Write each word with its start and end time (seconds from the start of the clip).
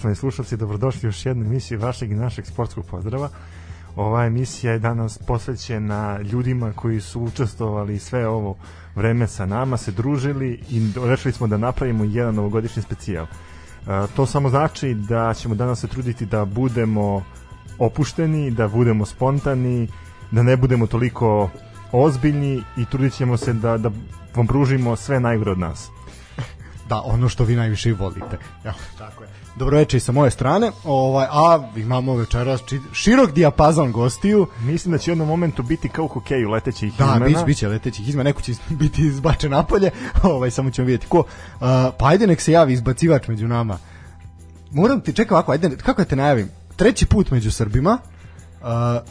Poštovani 0.00 0.16
slušalci, 0.16 0.56
dobrodošli 0.56 1.06
u 1.06 1.08
još 1.08 1.26
jednu 1.26 1.44
emisiju 1.44 1.80
vašeg 1.80 2.10
i 2.10 2.14
našeg 2.14 2.46
sportskog 2.46 2.86
pozdrava. 2.86 3.28
Ova 3.96 4.24
emisija 4.24 4.72
je 4.72 4.78
danas 4.78 5.18
posvećena 5.18 6.20
ljudima 6.20 6.72
koji 6.72 7.00
su 7.00 7.22
učestvovali 7.22 7.98
sve 7.98 8.28
ovo 8.28 8.56
vreme 8.94 9.26
sa 9.26 9.46
nama, 9.46 9.76
se 9.76 9.92
družili 9.92 10.60
i 10.70 10.92
rešili 11.04 11.32
smo 11.32 11.46
da 11.46 11.56
napravimo 11.56 12.04
jedan 12.04 12.34
novogodišnji 12.34 12.82
specijal. 12.82 13.24
E, 13.24 13.28
to 14.16 14.26
samo 14.26 14.48
znači 14.48 14.94
da 14.94 15.34
ćemo 15.34 15.54
danas 15.54 15.80
se 15.80 15.88
truditi 15.88 16.26
da 16.26 16.44
budemo 16.44 17.22
opušteni, 17.78 18.50
da 18.50 18.68
budemo 18.68 19.06
spontani, 19.06 19.88
da 20.30 20.42
ne 20.42 20.56
budemo 20.56 20.86
toliko 20.86 21.50
ozbiljni 21.92 22.62
i 22.76 22.84
trudit 22.84 23.12
ćemo 23.12 23.36
se 23.36 23.52
da, 23.52 23.78
da 23.78 23.90
vam 24.36 24.46
pružimo 24.46 24.96
sve 24.96 25.20
najgore 25.20 25.50
od 25.50 25.58
nas. 25.58 25.90
Da, 26.90 27.00
ono 27.00 27.28
što 27.28 27.44
vi 27.44 27.56
najviše 27.56 27.88
i 27.88 27.92
volite. 27.92 28.38
Evo, 28.64 28.74
tako 28.98 29.22
je. 29.24 29.28
Dobroveče 29.56 29.96
i 29.96 30.00
sa 30.00 30.12
moje 30.12 30.30
strane. 30.30 30.70
Ovaj, 30.84 31.26
a 31.30 31.70
imamo 31.76 32.14
večeras 32.16 32.60
či- 32.62 32.80
širok 32.92 33.32
dijapazon 33.32 33.92
gostiju. 33.92 34.46
Mislim 34.60 34.92
da 34.92 34.98
će 34.98 35.10
u 35.10 35.12
jednom 35.12 35.28
momentu 35.28 35.62
biti 35.62 35.88
kao 35.88 36.04
u 36.04 36.08
hokeju 36.08 36.50
letećih 36.50 36.92
Da, 36.98 37.04
imena. 37.04 37.26
biće, 37.26 37.44
biće 37.46 37.68
letećih 37.68 38.08
izmena, 38.08 38.28
neko 38.28 38.42
će 38.42 38.52
biti 38.80 39.02
izbačen 39.02 39.50
napolje, 39.50 39.90
ovaj, 40.22 40.50
samo 40.50 40.70
ćemo 40.70 40.86
vidjeti 40.86 41.06
ko. 41.06 41.18
Uh, 41.18 41.26
pa 41.98 42.06
ajde 42.08 42.26
nek 42.26 42.40
se 42.40 42.52
javi 42.52 42.72
izbacivač 42.72 43.28
među 43.28 43.48
nama. 43.48 43.78
Moram 44.70 45.00
ti, 45.00 45.12
čekaj 45.12 45.34
ovako, 45.34 45.52
ajde, 45.52 45.76
kako 45.76 46.02
da 46.02 46.08
te 46.08 46.16
najavim? 46.16 46.48
Treći 46.76 47.06
put 47.06 47.30
među 47.30 47.50
Srbima, 47.50 47.98
Uh, 48.60 48.66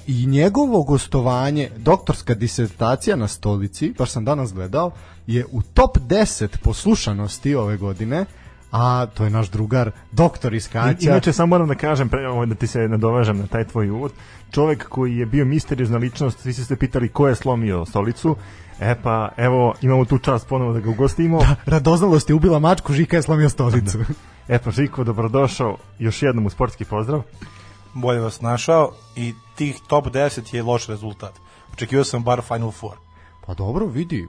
i 0.07 0.25
njegovo 0.25 0.83
gostovanje, 0.83 1.69
doktorska 1.77 2.33
disertacija 2.33 3.15
na 3.15 3.27
stolici, 3.27 3.93
baš 3.97 4.11
sam 4.11 4.25
danas 4.25 4.53
gledao, 4.53 4.91
je 5.27 5.45
u 5.51 5.61
top 5.61 5.97
10 5.97 6.57
poslušanosti 6.57 7.55
ove 7.55 7.77
godine, 7.77 8.25
a 8.71 9.05
to 9.05 9.23
je 9.23 9.29
naš 9.29 9.49
drugar, 9.49 9.91
doktor 10.11 10.53
iz 10.53 10.67
Kaća. 10.67 11.09
Inače, 11.09 11.33
samo 11.33 11.47
moram 11.47 11.67
da 11.67 11.75
kažem, 11.75 12.09
pre, 12.09 12.21
da 12.45 12.55
ti 12.55 12.67
se 12.67 12.79
nadovežem 12.79 13.37
na 13.37 13.47
taj 13.47 13.63
tvoj 13.63 13.89
uvod, 13.89 14.11
čovek 14.51 14.87
koji 14.89 15.17
je 15.17 15.25
bio 15.25 15.45
misteriozna 15.45 15.97
ličnost, 15.97 16.39
svi 16.39 16.53
ste 16.53 16.63
se 16.63 16.75
pitali 16.75 17.09
ko 17.09 17.27
je 17.27 17.35
slomio 17.35 17.85
stolicu, 17.85 18.35
e 18.79 18.95
pa, 19.03 19.29
evo, 19.37 19.73
imamo 19.81 20.05
tu 20.05 20.17
čast 20.17 20.47
ponovo 20.47 20.73
da 20.73 20.79
ga 20.79 20.89
ugostimo. 20.89 21.39
Radoznalost 21.65 22.29
je 22.29 22.35
ubila 22.35 22.59
mačku, 22.59 22.93
Žika 22.93 23.15
je 23.15 23.21
slomio 23.21 23.49
stolicu. 23.49 23.99
E 24.47 24.59
pa, 24.59 24.71
Žiko, 24.71 25.03
dobrodošao 25.03 25.77
još 25.99 26.23
jednom 26.23 26.45
u 26.45 26.49
sportski 26.49 26.85
pozdrav. 26.85 27.21
Bolje 27.93 28.19
vas 28.19 28.41
našao 28.41 28.91
i 29.15 29.33
tih 29.55 29.79
top 29.87 30.05
10 30.05 30.55
je 30.55 30.63
loš 30.63 30.87
rezultat. 30.87 31.33
Očekivao 31.73 32.03
sam 32.03 32.23
bar 32.23 32.41
Final 32.41 32.71
Four. 32.71 32.97
Pa 33.45 33.53
dobro, 33.53 33.85
vidi, 33.85 34.27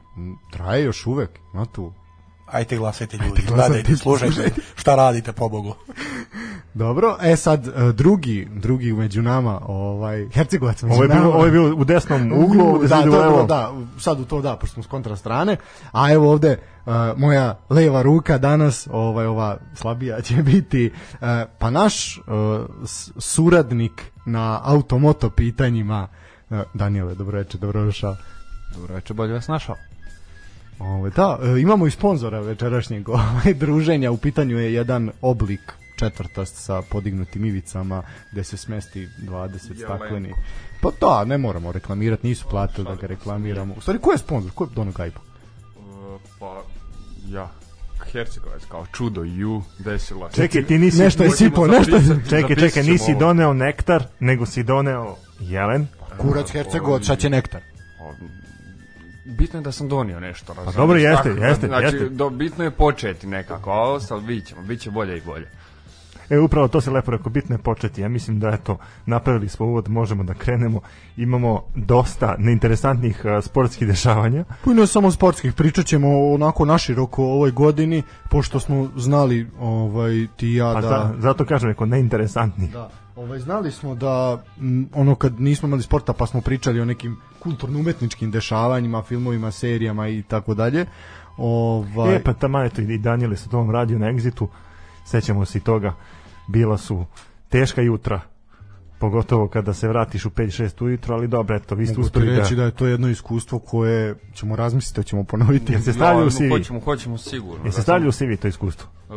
traje 0.50 0.84
još 0.84 1.06
uvek, 1.06 1.30
ima 1.54 1.66
tu. 1.66 1.92
Ajte 2.46 2.76
glasajte 2.76 3.16
ljudi, 3.16 3.42
glasajte, 3.46 3.54
gledajte, 3.54 3.96
slušajte 3.96 4.54
šta 4.76 4.94
radite, 4.94 5.32
pobogu. 5.32 5.74
Dobro, 6.74 7.16
e 7.22 7.36
sad 7.36 7.66
e, 7.66 7.92
drugi, 7.92 8.48
drugi 8.54 8.92
među 8.92 9.22
nama, 9.22 9.60
ovaj 9.66 10.28
Hercegovac 10.32 10.82
među 10.82 10.94
Ovo 10.94 11.02
je 11.02 11.08
bilo, 11.08 11.20
nama. 11.20 11.34
ovo 11.34 11.44
je 11.44 11.50
bilo 11.50 11.76
u 11.76 11.84
desnom 11.84 12.32
uglu, 12.32 12.74
ovde 12.74 12.88
da, 12.88 13.02
dobro, 13.04 13.20
levo. 13.20 13.46
da, 13.46 13.72
sad 13.98 14.20
u 14.20 14.24
to 14.24 14.40
da, 14.42 14.56
pošto 14.56 14.74
smo 14.74 14.82
s 14.82 14.86
kontra 14.86 15.16
strane. 15.16 15.56
A 15.92 16.12
evo 16.12 16.30
ovde 16.30 16.56
uh, 16.86 16.92
moja 17.16 17.58
leva 17.70 18.02
ruka 18.02 18.38
danas, 18.38 18.88
ovaj 18.92 19.26
ova 19.26 19.56
slabija 19.74 20.20
će 20.20 20.42
biti 20.52 20.90
uh, 21.12 21.18
pa 21.58 21.70
naš 21.70 22.18
uh, 22.18 22.24
suradnik 23.18 24.12
na 24.26 24.60
automoto 24.64 25.30
pitanjima 25.30 26.08
uh, 26.50 26.58
Daniele, 26.74 27.14
dobro 27.14 27.38
večer, 27.38 27.60
dobrodošao. 27.60 28.16
Dobro 28.74 28.94
večer, 28.94 29.16
bolje 29.16 29.32
vas 29.32 29.48
našao. 29.48 29.76
Ovaj 30.78 31.10
da, 31.10 31.38
imamo 31.60 31.86
i 31.86 31.90
sponzora 31.90 32.40
večerašnjeg 32.40 33.08
ovaj, 33.18 33.54
druženja. 33.54 34.10
U 34.10 34.16
pitanju 34.16 34.58
je 34.58 34.74
jedan 34.74 35.10
oblik 35.22 35.79
četvrtast 36.00 36.56
sa 36.56 36.82
podignutim 36.82 37.44
ivicama 37.44 38.02
gde 38.32 38.44
se 38.44 38.56
smesti 38.56 39.08
20 39.18 39.84
stakleni. 39.84 40.34
Pa 40.80 40.90
da, 41.00 41.24
ne 41.24 41.38
moramo 41.38 41.72
reklamirati, 41.72 42.26
nisu 42.26 42.46
platili 42.50 42.84
da 42.84 42.94
ga 42.94 43.06
reklamiramo. 43.06 43.74
U 43.74 43.80
stvari, 43.80 43.98
ko 43.98 44.12
je 44.12 44.18
sponsor? 44.18 44.50
Ko 44.54 44.64
je 44.64 44.70
Dono 44.74 44.92
Gajbo? 44.92 45.20
pa, 46.38 46.62
ja, 47.28 47.48
Hercegovac, 48.12 48.62
kao 48.68 48.86
čudo, 48.92 49.22
ju, 49.22 49.62
desila. 49.78 50.30
Čekaj, 50.30 50.64
ti 50.64 50.78
nisi... 50.78 51.02
Nešto 51.02 51.24
je 51.24 51.30
sipo, 51.30 51.66
nešto 51.66 51.96
je... 51.96 52.02
Čekaj, 52.28 52.56
čekaj, 52.56 52.82
nisi 52.82 53.14
doneo 53.18 53.52
nektar, 53.52 54.04
nego 54.20 54.46
si 54.46 54.62
doneo 54.62 55.16
jelen. 55.40 55.86
Kurac 56.18 56.50
Hercegovac, 56.50 57.06
sad 57.06 57.18
će 57.18 57.30
nektar. 57.30 57.60
Bitno 59.24 59.58
je 59.58 59.62
da 59.62 59.72
sam 59.72 59.88
donio 59.88 60.20
nešto, 60.20 60.52
razumiješ? 60.52 60.76
dobro, 60.76 60.98
jeste, 60.98 61.28
Tako, 61.28 61.44
jeste, 61.44 61.66
znači, 61.66 61.84
jeste. 61.84 62.08
Do, 62.08 62.30
bitno 62.30 62.64
je 62.64 62.70
početi 62.70 63.26
nekako, 63.26 63.70
a 63.70 63.92
ostalo 63.92 64.20
vidit 64.20 64.46
ćemo, 64.46 64.62
bit 64.62 64.80
će 64.80 64.90
bolje 64.90 65.18
i 65.18 65.20
bolje. 65.20 65.48
E, 66.30 66.38
upravo 66.38 66.68
to 66.68 66.80
se 66.80 66.90
lepo 66.90 67.10
rekao, 67.10 67.30
bitno 67.30 67.54
je 67.54 67.58
početi. 67.58 68.00
Ja 68.00 68.08
mislim 68.08 68.40
da 68.40 68.48
eto, 68.48 68.78
napravili 69.06 69.48
smo 69.48 69.66
uvod, 69.66 69.88
možemo 69.88 70.24
da 70.24 70.34
krenemo. 70.34 70.80
Imamo 71.16 71.62
dosta 71.74 72.34
neinteresantnih 72.38 73.22
uh, 73.24 73.44
sportskih 73.44 73.88
dešavanja. 73.88 74.44
Pa 74.64 74.72
ne 74.72 74.86
samo 74.86 75.10
sportskih, 75.10 75.52
pričat 75.52 75.86
ćemo 75.86 76.32
onako 76.32 76.64
naširoko 76.64 77.24
o 77.24 77.32
ovoj 77.32 77.50
godini, 77.50 78.02
pošto 78.30 78.60
smo 78.60 78.88
znali 78.96 79.50
ovaj, 79.60 80.26
ti 80.36 80.54
ja 80.54 80.72
Pa 80.74 80.80
da... 80.80 80.88
za, 80.88 81.14
zato 81.18 81.44
kažem, 81.44 81.68
neko 81.68 81.86
neinteresantnih. 81.86 82.72
Da, 82.72 82.90
ovaj, 83.16 83.38
znali 83.38 83.72
smo 83.72 83.94
da 83.94 84.42
m, 84.60 84.88
ono 84.94 85.14
kad 85.14 85.40
nismo 85.40 85.66
imali 85.66 85.82
sporta 85.82 86.12
pa 86.12 86.26
smo 86.26 86.40
pričali 86.40 86.80
o 86.80 86.84
nekim 86.84 87.16
kulturno-umetničkim 87.38 88.30
dešavanjima, 88.30 89.02
filmovima, 89.02 89.50
serijama 89.50 90.08
i 90.08 90.22
tako 90.22 90.54
dalje. 90.54 90.86
Ovaj, 91.36 92.16
E, 92.16 92.22
pa 92.22 92.32
tamo 92.32 92.62
eto 92.62 92.82
i 92.82 92.98
Daniel 92.98 93.30
je 93.30 93.36
sa 93.36 93.50
tom 93.50 93.70
radio 93.70 93.98
na 93.98 94.06
Exitu. 94.06 94.46
Sećamo 95.04 95.44
se 95.44 95.58
i 95.58 95.60
toga. 95.60 95.94
Bila 96.50 96.78
su 96.78 97.04
teška 97.48 97.82
jutra. 97.82 98.20
Pogotovo 98.98 99.48
kada 99.48 99.74
se 99.74 99.88
vratiš 99.88 100.24
u 100.24 100.30
5-6 100.30 100.84
ujutro, 100.84 101.14
ali 101.14 101.28
dobro, 101.28 101.56
eto, 101.56 101.74
vi 101.74 101.86
ste 101.86 102.00
uspeli 102.00 102.26
da... 102.26 102.42
reći 102.42 102.54
da 102.54 102.64
je 102.64 102.70
to 102.70 102.86
jedno 102.86 103.08
iskustvo 103.08 103.58
koje 103.58 104.14
ćemo 104.34 104.56
razmisliti, 104.56 105.00
da 105.00 105.02
ćemo 105.02 105.24
ponoviti. 105.24 105.72
Jel 105.72 105.82
se 105.82 105.92
stavlja 105.92 106.26
u 106.26 106.30
CV? 106.30 106.48
Hoćemo, 106.50 106.80
hoćemo 106.80 107.18
sigurno. 107.18 107.64
Jel 107.64 107.72
se 107.72 107.82
stavlja 107.82 108.08
u 108.08 108.12
CV 108.12 108.34
to 108.42 108.48
iskustvo? 108.48 108.88
Uh, 109.08 109.16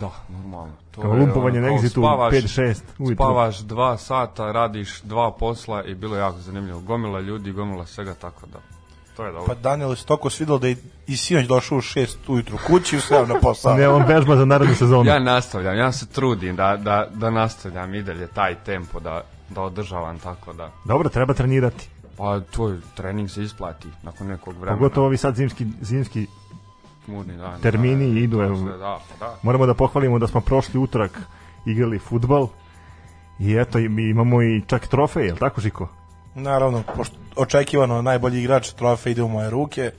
da, 0.00 0.10
normalno. 0.28 0.72
To 0.90 1.00
Kao 1.00 1.14
je, 1.14 1.20
lumpovanje 1.20 1.60
na 1.60 1.68
spavaš- 1.68 2.32
5-6 2.32 2.80
ujutro. 2.98 3.14
Spavaš 3.14 3.58
dva 3.58 3.96
sata, 3.96 4.52
radiš 4.52 5.02
dva 5.02 5.32
posla 5.38 5.84
i 5.84 5.94
bilo 5.94 6.16
je 6.16 6.20
jako 6.20 6.38
zanimljivo. 6.38 6.80
Gomila 6.80 7.20
ljudi, 7.20 7.52
gomila 7.52 7.86
svega, 7.86 8.14
tako 8.14 8.46
da. 8.46 8.73
To 9.16 9.24
je 9.24 9.32
dobro. 9.32 9.46
Pa 9.46 9.60
Daniel 9.60 9.94
se 9.94 10.06
toliko 10.06 10.30
svidelo 10.30 10.58
da 10.58 10.68
je 10.68 10.76
i 11.06 11.16
sinoć 11.16 11.46
došao 11.46 11.78
u 11.78 11.80
6 11.80 12.16
ujutru 12.28 12.58
kući 12.66 12.96
i 12.96 13.00
sve 13.00 13.26
na 13.26 13.34
posao. 13.34 13.74
Ne, 13.74 13.88
on 13.88 14.04
vežba 14.04 14.36
za 14.36 14.44
narednu 14.44 14.74
sezonu. 14.74 15.10
Ja 15.10 15.18
nastavljam, 15.18 15.76
ja 15.76 15.92
se 15.92 16.06
trudim 16.06 16.56
da, 16.56 16.76
da, 16.76 17.06
da 17.10 17.30
nastavljam 17.30 17.94
i 17.94 18.02
dalje 18.02 18.26
taj 18.26 18.54
tempo 18.54 19.00
da, 19.00 19.22
da 19.48 19.62
održavam 19.62 20.18
tako 20.18 20.52
da 20.52 20.70
Dobro, 20.84 21.08
treba 21.08 21.34
trenirati. 21.34 21.88
pa 22.16 22.40
tvoj 22.40 22.76
trening 22.94 23.30
se 23.30 23.42
isplati 23.42 23.88
nakon 24.02 24.26
nekog 24.26 24.54
vremena. 24.54 24.76
Pogotovo 24.76 25.06
ovi 25.06 25.16
sad 25.16 25.36
zimski, 25.36 25.66
zimski 25.80 26.26
Murni 27.06 27.36
dan, 27.36 27.60
termini 27.60 28.12
da, 28.14 28.20
idu, 28.20 28.36
to 28.36 28.44
evo. 28.44 28.56
sve, 28.56 28.78
Da, 28.78 28.98
pa 29.10 29.26
da. 29.26 29.36
moramo 29.42 29.66
da 29.66 29.74
pohvalimo 29.74 30.18
da 30.18 30.26
smo 30.26 30.40
prošli 30.40 30.80
utorak 30.80 31.20
igrali 31.66 31.98
futbal 31.98 32.48
i 33.38 33.54
eto 33.54 33.78
mi 33.78 34.02
imamo 34.02 34.42
i 34.42 34.62
čak 34.66 34.86
trofej, 34.86 35.26
jel 35.26 35.36
tako 35.36 35.60
Žiko? 35.60 35.88
Naravno, 36.34 36.82
pošto 36.96 37.14
očekivano 37.36 38.02
najbolji 38.02 38.40
igrač 38.40 38.70
trofej 38.70 39.10
ide 39.10 39.22
u 39.22 39.28
moje 39.28 39.50
ruke. 39.50 39.90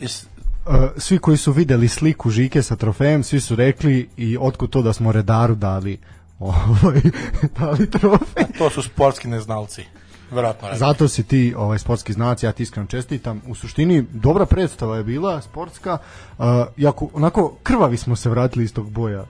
I 0.00 0.08
s- 0.08 0.26
Uh, 0.66 0.74
svi 0.96 1.18
koji 1.18 1.36
su 1.36 1.52
videli 1.52 1.88
sliku 1.88 2.30
Žike 2.30 2.62
sa 2.62 2.76
trofejem, 2.76 3.22
svi 3.22 3.40
su 3.40 3.56
rekli 3.56 4.08
i 4.16 4.38
otkud 4.40 4.70
to 4.70 4.82
da 4.82 4.92
smo 4.92 5.12
redaru 5.12 5.54
dali 5.54 5.98
ovaj, 6.40 7.00
dali 7.50 7.90
trofej. 7.90 8.44
to 8.58 8.70
su 8.70 8.82
sportski 8.82 9.28
neznalci. 9.28 9.84
Verovatno. 10.30 10.68
Zato 10.74 11.08
si 11.08 11.22
ti 11.22 11.54
ovaj 11.56 11.78
sportski 11.78 12.12
znac, 12.12 12.42
ja 12.42 12.52
ti 12.52 12.62
iskreno 12.62 12.86
čestitam. 12.88 13.42
U 13.46 13.54
suštini 13.54 14.04
dobra 14.04 14.46
predstava 14.46 14.96
je 14.96 15.04
bila 15.04 15.40
sportska. 15.40 15.98
Uh, 16.38 16.44
jako 16.76 17.08
onako 17.12 17.56
krvavi 17.62 17.96
smo 17.96 18.16
se 18.16 18.30
vratili 18.30 18.64
iz 18.64 18.74
tog 18.74 18.90
boja. 18.90 19.24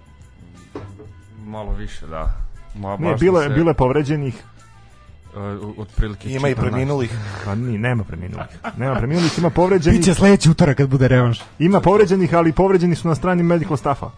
Malo 1.38 1.72
više, 1.72 2.06
da. 2.06 2.32
Ma, 2.74 2.96
Nije, 2.96 3.12
baš 3.12 3.20
bilo, 3.20 3.40
je, 3.42 3.48
se, 3.48 3.54
bilo 3.54 3.70
je 3.70 3.74
povređenih, 3.74 4.42
uh, 5.36 5.78
otprilike 5.78 6.30
Ima 6.30 6.48
i 6.48 6.54
preminulih. 6.54 7.10
pa 7.44 7.54
ni, 7.54 7.78
nema 7.78 8.04
preminulih. 8.04 8.46
Nema 8.76 8.94
preminulih, 8.94 9.38
ima 9.38 9.50
povređenih, 9.60 10.00
Biće 10.00 10.14
sledeći 10.14 10.50
utorak 10.50 10.76
kad 10.76 10.88
bude 10.88 11.08
revanš. 11.08 11.40
ima 11.58 11.80
povređenih, 11.80 12.34
ali 12.34 12.52
povređeni 12.52 12.94
su 12.94 13.08
na 13.08 13.14
strani 13.14 13.42
medical 13.42 13.76
staffa. 13.76 14.10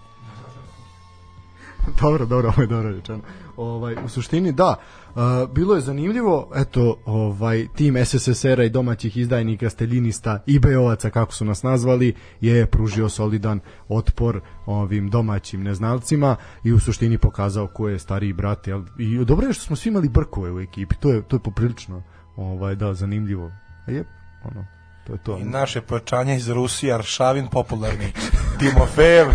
dobro, 2.03 2.27
dobro, 2.27 2.49
ovo 2.49 2.63
je 2.63 2.67
dobro 2.67 2.91
rečeno. 2.91 3.21
Ovaj, 3.57 3.97
u 4.05 4.09
suštini 4.09 4.53
da, 4.53 4.75
uh, 5.15 5.23
bilo 5.55 5.75
je 5.75 5.81
zanimljivo, 5.81 6.51
eto, 6.55 6.99
ovaj, 7.05 7.67
tim 7.77 8.05
SSSR-a 8.05 8.65
i 8.65 8.71
domaćih 8.71 9.17
izdajnika, 9.17 9.71
steljinista 9.71 10.43
i 10.47 10.59
beovaca, 10.59 11.11
kako 11.11 11.33
su 11.33 11.45
nas 11.45 11.63
nazvali, 11.63 12.15
je 12.41 12.67
pružio 12.67 13.09
solidan 13.09 13.61
otpor 13.89 14.41
ovim 14.67 15.11
domaćim 15.11 15.63
neznalcima 15.63 16.37
i 16.65 16.73
u 16.73 16.79
suštini 16.79 17.19
pokazao 17.19 17.67
ko 17.67 17.89
je 17.89 17.99
stariji 17.99 18.33
brat. 18.33 18.67
Jel? 18.67 18.83
I 18.99 19.25
dobro 19.25 19.47
je 19.47 19.53
što 19.53 19.65
smo 19.65 19.77
svi 19.77 19.89
imali 19.89 20.09
brkove 20.09 20.53
u 20.53 20.61
ekipi, 20.61 20.95
to 21.01 21.11
je, 21.11 21.23
to 21.23 21.37
je 21.37 21.41
poprilično 21.41 22.03
ovaj, 22.37 22.75
da, 22.75 22.95
zanimljivo. 22.95 23.51
A 23.87 23.91
je, 23.91 24.05
ono, 24.45 24.67
to 25.07 25.13
je 25.13 25.19
to. 25.19 25.39
I 25.39 25.45
naše 25.45 25.81
pojačanje 25.81 26.37
iz 26.37 26.49
Rusije, 26.49 26.95
Aršavin 26.95 27.47
popularni, 27.47 28.13
Timofejev, 28.59 29.27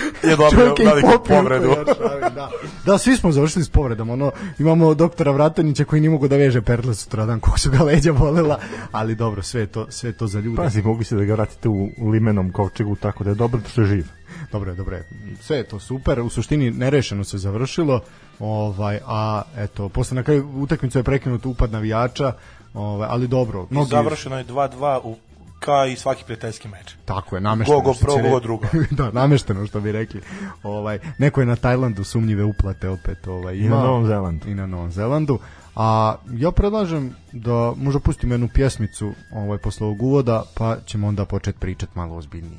je 0.30 0.36
dobio 0.36 0.74
veliku 0.78 1.24
povredu. 1.28 1.68
pojačavi, 1.68 2.34
da. 2.34 2.50
da, 2.86 2.98
svi 2.98 3.16
smo 3.16 3.32
završili 3.32 3.64
s 3.64 3.68
povredama. 3.68 4.12
Ono, 4.12 4.32
imamo 4.58 4.94
doktora 4.94 5.30
Vratanića 5.32 5.84
koji 5.84 6.00
nije 6.00 6.10
mogu 6.10 6.28
da 6.28 6.36
veže 6.36 6.62
perle 6.62 6.94
sutradan, 6.94 7.40
kog 7.40 7.58
su 7.58 7.70
ga 7.70 7.84
leđa 7.84 8.12
bolela, 8.12 8.58
ali 8.92 9.14
dobro, 9.14 9.42
sve 9.42 9.66
to, 9.66 9.86
sve 9.90 10.12
to 10.12 10.26
za 10.26 10.40
ljude. 10.40 10.56
Pazi, 10.56 10.82
mogli 10.82 11.04
ste 11.04 11.16
da 11.16 11.24
ga 11.24 11.34
vratite 11.34 11.68
u 11.68 12.08
limenom 12.10 12.52
kovčegu, 12.52 12.96
tako 12.96 13.24
da 13.24 13.30
je 13.30 13.34
dobro 13.34 13.60
što 13.68 13.80
je 13.80 13.86
živ. 13.86 14.06
Dobro 14.52 14.70
je, 14.70 14.76
dobro 14.76 14.96
je. 14.96 15.08
Sve 15.40 15.56
je 15.56 15.64
to 15.64 15.80
super. 15.80 16.20
U 16.20 16.30
suštini 16.30 16.70
nerešeno 16.70 17.24
se 17.24 17.38
završilo. 17.38 18.00
Ovaj, 18.38 18.98
a 19.06 19.42
eto, 19.56 19.88
posle 19.88 20.14
na 20.14 20.22
kraju 20.22 20.48
utakmice 20.54 20.98
je 20.98 21.02
prekinut 21.02 21.46
upad 21.46 21.72
navijača, 21.72 22.32
ovaj, 22.74 23.08
ali 23.10 23.28
dobro. 23.28 23.66
I 23.70 23.84
završeno 23.90 24.38
je 24.38 24.44
2-2 24.44 25.00
u 25.04 25.16
kao 25.64 25.86
i 25.86 25.96
svaki 25.96 26.24
prijateljski 26.24 26.68
meč. 26.68 26.94
Tako 27.04 27.36
je, 27.36 27.40
namešteno. 27.40 27.80
Gogo 27.80 27.94
prvo, 28.00 28.18
gogo 28.22 28.40
drugo. 28.40 28.66
da, 28.98 29.10
namešteno 29.10 29.66
što 29.66 29.80
bi 29.80 29.92
rekli. 29.92 30.20
Ovaj, 30.62 30.98
neko 31.18 31.40
je 31.40 31.46
na 31.46 31.56
Tajlandu 31.56 32.04
sumnjive 32.04 32.44
uplate 32.44 32.88
opet 32.88 33.26
ovaj, 33.26 33.54
I 33.54 33.64
ima. 33.64 33.76
na 33.76 33.82
Novom 33.82 34.06
Zelandu. 34.06 34.48
I 34.48 34.54
na 34.54 34.66
Novom 34.66 34.92
Zelandu. 34.92 35.38
A 35.76 36.14
ja 36.32 36.50
predlažem 36.50 37.14
da 37.32 37.72
možda 37.76 38.00
pustimo 38.00 38.34
jednu 38.34 38.48
pjesmicu 38.54 39.12
ovaj, 39.32 39.58
posle 39.58 39.86
ovog 39.86 40.02
uvoda, 40.02 40.42
pa 40.54 40.76
ćemo 40.86 41.06
onda 41.08 41.24
početi 41.24 41.58
pričati 41.58 41.92
malo 41.94 42.16
ozbiljnije 42.16 42.58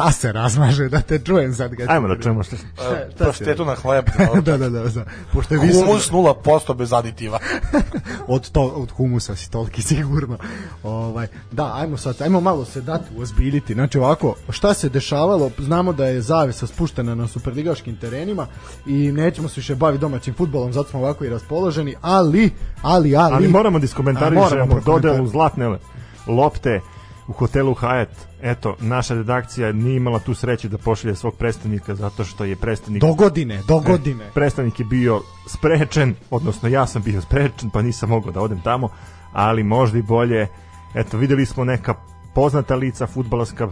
šta 0.00 0.12
se 0.12 0.32
razmaže, 0.32 0.88
da 0.88 1.00
te 1.00 1.18
čujem 1.18 1.54
sad. 1.54 1.76
Kad 1.76 1.90
Ajmo 1.90 2.08
da 2.08 2.22
čujemo 2.22 2.42
što... 2.42 2.56
šta 2.56 3.24
Paštetu 3.24 3.64
na 3.64 3.74
hleb. 3.74 4.04
da, 4.46 4.56
da, 4.56 4.68
da, 4.68 4.82
da. 4.82 5.04
Pošto 5.32 5.54
je 5.54 5.60
visok, 5.60 5.84
Humus 5.84 6.10
0% 6.10 6.74
bez 6.74 6.92
aditiva. 6.92 7.38
od, 8.26 8.50
to, 8.50 8.62
od 8.62 8.90
humusa 8.90 9.36
si 9.36 9.50
toliki 9.50 9.82
sigurno. 9.92 10.38
Ovaj, 10.82 11.26
da, 11.52 11.74
ajmo 11.74 11.96
sad, 11.96 12.22
ajmo 12.22 12.40
malo 12.40 12.64
se 12.64 12.80
dati 12.80 13.04
uozbiljiti. 13.16 13.74
Znači 13.74 13.98
ovako, 13.98 14.34
šta 14.48 14.74
se 14.74 14.88
dešavalo, 14.88 15.50
znamo 15.58 15.92
da 15.92 16.06
je 16.06 16.20
zavesa 16.20 16.66
spuštena 16.66 17.14
na 17.14 17.28
superligaškim 17.28 17.96
terenima 17.96 18.46
i 18.86 19.12
nećemo 19.12 19.48
se 19.48 19.60
više 19.60 19.74
baviti 19.74 20.00
domaćim 20.00 20.34
futbolom, 20.34 20.72
zato 20.72 20.90
smo 20.90 21.00
ovako 21.00 21.24
i 21.24 21.28
raspoloženi, 21.28 21.94
ali, 22.00 22.50
ali, 22.82 23.16
ali... 23.16 23.34
Ali 23.34 23.48
moramo 23.48 23.78
da 23.78 23.82
A, 23.82 23.84
iskomentarišemo 23.84 24.46
moramo 24.46 24.80
dodelu 24.86 25.26
zlatne 25.26 25.78
lopte 26.26 26.80
u 27.28 27.32
hotelu 27.32 27.74
Hyatt. 27.74 28.30
Eto, 28.42 28.76
naša 28.80 29.14
redakcija 29.14 29.72
nije 29.72 29.96
imala 29.96 30.18
tu 30.18 30.34
sreće 30.34 30.68
da 30.68 30.78
pošalje 30.78 31.14
svog 31.14 31.34
predstavnika 31.36 31.94
zato 31.94 32.24
što 32.24 32.44
je 32.44 32.56
predstavnik 32.56 33.00
Do 33.00 33.14
godine, 33.14 33.62
do 33.68 33.80
godine. 33.80 34.24
predstavnik 34.34 34.80
je 34.80 34.86
bio 34.86 35.20
sprečen, 35.46 36.14
odnosno 36.30 36.68
ja 36.68 36.86
sam 36.86 37.02
bio 37.02 37.20
sprečen, 37.20 37.70
pa 37.70 37.82
nisam 37.82 38.08
mogao 38.08 38.32
da 38.32 38.40
odem 38.40 38.60
tamo, 38.60 38.88
ali 39.32 39.62
možda 39.62 39.98
i 39.98 40.02
bolje. 40.02 40.48
Eto, 40.94 41.18
videli 41.18 41.46
smo 41.46 41.64
neka 41.64 41.94
poznata 42.34 42.74
lica 42.74 43.06
futbalarska, 43.06 43.68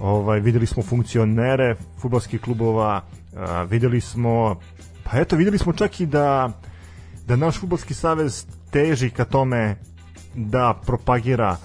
ovaj, 0.00 0.40
videli 0.40 0.66
smo 0.66 0.82
funkcionere 0.82 1.76
futbalskih 1.98 2.40
klubova, 2.40 3.02
a, 3.36 3.62
videli 3.62 4.00
smo, 4.00 4.60
pa 5.04 5.18
eto, 5.18 5.36
videli 5.36 5.58
smo 5.58 5.72
čak 5.72 6.00
i 6.00 6.06
da, 6.06 6.52
da 7.26 7.36
naš 7.36 7.60
futbalski 7.60 7.94
savez 7.94 8.46
teži 8.70 9.10
ka 9.10 9.24
tome 9.24 9.76
da 10.34 10.80
propagira 10.86 11.56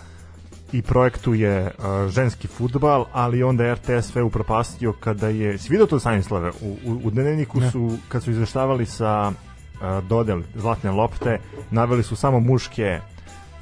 i 0.71 0.81
projektuje 0.81 1.61
uh, 1.61 2.09
ženski 2.09 2.47
futbal, 2.47 3.05
ali 3.13 3.43
onda 3.43 3.73
RTS 3.73 4.11
sve 4.11 4.23
upropastio 4.23 4.93
kada 4.93 5.27
je, 5.27 5.57
si 5.57 5.69
vidio 5.69 5.85
to 5.87 5.99
Stanislave, 5.99 6.51
u, 6.61 6.77
u, 6.85 6.99
u 7.03 7.09
dnevniku 7.09 7.61
su, 7.71 7.97
kad 8.07 8.23
su 8.23 8.31
izveštavali 8.31 8.85
sa 8.85 9.31
uh, 9.31 10.07
dodel 10.07 10.41
zlatne 10.55 10.91
lopte, 10.91 11.39
naveli 11.71 12.03
su 12.03 12.15
samo 12.15 12.39
muške 12.39 12.99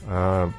uh, 0.07 0.51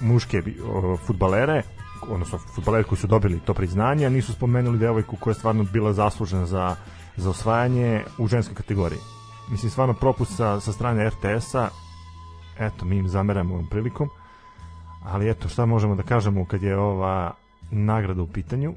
muške 0.00 0.38
uh, 0.38 1.00
futbalere, 1.06 1.62
odnosno 2.08 2.38
futbalere 2.38 2.84
koji 2.84 2.98
su 2.98 3.06
dobili 3.06 3.40
to 3.40 3.54
priznanje, 3.54 4.06
a 4.06 4.10
nisu 4.10 4.32
spomenuli 4.32 4.78
devojku 4.78 5.16
koja 5.16 5.30
je 5.30 5.34
stvarno 5.34 5.64
bila 5.64 5.92
zaslužena 5.92 6.46
za, 6.46 6.76
za 7.16 7.30
osvajanje 7.30 8.04
u 8.18 8.26
ženskoj 8.26 8.54
kategoriji. 8.54 9.00
Mislim, 9.50 9.70
stvarno 9.70 9.94
propust 9.94 10.36
sa, 10.36 10.60
sa 10.60 10.72
strane 10.72 11.10
RTS-a, 11.10 11.68
eto, 12.58 12.84
mi 12.84 12.96
im 12.96 13.08
zameramo 13.08 13.54
ovom 13.54 13.66
prilikom, 13.66 14.08
ali 15.08 15.30
eto, 15.30 15.48
šta 15.48 15.66
možemo 15.66 15.94
da 15.94 16.02
kažemo 16.02 16.44
kad 16.44 16.62
je 16.62 16.78
ova 16.78 17.34
nagrada 17.70 18.22
u 18.22 18.26
pitanju? 18.26 18.74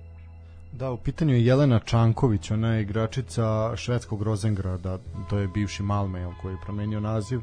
Da, 0.72 0.92
u 0.92 0.98
pitanju 0.98 1.34
je 1.34 1.46
Jelena 1.46 1.80
Čanković, 1.80 2.52
ona 2.52 2.74
je 2.74 2.82
igračica 2.82 3.76
švedskog 3.76 4.22
Rozengrada, 4.22 4.98
to 5.30 5.38
je 5.38 5.48
bivši 5.48 5.84
Malme, 5.84 6.28
koji 6.42 6.54
je 6.54 6.62
promenio 6.64 7.00
naziv. 7.00 7.42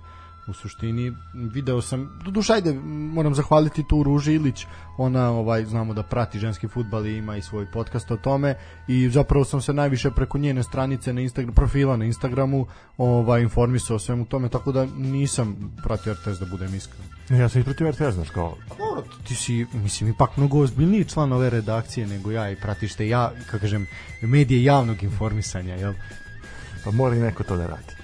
U 0.48 0.52
suštini 0.52 1.12
video 1.34 1.82
sam, 1.82 2.20
do 2.24 2.30
duša 2.30 2.54
ajde, 2.54 2.72
moram 3.12 3.34
zahvaliti 3.34 3.84
tu 3.88 4.02
Ruži 4.02 4.32
Ilić, 4.32 4.66
ona 4.98 5.30
ovaj 5.30 5.64
znamo 5.64 5.94
da 5.94 6.02
prati 6.02 6.38
ženski 6.38 6.68
fudbal 6.68 7.06
i 7.06 7.16
ima 7.16 7.36
i 7.36 7.42
svoj 7.42 7.66
podcast 7.72 8.10
o 8.10 8.16
tome 8.16 8.54
i 8.88 9.10
zapravo 9.10 9.44
sam 9.44 9.60
se 9.62 9.72
najviše 9.72 10.10
preko 10.10 10.38
njene 10.38 10.62
stranice 10.62 11.12
na 11.12 11.20
Instagram 11.20 11.54
profila 11.54 11.96
na 11.96 12.04
Instagramu 12.04 12.66
ovaj 12.98 13.42
informisao 13.42 13.96
o 13.96 13.98
svemu 13.98 14.24
tome 14.24 14.48
tako 14.48 14.72
da 14.72 14.86
nisam 14.96 15.74
pratio 15.84 16.12
RTS 16.12 16.38
da 16.38 16.46
budem 16.46 16.74
iskren. 16.74 17.06
Ja 17.40 17.48
sam 17.48 17.60
i 17.60 17.64
protiv 17.64 17.90
RTS, 17.90 18.14
znaš, 18.14 18.30
kao, 18.30 18.56
Dobro, 18.78 19.04
ti 19.24 19.34
si, 19.34 19.66
mislim, 19.72 20.10
ipak 20.10 20.36
mnogo 20.36 20.60
ozbiljniji 20.60 21.04
član 21.04 21.32
ove 21.32 21.50
redakcije 21.50 22.06
nego 22.06 22.30
ja 22.30 22.50
i 22.50 22.56
pratiš 22.56 22.94
te 22.94 23.08
ja, 23.08 23.32
kako 23.46 23.58
kažem, 23.58 23.86
medije 24.22 24.64
javnog 24.64 25.02
informisanja, 25.02 25.74
jel? 25.74 25.92
pa 26.84 26.90
mora 26.90 27.16
i 27.16 27.20
neko 27.20 27.42
to 27.44 27.56
da 27.56 27.66
radi. 27.66 27.97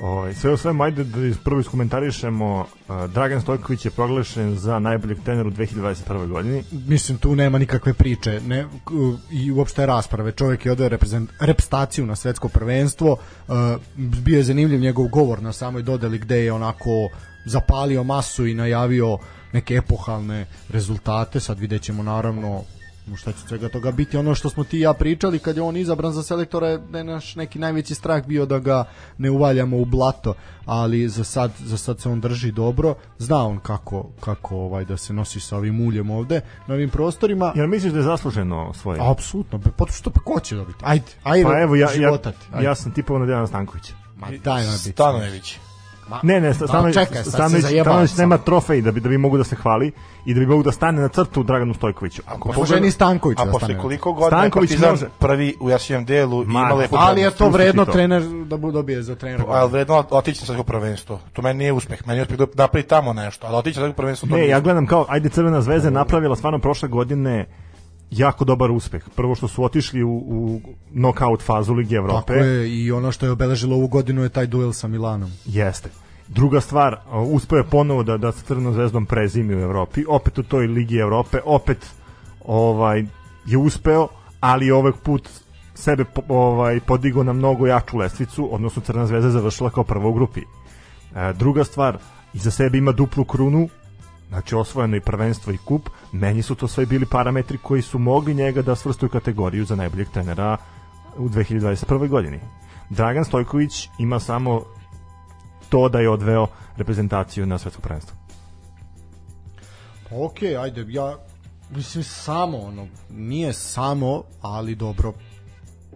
Ovaj, 0.00 0.34
sve 0.34 0.52
u 0.52 0.56
svemu, 0.56 0.82
ajde 0.82 1.04
da 1.04 1.18
prvo 1.44 1.60
iskomentarišemo, 1.60 2.66
Dragan 3.14 3.40
Stojković 3.40 3.84
je 3.84 3.90
proglašen 3.90 4.58
za 4.58 4.78
najboljeg 4.78 5.18
trenera 5.24 5.48
u 5.48 5.52
2021. 5.52 6.28
godini. 6.28 6.64
Mislim, 6.72 7.18
tu 7.18 7.36
nema 7.36 7.58
nikakve 7.58 7.94
priče 7.94 8.40
ne, 8.46 8.66
i 9.30 9.52
uopšte 9.52 9.86
rasprave. 9.86 10.32
Čovjek 10.32 10.66
je 10.66 10.72
odveo 10.72 10.88
reprezent, 10.88 11.30
repstaciju 11.40 12.06
na 12.06 12.16
svetsko 12.16 12.48
prvenstvo, 12.48 13.16
bio 13.96 14.36
je 14.36 14.44
zanimljiv 14.44 14.80
njegov 14.80 15.08
govor 15.08 15.42
na 15.42 15.52
samoj 15.52 15.82
dodeli 15.82 16.18
gde 16.18 16.44
je 16.44 16.52
onako 16.52 17.08
zapalio 17.46 18.04
masu 18.04 18.46
i 18.46 18.54
najavio 18.54 19.18
neke 19.52 19.74
epohalne 19.74 20.46
rezultate. 20.68 21.40
Sad 21.40 21.58
vidjet 21.58 21.82
ćemo 21.82 22.02
naravno 22.02 22.62
šta 23.14 23.32
će 23.32 23.38
svega 23.48 23.68
toga 23.68 23.90
biti. 23.90 24.16
Ono 24.16 24.34
što 24.34 24.50
smo 24.50 24.64
ti 24.64 24.78
i 24.78 24.80
ja 24.80 24.92
pričali 24.92 25.38
kad 25.38 25.56
je 25.56 25.62
on 25.62 25.76
izabran 25.76 26.12
za 26.12 26.22
selektora 26.22 26.68
je 26.68 26.78
da 26.78 26.98
je 26.98 27.04
naš 27.04 27.36
neki 27.36 27.58
najveći 27.58 27.94
strah 27.94 28.26
bio 28.26 28.46
da 28.46 28.58
ga 28.58 28.84
ne 29.18 29.30
uvaljamo 29.30 29.76
u 29.76 29.84
blato, 29.84 30.34
ali 30.64 31.08
za 31.08 31.24
sad, 31.24 31.50
za 31.58 31.76
sad 31.76 32.00
se 32.00 32.08
on 32.08 32.20
drži 32.20 32.52
dobro. 32.52 32.94
Zna 33.18 33.46
on 33.46 33.58
kako, 33.58 34.10
kako 34.20 34.56
ovaj 34.56 34.84
da 34.84 34.96
se 34.96 35.12
nosi 35.12 35.40
sa 35.40 35.56
ovim 35.56 35.80
uljem 35.80 36.10
ovde 36.10 36.40
na 36.66 36.74
ovim 36.74 36.90
prostorima. 36.90 37.52
Jel 37.54 37.66
misliš 37.66 37.92
da 37.92 37.98
je 37.98 38.04
zasluženo 38.04 38.72
svoje? 38.74 38.98
Apsolutno, 39.02 39.60
pa 39.76 39.86
što 39.92 40.10
pa 40.10 40.20
ko 40.20 40.40
će 40.40 40.56
dobiti? 40.56 40.78
Ajde, 40.82 41.12
ajde. 41.22 41.44
Pa 41.44 41.60
evo, 41.60 41.76
ja, 41.76 41.88
ja, 41.92 42.18
ajde. 42.52 42.64
ja 42.64 42.74
sam 42.74 42.92
tipovao 42.92 43.20
na 43.20 43.26
Dejana 43.26 43.46
Stankovića. 43.46 43.92
Ma 44.16 44.26
daj 44.44 44.66
na 44.66 44.72
Stanojević. 46.06 46.22
Ne, 46.22 46.40
ne, 46.40 46.54
Stanović, 46.54 46.94
čekaj, 46.94 47.24
Stanović, 47.24 48.16
nema 48.16 48.38
trofej 48.38 48.82
da 48.82 48.92
bi, 48.92 49.00
da 49.00 49.08
bi 49.08 49.18
mogu 49.18 49.38
da 49.38 49.44
se 49.44 49.56
hvali 49.56 49.92
i 50.24 50.34
da 50.34 50.40
bi 50.40 50.46
mogu 50.46 50.62
da 50.62 50.72
stane 50.72 51.02
na 51.02 51.08
crtu 51.08 51.42
Draganu 51.42 51.74
Stojkoviću. 51.74 52.22
Ako 52.26 52.52
Može 52.52 52.80
ni 52.80 52.90
Stanković 52.90 53.38
A 53.40 53.44
da 53.44 53.50
posle 53.52 53.78
koliko 53.78 54.12
godina 54.12 54.36
je 54.36 54.40
Stanković 54.40 54.70
Partizan 54.70 54.90
može. 54.90 55.06
prvi 55.18 55.54
u 55.60 55.70
jasnijem 55.70 56.04
delu 56.04 56.42
i 56.42 56.46
Ma, 56.46 56.60
ima 56.60 56.74
lepo 56.74 56.96
Ali 56.98 57.20
je 57.20 57.30
to 57.30 57.48
vredno 57.48 57.84
to. 57.84 57.92
trener 57.92 58.22
da 58.22 58.56
bu 58.56 58.72
dobije 58.72 59.02
za 59.02 59.14
trenera. 59.14 59.44
Ali 59.48 59.70
vredno 59.70 60.04
otići 60.10 60.42
na 60.42 60.46
svetsko 60.46 60.62
prvenstvo. 60.64 61.20
To 61.32 61.42
meni 61.42 61.58
nije 61.58 61.72
uspeh. 61.72 62.06
Meni 62.06 62.18
je 62.18 62.22
uspeh 62.22 62.38
da 62.38 62.46
napravi 62.54 62.86
tamo 62.86 63.12
nešto, 63.12 63.46
ali 63.46 63.56
otići 63.56 63.78
na 63.80 63.86
svetsko 63.86 63.96
prvenstvo 63.96 64.28
to 64.28 64.36
Ne, 64.36 64.48
ja 64.48 64.60
gledam 64.60 64.86
kao, 64.86 65.06
ajde 65.08 65.28
Crvena 65.28 65.60
zvezda 65.60 65.88
je 65.88 65.92
napravila 65.92 66.36
stvarno 66.36 66.58
prošle 66.58 66.88
godine 66.88 67.46
jako 68.10 68.44
dobar 68.44 68.70
uspeh. 68.70 69.04
Prvo 69.16 69.34
što 69.34 69.48
su 69.48 69.64
otišli 69.64 70.02
u, 70.02 70.10
u 70.10 70.60
knockout 70.92 71.42
fazu 71.42 71.74
Tako 71.74 71.94
Evrope. 71.94 72.34
je, 72.34 72.78
i 72.78 72.92
ono 72.92 73.12
što 73.12 73.26
je 73.26 73.32
obeležilo 73.32 73.76
ovu 73.76 73.88
godinu 73.88 74.22
je 74.22 74.28
taj 74.28 74.46
duel 74.46 74.72
sa 74.72 74.88
Milanom. 74.88 75.30
Jeste. 75.46 75.90
Druga 76.28 76.60
stvar, 76.60 76.96
uspeo 77.30 77.56
je 77.56 77.64
ponovo 77.64 78.02
da, 78.02 78.16
da 78.16 78.32
sa 78.32 78.42
Crvenom 78.42 78.74
zvezdom 78.74 79.06
prezimi 79.06 79.54
u 79.54 79.60
Evropi, 79.60 80.04
opet 80.08 80.38
u 80.38 80.42
toj 80.42 80.66
Ligi 80.66 80.96
Evrope, 80.98 81.38
opet 81.44 81.86
ovaj 82.44 83.04
je 83.46 83.58
uspeo, 83.58 84.08
ali 84.40 84.70
ovaj 84.70 84.92
put 85.02 85.28
sebe 85.74 86.04
ovaj 86.28 86.80
podigao 86.80 87.22
na 87.22 87.32
mnogo 87.32 87.66
jaču 87.66 87.98
lestvicu, 87.98 88.54
odnosno 88.54 88.82
Crvena 88.82 89.06
zvezda 89.06 89.28
je 89.28 89.32
završila 89.32 89.70
kao 89.70 89.84
prva 89.84 90.08
u 90.08 90.12
grupi. 90.12 90.40
E, 90.40 91.32
druga 91.32 91.64
stvar, 91.64 91.98
iza 92.34 92.50
sebe 92.50 92.78
ima 92.78 92.92
duplu 92.92 93.24
krunu, 93.24 93.68
znači 94.28 94.54
osvojeno 94.54 94.96
i 94.96 95.00
prvenstvo 95.00 95.52
i 95.52 95.58
kup, 95.58 95.88
meni 96.12 96.42
su 96.42 96.54
to 96.54 96.68
sve 96.68 96.86
bili 96.86 97.06
parametri 97.06 97.58
koji 97.58 97.82
su 97.82 97.98
mogli 97.98 98.34
njega 98.34 98.62
da 98.62 98.76
svrstuju 98.76 99.10
kategoriju 99.10 99.64
za 99.64 99.76
najboljeg 99.76 100.08
trenera 100.08 100.56
u 101.16 101.28
2021. 101.28 102.08
godini. 102.08 102.40
Dragan 102.90 103.24
Stojković 103.24 103.88
ima 103.98 104.20
samo 104.20 104.62
to 105.68 105.88
da 105.88 106.00
je 106.00 106.10
odveo 106.10 106.46
reprezentaciju 106.76 107.46
na 107.46 107.58
svetsko 107.58 107.82
prvenstvo. 107.82 108.16
Ok, 110.10 110.42
ajde, 110.42 110.86
ja 110.88 111.16
mislim 111.70 112.04
samo 112.04 112.58
ono, 112.58 112.86
nije 113.10 113.52
samo, 113.52 114.22
ali 114.40 114.74
dobro. 114.74 115.12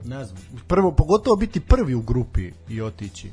Ne 0.04 0.24
znam, 0.24 0.42
prvo, 0.66 0.92
pogotovo 0.92 1.36
biti 1.36 1.60
prvi 1.60 1.94
u 1.94 2.02
grupi 2.02 2.52
i 2.68 2.82
otići. 2.82 3.30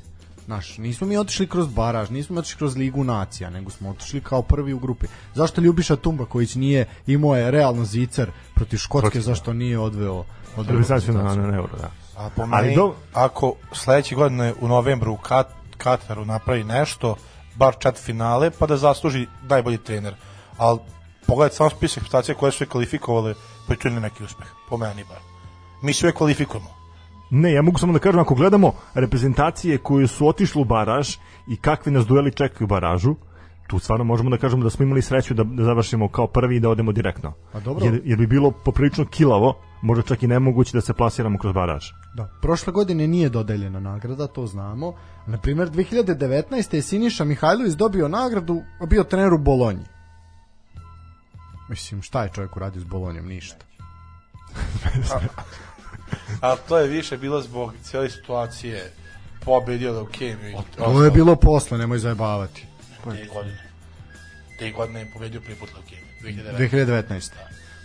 Znaš, 0.48 0.78
nismo 0.78 1.06
mi 1.06 1.16
otišli 1.16 1.46
kroz 1.46 1.66
baraž, 1.68 2.10
nismo 2.10 2.38
otišli 2.38 2.58
kroz 2.58 2.76
ligu 2.76 3.04
nacija, 3.04 3.50
nego 3.50 3.70
smo 3.70 3.90
otišli 3.90 4.20
kao 4.20 4.42
prvi 4.42 4.72
u 4.72 4.78
grupi. 4.78 5.06
Zašto 5.34 5.60
Ljubiša 5.60 5.96
Tumbaković 5.96 6.54
nije 6.54 6.86
imao 7.06 7.36
je 7.36 7.50
realno 7.50 7.84
zicer 7.84 8.30
protiv 8.54 8.76
Škotske, 8.76 9.06
Protiv- 9.06 9.20
zašto 9.20 9.52
nije 9.52 9.78
odveo, 9.78 10.24
odveo 10.56 10.80
na, 11.08 11.22
na, 11.22 11.34
na 11.34 11.56
euro, 11.56 11.76
da. 11.76 11.90
A 12.16 12.30
po 12.36 12.42
Ali 12.42 12.50
meni, 12.50 12.76
do- 12.76 12.94
ako 13.12 13.54
sledeće 13.72 14.14
godine 14.14 14.54
u 14.60 14.68
novembru 14.68 15.12
u 15.12 15.16
Kat, 15.16 15.48
Kataru 15.76 16.24
napravi 16.24 16.64
nešto, 16.64 17.16
bar 17.54 17.76
čet 17.78 17.96
finale, 17.96 18.50
pa 18.50 18.66
da 18.66 18.76
zasluži 18.76 19.26
najbolji 19.42 19.78
trener. 19.78 20.14
Ali 20.58 20.78
pogledaj 21.26 21.56
samo 21.56 21.70
spisak 21.70 21.96
reprezentacija 21.96 22.34
koje 22.34 22.52
su 22.52 22.64
je 22.64 22.68
kvalifikovale, 22.68 23.34
pa 23.66 23.88
je 23.88 24.00
neki 24.00 24.24
uspeh, 24.24 24.48
po 24.68 24.76
meni 24.76 25.04
bar. 25.04 25.18
Mi 25.82 25.92
sve 25.92 26.12
kvalifikujemo. 26.12 26.77
Ne, 27.30 27.52
ja 27.52 27.62
mogu 27.62 27.78
samo 27.78 27.92
da 27.92 27.98
kažem, 27.98 28.20
ako 28.20 28.34
gledamo 28.34 28.72
reprezentacije 28.94 29.78
koje 29.78 30.06
su 30.06 30.28
otišle 30.28 30.62
u 30.62 30.64
baraž 30.64 31.16
i 31.48 31.56
kakvi 31.56 31.92
nas 31.92 32.06
dueli 32.06 32.32
čekaju 32.32 32.64
u 32.64 32.68
baražu, 32.68 33.14
tu 33.68 33.78
stvarno 33.78 34.04
možemo 34.04 34.30
da 34.30 34.36
kažemo 34.36 34.64
da 34.64 34.70
smo 34.70 34.84
imali 34.84 35.02
sreću 35.02 35.34
da, 35.34 35.44
da 35.44 35.64
završimo 35.64 36.08
kao 36.08 36.26
prvi 36.26 36.56
i 36.56 36.60
da 36.60 36.70
odemo 36.70 36.92
direktno. 36.92 37.32
Pa 37.52 37.60
dobro. 37.60 37.84
Jer, 37.84 38.00
jer 38.04 38.18
bi 38.18 38.26
bilo 38.26 38.50
poprilično 38.50 39.04
kilavo, 39.04 39.58
možda 39.82 40.02
čak 40.02 40.22
i 40.22 40.26
nemoguće 40.26 40.76
da 40.76 40.80
se 40.80 40.94
plasiramo 40.94 41.38
kroz 41.38 41.54
baraž. 41.54 41.84
Da. 42.14 42.28
Prošle 42.42 42.72
godine 42.72 43.06
nije 43.06 43.28
dodeljena 43.28 43.80
nagrada, 43.80 44.26
to 44.26 44.46
znamo. 44.46 44.94
Na 45.26 45.38
primjer, 45.38 45.70
2019. 45.70 46.74
je 46.74 46.82
Siniša 46.82 47.24
Mihajlović 47.24 47.74
dobio 47.74 48.08
nagradu, 48.08 48.62
a 48.80 48.86
bio 48.86 49.04
trener 49.04 49.32
u 49.32 49.38
Bolonji. 49.38 49.84
Mislim, 51.68 52.02
šta 52.02 52.22
je 52.22 52.30
čovjek 52.34 52.56
uradio 52.56 52.80
s 52.80 52.84
Bolonjom? 52.84 53.26
Ništa. 53.26 53.64
A 56.40 56.56
to 56.56 56.78
je 56.78 56.88
više 56.88 57.16
bilo 57.16 57.40
zbog 57.40 57.72
cijele 57.82 58.10
situacije 58.10 58.92
pobedio 59.44 59.92
da 59.92 60.02
u 60.02 60.06
Kemiju. 60.06 60.58
To 60.76 61.04
je 61.04 61.10
bilo 61.10 61.36
posle, 61.36 61.78
nemoj 61.78 61.98
zajebavati. 61.98 62.66
Te 63.04 63.26
godine. 63.34 63.68
Te 64.58 64.70
godine 64.70 65.00
je 65.00 65.10
pobedio 65.12 65.40
prvi 65.40 65.54
put 65.54 65.68
Leukemiju. 65.74 66.08
2009. 66.22 67.04
2019. 67.10 67.30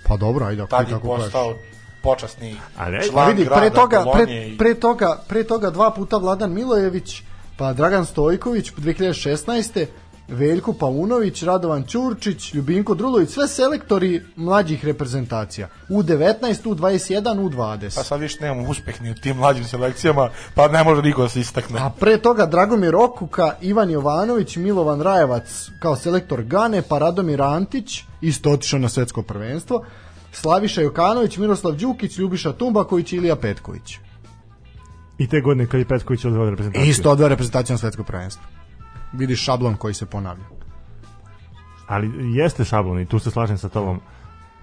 Pa 0.08 0.18
dobro, 0.18 0.46
ajde, 0.46 0.62
ako 0.62 0.76
je 0.76 0.86
tako 0.86 1.16
kažeš. 1.16 1.24
postao 1.24 1.56
počasni 2.04 2.56
Ali 2.78 3.10
član 3.10 3.28
vidi, 3.30 3.46
grada 3.46 3.62
pre 3.62 3.70
toga, 3.70 4.06
pre, 4.14 4.26
pre, 4.58 4.74
toga, 4.74 5.24
pre 5.28 5.44
toga 5.44 5.70
dva 5.70 5.92
puta 5.92 6.18
Vladan 6.18 6.54
Milojević, 6.54 7.22
pa 7.58 7.74
Dragan 7.74 8.06
Stojković 8.06 8.72
2016. 8.72 9.86
Veljko 10.28 10.74
Paunović, 10.74 11.44
Radovan 11.44 11.84
Ćurčić, 11.84 12.54
Ljubinko 12.54 12.96
Drulović, 12.96 13.30
sve 13.30 13.48
selektori 13.48 14.22
mlađih 14.36 14.86
reprezentacija. 14.86 15.68
U19, 15.90 16.64
U21, 16.64 17.50
U20. 17.50 17.96
Pa 17.96 18.04
sad 18.04 18.22
više 18.22 18.38
nemamo 18.42 18.70
uspeh 18.70 19.02
ni 19.02 19.12
u 19.12 19.16
tim 19.16 19.38
mlađim 19.38 19.64
selekcijama, 19.64 20.30
pa 20.56 20.68
ne 20.68 20.84
može 20.84 21.02
niko 21.02 21.22
da 21.22 21.30
se 21.30 21.40
istakne. 21.40 21.80
A 21.80 21.90
pre 21.90 22.18
toga 22.18 22.46
Dragomir 22.46 22.96
Okuka, 22.96 23.56
Ivan 23.62 23.90
Jovanović, 23.90 24.56
Milovan 24.56 25.02
Rajevac 25.02 25.70
kao 25.80 25.96
selektor 25.96 26.44
Gane, 26.44 26.82
pa 26.82 27.00
Radomir 27.00 27.42
Antić, 27.42 28.04
isto 28.22 28.52
otišao 28.52 28.80
na 28.80 28.90
svetsko 28.90 29.22
prvenstvo, 29.22 29.86
Slaviša 30.32 30.82
Jokanović, 30.82 31.38
Miroslav 31.38 31.76
Đukić, 31.76 32.18
Ljubiša 32.18 32.54
Tumbaković 32.54 33.14
i 33.14 33.16
Ilija 33.16 33.36
Petković. 33.36 33.98
I 35.18 35.30
te 35.30 35.42
godine 35.42 35.68
kad 35.68 35.80
je 35.80 35.86
Petković 35.86 36.26
odveo 36.26 36.50
reprezentaciju. 36.50 36.90
Isto 36.90 37.12
odveo 37.12 37.28
reprezentaciju 37.28 37.74
na 37.74 37.78
svetsko 37.78 38.04
prvenstvo. 38.04 38.44
Vidiš 39.14 39.44
šablon 39.44 39.76
koji 39.76 39.94
se 39.94 40.06
ponavlja. 40.06 40.44
Ali 41.88 42.36
jeste 42.36 42.66
šablon 42.66 43.00
i 43.00 43.06
tu 43.06 43.20
se 43.20 43.32
slažem 43.32 43.58
sa 43.58 43.70
tobom. 43.70 44.02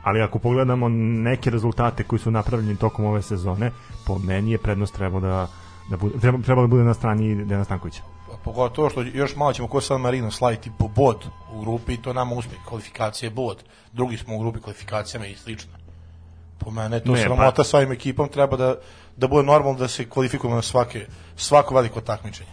Ali 0.02 0.22
ako 0.22 0.38
pogledamo 0.38 0.88
neke 0.88 1.50
rezultate 1.50 2.04
koji 2.04 2.20
su 2.20 2.30
napravljeni 2.30 2.76
tokom 2.76 3.04
ove 3.04 3.22
sezone, 3.22 3.70
po 4.06 4.18
meni 4.18 4.50
je 4.52 4.58
prednost 4.58 4.94
trebao 4.94 5.20
da, 5.20 5.48
da 5.90 5.96
bude, 5.96 6.18
treba, 6.18 6.38
trebalo 6.42 6.66
da 6.66 6.70
bude 6.70 6.84
na 6.84 6.94
strani 6.94 7.44
Dena 7.44 7.64
Stankovića. 7.64 8.02
Pogotovo 8.44 8.90
što 8.90 9.02
još 9.02 9.36
malo 9.36 9.52
ćemo 9.52 9.68
ko 9.68 9.80
San 9.80 10.00
Marino 10.00 10.30
slaviti 10.30 10.70
po 10.78 10.88
bod 10.88 11.26
u 11.52 11.60
grupi 11.60 11.94
i 11.94 12.02
to 12.02 12.12
nama 12.12 12.34
uspeh. 12.34 12.58
Kvalifikacije 12.68 13.26
je 13.26 13.30
bod. 13.30 13.64
Drugi 13.92 14.16
smo 14.16 14.36
u 14.36 14.38
grupi 14.38 14.60
kvalifikacijama 14.60 15.26
i 15.26 15.36
slično. 15.36 15.70
Po 16.58 16.70
mene 16.70 17.00
to 17.00 17.12
Ne, 17.12 17.22
sramota 17.22 17.52
pa- 17.56 17.64
sa 17.64 17.76
ovim 17.76 17.92
ekipom 17.92 18.28
treba 18.28 18.56
da, 18.56 18.74
da 19.16 19.28
bude 19.28 19.42
normalno 19.42 19.78
da 19.78 19.88
se 19.88 20.08
kvalifikujemo 20.08 20.56
na 20.56 20.62
svake, 20.62 21.06
svako 21.36 21.74
veliko 21.74 22.00
takmičenje. 22.00 22.50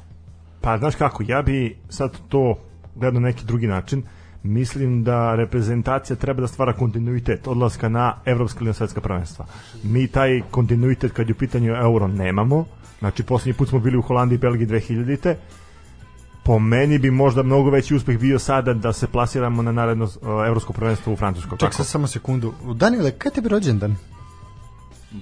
Pa 0.61 0.77
znaš 0.77 0.95
kako, 0.95 1.23
ja 1.27 1.41
bi 1.41 1.77
sad 1.89 2.17
to 2.29 2.55
gledao 2.95 3.19
na 3.19 3.27
neki 3.27 3.45
drugi 3.45 3.67
način. 3.67 4.03
Mislim 4.43 5.03
da 5.03 5.35
reprezentacija 5.35 6.15
treba 6.15 6.41
da 6.41 6.47
stvara 6.47 6.73
kontinuitet 6.73 7.47
odlaska 7.47 7.89
na 7.89 8.15
evropska 8.25 8.59
ili 8.59 8.67
na 8.67 8.73
svetska 8.73 9.01
prvenstva. 9.01 9.45
Mi 9.83 10.07
taj 10.07 10.41
kontinuitet 10.51 11.11
kad 11.11 11.29
je 11.29 11.33
u 11.33 11.37
pitanju 11.37 11.73
euro 11.73 12.07
nemamo. 12.07 12.65
Znači, 12.99 13.23
poslednji 13.23 13.57
put 13.57 13.69
smo 13.69 13.79
bili 13.79 13.97
u 13.97 14.01
Holandiji 14.01 14.35
i 14.35 14.39
Belgiji 14.39 14.67
2000 14.67 15.35
po 16.47 16.59
meni 16.59 16.97
bi 16.99 17.11
možda 17.11 17.43
mnogo 17.43 17.69
veći 17.69 17.95
uspeh 17.95 18.19
bio 18.19 18.39
sada 18.39 18.73
da 18.73 18.93
se 18.93 19.07
plasiramo 19.07 19.61
na 19.61 19.71
naredno 19.71 20.05
uh, 20.05 20.11
evropsko 20.47 20.73
prvenstvo 20.73 21.13
u 21.13 21.15
Francuskoj. 21.15 21.57
Ček 21.57 21.69
Kako? 21.69 21.77
sad 21.77 21.85
samo 21.85 22.07
sekundu. 22.07 22.53
Daniele, 22.75 23.11
kada 23.11 23.29
je 23.29 23.33
tebi 23.33 23.49
rođendan? 23.49 23.95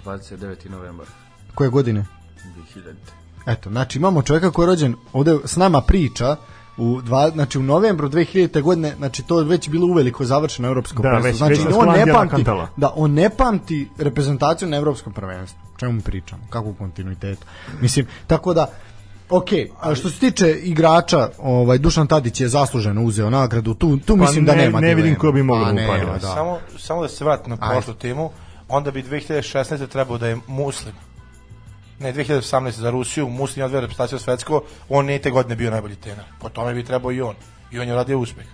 29. 0.05 0.69
novembar 0.69 1.07
Koje 1.55 1.69
godine? 1.69 2.05
2000. 2.75 3.24
Eto, 3.45 3.69
znači 3.69 3.97
imamo 3.97 4.21
čovjeka 4.21 4.51
koji 4.51 4.63
je 4.63 4.67
rođen 4.67 4.95
ovde 5.13 5.37
s 5.45 5.55
nama 5.55 5.81
priča 5.81 6.35
u 6.77 7.01
dva, 7.01 7.29
znači 7.29 7.59
u 7.59 7.63
novembru 7.63 8.09
2000. 8.09 8.61
godine, 8.61 8.93
znači 8.97 9.23
to 9.23 9.39
je 9.39 9.45
već 9.45 9.69
bilo 9.69 9.87
uveliko 9.87 10.25
završeno 10.25 10.67
evropsko 10.67 10.95
Da, 10.95 11.09
prvenstvo. 11.09 11.27
već- 11.27 11.37
znači 11.37 11.67
već 11.67 11.75
on 11.77 11.89
ne 11.89 12.13
pamti, 12.13 12.43
da 12.77 12.93
on 12.95 13.11
ne 13.13 13.29
pamti 13.29 13.89
reprezentaciju 13.97 14.67
na 14.69 14.77
evropskom 14.77 15.13
prvenstvu. 15.13 15.59
O 15.75 15.79
čemu 15.79 15.91
mi 15.91 16.01
pričamo? 16.01 16.41
Kakvu 16.49 16.73
kontinuitetu? 16.73 17.45
Mislim, 17.81 18.07
tako 18.27 18.53
da 18.53 18.67
Ok, 19.29 19.47
a 19.81 19.95
što 19.95 20.09
se 20.09 20.19
tiče 20.19 20.51
igrača, 20.53 21.29
ovaj 21.39 21.77
Dušan 21.77 22.07
Tadić 22.07 22.41
je 22.41 22.47
zasluženo 22.47 23.03
uzeo 23.03 23.29
nagradu. 23.29 23.73
Tu 23.73 23.97
tu 23.97 24.15
mislim 24.15 24.45
da 24.45 24.55
ne- 24.55 24.61
nema. 24.61 24.79
ne 24.79 24.95
vidim 24.95 25.15
ko 25.15 25.31
bi 25.31 25.43
mogao 25.43 25.65
Pa 25.65 25.71
da 25.97 26.13
da. 26.13 26.27
Samo, 26.27 26.57
samo 26.77 27.01
da 27.01 27.07
se 27.07 27.23
vratim 27.23 27.49
na 27.49 27.57
prošlu 27.57 27.93
temu, 27.93 28.29
onda 28.69 28.91
bi 28.91 29.03
2016. 29.03 29.87
trebao 29.87 30.17
da 30.17 30.27
je 30.27 30.37
Muslim. 30.47 30.93
Ne, 31.99 32.13
2018. 32.13 32.69
za 32.71 32.89
Rusiju, 32.89 33.29
Muslim 33.29 33.61
je 33.61 33.65
odveo 33.65 33.81
reprezentaciju 33.81 34.19
svetsko, 34.19 34.61
on 34.89 35.05
nije 35.05 35.19
te 35.21 35.31
godine 35.31 35.55
bio 35.55 35.71
najbolji 35.71 35.95
trener. 35.95 36.23
Po 36.39 36.49
tome 36.49 36.73
bi 36.73 36.83
trebao 36.83 37.11
i 37.11 37.21
on. 37.21 37.35
I 37.71 37.79
on 37.79 37.87
je 37.87 37.95
radio 37.95 38.19
uspeh. 38.19 38.45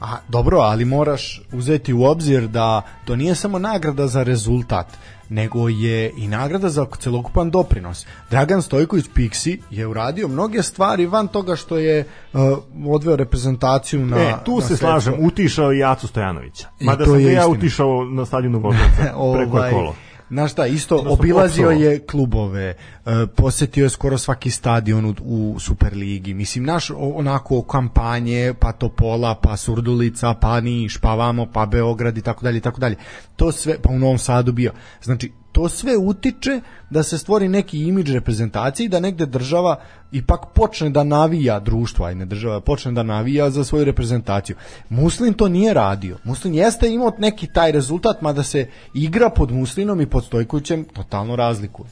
A, 0.00 0.16
dobro, 0.28 0.58
ali 0.58 0.84
moraš 0.84 1.42
uzeti 1.52 1.92
u 1.92 2.04
obzir 2.04 2.46
da 2.48 2.82
to 3.04 3.16
nije 3.16 3.34
samo 3.34 3.58
nagrada 3.58 4.06
za 4.06 4.22
rezultat, 4.22 4.86
nego 5.28 5.68
je 5.68 6.12
i 6.16 6.28
nagrada 6.28 6.68
za 6.68 6.86
celokupan 6.98 7.50
doprinos. 7.50 8.06
Dragan 8.30 8.62
Stojković 8.62 9.04
Piksi 9.14 9.60
je 9.70 9.86
uradio 9.86 10.28
mnoge 10.28 10.62
stvari 10.62 11.06
van 11.06 11.28
toga 11.28 11.56
što 11.56 11.78
je 11.78 12.04
uh, 12.32 12.40
odveo 12.86 13.16
reprezentaciju 13.16 14.06
na 14.06 14.16
E, 14.18 14.34
tu 14.44 14.54
na 14.54 14.60
se 14.60 14.66
svetsko. 14.68 14.86
slažem, 14.86 15.14
utišao 15.18 15.72
i 15.72 15.84
Acu 15.84 16.06
Stojanovića. 16.06 16.68
Mada 16.80 17.04
sam 17.04 17.20
je 17.20 17.24
ja 17.24 17.30
istina. 17.30 17.46
utišao 17.46 18.04
na 18.04 18.26
stadionu 18.26 18.58
Voždovca, 18.58 19.02
preko 19.36 19.58
je 19.58 19.72
kolo. 19.72 19.94
Znaš 20.30 20.52
šta, 20.52 20.66
isto 20.66 20.96
obilazio 20.96 21.68
popsovao. 21.68 21.90
je 21.90 22.06
klubove, 22.06 22.74
e, 23.06 23.26
posetio 23.36 23.84
je 23.84 23.90
skoro 23.90 24.18
svaki 24.18 24.50
stadion 24.50 25.04
u, 25.04 25.14
u 25.24 25.60
Superligi. 25.60 26.34
Mislim, 26.34 26.64
naš 26.64 26.90
onako 26.96 27.62
kampanje, 27.62 28.54
pa 28.60 28.72
Topola, 28.72 29.34
pa 29.34 29.56
Surdulica, 29.56 30.34
pa 30.34 30.60
Niš, 30.60 30.98
pa 30.98 31.14
vamo, 31.14 31.46
pa 31.52 31.66
Beograd 31.66 32.18
i 32.18 32.22
tako 32.22 32.44
dalje 32.44 32.58
i 32.58 32.60
tako 32.60 32.80
dalje. 32.80 32.96
To 33.36 33.52
sve, 33.52 33.78
pa 33.82 33.90
u 33.90 33.98
Novom 33.98 34.18
Sadu 34.18 34.52
bio. 34.52 34.72
Znači, 35.02 35.32
to 35.52 35.68
sve 35.68 35.96
utiče 35.96 36.60
da 36.90 37.02
se 37.02 37.18
stvori 37.18 37.48
neki 37.48 37.78
imidž 37.78 38.12
reprezentacije 38.12 38.84
i 38.84 38.88
da 38.88 39.00
negde 39.00 39.26
država 39.26 39.80
ipak 40.12 40.40
počne 40.54 40.90
da 40.90 41.04
navija 41.04 41.60
društvo, 41.60 42.04
aj 42.06 42.14
ne 42.14 42.26
država, 42.26 42.60
počne 42.60 42.92
da 42.92 43.02
navija 43.02 43.50
za 43.50 43.64
svoju 43.64 43.84
reprezentaciju. 43.84 44.56
Muslin 44.88 45.34
to 45.34 45.48
nije 45.48 45.74
radio. 45.74 46.18
Muslin 46.24 46.54
jeste 46.54 46.88
imao 46.88 47.12
neki 47.18 47.46
taj 47.46 47.72
rezultat, 47.72 48.22
mada 48.22 48.42
se 48.42 48.66
igra 48.94 49.30
pod 49.30 49.52
Muslinom 49.52 50.00
i 50.00 50.06
pod 50.06 50.24
Stojkovićem 50.24 50.84
totalno 50.84 51.36
razlikuje. 51.36 51.88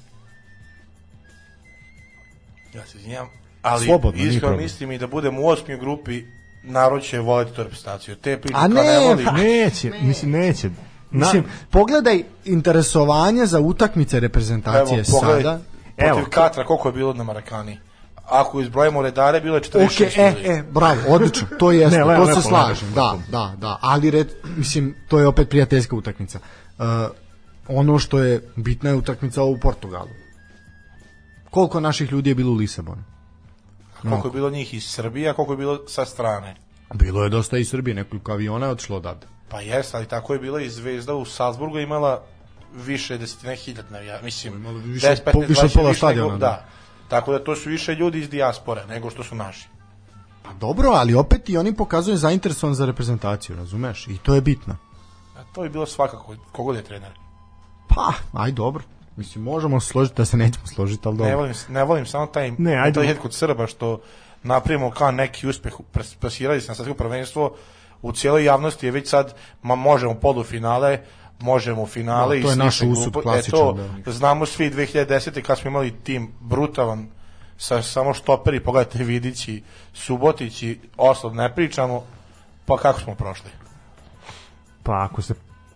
Ja 2.75 2.87
se 2.87 2.99
izvinjam, 2.99 3.27
ali 3.63 3.87
Slobodno, 3.87 4.25
iskreno 4.25 4.57
mislim 4.57 4.93
i 4.93 4.99
da 4.99 5.07
budemo 5.07 5.43
u 5.43 5.49
osmi 5.49 5.77
grupi, 5.77 6.23
narod 6.65 7.03
će 7.03 7.19
voleti 7.19 7.53
tu 7.53 7.63
reprezentaciju. 7.63 8.17
Te 8.17 8.41
priče 8.41 8.59
ne, 8.61 8.83
ne 8.83 8.99
voli, 8.99 9.25
pa- 9.25 9.33
Neće, 9.33 9.91
mislim 10.03 10.31
neće. 10.31 10.71
Na, 11.11 11.27
Mislim, 11.27 11.45
pogledaj 11.71 12.23
interesovanje 12.45 13.47
za 13.47 13.61
utakmice 13.61 14.21
reprezentacije 14.21 14.99
Evo, 14.99 15.21
pogledaj, 15.21 15.43
sada. 15.43 15.61
Evo. 15.97 16.17
protiv 16.17 16.31
Katra, 16.31 16.65
koliko 16.65 16.89
je 16.89 16.93
bilo 16.93 17.13
na 17.13 17.25
Marakani? 17.25 17.79
Ako 18.27 18.61
izbrojimo 18.61 19.03
redare, 19.03 19.41
bilo 19.41 19.57
je 19.57 19.63
46 19.63 19.85
Ok, 19.85 20.01
e, 20.17 20.51
e, 20.51 20.63
bravo, 20.71 21.01
odlično, 21.09 21.47
to 21.59 21.73
jeste, 21.81 21.99
Ne, 21.99 22.03
to 22.05 22.09
lepo, 22.09 22.35
se 22.35 22.43
slažem, 22.43 22.89
lepo, 22.89 23.01
da, 23.01 23.13
lepo. 23.13 23.23
da, 23.31 23.55
da, 23.61 23.79
ali 23.81 24.11
red, 24.11 24.29
mislim, 24.57 24.95
to 25.09 25.19
je 25.19 25.27
opet 25.27 25.49
prijateljska 25.49 25.97
utakmica. 25.97 26.39
Uh, 26.79 26.85
ono 27.69 27.99
što 27.99 28.19
je 28.19 28.49
bitna 28.57 28.91
je 28.91 28.97
utakmica 28.97 29.43
u 29.43 29.59
Portugalu. 29.59 30.11
Koliko 31.51 31.81
naših 31.81 32.13
ljudi 32.13 32.31
je 32.31 32.35
bilo 32.35 32.53
u 32.53 32.55
Lisabonu? 32.55 33.03
Koliko 34.03 34.29
je 34.29 34.33
bilo 34.33 34.51
njih 34.51 34.75
iz 34.75 34.85
Srbije, 34.85 35.31
a 35.31 35.35
koliko 35.35 35.53
je 35.53 35.57
bilo 35.57 35.81
sa 35.89 36.05
strane. 36.05 36.57
Bilo 36.95 37.25
je 37.25 37.29
dosta 37.29 37.59
iz 37.59 37.69
Srbije, 37.71 37.95
nekoliko 37.95 38.33
aviona 38.33 38.67
je 38.67 38.73
otišlo 38.73 38.97
odavde. 38.97 39.27
Pa 39.49 39.61
jes, 39.61 39.95
ali 39.95 40.07
tako 40.07 40.33
je 40.33 40.39
bila 40.39 40.61
i 40.61 40.71
Zvezda 40.71 41.15
u 41.15 41.25
Salzburgu 41.25 41.79
imala 41.79 42.23
više 42.77 43.19
desetine 43.19 43.57
hiljad 43.57 43.85
navija, 43.91 44.21
mislim, 44.23 44.55
Imala 44.55 44.79
više 44.79 45.07
10, 45.07 45.13
od 45.13 45.19
15, 45.19 45.33
po- 45.33 45.41
više 45.41 45.61
od 45.61 45.65
20 45.65 45.75
pola 45.75 45.89
više 45.89 45.99
stadiona, 45.99 46.27
nego- 46.27 46.39
da. 46.39 46.47
da. 46.47 46.65
Tako 47.09 47.33
da 47.33 47.45
to 47.45 47.57
su 47.57 47.69
više 47.69 47.95
ljudi 47.95 48.19
iz 48.19 48.31
dijaspore 48.31 48.87
nego 48.87 49.11
što 49.11 49.25
su 49.25 49.35
naši. 49.35 49.69
Pa 50.43 50.53
dobro, 50.53 50.91
ali 50.91 51.15
opet 51.15 51.49
i 51.49 51.57
oni 51.57 51.75
pokazuju 51.75 52.17
zainteresovan 52.17 52.75
za 52.75 52.87
reprezentaciju, 52.87 53.57
razumeš? 53.57 54.07
I 54.07 54.19
to 54.19 54.35
je 54.35 54.41
bitno. 54.41 54.77
A 55.37 55.45
to 55.45 55.65
je 55.65 55.71
bilo 55.71 55.87
svakako, 55.87 56.35
kogod 56.53 56.77
je 56.77 56.83
trener. 56.83 57.13
Pa, 57.89 58.13
aj 58.35 58.53
dobro. 58.53 58.83
Mislim, 59.17 59.45
možemo 59.45 59.81
složiti 59.81 60.17
da 60.17 60.25
se 60.25 60.37
nećemo 60.37 60.67
složiti, 60.67 61.03
ali 61.05 61.15
Ne 61.15 61.19
dobro. 61.19 61.37
volim, 61.37 61.55
ne 61.69 61.85
volim 61.85 62.07
samo 62.07 62.27
taj 62.27 62.51
Ne, 62.51 62.71
ajde. 62.71 62.81
mentalitet 62.85 63.19
kod 63.19 63.35
Srba 63.35 63.67
što 63.67 64.01
napravimo 64.43 64.91
kao 64.91 65.11
neki 65.11 65.49
uspeh, 65.49 65.73
plasirali 66.21 66.61
se 66.61 66.69
na 66.69 66.75
svetsko 66.75 66.95
prvenstvo, 66.95 67.55
u 68.03 68.13
cijeloj 68.13 68.45
javnosti 68.45 68.87
je 68.87 68.93
već 68.93 69.09
sad, 69.09 69.35
ma 69.63 69.75
možemo 69.75 70.15
polufinale, 70.15 70.99
možemo 71.41 71.87
finale 71.87 72.29
Da, 72.29 72.35
i 72.35 72.43
to 72.43 72.51
je 72.51 72.57
naš 72.57 72.81
usud 72.83 73.13
glupo- 73.13 73.23
klasičan, 73.23 73.59
E 73.59 73.63
to, 73.63 73.79
da. 74.05 74.13
znamo 74.13 74.47
svi 74.47 74.71
2010. 74.71 75.43
kad 75.43 75.59
smo 75.59 75.69
imali 75.71 75.91
tim 75.93 76.33
brutalan 76.41 77.07
sa 77.57 77.83
samo 77.83 78.15
štoperi, 78.15 78.61
pogledajte 78.61 79.05
Vidić 79.05 79.49
i 79.49 79.63
Subotić 79.93 80.63
i 80.63 80.81
Oslov, 80.97 81.35
ne 81.35 81.55
pričamo, 81.55 82.03
pa 82.67 82.77
kako 82.77 83.01
smo 83.01 83.15
prošli? 83.15 83.51
Pa 84.83 85.05
ako 85.05 85.23
se 85.23 85.35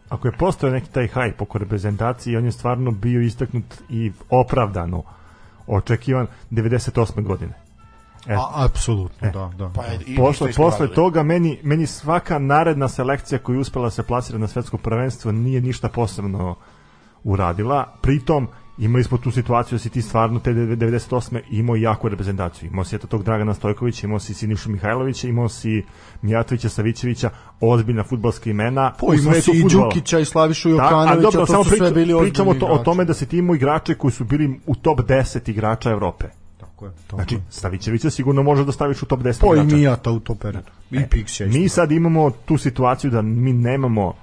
ako 0.09 0.29
je 0.29 0.33
postao 0.33 0.71
neki 0.71 0.91
taj 0.91 1.09
hype 1.09 1.43
oko 1.43 1.59
reprezentacije, 1.59 2.39
on 2.39 2.45
je 2.45 2.53
stvarno 2.53 2.91
bio 2.91 3.21
istaknut 3.21 3.65
i 3.89 4.13
opravdano 4.31 5.03
očekivan 5.67 6.27
98. 6.51 7.23
godine. 7.23 7.53
E, 8.27 8.35
A, 8.35 8.65
apsolutno, 8.65 9.31
da, 9.31 9.51
da. 9.59 9.71
Pa, 9.71 9.83
i- 9.87 10.13
i 10.13 10.17
posle, 10.17 10.53
posle 10.55 10.89
toga 10.89 11.23
meni, 11.23 11.59
meni 11.63 11.87
svaka 11.87 12.39
naredna 12.39 12.89
selekcija 12.89 13.39
koja 13.39 13.55
je 13.55 13.61
uspela 13.61 13.85
da 13.85 13.91
se 13.91 14.03
plasira 14.03 14.39
na 14.39 14.49
svetsko 14.49 14.77
prvenstvo 14.77 15.33
nije 15.33 15.61
ništa 15.61 15.89
posebno 15.89 16.55
uradila. 17.25 17.95
Pritom, 18.01 18.49
imali 18.79 19.05
smo 19.05 19.19
tu 19.19 19.31
situaciju 19.31 19.77
da 19.77 19.83
si 19.83 19.91
ti 19.91 20.03
stvarno 20.03 20.39
te 20.41 20.51
98. 20.53 21.41
imao 21.51 21.77
jaku 21.77 22.09
reprezentaciju. 22.09 22.69
Imao 22.69 22.85
si 22.85 22.97
eto 22.97 23.07
tog 23.07 23.23
Dragana 23.23 23.55
Stojkovića, 23.55 24.07
imao 24.07 24.19
si 24.19 24.35
Sinišu 24.35 24.71
Mihajlovića, 24.71 25.29
imao 25.29 25.49
si 25.49 25.85
Mijatovića, 26.23 26.69
Savićevića, 26.69 27.31
ozbiljna 27.61 28.05
futbalska 28.05 28.51
imena. 28.51 28.93
Po, 28.93 29.15
imao 29.15 29.35
si 29.35 29.51
i. 29.51 29.63
Đukića 29.65 30.19
i 30.19 30.25
Slavišu 30.25 30.69
Da, 30.69 30.75
a 30.75 30.85
Jokanovića, 30.85 31.21
dobro, 31.21 31.41
to 31.41 31.47
samo 31.47 31.65
su 31.65 31.71
sve 31.71 31.79
priča, 31.79 31.95
bili 31.95 32.21
pričamo 32.21 32.51
ozbiljni 32.51 32.67
to, 32.69 32.73
o 32.73 32.79
tome 32.79 33.05
da 33.05 33.15
si 33.15 33.27
ti 33.27 33.39
imao 33.39 33.55
igrače 33.55 33.95
koji 33.95 34.13
su 34.13 34.25
bili 34.25 34.61
u 34.67 34.75
top 34.75 35.01
10 35.01 35.51
igrača 35.51 35.91
Evrope. 35.91 36.42
Tako 36.83 36.87
je, 36.87 36.93
tako 37.07 37.17
Znači. 37.17 37.39
Stavićevića 37.51 38.11
sigurno 38.11 38.43
može 38.43 38.65
da 38.65 38.73
staviš 38.73 39.03
u 39.03 39.07
top 39.07 39.21
10 39.21 39.41
Po 39.41 39.55
i 39.55 39.59
igrača. 39.59 39.77
Mijata 39.77 40.11
u 40.11 40.21
to 40.21 40.35
periodu. 40.35 40.71
I 40.91 41.07
Piksija 41.11 41.47
isto. 41.47 41.59
Mi 41.59 41.69
sad 41.69 41.93
imamo 41.93 42.31
tu 42.31 42.59
situaciju 42.59 43.11
da 43.11 43.23
mi 43.23 43.53
nemamo 43.53 44.15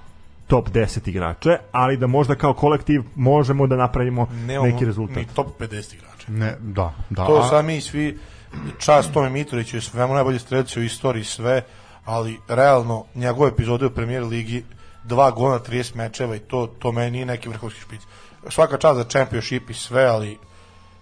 top 0.46 0.68
10 0.68 1.08
igrače, 1.08 1.58
ali 1.72 1.96
da 1.96 2.06
možda 2.06 2.34
kao 2.34 2.54
kolektiv 2.54 3.02
možemo 3.14 3.66
da 3.66 3.76
napravimo 3.76 4.28
Nemamo 4.32 4.66
neki 4.66 4.84
rezultat. 4.84 5.16
ni 5.16 5.26
top 5.34 5.46
50 5.60 5.94
igrača. 5.94 6.26
Ne, 6.32 6.56
da, 6.60 6.94
da. 7.10 7.26
To 7.26 7.36
a- 7.36 7.48
sad 7.48 7.64
mi 7.64 7.80
svi, 7.80 8.18
čast 8.78 9.12
Tome 9.12 9.30
Mitroviću 9.30 9.76
je 9.76 9.80
svemu 9.80 10.14
najbolji 10.14 10.38
strelci 10.38 10.80
u 10.80 10.84
istoriji 10.84 11.24
sve, 11.24 11.62
ali 12.04 12.38
realno 12.48 13.04
njegove 13.14 13.50
epizode 13.50 13.86
u 13.86 13.90
premijer 13.90 14.22
ligi 14.24 14.64
dva 15.04 15.30
gola 15.30 15.52
na 15.52 15.60
30 15.60 15.96
mečeva 15.96 16.36
i 16.36 16.38
to, 16.38 16.66
to 16.66 16.92
meni 16.92 17.10
nije 17.10 17.26
neki 17.26 17.48
vrhovski 17.48 17.80
špic. 17.80 18.00
Svaka 18.48 18.78
čast 18.78 18.96
za 18.96 19.04
championship 19.04 19.70
i 19.70 19.74
sve, 19.74 20.04
ali 20.04 20.38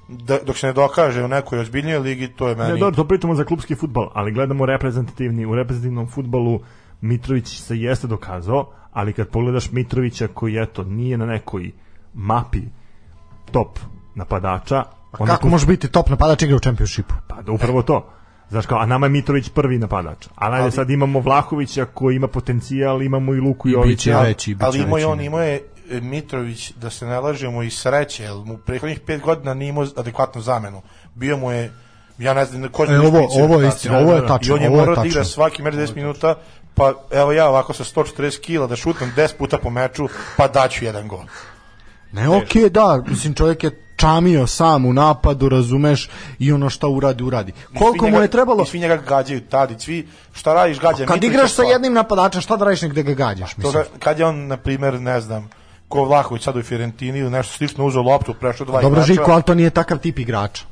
da, 0.09 0.38
dok 0.47 0.57
se 0.57 0.66
ne 0.66 0.73
dokaže 0.73 1.25
u 1.25 1.29
nekoj 1.29 1.59
ozbiljnijoj 1.59 1.99
ligi, 1.99 2.29
to 2.29 2.49
je 2.49 2.57
meni... 2.57 2.73
Ne, 2.73 2.79
dobro, 2.79 2.97
to 2.97 3.09
pričamo 3.09 3.35
za 3.35 3.44
klubski 3.44 3.75
futbal, 3.75 4.11
ali 4.14 4.33
gledamo 4.33 4.66
reprezentativni, 4.66 5.47
u 5.47 5.55
reprezentativnom 5.55 6.07
futbalu 6.09 6.61
Mitrović 7.01 7.61
se 7.61 7.77
jeste 7.77 8.07
dokazao, 8.07 8.73
ali 8.92 9.12
kad 9.12 9.29
pogledaš 9.29 9.73
Mitrovića 9.73 10.29
koji 10.29 10.57
eto 10.62 10.85
nije 10.85 11.18
na 11.18 11.27
nekoj 11.27 11.71
mapi 12.14 12.62
top 13.51 13.79
napadača, 14.14 14.85
A 15.12 15.27
kako 15.27 15.42
tu- 15.42 15.49
može 15.49 15.66
biti 15.66 15.88
top 15.88 16.09
napadač 16.11 16.42
igra 16.42 16.57
u 16.57 16.61
čempionšipu? 16.61 17.14
Pa 17.27 17.42
da 17.42 17.53
upravo 17.53 17.83
to. 17.83 18.11
Znaš 18.51 18.66
kao, 18.66 18.79
a 18.79 18.87
nama 18.87 19.07
je 19.07 19.11
Mitrović 19.11 19.49
prvi 19.49 19.79
napadač. 19.79 20.27
Ali, 20.35 20.57
ajde, 20.57 20.71
sad 20.71 20.90
imamo 20.90 21.21
Vlahovića 21.21 21.85
koji 21.85 22.16
ima 22.16 22.29
potencijal, 22.29 23.03
imamo 23.03 23.35
i 23.35 23.40
Luku 23.40 23.68
I 23.68 23.73
Jovića. 23.73 23.90
biće 23.90 24.29
veći, 24.29 24.55
biće 24.55 24.66
ali 24.66 24.79
imao 24.79 24.99
je 24.99 25.05
veći, 25.07 25.12
on, 25.12 25.21
imao 25.21 25.42
je 25.42 25.62
Mitrović, 25.92 26.72
da 26.72 26.90
se 26.90 27.07
ne 27.07 27.20
lažemo, 27.20 27.62
i 27.62 27.70
sreće, 27.70 28.22
jer 28.22 28.35
mu 28.35 28.59
prethodnih 28.59 29.01
pet 29.01 29.20
godina 29.20 29.55
nije 29.55 29.68
imao 29.68 29.87
adekvatnu 29.96 30.40
zamenu. 30.42 30.83
Bio 31.14 31.37
mu 31.37 31.53
je, 31.53 31.72
ja 32.18 32.35
ne 32.35 32.44
znam, 32.44 32.68
ko 32.68 32.85
E, 32.85 32.98
ovo, 32.98 33.29
ovo 33.35 33.61
je 33.61 33.68
istina, 33.68 33.98
ovo 33.98 34.12
je 34.12 34.27
tačno, 34.27 34.48
I 34.48 34.57
on 34.57 34.62
je 34.62 34.68
ovo 34.68 34.77
je 34.77 34.81
morao 34.81 34.94
da 34.94 35.07
igra 35.07 35.20
tačno. 35.20 35.33
svaki 35.33 35.62
meč 35.62 35.74
10 35.74 35.96
minuta, 35.96 36.35
pa 36.74 36.92
evo 37.12 37.33
ja 37.33 37.48
ovako 37.48 37.72
sa 37.72 37.85
140 37.85 38.40
kila 38.40 38.66
da 38.66 38.77
šutnem 38.77 39.12
10 39.16 39.35
puta 39.35 39.59
po 39.59 39.70
meču, 39.70 40.09
pa 40.37 40.48
daću 40.48 40.85
jedan 40.85 41.09
gol. 41.09 41.20
Ne, 42.12 42.29
okej, 42.29 42.70
da, 42.70 43.03
mislim 43.07 43.35
čovjek 43.35 43.64
je 43.64 43.83
čamio 43.96 44.46
sam 44.46 44.87
u 44.87 44.92
napadu, 44.92 45.48
razumeš, 45.48 46.09
i 46.38 46.53
ono 46.53 46.70
šta 46.70 46.88
uradi, 46.88 47.22
uradi. 47.22 47.53
Koliko 47.68 47.92
svi 47.94 48.03
mu 48.03 48.09
njega- 48.09 48.22
je 48.22 48.29
trebalo? 48.29 48.62
I 48.62 48.66
svi 48.66 48.79
njega 48.81 48.96
gađaju 48.98 49.40
Tadić, 49.40 49.85
svi, 49.85 50.09
šta 50.33 50.55
radiš 50.55 50.81
gađa 50.81 50.96
Kad 50.96 51.01
Mitrovića, 51.07 51.27
igraš 51.29 51.53
sa 51.53 51.62
jednim 51.62 51.92
napadačem, 51.92 52.40
šta 52.40 52.57
da 52.57 52.64
radiš 52.64 52.83
nek 52.83 52.92
da 52.92 53.03
ga 53.03 53.12
gađaš, 53.14 53.51
To 53.51 53.57
mislim. 53.59 53.72
da, 53.74 53.98
kad 53.98 54.18
je 54.18 54.24
on, 54.27 54.46
na 54.46 54.57
primer, 54.57 55.01
ne 55.01 55.20
znam, 55.20 55.51
ko 55.88 56.05
Vlahović 56.05 56.42
sad 56.42 56.57
u 56.57 56.62
Fiorentini 56.62 57.18
ili 57.18 57.31
nešto 57.31 57.53
slično 57.53 57.87
uzeo 57.87 58.03
loptu, 58.03 58.35
prešao 58.35 58.66
dva 58.66 58.83
Dobro, 58.83 58.96
igrača, 58.96 59.12
Žiko, 59.12 59.31
ali 59.33 59.42
to 59.42 59.55
nije 59.55 59.70
takav 59.70 59.98
tip 59.98 60.18
igrača. 60.18 60.64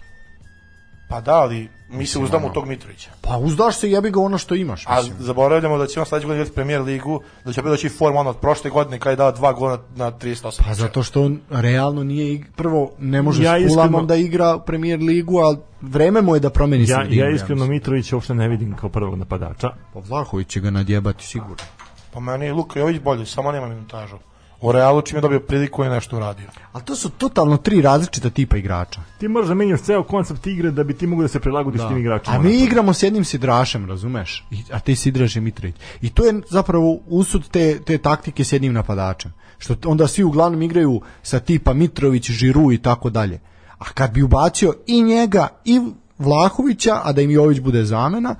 pa 1.09 1.20
da, 1.20 1.35
ali 1.35 1.68
mi 1.88 2.07
se 2.07 2.18
uzdamo 2.18 2.46
u 2.46 2.50
tog 2.50 2.66
Mitrovića. 2.66 3.11
Pa 3.20 3.37
uzdaš 3.38 3.76
se, 3.76 3.90
jebi 3.90 4.11
ga 4.11 4.20
ono 4.20 4.38
što 4.38 4.55
imaš, 4.55 4.85
A 4.87 4.96
mislim. 4.96 5.14
zaboravljamo 5.18 5.79
da 5.79 5.87
će 5.87 6.00
on 6.00 6.07
sledeće 6.07 6.26
godine 6.26 6.40
igrati 6.40 6.55
premijer 6.55 6.83
ligu, 6.83 7.20
da 7.44 7.52
će 7.52 7.61
opet 7.61 7.70
doći 7.70 7.88
forma 7.88 8.20
ono 8.20 8.31
od 8.31 8.37
prošle 8.37 8.70
godine 8.70 8.98
kada 8.98 9.11
je 9.11 9.16
dao 9.16 9.33
dva 9.33 9.52
gola 9.52 9.70
na, 9.90 10.05
na 10.05 10.12
38. 10.12 10.62
Pa 10.64 10.74
zato 10.74 11.02
što 11.02 11.22
on 11.22 11.40
realno 11.50 12.05
nije 12.05 12.26
ig- 12.29 12.44
prvo 12.57 12.90
ne 12.98 13.22
može 13.22 13.42
Ja 13.42 13.52
s 13.52 13.57
iskreno- 13.57 13.68
Fulamom 13.68 14.07
da 14.07 14.16
igra 14.16 14.59
premier 14.59 15.00
ligu, 15.00 15.38
ali 15.38 15.59
vreme 15.83 16.22
mu 16.22 16.35
je 16.35 16.40
da 16.40 16.50
promeni 16.50 16.83
Ja, 16.85 16.96
sredinu, 16.96 17.22
ja 17.22 17.31
iskreno 17.31 17.55
mislim. 17.55 17.70
Mitrovića 17.70 18.16
uopšte 18.16 18.35
ne 18.35 18.48
vidim 18.48 18.74
kao 18.74 18.88
prvog 18.90 19.14
napadača. 19.14 19.70
Pa 19.94 20.00
Vlahović 20.00 20.48
će 20.48 20.61
ga 20.61 20.70
nadjebati 20.70 21.26
sigurno. 21.26 21.57
Pa 22.12 22.20
meni 22.20 22.44
je 22.44 22.52
Luka 22.52 22.81
Jović 22.81 23.00
bolji, 23.00 23.26
samo 23.26 23.52
nema 23.52 23.68
minutažu. 23.68 24.16
U 24.60 24.72
Realu 24.72 25.02
čim 25.02 25.16
je 25.16 25.20
dobio 25.20 25.40
priliku 25.40 25.84
je 25.84 25.90
nešto 25.90 26.16
uradio. 26.16 26.46
Ali 26.72 26.84
to 26.84 26.96
su 26.96 27.10
totalno 27.10 27.56
tri 27.56 27.82
različita 27.82 28.30
tipa 28.30 28.56
igrača. 28.56 29.00
Ti 29.18 29.28
moraš 29.28 29.48
da 29.48 29.54
menjaš 29.54 29.80
ceo 29.80 30.02
koncept 30.02 30.46
igre 30.46 30.70
da 30.70 30.84
bi 30.84 30.94
ti 30.94 31.06
mogu 31.06 31.22
da 31.22 31.28
se 31.28 31.40
prilagodiš 31.40 31.80
tim 31.88 31.98
igračima. 31.98 32.36
A 32.36 32.40
mi 32.40 32.62
igramo 32.62 32.92
s 32.92 33.02
jednim 33.02 33.24
sidrašem, 33.24 33.88
razumeš? 33.88 34.44
I, 34.50 34.62
a 34.72 34.80
ti 34.80 34.96
sidraš 34.96 35.36
je 35.36 35.42
Mitrović. 35.42 35.76
I 36.00 36.10
to 36.10 36.24
je 36.24 36.40
zapravo 36.50 36.98
usud 37.06 37.48
te, 37.48 37.78
te 37.84 37.98
taktike 37.98 38.44
s 38.44 38.52
jednim 38.52 38.72
napadačem. 38.72 39.32
Što 39.58 39.74
onda 39.84 40.06
svi 40.06 40.24
uglavnom 40.24 40.62
igraju 40.62 41.00
sa 41.22 41.40
tipa 41.40 41.72
Mitrović, 41.72 42.30
Žiru 42.30 42.72
i 42.72 42.78
tako 42.78 43.10
dalje. 43.10 43.40
A 43.78 43.84
kad 43.84 44.12
bi 44.12 44.22
ubacio 44.22 44.74
i 44.86 45.02
njega 45.02 45.48
i 45.64 45.80
Vlahovića, 46.18 47.00
a 47.04 47.12
da 47.12 47.20
im 47.20 47.30
Jović 47.30 47.60
bude 47.60 47.84
zamena, 47.84 48.34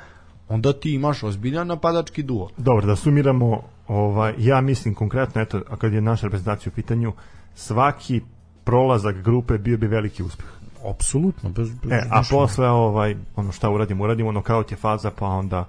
onda 0.49 0.73
ti 0.73 0.95
imaš 0.95 1.23
ozbiljan 1.23 1.67
napadački 1.67 2.23
duo. 2.23 2.51
Dobro, 2.57 2.87
da 2.87 2.97
sumiramo, 2.97 3.63
ovaj, 3.89 4.35
ja 4.39 4.61
mislim 4.61 4.95
konkretno, 4.95 5.41
eto, 5.41 5.61
a 5.71 5.77
kad 5.77 5.93
je 5.93 6.01
naša 6.01 6.27
reprezentacija 6.27 6.71
u 6.73 6.75
pitanju, 6.75 7.13
svaki 7.55 8.21
prolazak 8.65 9.17
grupe 9.23 9.59
bio 9.59 9.79
bi 9.79 9.87
veliki 9.87 10.23
uspeh. 10.23 10.47
Apsolutno, 10.91 11.51
bez, 11.51 11.71
bez 11.71 11.93
E, 11.93 12.03
a 12.11 12.23
posle, 12.31 12.69
ovaj, 12.69 13.17
ono 13.37 13.53
šta 13.53 13.71
uradimo, 13.71 14.05
uradimo, 14.05 14.33
nokaut 14.33 14.71
je 14.71 14.77
faza, 14.77 15.11
pa 15.11 15.27
onda 15.27 15.69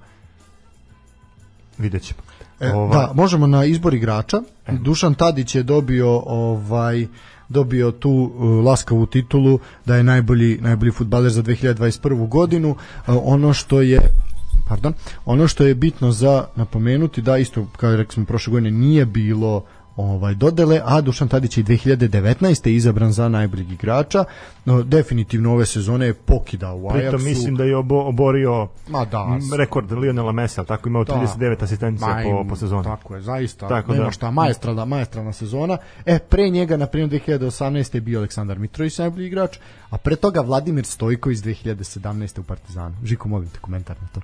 vidjet 1.77 2.03
ćemo. 2.03 2.19
E, 2.60 2.71
Ovaj, 2.73 2.97
Da, 2.97 3.13
možemo 3.13 3.47
na 3.47 3.65
izbor 3.65 3.93
igrača. 3.93 4.41
Dušan 4.71 5.13
Tadić 5.13 5.56
je 5.56 5.63
dobio 5.63 6.21
ovaj 6.25 7.08
dobio 7.49 7.91
tu 7.91 8.10
uh, 8.10 8.65
laskavu 8.65 9.06
titulu 9.06 9.60
da 9.86 9.95
je 9.95 10.03
najbolji 10.03 10.58
najbolji 10.62 10.91
fudbaler 10.91 11.32
za 11.32 11.43
2021. 11.43 12.27
godinu. 12.27 12.69
Uh, 12.69 12.75
ono 13.23 13.53
što 13.53 13.82
je 13.82 14.01
pardon, 14.67 14.93
ono 15.25 15.47
što 15.47 15.63
je 15.63 15.75
bitno 15.75 16.12
za 16.12 16.45
napomenuti 16.56 17.21
da 17.21 17.38
isto 17.38 17.67
kao 17.77 17.95
rekli 17.95 18.13
smo 18.13 18.25
prošle 18.25 18.51
godine 18.51 18.71
nije 18.71 19.06
bilo 19.06 19.63
ovaj 19.97 20.36
dodele, 20.36 20.82
a 20.86 21.01
Dušan 21.01 21.27
Tadić 21.27 21.58
je 21.58 21.62
i 21.62 21.63
2019. 21.63 22.69
izabran 22.69 23.12
za 23.12 23.30
najboljeg 23.30 23.71
igrača. 23.71 24.23
No, 24.65 24.84
definitivno 24.84 25.53
ove 25.53 25.65
sezone 25.65 26.06
je 26.06 26.13
pokidao 26.13 26.77
u 26.77 26.89
Ajaxu. 26.89 26.99
Pritom 26.99 27.23
mislim 27.23 27.56
da 27.56 27.63
je 27.63 27.77
obo, 27.77 28.01
oborio 28.01 28.67
Ma 28.88 29.06
da, 29.06 29.39
rekord 29.58 29.91
Lionela 29.91 30.32
Messi, 30.32 30.62
tako 30.67 30.89
imao 30.89 31.03
Da. 31.03 31.13
39 31.13 31.63
asistencija 31.63 32.21
po, 32.23 32.45
po 32.49 32.56
sezoni. 32.56 32.84
Tako 32.84 33.15
je, 33.15 33.21
zaista. 33.21 33.67
Tako 33.67 33.91
nema 33.91 34.06
da. 34.06 34.12
šta, 34.12 34.32
maestralna, 34.32 34.86
maestralna 34.86 35.34
sezona. 35.34 35.77
E, 36.06 36.19
pre 36.19 36.49
njega, 36.49 36.77
na 36.77 36.88
primjer, 36.88 37.10
2018. 37.27 37.95
je 37.95 38.01
bio 38.01 38.19
Aleksandar 38.19 38.60
Mitrović 38.60 38.97
najbolji 38.97 39.27
igrač, 39.27 39.58
a 39.89 39.97
pre 39.97 40.15
toga 40.15 40.41
Vladimir 40.41 40.86
Stojković 40.86 41.39
2017. 41.39 42.39
u 42.39 42.43
Partizanu. 42.43 42.95
Žiko, 43.03 43.30
molim 43.30 43.49
te 43.49 43.60
komentar 43.60 43.95
na 44.01 44.08
to. 44.08 44.21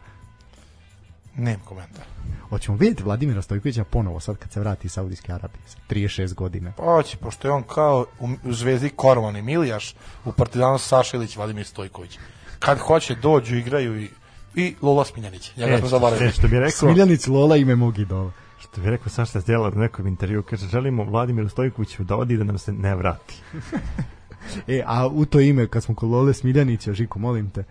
Nema 1.36 1.64
komentar. 1.66 2.04
Hoćemo 2.50 2.78
vidjeti 2.78 3.04
Vladimira 3.04 3.42
Stojkovića 3.42 3.84
ponovo 3.84 4.20
sad 4.20 4.38
kad 4.38 4.52
se 4.52 4.60
vrati 4.60 4.88
iz 4.88 4.92
Saudijske 4.92 5.34
Arabije. 5.34 5.62
sa 5.66 5.78
36 5.90 6.34
godina. 6.34 6.72
Pa 6.72 6.84
hoće, 6.84 7.18
pošto 7.18 7.48
je 7.48 7.52
on 7.52 7.64
kao 7.64 8.06
u, 8.20 8.28
Zvezdi 8.46 8.90
Korvan 8.90 9.38
i 9.38 9.42
Milijaš, 9.42 9.96
u 10.26 10.32
Partizanu 10.32 10.78
Saša 10.78 11.18
Ilić, 11.18 11.38
Vladimir 11.38 11.66
Stojković. 11.66 12.20
Kad 12.60 12.78
hoće, 12.80 13.16
dođu, 13.16 13.56
igraju 13.56 14.02
i, 14.02 14.10
i 14.56 14.76
Lola 14.82 15.06
Smiljanić. 15.06 15.52
Njega 15.58 15.78
smo 15.78 15.88
E, 15.88 15.90
zaboravili. 15.90 16.30
e, 16.30 16.32
što 16.32 16.48
bi 16.48 16.56
rekao, 16.56 16.72
Smiljanic 16.72 17.28
Lola 17.28 17.58
ime 17.58 17.76
mog 17.76 18.00
idola. 18.00 18.32
što 18.60 18.82
bi 18.82 18.90
rekao 18.90 19.10
Saša 19.10 19.40
Zdjela 19.40 19.68
u 19.68 19.80
nekom 19.80 20.08
intervju, 20.08 20.44
kaže, 20.44 20.68
želimo 20.68 21.04
Vladimiru 21.04 21.50
Stojkoviću 21.50 22.04
da 22.04 22.16
odi 22.16 22.38
da 22.38 22.44
nam 22.44 22.58
se 22.58 22.74
ne 22.74 22.96
vrati. 22.96 23.36
E, 24.68 24.84
a 24.86 25.08
u 25.08 25.26
to 25.26 25.40
ime, 25.40 25.68
kad 25.68 25.84
smo 25.84 25.96
kod 25.96 26.10
Lole 26.10 26.34
Smiljanića, 26.34 26.94
Žiko, 26.94 27.20
molim 27.20 27.50
te, 27.50 27.64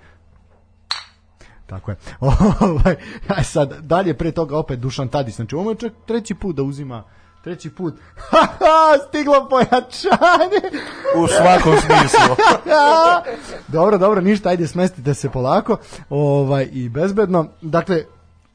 Tako 1.73 1.91
je. 1.91 1.97
Ovaj, 2.61 2.97
aj 3.29 3.45
sad, 3.45 3.81
dalje 3.81 4.15
pre 4.15 4.33
toga 4.33 4.57
opet 4.57 4.79
Dušan 4.79 5.09
Tadić. 5.09 5.35
Znači, 5.35 5.55
ovo 5.55 5.71
je 5.71 5.77
čak 5.77 5.93
treći 6.07 6.35
put 6.35 6.57
da 6.57 6.63
uzima 6.63 7.05
treći 7.45 7.71
put. 7.71 7.95
Haha, 8.31 8.99
stiglo 9.09 9.49
pojačanje. 9.51 10.81
U 11.17 11.27
svakom 11.27 11.75
smislu. 11.81 12.37
dobro, 13.77 13.99
dobro, 13.99 14.21
ništa, 14.21 14.49
ajde 14.49 14.67
smestite 14.67 15.15
se 15.15 15.31
polako. 15.31 15.77
Ovaj 16.11 16.69
i 16.73 16.89
bezbedno. 16.89 17.47
Dakle, 17.61 18.05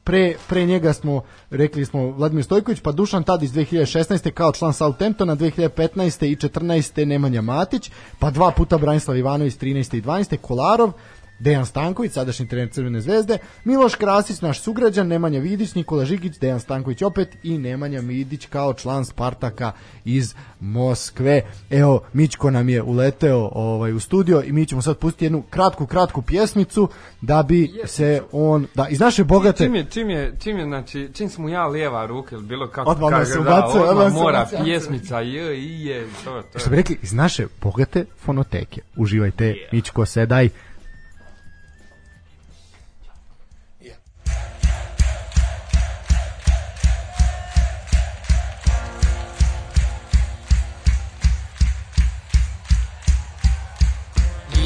pre, 0.04 0.34
pre 0.48 0.66
njega 0.66 0.92
smo 0.92 1.22
rekli 1.50 1.84
smo 1.84 2.10
Vladimir 2.10 2.44
Stojković, 2.44 2.80
pa 2.80 2.92
Dušan 2.92 3.22
Tadić 3.22 3.50
2016. 3.50 4.30
kao 4.30 4.52
član 4.52 4.72
Southamptona, 4.72 5.36
2015. 5.36 6.26
i 6.26 6.36
14. 6.36 7.04
Nemanja 7.04 7.42
Matić, 7.42 7.90
pa 8.18 8.30
dva 8.30 8.50
puta 8.50 8.78
Branislav 8.78 9.16
Ivanović 9.16 9.54
13. 9.54 9.96
i 9.96 10.02
12. 10.02 10.36
Kolarov 10.36 10.92
Dejan 11.38 11.66
Stanković, 11.66 12.12
sadašnji 12.12 12.48
trener 12.48 12.70
Crvene 12.70 13.00
zvezde, 13.00 13.38
Miloš 13.64 13.94
Krasić, 13.94 14.40
naš 14.40 14.60
sugrađan, 14.60 15.06
Nemanja 15.06 15.40
Vidić, 15.40 15.74
Nikola 15.74 16.04
Žigić, 16.04 16.38
Dejan 16.38 16.60
Stanković 16.60 17.02
opet 17.02 17.36
i 17.42 17.58
Nemanja 17.58 18.00
Vidić 18.00 18.46
kao 18.46 18.74
član 18.74 19.04
Spartaka 19.04 19.72
iz 20.04 20.34
Moskve. 20.60 21.42
Evo, 21.70 22.00
Mićko 22.12 22.50
nam 22.50 22.68
je 22.68 22.82
uleteo 22.82 23.50
ovaj, 23.54 23.92
u 23.92 24.00
studio 24.00 24.42
i 24.42 24.52
mi 24.52 24.66
ćemo 24.66 24.82
sad 24.82 24.98
pustiti 24.98 25.24
jednu 25.24 25.42
kratku, 25.50 25.86
kratku 25.86 26.22
pjesmicu 26.22 26.88
da 27.20 27.42
bi 27.42 27.70
se 27.84 28.22
on, 28.32 28.66
da, 28.74 28.88
iz 28.88 29.00
naše 29.00 29.24
bogate... 29.24 29.64
Čim 29.64 29.74
je, 29.74 29.86
čim 29.90 30.10
je, 30.10 30.34
čim 30.40 30.58
je, 30.58 30.64
znači, 30.64 31.10
čim 31.14 31.28
sam 31.28 31.42
mu 31.42 31.48
ja 31.48 31.66
lijeva 31.66 32.06
ruka 32.06 32.36
ili 32.36 32.46
bilo 32.46 32.68
kako 32.68 32.90
Odmah 32.90 33.10
kaže, 33.10 33.32
se 33.32 33.38
da, 33.38 33.40
ubacuje, 33.40 33.82
odmah 33.82 34.08
se 34.08 34.14
mora 34.14 34.38
ubacuje. 34.38 34.64
pjesmica, 34.64 35.20
je, 35.20 35.60
i 35.60 35.84
je, 35.86 36.06
to, 36.24 36.42
to. 36.52 36.58
Što 36.58 36.70
bi 36.70 36.76
rekli, 36.76 36.98
iz 37.02 37.12
naše 37.12 37.46
bogate 37.62 38.04
fonoteke. 38.24 38.80
Uživajte, 38.96 39.54
Mićko, 39.72 40.06
sedaj. 40.06 40.48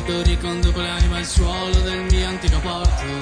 Rito 0.05 0.23
riconduco 0.23 0.81
l'anima 0.81 1.19
al 1.19 1.25
suolo 1.25 1.79
del 1.79 2.01
mio 2.11 2.27
antico 2.27 2.59
porto. 2.59 3.19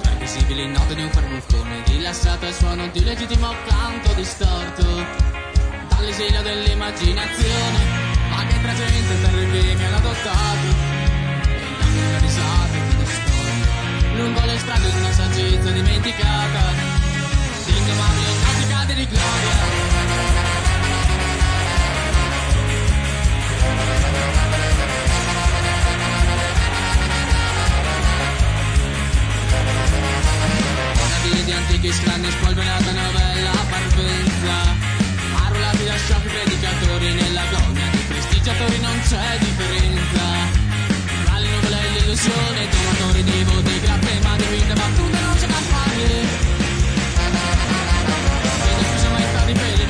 Tra 0.00 0.12
invisibili 0.12 0.68
note 0.68 0.94
di 0.94 1.02
un 1.02 1.10
farbucone 1.10 1.82
Rilassato 1.86 2.46
al 2.46 2.54
suono 2.54 2.86
di 2.92 3.02
legittimo 3.02 3.52
canto 3.66 4.12
distorto. 4.12 4.84
Dall'esilio 5.88 6.42
dell'immaginazione 6.42 7.78
Ma 8.30 8.46
che 8.46 8.56
presente 8.62 9.20
terribile 9.20 9.74
mi 9.74 9.84
hanno 9.84 9.96
adottato. 9.96 10.66
E 11.42 11.76
dammi 11.80 12.00
le 12.00 12.18
risate 12.20 12.78
che 12.78 12.96
ne 12.96 13.06
sto 13.06 14.14
Lungo 14.14 14.44
le 14.44 14.58
strade 14.58 14.90
di 14.92 14.96
una 14.96 15.12
saggezza 15.12 15.70
dimenticata. 15.70 16.60
Di 17.64 17.76
indomabili 17.76 18.32
canticate 18.44 18.94
di 18.94 19.06
gloria 19.08 19.73
antichi 31.54 31.92
scranni 31.92 32.30
spolverata 32.30 32.92
novella 32.92 33.50
parvenza 33.70 34.54
Arruolati 35.44 35.84
da 35.84 35.96
sciocchi 35.96 36.28
predicatori 36.28 37.12
nell'agonia 37.12 37.86
di 37.90 37.98
prestigiatori 38.08 38.78
non 38.80 39.00
c'è 39.06 39.38
differenza. 39.38 40.22
Tra 41.24 41.38
le 41.38 41.48
nuvole 41.48 41.76
e 41.80 41.90
l'illusione 41.90 42.68
donatori 42.70 43.24
di 43.24 43.44
voti 43.44 43.80
grappe 43.80 44.20
ma 44.22 44.36
di 44.36 44.44
vita 44.50 44.74
battute 44.74 45.20
non 45.20 45.36
c'è 45.36 45.46
da 45.46 45.62
Vedo 48.64 48.82
scusa 48.90 49.08
maestà 49.10 49.44
di 49.44 49.52
peli 49.52 49.83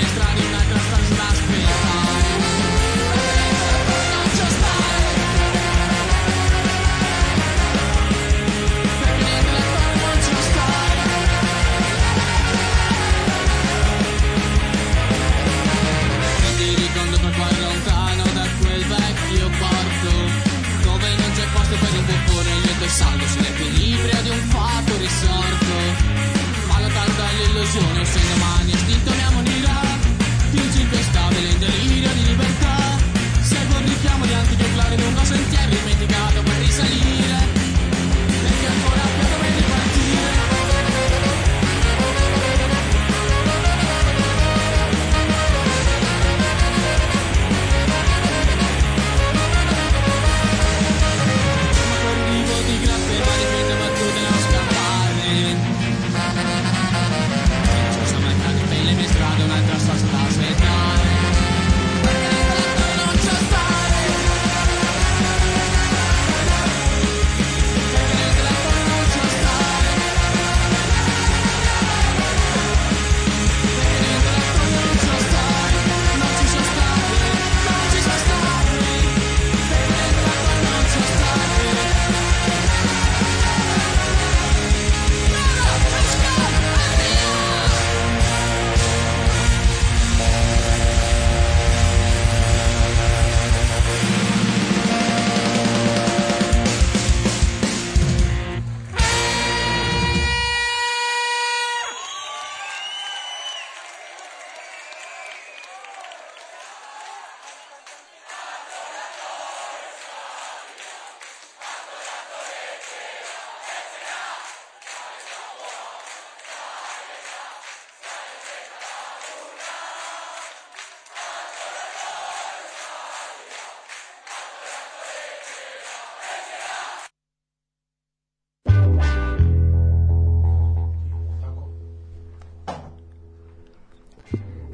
saldo 22.94 23.26
Sull'equilibrio 23.26 24.22
di 24.22 24.30
un 24.30 24.42
fatto 24.50 24.96
risorto. 24.96 25.74
Ma 26.68 26.80
lontano 26.80 27.12
dall'illusione 27.16 27.98
un 27.98 28.06
segno 28.06 28.36
mani 28.36 28.73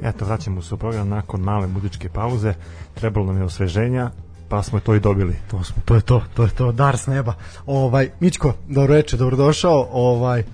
Eto, 0.02 0.24
vraćamo 0.24 0.62
se 0.62 0.74
u 0.74 0.78
program 0.78 1.08
nakon 1.08 1.40
male 1.40 1.66
muzičke 1.66 2.08
pauze. 2.08 2.54
Trebalo 2.94 3.26
nam 3.26 3.36
je 3.36 3.44
osveženja, 3.44 4.10
pa 4.48 4.62
smo 4.62 4.80
to 4.80 4.94
i 4.94 5.00
dobili. 5.00 5.36
To 5.50 5.64
smo, 5.64 5.82
to 5.84 5.94
je 5.94 6.00
to, 6.00 6.22
to 6.34 6.42
je 6.42 6.50
to, 6.50 6.72
dar 6.72 6.98
s 6.98 7.06
neba. 7.06 7.34
Ovaj, 7.66 8.10
Mićko, 8.20 8.54
dobro 8.68 8.94
reče, 8.94 9.16
dobrodošao, 9.16 9.88
ovaj, 9.92 10.44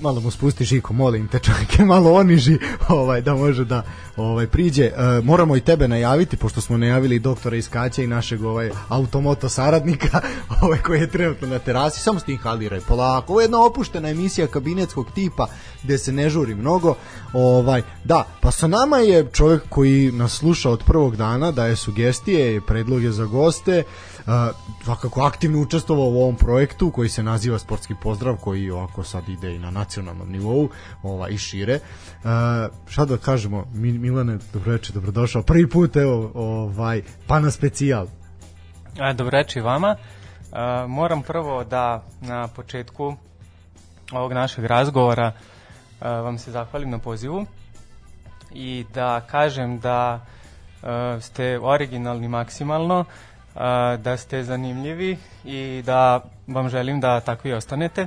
malo 0.00 0.20
mu 0.20 0.30
spusti 0.30 0.64
Žiko, 0.64 0.92
molim 0.92 1.28
te 1.28 1.38
čovjeke, 1.38 1.84
malo 1.94 2.12
oniži, 2.12 2.58
ovaj, 2.88 3.20
da 3.20 3.34
može 3.34 3.64
da 3.64 3.82
ovaj, 4.16 4.46
priđe. 4.46 4.84
E, 4.84 4.92
moramo 5.24 5.56
i 5.56 5.60
tebe 5.60 5.88
najaviti, 5.88 6.36
pošto 6.36 6.60
smo 6.60 6.76
najavili 6.76 7.18
doktora 7.18 7.56
Iskaća 7.56 8.02
i 8.02 8.06
našeg 8.06 8.44
ovaj, 8.44 8.70
automoto 8.88 9.48
saradnika, 9.48 10.20
ovaj, 10.62 10.78
koji 10.78 11.00
je 11.00 11.10
trenutno 11.10 11.48
na 11.48 11.58
terasi, 11.58 12.00
samo 12.00 12.20
stinhaliraj 12.20 12.80
polako. 12.80 13.32
Ovo 13.32 13.40
je 13.40 13.44
jedna 13.44 13.64
opuštena 13.64 14.08
emisija 14.08 14.46
kabinetskog 14.46 15.06
tipa, 15.14 15.46
gde 15.82 15.98
se 15.98 16.12
ne 16.12 16.30
žuri 16.30 16.54
mnogo. 16.54 16.94
Ovaj, 17.32 17.82
da, 18.04 18.26
pa 18.40 18.50
sa 18.50 18.66
nama 18.66 18.98
je 18.98 19.26
čovjek 19.32 19.62
koji 19.68 20.12
nas 20.12 20.32
sluša 20.32 20.70
od 20.70 20.82
prvog 20.86 21.16
dana, 21.16 21.50
daje 21.50 21.76
sugestije, 21.76 22.60
predloge 22.60 23.10
za 23.10 23.24
goste, 23.24 23.82
svakako 24.84 25.22
aktivno 25.22 25.60
učestvovao 25.60 26.06
u 26.06 26.22
ovom 26.22 26.36
projektu 26.36 26.90
koji 26.90 27.08
se 27.08 27.22
naziva 27.22 27.58
Sportski 27.58 27.94
pozdrav 28.02 28.36
koji 28.36 28.70
ovako 28.70 29.04
sad 29.04 29.28
ide 29.28 29.54
i 29.54 29.58
na 29.58 29.70
nacionalnom 29.70 30.32
nivou 30.32 30.68
ovaj, 31.02 31.30
i 31.30 31.38
šire 31.38 31.74
uh, 31.74 32.30
šta 32.88 33.04
da 33.04 33.16
kažemo 33.16 33.64
Mi- 33.72 33.98
Milane 33.98 34.38
dobroveče 34.52 34.92
dobrodošao 34.92 35.42
prvi 35.42 35.70
put 35.70 35.96
evo 35.96 36.30
ovaj 36.34 37.02
pa 37.26 37.40
na 37.40 37.50
specijal 37.50 38.06
A, 39.00 39.12
Dobroveče 39.12 39.58
i 39.58 39.62
vama. 39.62 39.96
A, 40.52 40.86
moram 40.88 41.22
prvo 41.22 41.64
da 41.64 42.02
na 42.20 42.48
početku 42.48 43.16
ovog 44.12 44.32
našeg 44.32 44.64
razgovora 44.64 45.32
a, 46.00 46.10
vam 46.10 46.38
se 46.38 46.50
zahvalim 46.50 46.90
na 46.90 46.98
pozivu 46.98 47.46
i 48.52 48.84
da 48.94 49.20
kažem 49.20 49.78
da 49.78 50.26
a, 50.82 51.18
ste 51.20 51.58
originalni 51.62 52.28
maksimalno. 52.28 53.04
Da 53.98 54.16
ste 54.16 54.42
zanimljivi 54.42 55.18
i 55.44 55.82
da 55.86 56.20
vam 56.46 56.68
želim 56.68 57.00
da 57.00 57.20
takvi 57.20 57.52
ostanete. 57.52 58.06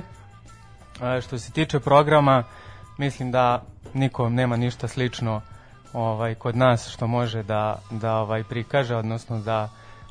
Što 1.22 1.38
se 1.38 1.52
tiče 1.52 1.80
programa, 1.80 2.44
mislim 2.98 3.30
da 3.30 3.62
niko 3.94 4.28
nema 4.28 4.56
ništa 4.56 4.88
slično 4.88 5.40
ovaj 5.92 6.34
kod 6.34 6.56
nas 6.56 6.88
što 6.88 7.06
može 7.06 7.42
da 7.42 7.78
da 7.90 8.14
ovaj 8.16 8.44
prikaže 8.44 8.96
odnosno 8.96 9.38
da 9.40 9.68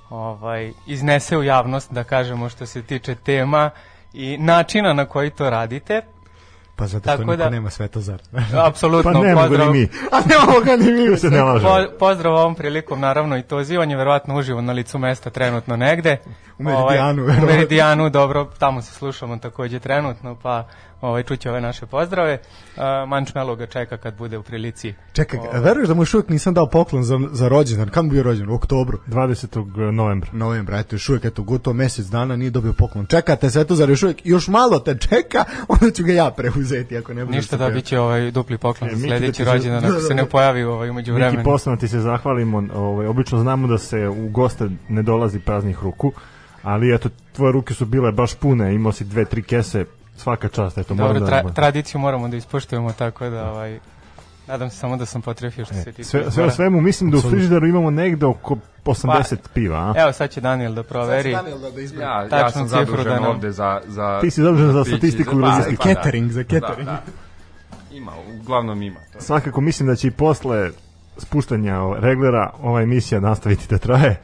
ovaj 0.10 0.72
iznese 0.88 1.38
u 1.38 1.44
javnost 1.44 1.94
da 1.94 2.04
kažemo 2.04 2.50
što 2.50 2.66
se 2.66 2.84
tiče 2.84 3.16
tema 3.16 3.70
i 4.14 4.38
načina 4.38 4.94
na 4.94 5.06
koji 5.06 5.30
to 5.30 5.50
radite. 5.50 6.02
Pa 6.80 6.88
zato 6.88 7.04
Tako 7.04 7.16
što 7.16 7.24
niko 7.24 7.36
da- 7.36 7.50
nema 7.50 7.70
Svetozar. 7.70 8.22
Apsolutno 8.68 9.12
Pa 9.14 9.20
ne 9.20 9.36
mogu 9.36 9.48
pozdrav. 9.48 9.68
ni 9.68 9.74
mi. 9.74 9.88
A 10.12 10.20
nemamo 10.26 10.60
ga 10.60 10.76
ni 10.76 11.10
mi. 11.10 11.18
Se 11.18 11.30
ne 11.30 11.42
lažemo. 11.44 11.70
Po, 11.70 11.98
pozdrav 12.00 12.34
ovom 12.34 12.56
prilikom, 12.56 13.00
naravno 13.00 13.38
i 13.38 13.44
to 13.44 13.64
zivanje, 13.64 13.96
verovatno 13.96 14.36
uživo 14.36 14.62
na 14.62 14.74
licu 14.74 14.98
mesta 14.98 15.30
trenutno 15.30 15.76
negde. 15.78 16.18
U 16.60 16.64
Meridijanu, 16.64 17.24
Ovaj, 17.24 17.38
u. 17.38 17.46
Meridijanu, 17.46 18.10
dobro, 18.10 18.46
tamo 18.60 18.82
se 18.82 18.94
slušamo 18.94 19.38
takođe 19.38 19.80
trenutno, 19.80 20.36
pa 20.36 20.68
ovaj, 21.02 21.24
čuće 21.24 21.50
ove 21.50 21.62
naše 21.62 21.86
pozdrave. 21.86 22.38
Uh, 22.76 22.82
Manč 23.08 23.34
Melo 23.36 23.56
ga 23.56 23.66
čeka 23.66 23.97
kad 23.97 24.18
bude 24.18 24.38
u 24.38 24.43
prilici. 24.43 24.93
Čekaj, 25.14 25.39
Ovaj. 25.39 25.60
veruješ 25.62 25.88
da 25.88 25.93
mu 25.93 26.02
još 26.02 26.14
uvijek 26.14 26.30
nisam 26.30 26.54
dao 26.54 26.66
poklon 26.70 27.04
za, 27.04 27.20
za 27.32 27.47
rođendan? 27.47 27.89
Kad 27.89 28.06
mu 28.06 28.12
bio 28.12 28.24
rođendan? 28.24 28.54
U 28.54 28.56
oktobru. 28.56 28.97
20. 29.08 29.91
novembra. 29.91 30.30
novembra, 30.34 30.80
eto 30.80 30.95
još 30.95 31.10
uvijek 31.10 31.26
eto 31.26 31.43
gotovo 31.43 31.74
mesec 31.74 32.06
dana 32.06 32.36
nije 32.36 32.52
dobio 32.52 32.74
poklon. 32.74 33.06
Čekate 33.06 33.50
Svetozar 33.50 33.89
još 33.89 34.04
uvijek, 34.04 34.26
još 34.26 34.47
malo 34.47 34.80
te 34.80 34.97
čeka, 34.97 35.43
onda 35.82 35.91
ću 35.91 36.04
ga 36.04 36.14
ja 36.14 36.32
preuzeti 36.32 36.97
ako 36.97 37.14
ne 37.14 37.26
bude 37.26 37.38
Ništa 37.38 37.58
da 37.58 37.70
biće 37.70 38.00
ovaj 38.00 38.32
dupli 38.32 38.58
poklon 38.58 38.89
E, 38.89 38.95
za 38.95 38.97
Miki, 38.97 39.10
da 39.10 39.18
sledeći 39.18 39.43
rođendan 39.43 39.86
ako 39.86 40.00
se 40.00 40.14
ne 40.16 40.26
pojavi 40.26 40.64
ovaj 40.64 40.89
umeđu 40.89 41.14
Miki, 41.14 41.22
vremenu. 41.24 41.43
posebno 41.43 41.78
ti 41.78 41.88
se 41.88 42.00
zahvalimo. 42.00 42.64
Ovaj, 42.74 43.08
obično 43.08 43.39
znamo 43.39 43.68
da 43.68 43.78
se 43.78 44.08
u 44.08 44.30
goste 44.30 44.70
ne 44.89 45.04
dolazi 45.04 45.39
praznih 45.39 45.78
ruku, 45.84 46.12
ali 46.64 46.95
eto, 46.95 47.10
tvoje 47.36 47.52
ruke 47.52 47.74
su 47.74 47.86
bile 47.86 48.12
baš 48.12 48.36
pune, 48.36 48.76
imao 48.76 48.91
si 48.91 49.04
dve, 49.04 49.26
tri 49.26 49.43
kese, 49.43 49.86
svaka 50.20 50.47
čast, 50.49 50.78
eto, 50.78 50.93
Dobro, 50.93 51.13
moram 51.13 51.28
tra, 51.28 51.43
da... 51.43 51.53
tradiciju 51.53 52.01
moramo 52.01 52.28
da 52.28 52.38
ispoštujemo, 52.38 52.91
tako 52.93 53.30
da 53.30 53.51
ovaj, 53.51 53.80
nadam 54.47 54.70
se 54.70 54.78
samo 54.78 54.97
da 54.97 55.05
sam 55.05 55.22
potrefio 55.22 55.65
što 55.65 55.74
se 55.74 55.84
tiče. 55.84 56.01
E, 56.01 56.03
Sve, 56.03 56.32
sve 56.32 56.43
o 56.45 56.49
svemu, 56.49 56.82
mislim 56.82 57.11
da 57.11 57.17
u 57.17 57.22
frižideru 57.22 57.67
imamo 57.67 57.91
negde 57.91 58.26
oko 58.26 58.57
80 58.86 59.36
piva, 59.53 59.78
a? 59.78 60.01
Evo 60.01 60.11
sad 60.13 60.30
će 60.30 60.41
Daniel 60.41 60.74
da 60.74 60.84
proveri. 60.84 61.32
da, 61.32 61.41
da 61.76 61.82
izbrojim. 61.82 62.09
Ja, 62.32 62.38
ja 62.38 62.51
sam 62.51 62.67
cifru 62.67 62.78
zadužen 62.80 63.03
da 63.03 63.20
nam- 63.20 63.30
ovde 63.30 63.51
za, 63.51 63.82
za... 63.88 64.20
Ti 64.22 64.32
si 64.32 64.41
zadužen 64.41 64.72
za 64.72 64.84
statistiku 64.84 65.38
i 65.38 65.41
pa, 65.41 65.47
logistiku. 65.47 65.84
pa 65.84 65.89
da. 65.89 65.95
Catering, 65.95 66.32
za 66.32 66.43
catering. 66.43 66.86
Da, 66.86 66.91
da. 66.91 67.01
Ima, 67.95 68.11
uglavnom 68.41 68.82
ima. 68.82 68.99
To. 69.13 69.22
Svakako 69.22 69.61
mislim 69.61 69.88
da 69.89 69.95
će 69.95 70.07
i 70.07 70.11
posle 70.11 70.70
spuštanja 71.17 71.80
reglera 71.99 72.53
ova 72.61 72.82
emisija 72.82 73.20
nastaviti 73.22 73.67
da 73.70 73.78
traje 73.78 74.22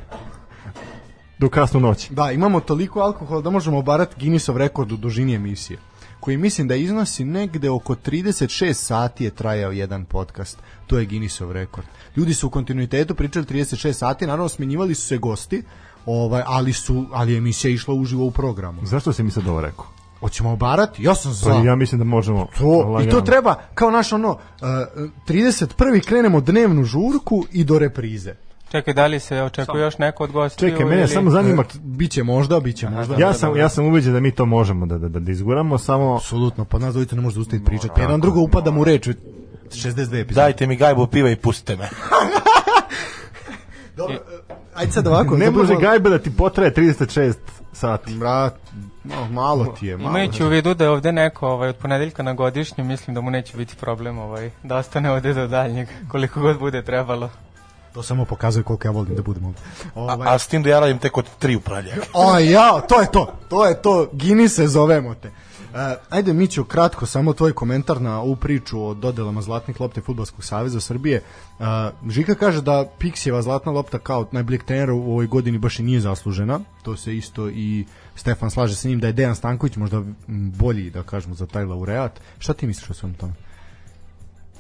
do 1.45 1.49
kasnu 1.49 1.79
noć. 1.79 2.09
Da, 2.09 2.31
imamo 2.31 2.59
toliko 2.59 2.99
alkohola 2.99 3.41
da 3.41 3.49
možemo 3.49 3.77
obarati 3.77 4.15
Guinnessov 4.19 4.57
rekord 4.57 4.91
u 4.91 4.97
dužini 4.97 5.35
emisije 5.35 5.79
koji 6.19 6.37
mislim 6.37 6.67
da 6.67 6.75
iznosi 6.75 7.25
negde 7.25 7.69
oko 7.69 7.95
36 7.95 8.73
sati 8.73 9.23
je 9.23 9.29
trajao 9.29 9.71
jedan 9.71 10.05
podcast. 10.05 10.57
To 10.87 10.97
je 10.97 11.05
Guinnessov 11.05 11.51
rekord. 11.51 11.87
Ljudi 12.15 12.33
su 12.33 12.47
u 12.47 12.49
kontinuitetu 12.49 13.15
pričali 13.15 13.45
36 13.45 13.93
sati, 13.93 14.27
naravno 14.27 14.49
smenjivali 14.49 14.95
su 14.95 15.07
se 15.07 15.17
gosti, 15.17 15.63
ovaj, 16.05 16.43
ali 16.45 16.73
su 16.73 17.05
ali 17.11 17.31
je 17.31 17.37
emisija 17.37 17.71
išla 17.71 17.93
uživo 17.93 18.25
u 18.25 18.31
programu. 18.31 18.85
Zašto 18.85 19.13
si 19.13 19.23
mi 19.23 19.31
sad 19.31 19.47
ovo 19.47 19.61
rekao? 19.61 19.85
Hoćemo 20.19 20.51
obarati? 20.51 21.03
Ja 21.03 21.15
sam 21.15 21.33
za. 21.33 21.49
Pa 21.49 21.67
ja 21.67 21.75
mislim 21.75 21.99
da 21.99 22.05
možemo 22.05 22.47
To, 22.57 22.79
I 22.79 22.81
to 22.81 22.89
lagano. 22.89 23.21
treba, 23.21 23.55
kao 23.73 23.91
naš 23.91 24.13
ono, 24.13 24.29
uh, 24.31 24.37
31. 25.27 26.05
krenemo 26.05 26.41
dnevnu 26.41 26.83
žurku 26.83 27.45
i 27.51 27.63
do 27.63 27.79
reprize. 27.79 28.35
Čekaj, 28.70 28.93
da 28.93 29.07
li 29.07 29.20
se 29.20 29.41
očekuje 29.41 29.82
još 29.82 29.97
neko 29.97 30.24
od 30.24 30.32
gostiju? 30.32 30.70
Čekaj, 30.70 30.86
mene 30.86 30.99
ili- 30.99 31.07
samo 31.07 31.32
zanima, 31.32 31.61
E, 31.63 31.66
biće 31.76 32.24
možda, 32.24 32.59
biće 32.59 32.89
možda. 32.89 33.16
ja 33.18 33.34
sam, 33.34 33.57
ja 33.57 33.70
sam 33.70 33.86
ubeđen 33.86 34.13
da 34.13 34.20
mi 34.20 34.32
to 34.32 34.45
možemo 34.45 34.86
da, 34.86 34.97
da, 34.97 35.09
da, 35.09 35.20
da 35.20 35.32
izguramo, 35.32 35.78
samo 35.78 36.16
Apsolutno, 36.16 36.66
pa 36.66 36.80
nas 36.80 36.93
dvojica 36.93 37.16
ne 37.16 37.22
može 37.22 37.36
zaustaviti 37.36 37.66
pričati. 37.66 37.89
Pa 37.95 38.01
jedan 38.01 38.22
drugo 38.22 38.39
upadam 38.39 38.78
u 38.78 38.84
reč. 38.84 39.07
62 39.66 39.80
epizode. 40.13 40.34
Dajte 40.36 40.68
mi 40.68 40.76
gajbu 40.76 41.07
piva 41.07 41.30
i 41.30 41.36
pustite 41.36 41.76
me. 41.76 41.89
Dobro, 43.97 44.16
ajde 44.76 44.91
sad 44.91 45.07
ovako. 45.07 45.38
ne 45.38 45.45
da 45.45 45.51
može 45.51 45.76
gajbe 45.76 46.09
da 46.09 46.20
ti 46.20 46.32
potraje 46.32 46.74
36 46.74 47.34
sati. 47.74 48.13
Brat, 48.13 48.55
no, 49.03 49.30
malo 49.30 49.66
ti 49.66 49.88
je, 49.88 49.97
malo. 49.97 50.09
Imajući 50.09 50.43
u 50.43 50.47
vidu 50.47 50.74
da 50.74 50.84
je 50.84 50.89
ovde 50.89 51.11
neko 51.11 51.47
ovaj, 51.47 51.70
od 51.70 51.76
ponedeljka 51.76 52.24
na 52.24 52.34
godišnju, 52.34 52.84
mislim 52.84 53.16
da 53.16 53.22
mu 53.22 53.32
neće 53.32 53.57
biti 53.57 53.76
problem 53.76 54.18
ovaj, 54.18 54.49
da 54.63 54.78
ostane 54.78 55.11
ovde 55.11 55.34
do 55.34 55.47
daljnjeg, 55.47 55.88
koliko 56.07 56.41
god 56.41 56.59
bude 56.59 56.82
trebalo. 56.82 57.30
To 57.95 58.03
samo 58.03 58.25
pokazuje 58.25 58.63
koliko 58.63 58.87
ja 58.87 58.91
volim 58.91 59.15
da 59.15 59.21
budem 59.21 59.45
ovdje. 59.45 59.61
Ovaj, 59.95 60.27
A 60.35 60.39
s 60.39 60.47
tim 60.47 60.63
da 60.63 60.69
ja 60.69 60.79
radim 60.79 60.97
tek 60.97 61.17
od 61.17 61.25
tri 61.39 61.55
upravljaka. 61.55 62.01
O 62.13 62.39
ja, 62.39 62.81
to 62.81 63.01
je 63.01 63.11
to, 63.11 63.33
to 63.49 63.65
je 63.65 63.81
to, 63.81 64.09
Gini 64.13 64.49
se 64.49 64.67
zovemo 64.67 65.15
te. 65.15 65.27
Uh, 65.27 65.79
ajde 66.09 66.33
Mićo, 66.33 66.63
kratko 66.63 67.05
samo 67.05 67.33
tvoj 67.33 67.53
komentar 67.53 68.01
na 68.01 68.21
ovu 68.21 68.35
priču 68.35 68.85
o 68.85 68.93
dodelama 68.93 69.41
zlatnih 69.41 69.81
lopte 69.81 70.01
Futbolskog 70.01 70.43
saveza 70.43 70.79
Srbije. 70.79 71.21
Uh, 71.59 71.65
Žika 72.11 72.35
kaže 72.35 72.61
da 72.61 72.85
Piksijeva 72.99 73.41
zlatna 73.41 73.71
lopta 73.71 73.99
kao 73.99 74.27
najboljeg 74.31 74.63
trenera 74.63 74.93
u 74.93 75.11
ovoj 75.11 75.27
godini 75.27 75.57
baš 75.57 75.79
i 75.79 75.83
nije 75.83 75.99
zaslužena. 75.99 76.59
To 76.83 76.97
se 76.97 77.17
isto 77.17 77.49
i 77.49 77.85
Stefan 78.15 78.51
slaže 78.51 78.75
sa 78.75 78.87
njim 78.87 78.99
da 78.99 79.07
je 79.07 79.13
Dejan 79.13 79.35
Stanković 79.35 79.75
možda 79.75 80.01
bolji, 80.27 80.89
da 80.89 81.03
kažemo, 81.03 81.35
za 81.35 81.45
taj 81.45 81.65
laureat. 81.65 82.21
Šta 82.39 82.53
ti 82.53 82.67
misliš 82.67 82.89
o 82.89 82.93
svemu 82.93 83.15
tome? 83.15 83.33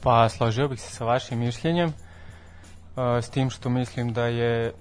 Pa 0.03 0.29
složio 0.29 0.67
bih 0.67 0.81
se 0.81 0.91
sa 0.91 1.05
vašim 1.05 1.39
mišljenjem, 1.39 1.93
s 2.97 3.29
tim 3.29 3.49
što 3.49 3.69
mislim 3.69 4.13
da 4.13 4.25
je 4.25 4.73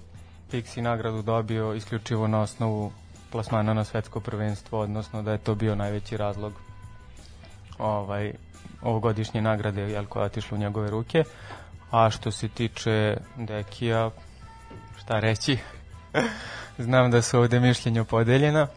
Pixi 0.51 0.81
nagradu 0.81 1.21
dobio 1.21 1.73
isključivo 1.73 2.27
na 2.27 2.41
osnovu 2.41 2.91
plasmana 3.31 3.73
na 3.73 3.83
svetsko 3.83 4.19
prvenstvo, 4.19 4.79
odnosno 4.79 5.21
da 5.21 5.31
je 5.31 5.37
to 5.37 5.55
bio 5.55 5.75
najveći 5.75 6.17
razlog 6.17 6.53
ovaj, 7.77 8.33
ovogodišnje 8.81 9.41
nagrade 9.41 9.81
jel, 9.81 10.05
koja 10.05 10.21
je 10.21 10.25
otišla 10.25 10.55
u 10.55 10.59
njegove 10.59 10.89
ruke. 10.89 11.23
A 11.91 12.09
što 12.09 12.31
se 12.31 12.47
tiče 12.47 13.17
Dekija, 13.35 14.09
šta 14.99 15.19
reći? 15.19 15.57
Znam 16.77 17.11
da 17.11 17.21
su 17.21 17.39
ovde 17.39 17.59
mišljenja 17.59 18.03
podeljena. 18.03 18.67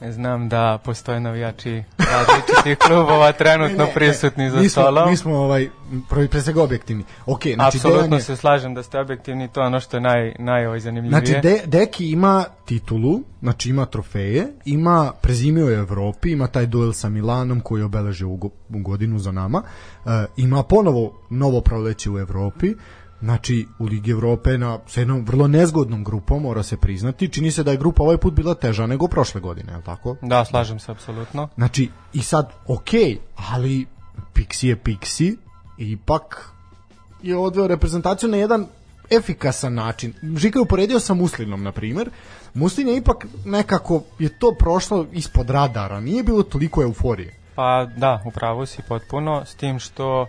Znam 0.00 0.48
da 0.48 0.78
postoje 0.84 1.20
navijači 1.20 1.82
različitih 1.98 2.78
klubova 2.86 3.32
trenutno 3.32 3.86
prisutni 3.94 4.50
za 4.50 4.56
mi 4.56 4.68
smo, 4.68 4.82
stolom. 4.82 5.10
mi 5.10 5.16
smo 5.16 5.34
ovaj, 5.36 5.68
pre, 6.10 6.28
pre 6.28 6.42
svega 6.42 6.62
objektivni. 6.62 7.04
Ok, 7.26 7.42
znači 7.54 7.76
Apsolutno 7.76 8.02
Dejan 8.02 8.18
je, 8.18 8.22
se 8.22 8.36
slažem 8.36 8.74
da 8.74 8.82
ste 8.82 9.00
objektivni, 9.00 9.48
to 9.48 9.60
je 9.60 9.66
ono 9.66 9.80
što 9.80 9.96
je 9.96 10.00
naj, 10.00 10.34
naj 10.38 10.66
ovaj, 10.66 10.80
zanimljivije. 10.80 11.20
Znači, 11.20 11.40
De, 11.42 11.62
Deki 11.66 12.10
ima 12.10 12.44
titulu, 12.64 13.20
znači 13.40 13.70
ima 13.70 13.86
trofeje, 13.86 14.46
ima 14.64 15.12
prezimio 15.20 15.66
u 15.66 15.70
Evropi, 15.70 16.32
ima 16.32 16.46
taj 16.46 16.66
duel 16.66 16.92
sa 16.92 17.08
Milanom 17.08 17.60
koji 17.60 17.80
je 17.80 17.84
obeležio 17.84 18.28
u, 18.28 18.36
go, 18.36 18.48
u 18.68 18.78
godinu 18.78 19.18
za 19.18 19.32
nama, 19.32 19.62
e, 20.06 20.08
ima 20.36 20.62
ponovo 20.62 21.26
novo 21.30 21.60
proleće 21.60 22.10
u 22.10 22.18
Evropi, 22.18 22.74
znači 23.20 23.66
u 23.78 23.84
Ligi 23.84 24.10
Evrope 24.10 24.58
na, 24.58 24.78
sa 24.86 25.00
jednom 25.00 25.24
vrlo 25.24 25.48
nezgodnom 25.48 26.04
grupom, 26.04 26.42
mora 26.42 26.62
se 26.62 26.76
priznati, 26.76 27.28
čini 27.28 27.50
se 27.50 27.62
da 27.62 27.70
je 27.70 27.76
grupa 27.76 28.02
ovaj 28.02 28.16
put 28.16 28.34
bila 28.34 28.54
teža 28.54 28.86
nego 28.86 29.08
prošle 29.08 29.40
godine, 29.40 29.72
je 29.72 29.82
tako? 29.82 30.16
Da, 30.22 30.44
slažem 30.44 30.78
se 30.78 30.92
apsolutno. 30.92 31.48
Znači, 31.54 31.88
i 32.12 32.22
sad, 32.22 32.52
ok, 32.66 32.90
ali 33.34 33.86
Pixi 34.34 34.66
je 34.66 34.76
Pixi, 34.76 35.36
ipak 35.78 36.50
je 37.22 37.36
odveo 37.36 37.66
reprezentaciju 37.66 38.28
na 38.28 38.36
jedan 38.36 38.66
efikasan 39.10 39.74
način. 39.74 40.14
Žika 40.36 40.58
je 40.58 40.62
uporedio 40.62 41.00
sa 41.00 41.14
Muslinom, 41.14 41.62
na 41.62 41.72
primjer. 41.72 42.10
Muslin 42.54 42.88
je 42.88 42.96
ipak 42.96 43.26
nekako, 43.44 44.02
je 44.18 44.28
to 44.28 44.54
prošlo 44.58 45.06
ispod 45.12 45.50
radara, 45.50 46.00
nije 46.00 46.22
bilo 46.22 46.42
toliko 46.42 46.82
euforije. 46.82 47.34
Pa 47.54 47.86
da, 47.96 48.22
upravo 48.26 48.66
si 48.66 48.82
potpuno, 48.88 49.44
s 49.44 49.54
tim 49.54 49.78
što 49.78 50.22
uh, 50.22 50.28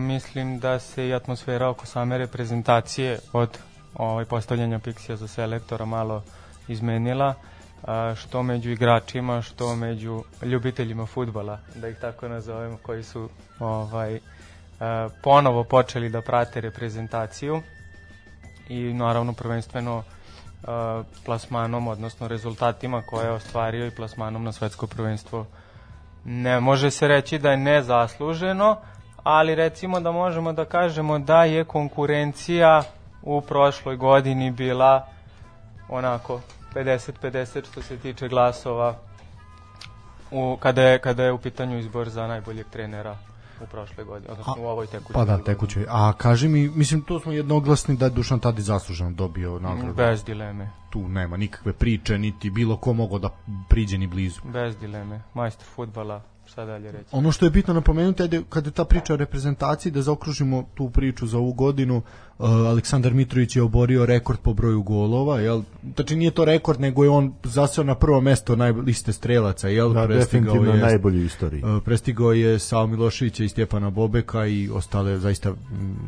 mislim 0.00 0.58
da 0.58 0.78
se 0.78 1.08
i 1.08 1.14
atmosfera 1.14 1.68
oko 1.68 1.86
same 1.86 2.18
reprezentacije 2.18 3.18
od 3.32 3.58
ovaj, 3.94 4.24
postavljanja 4.24 4.78
Pixija 4.78 5.14
za 5.14 5.28
selektora 5.28 5.84
malo 5.84 6.22
izmenila, 6.68 7.34
uh, 7.82 7.88
što 8.16 8.42
među 8.42 8.70
igračima, 8.70 9.42
što 9.42 9.76
među 9.76 10.24
ljubiteljima 10.42 11.06
futbala, 11.06 11.58
da 11.74 11.88
ih 11.88 11.96
tako 12.00 12.28
nazovem, 12.28 12.78
koji 12.82 13.02
su 13.02 13.28
ovaj, 13.60 14.14
uh, 14.14 14.20
ponovo 15.22 15.64
počeli 15.64 16.08
da 16.08 16.20
prate 16.20 16.60
reprezentaciju 16.60 17.62
i 18.68 18.92
naravno 18.92 19.32
prvenstveno 19.32 19.96
uh, 19.98 20.04
plasmanom, 21.24 21.88
odnosno 21.88 22.28
rezultatima 22.28 23.02
koje 23.02 23.24
je 23.26 23.32
ostvario 23.32 23.86
i 23.86 23.90
plasmanom 23.90 24.44
na 24.44 24.52
svetsko 24.52 24.86
prvenstvo. 24.86 25.46
Ne 26.24 26.60
može 26.60 26.90
se 26.90 27.08
reći 27.08 27.38
da 27.38 27.50
je 27.50 27.56
nezasluženo, 27.56 28.76
ali 29.22 29.54
recimo 29.54 30.00
da 30.00 30.12
možemo 30.12 30.52
da 30.52 30.64
kažemo 30.64 31.18
da 31.18 31.44
je 31.44 31.64
konkurencija 31.64 32.82
u 33.22 33.40
prošloj 33.40 33.96
godini 33.96 34.50
bila 34.50 35.06
onako 35.88 36.40
50-50 36.74 37.70
što 37.70 37.82
se 37.82 37.96
tiče 37.96 38.28
glasova 38.28 38.94
u, 40.30 40.56
kada, 40.60 40.82
je, 40.82 40.98
kada 40.98 41.24
je 41.24 41.32
u 41.32 41.38
pitanju 41.38 41.78
izbor 41.78 42.08
za 42.08 42.26
najboljeg 42.26 42.66
trenera 42.70 43.16
u 43.62 43.66
prošloj 43.66 44.06
godini, 44.06 44.30
odnosno 44.30 44.54
A, 44.58 44.60
u 44.60 44.66
ovoj 44.66 44.86
tekućoj. 44.86 45.14
Pa 45.14 45.24
da, 45.24 45.38
tekuće. 45.38 45.86
A 45.88 46.12
kaži 46.12 46.48
mi, 46.48 46.68
mislim, 46.68 47.02
to 47.02 47.20
smo 47.20 47.32
jednoglasni 47.32 47.96
da 47.96 48.04
je 48.04 48.10
Dušan 48.10 48.40
Tadić 48.40 48.64
zasluženo 48.64 49.10
dobio 49.10 49.58
nagradu. 49.58 49.94
Bez 49.94 50.24
dileme, 50.24 50.70
Tu 50.90 51.08
nema 51.08 51.36
nikakve 51.36 51.72
priče, 51.72 52.18
niti 52.18 52.50
bilo 52.50 52.76
ko 52.76 52.92
mogao 52.92 53.18
da 53.18 53.28
priđe 53.68 53.98
ni 53.98 54.06
blizu. 54.06 54.40
bez 54.44 54.76
dileme. 54.76 55.22
Majstor 55.34 55.66
futbala, 55.74 56.22
šta 56.52 56.64
dalje 56.64 56.92
reći. 56.92 57.04
Ono 57.12 57.32
što 57.32 57.46
je 57.46 57.50
bitno 57.50 57.74
napomenuti, 57.74 58.22
ajde, 58.22 58.42
kada 58.48 58.68
je 58.68 58.72
ta 58.72 58.84
priča 58.84 59.14
o 59.14 59.16
reprezentaciji, 59.16 59.92
da 59.92 60.02
zaokružimo 60.02 60.64
tu 60.74 60.90
priču 60.90 61.26
za 61.26 61.38
ovu 61.38 61.52
godinu, 61.52 61.96
uh, 62.38 62.48
Aleksandar 62.48 63.14
Mitrović 63.14 63.56
je 63.56 63.62
oborio 63.62 64.06
rekord 64.06 64.38
po 64.38 64.54
broju 64.54 64.82
golova, 64.82 65.40
jel? 65.40 65.62
Znači 65.94 66.16
nije 66.16 66.30
to 66.30 66.44
rekord, 66.44 66.80
nego 66.80 67.04
je 67.04 67.10
on 67.10 67.32
zaseo 67.44 67.84
na 67.84 67.94
prvo 67.94 68.20
mesto 68.20 68.56
naj, 68.56 68.72
liste 68.72 69.12
strelaca, 69.12 69.68
jel? 69.68 69.92
Da, 69.92 70.06
Prestigao 70.06 70.44
definitivno 70.44 70.74
je- 70.74 70.82
najbolji 70.82 71.22
u 71.22 71.24
istoriji. 71.24 71.62
Uh, 71.64 71.82
prestigao 71.84 72.32
je 72.32 72.58
Sao 72.58 72.86
Miloševića 72.86 73.44
i 73.44 73.48
Stjepana 73.48 73.90
Bobeka 73.90 74.46
i 74.46 74.70
ostale 74.70 75.18
zaista 75.18 75.50
mm, 75.50 75.56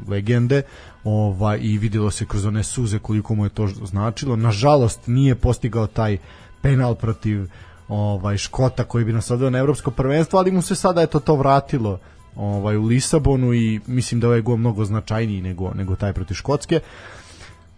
legende 0.08 0.62
ovaj, 1.04 1.58
i 1.62 1.78
videlo 1.78 2.10
se 2.10 2.26
kroz 2.26 2.44
one 2.46 2.62
suze 2.62 2.98
koliko 2.98 3.34
mu 3.34 3.44
je 3.44 3.50
to 3.50 3.66
značilo. 3.66 4.36
Nažalost 4.36 5.00
nije 5.06 5.34
postigao 5.34 5.86
taj 5.86 6.18
penal 6.62 6.94
protiv 6.94 7.46
ovaj 7.88 8.36
Škota 8.36 8.84
koji 8.84 9.04
bi 9.04 9.12
nas 9.12 9.30
odveo 9.30 9.50
na 9.50 9.58
evropsko 9.58 9.90
prvenstvo, 9.90 10.38
ali 10.38 10.50
mu 10.50 10.62
se 10.62 10.74
sada 10.74 11.02
eto 11.02 11.20
to 11.20 11.36
vratilo 11.36 11.98
ovaj 12.36 12.76
u 12.76 12.84
Lisabonu 12.84 13.54
i 13.54 13.80
mislim 13.86 14.20
da 14.20 14.26
ovaj 14.26 14.40
gol 14.40 14.56
mnogo 14.56 14.84
značajniji 14.84 15.42
nego 15.42 15.74
nego 15.74 15.96
taj 15.96 16.12
protiv 16.12 16.34
Škotske. 16.34 16.80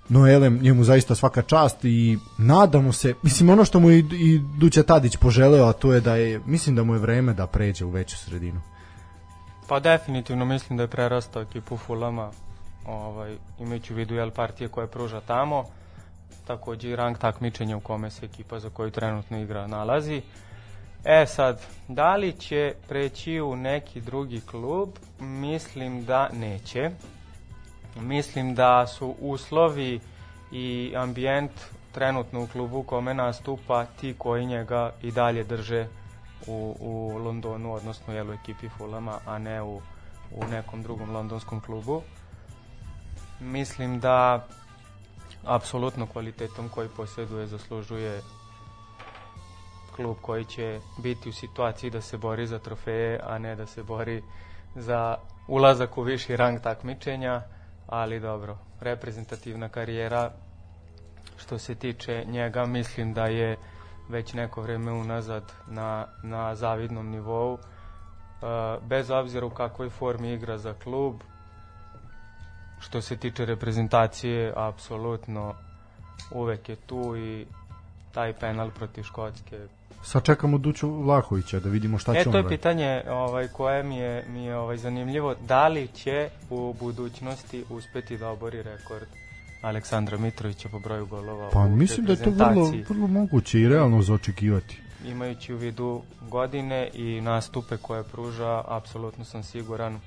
No 0.08 0.28
Elem, 0.28 0.58
njemu 0.62 0.84
zaista 0.84 1.14
svaka 1.14 1.42
čast 1.42 1.84
i 1.84 2.18
nadamo 2.38 2.92
se, 2.92 3.14
mislim 3.22 3.50
ono 3.50 3.64
što 3.64 3.80
mu 3.80 3.90
i, 3.90 3.98
i 3.98 4.38
Duća 4.58 4.82
Tadić 4.82 5.16
poželeo, 5.16 5.66
a 5.66 5.72
to 5.72 5.92
je 5.92 6.00
da 6.00 6.16
je, 6.16 6.40
mislim 6.46 6.76
da 6.76 6.84
mu 6.84 6.94
je 6.94 6.98
vreme 6.98 7.34
da 7.34 7.46
pređe 7.46 7.84
u 7.84 7.90
veću 7.90 8.16
sredinu. 8.16 8.60
Pa 9.68 9.80
definitivno 9.80 10.44
mislim 10.44 10.76
da 10.76 10.82
je 10.82 10.88
prerastao 10.88 11.42
ekipu 11.42 11.76
Fulama, 11.76 12.30
ovaj, 12.86 13.36
imajući 13.60 13.92
u 13.92 13.96
vidu 13.96 14.14
jel, 14.14 14.30
partije 14.30 14.68
koje 14.68 14.86
pruža 14.86 15.20
tamo, 15.20 15.64
takođe 16.46 16.90
i 16.90 16.96
rang 16.96 17.18
takmičenja 17.18 17.76
u 17.76 17.80
kome 17.80 18.10
se 18.10 18.26
ekipa 18.26 18.58
za 18.58 18.70
koju 18.70 18.90
trenutno 18.90 19.38
igra 19.38 19.66
nalazi. 19.66 20.22
E 21.04 21.26
sad, 21.26 21.60
da 21.88 22.16
li 22.16 22.32
će 22.32 22.74
preći 22.88 23.40
u 23.40 23.56
neki 23.56 24.00
drugi 24.00 24.40
klub? 24.40 24.88
Mislim 25.20 26.04
da 26.04 26.28
neće. 26.32 26.90
Mislim 28.00 28.54
da 28.54 28.86
su 28.86 29.14
uslovi 29.20 30.00
i 30.52 30.92
ambijent 30.96 31.52
trenutno 31.92 32.42
u 32.42 32.46
klubu 32.46 32.82
kome 32.82 33.14
nastupa 33.14 33.84
ti 33.84 34.14
koji 34.18 34.46
njega 34.46 34.92
i 35.02 35.10
dalje 35.10 35.44
drže 35.44 35.86
u, 36.46 36.76
u 36.80 37.18
Londonu, 37.18 37.72
odnosno 37.74 38.14
jel, 38.14 38.30
u 38.30 38.32
ekipi 38.32 38.68
Fulama, 38.68 39.18
a 39.26 39.38
ne 39.38 39.62
u, 39.62 39.80
u 40.30 40.44
nekom 40.50 40.82
drugom 40.82 41.10
londonskom 41.10 41.60
klubu. 41.60 42.02
Mislim 43.40 44.00
da 44.00 44.46
apsolutno 45.46 46.06
kvalitetom 46.06 46.68
koji 46.68 46.88
posjeduje 46.88 47.46
zaslužuje 47.46 48.22
klub 49.96 50.16
koji 50.22 50.44
će 50.44 50.80
biti 50.98 51.28
u 51.28 51.32
situaciji 51.32 51.90
da 51.90 52.00
se 52.00 52.16
bori 52.18 52.46
za 52.46 52.58
trofeje, 52.58 53.20
a 53.22 53.38
ne 53.38 53.56
da 53.56 53.66
se 53.66 53.82
bori 53.82 54.22
za 54.74 55.16
ulazak 55.48 55.98
u 55.98 56.02
viši 56.02 56.36
rang 56.36 56.60
takmičenja, 56.60 57.42
ali 57.86 58.20
dobro, 58.20 58.58
reprezentativna 58.80 59.68
karijera 59.68 60.30
što 61.36 61.58
se 61.58 61.74
tiče 61.74 62.24
njega, 62.26 62.66
mislim 62.66 63.14
da 63.14 63.26
je 63.26 63.56
već 64.08 64.32
neko 64.34 64.62
vreme 64.62 64.92
unazad 64.92 65.52
na, 65.66 66.06
na 66.22 66.54
zavidnom 66.54 67.10
nivou. 67.10 67.54
E, 67.54 67.58
bez 68.82 69.10
obzira 69.10 69.46
u 69.46 69.50
kakvoj 69.50 69.90
formi 69.90 70.32
igra 70.32 70.58
za 70.58 70.74
klub, 70.74 71.14
što 72.86 73.00
se 73.02 73.16
tiče 73.16 73.44
reprezentacije, 73.44 74.52
apsolutno 74.56 75.54
uvek 76.30 76.68
je 76.68 76.76
tu 76.76 77.16
i 77.16 77.46
taj 78.12 78.32
penal 78.32 78.70
protiv 78.70 79.02
Škotske. 79.02 79.58
Sad 80.02 80.22
čekamo 80.22 80.58
Duću 80.58 80.90
Vlahovića 81.02 81.60
da 81.60 81.68
vidimo 81.68 81.98
šta 81.98 82.12
će 82.12 82.18
E, 82.18 82.22
on 82.26 82.32
to 82.32 82.38
je 82.38 82.42
raditi. 82.42 82.56
pitanje 82.56 83.02
ovaj, 83.10 83.48
koje 83.48 83.82
mi 83.82 83.96
je, 83.96 84.24
mi 84.28 84.44
je 84.44 84.56
ovaj, 84.56 84.76
zanimljivo. 84.76 85.34
Da 85.48 85.68
li 85.68 85.88
će 85.88 86.28
u 86.50 86.74
budućnosti 86.80 87.64
uspeti 87.70 88.18
da 88.18 88.28
obori 88.28 88.62
rekord 88.62 89.06
Aleksandra 89.62 90.18
Mitrovića 90.18 90.68
po 90.68 90.78
broju 90.78 91.06
golova 91.06 91.50
Pa 91.52 91.58
u 91.58 91.68
mislim 91.68 92.06
da 92.06 92.12
je 92.12 92.22
to 92.22 92.30
vrlo, 92.30 92.72
vrlo 92.88 93.06
moguće 93.06 93.60
i 93.60 93.68
realno 93.68 94.02
za 94.02 94.14
očekivati. 94.14 94.80
imajući 95.04 95.54
u 95.54 95.56
vidu 95.56 96.02
godine 96.30 96.90
i 96.94 97.20
nastupe 97.20 97.76
koje 97.76 98.02
pruža, 98.04 98.62
apsolutno 98.68 99.24
sam 99.24 99.42
siguran 99.42 100.00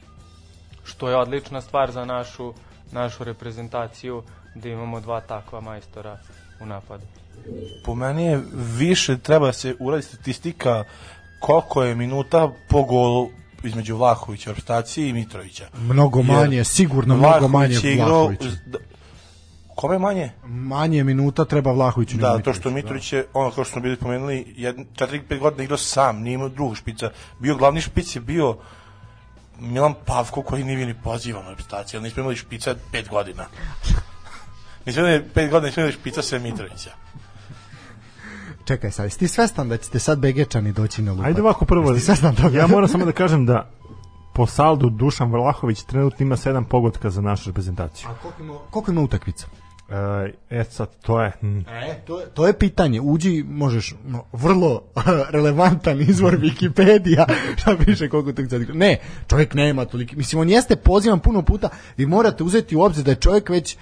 što 0.84 1.10
je 1.10 1.16
odlična 1.16 1.62
stvar 1.62 1.92
za 1.92 2.06
našu, 2.06 2.54
našu 2.92 3.24
reprezentaciju 3.24 4.24
da 4.56 4.70
imamo 4.70 5.00
dva 5.00 5.22
takva 5.22 5.62
majstora 5.62 6.18
u 6.62 6.66
napadu. 6.66 7.04
Po 7.86 7.96
meni 7.96 8.26
je 8.26 8.42
više 8.78 9.18
treba 9.18 9.46
da 9.46 9.54
se 9.54 9.76
uradi 9.80 10.04
statistika 10.04 10.84
koliko 11.40 11.84
je 11.84 11.96
minuta 11.96 12.52
po 12.70 12.84
golu 12.84 13.30
između 13.64 13.96
Vlahovića 13.96 14.50
u 14.50 14.54
reprezentaciji 14.54 15.10
i 15.10 15.14
Mitrovića. 15.14 15.68
Mnogo 15.78 16.24
manje, 16.24 16.64
sigurno 16.64 17.16
mnogo 17.16 17.48
manje 17.48 17.68
Vlahović 17.68 17.84
je 17.84 17.94
igrao 17.94 18.32
da- 18.66 18.80
Kome 19.80 20.00
manje? 20.00 20.32
Manje 20.46 21.04
minuta 21.04 21.46
treba 21.46 21.72
Vlahoviću 21.72 22.18
Da, 22.18 22.38
to 22.38 22.54
što 22.54 22.70
Mitrović 22.70 23.14
je, 23.14 23.26
ono 23.34 23.52
kao 23.52 23.64
što 23.64 23.72
smo 23.72 23.82
bili 23.82 23.96
pomenuli, 23.96 24.46
4-5 24.96 25.40
godina 25.40 25.64
igrao 25.64 25.78
sam, 25.78 26.22
nije 26.22 26.34
imao 26.34 26.50
drugog 26.50 26.78
špica. 26.78 27.12
Bio 27.40 27.56
glavni 27.56 27.82
špic 27.82 28.16
je 28.16 28.22
bio 28.22 28.58
Milan 29.60 29.94
Pavko 30.06 30.42
koji 30.42 30.64
nije 30.64 30.86
ni 30.86 30.94
pozivan 31.04 31.46
u 31.46 31.50
reprezentaciji, 31.50 31.98
ali 31.98 32.04
nismo 32.04 32.22
imali 32.22 32.36
špica 32.36 32.76
5 32.94 33.10
godina. 33.10 33.46
nismo 34.86 35.02
imali 35.02 35.24
5 35.36 35.50
godina, 35.50 35.68
nismo 35.68 35.82
imali 35.82 35.94
špica 35.94 36.22
sve 36.22 36.40
Mitrovića. 36.40 36.92
Čekaj 38.66 38.92
sad, 38.92 39.18
ti 39.18 39.28
svestan 39.28 39.70
da 39.70 39.78
ćete 39.78 40.00
sad 40.00 40.20
Begečani 40.20 40.72
doći 40.72 41.02
na 41.02 41.12
lupat? 41.12 41.26
Ajde 41.26 41.42
ovako 41.42 41.66
prvo, 41.66 41.94
ti 41.94 42.00
svestan 42.00 42.36
toga? 42.36 42.58
ja 42.58 42.68
moram 42.68 42.88
samo 42.94 43.06
da 43.06 43.12
kažem 43.12 43.46
da 43.46 43.70
po 44.34 44.46
saldu 44.46 44.90
Dušan 44.90 45.32
Vlahović 45.32 45.84
trenutno 45.84 46.24
ima 46.24 46.36
7 46.36 46.64
pogotka 46.64 47.10
za 47.10 47.22
našu 47.22 47.50
reprezentaciju. 47.50 48.10
A 48.10 48.14
koliko 48.22 48.44
ima, 48.44 48.54
koliko 48.70 48.92
ima 48.92 49.02
utakmica? 49.02 49.48
E, 49.92 50.34
e 50.50 50.64
sad, 50.64 50.90
to 51.02 51.22
je... 51.22 51.32
hm, 51.42 51.60
E, 51.60 52.02
to 52.08 52.20
je, 52.20 52.26
to 52.30 52.48
je 52.48 52.54
pitanje. 52.54 53.02
Uđi, 53.02 53.44
možeš, 53.44 53.96
no, 54.06 54.24
vrlo 54.34 54.82
relevantan 55.30 56.02
izvor 56.02 56.40
Wikipedija, 56.40 57.26
šta 57.58 57.76
piše 57.86 58.10
koliko 58.10 58.30
utakmica. 58.30 58.56
odigrao. 58.56 58.78
Ne, 58.78 58.98
čovjek 59.28 59.54
nema 59.54 59.86
toliki. 59.86 60.16
Mislim, 60.16 60.42
on 60.42 60.50
jeste 60.50 60.76
pozivan 60.76 61.20
puno 61.20 61.42
puta. 61.42 61.70
Vi 61.98 62.06
morate 62.06 62.44
uzeti 62.44 62.76
u 62.76 62.82
obzir 62.82 63.04
da 63.04 63.12
je 63.12 63.16
čovjek 63.16 63.50
već 63.50 63.78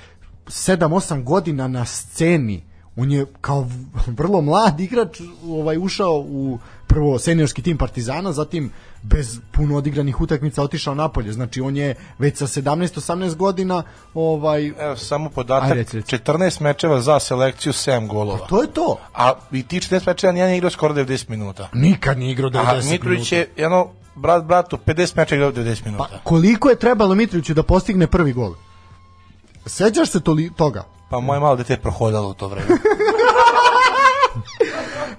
7-8 0.45 1.23
godina 1.23 1.67
na 1.67 1.85
sceni. 1.85 2.63
On 2.95 3.11
je 3.11 3.25
kao 3.41 3.67
vrlo 4.07 4.41
mlad 4.41 4.79
igrač 4.79 5.21
ovaj 5.47 5.77
ušao 5.77 6.25
u 6.27 6.59
prvo 6.87 7.19
seniorski 7.19 7.61
tim 7.61 7.77
Partizana, 7.77 8.31
zatim 8.31 8.71
bez 9.01 9.39
puno 9.51 9.77
odigranih 9.77 10.21
utakmica 10.21 10.63
otišao 10.63 10.95
napolje. 10.95 11.33
Znači 11.33 11.61
on 11.61 11.77
je 11.77 11.95
već 12.19 12.37
sa 12.37 12.47
17-18 12.47 13.35
godina 13.35 13.83
ovaj 14.13 14.67
Evo, 14.79 14.95
samo 14.95 15.29
podatak, 15.29 15.71
reci, 15.73 15.97
reci. 15.97 16.17
14 16.17 16.61
mečeva 16.61 17.01
za 17.01 17.19
selekciju, 17.19 17.73
7 17.73 18.07
golova. 18.07 18.47
to 18.47 18.61
je 18.61 18.67
to. 18.67 18.99
A 19.13 19.33
i 19.51 19.63
ti 19.63 19.79
14 19.79 20.07
mečeva 20.07 20.33
nijedan 20.33 20.51
je 20.51 20.57
igrao 20.57 20.71
skoro 20.71 20.93
90 20.93 21.29
minuta. 21.29 21.69
Nikad 21.73 22.19
nije 22.19 22.31
igrao 22.31 22.49
90 22.49 22.59
A 22.59 22.73
minuta. 22.73 22.89
Mitrović 22.91 23.31
je, 23.31 23.49
jedno, 23.57 23.87
brat 24.15 24.43
bratu, 24.43 24.77
50 24.85 25.17
mečeva 25.17 25.37
igrao 25.47 25.65
90 25.65 25.85
minuta. 25.85 26.09
Pa 26.11 26.19
koliko 26.23 26.69
je 26.69 26.75
trebalo 26.75 27.15
Mitroviću 27.15 27.53
da 27.53 27.63
postigne 27.63 28.07
prvi 28.07 28.33
gol? 28.33 28.53
Sećaš 29.65 30.11
se 30.11 30.19
toli, 30.19 30.51
toga? 30.57 30.83
Pa 31.09 31.19
moje 31.19 31.39
malo 31.39 31.55
dete 31.55 31.73
je 31.73 31.81
prohodalo 31.81 32.29
u 32.29 32.33
to 32.33 32.47
vreme. 32.47 32.67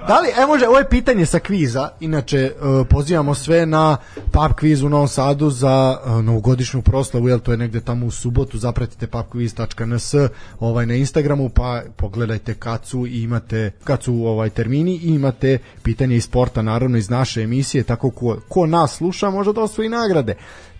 Da 0.08 0.20
li, 0.20 0.28
e 0.42 0.46
može, 0.46 0.66
ovo 0.68 0.78
je 0.78 0.88
pitanje 0.88 1.26
sa 1.26 1.38
kviza, 1.38 1.88
inače 2.00 2.38
e, 2.38 2.52
pozivamo 2.90 3.34
sve 3.34 3.66
na 3.66 3.96
pub 4.24 4.52
kviz 4.56 4.82
u 4.82 4.88
Novom 4.88 5.08
Sadu 5.08 5.50
za 5.50 5.98
e, 6.06 6.22
novogodišnju 6.22 6.82
proslavu, 6.82 7.28
jel 7.28 7.40
to 7.40 7.50
je 7.50 7.56
negde 7.56 7.80
tamo 7.80 8.06
u 8.06 8.10
subotu, 8.10 8.58
zapratite 8.58 9.06
pubquiz.ns 9.06 10.14
ovaj, 10.60 10.86
na 10.86 10.94
Instagramu, 10.94 11.48
pa 11.48 11.82
pogledajte 11.96 12.54
kad 12.54 12.86
su 12.86 13.06
i 13.06 13.22
imate, 13.22 13.70
kad 13.84 14.02
su 14.02 14.14
ovaj 14.14 14.50
termini 14.50 14.96
i 15.02 15.14
imate 15.14 15.58
pitanje 15.82 16.16
iz 16.16 16.24
sporta, 16.24 16.62
naravno 16.62 16.98
iz 16.98 17.10
naše 17.10 17.42
emisije, 17.42 17.84
tako 17.84 18.10
ko, 18.10 18.38
ko 18.48 18.66
nas 18.66 18.96
sluša 18.96 19.30
može 19.30 19.52
da 19.52 19.60
osvoji 19.60 19.88
nagrade. 19.88 20.34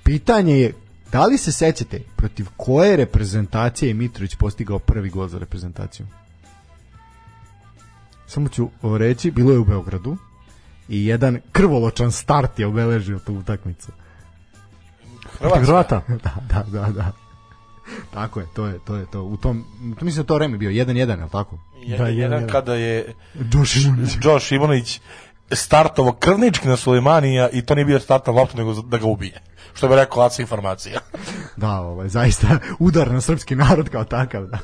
Pitanje 0.04 0.60
je, 0.60 0.72
da 1.12 1.26
li 1.26 1.38
se 1.38 1.52
sećate 1.52 2.00
protiv 2.16 2.46
koje 2.56 2.96
reprezentacije 2.96 3.88
je 3.88 3.94
Mitrović 3.94 4.34
postigao 4.34 4.78
prvi 4.78 5.10
gol 5.10 5.28
za 5.28 5.38
reprezentaciju? 5.38 6.06
Samo 8.28 8.48
ću 8.48 8.68
reći, 8.98 9.30
bilo 9.30 9.52
je 9.52 9.58
u 9.58 9.64
Beogradu 9.64 10.16
i 10.88 11.06
jedan 11.06 11.40
krvoločan 11.52 12.12
start 12.12 12.58
je 12.58 12.66
obeležio 12.66 13.18
tu 13.18 13.34
utakmicu. 13.34 13.92
Protiv 15.38 15.62
Hrvata. 15.62 16.02
da, 16.24 16.34
da, 16.48 16.62
da, 16.62 16.92
da. 16.92 17.12
Tako 18.14 18.40
je, 18.40 18.46
to 18.54 18.66
je, 18.66 18.78
to 18.86 18.96
je 18.96 19.06
to. 19.06 19.22
U 19.22 19.36
tom, 19.36 19.64
to 19.98 20.04
mislim 20.04 20.22
da 20.22 20.26
to 20.26 20.34
vreme 20.34 20.58
bio 20.58 20.70
1-1, 20.70 20.98
je 20.98 21.24
li 21.24 21.30
tako? 21.32 21.58
Jedan, 21.82 22.06
jedan, 22.06 22.16
jedan 22.16 22.32
jedan. 22.32 22.48
kada 22.48 22.74
je 22.74 23.14
Duš 23.34 23.76
Imunić. 23.76 24.10
Josh 24.24 24.52
Imović 24.52 25.00
startovo 25.52 26.12
krvnički 26.12 26.68
na 26.68 26.76
Sulemanija 26.76 27.48
i 27.52 27.62
to 27.62 27.74
nije 27.74 27.84
bio 27.84 28.00
start 28.00 28.26
na 28.26 28.32
loptu, 28.32 28.56
nego 28.56 28.82
da 28.82 28.98
ga 28.98 29.06
ubije. 29.06 29.42
Što 29.74 29.88
bi 29.88 29.94
rekao 29.94 30.22
Laca 30.22 30.42
informacija. 30.42 31.00
Da, 31.56 31.80
ovaj, 31.80 32.08
zaista 32.08 32.58
udar 32.78 33.12
na 33.12 33.20
srpski 33.20 33.56
narod 33.56 33.88
kao 33.88 34.04
takav, 34.04 34.46
da. 34.46 34.58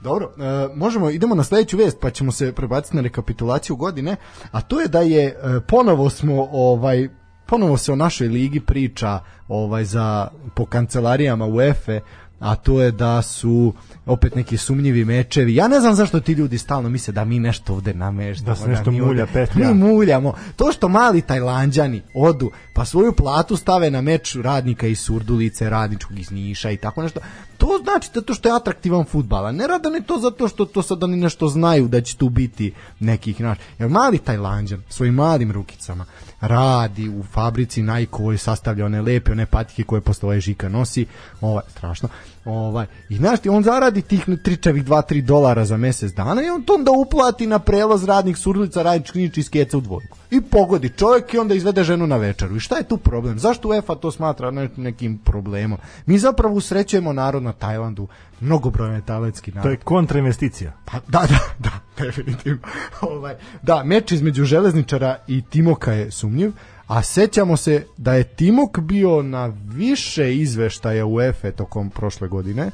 Dobro, 0.00 0.32
e, 0.38 0.68
možemo, 0.74 1.10
idemo 1.10 1.34
na 1.34 1.44
sledeću 1.44 1.76
vest, 1.76 1.98
pa 2.00 2.10
ćemo 2.10 2.32
se 2.32 2.52
prebaciti 2.52 2.96
na 2.96 3.02
rekapitulaciju 3.02 3.76
godine, 3.76 4.16
a 4.50 4.60
to 4.60 4.80
je 4.80 4.88
da 4.88 5.00
je, 5.00 5.26
e, 5.26 5.34
ponovo 5.68 6.10
smo, 6.10 6.48
ovaj, 6.52 7.08
ponovo 7.46 7.76
se 7.76 7.92
o 7.92 7.96
našoj 7.96 8.28
ligi 8.28 8.60
priča 8.60 9.20
ovaj 9.48 9.84
za 9.84 10.28
po 10.54 10.66
kancelarijama 10.66 11.46
UEFA, 11.46 12.00
a 12.38 12.56
to 12.56 12.82
je 12.82 12.90
da 12.90 13.22
su 13.22 13.72
opet 14.06 14.34
neki 14.34 14.56
sumnjivi 14.56 15.04
mečevi. 15.04 15.54
Ja 15.54 15.68
ne 15.68 15.80
znam 15.80 15.94
zašto 15.94 16.20
ti 16.20 16.32
ljudi 16.32 16.58
stalno 16.58 16.88
misle 16.88 17.12
da 17.12 17.24
mi 17.24 17.38
nešto 17.38 17.72
ovde 17.72 17.94
nameštamo. 17.94 18.50
Da 18.50 18.56
se 18.56 18.68
nešto 18.68 18.90
mi 18.90 19.00
mulja, 19.00 19.26
petlja. 19.26 19.68
Mi 19.68 19.74
muljamo. 19.74 20.34
To 20.56 20.72
što 20.72 20.88
mali 20.88 21.22
Tajlanđani 21.22 22.02
odu, 22.14 22.50
pa 22.72 22.84
svoju 22.84 23.12
platu 23.12 23.56
stave 23.56 23.90
na 23.90 24.00
meč 24.00 24.36
radnika 24.36 24.86
iz 24.86 24.98
Surdulice, 24.98 25.70
radničkog 25.70 26.18
iz 26.18 26.30
Niša 26.30 26.70
i 26.70 26.76
tako 26.76 27.02
nešto, 27.02 27.20
to 27.58 27.68
znači 27.82 28.10
zato 28.14 28.34
što 28.34 28.48
je 28.48 28.56
atraktivan 28.56 29.04
futbal, 29.04 29.46
a 29.46 29.52
ne 29.52 29.66
rada 29.66 29.90
ni 29.90 30.02
to 30.02 30.18
zato 30.18 30.48
što 30.48 30.64
to 30.64 30.82
sad 30.82 31.04
oni 31.04 31.16
nešto 31.16 31.48
znaju 31.48 31.88
da 31.88 32.00
će 32.00 32.16
tu 32.16 32.28
biti 32.28 32.72
nekih 33.00 33.40
naš. 33.40 33.58
Jer 33.78 33.88
mali 33.88 34.18
Tajlanđan 34.18 34.82
svojim 34.88 35.14
malim 35.14 35.52
rukicama 35.52 36.04
radi 36.46 37.08
u 37.08 37.22
fabrici 37.22 37.82
Nike 37.82 38.22
sastavlja 38.38 38.86
one 38.86 39.02
lepe, 39.02 39.32
one 39.32 39.46
patike 39.46 39.82
koje 39.82 40.00
ovaj 40.00 40.40
Žika 40.40 40.68
nosi, 40.68 41.06
ovaj, 41.40 41.62
strašno, 41.68 42.08
ovaj, 42.46 42.86
i 43.08 43.16
znaš 43.16 43.40
ti, 43.40 43.48
on 43.48 43.62
zaradi 43.62 44.02
tih 44.02 44.26
tričavih 44.44 44.84
2-3 44.84 45.20
dolara 45.20 45.64
za 45.64 45.76
mesec 45.76 46.12
dana 46.12 46.42
i 46.42 46.50
on 46.50 46.62
to 46.62 46.74
onda 46.74 46.90
uplati 46.90 47.46
na 47.46 47.58
prelaz 47.58 48.04
radnik 48.04 48.36
surlica, 48.36 48.82
radnički 48.82 49.12
knjič 49.12 49.38
iz 49.38 49.50
keca 49.50 49.78
u 49.78 49.80
dvojku. 49.80 50.18
I 50.30 50.40
pogodi 50.40 50.88
čovjek 50.88 51.34
i 51.34 51.38
onda 51.38 51.54
izvede 51.54 51.84
ženu 51.84 52.06
na 52.06 52.16
večeru. 52.16 52.56
I 52.56 52.60
šta 52.60 52.76
je 52.76 52.88
tu 52.88 52.96
problem? 52.96 53.38
Zašto 53.38 53.68
UEFA 53.68 53.94
to 53.94 54.10
smatra 54.10 54.50
ne- 54.50 54.68
nekim 54.76 55.18
problemom? 55.18 55.78
Mi 56.06 56.18
zapravo 56.18 56.54
usrećujemo 56.54 57.12
narod 57.12 57.42
na 57.42 57.52
Tajlandu, 57.52 58.08
mnogobrojne 58.40 59.00
tajlandski 59.06 59.50
narod. 59.50 59.62
To 59.62 59.70
je 59.70 59.76
kontrainvesticija. 59.76 60.72
Pa, 60.84 60.98
da, 61.08 61.26
da, 61.28 61.38
da, 61.58 61.70
definitivno. 62.04 62.58
ovaj, 63.00 63.34
da, 63.62 63.84
meč 63.84 64.12
između 64.12 64.44
Železničara 64.44 65.16
i 65.26 65.42
Timoka 65.42 65.92
je 65.92 66.10
sumnjiv, 66.10 66.52
a 66.86 67.02
sećamo 67.02 67.56
se 67.56 67.86
da 67.96 68.14
je 68.14 68.24
Timok 68.24 68.78
bio 68.80 69.22
na 69.22 69.46
više 69.64 70.36
izveštaja 70.36 71.06
UEFA 71.06 71.50
tokom 71.50 71.90
prošle 71.90 72.28
godine, 72.28 72.70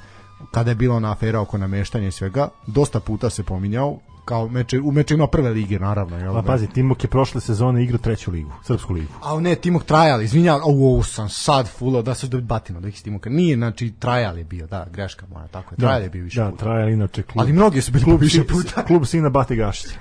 kada 0.51 0.71
je 0.71 0.75
bila 0.75 0.97
ona 0.97 1.13
afera 1.13 1.41
oko 1.41 1.59
nameštanja 1.59 2.09
i 2.09 2.13
svega, 2.13 2.49
dosta 2.67 3.01
puta 3.01 3.31
se 3.31 3.43
pominjao, 3.43 3.99
kao 4.25 4.49
meče, 4.49 4.81
u 4.81 4.93
mečima 4.93 5.27
prve 5.27 5.51
lige, 5.51 5.79
naravno. 5.79 6.17
Jel, 6.19 6.35
Pa 6.35 6.41
da? 6.41 6.47
pazi, 6.47 6.67
Timok 6.67 7.05
je 7.05 7.09
prošle 7.11 7.41
sezone 7.41 7.85
igrao 7.85 7.99
treću 7.99 8.31
ligu, 8.31 8.51
srpsku 8.67 8.93
ligu. 8.93 9.13
A 9.23 9.41
ne, 9.41 9.55
Timok 9.55 9.85
trajal, 9.85 10.23
izvinjavam, 10.23 10.63
au, 10.63 10.95
au, 10.97 11.03
sam 11.03 11.29
sad 11.29 11.69
fulao, 11.69 12.03
da 12.03 12.15
se 12.15 12.27
dobiti 12.29 12.47
batino, 12.47 12.81
da 12.81 12.89
ih 12.89 13.03
Timoka. 13.03 13.31
Nije, 13.31 13.57
znači, 13.57 13.93
trajal 13.99 14.39
je 14.39 14.45
bio, 14.45 14.67
da, 14.67 14.87
greška 14.93 15.27
moja, 15.33 15.47
tako 15.47 15.75
je, 15.75 15.79
trajal 15.79 16.03
je 16.03 16.09
bio 16.09 16.25
više 16.25 16.41
Da, 16.41 16.51
puta. 16.51 16.65
trajal 16.65 16.89
inače 16.89 17.23
klub. 17.23 17.41
Ali 17.41 17.53
mnogi 17.53 17.81
su 17.81 17.93
bili 17.93 18.05
klub, 18.05 18.21
više 18.21 18.45
puta. 18.47 18.85
klub 18.85 19.05
sina 19.05 19.29
Bate 19.29 19.57
Gašića. 19.57 19.95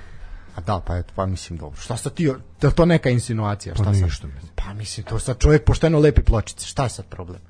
A 0.56 0.60
da, 0.60 0.80
pa 0.80 0.96
eto, 0.96 1.12
pa 1.16 1.26
mislim 1.26 1.58
dobro. 1.58 1.80
Šta 1.80 1.96
sad 1.96 2.14
ti, 2.14 2.30
da 2.60 2.70
to 2.70 2.84
neka 2.86 3.10
insinuacija, 3.10 3.74
šta 3.74 3.84
Pa 3.84 3.94
sad? 3.94 4.02
ništa, 4.02 4.26
mislim. 4.26 4.50
Pa 4.56 4.74
mislim, 4.74 5.06
to 5.06 5.18
sad 5.18 5.38
čovjek 5.38 5.64
pošteno 5.64 5.98
lepi 5.98 6.22
pločice, 6.22 6.66
šta 6.66 6.82
je 6.82 6.88
sad 6.88 7.06
problem? 7.06 7.40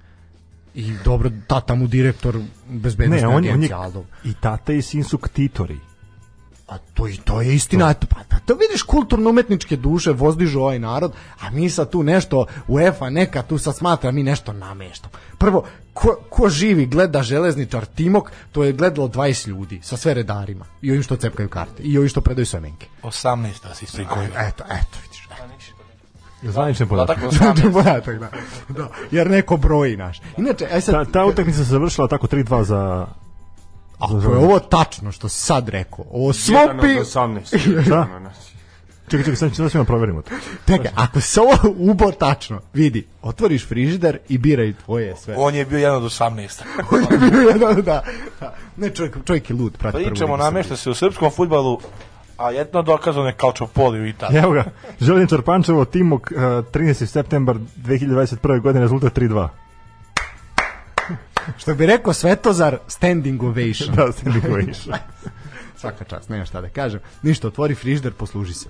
I 0.74 0.92
dobro, 1.05 1.30
tata 1.46 1.74
mu 1.74 1.86
direktor 1.86 2.38
bezbednostne 2.66 3.28
Ne, 3.28 3.34
on, 3.34 3.44
je- 3.44 3.48
je, 3.48 3.55
agencije, 3.55 4.05
i 4.24 4.34
tata 4.34 4.72
i 4.72 4.82
sin 4.82 5.05
su 5.05 5.18
ktitori. 5.18 5.78
A 6.69 6.79
to 6.95 7.09
i 7.09 7.17
to 7.17 7.41
je 7.41 7.55
istina, 7.55 7.95
to. 7.95 8.07
pa, 8.07 8.21
pa 8.29 8.39
to 8.39 8.55
vidiš 8.55 8.83
kulturno 8.83 9.31
umetničke 9.31 9.77
duše 9.77 10.13
vozdižu 10.13 10.61
ovaj 10.61 10.79
narod, 10.79 11.13
a 11.41 11.51
mi 11.51 11.71
sad 11.71 11.91
tu 11.91 12.03
nešto 12.03 12.47
UEFA 12.69 13.11
neka 13.11 13.43
tu 13.43 13.59
sad 13.59 13.77
smatra 13.77 14.11
mi 14.11 14.23
nešto 14.23 14.53
nameštamo. 14.53 15.15
Prvo, 15.39 15.65
ko, 15.93 16.17
ko 16.31 16.49
živi 16.49 16.87
gleda 16.87 17.23
železničar 17.23 17.87
Timok, 17.87 18.31
to 18.53 18.65
je 18.65 18.73
gledalo 18.73 19.09
20 19.09 19.49
ljudi 19.49 19.81
sa 19.83 19.97
sve 19.97 20.15
redarima 20.15 20.65
i 20.83 20.91
ovim 20.91 21.03
što 21.03 21.17
cepkaju 21.17 21.49
karte 21.49 21.83
i 21.83 21.99
ovim 21.99 22.09
što 22.09 22.21
predaju 22.21 22.47
semenke. 22.47 22.87
18 23.03 23.63
da 23.69 23.75
si 23.75 23.87
strikovi. 23.87 24.27
Eto, 24.27 24.65
eto, 24.65 24.99
vidiš. 25.03 25.23
Zvanične 26.43 26.87
podatke. 26.87 27.15
Tako 27.15 27.35
18. 27.35 27.73
podatak, 27.73 28.19
da. 28.19 28.29
da. 28.69 28.89
Jer 29.11 29.31
neko 29.31 29.57
broji 29.57 29.97
naš. 29.97 30.21
Inače, 30.37 30.67
aj 30.73 30.81
sad, 30.81 30.95
Ta, 30.95 31.13
ta 31.13 31.25
utakmica 31.25 31.59
se 31.59 31.65
završila 31.65 32.09
tako 32.09 32.27
3-2 32.27 32.63
za... 32.63 33.07
ako 34.03 34.32
je 34.32 34.38
ovo 34.38 34.59
tačno 34.59 35.12
što 35.12 35.28
si 35.28 35.40
sad 35.40 35.68
rekao, 35.68 36.05
ovo 36.11 36.32
Jedan 36.48 36.62
od 36.62 37.07
svopi... 37.07 37.18
18. 37.18 37.88
Da? 37.88 38.07
Čekaj, 39.09 39.24
čekaj, 39.24 39.36
sad 39.36 39.70
ćemo 39.70 39.84
da 39.84 39.84
proverimo 39.84 40.22
to. 40.22 40.30
Čekaj, 40.66 40.90
ako 40.94 41.20
se 41.20 41.40
ovo 41.40 41.74
ubo 41.78 42.12
tačno, 42.12 42.61
vidi, 42.72 43.07
otvoriš 43.22 43.68
frižider 43.68 44.18
i 44.28 44.38
biraj 44.38 44.72
tvoje 44.84 45.16
sve. 45.16 45.34
On 45.38 45.55
je 45.55 45.64
bio 45.64 45.78
jedan 45.78 45.96
od 45.96 46.03
18. 46.03 46.62
da, 47.61 47.74
da, 47.74 47.82
da. 47.82 48.03
Ne, 48.76 48.90
čovjek, 48.90 49.16
čovjek 49.24 49.50
je 49.50 49.57
lud, 49.57 49.76
prati 49.78 49.96
prvu 49.96 50.07
Pričamo, 50.07 50.36
namešta 50.36 50.76
se 50.76 50.90
u 50.90 50.94
srpskom 50.94 51.30
futbalu, 51.30 51.80
a 52.36 52.50
jedno 52.50 52.82
dokazano 52.82 53.26
je 53.26 53.32
Kalčopoli 53.32 54.00
u 54.00 54.07
Italiji. 54.07 54.38
Evo 54.38 54.53
ga, 54.53 54.64
Željničar 55.00 55.42
Pančevo, 55.42 55.84
Timok, 55.84 56.30
uh, 56.30 56.38
13. 56.38 57.07
septembar 57.07 57.57
2021. 57.76 58.61
godine, 58.61 58.80
rezultat 58.80 59.18
3-2. 59.18 59.48
Što 61.59 61.74
bi 61.74 61.86
rekao 61.86 62.12
Svetozar, 62.12 62.78
standing 62.86 63.43
ovation. 63.43 63.95
Da, 63.97 64.30
niko 64.34 64.59
išao. 64.59 64.95
Svaka 65.76 66.05
čast, 66.05 66.28
nema 66.28 66.45
šta 66.45 66.61
da 66.61 66.68
kažem. 66.68 67.01
Ništa, 67.22 67.49
otvori 67.49 67.74
frižder, 67.74 68.12
posluži 68.12 68.55
se. 68.55 68.68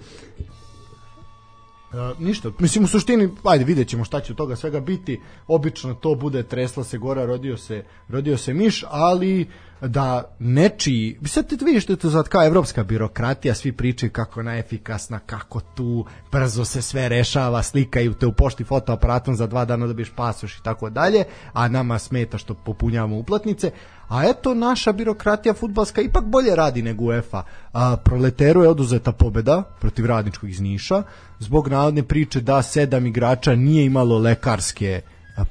E, 1.92 2.14
ništa, 2.18 2.50
mislim 2.58 2.84
u 2.84 2.88
suštini, 2.88 3.28
ajde 3.44 3.64
vidjet 3.64 3.88
ćemo 3.88 4.04
šta 4.04 4.20
će 4.20 4.32
od 4.32 4.36
toga 4.36 4.56
svega 4.56 4.80
biti. 4.80 5.20
Obično 5.46 5.94
to 5.94 6.14
bude 6.14 6.42
tresla 6.42 6.84
se 6.84 6.98
gora, 6.98 7.26
rodio 7.26 7.56
se, 7.56 7.84
rodio 8.08 8.38
se 8.38 8.54
miš, 8.54 8.84
ali 8.88 9.48
da 9.88 10.22
nečiji, 10.38 11.18
sad 11.24 11.46
ti 11.46 11.64
vidiš 11.64 11.82
što 11.82 11.92
je 11.92 11.96
to 11.96 12.10
sad 12.10 12.28
kao 12.28 12.46
evropska 12.46 12.84
birokratija, 12.84 13.54
svi 13.54 13.72
pričaju 13.72 14.12
kako 14.12 14.40
je 14.40 14.44
najefikasna, 14.44 15.18
kako 15.18 15.60
tu 15.60 16.06
brzo 16.32 16.64
se 16.64 16.82
sve 16.82 17.08
rešava, 17.08 17.62
slikaju 17.62 18.14
te 18.14 18.26
u 18.26 18.32
pošti 18.32 18.64
fotoaparatom 18.64 19.36
za 19.36 19.46
dva 19.46 19.64
dana 19.64 19.86
dobiješ 19.86 20.10
pasoš 20.16 20.58
i 20.58 20.62
tako 20.62 20.90
dalje, 20.90 21.24
a 21.52 21.68
nama 21.68 21.98
smeta 21.98 22.38
što 22.38 22.54
popunjavamo 22.54 23.16
uplatnice, 23.16 23.70
a 24.08 24.24
eto 24.28 24.54
naša 24.54 24.92
birokratija 24.92 25.54
futbalska 25.54 26.00
ipak 26.00 26.24
bolje 26.24 26.56
radi 26.56 26.82
nego 26.82 27.04
UEFA. 27.04 27.42
A, 27.72 27.96
proleteru 27.96 28.62
je 28.62 28.68
oduzeta 28.68 29.12
pobeda 29.12 29.62
protiv 29.80 30.06
radničkog 30.06 30.50
iz 30.50 30.60
Niša 30.60 31.02
zbog 31.38 31.68
navodne 31.68 32.02
priče 32.02 32.40
da 32.40 32.62
sedam 32.62 33.06
igrača 33.06 33.54
nije 33.54 33.84
imalo 33.84 34.18
lekarske 34.18 35.00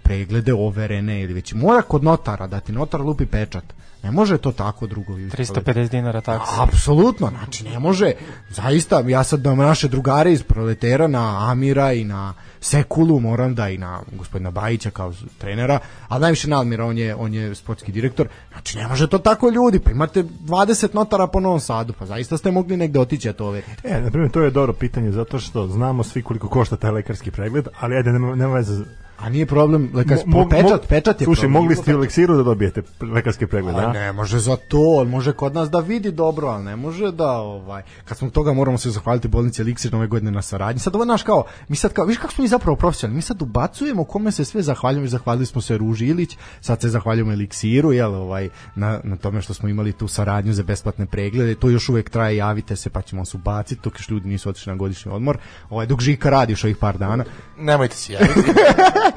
preglede 0.03 0.53
overene 0.53 1.21
ili 1.21 1.33
već 1.33 1.53
mora 1.53 1.81
kod 1.81 2.03
notara 2.03 2.47
da 2.47 2.59
ti 2.59 2.71
notar 2.71 3.01
lupi 3.01 3.25
pečat. 3.25 3.63
Ne 4.03 4.11
može 4.11 4.37
to 4.37 4.51
tako 4.51 4.87
drugovi. 4.87 5.29
350 5.29 5.89
dinara 5.89 6.21
taksi. 6.21 6.53
Apsolutno, 6.59 7.29
znači 7.29 7.63
ne 7.63 7.79
može. 7.79 8.11
Zaista, 8.49 8.99
ja 8.99 9.23
sad 9.23 9.39
da 9.39 9.55
naše 9.55 9.87
drugare 9.87 10.33
iz 10.33 10.43
proletera 10.43 11.07
na 11.07 11.51
Amira 11.51 11.93
i 11.93 12.03
na 12.03 12.33
Sekulu 12.61 13.19
moram 13.19 13.55
da 13.55 13.69
i 13.69 13.77
na 13.77 14.01
gospodina 14.11 14.51
Bajića 14.51 14.89
kao 14.91 15.13
trenera, 15.37 15.79
a 16.07 16.19
najviše 16.19 16.49
na 16.49 16.57
Almira, 16.57 16.85
on 16.85 16.97
je, 16.97 17.15
on 17.15 17.33
je 17.33 17.55
sportski 17.55 17.91
direktor. 17.91 18.27
Znači 18.51 18.77
ne 18.77 18.87
može 18.87 19.09
to 19.09 19.17
tako 19.17 19.49
ljudi, 19.49 19.79
pa 19.79 19.91
imate 19.91 20.23
20 20.23 20.95
notara 20.95 21.27
po 21.27 21.39
Novom 21.39 21.59
Sadu, 21.59 21.93
pa 21.99 22.05
zaista 22.05 22.37
ste 22.37 22.51
mogli 22.51 22.77
negde 22.77 22.99
otići 22.99 23.29
a 23.29 23.33
to 23.33 23.47
overiti. 23.47 23.71
E, 23.83 24.01
na 24.01 24.09
primjer, 24.09 24.31
to 24.31 24.41
je 24.41 24.51
dobro 24.51 24.73
pitanje, 24.73 25.11
zato 25.11 25.39
što 25.39 25.67
znamo 25.67 26.03
svi 26.03 26.23
koliko 26.23 26.49
košta 26.49 26.75
taj 26.75 26.91
lekarski 26.91 27.31
pregled, 27.31 27.67
ali 27.79 27.95
ajde, 27.95 28.11
nema, 28.11 28.35
nema 28.35 28.53
veze. 28.53 28.83
A 29.21 29.29
nije 29.29 29.45
problem, 29.45 29.89
lekar, 29.93 30.17
Mo- 30.17 30.25
mo- 30.25 30.49
pečat, 30.49 30.83
mo- 30.83 30.87
pečat 30.87 31.21
je 31.21 31.25
Slušaj, 31.25 31.41
problem. 31.41 31.61
mogli 31.63 31.75
ste 31.75 31.95
u 31.95 31.99
Leksiru 31.99 32.37
da 32.37 32.43
dobijete 32.43 32.81
lekarski 33.13 33.47
pregled, 33.47 33.75
A 33.75 33.93
ne 33.93 34.11
može 34.13 34.39
za 34.39 34.55
to, 34.55 34.79
on 34.79 35.07
može 35.07 35.33
kod 35.33 35.53
nas 35.53 35.69
da 35.69 35.79
vidi 35.79 36.11
dobro, 36.11 36.47
ali 36.47 36.63
ne 36.63 36.75
može 36.75 37.11
da 37.11 37.31
ovaj 37.31 37.83
kad 38.05 38.17
smo 38.17 38.29
toga 38.29 38.53
moramo 38.53 38.77
se 38.77 38.89
zahvaliti 38.89 39.27
bolnici 39.27 39.61
Eliksir 39.61 39.93
nove 39.93 40.07
godine 40.07 40.31
na 40.31 40.41
saradnji. 40.41 40.79
Sad 40.79 40.95
ovo 40.95 41.05
naš 41.05 41.23
kao, 41.23 41.43
mi 41.67 41.75
sad 41.75 41.93
kao, 41.93 42.05
viš 42.05 42.17
kako 42.17 42.33
smo 42.33 42.41
mi 42.41 42.47
zapravo 42.47 42.75
profesionalni, 42.75 43.15
mi 43.15 43.21
sad 43.21 43.41
ubacujemo 43.41 44.03
kome 44.03 44.31
se 44.31 44.45
sve 44.45 44.61
zahvaljujemo, 44.61 45.07
zahvalili 45.07 45.45
smo 45.45 45.61
se 45.61 45.77
Ruži 45.77 46.05
Ilić, 46.05 46.37
sad 46.61 46.81
se 46.81 46.89
zahvaljujemo 46.89 47.31
Eliksiru, 47.33 47.91
jel, 47.91 48.15
ovaj 48.15 48.49
na, 48.75 48.99
na 49.03 49.15
tome 49.15 49.41
što 49.41 49.53
smo 49.53 49.69
imali 49.69 49.91
tu 49.93 50.07
saradnju 50.07 50.53
za 50.53 50.63
besplatne 50.63 51.05
preglede, 51.05 51.55
to 51.55 51.69
još 51.69 51.89
uvek 51.89 52.09
traje, 52.09 52.37
javite 52.37 52.75
se 52.75 52.89
pa 52.89 53.01
ćemo 53.01 53.25
se 53.25 53.37
ubaciti, 53.37 53.81
dok 53.83 53.99
još 53.99 54.09
ljudi 54.09 54.29
nisu 54.29 54.49
otišli 54.49 54.71
na 54.71 54.77
godišnji 54.77 55.11
odmor. 55.11 55.37
Ovaj 55.69 55.85
dok 55.85 56.01
Žika 56.01 56.29
radi 56.29 56.53
još 56.53 56.63
ovih 56.63 56.77
par 56.77 56.97
dana. 56.97 57.23
Nemojte 57.57 57.95
se 57.95 58.13
javiti. 58.13 58.39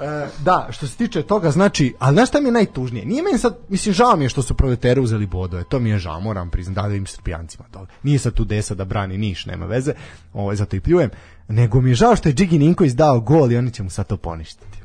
E, 0.00 0.28
da, 0.44 0.68
što 0.70 0.86
se 0.86 0.96
tiče 0.96 1.22
toga, 1.22 1.50
znači, 1.50 1.94
ali 1.98 2.14
znaš 2.14 2.28
šta 2.28 2.40
mi 2.40 2.48
je 2.48 2.52
najtužnije? 2.52 3.06
Nije 3.06 3.22
meni 3.22 3.38
sad, 3.38 3.58
mislim, 3.68 3.94
žao 3.94 4.16
mi 4.16 4.24
je 4.24 4.28
što 4.28 4.42
su 4.42 4.54
proletere 4.54 5.00
uzeli 5.00 5.26
bodove, 5.26 5.64
to 5.64 5.78
mi 5.78 5.90
je 5.90 5.98
žao, 5.98 6.20
moram 6.20 6.50
priznati, 6.50 6.88
da 6.88 6.94
im 6.94 7.06
srpijancima 7.06 7.64
to. 7.70 7.86
Nije 8.02 8.18
sad 8.18 8.34
tu 8.34 8.44
desa 8.44 8.74
da 8.74 8.84
brani 8.84 9.18
niš, 9.18 9.46
nema 9.46 9.66
veze, 9.66 9.94
ovaj, 10.32 10.56
zato 10.56 10.76
i 10.76 10.80
pljujem, 10.80 11.10
nego 11.48 11.80
mi 11.80 11.90
je 11.90 11.94
žao 11.94 12.16
što 12.16 12.28
je 12.28 12.34
Džigi 12.34 12.58
Ninković 12.58 12.92
dao 12.92 13.20
gol 13.20 13.52
i 13.52 13.56
oni 13.56 13.70
će 13.70 13.82
mu 13.82 13.90
sad 13.90 14.06
to 14.06 14.16
poništiti. 14.16 14.78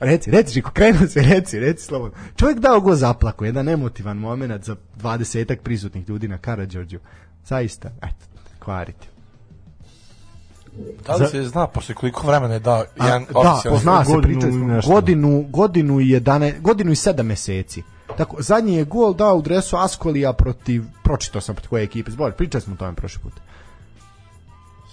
Reci, 0.00 0.30
reci, 0.30 0.52
Žiko, 0.52 0.70
krenuo 0.70 1.06
se, 1.06 1.22
reci, 1.22 1.60
reci 1.60 1.84
slobodno. 1.84 2.18
Čovjek 2.36 2.58
dao 2.58 2.80
go 2.80 2.94
zaplaku, 2.94 3.44
jedan 3.44 3.68
emotivan 3.68 4.16
moment 4.16 4.64
za 4.64 4.76
dvadesetak 4.96 5.60
prisutnih 5.62 6.08
ljudi 6.08 6.28
na 6.28 6.38
Karadžorđu. 6.38 6.98
Zaista, 7.44 7.90
eto. 8.02 8.40
kvariti. 8.58 9.08
Da 11.06 11.14
li 11.14 11.26
se 11.26 11.42
zna 11.42 11.66
posle 11.66 11.94
koliko 11.94 12.26
vremena 12.26 12.54
je 12.54 12.60
dao 12.60 12.84
A, 12.98 13.06
jedan 13.06 13.26
da, 13.32 13.52
oficijalni 13.52 13.80
zna 13.80 14.04
se, 14.04 14.12
godinu 14.12 14.40
pričali 14.40 14.52
smo, 14.52 14.94
godinu, 14.94 15.44
godinu, 15.48 16.00
i 16.00 16.04
11, 16.04 16.60
godinu 16.60 16.92
i 16.92 16.96
sedam 16.96 17.26
meseci. 17.26 17.82
Tako, 18.16 18.42
zadnji 18.42 18.74
je 18.74 18.84
gol 18.84 19.14
dao 19.14 19.36
u 19.36 19.42
dresu 19.42 19.76
Askolija 19.76 20.32
protiv, 20.32 20.84
pročitao 21.02 21.40
sam 21.40 21.54
protiv 21.54 21.68
koje 21.68 21.82
ekipe, 21.82 22.10
zbog, 22.10 22.32
pričali 22.34 22.62
smo 22.62 22.74
o 22.74 22.76
tome 22.76 22.94
prošli 22.94 23.22
put. 23.22 23.32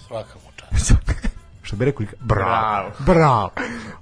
Svaka 0.06 0.34
mu 0.44 0.50
čast. 0.56 0.92
što 1.66 1.76
bi 1.76 1.84
rekli, 1.84 2.06
bravo, 2.20 2.90
bravo. 2.98 3.50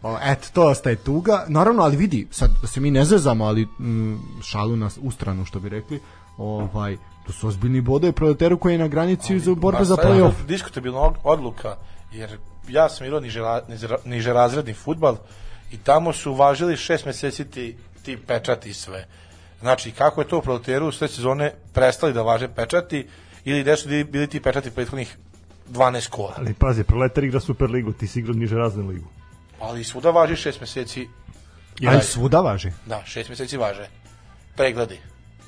O, 0.03 0.19
eto, 0.23 0.49
to 0.53 0.67
ostaje 0.67 0.97
tuga. 0.97 1.45
Naravno, 1.49 1.83
ali 1.83 1.97
vidi, 1.97 2.29
sad 2.31 2.51
da 2.63 2.67
se 2.67 2.81
mi 2.81 2.91
ne 2.91 3.05
zezamo, 3.05 3.45
ali 3.45 3.65
mm, 3.65 4.43
šalu 4.43 4.77
nas 4.77 4.99
u 5.03 5.11
stranu, 5.11 5.45
što 5.45 5.61
bi 5.61 5.69
rekli, 5.69 6.01
ovaj, 6.39 6.97
to 7.27 7.33
su 7.33 7.49
ozbiljni 7.49 7.81
bodovi 7.81 8.13
proleteru 8.13 8.59
koji 8.59 8.73
je 8.73 8.79
na 8.79 8.89
granici 8.89 9.39
za 9.39 9.55
borbe 9.55 9.85
za 9.85 9.97
Pa 9.97 10.03
je 10.03 10.09
play-off. 10.11 10.47
Diskutabilna 10.47 11.01
od- 11.01 11.15
odluka, 11.25 11.77
jer 12.13 12.39
ja 12.69 12.89
sam 12.89 13.07
igrao 13.07 13.21
niže, 13.21 13.41
niže, 13.69 13.89
niže 14.05 14.33
razredni 14.33 14.75
futbal 14.75 15.17
i 15.71 15.79
tamo 15.79 16.13
su 16.13 16.33
uvažili 16.33 16.77
šest 16.77 17.07
meseci 17.07 17.45
ti, 17.45 17.77
ti 18.03 18.17
pečati 18.19 18.71
i 18.71 18.75
sve. 18.75 19.07
Znači, 19.61 19.91
kako 19.91 20.21
je 20.21 20.29
to 20.29 20.39
u 20.39 20.43
proleteru 20.43 20.93
sve 20.93 21.09
sezone 21.09 21.53
prestali 21.73 22.13
da 22.13 22.23
važe 22.23 22.49
pečati 22.49 23.07
ili 23.45 23.63
gde 23.63 23.77
su 23.77 23.89
bili- 23.89 24.27
ti 24.27 24.41
pečati 24.41 24.71
prethodnih 24.71 25.17
12 25.69 26.09
kola. 26.09 26.35
Ali 26.37 26.55
pazi, 26.55 26.85
proletar 26.85 27.25
igra 27.25 27.41
Super 27.41 27.71
ligu, 27.71 27.93
ti 27.93 28.07
si 28.07 28.19
igrao 28.19 28.35
niže 28.35 28.57
razne 28.57 28.83
ligu. 28.83 29.07
Ali 29.61 29.85
svuda 29.85 30.11
važi 30.11 30.37
šest 30.37 30.61
meseci, 30.61 31.09
Ali 31.89 32.03
svuda 32.03 32.41
važi. 32.41 32.71
da, 32.87 33.03
šest 33.05 33.29
meseci 33.31 33.57
važe. 33.57 33.89
Pregledi. 34.57 34.99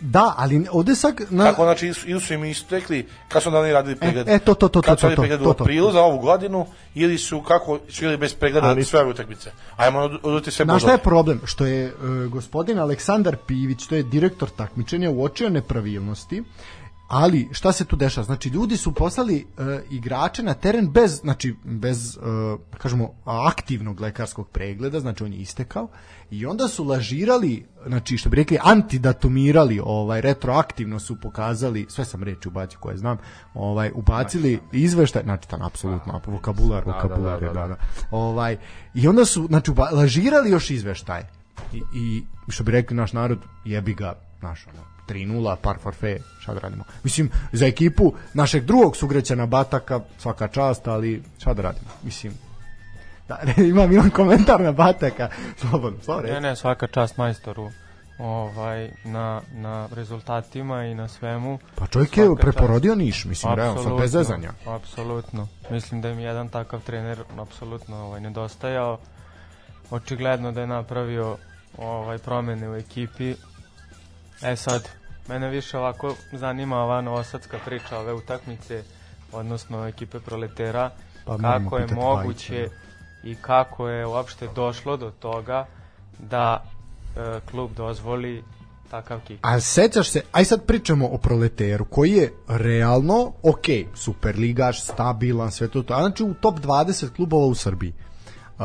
Da, 0.00 0.34
ali 0.36 0.66
ovde 0.70 0.94
sad... 0.94 1.14
Na, 1.30 1.44
Kako 1.44 1.64
znači 1.64 1.86
ili 2.06 2.20
su- 2.20 2.34
im 2.34 2.44
istekli 2.44 3.06
kad 3.28 3.42
su 3.42 3.48
onda 3.48 3.58
oni 3.60 3.72
radili 3.72 3.96
pregled? 3.96 4.28
e, 4.28 4.38
to, 4.38 4.54
to, 4.54 4.68
to, 4.68 4.82
kad 4.82 4.94
to, 4.96 5.00
su 5.00 5.06
radili 5.06 5.28
pregled 5.28 5.46
u 5.46 5.50
aprilu 5.50 5.92
za 5.92 6.00
ovu 6.00 6.18
godinu 6.18 6.66
ili 6.94 7.18
su 7.18 7.42
kako 7.42 7.78
su 7.88 8.04
ili 8.04 8.16
bez 8.16 8.34
pregleda 8.34 8.66
Ali- 8.68 8.84
sve 8.84 9.00
ove 9.00 9.10
utakmice. 9.10 9.50
Ajmo 9.76 9.98
od- 9.98 10.18
oduzeti 10.22 10.50
sve 10.50 10.64
Znaš 10.64 10.82
šta 10.82 10.92
je 10.92 10.98
problem? 10.98 11.40
Što 11.44 11.66
je 11.66 11.84
e, 11.84 11.92
gospodin 12.28 12.78
Aleksandar 12.78 13.36
Pivić, 13.36 13.86
to 13.86 13.94
je 13.94 14.02
direktor 14.02 14.48
takmičenja, 14.50 15.10
uočio 15.10 15.48
nepravilnosti, 15.50 16.42
ali 17.08 17.48
šta 17.52 17.72
se 17.72 17.84
tu 17.84 17.96
dešava? 17.96 18.24
Znači, 18.24 18.48
ljudi 18.48 18.76
su 18.76 18.92
poslali 18.92 19.36
e, 19.58 19.80
igrače 19.90 20.42
na 20.42 20.54
teren 20.54 20.90
bez, 20.90 21.20
znači, 21.20 21.54
bez, 21.64 22.16
e, 22.16 22.20
kažemo, 22.78 23.14
aktivnog 23.24 24.00
lekarskog 24.00 24.48
pregleda, 24.48 25.00
znači 25.00 25.24
on 25.24 25.32
je 25.32 25.38
istekao, 25.38 25.88
i 26.30 26.46
onda 26.46 26.68
su 26.68 26.84
lažirali, 26.84 27.66
znači, 27.86 28.16
što 28.18 28.28
bi 28.30 28.36
rekli, 28.36 28.58
antidatumirali, 28.62 29.80
ovaj, 29.84 30.20
retroaktivno 30.20 30.98
su 30.98 31.20
pokazali, 31.20 31.86
sve 31.88 32.04
sam 32.04 32.22
reči 32.22 32.48
ubacio 32.48 32.78
koje 32.80 32.96
znam, 32.96 33.18
ovaj, 33.54 33.90
ubacili 33.94 34.60
izveštaj, 34.72 35.22
znači, 35.22 35.48
tam, 35.48 35.62
apsolutno, 35.62 36.20
vokabular, 36.26 36.82
vokabular, 36.86 37.42
je, 37.42 37.48
da, 37.48 37.66
da. 37.66 37.76
Ovaj, 38.10 38.56
I 38.94 39.08
onda 39.08 39.24
su, 39.24 39.46
znači, 39.46 39.70
lažirali 39.92 40.50
još 40.50 40.70
izveštaje. 40.70 41.28
I, 41.72 41.82
i 41.94 42.24
što 42.48 42.64
bi 42.64 42.72
rekli 42.72 42.96
naš 42.96 43.12
narod, 43.12 43.38
jebi 43.64 43.94
ga, 43.94 44.14
naš, 44.40 44.66
ono, 44.66 44.95
3-0, 45.08 45.56
par 45.56 45.76
forfe, 45.82 46.18
šta 46.38 46.54
da 46.54 46.60
radimo. 46.60 46.84
Mislim, 47.04 47.30
za 47.52 47.66
ekipu 47.66 48.14
našeg 48.34 48.64
drugog 48.64 48.96
sugraćana 48.96 49.46
Bataka, 49.46 50.00
svaka 50.18 50.48
čast, 50.48 50.88
ali 50.88 51.22
šta 51.38 51.54
da 51.54 51.62
radimo? 51.62 51.90
Mislim, 52.02 52.32
da, 53.28 53.38
imam, 53.62 53.92
imam 53.92 54.10
komentar 54.10 54.60
na 54.60 54.72
Bataka, 54.72 55.28
slobodno, 55.56 55.98
slobodno, 56.02 56.32
Ne, 56.32 56.40
ne, 56.40 56.56
svaka 56.56 56.86
čast 56.86 57.16
majstoru 57.16 57.70
ovaj, 58.18 58.90
na, 59.04 59.40
na 59.52 59.88
rezultatima 59.92 60.84
i 60.84 60.94
na 60.94 61.08
svemu. 61.08 61.58
Pa 61.74 61.86
čovjek 61.86 62.16
je 62.16 62.24
Svaka 62.24 62.42
čast. 62.42 62.56
preporodio 62.56 62.94
Niš, 62.94 63.24
mislim, 63.24 63.54
realno, 63.54 63.82
sad 63.82 63.98
bez 63.98 64.12
zezanja. 64.12 64.52
Apsolutno. 64.66 65.48
Mislim 65.70 66.00
da 66.00 66.08
im 66.08 66.18
jedan 66.18 66.48
takav 66.48 66.80
trener 66.80 67.18
apsolutno 67.38 67.96
ovaj, 67.96 68.20
nedostajao. 68.20 68.98
Očigledno 69.90 70.52
da 70.52 70.60
je 70.60 70.66
napravio 70.66 71.36
ovaj 71.78 72.18
promene 72.18 72.70
u 72.70 72.74
ekipi. 72.74 73.34
E 74.42 74.56
sad, 74.56 74.88
mene 75.28 75.48
više 75.48 75.78
ovako 75.78 76.14
zanima 76.32 76.76
ova 76.76 77.00
novosadska 77.00 77.58
priča 77.64 77.98
ove 77.98 78.12
utakmice, 78.12 78.82
odnosno 79.32 79.86
ekipe 79.86 80.20
proletera, 80.20 80.90
Pa 81.24 81.36
kako 81.36 81.78
je 81.78 81.86
moguće 81.86 82.54
Bajića, 82.54 82.74
i 83.24 83.34
kako 83.34 83.88
je 83.88 84.06
uopšte 84.06 84.48
došlo 84.54 84.96
do 84.96 85.10
toga 85.10 85.66
da 86.18 86.64
e, 87.16 87.40
klub 87.50 87.70
dozvoli 87.76 88.44
takav 88.90 89.20
kik. 89.26 89.38
A 89.42 89.60
sećaš 89.60 90.10
se, 90.10 90.22
aj 90.32 90.44
sad 90.44 90.66
pričamo 90.66 91.08
o 91.08 91.18
proleteru, 91.18 91.84
koji 91.84 92.12
je 92.12 92.32
realno, 92.48 93.32
ok, 93.42 93.66
superligaš, 93.94 94.82
stabilan, 94.84 95.50
sve 95.50 95.68
to, 95.68 95.82
to, 95.82 95.94
a 95.94 96.00
znači 96.00 96.22
u 96.22 96.34
top 96.34 96.58
20 96.58 97.16
klubova 97.16 97.46
u 97.46 97.54
Srbiji. 97.54 97.92
Uh, 98.58 98.64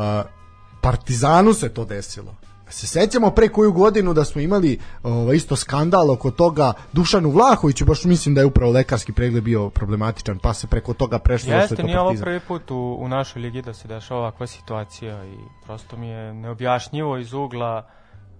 Partizanu 0.80 1.54
se 1.54 1.68
to 1.68 1.84
desilo. 1.84 2.34
Se 2.72 2.86
sećamo 2.86 3.30
pre 3.30 3.48
koju 3.48 3.72
godinu 3.72 4.14
da 4.14 4.24
smo 4.24 4.40
imali 4.40 4.78
ovaj, 5.02 5.36
isto 5.36 5.56
skandal 5.56 6.10
oko 6.10 6.30
toga 6.30 6.72
Dušanu 6.92 7.30
Vlahoviću, 7.30 7.84
baš 7.84 8.04
mislim 8.04 8.34
da 8.34 8.40
je 8.40 8.46
upravo 8.46 8.72
lekarski 8.72 9.12
pregled 9.12 9.44
bio 9.44 9.70
problematičan, 9.70 10.38
pa 10.38 10.54
se 10.54 10.66
preko 10.66 10.94
toga 10.94 11.18
prešlo 11.18 11.50
da 11.50 11.56
Jeste, 11.56 11.82
nije 11.82 12.00
ovo 12.00 12.14
prvi 12.20 12.40
put 12.40 12.70
u, 12.70 12.96
u 13.00 13.08
našoj 13.08 13.42
ligi 13.42 13.62
da 13.62 13.74
se 13.74 13.88
dešava 13.88 14.20
ovakva 14.20 14.46
situacija 14.46 15.24
i 15.24 15.36
prosto 15.64 15.96
mi 15.96 16.08
je 16.08 16.34
neobjašnjivo 16.34 17.18
iz 17.18 17.32
ugla 17.32 17.86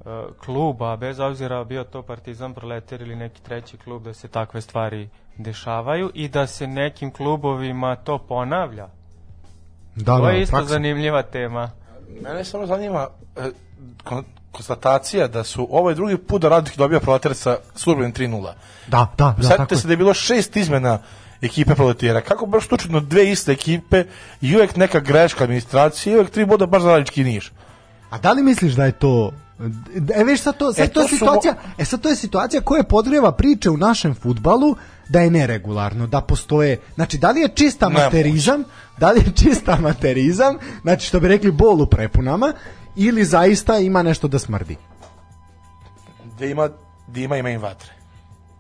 e, 0.01 0.05
kluba, 0.45 0.97
bez 0.97 1.21
obzira 1.21 1.65
bio 1.65 1.85
to 1.85 2.03
Partizan, 2.03 2.55
Proletar 2.55 3.03
ili 3.03 3.17
neki 3.17 3.43
treći 3.43 3.77
klub, 3.77 4.03
da 4.03 4.15
se 4.15 4.29
takve 4.29 4.61
stvari 4.61 5.09
dešavaju 5.37 6.11
i 6.15 6.29
da 6.29 6.47
se 6.47 6.67
nekim 6.67 7.11
klubovima 7.11 7.97
to 7.97 8.19
ponavlja. 8.19 8.89
Da, 9.97 10.17
to 10.17 10.23
da, 10.23 10.31
je 10.31 10.43
isto 10.43 10.57
praksa. 10.57 10.73
zanimljiva 10.73 11.23
tema. 11.23 11.71
Mene 12.23 12.45
samo 12.45 12.67
zanima 12.67 13.09
e, 13.37 13.51
konstatacija 14.53 15.29
da 15.29 15.45
su 15.45 15.69
ovaj 15.71 15.95
drugi 15.95 16.17
put 16.17 16.43
da 16.43 16.49
Radnik 16.49 16.77
dobija 16.77 17.01
proletar 17.01 17.35
sa 17.35 17.57
službenim 17.75 18.13
3-0. 18.13 18.53
Da, 18.87 19.13
da, 19.19 19.35
da, 19.39 19.67
je. 19.71 19.77
se 19.77 19.87
da 19.87 19.93
je 19.93 19.97
bilo 19.97 20.15
šest 20.15 20.57
izmena 20.57 20.99
ekipe 21.43 21.75
proletera. 21.75 22.21
Kako 22.21 22.47
baš 22.47 22.69
slučajno 22.69 23.01
dve 23.01 23.31
iste 23.31 23.53
ekipe 23.53 24.05
i 24.41 24.57
uvek 24.57 24.77
neka 24.77 25.01
greška 25.01 25.45
administracije 25.45 26.13
i 26.13 26.17
uvek 26.17 26.31
tri 26.31 26.47
boda 26.47 26.67
baš 26.67 26.83
za 26.83 26.91
Radnički 26.91 27.25
niš. 27.25 27.53
A 28.11 28.19
da 28.19 28.33
li 28.33 28.43
misliš 28.43 28.73
da 28.73 28.85
je 28.85 28.93
to 28.93 29.33
E 30.15 30.25
već 30.25 30.41
sad 30.41 30.57
to, 30.57 30.73
sad 30.73 30.85
E, 30.85 30.89
to 30.89 31.01
je 31.01 31.05
to 31.05 31.09
su 31.09 31.17
situacija, 31.17 31.55
e 31.79 31.85
sad 31.85 32.01
to 32.01 32.09
je 32.09 32.17
situacija 32.17 32.61
koja 32.61 32.83
podgrijeva 32.83 33.33
priče 33.33 33.71
u 33.71 33.77
našem 33.77 34.15
futbalu 34.15 34.77
da 35.09 35.21
je 35.21 35.31
neregularno, 35.31 36.07
da 36.07 36.21
postoje, 36.21 36.81
znači 36.95 37.19
da 37.19 37.31
li 37.31 37.41
je 37.41 37.49
čista 37.49 37.87
Nemoguće. 37.87 38.05
amaterizam, 38.05 38.65
da 38.99 39.11
li 39.11 39.21
je 39.21 39.33
čista 39.45 39.73
amaterizam, 39.79 40.57
znači 40.83 41.07
što 41.07 41.21
bi 41.21 41.29
rekli 41.29 41.51
bol 41.51 41.83
u 41.83 41.87
prepunama, 41.87 42.53
ili 42.97 43.25
zaista 43.25 43.79
ima 43.79 44.03
nešto 44.03 44.29
da 44.29 44.39
smrdi. 44.39 44.77
Gde 46.25 46.51
ima, 46.51 46.69
gde 47.07 47.25
ima 47.25 47.49
im 47.49 47.61
vatre. 47.61 48.02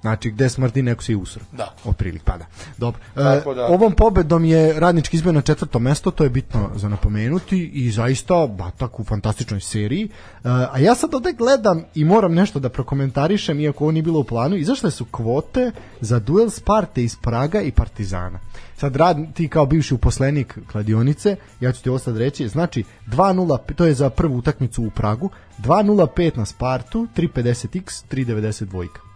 Znači 0.03 0.31
gde 0.31 0.49
smrdi 0.49 0.83
neko 0.83 1.03
se 1.03 1.13
i 1.13 1.17
usro. 1.17 1.45
Da. 1.53 1.75
Otprilike, 1.85 2.25
pa 2.25 2.37
da. 2.37 2.47
Dobro. 2.79 3.01
E, 3.17 3.23
Tako 3.23 3.55
da- 3.55 3.67
ovom 3.67 3.93
pobedom 3.93 4.45
je 4.45 4.81
radnički 4.81 5.17
izbio 5.17 5.33
na 5.33 5.41
četvrto 5.41 5.79
mesto, 5.79 6.11
to 6.11 6.25
je 6.25 6.31
bitno 6.31 6.71
za 6.75 6.89
napomenuti 6.89 7.71
i 7.75 7.91
zaista 7.91 8.47
Batak 8.47 9.01
u 9.01 9.05
fantastičnoj 9.05 9.61
seriji. 9.61 10.05
E, 10.05 10.09
a 10.45 10.79
ja 10.79 10.95
sad 10.95 11.15
ovde 11.15 11.33
gledam 11.33 11.85
i 11.95 12.05
moram 12.05 12.35
nešto 12.35 12.61
da 12.61 12.69
prokomentarišem, 12.69 13.61
iako 13.61 13.85
ovo 13.85 13.93
nije 13.93 14.03
bilo 14.03 14.19
u 14.21 14.25
planu, 14.25 14.57
izašle 14.57 14.91
su 14.91 15.05
kvote 15.05 15.71
za 16.01 16.19
duel 16.19 16.51
Sparte 16.51 17.05
iz 17.05 17.17
Praga 17.17 17.61
i 17.61 17.71
Partizana. 17.71 18.39
Sad 18.77 18.97
rad, 18.97 19.17
ti 19.35 19.49
kao 19.49 19.67
bivši 19.67 19.95
uposlenik 19.95 20.59
kladionice, 20.73 21.37
ja 21.61 21.73
ću 21.73 21.83
ti 21.83 21.89
ovo 21.89 21.99
sad 21.99 22.17
reći, 22.17 22.49
znači 22.49 22.85
2.0, 23.07 23.75
to 23.75 23.85
je 23.85 23.95
za 23.95 24.11
prvu 24.11 24.37
utakmicu 24.37 24.85
u 24.85 24.91
Pragu, 24.91 25.31
2.05 25.59 26.37
na 26.37 26.45
Spartu, 26.45 27.07
3.50x, 27.17 28.05
3.90 28.11 28.65
dvojka. 28.65 29.12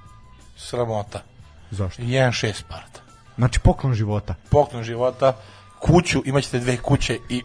Sramota. 0.57 1.23
Zašto? 1.71 2.03
1-6 2.03 2.53
Sparta. 2.55 3.01
Znači 3.37 3.61
poklon 3.61 3.95
života. 3.95 4.35
Poklon 4.51 4.83
života, 4.83 5.37
kuću, 5.79 6.23
imaćete 6.31 6.59
dve 6.59 6.77
kuće 6.77 7.19
i 7.29 7.43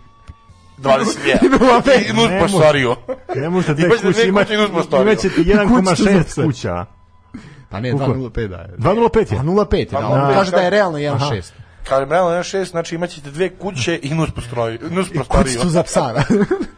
21. 0.78 2.10
I 2.10 2.30
Ne 2.30 2.40
prostoriju. 2.40 2.96
Ne 3.36 3.50
možete 3.50 3.74
dve 3.74 3.86
Imaćete 3.86 4.08
kuće, 4.08 4.20
dve 4.20 4.28
imati, 4.30 4.46
kuće 4.46 4.56
i 4.56 4.58
nus 4.58 4.72
prostoriju. 4.72 5.08
imat 5.08 5.20
ćete 5.22 5.36
Kućicu 5.36 6.10
za 6.10 6.20
1,6 6.20 6.24
pse. 6.24 6.44
kuća. 6.44 6.86
Pa 7.70 7.80
ne, 7.80 7.92
Koliko? 7.92 8.14
2.05 8.14 8.48
da 8.48 8.58
je. 8.58 8.70
2,05 8.78 9.34
je. 9.34 9.40
2.05 9.40 9.92
da. 9.92 9.98
2.05, 9.98 10.06
On 10.06 10.34
kaže 10.34 10.52
da 10.52 10.58
je 10.58 10.64
da. 10.64 10.70
realno 10.70 10.98
1.6. 10.98 11.52
Kad 11.90 12.00
je 12.00 12.06
realno 12.06 12.32
1-6, 12.32 12.64
znači 12.66 12.96
imaćete 12.96 13.32
dve 13.32 13.58
kuće 13.58 14.00
i 14.04 14.14
nus 14.14 14.32
prostoriju. 14.32 14.80
Nus 14.90 15.10
prostoriju. 15.10 15.44
Kućicu 15.44 15.70
za 15.70 15.84
psara. 15.84 16.24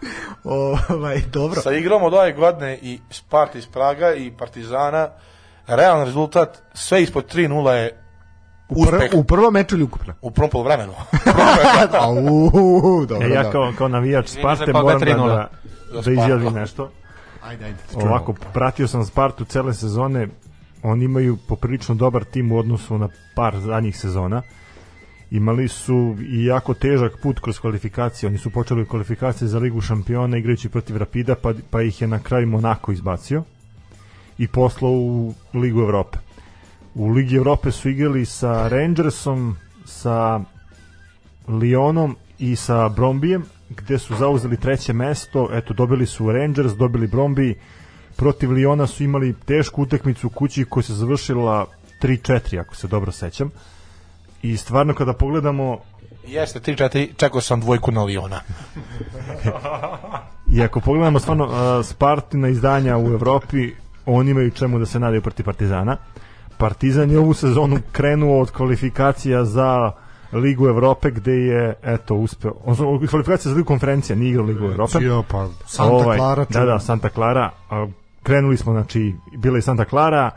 ovaj, 0.44 1.22
dobro. 1.32 1.62
Sa 1.62 1.72
igrom 1.72 2.04
od 2.04 2.14
ove 2.14 2.34
godine 2.34 2.80
i 2.82 3.00
Sparta 3.10 3.58
iz 3.58 3.66
Praga 3.68 4.14
i 4.14 4.32
Partizana, 4.32 5.10
realan 5.68 6.06
rezultat, 6.06 6.62
sve 6.74 7.04
ispod 7.04 7.34
3-0 7.36 7.70
je 7.70 8.00
U, 8.70 8.86
pr 8.86 9.18
u 9.18 9.24
prvom 9.24 9.54
meču 9.54 9.76
ili 9.76 9.84
ukupno? 9.84 10.14
u 10.22 10.32
prvom 10.32 10.50
polovremenu. 10.50 10.94
Au, 12.00 13.06
dobro, 13.06 13.28
E, 13.28 13.30
ja 13.30 13.44
da. 13.44 13.52
kao, 13.52 13.74
kao 13.78 13.88
navijač 13.88 14.28
Sparte 14.28 14.66
koga 14.66 14.82
moram 14.82 15.00
da, 15.00 15.06
3:0? 15.06 15.28
da, 15.94 16.02
da 16.02 16.12
izjavim 16.12 16.54
nešto. 16.54 16.92
Ajde, 17.44 17.66
ajde. 17.66 17.78
Ovako, 17.96 18.34
pratio 18.54 18.88
sam 18.88 19.06
Spartu 19.06 19.46
cele 19.46 19.74
sezone, 19.74 20.28
oni 20.84 21.06
imaju 21.06 21.38
poprilično 21.48 21.96
dobar 21.96 22.24
tim 22.24 22.52
u 22.52 22.58
odnosu 22.58 22.98
na 22.98 23.10
par 23.36 23.60
zadnjih 23.60 23.98
sezona 24.00 24.42
imali 25.32 25.68
su 25.68 26.16
i 26.30 26.46
jako 26.46 26.74
težak 26.74 27.12
put 27.22 27.40
kroz 27.40 27.60
kvalifikacije. 27.60 28.28
Oni 28.28 28.38
su 28.38 28.50
počeli 28.50 28.86
kvalifikacije 28.88 29.48
za 29.48 29.60
Ligu 29.60 29.82
šampiona 29.82 30.38
igrajući 30.38 30.70
protiv 30.70 30.98
Rapida, 30.98 31.36
pa, 31.36 31.54
pa 31.70 31.82
ih 31.82 32.02
je 32.02 32.08
na 32.08 32.20
kraju 32.20 32.48
Monako 32.48 32.92
izbacio 32.92 33.44
i 34.38 34.48
poslao 34.48 34.92
u 34.92 35.34
Ligu 35.54 35.80
Evrope. 35.82 36.18
U 36.96 37.08
Ligi 37.10 37.36
Evrope 37.36 37.72
su 37.72 37.90
igrali 37.90 38.26
sa 38.26 38.68
Rangersom, 38.68 39.56
sa 39.86 40.40
Lyonom 41.48 42.14
i 42.40 42.56
sa 42.56 42.90
Brombijem, 42.90 43.46
gde 43.70 44.00
su 44.00 44.16
zauzeli 44.16 44.58
treće 44.58 44.94
mesto, 44.94 45.50
eto, 45.54 45.74
dobili 45.74 46.06
su 46.06 46.32
Rangers, 46.32 46.74
dobili 46.74 47.08
Brombi, 47.08 47.60
protiv 48.16 48.52
Liona 48.52 48.88
su 48.88 49.04
imali 49.04 49.36
tešku 49.46 49.82
utakmicu 49.82 50.28
u 50.28 50.30
kući 50.30 50.66
koja 50.66 50.84
se 50.84 50.94
završila 50.94 51.66
3-4, 52.02 52.60
ako 52.60 52.76
se 52.76 52.88
dobro 52.88 53.12
sećam. 53.12 53.52
I 54.42 54.58
stvarno 54.58 54.94
kada 54.94 55.14
pogledamo 55.14 55.80
Jeste, 56.28 56.60
3-4, 56.60 57.08
čekao 57.18 57.42
sam 57.42 57.60
dvojku 57.60 57.92
na 57.92 58.04
Liona. 58.04 58.42
I 60.54 60.62
ako 60.62 60.80
pogledamo 60.80 61.20
stvarno 61.20 61.46
uh, 61.46 61.86
Spartina 61.86 62.48
izdanja 62.48 62.98
u 62.98 63.08
Evropi, 63.08 63.72
oni 64.06 64.32
imaju 64.32 64.52
čemu 64.52 64.80
da 64.80 64.86
se 64.86 65.00
nadaju 65.00 65.22
protiv 65.22 65.46
Partizana. 65.46 65.98
Partizan 66.58 67.12
je 67.12 67.20
ovu 67.20 67.34
sezonu 67.34 67.80
krenuo 67.92 68.42
od 68.42 68.52
kvalifikacija 68.52 69.46
za 69.46 69.92
Ligu 70.34 70.68
Evrope 70.68 71.12
gde 71.12 71.32
je 71.34 71.74
eto 71.84 72.16
uspeo. 72.16 72.52
Odnosno 72.62 73.08
kvalifikacija 73.10 73.52
za 73.52 73.56
Ligu 73.58 73.68
konferencija, 73.68 74.16
nije 74.16 74.30
igrao 74.30 74.46
Ligu 74.46 74.66
Evrope. 74.66 74.98
Jo, 75.02 75.24
pa 75.32 75.48
Santa 75.66 75.94
Ovaj, 75.94 76.18
Clara. 76.18 76.46
Da, 76.50 76.66
da, 76.66 76.80
Santa 76.80 77.10
Clara. 77.10 77.50
Krenuli 78.24 78.58
smo, 78.58 78.72
znači, 78.74 79.16
bila 79.38 79.58
je 79.58 79.62
Santa 79.62 79.86
Clara. 79.86 80.32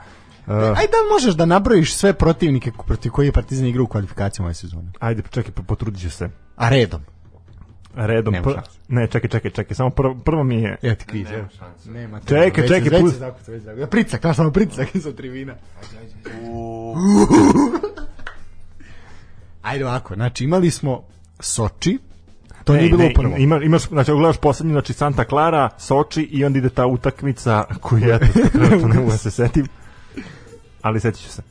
Uh, 0.46 0.52
Ajde 0.52 0.92
da 0.92 1.12
možeš 1.14 1.34
da 1.34 1.44
nabrojiš 1.46 1.94
sve 1.94 2.12
protivnike 2.12 2.70
protiv 2.86 3.12
koji 3.12 3.26
je 3.26 3.32
Partizan 3.32 3.66
igrao 3.66 3.84
u 3.84 3.86
kvalifikacijama 3.86 4.46
ove 4.46 4.54
sezone. 4.54 4.92
ajde, 5.00 5.22
čekaj, 5.30 5.52
po- 5.52 5.62
potrudit 5.62 6.00
ću 6.00 6.10
se. 6.10 6.30
A 6.56 6.68
redom. 6.68 7.00
Redom. 7.96 8.32
Nema 8.32 8.46
pr- 8.46 8.54
šanse. 8.54 8.70
ne, 8.88 9.06
čekaj, 9.06 9.30
čekaj, 9.30 9.50
čekaj. 9.50 9.74
Samo 9.74 9.90
prvo, 9.90 10.14
prvo 10.16 10.44
mi 10.44 10.56
je... 10.56 10.76
Ja 10.82 10.94
ti 10.94 11.04
kviz, 11.06 11.26
evo. 11.26 11.36
Nema 11.36 11.48
šanse. 11.50 11.90
Nema. 11.90 12.20
te- 12.20 12.26
Čekaj, 12.26 12.62
već- 12.62 12.68
čekaj, 12.68 12.90
zakuca, 12.90 13.26
već 13.46 13.62
zakuca. 13.62 13.72
Ja, 13.72 13.86
Pricak, 13.86 14.20
znaš 14.20 14.36
samo 14.36 14.50
pricak 14.50 14.88
sa 15.04 15.12
tribina. 15.12 15.54
Ajde 19.62 19.84
ovako, 19.84 20.14
znači 20.14 20.44
imali 20.44 20.70
smo 20.70 21.02
Soči, 21.40 21.98
to 22.64 22.74
nije 22.74 22.88
bilo 22.88 23.04
u 23.04 23.14
prvom. 23.14 23.34
Ima, 23.38 23.56
imaš, 23.58 23.82
znači, 23.82 24.12
gledaš 24.12 24.36
poslednju, 24.36 24.72
znači 24.72 24.92
Santa 24.92 25.24
Clara, 25.24 25.68
Soči 25.78 26.22
i 26.22 26.44
onda 26.44 26.58
ide 26.58 26.68
ta 26.68 26.86
utakmica 26.86 27.64
koju 27.80 28.00
ja 28.00 28.18
trenutno 28.52 28.88
ne 28.88 28.94
mogu 28.96 29.10
da 29.10 29.16
se 29.16 29.30
setim. 29.30 29.66
Ali 30.82 31.00
setit 31.00 31.20
ću 31.20 31.28
se. 31.28 31.42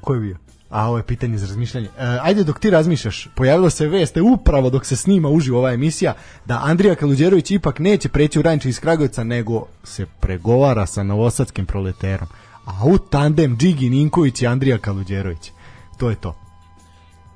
Ko 0.00 0.14
je 0.14 0.20
bio? 0.20 0.36
A 0.76 0.88
ovo 0.88 0.96
je 0.96 1.02
pitanje 1.02 1.38
za 1.38 1.46
razmišljanje. 1.46 1.86
E, 1.86 2.18
ajde 2.22 2.44
dok 2.44 2.58
ti 2.58 2.70
razmišljaš, 2.70 3.28
pojavilo 3.34 3.70
se 3.70 3.86
veste 3.88 4.22
upravo 4.22 4.70
dok 4.70 4.86
se 4.86 4.96
snima 4.96 5.28
uživo 5.28 5.58
ova 5.58 5.72
emisija 5.72 6.14
da 6.44 6.60
Andrija 6.64 6.94
Kaluđerović 6.94 7.50
ipak 7.50 7.78
neće 7.78 8.08
preći 8.08 8.38
u 8.38 8.42
Ranče 8.42 8.68
iz 8.68 8.80
Kragujevca 8.80 9.24
nego 9.24 9.66
se 9.84 10.06
pregovara 10.20 10.86
sa 10.86 11.02
novosadskim 11.02 11.66
proleterom. 11.66 12.28
A 12.64 12.84
u 12.84 12.98
tandem 12.98 13.56
Džigi 13.56 13.90
Ninković 13.90 14.42
i 14.42 14.46
Andrija 14.46 14.78
Kaluđerović. 14.78 15.52
To 15.96 16.10
je 16.10 16.16
to. 16.16 16.36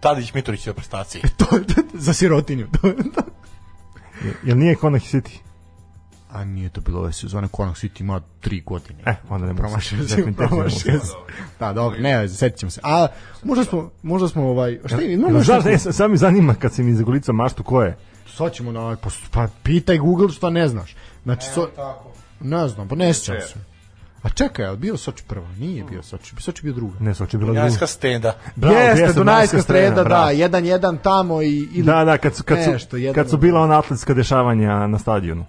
Tadić 0.00 0.34
Mitrović 0.34 0.66
je 0.66 0.70
u 0.70 0.74
prestaciji. 0.74 1.22
To 1.36 1.56
je 1.56 1.64
za 1.94 2.12
sirotinju. 2.12 2.66
Jel 4.46 4.58
nije 4.58 4.74
Konak 4.74 5.02
City? 5.02 5.49
A 6.32 6.44
nije 6.44 6.68
to 6.68 6.80
bilo 6.80 7.00
ove 7.00 7.12
sezone, 7.12 7.48
Konak 7.48 7.76
City 7.76 8.00
ima 8.00 8.20
tri 8.40 8.60
godine. 8.60 9.02
E, 9.06 9.14
onda 9.28 9.46
ne 9.46 9.54
promašio 9.54 10.08
se- 10.08 10.32
promašio 10.36 10.80
se-. 11.00 11.12
Da, 11.60 11.72
dobro, 11.72 11.98
ne, 11.98 12.28
setit 12.28 12.58
ćemo 12.58 12.70
se. 12.70 12.80
A 12.84 13.06
možda 13.44 13.64
smo, 13.64 13.90
možda 14.02 14.28
smo 14.28 14.48
ovaj, 14.48 14.78
šta 14.84 14.96
je, 14.96 15.16
no, 15.18 15.42
Znaš, 15.42 15.62
smo- 15.62 15.70
ne, 15.70 15.78
sad 15.78 16.10
mi 16.10 16.16
zanima 16.16 16.54
kad 16.54 16.72
si 16.74 16.82
mi 16.82 16.94
zagolicao 16.94 17.34
maštu 17.34 17.62
ko 17.62 17.82
je. 17.82 17.96
Sad 18.28 18.52
ćemo 18.52 18.72
na, 18.72 18.96
pa, 18.96 19.08
pa 19.30 19.48
pitaj 19.62 19.98
Google 19.98 20.28
šta 20.28 20.50
ne 20.50 20.68
znaš. 20.68 20.96
Znači, 21.22 21.46
so, 21.46 21.66
tako. 21.66 22.12
ne 22.40 22.68
znam, 22.68 22.88
pa 22.88 22.94
ne 22.94 23.14
sjećam 23.14 23.34
se. 23.42 23.54
A 24.22 24.28
čekaj, 24.28 24.64
je 24.64 24.70
li 24.70 24.76
bio 24.76 24.96
Soči 24.96 25.24
prva? 25.24 25.48
Nije 25.58 25.84
bio 25.84 26.02
Soči, 26.02 26.34
Soči 26.38 26.62
bio 26.62 26.72
druga. 26.72 26.94
Ne, 27.00 27.14
Soči 27.14 27.36
je 27.36 27.38
bila 27.38 27.52
druga. 27.68 27.86
stenda. 27.86 28.36
Bravo, 28.56 28.76
Jeste, 28.76 29.00
jeste, 29.00 29.18
Dunajska 29.18 29.62
streda, 29.62 29.94
da, 29.94 30.04
bravo. 30.04 30.30
1-1 30.30 30.98
tamo 31.02 31.42
i... 31.42 31.68
Ili, 31.72 31.82
Da, 31.82 32.04
da, 32.04 32.18
kad 32.18 32.34
su, 32.34 32.42
kad 32.44 32.58
su, 32.64 32.70
Nešto, 32.70 32.96
jedan 32.96 33.14
kad 33.14 33.30
su 33.30 33.36
bila 33.36 33.60
ona 33.60 33.78
atletska 33.78 34.14
dešavanja 34.14 34.86
na 34.86 34.98
stadionu. 34.98 35.44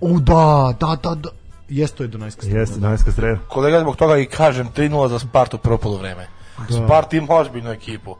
U, 0.00 0.20
da, 0.20 0.74
da, 0.80 0.96
da, 1.02 1.14
da. 1.14 1.28
Jeste, 1.68 1.96
to 1.96 2.02
je 2.02 2.08
Dunajska 2.08 2.42
streda. 2.42 2.60
Jeste, 2.60 2.80
Dunajska 2.80 3.12
streda. 3.12 3.38
Kolega, 3.48 3.80
zbog 3.80 3.96
toga 3.96 4.16
i 4.16 4.26
kažem 4.26 4.68
3-0 4.76 5.08
za 5.08 5.18
Spartu 5.18 5.58
prvo 5.58 5.78
polovreme. 5.78 6.26
Spart 6.70 7.14
ima 7.14 7.34
ozbiljnu 7.34 7.70
ekipu. 7.70 8.16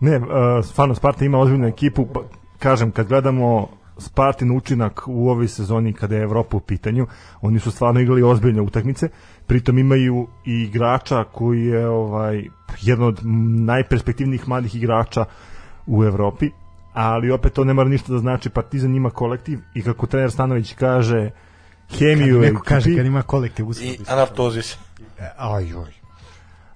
Ne, 0.00 0.16
uh, 0.16 0.24
stvarno 0.64 0.94
Sparta 0.94 1.24
ima 1.24 1.38
ozbiljnu 1.38 1.66
ekipu, 1.66 2.06
pa, 2.06 2.20
kažem, 2.58 2.90
kad 2.90 3.08
gledamo 3.08 3.68
Spartin 3.98 4.56
učinak 4.56 5.02
u 5.06 5.30
ovoj 5.30 5.48
sezoni 5.48 5.92
kada 5.92 6.16
je 6.16 6.22
Evropa 6.22 6.56
u 6.56 6.60
pitanju, 6.60 7.06
oni 7.40 7.58
su 7.58 7.70
stvarno 7.70 8.00
igrali 8.00 8.22
ozbiljne 8.22 8.62
utakmice, 8.62 9.08
pritom 9.46 9.78
imaju 9.78 10.26
i 10.44 10.52
igrača 10.52 11.24
koji 11.24 11.64
je 11.64 11.88
ovaj 11.88 12.44
jedan 12.80 13.06
od 13.06 13.20
najperspektivnijih 13.66 14.48
mladih 14.48 14.74
igrača 14.74 15.24
u 15.86 16.04
Evropi, 16.04 16.50
ali 17.00 17.30
opet 17.30 17.52
to 17.52 17.64
ne 17.64 17.74
mora 17.74 17.88
ništa 17.88 18.12
da 18.12 18.18
znači, 18.18 18.48
Partizan 18.48 18.94
ima 18.94 19.10
kolektiv 19.10 19.58
i 19.74 19.82
kako 19.82 20.06
trener 20.06 20.30
Stanović 20.30 20.74
kaže, 20.74 21.30
hemiju 21.98 22.34
Kad 22.34 22.42
neko 22.42 22.62
kaže 22.62 22.96
kad 22.96 23.06
ima 23.06 23.22
kolektiv 23.22 23.68
uspod. 23.68 23.86
I 23.86 23.98
Anaftozis. 24.08 24.76
Aj, 25.36 25.74
oj. 25.74 25.92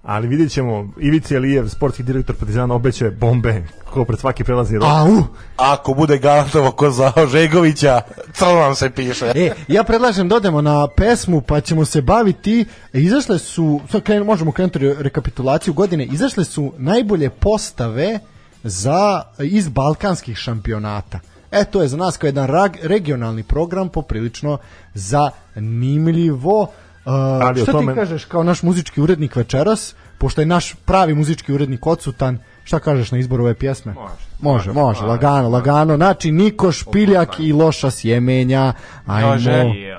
ali 0.03 0.29
vidjet 0.29 0.51
ćemo, 0.51 0.89
Ivica 1.01 1.35
Elijev, 1.35 1.69
sportski 1.69 2.03
direktor 2.03 2.37
Partizana, 2.37 2.75
obeće 2.75 3.11
bombe 3.11 3.63
ko 3.85 4.05
pred 4.05 4.19
svaki 4.19 4.45
prelazni 4.45 4.79
rok. 4.79 4.89
Au! 4.89 5.23
Ako 5.57 5.95
bude 5.95 6.19
garantovo 6.19 6.71
ko 6.71 6.91
za 6.91 7.13
Žegovića, 7.33 8.01
crno 8.33 8.55
nam 8.55 8.75
se 8.75 8.91
piše. 8.91 9.33
E, 9.35 9.53
ja 9.69 9.85
predlažem 9.85 10.29
da 10.29 10.37
odemo 10.37 10.63
na 10.63 10.89
pesmu 10.97 11.41
pa 11.41 11.61
ćemo 11.61 11.85
se 11.85 12.03
baviti, 12.03 12.65
izašle 12.93 13.39
su, 13.39 13.81
sad 13.91 14.03
krenu, 14.03 14.25
možemo 14.25 14.53
krenuti 14.53 14.79
re- 14.79 14.97
rekapitulaciju 14.99 15.75
godine, 15.75 16.05
izašle 16.05 16.45
su 16.45 16.73
najbolje 16.79 17.31
postave 17.31 18.19
za 18.63 19.23
iz 19.39 19.69
balkanskih 19.69 20.37
šampionata. 20.37 21.21
E, 21.51 21.65
to 21.65 21.83
je 21.83 21.89
za 21.89 21.97
nas 21.97 22.17
kao 22.17 22.29
jedan 22.29 22.47
rag, 22.47 22.77
regionalni 22.83 23.43
program 23.43 23.89
poprilično 23.89 24.59
zanimljivo. 24.95 26.61
Uh, 26.63 27.13
Ali 27.15 27.63
šta 27.63 27.73
tome- 27.73 27.93
ti 27.93 27.99
kažeš 27.99 28.25
kao 28.25 28.43
naš 28.43 28.63
muzički 28.63 29.01
urednik 29.01 29.37
večeras, 29.37 29.95
pošto 30.19 30.41
je 30.41 30.47
naš 30.47 30.75
pravi 30.85 31.15
muzički 31.15 31.53
urednik 31.53 31.87
odsutan, 31.87 32.39
šta 32.65 32.79
kažeš 32.79 33.11
na 33.11 33.19
izboru 33.19 33.45
ove 33.45 33.55
pjesme? 33.55 33.93
Može. 33.93 34.15
Može, 34.41 34.73
može, 34.73 35.05
lagano, 35.05 35.49
lagano. 35.49 35.97
Znači, 35.97 36.33
Niko 36.33 36.73
Špiljak 36.73 37.29
i 37.39 37.53
Loša 37.53 37.91
sjemenja. 37.91 38.73
Ajmo. 39.07 39.29
Može. 39.29 39.51
Yeah. 39.51 39.99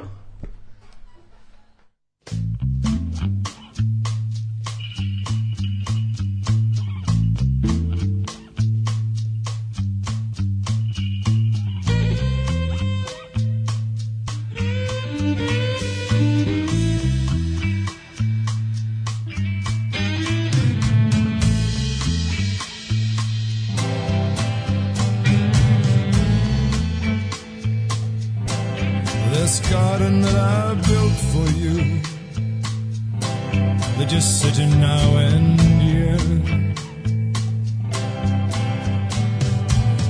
Just 34.13 34.41
sitting 34.41 34.69
now 34.79 35.17
and 35.17 35.59
here. 35.81 36.27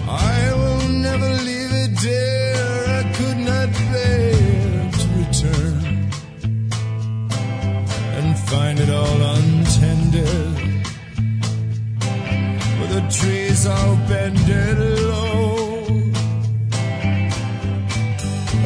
I 0.10 0.51
will 0.60 0.89
never 1.08 1.30
leave 1.47 1.74
it, 1.84 1.91
dear. 2.01 2.66
I 2.99 3.04
could 3.18 3.39
not 3.49 3.70
bear 3.91 4.91
to 4.99 5.06
return 5.22 5.78
and 8.18 8.38
find 8.49 8.78
it 8.84 8.89
all 8.89 9.20
untended. 9.38 10.54
With 12.80 12.91
the 12.97 13.04
trees 13.18 13.66
all 13.66 13.95
bended 14.10 14.80
low. 15.12 15.86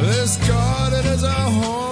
This 0.02 0.32
garden 0.48 1.04
is 1.14 1.22
a 1.22 1.40
home, 1.58 1.87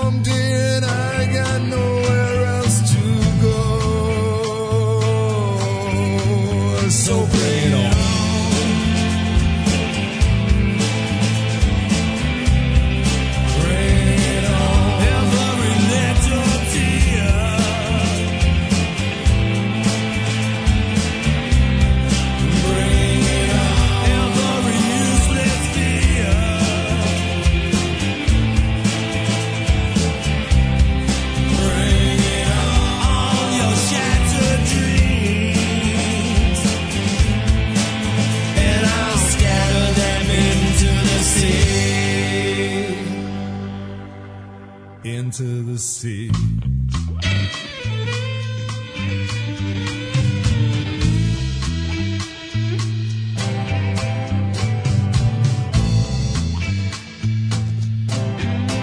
into 45.27 45.65
the 45.65 45.77
sea. 45.77 46.29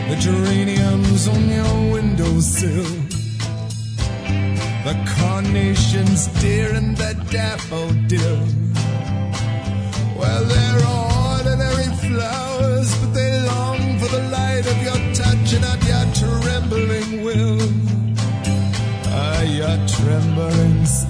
The 0.09 0.17
geraniums 0.19 1.27
on 1.29 1.47
your 1.47 1.93
windowsill. 1.93 2.83
The 4.83 4.95
carnations 5.15 6.27
dear 6.41 6.73
and 6.73 6.97
the 6.97 7.13
daffodil. 7.31 8.45
Well, 10.19 10.43
they're 10.43 10.85
ordinary 10.87 11.12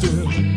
still. 0.04 0.53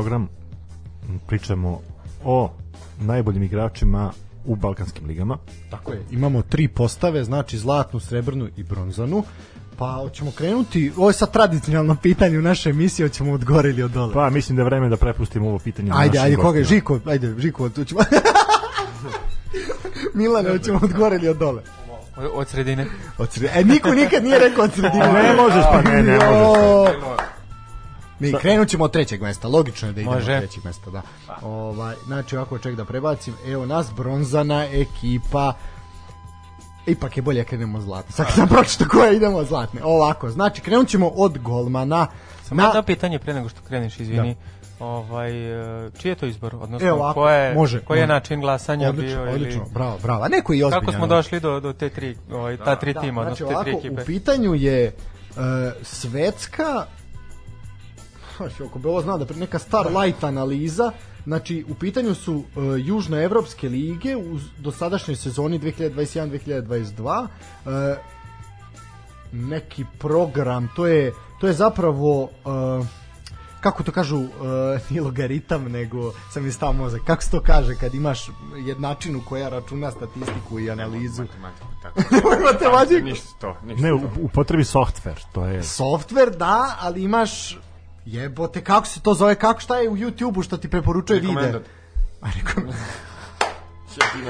Program. 0.00 0.28
Pričamo 1.26 1.80
o 2.24 2.50
najboljim 3.00 3.42
igračima 3.42 4.12
u 4.44 4.56
balkanskim 4.56 5.06
ligama. 5.06 5.38
Tako 5.70 5.92
je, 5.92 6.04
imamo 6.10 6.42
tri 6.42 6.68
postave, 6.68 7.24
znači 7.24 7.58
zlatnu, 7.58 8.00
srebrnu 8.00 8.48
i 8.56 8.62
bronzanu. 8.62 9.24
Pa 9.78 9.92
hoćemo 9.92 10.30
krenuti, 10.30 10.92
ovo 10.96 11.08
je 11.08 11.12
sad 11.12 11.32
tradicionalno 11.32 11.96
pitanje 12.02 12.38
u 12.38 12.42
našoj 12.42 12.70
emisiji, 12.70 13.08
hoćemo 13.08 13.32
od 13.32 13.44
gore 13.44 13.70
ili 13.70 13.82
od 13.82 13.90
dole. 13.90 14.14
Pa 14.14 14.30
mislim 14.30 14.56
da 14.56 14.62
je 14.62 14.64
vreme 14.64 14.88
da 14.88 14.96
prepustimo 14.96 15.48
ovo 15.48 15.58
pitanje 15.58 15.92
ajde, 15.94 16.18
ajde, 16.18 16.36
koga 16.36 16.58
je 16.58 16.62
gostima. 16.62 16.78
Žiko, 16.78 17.00
ajde, 17.04 17.34
Žiko, 17.38 17.68
tu 17.68 17.84
ćemo... 17.84 18.00
Milane, 20.14 20.50
hoćemo 20.50 20.80
od 20.82 20.92
gore 20.92 21.16
ili 21.16 21.28
od 21.28 21.36
dole? 21.36 21.62
Od, 22.34 22.48
sredine. 22.48 22.86
Od 23.18 23.32
sredine. 23.32 23.60
E, 23.60 23.64
niko 23.64 23.90
nikad 23.90 24.24
nije 24.24 24.38
rekao 24.38 24.64
od 24.64 24.72
sredine. 24.72 25.12
Ne 25.12 25.36
možeš, 25.36 25.64
pa 25.72 25.82
ne, 25.82 26.02
ne 26.02 26.18
možeš. 26.18 27.29
Mi 28.20 28.32
krenut 28.32 28.68
ćemo 28.68 28.84
od 28.84 28.92
trećeg 28.92 29.22
mesta, 29.22 29.48
logično 29.48 29.88
je 29.88 29.92
da 29.92 30.00
idemo 30.00 30.14
Može. 30.14 30.32
od 30.32 30.38
trećeg 30.38 30.64
mesta, 30.64 30.90
da. 30.90 31.02
Ovaj, 31.42 31.94
znači, 32.06 32.36
ovako 32.36 32.58
ček 32.58 32.74
da 32.76 32.84
prebacim, 32.84 33.34
evo 33.46 33.66
nas, 33.66 33.86
bronzana 33.96 34.64
ekipa, 34.64 35.52
ipak 36.86 37.16
je 37.16 37.22
bolje 37.22 37.44
krenemo 37.44 37.80
zlatne. 37.80 38.12
Sad 38.12 38.26
sam 38.34 38.48
pročito 38.54 38.84
koja 38.88 39.12
idemo 39.12 39.44
zlatne. 39.44 39.80
Ovako, 39.84 40.30
znači, 40.30 40.60
krenut 40.60 40.88
ćemo 40.88 41.08
od 41.08 41.38
golmana. 41.38 42.06
Samo 42.42 42.62
jedno 42.62 42.82
pitanje 42.82 43.18
pre 43.18 43.34
nego 43.34 43.48
što 43.48 43.60
kreneš, 43.62 44.00
izvini. 44.00 44.36
Ovaj, 44.80 45.30
e, 45.86 45.90
čiji 45.98 46.10
je 46.10 46.14
to 46.14 46.26
izbor? 46.26 46.54
Odnosno, 46.60 46.88
Evo 46.88 46.98
ovako, 46.98 47.20
ko 47.20 47.28
je, 47.28 47.54
može, 47.54 47.80
koji 47.80 47.98
je 47.98 48.02
može. 48.02 48.12
način 48.12 48.40
glasanja 48.40 48.88
Odlično, 48.88 49.22
bio? 49.22 49.32
odlično, 49.32 49.62
Ili... 49.62 49.70
bravo, 49.74 49.98
bravo. 50.02 50.24
A 50.24 50.28
neko 50.28 50.54
i 50.54 50.62
ozbiljan. 50.62 50.80
Kako 50.80 50.92
smo 50.92 51.06
došli 51.06 51.40
do, 51.40 51.60
do 51.60 51.72
te 51.72 51.88
tri, 51.88 52.16
ovaj, 52.32 52.56
ta 52.56 52.76
tri 52.76 52.94
tima, 52.94 53.22
Znači, 53.24 53.44
odnosno 53.44 53.64
te 53.64 53.70
tri 53.70 53.78
ekipe? 53.78 54.02
u 54.02 54.06
pitanju 54.06 54.54
je 54.54 54.92
uh, 55.30 55.36
svetska 55.82 56.64
Znači, 56.64 56.99
ako 58.44 58.78
bi 58.78 58.88
ovo 58.88 59.00
znao 59.00 59.18
da 59.18 59.34
neka 59.34 59.58
Starlight 59.58 60.24
analiza, 60.24 60.92
znači 61.24 61.64
u 61.68 61.74
pitanju 61.74 62.14
su 62.14 62.34
uh, 62.34 62.44
južnoevropske 62.78 63.68
lige 63.68 64.16
u 64.16 64.38
dosadašnjoj 64.58 65.16
sezoni 65.16 65.58
2021-2022 65.60 67.26
uh, 67.64 67.70
neki 69.32 69.84
program, 69.98 70.68
to 70.76 70.86
je 70.86 71.12
to 71.40 71.46
je 71.46 71.52
zapravo 71.52 72.22
uh, 72.22 72.86
kako 73.60 73.82
to 73.82 73.92
kažu, 73.92 74.16
uh, 74.24 74.28
nije 74.90 75.02
logaritam, 75.02 75.64
nego 75.64 76.12
sam 76.32 76.44
mi 76.44 76.52
stao 76.52 76.72
mozak. 76.72 77.00
Kako 77.06 77.22
se 77.22 77.30
to 77.30 77.40
kaže 77.40 77.74
kad 77.74 77.94
imaš 77.94 78.30
jednačinu 78.66 79.22
koja 79.28 79.48
računa 79.48 79.90
statistiku 79.90 80.60
i 80.60 80.70
analizu? 80.70 81.22
Matematiku, 81.22 81.66
tako. 81.82 82.00
Matematiku. 82.52 83.04
Ništa 83.04 83.28
to, 83.40 83.56
ništa 83.64 83.82
Ne, 83.82 83.92
u, 83.92 84.00
to. 84.00 84.06
u 84.20 84.28
potrebi 84.28 84.64
software, 84.64 85.24
to 85.32 85.44
je... 85.44 85.62
Software, 85.62 86.36
da, 86.36 86.76
ali 86.80 87.02
imaš 87.02 87.58
jebote, 88.12 88.60
kako 88.60 88.86
se 88.86 89.00
to 89.00 89.14
zove, 89.14 89.34
kako 89.34 89.60
šta 89.60 89.76
je 89.76 89.88
u 89.88 89.96
YouTube-u 89.96 90.42
što 90.42 90.56
ti 90.56 90.68
preporučuje 90.68 91.20
vide? 91.20 91.60
A 92.22 92.26
rekom, 92.36 92.64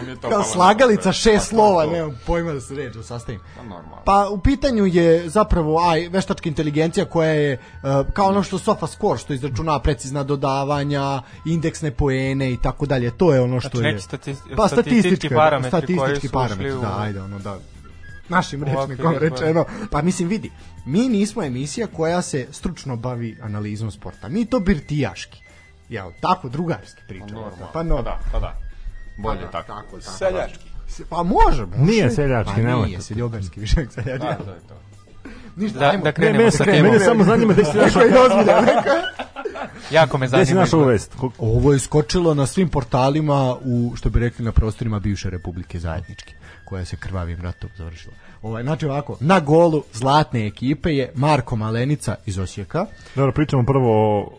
je 0.09 0.17
to 0.17 0.31
kao 0.31 0.43
slagalica 0.45 1.13
šest 1.13 1.37
Pa, 1.41 1.45
slova, 1.47 1.85
to. 1.85 1.91
nemam 1.91 2.21
pojma 2.27 2.53
da 2.53 2.61
se 2.61 2.75
reč 2.75 2.95
da 2.95 3.03
sastavim. 3.03 3.41
Pa 3.57 3.63
normalno. 3.63 4.03
Pa 4.05 4.29
u 4.29 4.39
pitanju 4.39 4.87
je 4.87 5.29
zapravo 5.29 5.79
aj 5.81 6.09
veštačka 6.09 6.49
inteligencija 6.49 7.05
koja 7.05 7.31
je 7.31 7.53
uh, 7.55 7.81
kao 8.13 8.27
ono 8.27 8.43
što 8.43 8.59
Sofa 8.59 8.87
Score 8.87 9.19
što 9.19 9.33
izračunava 9.33 9.79
precizna 9.81 10.23
dodavanja, 10.23 11.23
indeksne 11.45 11.91
poene 11.91 12.53
i 12.53 12.57
tako 12.57 12.87
dalje. 12.87 13.11
To 13.11 13.35
je 13.35 13.41
ono 13.41 13.61
što 13.61 13.69
Znači 13.71 13.87
je 13.87 13.99
statisti- 13.99 14.57
pa 14.57 14.69
statistički 14.69 15.01
statistički 15.01 15.29
parametri 15.31 15.71
statistički 15.71 15.99
koji 15.99 16.21
su 16.21 16.29
parametri, 16.31 16.67
ušli 16.67 16.79
u- 16.79 16.83
da, 16.83 16.97
ajde 16.99 17.21
ono 17.21 17.39
da 17.39 17.59
našim 18.31 18.65
rečnikom 18.65 19.15
rečeno. 19.19 19.65
Pa 19.91 20.03
mislim 20.03 20.29
vidi, 20.29 20.51
mi 20.87 21.09
nismo 21.09 21.43
emisija 21.43 21.87
koja 21.87 22.23
se 22.23 22.47
stručno 22.51 22.97
bavi 22.97 23.39
analizom 23.43 23.91
sporta. 23.91 24.29
Mi 24.29 24.45
to 24.47 24.61
birtijaški. 24.61 25.43
Jel, 25.89 26.11
tako 26.21 26.49
drugarski 26.49 27.03
pričamo. 27.09 27.41
Normalno. 27.41 27.69
Pa 27.73 27.83
no, 27.83 27.97
Pa 27.97 28.03
da, 28.03 28.19
pa 28.33 28.39
da. 28.39 28.57
Bolje 29.19 29.41
tako. 29.41 29.67
tako, 29.67 29.99
tako. 30.01 30.01
Seljački. 30.01 30.71
Pa 31.09 31.23
može, 31.23 31.67
može. 31.67 31.83
Nije 31.83 32.11
seljački, 32.11 32.53
pa 32.55 32.61
nemojte. 32.63 32.89
nije 32.89 33.01
seljoberski 33.01 33.61
više 33.61 33.87
seljački. 33.91 34.27
Da, 34.27 34.35
to 34.35 34.51
je 34.51 34.61
to. 34.69 34.90
Ništa, 35.57 35.79
Da, 35.79 35.87
ajmo. 35.87 36.05
da 36.05 36.13
krenemo 36.13 36.39
mene, 36.39 36.51
sa 36.51 36.65
temom. 36.65 36.83
mene 36.83 36.99
samo 37.01 37.25
zanima 37.25 37.53
gde 37.53 37.65
si 37.65 37.77
našao, 37.79 38.03
Neko 38.03 38.19
je 38.19 38.45
neko 38.57 38.89
je- 38.89 39.03
Jako 39.91 40.19
me 40.19 40.27
gde 40.27 40.37
si 40.37 40.45
zanima. 40.45 40.61
našao 40.61 40.81
uvest. 40.81 41.13
Ko- 41.17 41.31
Ovo 41.39 41.73
je 41.73 41.79
skočilo 41.79 42.35
na 42.35 42.47
svim 42.47 42.69
portalima 42.69 43.57
u, 43.57 43.93
što 43.97 44.11
bi 44.11 44.21
rekli, 44.21 44.45
na 44.45 44.53
prostorima 44.53 44.99
bivše 44.99 45.31
Republike 45.31 45.79
zajedničke, 45.79 46.35
koja 46.65 46.85
se 46.85 46.97
krvavim 46.97 47.41
ratom 47.41 47.71
završila. 47.77 48.15
Ovaj, 48.43 48.63
znači 48.63 48.87
ovako, 48.87 49.17
na 49.21 49.41
golu 49.41 49.83
zlatne 49.93 50.47
ekipe 50.47 50.91
je 50.91 51.13
Marko 51.15 51.57
Malenica 51.57 52.17
iz 52.27 52.39
Osijeka. 52.39 52.87
Dobro, 53.15 53.33
pričamo 53.33 53.63
prvo 53.65 53.91
o 54.19 54.31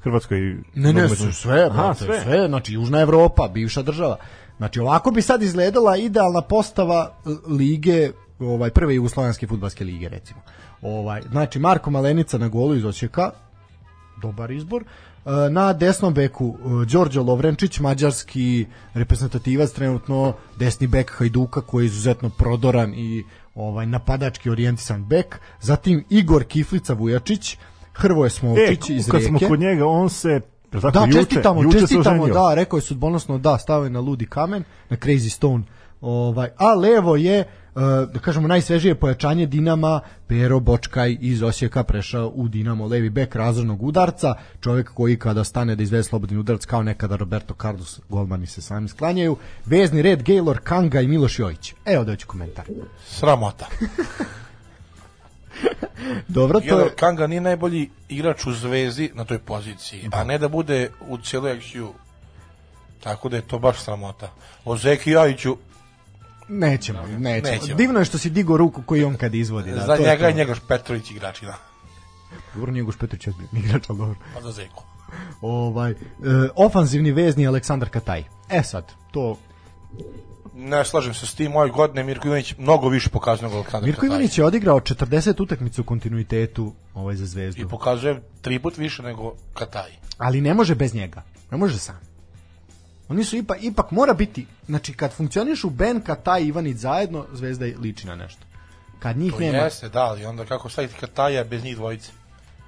Hrvatskoj... 0.00 0.38
Ne, 0.74 0.92
ne, 0.92 1.08
su 1.08 1.32
sve, 1.32 1.62
Aha, 1.62 1.68
brate, 1.76 2.04
sve. 2.04 2.20
sve, 2.20 2.48
znači 2.48 2.72
Južna 2.72 3.00
Evropa, 3.00 3.48
bivša 3.48 3.82
država. 3.82 4.16
Znači 4.56 4.80
ovako 4.80 5.10
bi 5.10 5.22
sad 5.22 5.42
izgledala 5.42 5.96
idealna 5.96 6.40
postava 6.40 7.12
e, 7.16 7.28
lige, 7.48 8.10
ovaj 8.38 8.70
prve 8.70 8.94
jugoslovenske 8.94 9.46
fudbalske 9.46 9.84
lige 9.84 10.08
recimo. 10.08 10.40
Ovaj 10.82 11.22
znači 11.22 11.58
Marko 11.58 11.90
Malenica 11.90 12.38
na 12.38 12.48
golu 12.48 12.74
iz 12.74 12.84
Osijeka, 12.84 13.30
dobar 14.22 14.50
izbor. 14.50 14.82
E, 15.26 15.50
Na 15.50 15.72
desnom 15.72 16.14
beku 16.14 16.56
e, 16.58 16.84
Đorđe 16.92 17.20
Lovrenčić, 17.20 17.80
mađarski 17.80 18.66
reprezentativac 18.94 19.70
trenutno 19.70 20.34
desni 20.56 20.86
bek 20.86 21.10
Hajduka 21.10 21.60
koji 21.60 21.84
je 21.84 21.86
izuzetno 21.86 22.30
prodoran 22.30 22.94
i 22.94 23.24
ovaj 23.54 23.86
napadački 23.86 24.50
orijentisan 24.50 25.04
bek. 25.04 25.38
Zatim 25.60 26.04
Igor 26.10 26.44
Kiflica 26.44 26.92
Vujačić, 26.92 27.56
Hrvoje 27.92 28.26
E, 28.26 28.30
Smovčić 28.30 28.90
iz 28.90 29.08
kad 29.10 29.22
smo 29.22 29.38
Rijeke. 29.38 29.48
kod 29.48 29.60
njega, 29.60 29.86
on 29.86 30.10
se... 30.10 30.40
Tako, 30.70 30.90
Da, 30.90 31.00
juče, 31.00 31.18
čestitamo, 31.18 31.62
juče 31.62 31.78
čestitamo, 31.80 32.26
da, 32.26 32.54
rekao 32.54 32.76
je 32.76 32.80
sudbonosno 32.80 33.38
da, 33.38 33.58
stavio 33.58 33.84
je 33.84 33.90
na 33.90 34.00
ludi 34.00 34.26
kamen, 34.26 34.64
na 34.90 34.96
Crazy 34.96 35.28
Stone. 35.28 35.64
Ovaj, 36.00 36.48
a 36.56 36.74
levo 36.74 37.16
je, 37.16 37.38
e, 37.38 37.46
da 38.12 38.18
kažemo, 38.20 38.48
najsvežije 38.48 38.94
pojačanje 38.94 39.46
Dinama, 39.46 40.00
Pero 40.26 40.60
Bočkaj 40.60 41.16
iz 41.20 41.42
Osijeka 41.42 41.84
prešao 41.84 42.32
u 42.34 42.48
Dinamo, 42.48 42.86
levi 42.86 43.10
bek 43.10 43.34
razornog 43.34 43.82
udarca, 43.82 44.34
čovjek 44.60 44.90
koji 44.94 45.18
kada 45.18 45.44
stane 45.44 45.76
da 45.76 45.82
izvede 45.82 46.04
slobodni 46.04 46.36
udarac 46.36 46.64
kao 46.64 46.82
nekada 46.82 47.16
Roberto 47.16 47.54
Carlos, 47.60 48.00
golmani 48.08 48.46
se 48.46 48.62
sami 48.62 48.88
sklanjaju, 48.88 49.36
vezni 49.66 50.02
red 50.02 50.22
Gaylor 50.22 50.58
Kanga 50.58 51.00
i 51.00 51.08
Miloš 51.08 51.38
Jojić. 51.38 51.74
Evo 51.84 52.04
da 52.04 52.16
ću 52.16 52.26
komentar. 52.26 52.64
Sramota. 53.06 53.66
Dobro, 56.28 56.60
to 56.60 56.80
je, 56.80 56.90
Kanga 56.96 57.26
nije 57.26 57.40
najbolji 57.40 57.90
igrač 58.08 58.46
u 58.46 58.52
Zvezdi 58.52 59.10
na 59.14 59.24
toj 59.24 59.38
poziciji, 59.38 60.08
a 60.12 60.24
ne 60.24 60.38
da 60.38 60.48
bude 60.48 60.90
u 61.08 61.18
cijeloj 61.18 61.56
XU. 61.56 61.88
Tako 63.00 63.28
da 63.28 63.36
je 63.36 63.42
to 63.42 63.58
baš 63.58 63.80
sramota. 63.80 64.30
O 64.64 64.76
Zeki 64.76 65.10
Jajiću, 65.10 65.56
nećemo, 66.48 67.06
nećemo. 67.06 67.54
Nećemo. 67.54 67.76
Divno 67.76 67.98
je 67.98 68.04
što 68.04 68.18
si 68.18 68.30
digo 68.30 68.56
ruku 68.56 68.82
koji 68.82 69.04
on 69.04 69.16
kad 69.16 69.34
izvodi. 69.34 69.70
Da, 69.70 69.80
za 69.80 69.96
to 69.96 70.02
je 70.02 70.08
njega 70.08 70.24
to. 70.24 70.30
i 70.30 70.34
Njegoš 70.34 70.58
Petrović 70.68 71.10
igrači, 71.10 71.44
da. 71.44 71.58
Dobro, 72.54 72.72
nije 72.72 72.84
Petrić 73.00 73.26
ozbiljan 73.26 73.56
igrač, 73.64 73.84
ali 73.88 73.98
dobro. 73.98 74.14
Pa 74.34 74.40
za 74.40 74.52
Zeku. 74.52 74.82
ovaj, 75.40 75.90
e, 75.90 75.94
ofanzivni 76.56 77.12
vezni 77.12 77.46
Aleksandar 77.46 77.88
Kataj. 77.88 78.24
E 78.50 78.62
sad, 78.62 78.92
to 79.10 79.36
Ne 80.58 80.84
slažem 80.84 81.14
se 81.14 81.26
s 81.26 81.34
tim, 81.34 81.56
ove 81.56 81.70
godine 81.70 82.04
Mirko 82.04 82.28
Ivanić 82.28 82.54
mnogo 82.58 82.88
više 82.88 83.10
pokazuje 83.10 83.48
nego 83.48 83.56
Aleksandar 83.56 83.88
Mirko. 83.88 84.06
Ivanić 84.06 84.38
je 84.38 84.44
odigrao 84.44 84.80
40 84.80 85.42
utakmica 85.42 85.82
u 85.82 85.84
kontinuitetu 85.84 86.72
ovaj 86.94 87.16
za 87.16 87.26
Zvezdu. 87.26 87.62
I 87.62 87.68
pokazuje 87.68 88.22
tri 88.40 88.58
put 88.58 88.78
više 88.78 89.02
nego 89.02 89.34
Kataj. 89.54 89.90
Ali 90.18 90.40
ne 90.40 90.54
može 90.54 90.74
bez 90.74 90.94
njega. 90.94 91.22
Ne 91.50 91.58
može 91.58 91.78
sam. 91.78 92.00
Oni 93.08 93.24
su 93.24 93.36
ipak, 93.36 93.58
ipak 93.62 93.90
mora 93.90 94.14
biti, 94.14 94.46
znači 94.66 94.92
kad 94.92 95.12
funkcionišu 95.12 95.70
Ben, 95.70 96.00
Kataj 96.00 96.42
i 96.42 96.46
Ivanić 96.46 96.76
zajedno, 96.76 97.26
Zvezda 97.32 97.64
liči 97.78 98.06
na 98.06 98.16
nešto. 98.16 98.40
Kad 98.98 99.16
njih 99.16 99.32
To 99.32 99.38
nema, 99.40 99.58
jeste, 99.58 99.88
da, 99.88 100.00
ali 100.00 100.24
onda 100.24 100.44
kako 100.44 100.68
staviti 100.68 100.94
Kataja 100.94 101.44
bez 101.44 101.64
njih 101.64 101.76
dvojice? 101.76 102.10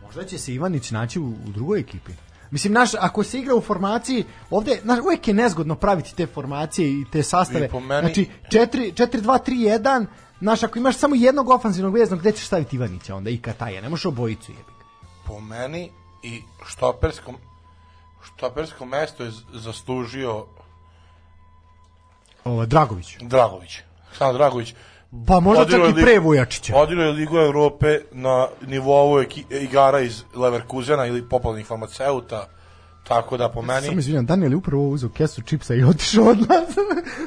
možda 0.02 0.24
će 0.24 0.38
se 0.38 0.54
Ivanić 0.54 0.90
naći 0.90 1.20
u, 1.20 1.28
u 1.28 1.48
drugoj 1.48 1.80
ekipi. 1.80 2.12
Mislim, 2.50 2.72
naš, 2.72 2.90
ako 2.94 3.22
se 3.22 3.38
igra 3.38 3.54
u 3.54 3.60
formaciji, 3.60 4.24
ovde, 4.50 4.78
znaš, 4.82 4.98
uvijek 5.00 5.28
je 5.28 5.34
nezgodno 5.34 5.74
praviti 5.74 6.14
te 6.14 6.26
formacije 6.26 6.90
i 6.90 7.04
te 7.12 7.22
sastave. 7.22 7.66
I 7.66 7.80
meni- 7.80 8.00
Znači, 8.00 8.26
4, 8.50 8.92
4, 8.94 9.20
2, 9.20 9.38
3, 9.38 9.52
1, 9.78 10.06
znaš, 10.40 10.62
ako 10.62 10.78
imaš 10.78 10.96
samo 10.96 11.14
jednog 11.14 11.50
ofanzivnog 11.50 11.94
veznog, 11.94 12.20
gde 12.20 12.32
ćeš 12.32 12.46
staviti 12.46 12.76
Ivanića 12.76 13.14
onda 13.14 13.30
i 13.30 13.38
Kataja? 13.38 13.80
Ne 13.80 13.88
možeš 13.88 14.06
obojicu 14.06 14.52
jebi 14.52 14.62
ga. 14.78 14.84
Po 15.26 15.40
meni 15.40 15.90
i 16.22 16.42
štoperskom 16.66 17.36
štopersko 18.24 18.84
mesto 18.84 19.24
je 19.24 19.30
zaslužio 19.52 20.46
Ovo, 22.44 22.66
Dragović. 22.66 23.16
Dragović. 23.20 23.78
Samo 24.18 24.32
Dragović. 24.32 24.74
Pa 25.26 25.40
možda 25.40 25.64
čak 25.64 25.80
i 25.90 26.02
pre 26.02 26.18
Vujačića. 26.18 26.76
Odigrao 26.76 27.06
je 27.06 27.12
Ligu 27.12 27.36
Evrope 27.36 28.00
na 28.12 28.46
nivou 28.66 29.22
igara 29.50 30.00
iz 30.00 30.22
Leverkusena 30.34 31.06
ili 31.06 31.28
popularnih 31.28 31.66
farmaceuta. 31.66 32.48
Tako 33.08 33.36
da 33.36 33.48
po 33.48 33.62
Samo 33.62 33.72
meni, 33.72 33.98
izvinjam, 33.98 34.26
Daniel 34.26 34.52
je 34.52 34.56
upravo 34.56 34.88
uzeo 34.88 35.10
kesu 35.10 35.42
čipsa 35.42 35.74
i 35.74 35.84
otišao 35.84 36.24
od 36.24 36.38
nas. 36.38 36.68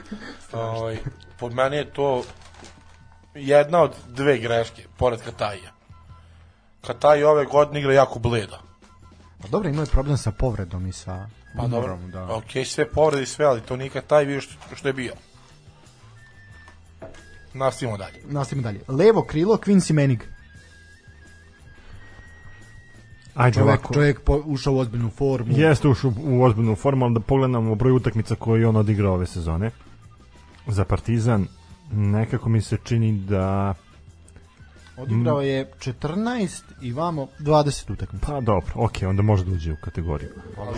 ovaj, 0.53 0.97
po 1.39 1.49
meni 1.49 1.75
je 1.77 1.93
to 1.93 2.23
jedna 3.35 3.81
od 3.81 3.91
dve 4.07 4.37
greške, 4.37 4.83
pored 4.97 5.21
Kataja. 5.21 5.71
Kataj 6.81 7.23
ove 7.23 7.45
godine 7.45 7.79
igra 7.79 7.93
jako 7.93 8.19
bledo. 8.19 8.57
Pa 9.41 9.47
dobro, 9.47 9.69
imao 9.69 9.83
je 9.83 9.87
problem 9.87 10.17
sa 10.17 10.31
povredom 10.31 10.87
i 10.87 10.91
sa 10.91 11.27
Pa 11.57 11.67
dobro, 11.67 11.93
umorom, 11.93 12.11
da. 12.11 12.35
ok, 12.35 12.65
sve 12.65 12.89
povrede 12.89 13.23
i 13.23 13.25
sve, 13.25 13.45
ali 13.45 13.61
to 13.61 13.77
nije 13.77 13.89
Kataj 13.89 14.25
bio 14.25 14.41
što, 14.41 14.75
što 14.75 14.87
je 14.87 14.93
bio. 14.93 15.13
Nastavimo 17.53 17.97
dalje. 17.97 18.19
Nastavimo 18.25 18.63
dalje. 18.63 18.81
Levo 18.87 19.23
krilo, 19.23 19.57
Quincy 19.57 19.93
Menig. 19.93 20.23
Ajde 23.35 23.53
Čovjek, 23.59 23.67
ovako. 23.79 23.93
čovjek 23.93 24.21
po, 24.21 24.41
ušao 24.45 24.73
u 24.73 24.77
ozbiljnu 24.77 25.09
formu. 25.09 25.57
Jeste 25.57 25.87
ušao 25.87 26.13
u 26.23 26.43
ozbiljnu 26.43 26.75
formu, 26.75 27.05
ali 27.05 27.13
da 27.13 27.19
pogledamo 27.19 27.75
broj 27.75 27.91
utakmica 27.91 28.35
koje 28.35 28.59
je 28.59 28.67
on 28.67 28.75
odigrao 28.75 29.13
ove 29.13 29.27
sezone. 29.27 29.71
Za 30.67 30.85
Partizan 30.85 31.47
nekako 31.91 32.49
mi 32.49 32.61
se 32.61 32.77
čini 32.83 33.11
da 33.19 33.73
Odigrao 35.01 35.41
je 35.41 35.71
14 35.79 36.61
i 36.81 36.93
vamo 36.93 37.27
20 37.39 37.93
utakmica. 37.93 38.25
pa 38.27 38.41
dobro, 38.41 38.71
ok, 38.75 38.91
onda 39.07 39.21
može 39.21 39.45
da 39.45 39.51
uđe 39.51 39.73
u 39.73 39.77
kategoriju. 39.83 40.29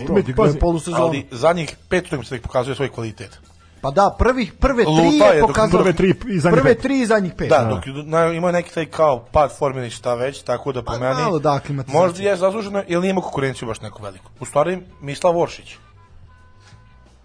Što, 0.04 0.12
odigrao 0.12 0.46
je 0.46 0.58
polusezonu. 0.58 1.04
Ali 1.04 1.26
zadnjih 1.30 1.76
pet 1.88 2.06
utakmica 2.06 2.34
ih 2.34 2.42
pokazuje 2.42 2.74
svoj 2.76 2.88
kvalitet. 2.88 3.38
Pa 3.80 3.90
da, 3.90 4.16
prvih, 4.18 4.52
prve 4.52 4.84
tri 4.84 4.92
Luta 4.92 5.24
je 5.24 5.34
je 5.34 5.40
dok 5.40 5.48
pokazao. 5.48 5.80
prve 5.80 5.92
tri 5.92 6.14
i 6.28 6.38
zadnjih 6.40 6.62
prve 6.62 6.74
pet. 6.74 6.82
tri 6.82 7.00
i 7.00 7.06
zadnjih 7.06 7.32
pet. 7.38 7.48
Da, 7.48 7.64
dok 7.64 7.84
na, 8.04 8.26
ima 8.26 8.52
neki 8.52 8.74
taj 8.74 8.86
kao 8.86 9.24
pad 9.32 9.58
forme 9.58 9.80
ili 9.80 9.90
šta 9.90 10.14
već, 10.14 10.42
tako 10.42 10.72
da 10.72 10.82
po 10.82 10.92
Pa 10.92 10.98
meni 10.98 11.14
malo, 11.14 11.38
da, 11.38 11.60
možda 11.86 12.22
je 12.22 12.36
zasluženo 12.36 12.82
ili 12.86 13.06
nema 13.06 13.20
konkurenciju 13.20 13.68
baš 13.68 13.80
neku 13.80 14.02
veliku. 14.02 14.30
U 14.40 14.44
stvari 14.44 14.82
Mislav 15.00 15.34
Voršić. 15.34 15.76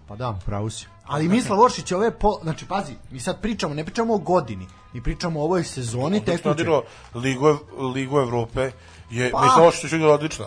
Pa 0.08 0.16
da, 0.16 0.38
pravo 0.46 0.70
si. 0.70 0.86
Ali 1.06 1.28
Mislav 1.28 1.58
Voršić 1.58 1.92
ove 1.92 2.10
po, 2.10 2.38
znači 2.42 2.66
pazi, 2.66 2.92
mi 3.10 3.20
sad 3.20 3.40
pričamo, 3.40 3.74
ne 3.74 3.84
pričamo 3.84 4.14
o 4.14 4.18
godini, 4.18 4.66
mi 4.92 5.02
pričamo 5.02 5.40
o 5.40 5.44
ovoj 5.44 5.64
sezoni 5.64 6.22
je 6.26 6.38
odigrao 6.44 6.82
Ligu, 7.14 7.58
Ligu 7.94 8.18
Evrope, 8.18 8.70
je 9.10 9.30
Pa. 9.30 9.42
Mislav 9.42 9.64
Voršić 9.64 9.92
igra 9.92 10.12
odlično. 10.12 10.46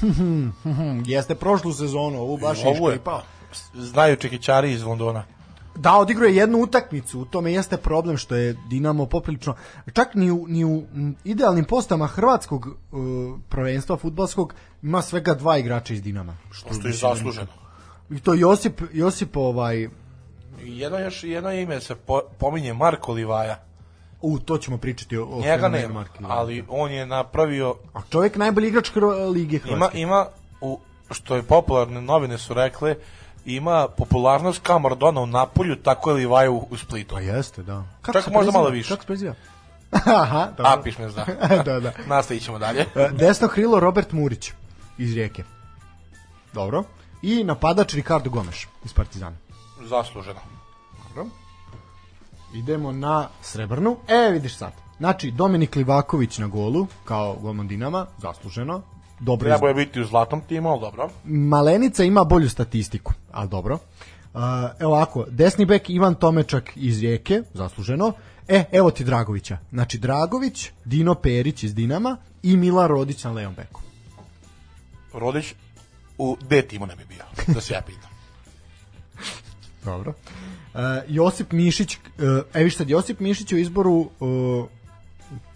Hm, 0.00 0.48
jeste 1.12 1.34
prošlu 1.34 1.72
sezonu, 1.72 2.18
ovu 2.18 2.36
baš 2.36 2.58
Ovo 2.64 2.90
je, 2.90 2.94
iškipao. 2.94 3.22
znaju 3.74 4.16
čekićari 4.16 4.72
iz 4.72 4.82
Londona. 4.82 5.24
Da, 5.74 5.96
odigrao 5.96 6.28
je 6.28 6.36
jednu 6.36 6.58
utakmicu, 6.58 7.20
u 7.20 7.24
tome 7.24 7.52
jeste 7.52 7.76
problem 7.76 8.16
što 8.16 8.36
je 8.36 8.56
Dinamo 8.68 9.06
poprilično, 9.06 9.54
čak 9.92 10.14
ni 10.14 10.30
u, 10.30 10.46
ni 10.48 10.64
u 10.64 10.82
idealnim 11.24 11.64
postama 11.64 12.06
hrvatskog 12.06 12.66
uh, 12.66 12.74
prvenstva 13.48 13.96
futbalskog 13.96 14.54
ima 14.82 15.02
svega 15.02 15.34
dva 15.34 15.58
igrača 15.58 15.94
iz 15.94 16.02
Dinama. 16.02 16.36
Što 16.50 16.68
je 16.68 16.74
mislim, 16.74 16.92
zasluženo. 16.92 17.52
I 18.10 18.20
to 18.20 18.34
Josip, 18.34 18.80
Josip 18.92 19.36
ovaj, 19.36 19.88
Jedno 20.62 20.98
još 20.98 21.24
jedno 21.24 21.52
ime 21.52 21.80
se 21.80 21.94
po, 21.94 22.20
pominje 22.38 22.72
Marko 22.72 23.12
Livaja. 23.12 23.58
u, 24.22 24.38
to 24.38 24.58
ćemo 24.58 24.78
pričati 24.78 25.16
o, 25.16 25.24
o 25.24 25.40
Njega 25.40 25.68
Marka. 25.68 26.18
ali 26.28 26.64
on 26.68 26.90
je 26.92 27.06
napravio 27.06 27.74
A 27.94 28.00
čovjek 28.10 28.36
najbolji 28.36 28.68
igrač 28.68 28.90
Lige 29.34 29.56
ima 29.56 29.74
Hrvatske. 29.76 30.00
ima 30.00 30.26
u 30.60 30.80
što 31.10 31.36
je 31.36 31.42
popularne 31.42 32.00
novine 32.00 32.38
su 32.38 32.54
rekle 32.54 32.96
ima 33.44 33.88
popularnost 33.96 34.60
kao 34.62 34.78
Maradona 34.78 35.20
u 35.20 35.26
Napolju, 35.26 35.76
tako 35.76 36.10
je 36.10 36.16
Livaja 36.16 36.50
u, 36.50 36.66
u 36.70 36.76
Splitu. 36.76 37.14
Pa 37.14 37.20
jeste, 37.20 37.62
da. 37.62 37.84
Čak 38.12 38.24
se 38.24 38.30
možda 38.30 38.52
malo 38.52 38.68
više. 38.68 38.88
Kako 38.88 39.02
se 39.02 39.06
preziva? 39.06 39.34
Aha, 40.22 40.48
dobro. 40.56 40.72
Apiš 40.72 40.98
me 40.98 41.08
zna. 41.08 41.26
da, 41.64 41.80
da. 41.80 41.92
Nastavit 42.14 42.42
ćemo 42.44 42.58
dalje. 42.58 42.80
E, 42.94 43.08
Desno 43.12 43.48
krilo 43.48 43.80
Robert 43.80 44.12
Murić 44.12 44.52
iz 44.98 45.14
Rijeke. 45.14 45.44
Dobro. 46.52 46.84
I 47.22 47.44
napadač 47.44 47.94
Ricardo 47.94 48.30
Gomes 48.30 48.66
iz 48.84 48.92
Partizana. 48.92 49.36
Zasluženo. 49.88 50.40
Dobro. 51.14 51.30
Idemo 52.54 52.92
na 52.92 53.28
Srebrnu. 53.42 53.96
E, 54.08 54.30
vidiš 54.32 54.56
sad. 54.56 54.72
Znači, 54.98 55.30
Dominik 55.30 55.76
Livaković 55.76 56.38
na 56.38 56.46
golu, 56.46 56.86
kao 57.04 57.36
golman 57.40 57.68
Dinama, 57.68 58.06
zasluženo. 58.18 58.82
Dobro 59.20 59.48
Treba 59.48 59.68
je 59.68 59.74
biti 59.74 60.00
u 60.00 60.04
zlatnom 60.04 60.40
timu, 60.40 60.68
ali 60.68 60.80
dobro. 60.80 61.10
Malenica 61.24 62.04
ima 62.04 62.24
bolju 62.24 62.48
statistiku, 62.48 63.12
ali 63.32 63.48
dobro. 63.48 63.74
Uh, 63.74 64.40
evo 64.78 64.94
ovako, 64.94 65.26
desni 65.28 65.64
bek 65.64 65.90
Ivan 65.90 66.14
Tomečak 66.14 66.72
iz 66.76 67.00
Rijeke, 67.00 67.42
zasluženo. 67.54 68.12
E, 68.48 68.64
evo 68.72 68.90
ti 68.90 69.04
Dragovića. 69.04 69.58
Znači 69.70 69.98
Dragović, 69.98 70.70
Dino 70.84 71.14
Perić 71.14 71.62
iz 71.62 71.74
Dinama 71.74 72.16
i 72.42 72.56
Milan 72.56 72.88
Rodić 72.88 73.24
na 73.24 73.32
levom 73.32 73.54
beku. 73.54 73.80
Rodić 75.12 75.54
u 76.18 76.36
D 76.48 76.62
timu 76.62 76.86
ne 76.86 76.96
bi 76.96 77.04
bio, 77.04 77.24
da 77.54 77.60
se 77.60 77.74
ja 77.74 77.80
pitam. 77.80 78.10
Dobro. 79.84 80.14
Uh, 80.74 80.80
Josip 81.08 81.52
Mišić, 81.52 81.96
uh, 81.96 82.02
evi 82.54 82.70
sad, 82.70 82.90
Josip 82.90 83.20
Mišić 83.20 83.52
u 83.52 83.56
izboru 83.56 83.92
uh, 84.20 84.66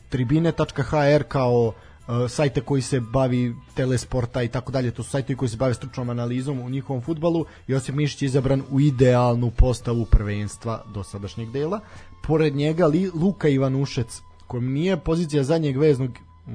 tribine.hr 0.09 1.23
kao 1.29 1.67
uh, 1.67 2.31
sajte 2.31 2.61
koji 2.61 2.83
se 2.83 3.01
bavi 3.01 3.55
telesporta 3.75 4.43
i 4.43 4.49
tako 4.49 4.73
dalje, 4.73 4.91
to 4.91 5.03
su 5.03 5.11
sajte 5.11 5.37
koji 5.37 5.49
se 5.49 5.57
bave 5.57 5.75
stručnom 5.75 6.11
analizom 6.11 6.61
u 6.61 6.71
njihovom 6.71 7.03
futbalu. 7.03 7.45
Josip 7.67 7.95
Mišić 7.95 8.23
je 8.23 8.27
izabran 8.27 8.63
u 8.71 8.81
idealnu 8.81 9.51
postavu 9.51 10.05
prvenstva 10.05 10.85
do 10.95 11.05
sadašnjeg 11.05 11.51
dela. 11.51 11.81
Pored 12.23 12.57
njega 12.57 12.87
Li, 12.87 13.11
Luka 13.15 13.49
Ivanušec, 13.49 14.21
kojem 14.47 14.73
nije 14.73 14.97
pozicija 14.97 15.45
zadnjeg 15.45 15.77
veznog 15.77 16.11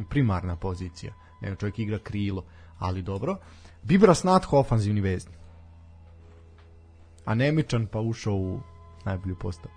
primarna 0.10 0.56
pozicija, 0.56 1.14
nego 1.41 1.56
čovjek 1.56 1.80
igra 1.80 1.99
krilo, 1.99 2.44
ali 2.80 3.02
dobro. 3.02 3.38
Bibras 3.84 4.23
Natho, 4.23 4.57
ofanzivni 4.57 5.02
vezni 5.02 5.38
anemičan 7.30 7.88
pa 7.88 7.99
ušao 7.99 8.34
u 8.34 8.60
najbolju 9.06 9.35
postavu. 9.35 9.73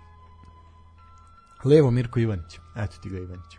Levo 1.63 1.91
Mirko 1.91 2.19
Ivanić. 2.19 2.59
Eto 2.75 2.97
ti 2.97 3.09
ga 3.09 3.17
Ivanić. 3.17 3.57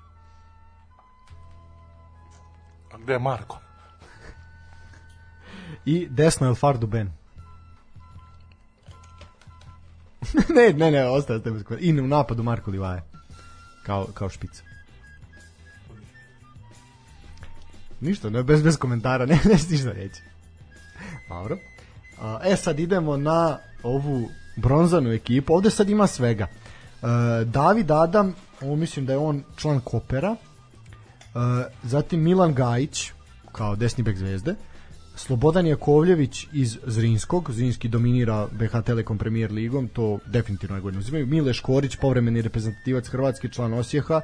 A 2.92 2.98
gde 2.98 3.12
je 3.12 3.18
Marko? 3.18 3.58
I 5.84 6.08
desno 6.10 6.46
El 6.46 6.54
Fardu 6.54 6.86
Ben. 6.86 7.12
ne, 10.56 10.72
ne, 10.72 10.90
ne, 10.90 11.08
ostaje 11.08 11.40
ste 11.40 11.50
bez 11.50 11.64
I 11.80 12.00
u 12.00 12.06
napadu 12.06 12.42
Marko 12.42 12.70
Livaje. 12.70 13.02
Kao, 13.82 14.06
kao 14.14 14.28
špica. 14.28 14.62
Ništa, 18.00 18.30
ne, 18.30 18.42
bez, 18.42 18.62
bez 18.62 18.76
komentara, 18.76 19.26
ne, 19.26 19.40
ne 19.44 19.58
ništa 19.70 19.92
reći. 19.92 20.22
Dobro. 21.28 21.58
E 22.44 22.56
sad 22.56 22.80
idemo 22.80 23.16
na 23.16 23.58
ovu 23.84 24.28
bronzanu 24.56 25.12
ekipu. 25.12 25.54
Ovde 25.54 25.70
sad 25.70 25.90
ima 25.90 26.06
svega. 26.06 26.46
E, 26.46 27.06
David 27.44 27.90
Adam, 27.90 28.34
ovo 28.60 28.76
mislim 28.76 29.06
da 29.06 29.12
je 29.12 29.18
on 29.18 29.42
član 29.56 29.80
Kopera. 29.80 30.36
E, 30.36 30.38
zatim 31.82 32.22
Milan 32.22 32.54
Gajić 32.54 33.12
kao 33.52 33.76
desni 33.76 34.04
bek 34.04 34.16
zvezde. 34.16 34.54
Slobodan 35.16 35.66
Jakovljević 35.66 36.46
iz 36.52 36.78
Zrinskog, 36.86 37.50
Zrinski 37.52 37.88
dominira 37.88 38.48
BH 38.52 38.82
Telekom 38.86 39.18
Premier 39.18 39.52
ligom, 39.52 39.88
to 39.88 40.18
definitivno 40.26 40.76
je 40.76 40.82
godinu 40.82 41.00
uzimaju. 41.00 41.26
Mile 41.26 41.52
Škorić, 41.52 41.96
povremeni 41.96 42.42
reprezentativac 42.42 43.08
Hrvatski, 43.08 43.48
član 43.48 43.72
Osijeha 43.72 44.20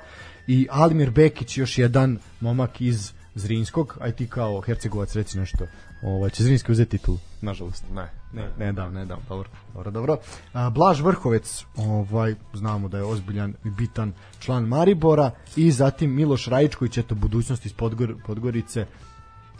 i 0.47 0.67
Alimir 0.71 1.11
Bekić, 1.11 1.59
još 1.59 1.79
jedan 1.79 2.19
momak 2.41 2.81
iz 2.81 3.13
Zrinskog, 3.35 3.99
aj 4.01 4.13
ti 4.13 4.27
kao 4.27 4.61
Hercegovac 4.61 5.15
reci 5.15 5.39
nešto. 5.39 5.67
Ovaj 6.03 6.31
će 6.31 6.43
Zrinski 6.45 6.73
uzeti 6.73 6.99
titulu, 6.99 7.19
nažalost. 7.41 7.85
Ne. 7.93 8.11
Ne, 8.33 8.49
ne 8.59 8.73
dam, 8.73 8.95
ne 8.95 9.07
dam, 9.07 9.19
dobro, 9.29 9.49
dobro, 9.75 9.91
dobro. 9.91 10.17
A, 10.53 10.71
Blaž 10.71 11.01
Vrhovec, 11.01 11.65
ovaj, 11.77 12.35
znamo 12.55 12.89
da 12.89 12.99
je 12.99 13.05
ozbiljan 13.05 13.55
i 13.65 13.71
bitan 13.71 14.13
član 14.39 14.65
Maribora 14.65 15.31
i 15.57 15.71
zatim 15.71 16.15
Miloš 16.15 16.47
Rajičković, 16.47 16.99
eto, 16.99 17.15
budućnost 17.15 17.67
iz 17.67 17.73
Podgor, 17.73 18.15
Podgorice, 18.27 18.87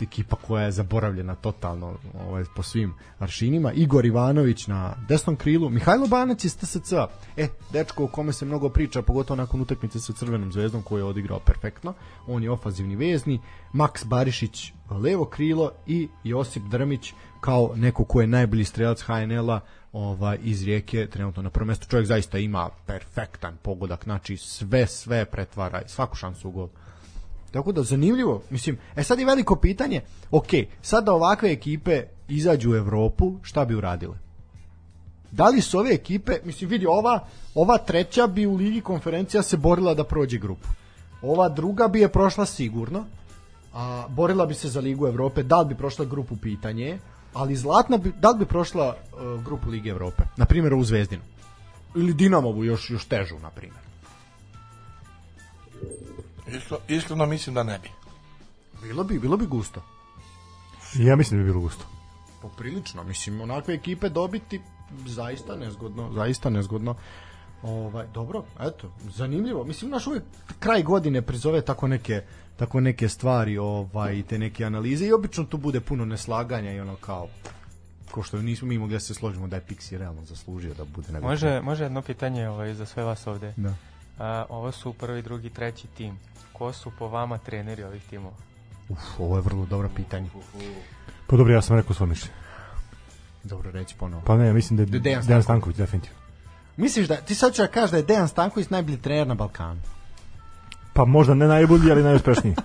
ekipa 0.03 0.37
koja 0.37 0.65
je 0.65 0.73
zaboravljena 0.73 1.35
totalno 1.35 1.95
ovaj, 2.29 2.45
po 2.57 2.63
svim 2.63 2.95
aršinima. 3.19 3.73
Igor 3.73 4.07
Ivanović 4.07 4.67
na 4.67 4.95
desnom 5.09 5.37
krilu, 5.37 5.71
Mihajlo 5.71 6.07
Banac 6.07 6.45
iz 6.45 6.57
TSC. 6.57 6.93
E, 7.37 7.49
dečko 7.73 8.05
o 8.05 8.09
kome 8.09 8.33
se 8.33 8.45
mnogo 8.45 8.69
priča, 8.69 9.03
pogotovo 9.03 9.37
nakon 9.37 9.61
utakmice 9.61 10.01
sa 10.01 10.13
Crvenom 10.13 10.53
zvezdom 10.53 10.83
koju 10.83 10.99
je 10.99 11.05
odigrao 11.05 11.39
perfektno. 11.39 11.95
On 12.27 12.43
je 12.43 12.51
ofanzivni 12.51 12.97
vezni, 12.97 13.41
Maks 13.73 14.05
Barišić 14.05 14.73
levo 14.91 15.25
krilo 15.25 15.71
i 15.87 16.09
Josip 16.25 16.63
Drmić 16.63 17.13
kao 17.41 17.73
neko 17.77 18.05
ko 18.05 18.21
je 18.21 18.27
najbolji 18.27 18.65
strelac 18.65 19.03
HNL-a 19.03 19.61
ovaj, 19.93 20.39
iz 20.43 20.65
rijeke 20.65 21.07
trenutno 21.07 21.43
na 21.43 21.51
prvom 21.51 21.69
mestu. 21.69 21.87
Čovjek 21.89 22.07
zaista 22.07 22.39
ima 22.39 22.69
perfektan 22.87 23.57
pogodak, 23.63 24.05
znači 24.05 24.37
sve, 24.37 24.87
sve 24.87 25.25
pretvara, 25.25 25.83
svaku 25.87 26.17
šansu 26.17 26.49
u 26.49 26.53
gol. 26.53 26.69
Tako 27.51 27.73
da 27.73 27.83
zanimljivo, 27.83 28.43
mislim, 28.51 28.79
e 28.97 29.03
sad 29.03 29.19
je 29.19 29.25
veliko 29.25 29.57
pitanje, 29.57 30.01
ok, 30.31 30.49
sad 30.83 31.05
da 31.05 31.13
ovakve 31.13 31.53
ekipe 31.53 32.03
izađu 32.29 32.71
u 32.71 32.75
Evropu, 32.75 33.33
šta 33.43 33.65
bi 33.65 33.75
uradile? 33.75 34.15
Da 35.31 35.49
li 35.49 35.61
su 35.61 35.79
ove 35.79 35.91
ekipe, 35.95 36.33
mislim 36.45 36.71
vidi, 36.71 36.87
ova, 36.87 37.27
ova 37.55 37.79
treća 37.79 38.27
bi 38.27 38.47
u 38.47 38.55
Ligi 38.55 38.81
konferencija 38.81 39.43
se 39.43 39.57
borila 39.57 39.95
da 39.95 40.05
prođe 40.05 40.39
grupu. 40.39 40.69
Ova 41.23 41.49
druga 41.49 41.89
bi 41.89 42.01
je 42.01 42.09
prošla 42.09 42.47
sigurno, 42.47 43.05
a 43.75 44.07
borila 44.09 44.47
bi 44.47 44.55
se 44.55 44.69
za 44.69 44.81
Ligu 44.81 45.07
Evrope, 45.07 45.43
da 45.43 45.61
li 45.61 45.69
bi 45.69 45.75
prošla 45.75 46.05
grupu 46.05 46.37
pitanje 46.37 46.85
je, 46.85 46.99
ali 47.35 47.57
Zlatna 47.57 47.97
bi, 47.97 48.13
da 48.21 48.31
li 48.31 48.39
bi 48.39 48.45
prošla 48.45 48.97
uh, 49.13 49.45
grupu 49.45 49.71
Lige 49.71 49.91
Evrope, 49.91 50.23
na 50.37 50.45
primjer 50.45 50.75
u 50.75 50.85
Zvezdinu. 50.85 51.23
Ili 51.97 52.15
Dinamovu 52.15 52.65
još, 52.65 52.91
još 52.91 53.05
težu, 53.05 53.39
na 53.39 53.51
primjer. 53.51 53.90
Iskreno, 56.57 56.81
iskreno 56.89 57.27
mislim 57.27 57.55
da 57.55 57.63
ne 57.63 57.79
bi. 57.79 57.91
Bilo 58.83 59.05
bi, 59.05 59.19
bilo 59.19 59.37
bi 59.37 59.47
gusto. 59.47 59.83
Ja 60.95 61.17
mislim 61.17 61.41
da 61.41 61.45
bi 61.45 61.51
bilo 61.51 61.61
gusto. 61.61 61.85
Poprilično, 62.43 63.05
mislim, 63.05 63.41
onakve 63.41 63.75
ekipe 63.75 64.09
dobiti 64.09 64.61
zaista 65.07 65.57
nezgodno, 65.57 66.13
zaista 66.13 66.51
nezgodno. 66.51 66.95
Ovaj, 67.63 68.07
dobro, 68.15 68.45
eto, 68.61 68.93
zanimljivo. 69.09 69.65
Mislim, 69.65 69.91
naš 69.91 70.07
uvijek 70.07 70.23
kraj 70.59 70.83
godine 70.83 71.23
prizove 71.23 71.61
tako 71.61 71.89
neke 71.89 72.23
tako 72.57 72.81
neke 72.81 73.09
stvari, 73.09 73.59
ovaj, 73.59 74.23
te 74.23 74.39
neke 74.39 74.65
analize 74.65 75.07
i 75.07 75.13
obično 75.13 75.45
tu 75.45 75.57
bude 75.57 75.81
puno 75.81 76.05
neslaganja 76.05 76.73
i 76.73 76.81
ono 76.81 76.97
kao 76.97 77.29
ko 78.11 78.23
što 78.23 78.43
nismo 78.43 78.69
mi 78.69 78.79
mogli 78.79 78.93
da 78.93 79.01
se 79.01 79.15
složimo 79.15 79.49
da 79.49 79.57
je 79.57 79.63
Pixi 79.69 79.99
realno 79.99 80.25
zaslužio 80.25 80.75
da 80.75 80.85
bude 80.85 81.13
nego 81.13 81.27
Može, 81.27 81.61
može 81.61 81.85
jedno 81.85 82.03
pitanje 82.03 82.49
ovaj, 82.49 82.75
za 82.75 82.87
sve 82.87 83.05
vas 83.05 83.27
ovde. 83.27 83.55
Da. 83.57 83.75
A, 84.21 84.45
ovo 84.49 84.73
su 84.73 84.93
prvi, 84.93 85.23
drugi, 85.23 85.51
treći 85.51 85.87
tim. 85.87 86.19
Ko 86.53 86.73
su 86.73 86.91
po 86.99 87.09
vama 87.09 87.39
treneri 87.39 87.85
ovih 87.85 88.03
timova? 88.11 88.35
Uf, 88.89 88.99
ovo 89.19 89.37
je 89.37 89.43
vrlo 89.43 89.67
dobro 89.67 89.89
pitanje. 89.89 90.29
Pa 91.27 91.37
dobro, 91.37 91.55
ja 91.55 91.63
sam 91.63 91.77
rekao 91.77 91.95
svoje 91.95 92.11
mišljenje. 92.11 92.35
Dobro 93.45 93.71
reći 93.71 93.95
ponovo. 93.95 94.23
Pa 94.27 94.37
ne, 94.37 94.47
ja 94.47 94.53
mislim 94.53 94.77
da 94.77 94.83
je 94.83 94.87
Dejan 94.87 95.03
Dejan 95.03 95.23
Stanković. 95.23 95.45
Stanković, 95.45 95.77
definitivno. 95.77 96.19
Misliš 96.77 97.09
da, 97.09 97.17
ti 97.17 97.35
sad 97.35 97.55
ću 97.55 97.63
da 97.63 97.69
kažeš 97.69 97.91
da 97.91 97.97
je 97.97 98.03
Dejan 98.03 98.29
Stanković 98.29 98.71
najbolji 98.71 98.99
trener 98.99 99.27
na 99.27 99.35
Balkanu? 99.35 99.81
Pa 100.93 101.05
možda 101.05 101.35
ne 101.35 101.47
najbolji, 101.47 101.91
ali 101.91 102.03
najuspešniji. 102.03 102.55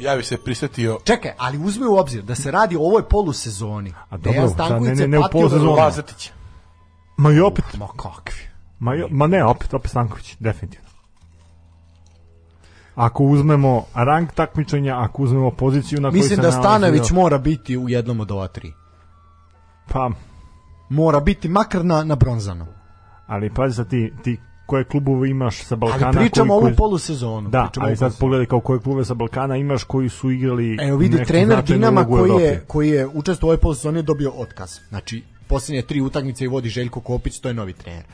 Ja 0.00 0.16
bi 0.16 0.22
se 0.22 0.36
prisetio 0.36 0.98
Čekaj, 1.04 1.32
ali 1.38 1.58
uzmi 1.58 1.86
u 1.86 1.96
obzir 1.96 2.22
da 2.22 2.34
se 2.34 2.50
radi 2.50 2.76
o 2.76 2.80
ovoj 2.80 3.02
polusezoni. 3.04 3.94
A 4.10 4.16
dobro, 4.16 4.32
Dejan 4.32 4.48
Stanković 4.50 4.88
ne- 4.88 4.96
se 4.96 5.02
ne- 5.02 5.08
ne 5.08 5.18
u 5.18 5.22
polusezoni. 5.32 5.64
da- 5.66 5.82
Lazetića. 5.82 6.30
Ma 7.16 7.32
i 7.32 7.40
opet, 7.40 7.64
Ma 7.74 7.86
kakvi. 7.88 8.48
Ma, 8.78 8.92
ma 9.10 9.26
ne, 9.26 9.44
opet, 9.44 9.74
opet 9.74 9.90
Stanković, 9.90 10.36
definitivno. 10.40 10.88
Ako 12.94 13.24
uzmemo 13.24 13.84
rang 13.94 14.32
takmičenja, 14.32 15.00
ako 15.00 15.22
uzmemo 15.22 15.50
poziciju 15.50 16.00
na 16.00 16.08
kojoj 16.10 16.18
Mislim 16.18 16.36
se 16.36 16.42
da 16.42 16.50
nalazio- 16.50 16.60
Stanović 16.62 17.10
mora 17.10 17.38
biti 17.38 17.76
u 17.78 17.88
jednom 17.88 18.20
od 18.20 18.30
ova 18.30 18.48
tri. 18.48 18.72
Pa, 19.88 20.10
mora 20.88 21.20
biti 21.20 21.48
makar 21.48 21.84
na, 21.84 22.04
na 22.04 22.16
bronzano. 22.16 22.66
Ali 23.26 23.54
pazi 23.54 23.76
sad 23.76 23.90
ti, 23.90 24.12
ti 24.22 24.36
koje 24.66 24.84
klubove 24.84 25.30
imaš 25.30 25.64
sa 25.64 25.76
Balkana 25.76 26.06
Ali 26.06 26.16
pričamo 26.16 26.48
koji, 26.48 26.56
ovu 26.56 26.62
koji, 26.62 26.76
polusezonu. 26.76 27.50
Da, 27.50 27.62
pričamo 27.62 27.86
ali 27.86 27.90
ovu 27.92 27.96
sad 27.96 28.18
pogledaj 28.18 28.46
kao 28.46 28.60
koje 28.60 28.80
klubove 28.80 29.04
sa 29.04 29.14
Balkana 29.14 29.56
imaš 29.56 29.84
koji 29.84 30.08
su 30.08 30.30
igrali 30.30 30.76
Evo 30.80 30.96
vidi, 30.96 31.24
trener 31.24 31.64
Dinama 31.64 32.04
koji 32.06 32.30
je, 32.30 32.64
koji 32.66 32.88
je 32.88 33.06
učestvovao 33.06 33.48
u 33.48 33.54
ovoj 33.54 33.60
polusezoni 33.60 34.02
dobio 34.02 34.30
otkaz. 34.30 34.78
Znači, 34.88 35.22
posljednje 35.46 35.82
tri 35.82 36.00
utakmice 36.00 36.44
i 36.44 36.48
vodi 36.48 36.68
Željko 36.68 37.00
Kopić, 37.00 37.40
to 37.40 37.48
je 37.48 37.54
novi 37.54 37.72
trener. 37.72 38.04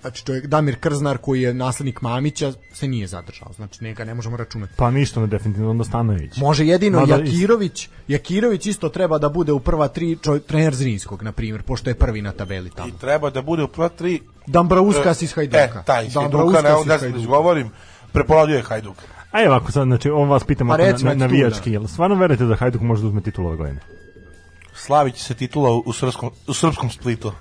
Znači, 0.00 0.24
čovjek 0.24 0.46
Damir 0.46 0.76
Krznar 0.80 1.18
koji 1.18 1.42
je 1.42 1.54
naslednik 1.54 2.02
Mamića 2.02 2.52
se 2.72 2.88
nije 2.88 3.06
zadržao. 3.06 3.52
Znači, 3.56 3.84
njega 3.84 4.04
ne 4.04 4.14
možemo 4.14 4.36
računati. 4.36 4.72
Pa 4.76 4.90
ništa, 4.90 5.20
ne 5.20 5.26
definitivno 5.26 5.70
onda 5.70 5.84
Stanojević. 5.84 6.36
Može 6.36 6.66
jedino 6.66 7.00
Mada 7.00 7.16
Jakirović, 7.16 7.88
Jakirović 8.08 8.66
isto 8.66 8.88
treba 8.88 9.18
da 9.18 9.28
bude 9.28 9.52
u 9.52 9.60
prva 9.60 9.88
tri 9.88 10.16
čovjek, 10.22 10.44
trener 10.44 10.74
Zrinskog, 10.74 11.22
na 11.22 11.32
primjer, 11.32 11.62
pošto 11.62 11.90
je 11.90 11.94
prvi 11.94 12.22
na 12.22 12.32
tabeli 12.32 12.70
tamo. 12.70 12.88
I 12.88 12.92
treba 12.92 13.30
da 13.30 13.42
bude 13.42 13.62
u 13.62 13.68
prva 13.68 13.88
tri... 13.88 14.20
Dambrauskas 14.46 15.22
iz 15.22 15.32
Hajduka. 15.32 15.58
E, 15.58 15.82
taj 15.86 16.06
iz 16.06 16.14
Hajduka, 16.14 16.62
ne, 16.62 16.70
da 16.86 16.98
Hajduka. 16.98 17.20
izgovorim, 17.20 17.70
prepoladio 18.12 18.56
je 18.56 18.62
Hajduk. 18.62 18.96
A 19.32 19.42
evo 19.42 19.54
ako 19.54 19.72
sad, 19.72 19.84
znači, 19.84 20.10
on 20.10 20.28
vas 20.28 20.44
pitamo 20.44 20.72
Pa 20.72 20.78
na, 20.78 20.84
na, 20.84 21.12
tu, 21.12 21.18
navijački, 21.18 21.70
da. 21.70 21.74
jel 21.74 21.86
stvarno 21.86 22.16
verujete 22.16 22.44
da 22.44 22.56
Hajduk 22.56 22.82
može 22.82 23.02
da 23.02 23.08
uzme 23.08 23.20
titulu 23.20 23.48
ove 23.48 23.56
godine? 23.56 23.80
Slavit 24.74 25.14
će 25.14 25.22
se 25.24 25.34
titula 25.34 25.82
u, 25.86 25.92
srpskom, 25.92 26.30
u 26.46 26.54
srpskom 26.54 26.90
splitu. 26.90 27.32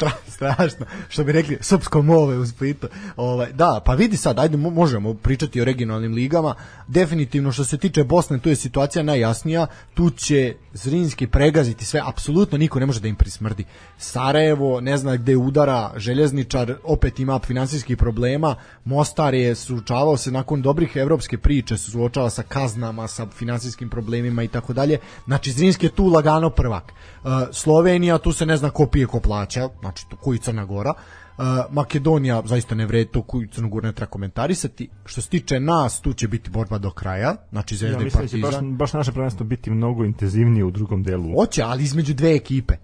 Stra, 0.00 0.10
strašno, 0.28 0.86
što 1.08 1.24
bi 1.24 1.32
rekli, 1.32 1.58
srpsko 1.60 2.02
move 2.02 2.38
u 2.38 2.46
Splitu. 2.46 2.88
Ovaj, 3.16 3.52
da, 3.52 3.80
pa 3.84 3.94
vidi 3.94 4.16
sad, 4.16 4.38
ajde 4.38 4.56
mo- 4.56 4.70
možemo 4.70 5.14
pričati 5.14 5.60
o 5.60 5.64
regionalnim 5.64 6.14
ligama. 6.14 6.54
Definitivno 6.88 7.52
što 7.52 7.64
se 7.64 7.78
tiče 7.78 8.04
Bosne, 8.04 8.38
tu 8.38 8.48
je 8.48 8.56
situacija 8.56 9.02
najjasnija. 9.02 9.66
Tu 9.94 10.10
će 10.10 10.54
Zrinski 10.72 11.26
pregaziti 11.26 11.84
sve, 11.84 12.02
apsolutno 12.04 12.58
niko 12.58 12.80
ne 12.80 12.86
može 12.86 13.00
da 13.00 13.08
im 13.08 13.16
prismrdi. 13.16 13.64
Sarajevo, 13.98 14.80
ne 14.80 14.98
zna 14.98 15.16
gde 15.16 15.36
udara, 15.36 15.92
Željezničar 15.96 16.74
opet 16.84 17.20
ima 17.20 17.38
finansijskih 17.38 17.96
problema. 17.96 18.54
Mostar 18.84 19.34
je 19.34 19.54
suočavao 19.54 20.16
se 20.16 20.30
nakon 20.30 20.62
dobrih 20.62 20.96
evropske 20.96 21.38
priče, 21.38 21.76
se 21.76 21.90
suočava 21.90 22.30
sa 22.30 22.42
kaznama, 22.42 23.08
sa 23.08 23.26
finansijskim 23.26 23.90
problemima 23.90 24.42
i 24.42 24.48
tako 24.48 24.72
dalje. 24.72 24.98
Znači 25.24 25.52
Zrinski 25.52 25.86
je 25.86 25.94
tu 25.94 26.06
lagano 26.06 26.50
prvak. 26.50 26.92
Uh, 27.24 27.30
Slovenija, 27.52 28.18
tu 28.18 28.32
se 28.32 28.46
ne 28.46 28.56
zna 28.56 28.70
ko 28.70 28.86
pije, 28.86 29.06
ko 29.06 29.20
plaća, 29.20 29.68
znači 29.90 30.08
tu 30.08 30.16
koji 30.16 30.38
Crna 30.38 30.64
Gora. 30.64 30.92
Uh, 31.38 31.44
Makedonija 31.70 32.42
zaista 32.44 32.74
ne 32.74 32.86
vredi 32.86 33.10
to 33.10 33.22
koju 33.22 33.48
Crnu 33.48 33.68
Goru 33.68 33.86
ne 33.86 33.92
treba 33.92 34.10
komentarisati. 34.10 34.88
Što 35.04 35.20
se 35.20 35.28
tiče 35.28 35.60
nas, 35.60 36.00
tu 36.00 36.12
će 36.12 36.28
biti 36.28 36.50
borba 36.50 36.78
do 36.78 36.90
kraja, 36.90 37.36
znači 37.50 37.74
Ja 37.74 37.78
Zvezda 37.78 38.00
i 38.00 38.04
mislim 38.04 38.22
da 38.22 38.28
će 38.28 38.36
baš, 38.36 38.42
Partizan. 38.42 38.76
baš 38.76 38.92
naše 38.92 39.12
prvenstvo 39.12 39.46
biti 39.46 39.70
mnogo 39.70 40.04
intenzivnije 40.04 40.64
u 40.64 40.70
drugom 40.70 41.02
delu. 41.02 41.34
Hoće, 41.34 41.62
ali 41.62 41.84
između 41.84 42.14
dve 42.14 42.34
ekipe. 42.34 42.74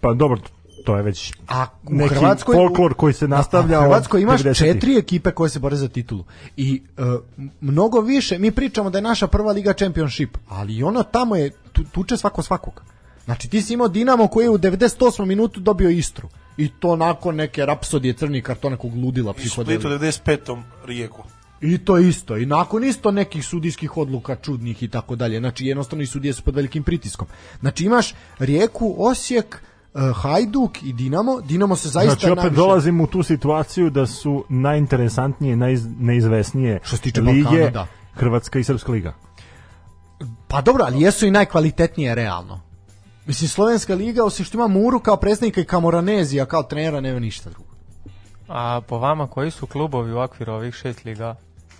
Pa 0.00 0.14
dobro, 0.14 0.40
to 0.84 0.96
je 0.96 1.02
već 1.02 1.32
A 1.48 1.66
u 1.86 1.94
neki 1.94 2.14
Hrvatskoj 2.14 2.56
folklor 2.56 2.94
koji 2.94 3.12
se 3.12 3.28
nastavlja 3.28 3.80
u 3.80 3.82
Hrvatskoj 3.82 4.22
imaš 4.22 4.42
90-ih. 4.42 4.56
četiri 4.56 4.96
ekipe 4.96 5.30
koje 5.30 5.50
se 5.50 5.58
bore 5.58 5.76
za 5.76 5.88
titulu. 5.88 6.24
I 6.56 6.82
e, 6.98 7.02
mnogo 7.60 8.00
više, 8.00 8.38
mi 8.38 8.50
pričamo 8.50 8.90
da 8.90 8.98
je 8.98 9.02
naša 9.02 9.26
prva 9.26 9.52
liga 9.52 9.72
championship, 9.72 10.38
ali 10.48 10.76
i 10.76 10.82
ono 10.82 11.02
tamo 11.02 11.36
je 11.36 11.50
tu, 11.72 11.84
tuče 11.92 12.16
svako 12.16 12.42
svakog. 12.42 12.82
Znači 13.28 13.48
ti 13.48 13.62
si 13.62 13.74
imao 13.74 13.88
Dinamo 13.88 14.26
koji 14.26 14.44
je 14.44 14.50
u 14.50 14.58
98. 14.58 15.24
minutu 15.24 15.60
dobio 15.60 15.90
Istru. 15.90 16.28
I 16.56 16.68
to 16.70 16.96
nakon 16.96 17.36
neke 17.36 17.66
rapsodije 17.66 18.14
crnih 18.14 18.42
kartona 18.42 18.76
kog 18.76 18.94
ludila 18.94 19.30
I 19.32 19.40
Splitu 19.40 19.60
u 19.62 19.64
psihodelija. 19.64 19.98
95. 20.00 20.62
Rijeku. 20.84 21.22
I 21.60 21.78
to 21.78 21.98
isto. 21.98 22.36
I 22.36 22.46
nakon 22.46 22.84
isto 22.84 23.10
nekih 23.10 23.46
sudijskih 23.46 23.96
odluka 23.96 24.36
čudnih 24.36 24.82
i 24.82 24.88
tako 24.88 25.16
dalje. 25.16 25.38
Znači 25.38 25.66
jednostavno 25.66 26.02
i 26.02 26.06
sudije 26.06 26.32
su 26.32 26.42
pod 26.42 26.54
velikim 26.54 26.82
pritiskom. 26.82 27.26
Znači 27.60 27.84
imaš 27.84 28.14
Rijeku, 28.38 28.94
Osijek, 28.98 29.56
e, 29.94 29.98
Hajduk 30.14 30.82
i 30.82 30.92
Dinamo. 30.92 31.40
Dinamo 31.40 31.76
se 31.76 31.88
zaista 31.88 32.10
Znači 32.10 32.26
opet 32.26 32.36
najviše- 32.38 32.56
dolazimo 32.56 33.04
u 33.04 33.06
tu 33.06 33.22
situaciju 33.22 33.90
da 33.90 34.06
su 34.06 34.44
najinteresantnije, 34.48 35.56
naiz, 35.56 35.86
neizvesnije 35.98 36.80
Što 36.82 36.96
se 36.96 37.02
tiče 37.02 37.20
lige 37.20 37.42
Balkana, 37.42 37.70
da. 37.70 37.86
Hrvatska 38.14 38.58
i 38.58 38.64
Srpska 38.64 38.92
liga. 38.92 39.14
Pa 40.48 40.60
dobro, 40.60 40.84
ali 40.86 41.00
jesu 41.00 41.26
i 41.26 41.30
najkvalitetnije 41.30 42.14
realno. 42.14 42.67
Mislim, 43.28 43.48
Slovenska 43.48 43.94
liga, 43.94 44.24
osim 44.24 44.44
što 44.44 44.56
ima 44.56 44.68
Muru 44.68 45.00
kao 45.00 45.16
predstavnika 45.16 45.60
i 45.60 45.64
Kamoranezija 45.64 46.46
kao 46.46 46.62
trenera, 46.62 47.00
nema 47.00 47.18
ništa 47.18 47.50
drugo. 47.50 47.70
A 48.48 48.80
po 48.88 48.98
vama 48.98 49.26
koji 49.26 49.50
su 49.50 49.66
klubovi 49.66 50.12
u 50.12 50.18
okviru 50.18 50.52
ovih 50.52 50.74
šest 50.74 51.04
liga, 51.04 51.34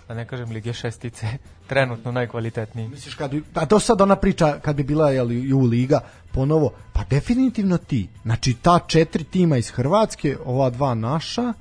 da 0.07 0.13
ne 0.13 0.27
kažem 0.27 0.51
lige 0.51 0.73
šestice, 0.73 1.27
trenutno 1.69 2.11
najkvalitetniji? 2.11 2.87
Misliš, 2.87 3.15
kad 3.15 3.31
bi, 3.31 3.43
a 3.53 3.65
to 3.65 3.79
sad 3.79 4.01
ona 4.01 4.15
priča, 4.15 4.59
kad 4.61 4.75
bi 4.75 4.83
bila 4.83 5.11
jel, 5.11 5.31
ju 5.31 5.59
liga, 5.59 5.99
ponovo, 6.31 6.71
pa 6.93 7.03
definitivno 7.09 7.77
ti. 7.77 8.09
Znači, 8.23 8.53
ta 8.53 8.79
četiri 8.87 9.23
tima 9.23 9.57
iz 9.57 9.69
Hrvatske, 9.69 10.37
ova 10.45 10.69
dva 10.69 10.93
naša, 10.93 11.53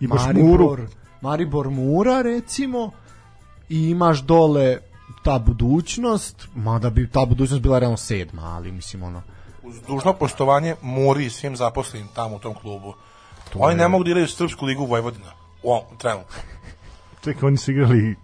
Imaš 0.00 0.26
Maribor, 0.26 0.60
Muru. 0.60 0.86
Maribor 1.20 1.70
Mura, 1.70 2.22
recimo, 2.22 2.90
i 3.68 3.88
imaš 3.90 4.22
dole 4.22 4.78
ta 5.24 5.38
budućnost, 5.38 6.48
mada 6.54 6.90
bi 6.90 7.10
ta 7.10 7.24
budućnost 7.26 7.62
bila 7.62 7.78
realno 7.78 7.96
sedma, 7.96 8.42
ali 8.42 8.72
mislim 8.72 9.02
ono, 9.02 9.22
Uz 9.62 9.80
dužno 9.88 10.12
poštovanje 10.12 10.74
Muri 10.82 11.26
i 11.26 11.30
svim 11.30 11.56
zaposlenim 11.56 12.08
tamo 12.14 12.36
u 12.36 12.38
tom 12.38 12.54
klubu. 12.54 12.94
Oni 13.54 13.76
ne 13.76 13.88
mogu 13.88 14.04
da 14.04 14.10
igraju 14.10 14.28
Srpsku 14.28 14.66
ligu 14.66 14.86
Vojvodina. 14.86 15.32
U 15.62 15.72
ovom, 15.72 15.98
trenutno. 15.98 16.36
Čekaj, 17.24 17.46
oni 17.46 17.56
su 17.56 17.70
igrali 17.70 18.16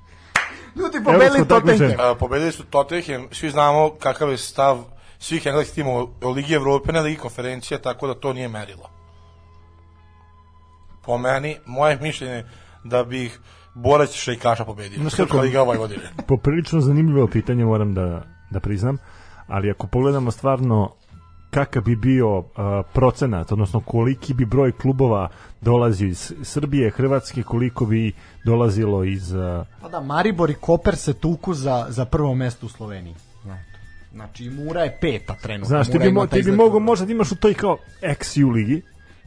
Ljudi 0.76 1.04
takmičenje. 1.04 1.44
Tottenham. 1.44 2.10
Uh, 2.10 2.18
pobedili 2.18 2.52
su 2.52 2.64
Tottenham, 2.64 3.28
svi 3.32 3.50
znamo 3.50 3.90
kakav 3.98 4.30
je 4.30 4.38
stav 4.38 4.84
svih 5.18 5.46
engleskih 5.46 5.74
timova 5.74 6.06
o 6.22 6.30
Ligi 6.30 6.54
Evrope, 6.54 6.92
ne 6.92 7.00
Ligi 7.00 7.16
konferencije, 7.16 7.82
tako 7.82 8.06
da 8.06 8.14
to 8.14 8.32
nije 8.32 8.48
merilo. 8.48 8.90
Po 11.02 11.18
meni, 11.18 11.56
moje 11.66 11.98
mišljenje 12.02 12.34
je 12.34 12.50
da 12.84 13.04
bi 13.04 13.24
ih 13.24 13.40
borac 13.74 14.12
šejkaša 14.12 14.64
pobedio. 14.64 14.98
Znaš 15.00 15.12
Srpska 15.12 15.40
Liga 15.40 15.62
Vojvodine. 15.62 16.02
poprilično 16.28 16.80
zanimljivo 16.80 17.26
pitanje, 17.26 17.64
moram 17.64 17.94
da, 17.94 18.22
da 18.50 18.60
priznam, 18.60 18.98
ali 19.46 19.70
ako 19.70 19.86
pogledamo 19.86 20.30
stvarno 20.30 20.90
kakav 21.50 21.82
bi 21.82 21.96
bio 21.96 22.38
uh, 22.38 22.44
procenat, 22.92 23.52
odnosno 23.52 23.80
koliki 23.80 24.34
bi 24.34 24.44
broj 24.44 24.72
klubova 24.72 25.28
dolazio 25.60 26.08
iz 26.08 26.32
Srbije, 26.42 26.90
Hrvatske, 26.90 27.42
koliko 27.42 27.86
bi 27.86 28.12
dolazilo 28.44 29.04
iz... 29.04 29.32
Uh, 29.32 29.66
Pa 29.80 29.88
da, 29.88 30.00
Maribor 30.00 30.50
i 30.50 30.54
Koper 30.54 30.96
se 30.96 31.12
tuku 31.12 31.54
za, 31.54 31.86
za 31.88 32.04
prvo 32.04 32.34
mesto 32.34 32.66
u 32.66 32.68
Sloveniji. 32.68 33.14
Znači, 34.12 34.50
Mura 34.50 34.82
je 34.82 34.98
peta 35.00 35.34
trenutno. 35.42 35.68
znaš, 35.68 35.90
ti 35.90 35.98
bi, 35.98 36.12
mo, 36.12 36.26
ti 36.26 36.42
bi 36.42 36.52
mogao 36.52 36.80
možda 36.80 37.06
da 37.06 37.12
imaš 37.12 37.32
u 37.32 37.36
toj 37.36 37.54
kao 37.54 37.76
ex-U 38.02 38.50
ligi, 38.50 38.82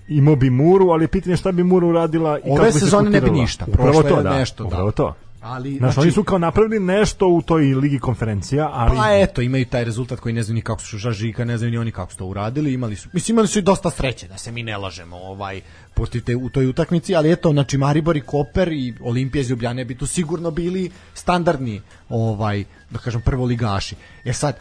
imao 0.08 0.36
bi 0.36 0.50
Muru, 0.50 0.90
ali 0.90 1.04
je 1.04 1.08
pitanje 1.08 1.38
šta 1.38 1.52
bi 1.52 1.64
Muru 1.64 1.88
uradila 1.88 2.40
i 2.40 2.42
Ove 2.46 2.56
kako 2.56 2.66
bi 2.66 2.72
se 2.72 2.80
sezone 2.80 3.10
ne 3.10 3.22
bi 3.22 3.32
ništa, 3.32 3.66
prošle 3.66 4.10
to, 4.10 4.18
je 4.18 4.24
da, 4.24 4.38
nešto, 4.38 4.64
da. 4.64 4.92
to. 4.92 5.14
Ali, 5.44 5.78
znači, 5.78 6.00
oni 6.00 6.12
su 6.12 6.24
kao 6.24 6.38
napravili 6.38 6.80
nešto 6.80 7.28
u 7.28 7.42
toj 7.42 7.64
ligi 7.64 8.00
konferencija, 8.00 8.70
ali... 8.74 8.98
Pa 8.98 9.14
eto, 9.14 9.42
imaju 9.42 9.66
taj 9.66 9.84
rezultat 9.84 10.20
koji 10.20 10.34
ne 10.34 10.44
znaju 10.44 10.56
ni 10.56 10.62
kako 10.62 10.82
su 10.82 10.98
Žažika, 10.98 11.46
ne 11.46 11.58
znaju 11.58 11.72
ni 11.72 11.78
oni 11.78 11.92
kako 11.92 12.12
su 12.12 12.18
to 12.18 12.26
uradili, 12.26 12.74
imali 12.74 12.96
su, 12.96 13.10
mislim 13.14 13.36
imali 13.36 13.48
su 13.48 13.60
i 13.60 13.62
dosta 13.62 13.90
sreće 13.90 14.28
da 14.28 14.38
se 14.38 14.52
mi 14.52 14.64
ne 14.64 14.78
lažemo, 14.78 15.18
ovaj 15.18 15.62
poštite 15.94 16.36
u 16.36 16.50
toj 16.50 16.68
utakmici, 16.68 17.16
ali 17.16 17.32
eto, 17.32 17.52
znači 17.52 17.78
Maribor 17.78 18.18
i 18.18 18.22
Koper 18.22 18.72
i 18.72 18.94
Olimpija 19.02 19.42
iz 19.42 19.50
Ljubljane 19.50 19.86
bi 19.86 19.98
tu 19.98 20.06
sigurno 20.06 20.52
bili 20.52 20.92
standardni, 21.14 21.82
ovaj, 22.10 22.64
da 22.90 23.00
kažem 23.00 23.22
prvoligaši. 23.22 23.96
E 24.26 24.34
sad 24.34 24.56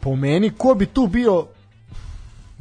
po 0.00 0.16
meni 0.16 0.50
ko 0.50 0.74
bi 0.74 0.86
tu 0.86 1.06
bio 1.06 1.46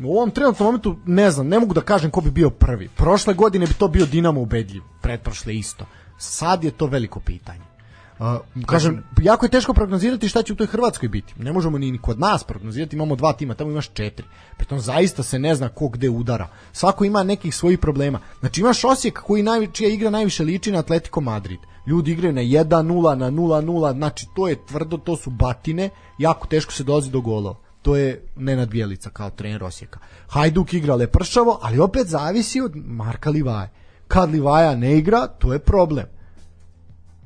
u 0.03 0.17
ovom 0.17 0.31
trenutnom 0.31 0.65
momentu 0.65 0.95
ne 1.05 1.31
znam, 1.31 1.47
ne 1.47 1.59
mogu 1.59 1.73
da 1.73 1.81
kažem 1.81 2.11
ko 2.11 2.21
bi 2.21 2.31
bio 2.31 2.49
prvi. 2.49 2.89
Prošle 2.95 3.33
godine 3.33 3.65
bi 3.65 3.73
to 3.73 3.87
bio 3.87 4.05
Dinamo 4.05 4.41
ubedljiv, 4.41 4.81
pretprošle 5.01 5.55
isto. 5.55 5.85
Sad 6.17 6.63
je 6.63 6.71
to 6.71 6.85
veliko 6.85 7.19
pitanje. 7.19 7.75
Uh, 8.19 8.65
kažem, 8.65 9.03
jako 9.21 9.45
je 9.45 9.49
teško 9.49 9.73
prognozirati 9.73 10.29
šta 10.29 10.43
će 10.43 10.53
u 10.53 10.55
toj 10.55 10.67
Hrvatskoj 10.67 11.09
biti. 11.09 11.33
Ne 11.37 11.53
možemo 11.53 11.77
ni, 11.77 11.97
kod 11.97 12.19
nas 12.19 12.43
prognozirati, 12.43 12.95
imamo 12.95 13.15
dva 13.15 13.33
tima, 13.33 13.53
tamo 13.53 13.71
imaš 13.71 13.89
četiri. 13.93 14.27
Pritom 14.57 14.79
zaista 14.79 15.23
se 15.23 15.39
ne 15.39 15.55
zna 15.55 15.69
ko 15.69 15.87
gde 15.87 16.09
udara. 16.09 16.47
Svako 16.71 17.05
ima 17.05 17.23
nekih 17.23 17.55
svojih 17.55 17.79
problema. 17.79 18.19
Znači 18.39 18.61
imaš 18.61 18.83
Osijek 18.83 19.19
koji 19.19 19.43
najvi, 19.43 19.67
čija 19.73 19.89
igra 19.89 20.09
najviše 20.09 20.43
liči 20.43 20.71
na 20.71 20.79
Atletico 20.79 21.21
Madrid. 21.21 21.59
Ljudi 21.87 22.11
igraju 22.11 22.33
na 22.33 22.41
1-0, 22.41 23.15
na 23.15 23.31
0-0, 23.31 23.93
znači 23.93 24.27
to 24.35 24.47
je 24.47 24.65
tvrdo, 24.65 24.97
to 24.97 25.15
su 25.15 25.29
batine, 25.29 25.89
jako 26.17 26.47
teško 26.47 26.71
se 26.71 26.83
dolazi 26.83 27.11
do 27.11 27.21
golova. 27.21 27.64
To 27.85 27.95
je 27.95 28.21
Nenad 28.35 28.69
Bjelica 28.69 29.09
kao 29.09 29.29
trener 29.29 29.63
Osijeka. 29.63 29.99
Hajduk 30.27 30.73
igra 30.73 30.95
lepršavo, 30.95 31.59
ali 31.61 31.79
opet 31.79 32.07
zavisi 32.07 32.61
od 32.61 32.75
Marka 32.75 33.29
Livaje. 33.29 33.69
Kad 34.07 34.31
Livaja 34.31 34.75
ne 34.75 34.97
igra, 34.97 35.27
to 35.27 35.53
je 35.53 35.59
problem. 35.59 36.05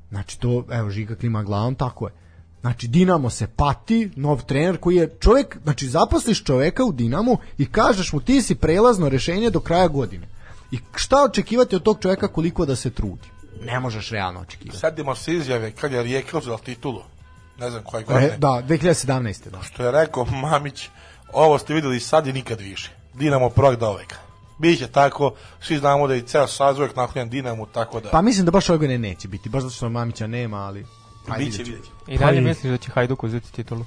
Znači 0.10 0.40
to, 0.40 0.66
evo 0.72 0.90
Žiga 0.90 1.16
klima 1.16 1.44
glavom, 1.44 1.76
tako 1.76 2.08
je. 2.08 2.14
Znači 2.62 2.88
Dinamo 2.88 3.30
se 3.30 3.48
pati, 3.48 4.12
nov 4.16 4.46
trener 4.46 4.78
koji 4.78 4.96
je 4.96 5.16
čovjek, 5.20 5.58
znači 5.64 5.88
zaposliš 5.88 6.44
čovjeka 6.44 6.84
u 6.84 6.92
Dinamu 6.92 7.38
i 7.58 7.66
kažeš 7.66 8.14
mu 8.14 8.20
ti 8.20 8.42
si 8.42 8.56
prelazno 8.56 9.10
rešenje 9.10 9.50
do 9.50 9.60
kraja 9.60 9.88
godine. 9.88 10.28
I 10.72 10.80
šta 10.96 11.24
očekivati 11.24 11.76
od 11.76 11.84
tog 11.84 11.98
čovjeka 12.02 12.28
koliko 12.28 12.66
da 12.66 12.76
se 12.76 12.90
trudi? 12.90 13.28
Ne 13.66 13.80
možeš 13.80 14.10
realno 14.10 14.40
očekivati. 14.40 14.80
Sedimo 14.80 15.16
se 15.16 15.34
izjave 15.34 15.72
kad 15.72 15.92
je 15.92 16.04
Rijeka 16.04 16.38
uzela 16.38 16.58
titulu. 16.58 17.02
Ne 17.60 17.70
znam 17.70 17.84
koje 17.84 18.04
godine, 18.04 18.28
Re, 18.28 18.38
da, 18.38 18.48
2017. 18.48 19.50
Da. 19.50 19.62
što 19.62 19.84
je 19.84 19.92
rekao 19.92 20.26
Mamić, 20.26 20.90
ovo 21.34 21.58
ste 21.58 21.74
videli 21.74 22.00
sad 22.00 22.28
i 22.28 22.34
nikad 22.34 22.62
više. 22.62 22.92
Dinamo 23.14 23.50
prvak 23.50 23.80
do 23.80 23.94
veka. 23.94 24.16
Biće 24.58 24.88
tako, 24.88 25.34
svi 25.62 25.78
znamo 25.78 26.08
da 26.08 26.14
je 26.14 26.22
ceo 26.22 26.48
saz 26.48 26.80
uvek 26.80 26.96
naklonjen 26.96 27.30
Dinamu, 27.30 27.66
tako 27.66 28.00
da 28.00 28.10
Pa 28.10 28.22
mislim 28.22 28.46
da 28.46 28.52
baš 28.52 28.70
ove 28.70 28.78
godine 28.78 28.98
neće 29.00 29.28
biti, 29.28 29.50
baš 29.50 29.64
zato 29.64 29.76
što 29.76 29.90
Mamića 29.90 30.28
nema, 30.28 30.58
ali... 30.58 30.86
Ajde, 31.30 31.46
biće, 31.46 31.64
vidjet. 31.64 31.84
I 32.08 32.18
dalje 32.18 32.32
Pa 32.32 32.42
i- 32.42 32.42
misliš 32.42 32.72
da 32.72 32.78
će 32.78 32.92
Hajduk 32.92 33.24
uzeti 33.24 33.52
titulu? 33.52 33.82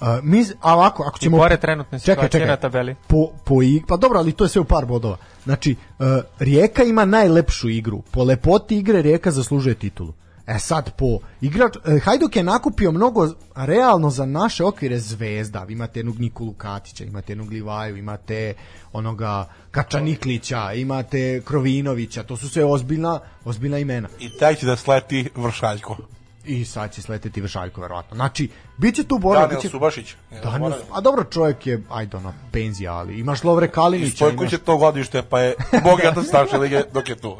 Uh, 0.00 0.06
mi, 0.22 0.44
a 0.60 0.74
ovako, 0.74 1.02
ako 1.02 1.16
I 1.20 1.22
ćemo... 1.22 1.36
pored 1.36 1.60
trenutne 1.60 1.98
Čekaj, 1.98 2.14
situacije 2.14 2.30
čekaj. 2.30 2.48
na 2.48 2.56
tabeli. 2.56 2.96
po, 3.06 3.28
po 3.44 3.62
ig... 3.62 3.82
pa 3.88 3.96
dobro, 3.96 4.18
ali 4.18 4.32
to 4.32 4.44
je 4.44 4.48
sve 4.48 4.60
u 4.60 4.64
par 4.64 4.86
bodova. 4.86 5.16
Znači, 5.44 5.76
uh, 5.98 6.06
Rijeka 6.38 6.82
ima 6.82 7.04
najlepšu 7.04 7.68
igru. 7.68 8.02
Po 8.10 8.24
lepoti 8.24 8.78
igre 8.78 9.02
Rijeka 9.02 9.30
zaslužuje 9.30 9.74
titulu. 9.74 10.12
E 10.46 10.58
sad, 10.58 10.96
po 10.96 11.18
igrač... 11.40 11.76
e, 11.84 11.98
Hajduk 11.98 12.36
je 12.36 12.42
nakupio 12.42 12.92
mnogo 12.92 13.28
realno 13.54 14.10
za 14.10 14.26
naše 14.26 14.64
okvire 14.64 14.98
zvezda. 14.98 15.62
Vi 15.62 15.72
imate 15.72 15.98
jednog 15.98 16.20
Nikolu 16.20 16.52
Katića, 16.52 17.04
imate 17.04 17.32
jednog 17.32 17.50
Livaju, 17.50 17.96
imate 17.96 18.54
onoga 18.92 19.48
Kačaniklića, 19.70 20.72
imate 20.72 21.42
Krovinovića. 21.44 22.22
To 22.22 22.36
su 22.36 22.48
sve 22.48 22.64
ozbiljna, 22.64 23.20
ozbiljna 23.44 23.78
imena. 23.78 24.08
I 24.20 24.38
taj 24.38 24.54
će 24.54 24.66
da 24.66 24.76
sleti 24.76 25.28
Vršaljko. 25.36 25.96
I 26.44 26.64
sad 26.64 26.94
će 26.94 27.02
sleteti 27.02 27.40
Vršaljko, 27.40 27.80
verovatno. 27.80 28.14
Znači, 28.14 28.48
bit 28.76 28.94
će 28.94 29.04
tu 29.04 29.18
borba. 29.18 29.40
Daniel 29.40 29.56
bit 29.56 29.62
će... 29.62 29.68
Subašić. 29.68 30.14
Daniel, 30.42 30.72
a 30.92 31.00
dobro 31.00 31.24
čovjek 31.24 31.66
je, 31.66 31.82
ajde 31.90 32.16
ono, 32.16 32.34
penzija, 32.52 32.92
ali 32.92 33.18
imaš 33.18 33.44
Lovre 33.44 33.70
Kalinića. 33.70 34.16
Stojko 34.16 34.42
imaš- 34.44 34.50
će 34.50 34.58
to 34.58 34.76
godište, 34.76 35.22
pa 35.22 35.40
je 35.40 35.54
bogat 35.84 36.16
od 36.16 36.26
starše 36.26 36.58
lige 36.58 36.82
dok 36.92 37.08
je 37.08 37.16
tu. 37.16 37.36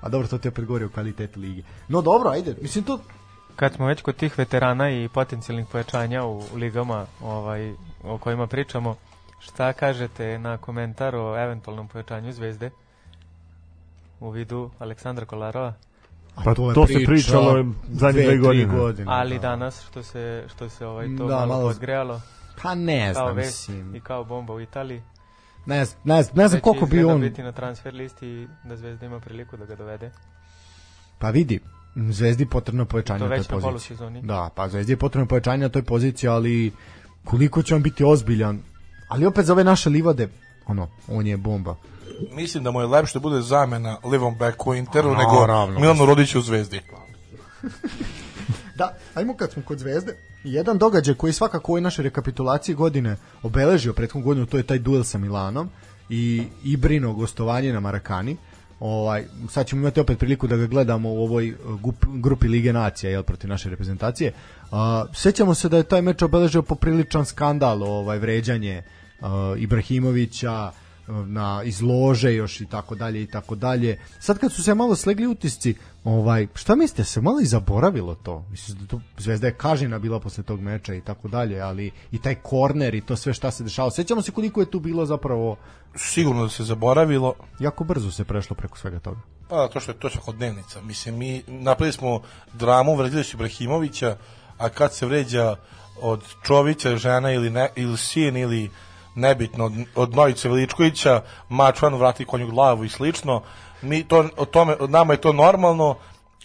A 0.00 0.08
dobro, 0.08 0.28
to 0.28 0.38
ti 0.38 0.48
opet 0.48 0.64
govori 0.64 0.84
o 0.84 0.88
kvalitetu 0.88 1.40
lige. 1.40 1.62
No 1.88 2.02
dobro, 2.02 2.30
ajde, 2.30 2.54
mislim 2.62 2.84
to... 2.84 2.98
Kad 3.56 3.72
smo 3.74 3.86
već 3.86 4.02
kod 4.02 4.16
tih 4.16 4.38
veterana 4.38 4.90
i 4.90 5.08
potencijalnih 5.08 5.66
pojačanja 5.72 6.24
u 6.24 6.42
ligama 6.54 7.06
ovaj, 7.22 7.74
o 8.04 8.18
kojima 8.18 8.46
pričamo, 8.46 8.96
šta 9.40 9.72
kažete 9.72 10.38
na 10.38 10.56
komentar 10.58 11.14
o 11.16 11.36
eventualnom 11.38 11.88
pojačanju 11.88 12.32
zvezde 12.32 12.70
u 14.20 14.30
vidu 14.30 14.70
Aleksandra 14.78 15.24
Kolarova? 15.26 15.74
Pa 16.44 16.54
to 16.54 16.86
se 16.86 16.92
priča 16.92 17.06
pričalo 17.06 17.64
zadnje 17.90 18.22
dve 18.22 18.50
tri 18.50 18.64
godine. 18.66 19.12
Ali 19.12 19.34
da. 19.34 19.40
danas 19.40 19.86
što 19.86 20.02
se 20.02 20.44
što 20.54 20.68
se 20.68 20.86
ovaj 20.86 21.16
to 21.18 21.26
Da, 21.26 21.34
malo, 21.34 21.46
malo- 21.46 21.68
podgrejalo 21.68 22.20
Pa 22.62 22.74
ne 22.74 23.12
kao 23.14 23.24
znam, 23.24 23.36
vest 23.36 23.68
mislim. 23.68 23.94
i 23.96 24.00
kao 24.00 24.24
bomba 24.24 24.54
u 24.54 24.60
Italiji. 24.60 25.02
Ne, 25.68 25.84
znam- 25.84 25.98
ne, 26.06 26.22
znam- 26.22 26.36
ne 26.36 26.48
znam 26.48 26.56
Već 26.56 26.64
koliko 26.64 26.86
bi 26.86 27.04
on... 27.04 27.20
biti 27.20 27.42
na 27.42 27.52
transfer 27.52 27.94
listi 27.94 28.26
i 28.28 28.48
da 28.64 28.76
Zvezda 28.76 29.06
ima 29.06 29.20
priliku 29.20 29.56
da 29.56 29.64
ga 29.64 29.76
dovede. 29.76 30.10
Pa 31.18 31.30
vidi, 31.30 31.60
Zvezdi 31.96 32.46
potrebno 32.46 32.84
pojačanje 32.84 33.18
To 33.18 33.24
na 33.24 33.30
toj 33.30 33.38
već 33.38 33.48
na 33.48 33.52
poziciji. 33.52 33.68
polusezoni. 33.68 34.22
Da, 34.22 34.50
pa 34.54 34.68
Zvezdi 34.68 34.92
je 34.92 34.96
potrebno 34.96 35.26
pojačanje 35.26 35.62
na 35.62 35.68
toj 35.68 35.82
poziciji, 35.82 36.28
ali 36.28 36.72
koliko 37.24 37.62
će 37.62 37.74
on 37.74 37.82
biti 37.82 38.04
ozbiljan. 38.04 38.60
Ali 39.08 39.26
opet 39.26 39.44
za 39.44 39.52
ove 39.52 39.64
naše 39.64 39.90
livade, 39.90 40.28
ono, 40.66 40.88
on 41.08 41.26
je 41.26 41.36
bomba. 41.36 41.76
Mislim 42.32 42.64
da 42.64 42.70
mu 42.70 42.80
je 42.80 42.86
lepše 42.86 43.12
da 43.14 43.20
bude 43.20 43.40
zamena 43.40 43.96
livom 44.04 44.36
beku 44.38 44.70
u 44.70 44.74
Interu 44.74 45.10
Naravno. 45.10 45.66
nego 45.66 45.80
Milanu 45.80 46.06
Rodiću 46.06 46.38
u 46.38 46.42
Zvezdi. 46.42 46.80
Da, 48.74 48.96
ajmo 49.14 49.36
kad 49.36 49.52
smo 49.52 49.62
kod 49.62 49.78
Zvezde. 49.78 50.16
Jedan 50.44 50.78
događaj 50.78 51.14
koji 51.14 51.32
svakako 51.32 51.72
u 51.72 51.80
našoj 51.80 52.02
rekapitulaciji 52.02 52.74
godine 52.74 53.16
obeležio 53.42 53.92
prethodnu 53.92 54.24
godinu, 54.24 54.46
to 54.46 54.56
je 54.56 54.62
taj 54.62 54.78
duel 54.78 55.04
sa 55.04 55.18
Milanom 55.18 55.68
i 56.08 56.44
Ibrino 56.64 57.12
gostovanje 57.12 57.72
na 57.72 57.80
Marakani. 57.80 58.36
Ovaj, 58.80 59.24
sad 59.48 59.66
ćemo 59.66 59.80
imati 59.80 60.00
opet 60.00 60.18
priliku 60.18 60.46
da 60.46 60.56
ga 60.56 60.66
gledamo 60.66 61.12
u 61.12 61.22
ovoj 61.22 61.50
uh, 61.52 61.80
gup- 61.80 62.20
grupi 62.20 62.48
Lige 62.48 62.72
nacija 62.72 63.10
jel, 63.10 63.22
protiv 63.22 63.50
naše 63.50 63.70
reprezentacije. 63.70 64.32
A, 64.70 65.04
sećamo 65.14 65.54
se 65.54 65.68
da 65.68 65.76
je 65.76 65.82
taj 65.82 66.02
meč 66.02 66.22
obeležio 66.22 66.62
popriličan 66.62 67.26
skandal, 67.26 67.82
ovaj 67.82 68.18
vređanje 68.18 68.82
uh, 69.20 69.26
Ibrahimovića, 69.56 70.72
na 71.08 71.62
izlože 71.64 72.34
još 72.34 72.60
i 72.60 72.66
tako 72.66 72.94
dalje 72.94 73.22
i 73.22 73.26
tako 73.26 73.54
dalje. 73.54 74.00
Sad 74.20 74.38
kad 74.38 74.52
su 74.52 74.62
se 74.62 74.74
malo 74.74 74.96
slegli 74.96 75.26
utisci, 75.26 75.74
ovaj 76.04 76.46
šta 76.54 76.74
mislite 76.74 77.04
se 77.04 77.20
malo 77.20 77.40
i 77.40 77.46
zaboravilo 77.46 78.14
to? 78.14 78.44
Mislim 78.50 78.78
da 78.78 78.86
to 78.86 79.00
Zvezda 79.18 79.46
je 79.46 79.54
kažnjena 79.54 79.98
bila 79.98 80.20
posle 80.20 80.44
tog 80.44 80.60
meča 80.60 80.94
i 80.94 81.00
tako 81.00 81.28
dalje, 81.28 81.60
ali 81.60 81.90
i 82.12 82.22
taj 82.22 82.34
korner 82.34 82.94
i 82.94 83.00
to 83.00 83.16
sve 83.16 83.34
šta 83.34 83.50
se 83.50 83.64
dešavalo. 83.64 83.90
Sećamo 83.90 84.22
se 84.22 84.32
koliko 84.32 84.60
je 84.60 84.70
tu 84.70 84.80
bilo 84.80 85.06
zapravo 85.06 85.56
Sigurno 85.96 86.42
da 86.42 86.48
se 86.48 86.64
zaboravilo, 86.64 87.34
jako 87.58 87.84
brzo 87.84 88.10
se 88.10 88.24
prešlo 88.24 88.56
preko 88.56 88.78
svega 88.78 88.98
toga. 88.98 89.20
pa 89.48 89.68
to 89.68 89.80
što 89.80 89.92
je 89.92 89.98
to 89.98 90.08
kod 90.24 90.34
dnevnica. 90.34 90.80
Mislim, 90.80 91.18
mi 91.18 91.42
napravili 91.46 91.92
smo 91.92 92.20
dramu, 92.52 92.96
vređali 92.96 93.24
su 93.24 93.36
Ibrahimovića, 93.36 94.16
a 94.58 94.68
kad 94.68 94.94
se 94.94 95.06
vređa 95.06 95.56
od 96.00 96.22
Čovića, 96.46 96.96
žena 96.96 97.32
ili, 97.32 97.50
ne, 97.50 97.68
ili 97.76 97.96
sin 97.96 98.36
ili 98.36 98.70
nebitno 99.18 99.64
od, 99.64 99.72
od 99.94 100.14
Novice 100.14 100.48
Veličkovića, 100.48 101.20
mačvan 101.48 101.94
vrati 101.94 102.24
konju 102.24 102.46
glavu 102.46 102.84
i 102.84 102.88
slično. 102.88 103.42
Mi 103.82 104.04
to, 104.04 104.28
o 104.36 104.44
tome, 104.44 104.74
od 104.74 104.90
nama 104.90 105.12
je 105.12 105.20
to 105.20 105.32
normalno, 105.32 105.96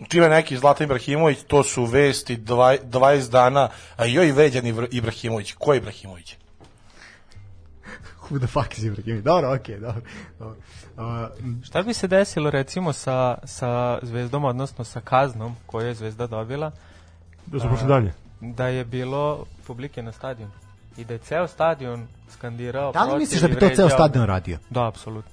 čime 0.09 0.29
neki 0.29 0.57
Zlatan 0.57 0.85
Ibrahimović, 0.85 1.37
to 1.47 1.63
su 1.63 1.85
vesti 1.85 2.35
dva, 2.37 2.75
20 2.75 3.29
dana, 3.29 3.67
a 3.97 4.05
joj 4.05 4.31
vređan 4.31 4.63
Ibra- 4.63 4.87
Ibrahimović. 4.91 5.53
Ko 5.53 5.73
je 5.73 5.77
Ibrahimović? 5.77 6.35
Who 8.23 8.37
the 8.37 8.47
fuck 8.47 8.77
is 8.77 8.83
Ibrahimović? 8.83 9.23
Dobro, 9.23 9.53
okej, 9.53 9.79
dobro. 9.79 10.01
dobro. 10.39 10.55
A, 10.97 11.29
Šta 11.63 11.81
bi 11.81 11.93
se 11.93 12.07
desilo 12.07 12.49
recimo 12.49 12.93
sa, 12.93 13.37
sa 13.45 13.99
Zvezdom, 14.01 14.43
odnosno 14.45 14.83
sa 14.83 15.01
kaznom 15.01 15.55
koju 15.65 15.87
je 15.87 15.95
Zvezda 15.95 16.27
dobila, 16.27 16.71
Da 17.45 17.59
su 17.59 17.69
pošli 17.69 17.87
dalje. 17.87 18.13
da 18.41 18.67
je 18.67 18.85
bilo 18.85 19.45
publike 19.67 20.03
na 20.03 20.11
stadionu 20.11 20.51
i 20.97 21.03
da 21.05 21.13
je 21.13 21.19
ceo 21.19 21.47
stadion 21.47 22.07
skandirao 22.29 22.91
da 22.91 23.03
li 23.03 23.19
misliš 23.19 23.41
da 23.41 23.47
bi 23.47 23.55
to 23.55 23.69
ceo 23.69 23.89
stadion 23.89 24.25
radio? 24.25 24.57
Da, 24.69 24.87
apsolutno. 24.87 25.31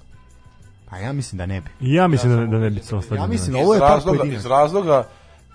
Pa 0.91 0.97
ja 0.97 1.12
mislim 1.12 1.39
da 1.39 1.47
ne 1.47 1.61
bi. 1.61 1.70
I 1.81 1.95
ja 1.95 2.09
mislim 2.09 2.32
Ja 2.32 2.39
da, 2.39 2.47
da 2.47 2.59
ne 2.59 2.70
bi 2.70 2.77
da 2.77 2.81
bi- 2.82 2.97
ostavljeno. 2.97 3.24
Ja 3.24 3.28
mislim 3.28 3.53
dalje. 3.53 3.65
Ovo 3.65 3.74
je 3.74 3.78
iz 3.78 3.81
razloga, 3.82 4.24
iz 4.24 4.47
razloga 4.47 5.07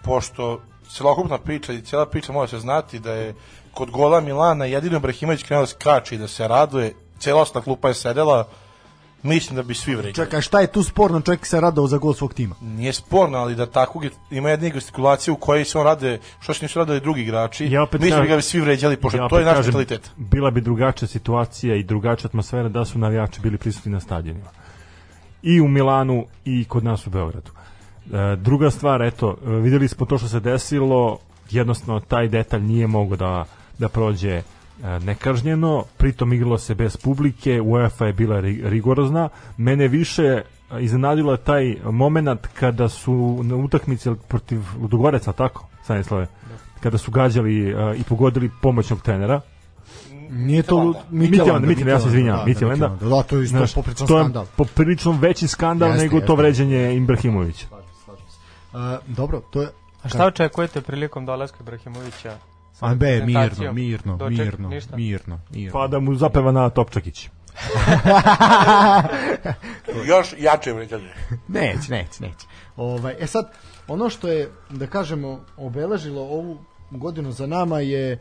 pošto 0.03 0.61
celokupna 0.90 1.38
priča 1.38 1.73
i 1.73 1.82
cijela 1.82 2.06
priča 2.06 2.32
mora 2.32 2.48
se 2.48 2.60
znati 2.60 2.99
da 2.99 3.11
je 3.11 3.34
kod 3.73 3.91
gola 3.91 4.22
Milana 4.22 4.65
jedino 4.65 4.98
Ibrahimović 4.98 5.44
krenuo 5.44 5.64
da 5.64 5.68
skače 5.68 6.15
i 6.15 6.18
da 6.18 6.27
se 6.27 6.48
raduje, 6.48 6.94
cijela 7.19 7.41
ostala 7.41 7.64
klupa 7.64 7.88
je 7.88 7.94
sedela, 7.94 8.48
mislim 9.26 9.56
da 9.56 9.64
bi 9.64 9.73
svi 9.73 9.95
vređali. 9.95 10.14
Čekaj, 10.14 10.41
šta 10.41 10.60
je 10.60 10.68
tu 10.68 10.84
sporno? 10.84 11.22
Čovjek 11.22 11.45
se 11.45 11.61
radao 11.61 11.88
za 11.88 11.97
gol 11.97 12.14
svog 12.14 12.34
tima. 12.34 12.56
Nije 12.61 12.93
sporno, 12.93 13.38
ali 13.38 13.56
da 13.56 13.65
tako 13.65 14.02
ima 14.31 14.49
jedna 14.49 14.69
gestikulacija 14.69 15.34
u 15.34 15.38
kojoj 15.38 15.65
se 15.65 15.77
on 15.77 15.84
rade, 15.85 16.19
što 16.39 16.53
se 16.53 16.65
nisu 16.65 16.80
radili 16.80 16.99
drugi 16.99 17.22
igrači, 17.22 17.72
Ja 17.72 17.84
opet 17.84 18.02
mislim 18.02 18.27
da 18.27 18.35
bi 18.35 18.41
svi 18.41 18.61
vređali, 18.61 18.97
pošto 18.97 19.18
Ja 19.18 19.27
to 19.27 19.39
je 19.39 19.45
naš 19.45 19.56
kažem, 19.56 19.65
mentalitet. 19.65 20.11
Bila 20.18 20.52
bi 20.52 20.61
drugačija 20.61 21.07
situacija 21.07 21.76
i 21.76 21.84
drugačija 21.84 22.27
atmosfera 22.27 22.69
da 22.69 22.85
su 22.85 22.99
navijači 22.99 23.41
bili 23.41 23.57
prisutni 23.57 23.91
na 23.91 23.99
stadionima. 23.99 24.49
I 25.41 25.61
u 25.61 25.68
Milanu 25.68 26.26
i 26.45 26.65
kod 26.65 26.84
nas 26.84 27.07
u 27.07 27.10
Beogradu. 27.10 27.52
E, 28.14 28.35
druga 28.35 28.72
stvar, 28.72 29.02
eto, 29.02 29.38
videli 29.43 29.88
smo 29.88 30.06
to 30.06 30.18
što 30.18 30.27
se 30.27 30.39
desilo, 30.39 31.18
jednostavno 31.49 31.99
taj 31.99 32.27
detalj 32.27 32.61
nije 32.61 32.88
mogao 32.88 33.18
da, 33.18 33.45
da 33.77 33.89
prođe 33.89 34.41
nekažnjeno, 34.99 35.84
pritom 35.97 36.34
igralo 36.34 36.57
se 36.57 36.76
bez 36.76 36.97
publike, 36.97 37.61
UEFA 37.61 38.06
je 38.06 38.14
bila 38.14 38.35
ri- 38.35 38.69
rigorozna. 38.69 39.30
Mene 39.57 39.88
više 39.88 40.23
e, 40.23 40.43
iznenadilo 40.80 41.38
taj 41.38 41.76
moment 41.84 42.47
kada 42.53 42.89
su 42.89 43.39
na 43.43 43.56
utakmici 43.56 44.10
protiv 44.27 44.60
Ludogoreca, 44.81 45.31
tako, 45.34 45.68
Stanislave, 45.84 46.27
kada 46.80 46.97
su 46.97 47.11
gađali 47.11 47.69
e, 47.69 47.73
i 47.97 48.03
pogodili 48.03 48.52
pomoćnog 48.61 49.02
trenera, 49.02 49.41
Nije 50.30 50.64
to 50.64 50.93
Mitjelanda, 51.11 51.68
Mitjelanda, 51.68 51.91
ja 51.91 51.99
se 51.99 52.07
izvinjavam, 52.07 52.45
Mitjelanda. 52.45 52.88
Da, 52.88 53.10
da, 53.10 53.23
to 53.23 53.38
je 53.38 53.43
isto 53.43 53.57
Znaš, 53.57 53.73
popričan 53.73 54.07
to 54.07 54.18
je 54.18 54.23
skandal. 54.23 54.45
poprilično 54.56 55.11
veći 55.11 55.47
skandal 55.47 55.89
Jeste, 55.89 56.03
nego 56.03 56.19
to 56.19 56.34
jeste. 56.34 56.35
vređanje 56.35 56.95
Ibrahimovića. 56.95 57.68
Uh, 58.73 58.80
dobro, 59.07 59.41
to 59.49 59.61
je... 59.61 59.69
A 60.03 60.10
šta 60.10 60.26
očekujete 60.26 60.81
prilikom 60.81 61.26
dolaska 61.26 61.57
Ibrahimovića? 61.61 62.38
Sa 62.76 62.85
A 62.85 62.95
be, 62.95 63.22
mirno, 63.26 63.73
mirno, 63.73 64.18
Doček- 64.18 64.38
mirno, 64.38 64.69
ništa? 64.69 64.95
mirno, 64.95 65.39
mirno. 65.49 65.72
Pa 65.73 65.88
da 65.88 65.99
mu 65.99 66.15
zapeva 66.15 66.52
na 66.52 66.69
Topčakić. 66.69 67.30
Još 70.11 70.34
jače 70.38 70.73
vređali. 70.73 71.10
Neće, 71.47 71.91
neće, 71.91 72.23
neće. 72.23 72.47
Ovaj, 72.76 73.15
e 73.19 73.27
sad, 73.27 73.52
ono 73.88 74.10
što 74.10 74.27
je, 74.27 74.52
da 74.69 74.88
kažemo, 74.88 75.45
obeležilo 75.57 76.22
ovu 76.22 76.57
godinu 76.91 77.31
za 77.31 77.47
nama 77.47 77.80
je 77.80 78.11
e, 78.11 78.18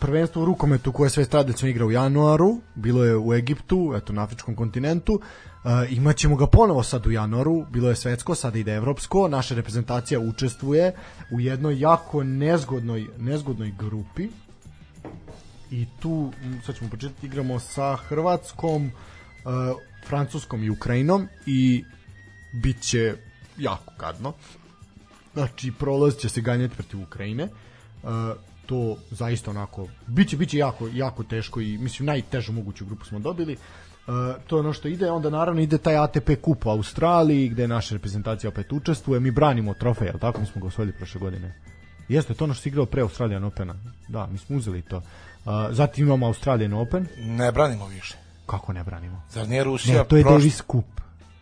prvenstvo 0.00 0.42
u 0.42 0.44
rukometu 0.44 0.92
koje 0.92 1.10
sve 1.10 1.24
tradicionalno 1.24 1.70
igra 1.70 1.86
u 1.86 1.90
januaru, 1.90 2.60
bilo 2.74 3.04
je 3.04 3.16
u 3.16 3.34
Egiptu, 3.34 3.92
eto 3.96 4.12
na 4.12 4.22
afričkom 4.22 4.56
kontinentu, 4.56 5.20
e, 5.20 5.68
imaćemo 5.90 6.36
ga 6.36 6.46
ponovo 6.46 6.82
sad 6.82 7.06
u 7.06 7.10
januaru, 7.10 7.64
bilo 7.70 7.88
je 7.88 7.96
svetsko, 7.96 8.34
sada 8.34 8.58
ide 8.58 8.74
evropsko, 8.74 9.28
naša 9.28 9.54
reprezentacija 9.54 10.20
učestvuje 10.20 10.94
u 11.32 11.40
jednoj 11.40 11.80
jako 11.80 12.24
nezgodnoj, 12.24 13.06
nezgodnoj 13.18 13.74
grupi, 13.78 14.28
i 15.70 15.86
tu, 16.00 16.32
sad 16.66 16.76
ćemo 16.78 16.90
početi, 16.90 17.26
igramo 17.26 17.58
sa 17.60 17.96
Hrvatskom, 17.96 18.86
uh, 18.86 19.80
Francuskom 20.06 20.64
i 20.64 20.70
Ukrajinom 20.70 21.28
i 21.46 21.84
bit 22.62 22.80
će 22.80 23.14
jako 23.58 23.92
gadno. 23.98 24.32
Znači, 25.32 25.72
prolaz 25.78 26.16
će 26.16 26.28
se 26.28 26.40
ganjati 26.40 26.74
protiv 26.74 27.02
Ukrajine. 27.02 27.48
Uh, 28.02 28.10
to 28.66 28.96
zaista 29.10 29.50
onako 29.50 29.86
biće 30.06 30.36
biće 30.36 30.58
jako 30.58 30.88
jako 30.92 31.22
teško 31.24 31.60
i 31.60 31.78
mislim 31.78 32.06
najtežu 32.06 32.52
moguću 32.52 32.84
grupu 32.86 33.04
smo 33.04 33.18
dobili. 33.18 33.56
Uh, 34.06 34.14
to 34.46 34.56
je 34.56 34.60
ono 34.60 34.72
što 34.72 34.88
ide, 34.88 35.10
onda 35.10 35.30
naravno 35.30 35.60
ide 35.60 35.78
taj 35.78 35.96
ATP 35.96 36.30
kup 36.42 36.66
u 36.66 36.70
Australiji 36.70 37.48
gde 37.48 37.68
naša 37.68 37.94
reprezentacija 37.94 38.48
opet 38.50 38.72
učestvuje, 38.72 39.20
mi 39.20 39.30
branimo 39.30 39.74
trofej, 39.74 40.08
al 40.08 40.18
tako 40.18 40.40
mi 40.40 40.46
smo 40.46 40.60
ga 40.60 40.66
osvojili 40.66 40.92
prošle 40.92 41.20
godine. 41.20 41.54
Jeste, 42.08 42.34
to 42.34 42.44
ono 42.44 42.54
što 42.54 42.62
se 42.62 42.68
igrao 42.68 42.86
pre 42.86 43.02
Australian 43.02 43.44
Opena. 43.44 43.74
Da, 44.08 44.26
mi 44.26 44.38
smo 44.38 44.56
uzeli 44.56 44.82
to. 44.82 44.96
Uh, 44.96 45.02
zatim 45.70 46.06
imamo 46.06 46.26
Australian 46.26 46.72
Open. 46.74 47.06
Ne 47.18 47.52
branimo 47.52 47.86
više. 47.86 48.16
Kako 48.46 48.72
ne 48.72 48.84
branimo? 48.84 49.22
Zar 49.30 49.48
nije 49.48 49.64
Rusija 49.64 49.98
Ne, 49.98 50.04
to 50.04 50.16
je 50.16 50.22
prošla- 50.24 50.30
Davis 50.30 50.62
Cup. 50.62 50.84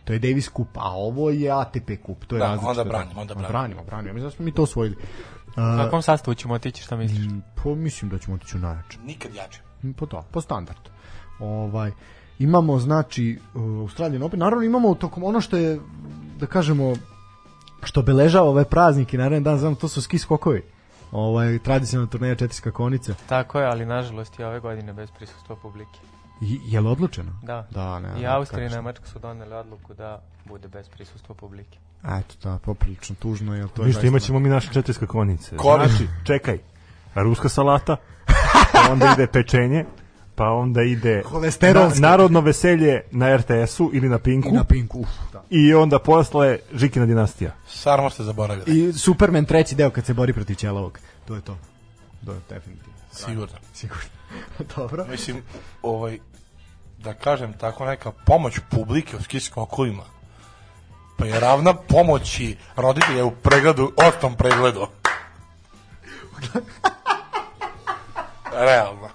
To 0.03 0.13
je 0.13 0.19
Davis 0.19 0.45
Cup, 0.47 0.67
a 0.73 0.91
ovo 0.91 1.29
je 1.29 1.51
ATP 1.51 1.89
Cup. 2.05 2.25
To 2.25 2.35
je 2.35 2.39
Da, 2.39 2.45
različito. 2.45 2.69
onda 2.69 2.83
branimo, 2.83 3.21
onda 3.21 3.33
branimo. 3.33 3.49
Branimo, 3.51 3.83
branimo. 3.83 4.09
Ja 4.09 4.13
Mislim 4.13 4.29
da 4.29 4.35
smo 4.35 4.45
mi 4.45 4.51
to 4.51 4.63
osvojili. 4.63 4.95
Uh, 5.57 5.83
kakvom 5.83 6.01
sastavu 6.01 6.35
ćemo 6.35 6.53
otići, 6.53 6.83
šta 6.83 6.95
misliš? 6.95 7.27
pa 7.55 7.69
mislim 7.69 8.11
da 8.11 8.17
ćemo 8.17 8.35
otići 8.35 8.57
u 8.57 8.59
najjače. 8.59 8.99
Nikad 9.05 9.35
jače. 9.35 9.61
Po 9.97 10.05
to, 10.05 10.25
po 10.31 10.41
standardu. 10.41 10.89
Ovaj, 11.39 11.91
imamo, 12.39 12.79
znači, 12.79 13.39
uh, 13.53 13.61
Australijan 13.61 14.23
Open. 14.23 14.39
Naravno 14.39 14.65
imamo 14.65 14.95
tokom 14.95 15.23
ono 15.23 15.41
što 15.41 15.57
je, 15.57 15.79
da 16.39 16.45
kažemo, 16.45 16.93
što 17.83 17.99
obeležava 17.99 18.49
ove 18.49 18.65
praznike, 18.65 19.17
naravno 19.17 19.39
dan, 19.39 19.57
znam, 19.57 19.75
to 19.75 19.87
su 19.87 20.01
ski 20.01 20.17
skokovi. 20.17 20.63
Ovaj, 21.11 21.59
tradicionalna 21.59 22.11
turneja 22.11 22.35
četiri 22.35 22.55
skakonice. 22.55 23.13
Tako 23.29 23.59
je, 23.59 23.65
ali 23.65 23.85
nažalost 23.85 24.39
i 24.39 24.43
ove 24.43 24.59
godine 24.59 24.93
bez 24.93 25.11
prisustva 25.11 25.55
publike. 25.55 25.99
I, 26.41 26.59
je 26.65 26.79
li 26.79 26.87
odlučeno? 26.87 27.31
Da. 27.43 27.67
Da, 27.71 27.99
ne. 27.99 28.21
I 28.21 28.25
Austrija 28.25 28.65
i 28.65 28.69
kako 28.69 28.75
Nemačka 28.75 29.05
su 29.05 29.19
doneli 29.19 29.53
odluku 29.53 29.93
da 29.93 30.21
bude 30.45 30.67
bez 30.67 30.89
prisustva 30.89 31.35
publike. 31.35 31.77
Eto, 32.03 32.35
da, 32.49 32.59
poprilično 32.59 33.15
tužno, 33.19 33.55
jer 33.55 33.67
to 33.67 33.81
je 33.81 33.85
Ništa, 33.87 34.01
zaista- 34.01 34.07
imat 34.07 34.21
ćemo 34.21 34.39
mi 34.39 34.49
naše 34.49 34.73
četiri 34.73 34.93
skakonice. 34.93 35.57
Koris. 35.57 35.89
Znači, 35.91 36.07
čekaj, 36.23 36.57
ruska 37.15 37.49
salata, 37.49 37.95
pa 38.73 38.91
onda 38.91 39.13
ide 39.13 39.27
pečenje, 39.27 39.85
pa 40.35 40.49
onda 40.49 40.81
ide 40.81 41.23
na, 41.73 41.91
narodno 41.99 42.41
veselje 42.41 43.01
na 43.11 43.37
RTS-u 43.37 43.89
ili 43.93 44.09
na 44.09 44.19
Pinku 44.19 44.49
I 44.49 44.51
na 44.51 44.63
Pinku, 44.63 44.99
uf, 44.99 45.07
da. 45.33 45.43
i 45.49 45.73
onda 45.73 45.99
posle 45.99 46.59
Žikina 46.73 47.05
dinastija. 47.05 47.51
Sarmo 47.67 48.09
ste 48.09 48.23
zaboravili. 48.23 48.79
I 48.89 48.93
Superman 48.93 49.45
treći 49.45 49.75
deo 49.75 49.89
kad 49.89 50.05
se 50.05 50.13
bori 50.13 50.33
protiv 50.33 50.55
Ćelovog. 50.55 50.99
To 51.25 51.35
je 51.35 51.41
to. 51.41 51.57
To 52.25 52.31
je 52.31 52.39
definitivno. 52.49 52.93
Sigurno. 53.11 53.57
Sigurno. 53.73 54.03
Dobro. 54.75 55.05
Mislim, 55.11 55.37
ovaj, 55.81 56.19
da 56.97 57.13
kažem 57.13 57.53
tako 57.53 57.85
neka 57.85 58.11
pomoć 58.11 58.59
publike 58.69 59.17
u 59.17 59.21
skijskim 59.21 59.63
okolima 59.63 60.03
pa 61.23 61.27
je 61.27 61.39
ravna 61.39 61.73
pomoći 61.73 62.55
roditelja 62.75 63.25
u 63.25 63.31
pregledu, 63.31 63.91
ostom 63.95 64.35
pregledu. 64.35 64.87
Realno. 68.67 69.09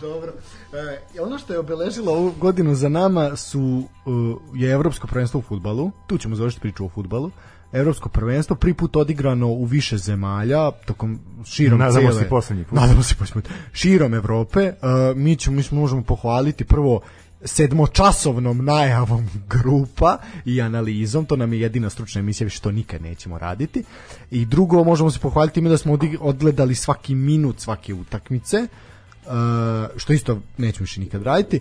Dobro. 0.00 0.32
E, 0.72 1.22
ono 1.22 1.38
što 1.38 1.52
je 1.52 1.58
obeležilo 1.58 2.12
ovu 2.12 2.32
godinu 2.40 2.74
za 2.74 2.88
nama 2.88 3.36
su 3.36 3.60
uh, 3.60 4.36
je 4.54 4.70
evropsko 4.70 5.06
prvenstvo 5.06 5.38
u 5.38 5.42
fudbalu. 5.42 5.90
Tu 6.06 6.18
ćemo 6.18 6.36
završiti 6.36 6.60
priču 6.60 6.84
o 6.84 6.88
fudbalu. 6.88 7.30
Evropsko 7.72 8.08
prvenstvo 8.08 8.56
prvi 8.56 8.74
put 8.74 8.96
odigrano 8.96 9.46
u 9.46 9.64
više 9.64 9.98
zemalja 9.98 10.70
tokom 10.70 11.18
širom 11.44 11.78
Nadamo 11.78 12.00
cijele. 12.00 12.22
se 12.22 12.28
poslednji 12.28 12.64
put. 12.64 12.80
Nadamo 12.80 13.02
se 13.02 13.14
poslednji 13.14 13.42
put. 13.42 13.52
Širom 13.72 14.14
Evrope. 14.14 14.68
Uh, 14.68 15.16
mi 15.16 15.36
ćemo 15.36 15.56
mi 15.56 15.62
smo 15.62 15.80
možemo 15.80 16.02
pohvaliti 16.02 16.64
prvo 16.64 17.00
sedmočasovnom 17.44 18.64
najavom 18.64 19.28
grupa 19.48 20.18
i 20.44 20.62
analizom, 20.62 21.26
to 21.26 21.36
nam 21.36 21.52
je 21.52 21.60
jedina 21.60 21.90
stručna 21.90 22.18
emisija, 22.18 22.44
više 22.44 22.60
to 22.60 22.70
nikad 22.70 23.02
nećemo 23.02 23.38
raditi. 23.38 23.84
I 24.30 24.46
drugo, 24.46 24.84
možemo 24.84 25.10
se 25.10 25.18
pohvaliti 25.18 25.54
time 25.54 25.70
da 25.70 25.76
smo 25.76 25.98
odgledali 26.20 26.74
svaki 26.74 27.14
minut 27.14 27.60
svake 27.60 27.94
utakmice, 27.94 28.56
uh, 28.56 29.30
što 29.96 30.12
isto 30.12 30.40
nećemo 30.58 30.82
više 30.82 31.00
nikad 31.00 31.22
raditi. 31.22 31.60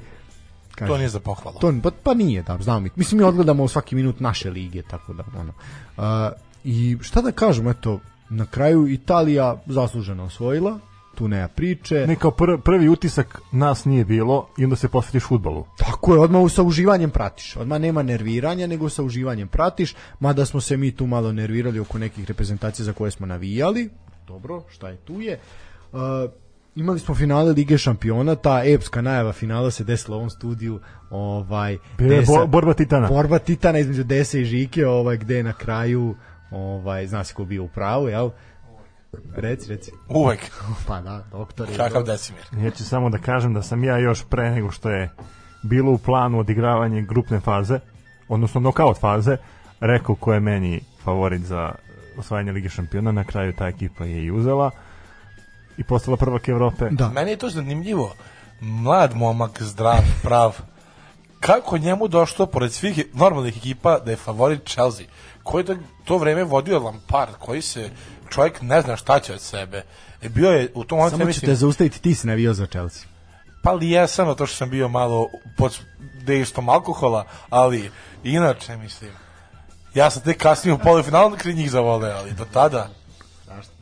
Kažem, 0.76 0.88
To 0.88 0.97
nije 0.97 1.10
za 1.10 1.19
pohvalu. 1.19 1.60
to, 1.60 1.73
pa, 1.84 1.91
pa 2.03 2.14
nije, 2.14 2.43
da, 2.43 2.57
znamo 2.61 2.80
mi. 2.80 2.89
Mislim, 2.95 3.18
mi 3.18 3.23
odgledamo 3.23 3.68
svaki 3.68 3.95
minut 3.95 4.19
naše 4.19 4.49
lige, 4.49 4.81
tako 4.81 5.14
da, 5.14 5.23
ono. 5.35 5.53
Uh, 5.97 6.03
I 6.64 6.97
šta 7.01 7.22
da 7.22 7.31
kažem, 7.31 7.68
eto, 7.68 7.99
na 8.30 8.45
kraju 8.45 8.88
Italija 8.88 9.61
zasluženo 9.65 10.23
osvojila, 10.23 10.80
tu 11.15 11.27
nema 11.27 11.48
priče. 11.48 12.06
Ne 12.07 12.15
kao 12.15 12.31
pr 12.31 12.57
prvi 12.64 12.90
utisak 12.90 13.41
nas 13.52 13.85
nije 13.85 14.06
bilo 14.06 14.48
i 14.57 14.64
onda 14.64 14.76
se 14.76 14.88
posvetiš 14.88 15.23
futbolu. 15.23 15.65
Tako 15.77 16.14
je, 16.14 16.19
odmah 16.19 16.52
sa 16.52 16.64
uživanjem 16.64 17.10
pratiš. 17.10 17.56
Odmah 17.57 17.80
nema 17.80 18.03
nerviranja, 18.03 18.68
nego 18.68 18.90
sa 18.90 19.03
uživanjem 19.03 19.48
pratiš. 19.48 19.95
Mada 20.19 20.45
smo 20.45 20.61
se 20.61 20.77
mi 20.77 20.91
tu 20.91 21.07
malo 21.07 21.31
nervirali 21.31 21.80
oko 21.80 21.98
nekih 21.98 22.26
reprezentacija 22.26 22.85
za 22.85 22.94
koje 22.94 23.11
smo 23.11 23.26
navijali. 23.26 23.90
Dobro, 24.27 24.64
šta 24.69 24.90
je 24.90 24.98
tu 24.98 25.22
je. 25.22 25.40
Uh, 25.91 25.99
imali 26.76 26.99
smo 26.99 27.15
finale 27.15 27.52
Lige 27.52 27.77
šampiona, 27.77 28.35
ta 28.35 28.64
epska 28.65 29.02
najava 29.02 29.34
finala 29.34 29.72
se 29.72 29.84
desila 29.84 30.18
u 30.18 30.19
ovom 30.19 30.30
studiju. 30.30 30.80
Ovaj, 31.10 31.73
je 31.73 31.80
Desa- 31.98 32.40
bo- 32.40 32.48
borba 32.48 32.73
titana. 32.73 33.07
Borba 33.07 33.40
titana 33.40 33.80
između 33.80 34.03
Dese 34.03 34.41
i 34.41 34.45
Žike, 34.45 34.88
ovaj, 34.88 35.18
gde 35.18 35.44
na 35.44 35.53
kraju, 35.53 36.15
ovaj, 36.52 37.07
zna 37.07 37.23
se 37.23 37.34
ko 37.34 37.45
bio 37.45 37.64
u 37.64 37.68
pravu, 37.68 38.07
jel? 38.07 38.30
Reci, 39.35 39.69
reci. 39.69 39.91
Uvek. 40.10 40.52
Pa 40.88 41.02
da, 41.02 41.23
doktor 41.31 41.69
je. 41.69 41.77
Kakav 41.77 42.03
decimir. 42.03 42.44
Ja 42.64 42.72
ću 42.72 42.85
samo 42.85 43.10
da 43.10 43.18
kažem 43.18 43.53
da 43.53 43.61
sam 43.61 43.84
ja 43.84 43.98
još 43.98 44.23
pre 44.30 44.52
nego 44.52 44.72
što 44.72 44.90
je 44.90 45.10
bilo 45.64 45.91
u 45.91 45.98
planu 45.98 46.40
odigravanje 46.40 47.02
grupne 47.02 47.40
faze, 47.40 47.80
odnosno 48.27 48.61
nokaut 48.61 48.99
faze, 48.99 49.38
rekao 49.80 50.15
ko 50.15 50.34
je 50.34 50.40
meni 50.40 50.81
favorit 51.03 51.41
za 51.41 51.72
osvajanje 52.18 52.52
Lige 52.52 52.69
šampiona, 52.69 53.11
na 53.11 53.23
kraju 53.23 53.53
ta 53.53 53.68
ekipa 53.68 54.06
je 54.06 54.23
i 54.23 54.31
uzela 54.31 54.72
i 55.77 55.84
postala 55.84 56.18
prvak 56.18 56.48
Evrope. 56.48 56.90
Da. 56.91 57.10
Meni 57.10 57.31
je 57.31 57.38
to 57.38 57.49
zanimljivo. 57.49 58.14
Mlad 58.61 59.15
momak, 59.15 59.61
zdrav, 59.61 60.03
prav. 60.23 60.60
Kako 61.40 61.77
njemu 61.77 62.07
došlo, 62.07 62.45
pored 62.45 62.73
svih 62.73 63.06
normalnih 63.14 63.57
ekipa, 63.57 63.99
da 63.99 64.11
je 64.11 64.18
favorit 64.18 64.68
Chelsea? 64.68 65.06
Koji 65.44 65.61
je 65.61 65.65
to, 65.65 65.76
to 66.03 66.18
vreme 66.18 66.44
vodio 66.44 66.80
Lampard, 66.80 67.35
koji 67.40 67.61
se 67.61 67.90
čovjek 68.29 68.61
ne 68.61 68.81
zna 68.81 68.95
šta 68.95 69.19
će 69.19 69.33
od 69.33 69.41
sebe. 69.41 69.83
E, 70.21 70.29
bio 70.29 70.49
je 70.49 70.71
u 70.73 70.83
tom 70.83 70.97
momentu, 70.97 71.15
ja 71.15 71.19
Samo 71.19 71.23
ću 71.23 71.27
mislim, 71.27 71.51
te 71.51 71.55
zaustaviti, 71.55 72.01
ti 72.01 72.15
si 72.15 72.27
navio 72.27 72.53
za 72.53 72.65
Chelsea. 72.65 73.03
Pa 73.63 73.71
li 73.71 73.89
jesam, 73.89 74.35
to 74.35 74.45
što 74.45 74.55
sam 74.57 74.69
bio 74.69 74.87
malo 74.87 75.29
pod 75.57 75.79
dejstvom 76.25 76.69
alkohola, 76.69 77.25
ali 77.49 77.91
inače, 78.23 78.77
mislim, 78.77 79.11
ja 79.93 80.09
sam 80.09 80.23
tek 80.23 80.37
kasnije 80.37 80.73
u 80.73 80.79
polufinalu 80.79 81.35
kraj 81.37 81.53
njih 81.53 81.71
zavole, 81.71 82.11
ali 82.11 82.31
do 82.31 82.45
tada, 82.53 82.89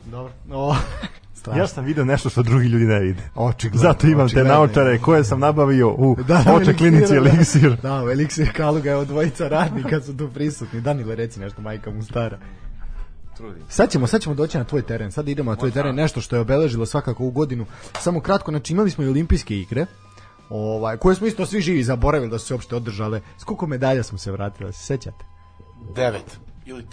Dobro. 0.04 0.32
O, 0.50 0.76
Ja 1.56 1.66
sam 1.66 1.84
video 1.84 2.04
nešto 2.04 2.30
što 2.30 2.42
drugi 2.42 2.66
ljudi 2.66 2.84
ne 2.84 3.00
vide. 3.00 3.22
Očigledno, 3.34 3.88
Zato 3.88 4.06
imam 4.06 4.18
te 4.18 4.24
očigledno. 4.24 4.52
naočare 4.52 4.98
koje 4.98 5.24
sam 5.24 5.40
nabavio 5.40 5.88
u 5.88 6.16
da, 6.28 6.42
da, 6.44 6.54
oče 6.54 6.74
klinici 6.74 7.14
Eliksir. 7.14 7.76
Da, 7.82 8.04
u 8.04 8.10
Eliksir 8.10 8.52
Kaluga 8.56 8.90
je 8.90 8.96
od 8.96 9.08
dvojica 9.08 9.48
radnika 9.48 10.00
su 10.00 10.16
tu 10.16 10.28
prisutni. 10.34 10.80
Danile, 10.80 11.14
reci 11.14 11.40
nešto, 11.40 11.62
majka 11.62 11.90
mu 11.90 12.02
stara. 12.02 12.38
Sad 13.68 13.90
ćemo, 13.90 14.06
sad 14.06 14.20
ćemo 14.20 14.34
doći 14.34 14.58
na 14.58 14.64
tvoj 14.64 14.82
teren. 14.82 15.12
Sad 15.12 15.28
idemo 15.28 15.50
na 15.50 15.56
tvoj 15.56 15.70
teren, 15.70 15.94
nešto 15.94 16.20
što 16.20 16.36
je 16.36 16.40
obeležilo 16.40 16.86
svakako 16.86 17.24
u 17.24 17.30
godinu. 17.30 17.66
Samo 18.00 18.20
kratko, 18.20 18.50
znači 18.50 18.72
imali 18.72 18.90
smo 18.90 19.04
i 19.04 19.08
olimpijske 19.08 19.56
igre, 19.56 19.86
ovaj, 20.48 20.96
koje 20.96 21.14
smo 21.14 21.26
isto 21.26 21.46
svi 21.46 21.60
živi 21.60 21.82
zaboravili 21.82 22.30
da 22.30 22.38
su 22.38 22.46
se 22.46 22.54
uopšte 22.54 22.76
održale. 22.76 23.20
S 23.38 23.44
koliko 23.44 23.66
medalja 23.66 24.02
smo 24.02 24.18
se 24.18 24.32
vratili, 24.32 24.72
se 24.72 24.84
sećate? 24.84 25.24
9 25.94 26.18
ili 26.66 26.82
13. 26.82 26.86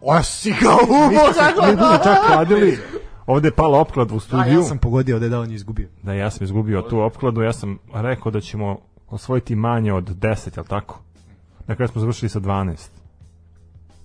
O, 0.00 0.22
si 0.22 0.52
smo 0.52 0.70
se 1.34 1.42
mi 1.70 1.76
smo 1.76 1.98
čak 2.04 2.26
kladili. 2.26 2.78
Ovde 3.26 3.48
je 3.48 3.52
pala 3.52 3.78
opklad 3.78 4.12
u 4.12 4.20
studiju. 4.20 4.58
ja 4.58 4.62
sam 4.62 4.78
pogodio 4.78 5.18
da 5.18 5.24
je 5.24 5.28
da 5.28 5.40
on 5.40 5.50
je 5.50 5.54
izgubio. 5.54 5.88
Da, 6.02 6.12
ja 6.12 6.30
sam 6.30 6.44
izgubio 6.44 6.82
tu 6.82 7.00
opkladu. 7.00 7.42
Ja 7.42 7.52
sam 7.52 7.78
rekao 7.94 8.32
da 8.32 8.40
ćemo 8.40 8.78
osvojiti 9.08 9.54
manje 9.54 9.92
od 9.92 10.04
10, 10.04 10.56
jel 10.56 10.64
tako? 10.64 11.00
Na 11.66 11.76
kraju 11.76 11.88
smo 11.88 12.00
završili 12.00 12.28
sa 12.28 12.40
12. 12.40 12.99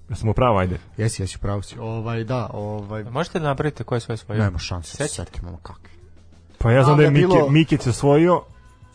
Ja 0.09 0.15
sam 0.15 0.29
upravo, 0.29 0.57
ajde. 0.59 0.77
Jesi, 0.97 1.21
jesi, 1.21 1.37
pravo 1.37 1.61
si. 1.61 1.79
Ovaj, 1.79 2.23
da, 2.23 2.49
ovaj, 2.53 3.03
Možete 3.03 3.39
da 3.39 3.45
napravite 3.45 3.83
koje 3.83 3.99
svoje 4.01 4.17
svoje? 4.17 4.39
nema 4.39 4.59
šanse. 4.59 4.91
Sećate? 4.91 5.09
Setimo 5.25 5.47
ono 5.47 5.57
kakvi. 5.57 5.89
Pa 6.57 6.71
ja 6.71 6.83
znam 6.83 6.93
A, 6.93 6.97
da 6.97 7.03
je 7.03 7.09
da 7.09 7.17
je 7.17 7.21
Mike, 7.21 7.35
bilo- 7.35 7.49
Mikić 7.49 7.87
osvojio, 7.87 8.41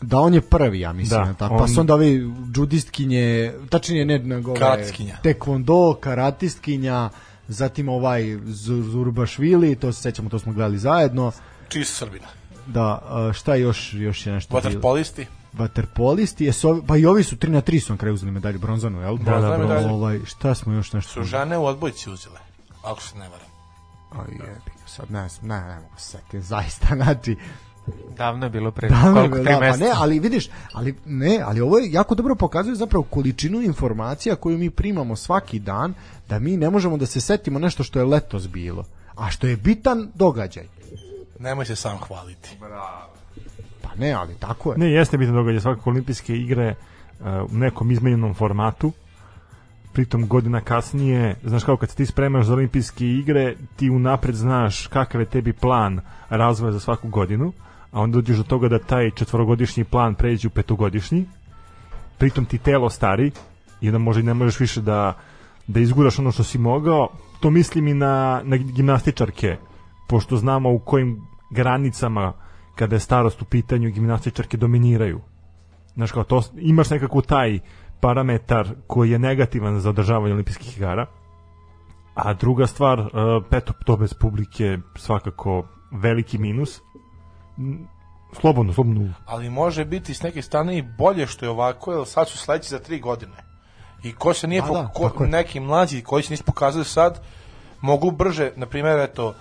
Da, 0.01 0.19
on 0.19 0.33
je 0.33 0.41
prvi, 0.41 0.79
ja 0.79 0.93
mislim. 0.93 1.19
Da, 1.19 1.25
Da, 1.25 1.33
tako. 1.33 1.53
on- 1.53 1.59
Pa 1.59 1.67
su 1.67 1.79
onda 1.79 1.93
ovi 1.93 2.31
džudistkinje, 2.51 3.53
tačnije 3.69 4.05
ne, 4.05 4.19
nego 4.19 4.51
ove, 4.51 4.59
Karatistkinja. 4.59 5.17
Tekvondo, 5.23 5.97
karatistkinja, 5.99 7.09
zatim 7.47 7.89
ovaj 7.89 8.21
Zur- 8.37 8.83
Zurbašvili, 8.83 9.75
to 9.75 9.91
se 9.91 10.01
sećamo, 10.01 10.29
to 10.29 10.39
smo 10.39 10.53
gledali 10.53 10.77
zajedno. 10.77 11.31
Čist 11.69 11.97
Srbina. 11.97 12.27
Da, 12.67 13.01
šta 13.33 13.55
još, 13.55 13.93
još 13.93 14.25
je 14.27 14.33
nešto 14.33 14.53
bilo? 14.61 14.81
Vaterpolisti, 15.53 16.45
jesu 16.45 16.69
ovi, 16.69 16.81
pa 16.87 16.97
i 16.97 17.05
ovi 17.05 17.23
su 17.23 17.35
3 17.35 17.49
na 17.49 17.61
3 17.61 17.79
su 17.79 17.93
na 17.93 17.97
kraju 17.97 18.13
uzeli 18.13 18.31
medalju 18.31 18.59
bronzanu, 18.59 19.01
jel? 19.01 19.17
Da, 19.17 19.39
da, 19.39 19.57
medalja. 19.57 19.91
Ovaj, 19.91 20.19
šta 20.25 20.55
smo 20.55 20.73
još 20.73 20.93
nešto? 20.93 21.13
Su 21.13 21.23
žene 21.23 21.57
u 21.57 21.65
odbojci 21.65 22.09
uzele. 22.09 22.39
Ako 22.83 23.01
se 23.01 23.17
ne 23.17 23.29
varam. 23.29 23.47
Aj, 24.11 24.31
jebi 24.31 24.81
sad 24.87 25.11
ne, 25.11 25.29
znam, 25.29 25.47
ne, 25.47 25.67
ne 25.67 25.75
mogu 25.75 25.95
se 25.97 26.07
setiti, 26.07 26.41
zaista, 26.41 26.87
znači, 27.03 27.35
Davno 28.17 28.45
je 28.45 28.49
bilo 28.49 28.71
pre 28.71 28.89
Da, 28.89 29.13
koliko 29.13 29.37
da, 29.37 29.43
tri 29.43 29.53
pa 29.59 29.77
ne, 29.77 29.91
ali 29.95 30.19
vidiš, 30.19 30.49
ali 30.73 30.95
ne, 31.05 31.41
ali 31.45 31.61
ovo 31.61 31.77
je 31.77 31.91
jako 31.91 32.15
dobro 32.15 32.35
pokazuje 32.35 32.75
zapravo 32.75 33.03
količinu 33.03 33.61
informacija 33.61 34.35
koju 34.35 34.57
mi 34.57 34.69
primamo 34.69 35.15
svaki 35.15 35.59
dan, 35.59 35.93
da 36.29 36.39
mi 36.39 36.57
ne 36.57 36.69
možemo 36.69 36.97
da 36.97 37.05
se 37.05 37.21
setimo 37.21 37.59
nešto 37.59 37.83
što 37.83 37.99
je 37.99 38.05
letos 38.05 38.47
bilo, 38.47 38.85
a 39.15 39.29
što 39.29 39.47
je 39.47 39.57
bitan 39.57 40.11
događaj. 40.15 40.67
Nemoj 41.39 41.65
se 41.65 41.75
sam 41.75 41.97
hvaliti. 41.97 42.49
Pa 42.59 43.10
ne, 43.97 44.11
ali 44.11 44.35
tako 44.39 44.71
je. 44.71 44.77
Ne, 44.77 44.91
jeste 44.91 45.17
bitan 45.17 45.35
događaj, 45.35 45.61
svakako 45.61 45.89
olimpijske 45.89 46.35
igre 46.35 46.75
uh, 47.19 47.25
u 47.25 47.57
nekom 47.57 47.91
izmenjenom 47.91 48.33
formatu, 48.33 48.91
pritom 49.93 50.27
godina 50.27 50.61
kasnije, 50.61 51.35
znaš 51.43 51.63
kao 51.63 51.77
kad 51.77 51.89
se 51.89 51.95
ti 51.95 52.05
spremaš 52.05 52.45
za 52.45 52.53
olimpijske 52.53 53.07
igre, 53.07 53.55
ti 53.75 53.89
unapred 53.89 54.35
znaš 54.35 54.87
kakav 54.87 55.21
je 55.21 55.25
tebi 55.25 55.53
plan 55.53 56.01
razvoja 56.29 56.71
za 56.71 56.79
svaku 56.79 57.09
godinu, 57.09 57.53
a 57.91 58.01
onda 58.01 58.15
dođeš 58.15 58.37
do 58.37 58.43
toga 58.43 58.67
da 58.67 58.79
taj 58.79 59.11
četvorogodišnji 59.11 59.83
plan 59.83 60.15
pređe 60.15 60.47
u 60.47 60.51
petogodišnji, 60.51 61.25
pritom 62.17 62.45
ti 62.45 62.57
telo 62.57 62.89
stari 62.89 63.31
i 63.81 63.87
onda 63.87 63.97
možda 63.97 64.21
i 64.21 64.25
ne 64.25 64.33
možeš 64.33 64.59
više 64.59 64.81
da, 64.81 65.17
da 65.67 65.79
izguraš 65.79 66.19
ono 66.19 66.31
što 66.31 66.43
si 66.43 66.57
mogao, 66.57 67.07
to 67.39 67.49
mislim 67.49 67.87
i 67.87 67.93
na, 67.93 68.41
na 68.43 68.57
gimnastičarke, 68.57 69.57
pošto 70.07 70.37
znamo 70.37 70.73
u 70.73 70.79
kojim 70.79 71.21
granicama 71.49 72.33
kada 72.81 72.95
je 72.95 72.99
starost 72.99 73.41
u 73.41 73.45
pitanju 73.45 73.91
gimnastičarke 73.91 74.57
dominiraju. 74.57 75.21
Znaš 75.93 76.11
kao, 76.11 76.23
to, 76.23 76.41
imaš 76.57 76.89
nekako 76.89 77.21
taj 77.21 77.59
parametar 77.99 78.69
koji 78.87 79.11
je 79.11 79.19
negativan 79.19 79.79
za 79.79 79.89
održavanje 79.89 80.33
olimpijskih 80.33 80.77
igara, 80.77 81.05
a 82.15 82.33
druga 82.33 82.67
stvar, 82.67 82.99
uh, 82.99 83.09
peto, 83.49 83.73
to 83.85 83.97
bez 83.97 84.13
publike 84.13 84.77
svakako 84.95 85.67
veliki 85.91 86.37
minus. 86.37 86.81
Slobodno, 88.41 88.73
slobodno. 88.73 89.13
Ali 89.25 89.49
može 89.49 89.85
biti 89.85 90.13
s 90.13 90.23
neke 90.23 90.41
strane 90.41 90.77
i 90.77 90.87
bolje 90.97 91.27
što 91.27 91.45
je 91.45 91.49
ovako, 91.49 91.93
jer 91.93 92.07
sad 92.07 92.29
su 92.29 92.37
sledeći 92.37 92.69
za 92.69 92.79
tri 92.79 92.99
godine. 92.99 93.43
I 94.03 94.13
ko 94.13 94.33
se 94.33 94.47
nije, 94.47 94.61
Da, 94.61 94.67
po, 94.67 95.03
da, 95.03 95.09
ko, 95.09 95.25
neki 95.25 95.59
mlađi 95.59 96.01
koji 96.01 96.23
se 96.23 96.33
nisu 96.33 96.43
pokazali 96.43 96.85
sad, 96.85 97.21
mogu 97.81 98.11
brže, 98.11 98.51
na 98.55 98.65
primjer, 98.65 98.99
eto, 98.99 99.35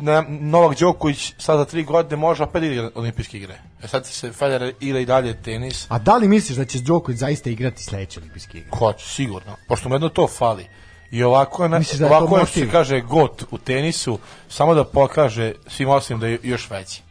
na, 0.00 0.24
Novak 0.28 0.78
Đoković 0.78 1.34
sad 1.38 1.58
za 1.58 1.64
tri 1.64 1.84
godine 1.84 2.16
može 2.16 2.42
opet 2.42 2.62
da 2.62 2.66
igra 2.66 2.90
olimpijske 2.94 3.36
igre. 3.36 3.58
E 3.82 3.88
sad 3.88 4.06
se 4.06 4.32
Federer 4.32 4.74
igra 4.80 4.98
i 5.00 5.06
dalje 5.06 5.42
tenis, 5.42 5.86
A 5.88 5.98
da 5.98 6.16
li 6.16 6.28
misliš 6.28 6.58
da 6.58 6.64
će 6.64 6.78
Đoković 6.78 7.18
zaista 7.18 7.50
igrati 7.50 7.82
sledeće 7.82 8.20
olimpijske 8.20 8.58
igre? 8.58 8.70
hoće, 8.78 9.08
sigurno. 9.08 9.56
Pošto 9.68 9.88
mu 9.88 9.94
jedno 9.94 10.08
to 10.08 10.26
fali. 10.28 10.66
I 11.10 11.22
ovako 11.22 11.62
je, 11.62 11.68
Misliš 11.68 11.98
da 11.98 12.06
je 12.06 12.16
ovako 12.16 12.38
je 12.38 12.46
se 12.46 12.70
kaže 12.70 13.00
got 13.00 13.44
u 13.50 13.58
tenisu, 13.58 14.18
samo 14.48 14.74
da 14.74 14.84
pokaže 14.84 15.52
svim 15.66 15.88
osim 15.88 16.20
da 16.20 16.26
je 16.26 16.38
još 16.42 16.70
veći. 16.70 17.02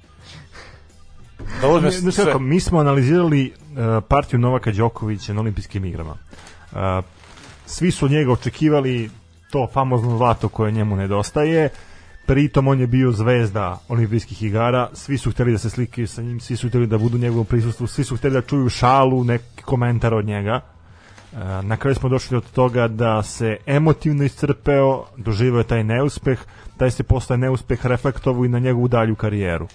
Da 1.62 1.68
uzme 1.68 1.90
Ne, 1.90 1.92
znaš 1.92 2.16
sve. 2.16 2.26
kako, 2.26 2.40
mi 2.40 2.60
smo 2.60 2.80
analizirali 2.80 3.54
uh, 3.54 4.04
partiju 4.08 4.40
Novaka 4.40 4.72
Đokovića 4.72 5.34
na 5.34 5.42
olimpijskim 5.42 5.86
igrama. 5.86 6.12
Uh, 6.72 6.78
svi 7.66 7.92
su 7.92 8.08
njega 8.08 8.32
očekivali 8.32 9.10
to 9.52 9.68
famozno 9.74 10.18
zlato 10.18 10.50
koje 10.50 10.72
njemu 10.72 10.96
nedostaje, 10.96 11.70
pritom 12.26 12.68
on 12.68 12.80
je 12.80 12.88
bio 12.88 13.12
zvezda 13.12 13.80
olimpijskih 13.90 14.44
igara, 14.44 14.90
svi 14.94 15.18
su 15.18 15.32
hteli 15.32 15.52
da 15.52 15.58
se 15.58 15.70
slikaju 15.70 16.08
sa 16.08 16.22
njim, 16.22 16.40
svi 16.40 16.58
su 16.58 16.70
hteli 16.70 16.88
da 16.88 16.98
budu 16.98 17.18
u 17.18 17.20
njegovom 17.20 17.46
prisustvu, 17.46 17.88
svi 17.88 18.04
su 18.04 18.18
hteli 18.18 18.34
da 18.34 18.42
čuju 18.42 18.70
šalu, 18.70 19.24
neki 19.24 19.64
komentar 19.64 20.14
od 20.14 20.26
njega. 20.26 20.62
Uh, 21.32 21.40
na 21.64 21.78
kraju 21.78 21.96
smo 21.96 22.10
došli 22.10 22.38
od 22.38 22.52
toga 22.52 22.88
da 22.88 23.24
se 23.24 23.58
emotivno 23.66 24.24
iscrpeo, 24.24 25.06
doživeo 25.18 25.58
je 25.58 25.68
taj 25.68 25.84
neuspeh, 25.84 26.40
taj 26.78 26.92
se 26.92 27.04
posle 27.04 27.38
neuspeh 27.38 27.86
reflektovao 27.86 28.46
i 28.46 28.50
na 28.50 28.60
njegovu 28.60 28.88
dalju 28.88 29.16
karijeru. 29.16 29.68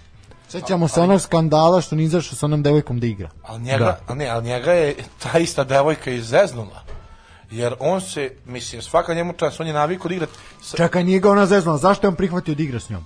Sećamo 0.48 0.88
se 0.88 1.00
onog 1.00 1.20
skandala 1.20 1.80
što 1.80 1.96
nije 1.96 2.06
izašao 2.06 2.36
sa 2.36 2.46
onom 2.46 2.62
devojkom 2.62 3.00
da 3.00 3.06
igra. 3.06 3.30
Ali 3.42 3.62
njega, 3.62 3.98
Da. 4.08 4.14
ne, 4.14 4.28
ali 4.28 4.44
njega 4.44 4.72
je 4.72 4.94
ta 5.22 5.38
ista 5.38 5.64
devojka 5.64 6.10
izzeznula. 6.10 6.82
Jer 7.50 7.74
on 7.78 8.00
se, 8.00 8.30
mislim, 8.46 8.82
svaka 8.82 9.14
njemu 9.14 9.32
čas, 9.32 9.60
on 9.60 9.66
je 9.66 9.72
navikao 9.72 10.08
da 10.08 10.14
igra, 10.14 10.26
sa- 10.62 10.76
Čekaj, 10.76 11.04
nije 11.04 11.20
ga 11.20 11.30
ona 11.30 11.46
zeznula, 11.46 11.78
zašto 11.78 12.06
je 12.06 12.08
on 12.08 12.16
prihvatio 12.16 12.54
da 12.54 12.62
igra 12.62 12.80
s 12.80 12.90
njom? 12.90 13.04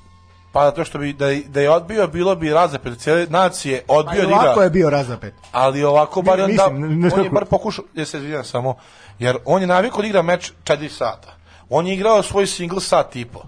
pa 0.53 0.65
zato 0.65 0.85
što 0.85 0.99
bi, 0.99 1.13
da, 1.13 1.27
da 1.47 1.61
je 1.61 1.71
odbio, 1.71 2.07
bilo 2.07 2.37
bi 2.37 2.51
razapet 2.51 2.99
cijele 2.99 3.27
nacije, 3.27 3.83
Pa 3.87 3.95
odbio 3.95 4.23
i 4.23 4.27
da 4.27 4.51
igra, 4.51 4.63
je 4.63 4.71
bio 4.71 4.91
razapet. 4.91 5.35
ali 5.53 5.85
ovako 5.85 6.23
bar 6.23 6.39
Ne, 6.39 6.43
da, 6.47 6.49
mislim, 6.69 6.81
ne- 6.81 7.09
ne 7.09 7.15
on 7.15 7.25
je 7.25 7.31
bar 7.31 7.45
pokušao, 7.45 7.85
ja 7.95 8.07
se 8.07 8.17
izvinjam 8.19 8.45
samo, 8.45 8.75
jer 9.19 9.37
on 9.45 9.61
je 9.61 9.67
navikao 9.67 10.01
da 10.01 10.07
igra 10.07 10.23
meč 10.23 10.53
4 10.65 10.89
sata. 10.89 11.37
On 11.69 11.87
je 11.87 11.95
igrao 11.95 12.23
svoj 12.23 12.47
single 12.47 12.81
sat 12.81 13.17
i 13.17 13.25
po. 13.25 13.43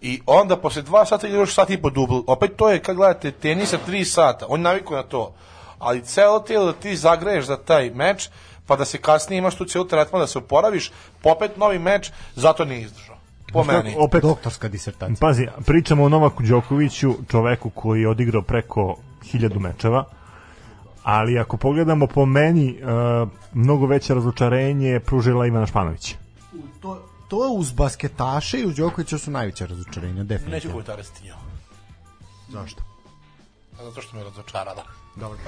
I 0.00 0.20
onda 0.26 0.56
posle 0.56 0.82
dva 0.82 1.06
sata 1.06 1.26
igra 1.26 1.40
još 1.40 1.54
sat 1.54 1.70
i 1.70 1.78
po 1.78 1.90
dubl. 1.90 2.18
Opet 2.26 2.56
to 2.56 2.68
je, 2.68 2.82
kad 2.82 2.96
gledate, 2.96 3.30
tenisa 3.32 3.78
3 3.80 4.04
sata. 4.04 4.46
On 4.48 4.60
je 4.60 4.64
navikao 4.64 4.96
na 4.96 5.02
to. 5.02 5.34
Ali 5.78 6.02
celo 6.02 6.40
tijelo 6.40 6.66
da 6.66 6.72
ti 6.72 6.96
zagreješ 6.96 7.44
za 7.44 7.56
taj 7.56 7.90
meč, 7.90 8.28
pa 8.66 8.76
da 8.76 8.84
se 8.84 8.98
kasnije 8.98 9.38
imaš 9.38 9.54
tu 9.54 9.64
cijelu 9.64 9.86
tretman 9.86 10.20
da 10.20 10.26
se 10.26 10.38
oporaviš, 10.38 10.90
pa 11.22 11.32
opet 11.32 11.56
novi 11.56 11.78
meč, 11.78 12.10
zato 12.34 12.64
nije 12.64 12.80
izdržao. 12.80 13.16
Po 13.52 13.64
kako, 13.64 13.72
meni. 13.72 13.94
opet 13.98 14.22
Doktorska 14.22 14.68
disertacija. 14.68 15.16
Pazi, 15.20 15.46
pričamo 15.66 16.04
o 16.04 16.08
Novaku 16.08 16.42
Đokoviću, 16.42 17.14
čoveku 17.30 17.70
koji 17.70 18.00
je 18.00 18.08
odigrao 18.08 18.42
preko 18.42 18.96
hiljadu 19.24 19.60
mečeva, 19.60 20.04
ali 21.02 21.38
ako 21.38 21.56
pogledamo 21.56 22.06
po 22.06 22.26
meni, 22.26 22.78
uh, 22.82 23.28
mnogo 23.52 23.86
veće 23.86 24.14
razočarenje 24.14 24.88
je 24.88 25.00
pružila 25.00 25.46
Ivana 25.46 25.66
Španović. 25.66 26.14
To, 26.80 27.02
to 27.28 27.36
uz 27.56 27.72
basketaše 27.72 28.60
i 28.60 28.66
uz 28.66 28.76
Đokovića 28.76 29.18
su 29.18 29.30
najveće 29.30 29.66
razočarenja, 29.66 30.14
Neću 30.14 30.24
definitivno. 30.24 30.72
komentarati 30.72 31.24
nju. 31.24 31.34
Zašto? 32.48 32.82
Zato 33.82 34.02
što 34.02 34.16
me 34.16 34.24
razočarala. 34.24 34.84
Dobro. 35.16 35.38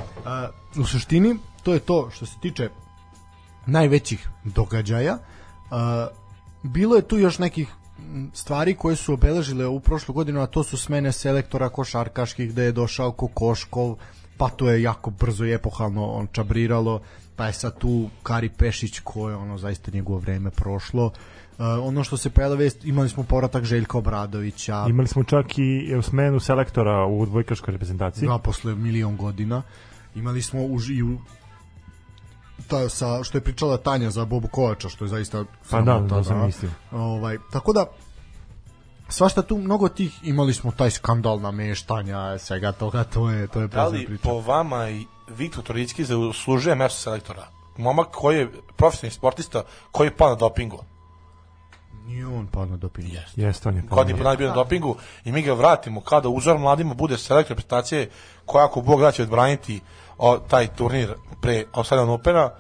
Uh, 0.75 0.81
u 0.83 0.87
suštini, 0.87 1.37
to 1.63 1.73
je 1.73 1.81
to 1.81 2.11
što 2.15 2.27
se 2.27 2.35
tiče 2.41 2.69
najvećih 3.67 4.29
događaja. 4.45 5.19
Uh, 5.71 5.79
bilo 6.63 6.97
je 6.97 7.09
tu 7.09 7.19
još 7.19 7.39
nekih 7.39 7.69
stvari 8.33 8.75
koje 8.75 8.97
su 8.97 9.13
obeležile 9.13 9.67
u 9.67 9.81
prošlu 9.81 10.15
godinu, 10.15 10.41
a 10.41 10.47
to 10.47 10.63
su 10.63 10.77
smene 10.77 11.13
selektora 11.13 11.69
košarkaških, 11.69 12.51
gde 12.51 12.63
je 12.63 12.73
došao 12.73 13.13
Kokoškov, 13.13 13.97
pa 14.37 14.49
to 14.49 14.71
je 14.71 14.83
jako 14.83 15.11
brzo 15.11 15.45
i 15.45 15.53
epohalno 15.53 16.07
on 16.07 16.27
čabriralo, 16.33 17.01
pa 17.37 17.47
je 17.47 17.53
sad 17.53 17.79
tu 17.79 18.09
Kari 18.23 18.49
Pešić 18.49 19.01
koje 19.01 19.37
ono 19.37 19.59
zaista 19.59 19.91
njegovo 19.91 20.19
vreme 20.19 20.51
prošlo. 20.51 21.07
Uh, 21.07 21.65
ono 21.83 22.05
što 22.05 22.17
se 22.17 22.31
pojela 22.31 22.55
vest, 22.55 22.85
imali 22.85 23.09
smo 23.09 23.23
povratak 23.23 23.65
Željka 23.65 23.99
Obradovića. 23.99 24.87
Imali 24.89 25.09
smo 25.09 25.25
čak 25.25 25.59
i 25.59 25.93
e, 25.99 26.03
smenu 26.03 26.41
selektora 26.41 27.07
u 27.07 27.27
dvojkaškoj 27.27 27.73
reprezentaciji. 27.73 28.29
Da, 28.29 28.39
posle 28.39 28.75
milion 28.75 29.17
godina. 29.17 29.63
Imali 30.15 30.43
smo 30.43 30.61
u, 30.61 30.79
i 30.91 31.03
u 31.03 31.19
ta, 32.69 32.89
sa, 32.89 33.25
što 33.25 33.39
je 33.39 33.43
pričala 33.43 33.77
Tanja 33.77 34.11
za 34.11 34.25
Bobu 34.25 34.49
Kovača, 34.49 34.89
što 34.89 35.05
je 35.05 35.09
zaista 35.09 35.45
Pa 35.71 35.81
da, 35.81 35.99
da 35.99 36.25
sam 36.25 36.47
mislio. 36.47 36.71
Ovaj, 36.93 37.39
tako 37.53 37.73
da, 37.73 37.87
svašta 39.09 39.43
tu 39.43 39.59
mnogo 39.59 39.89
tih, 39.89 40.21
imali 40.23 40.55
smo 40.55 40.73
taj 40.73 40.91
skandal 40.91 41.41
nameštanja, 41.41 42.39
svega 42.39 42.73
toga, 42.73 43.05
to 43.05 43.31
je, 43.31 43.47
to 43.47 43.61
je 43.61 43.69
Da 43.69 43.87
li 43.87 44.07
priča. 44.07 44.23
po 44.23 44.41
vama 44.41 44.91
i 44.91 45.07
Viktor 45.29 45.65
Toricki 45.65 46.05
zaslužuje 46.05 46.75
mesto 46.75 47.01
selektora? 47.01 47.47
Momak 47.77 48.09
koji 48.11 48.39
je 48.39 48.51
profesionalni 48.77 49.15
sportista 49.15 49.63
koji 49.91 50.07
je 50.07 50.17
pao 50.17 50.29
na 50.29 50.35
dopingu. 50.35 50.79
Nije 52.07 52.27
on 52.27 52.47
pa 52.47 52.67
na 52.67 52.77
doping. 52.77 53.09
Yes. 53.09 53.21
Jeste, 53.37 53.69
on 53.69 53.77
je 53.77 53.83
Godin 53.83 54.17
pomalo. 54.17 54.35
po 54.35 54.39
bio 54.39 54.49
na 54.49 54.55
dopingu 54.55 54.97
i 55.25 55.33
mi 55.33 55.43
ga 55.43 55.53
vratimo 55.53 56.01
kada 56.01 56.29
uzor 56.29 56.59
mladima 56.59 56.95
bude 56.95 57.19
selektor 57.19 57.57
reprezentacije 57.57 58.11
koja 58.47 58.65
ako 58.65 58.81
Bog 58.81 59.01
da 59.01 59.13
će 59.13 59.23
odbraniti 59.23 59.81
o, 60.19 60.39
taj 60.39 60.67
turnir 60.67 61.15
pre 61.41 61.65
Australian 61.73 62.11
Opena 62.11 62.51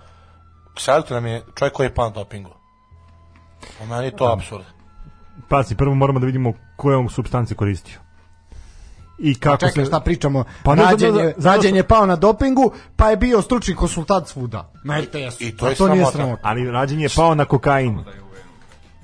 selektor 0.78 1.14
nam 1.14 1.26
je 1.26 1.42
čovjek 1.58 1.74
koji 1.74 1.86
je 1.86 1.94
pao 1.94 2.08
na 2.08 2.14
dopingu. 2.14 2.50
Po 3.78 3.86
meni 3.86 4.04
je 4.04 4.16
to 4.16 4.32
apsurd. 4.32 4.64
Pazi, 5.48 5.74
prvo 5.74 5.94
moramo 5.94 6.20
da 6.20 6.26
vidimo 6.26 6.52
koje 6.76 6.96
on 6.96 7.08
substance 7.08 7.54
koristio. 7.54 7.98
I 9.18 9.34
kako 9.34 9.56
Čekaj, 9.56 9.84
se... 9.84 9.88
šta 9.88 10.00
pričamo? 10.00 10.44
Pa 10.44 10.50
Pa 10.62 10.74
ne, 10.74 10.82
da, 10.82 10.90
nađen, 10.90 11.14
da, 11.14 11.20
je, 11.20 11.34
da, 11.36 11.50
nađen 11.50 11.70
da, 11.70 11.76
je 11.76 11.88
pao 11.88 12.06
na 12.06 12.16
dopingu, 12.16 12.72
pa 12.96 13.10
je 13.10 13.16
bio 13.16 13.42
stručni 13.42 13.74
konsultant 13.74 14.28
svuda. 14.28 14.72
Na 14.84 15.00
RTS-u. 15.00 15.44
i 15.44 15.56
to 15.56 15.66
A 15.66 15.68
je 15.68 15.74
to 15.74 15.88
nije 15.88 16.06
sramota. 16.06 16.42
Ali 16.42 16.70
Rađen 16.70 17.00
je 17.00 17.08
pao 17.16 17.34
na 17.34 17.44
kokain. 17.44 18.04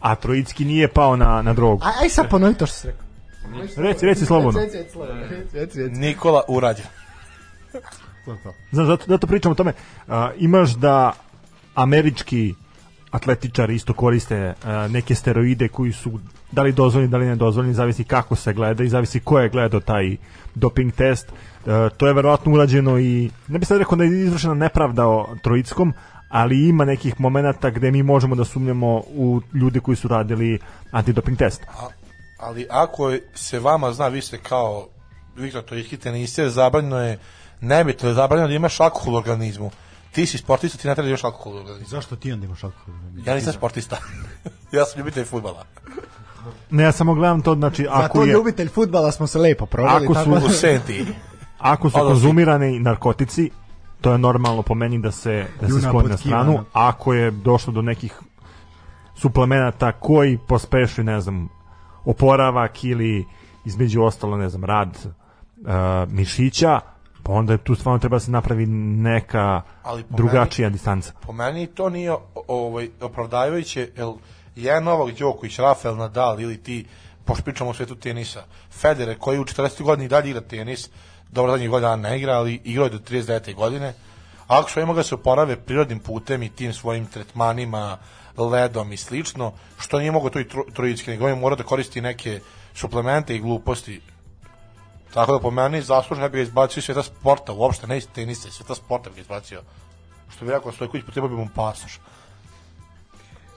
A 0.00 0.14
Trojicki 0.14 0.64
nije 0.64 0.88
pao 0.88 1.16
na, 1.16 1.42
na 1.42 1.52
drogu. 1.52 1.82
Aj, 1.84 1.92
aj 2.04 2.08
sad 2.08 2.30
ponovi 2.30 2.54
to 2.54 2.66
što 2.66 2.76
si 2.76 2.86
rekao. 2.86 3.06
Reci, 3.76 4.06
reci 4.06 4.26
slobodno. 4.26 4.60
Reci, 4.60 4.76
reci, 4.76 4.90
slobodno. 4.92 5.22
Reci, 5.22 5.58
reci, 5.58 5.82
reci. 5.82 6.00
Nikola 6.00 6.42
urađen. 6.48 6.86
Znaš, 8.72 8.86
zato, 8.86 9.04
zato 9.08 9.26
pričam 9.26 9.52
o 9.52 9.54
tome. 9.54 9.72
A, 10.08 10.30
imaš 10.38 10.74
da 10.74 11.12
američki 11.74 12.54
atletičari 13.10 13.74
isto 13.74 13.92
koriste 13.92 14.54
a, 14.64 14.88
neke 14.88 15.14
steroide 15.14 15.68
koji 15.68 15.92
su 15.92 16.20
da 16.52 16.62
li 16.62 16.72
dozvoljeni, 16.72 17.10
da 17.10 17.18
li 17.18 17.26
ne 17.26 17.36
dozvoljeni, 17.36 17.74
zavisi 17.74 18.04
kako 18.04 18.36
se 18.36 18.52
gleda 18.52 18.84
i 18.84 18.88
zavisi 18.88 19.20
ko 19.20 19.38
je 19.38 19.48
gledao 19.48 19.80
taj 19.80 20.16
doping 20.54 20.92
test. 20.92 21.28
E, 21.28 21.32
to 21.96 22.06
je 22.06 22.12
verovatno 22.12 22.52
urađeno 22.52 22.98
i 22.98 23.30
ne 23.48 23.58
bih 23.58 23.68
sad 23.68 23.78
rekao 23.78 23.98
da 23.98 24.04
je 24.04 24.24
izvršena 24.24 24.54
nepravda 24.54 25.06
o 25.06 25.36
Trojickom, 25.42 25.94
ali 26.28 26.68
ima 26.68 26.84
nekih 26.84 27.20
momenata 27.20 27.70
gde 27.70 27.90
mi 27.90 28.02
možemo 28.02 28.34
da 28.34 28.44
sumnjamo 28.44 28.96
u 28.96 29.40
ljude 29.54 29.80
koji 29.80 29.96
su 29.96 30.08
radili 30.08 30.58
antidoping 30.90 31.38
test. 31.38 31.62
Ali 32.38 32.66
ako 32.70 33.12
se 33.34 33.58
vama 33.58 33.92
zna, 33.92 34.08
vi 34.08 34.20
ste 34.20 34.38
kao 34.38 34.88
Viktor, 35.36 35.62
to 35.62 35.74
je 35.74 35.80
isti 35.80 35.96
tenister, 35.96 36.48
zabranjeno 36.48 36.98
je, 36.98 37.18
nebitno 37.60 38.08
je 38.08 38.14
zabranjeno 38.14 38.48
da 38.48 38.54
imaš 38.54 38.80
alkohol 38.80 39.14
u 39.14 39.16
organizmu. 39.16 39.70
Ti 40.12 40.26
si 40.26 40.38
sportista, 40.38 40.78
ti 40.78 40.88
ne 40.88 40.94
treba 40.94 41.04
da 41.04 41.10
imaš 41.10 41.24
alkohol 41.24 41.52
u 41.54 41.56
organizmu. 41.56 41.86
Zašto 41.86 42.16
ti 42.16 42.32
onda 42.32 42.46
imaš 42.46 42.64
alkohol? 42.64 42.94
Ja 43.26 43.34
nisam 43.34 43.52
sportista. 43.52 43.96
ja 44.72 44.84
sam 44.84 44.98
ljubitelj 44.98 45.24
futbala. 45.24 45.64
Ne, 46.70 46.82
ja 46.82 46.92
samo 46.92 47.14
gledam 47.14 47.42
to, 47.42 47.54
znači, 47.54 47.82
Za 47.84 47.90
ako 47.92 48.18
to 48.18 48.24
je, 48.24 48.32
ljubitelj 48.32 48.68
futbala 48.68 49.12
smo 49.12 49.26
se 49.26 49.38
lepo 49.38 49.66
proveli. 49.66 50.04
Ako 50.04 50.14
tako 50.14 50.40
su- 50.40 50.46
U 50.46 50.50
Senti. 50.50 51.06
ako 51.58 51.90
su 51.90 51.96
Odlazi. 51.96 52.12
konzumirani 52.12 52.78
narkotici, 52.80 53.50
to 54.00 54.12
je 54.12 54.18
normalno 54.18 54.62
po 54.62 54.74
meni 54.74 54.98
da 55.02 55.10
se, 55.10 55.46
da 55.60 55.68
se 55.68 55.80
skloni 55.80 56.08
na 56.08 56.16
stranu. 56.16 56.64
Ako 56.72 57.14
je 57.14 57.30
došlo 57.30 57.72
do 57.72 57.82
nekih 57.82 58.20
suplemenata 59.16 59.92
koji 59.92 60.38
pospeši, 60.38 61.04
ne 61.04 61.20
znam, 61.20 61.48
oporavak 62.04 62.84
ili 62.84 63.26
između 63.64 64.02
ostalo, 64.02 64.36
ne 64.36 64.48
znam, 64.48 64.64
rad 64.64 64.98
uh, 64.98 66.12
mišića, 66.12 66.80
pa 67.22 67.32
onda 67.32 67.52
je 67.52 67.58
tu 67.58 67.74
stvarno 67.74 67.98
treba 67.98 68.16
da 68.16 68.20
se 68.20 68.30
napravi 68.30 68.66
neka 68.66 69.62
Ali 69.82 70.04
drugačija 70.08 70.68
distanca. 70.68 71.12
Po 71.20 71.32
meni 71.32 71.66
to 71.66 71.90
nije 71.90 72.14
ovaj, 72.48 72.88
opravdavajuće, 73.00 73.90
jer 73.96 74.08
jedan 74.56 74.84
Novak 74.84 75.18
Đoković, 75.18 75.58
Rafael 75.58 75.96
Nadal 75.96 76.40
ili 76.40 76.62
ti, 76.62 76.86
pošto 77.24 77.44
pričamo 77.44 77.70
o 77.70 77.74
svetu 77.74 77.94
tenisa, 77.94 78.44
Federer 78.70 79.18
koji 79.18 79.38
u 79.38 79.44
40 79.44 79.82
godini 79.82 80.08
dalje 80.08 80.30
igra 80.30 80.40
tenis, 80.40 80.88
dobro 81.30 81.52
zadnjih 81.52 81.70
godina 81.70 81.96
ne 81.96 82.18
igra, 82.18 82.32
ali 82.32 82.60
igrao 82.64 82.84
je 82.84 82.90
do 82.90 82.98
39. 82.98 83.54
godine, 83.54 83.94
ako 84.46 84.70
što 84.70 84.80
ima 84.80 84.94
ga 84.94 85.02
se 85.02 85.14
oporave 85.14 85.56
prirodnim 85.56 85.98
putem 85.98 86.42
i 86.42 86.48
tim 86.48 86.72
svojim 86.72 87.06
tretmanima, 87.06 87.98
ledom 88.36 88.92
i 88.92 88.96
slično, 88.96 89.52
što 89.78 89.98
nije 89.98 90.12
mogo 90.12 90.30
to 90.30 90.40
i 90.40 90.48
tro, 90.48 90.64
trojički, 90.74 91.10
nego 91.10 91.28
je 91.28 91.34
morao 91.34 91.56
da 91.56 91.62
koristi 91.62 92.00
neke 92.00 92.40
suplemente 92.74 93.36
i 93.36 93.40
gluposti. 93.40 94.00
Tako 95.14 95.32
da 95.32 95.38
po 95.38 95.50
meni 95.50 95.82
zaslužno 95.82 96.22
ne 96.22 96.28
bi 96.28 96.38
ga 96.38 96.42
izbacio 96.42 96.80
iz 96.80 96.84
sveta 96.84 97.02
sporta, 97.02 97.52
uopšte 97.52 97.86
ne 97.86 97.98
iz 97.98 98.08
tenisa, 98.08 98.48
iz 98.48 98.54
sveta 98.54 98.74
sporta 98.74 99.10
bi 99.10 99.14
ga 99.16 99.20
izbacio. 99.20 99.62
Što 100.36 100.44
bi 100.44 100.50
rekao 100.50 100.72
Stojković, 100.72 101.06
potrebao 101.06 101.28
bi 101.28 101.36
mu 101.36 101.48
pasoš. 101.54 102.00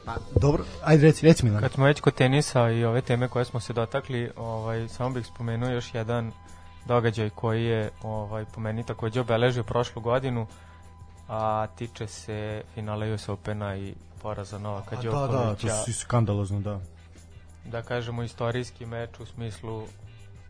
Pa, 0.06 0.16
dobro, 0.42 0.64
ajde 0.84 1.04
reci, 1.04 1.26
reci 1.26 1.46
Milan. 1.46 1.62
Kad 1.62 1.72
smo 1.72 1.86
već 1.86 2.02
kod 2.02 2.14
tenisa 2.14 2.70
i 2.70 2.86
ove 2.86 3.02
teme 3.02 3.28
koje 3.28 3.46
smo 3.46 3.60
se 3.60 3.74
dotakli, 3.74 4.32
ovaj, 4.36 4.88
samo 4.88 5.10
bih 5.10 5.26
spomenuo 5.26 5.70
još 5.70 5.94
jedan 5.94 6.32
događaj 6.86 7.30
koji 7.30 7.66
je 7.66 7.90
ovaj, 8.04 8.46
po 8.46 8.62
meni 8.62 8.86
takođe 8.86 9.22
obeležio 9.22 9.64
prošlu 9.64 10.02
godinu, 10.02 10.48
a 11.28 11.68
tiče 11.76 12.08
se 12.08 12.64
finala 12.74 13.14
US 13.14 13.30
Opena 13.30 13.76
i 13.76 13.94
poraza 14.22 14.60
Novaka 14.60 14.96
A, 14.96 15.02
da, 15.02 15.10
Đokovića. 15.10 15.68
da, 15.68 15.74
to 15.74 15.84
su 15.84 15.94
skandalozno, 15.94 16.60
da. 16.60 16.80
da 17.66 17.82
kažemo 17.82 18.24
istorijski 18.24 18.86
meč 18.86 19.20
u 19.20 19.26
smislu 19.26 19.84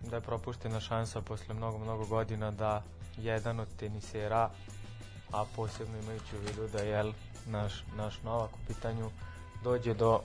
da 0.10 0.16
je 0.16 0.22
propuštena 0.22 0.80
šansa 0.80 1.22
posle 1.22 1.56
mnogo, 1.56 1.78
mnogo 1.78 2.06
godina 2.06 2.52
da 2.52 2.84
jedan 3.18 3.60
od 3.60 3.68
tenisera, 3.80 4.50
a 5.32 5.46
posebno 5.56 5.98
imajući 6.04 6.36
u 6.36 6.40
vidu 6.48 6.68
da 6.74 6.80
je 6.84 7.14
naš, 7.46 7.84
naš 7.98 8.20
Novak 8.24 8.50
u 8.54 8.68
pitanju, 8.68 9.10
dođe 9.64 9.94
do 9.94 10.20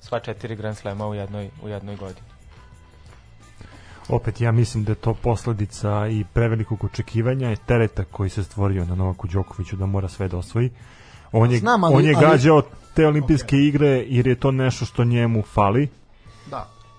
sva 0.00 0.20
četiri 0.20 0.56
Grand 0.56 0.76
Slema 0.76 1.08
u 1.08 1.14
jednoj, 1.14 1.50
u 1.62 1.68
jednoj 1.68 1.96
godini. 1.96 2.26
Opet 4.08 4.40
ja 4.40 4.52
mislim 4.52 4.84
da 4.84 4.92
je 4.92 4.96
to 4.96 5.14
posledica 5.14 6.06
i 6.08 6.24
prevelikog 6.32 6.84
očekivanja 6.84 7.52
i 7.52 7.56
tereta 7.66 8.04
koji 8.04 8.30
se 8.30 8.44
stvorio 8.44 8.84
na 8.84 8.94
Novaku 8.94 9.26
Đokoviću 9.26 9.76
da 9.76 9.86
mora 9.86 10.08
sve 10.08 10.28
da 10.28 10.36
osvoji. 10.36 10.70
On 11.32 11.50
je, 11.50 11.58
Znam, 11.58 11.84
ali- 11.84 11.94
on 11.94 12.04
je 12.04 12.14
ali- 12.16 12.26
gađao 12.26 12.62
te 12.94 13.06
olimpijske 13.06 13.56
igre 13.56 14.04
jer 14.08 14.26
je 14.26 14.34
to 14.34 14.50
nešto 14.50 14.84
što 14.84 15.04
njemu 15.04 15.42
fali. 15.42 15.88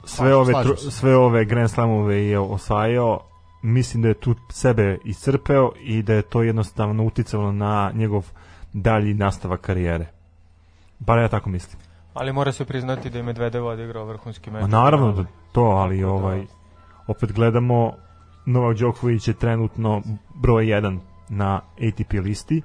Sve 0.05 0.35
ove, 0.35 0.53
se. 0.77 0.91
sve 0.91 1.15
ove 1.15 1.45
Grand 1.45 1.69
Slamove 1.69 2.17
je 2.17 2.39
osvajao. 2.39 3.19
Mislim 3.61 4.03
da 4.03 4.07
je 4.07 4.13
tu 4.13 4.35
sebe 4.49 4.97
iscrpeo 5.03 5.71
i 5.81 6.03
da 6.03 6.13
je 6.13 6.21
to 6.21 6.43
jednostavno 6.43 7.03
uticalo 7.03 7.51
na 7.51 7.91
njegov 7.93 8.25
dalji 8.73 9.13
nastavak 9.13 9.61
karijere. 9.61 10.05
Bar 10.99 11.19
ja 11.19 11.27
tako 11.27 11.49
mislim. 11.49 11.81
Ali 12.13 12.33
mora 12.33 12.51
se 12.51 12.65
priznati 12.65 13.09
da 13.09 13.17
je 13.17 13.23
Medvedev 13.23 13.65
odigrao 13.65 14.05
vrhunski 14.05 14.51
meč. 14.51 14.63
Naravno 14.67 15.11
da 15.11 15.25
to, 15.51 15.61
ali 15.61 16.01
Tako 16.01 16.07
da- 16.07 16.13
ovaj 16.13 16.45
opet 17.07 17.31
gledamo 17.31 17.93
Novak 18.45 18.77
Đoković 18.77 19.27
je 19.27 19.33
trenutno 19.33 20.01
broj 20.35 20.65
1 20.65 20.99
na 21.29 21.61
ATP 21.77 22.13
listi 22.13 22.61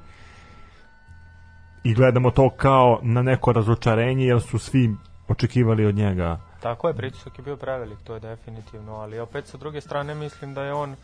i 1.85 1.95
gledamo 1.95 2.31
to 2.31 2.51
kao 2.51 2.99
na 3.03 3.23
neko 3.23 3.53
razočarenje 3.53 4.25
jer 4.25 4.41
su 4.41 4.59
svi 4.59 4.97
očekivali 5.29 5.87
od 5.87 5.95
njega 5.95 6.41
Tako 6.63 6.89
je, 6.89 6.95
pritisak 6.95 7.39
je 7.39 7.45
bio 7.45 7.57
prevelik, 7.57 7.99
to 8.05 8.15
je 8.15 8.21
definitivno, 8.21 8.95
ali 8.95 9.19
opet 9.19 9.47
sa 9.47 9.57
druge 9.57 9.81
strane 9.81 10.15
mislim 10.15 10.55
da 10.55 10.63
je 10.63 10.73
on 10.73 10.97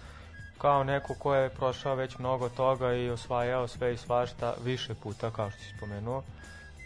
kao 0.58 0.84
neko 0.84 1.14
ko 1.14 1.34
je 1.34 1.48
prošao 1.50 1.94
već 1.94 2.18
mnogo 2.18 2.48
toga 2.48 2.92
i 2.92 3.10
osvajao 3.10 3.68
sve 3.68 3.94
i 3.94 3.96
svašta 3.96 4.54
više 4.64 4.94
puta, 4.94 5.30
kao 5.30 5.50
što 5.50 5.60
si 5.60 5.76
spomenuo. 5.76 6.22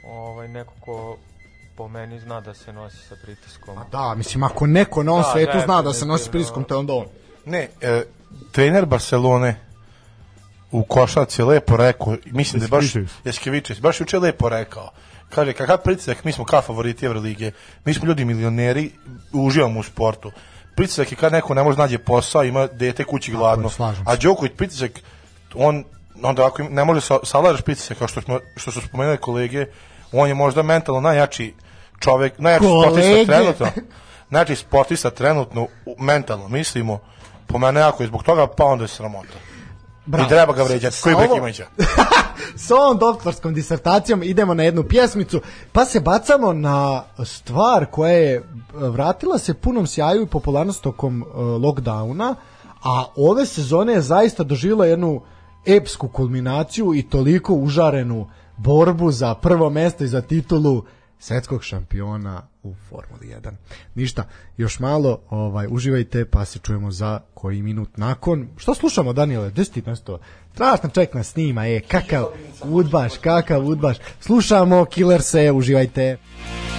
Ovaj, 0.07 0.49
neko 0.49 0.73
ko 0.81 1.17
po 1.77 1.89
meni 1.89 2.21
zna 2.21 2.41
da 2.41 2.55
se 2.55 2.73
nosi 2.73 2.97
sa 2.97 3.17
pritiskom. 3.23 3.79
A 3.79 3.85
da, 3.93 4.15
mislim, 4.15 4.43
ako 4.43 4.67
neko 4.67 5.03
na 5.03 5.13
ovom 5.13 5.23
Da, 5.23 5.31
svetu 5.33 5.59
zna 5.65 5.83
da 5.83 5.93
se 5.93 6.07
nosi 6.07 6.25
definitivno. 6.25 6.33
priskom, 6.33 6.65
to 6.65 6.75
je 6.75 6.79
onda 6.79 6.93
on. 6.93 7.07
Ne, 7.45 7.69
e, 7.81 8.03
trener 8.53 8.87
Barcelone 8.87 9.61
u 10.71 10.83
košarci 10.83 11.41
je 11.41 11.45
lepo 11.45 11.77
rekao, 11.77 12.17
mislim 12.25 12.61
da 12.61 12.65
je 12.67 12.69
baš. 12.69 12.95
Jaskevičius, 13.25 13.81
baš 13.81 14.01
juče 14.01 14.19
lepo 14.19 14.49
rekao. 14.49 14.91
Kaže, 15.35 15.53
kakav 15.53 15.79
pritisak, 15.79 16.25
mi 16.25 16.33
smo 16.33 16.45
kao 16.45 16.63
favoriti 16.63 17.07
Evrolige, 17.07 17.53
mi 17.85 17.95
smo 17.95 18.07
ljudi 18.07 18.25
milioneri, 18.25 18.91
uživamo 19.33 19.81
u 19.81 19.83
sportu. 19.83 20.33
Pritisak 20.77 21.13
je 21.13 21.17
kad 21.17 21.33
neko 21.33 21.55
ne 21.55 21.63
može 21.63 21.79
nađe 21.79 21.99
posao, 21.99 22.45
ima 22.45 22.67
dete 22.67 23.05
kući 23.05 23.33
gladno. 23.33 23.71
A 24.07 24.17
Đoković 24.17 24.53
pritisak, 24.57 24.91
on, 25.55 25.85
onda 26.23 26.47
ako 26.47 26.63
ne 26.63 26.85
može 26.85 27.01
sa, 27.01 27.19
salažeš 27.23 27.61
pritisak, 27.61 27.99
kao 27.99 28.09
što, 28.09 28.21
smo, 28.21 28.39
što 28.57 28.73
su 28.73 28.81
spomenuli 28.81 29.17
kolege, 29.17 29.67
on 30.13 30.29
je 30.29 30.35
možda 30.35 30.63
mentalno 30.63 31.01
najjači 31.01 31.55
čovek, 32.01 32.39
najjači 32.39 32.65
sportista 32.65 33.11
Kolege. 33.11 33.27
trenutno. 33.27 33.67
Znači, 34.31 34.57
sportista 34.57 35.11
trenutno, 35.11 35.67
mentalno, 35.99 36.49
mislimo, 36.49 36.99
po 37.47 37.59
mene 37.59 37.81
jako 37.81 38.03
je 38.03 38.07
zbog 38.07 38.23
toga, 38.23 38.47
pa 38.47 38.65
onda 38.65 38.85
je 38.85 38.89
sramota. 38.89 39.50
Bravo. 40.07 40.27
I 40.27 40.29
treba 40.29 40.53
ga 40.53 40.63
vređati. 40.63 40.97
Koji 41.03 41.15
sa 41.15 41.21
ovo- 41.21 41.37
Imađa? 41.37 41.67
S 42.67 42.71
ovom 42.71 42.99
doktorskom 42.99 43.55
disertacijom 43.55 44.23
idemo 44.23 44.55
na 44.55 44.63
jednu 44.63 44.83
pjesmicu, 44.85 45.41
pa 45.73 45.85
se 45.85 46.01
bacamo 46.01 46.53
na 46.53 47.03
stvar 47.25 47.87
koja 47.87 48.13
je 48.13 48.43
vratila 48.73 49.39
se 49.39 49.55
punom 49.55 49.87
sjaju 49.87 50.23
i 50.23 50.27
popularnost 50.27 50.83
tokom 50.83 51.23
uh, 51.23 51.37
lockdowna, 51.37 52.35
a 52.85 53.05
ove 53.17 53.47
sezone 53.47 53.93
je 53.93 54.01
zaista 54.01 54.43
doživjela 54.43 54.87
jednu 54.87 55.21
epsku 55.67 56.09
kulminaciju 56.09 56.95
i 56.95 57.03
toliko 57.03 57.55
užarenu 57.55 58.29
borbu 58.57 59.11
za 59.11 59.35
prvo 59.35 59.71
mesto 59.71 60.05
i 60.05 60.09
za 60.09 60.21
titulu 60.23 60.85
svetskog 61.19 61.65
šampiona 61.65 62.43
u 62.63 62.75
Formuli 62.89 63.27
1. 63.27 63.51
Ništa, 63.95 64.25
još 64.57 64.79
malo 64.79 65.21
ovaj 65.31 65.67
uživajte 65.71 66.25
pa 66.25 66.45
se 66.45 66.59
čujemo 66.59 66.91
za 66.91 67.21
koji 67.35 67.63
minut 67.63 67.97
nakon. 67.97 68.49
Što 68.57 68.75
slušamo 68.75 69.13
Daniele? 69.13 69.51
Gde 69.51 69.65
si 69.65 69.83
nasto? 69.87 70.19
Strašno 70.55 70.91
čovjek 70.91 71.15
nas 71.15 71.29
snima, 71.29 71.67
e, 71.69 71.81
kakav 71.81 72.27
udbaš, 72.65 73.19
kakav 73.19 73.67
udbaš. 73.67 73.97
Slušamo 74.21 74.85
Killer 74.85 75.23
se, 75.23 75.53
uživajte. 75.53 76.17
Breaking 76.17 76.70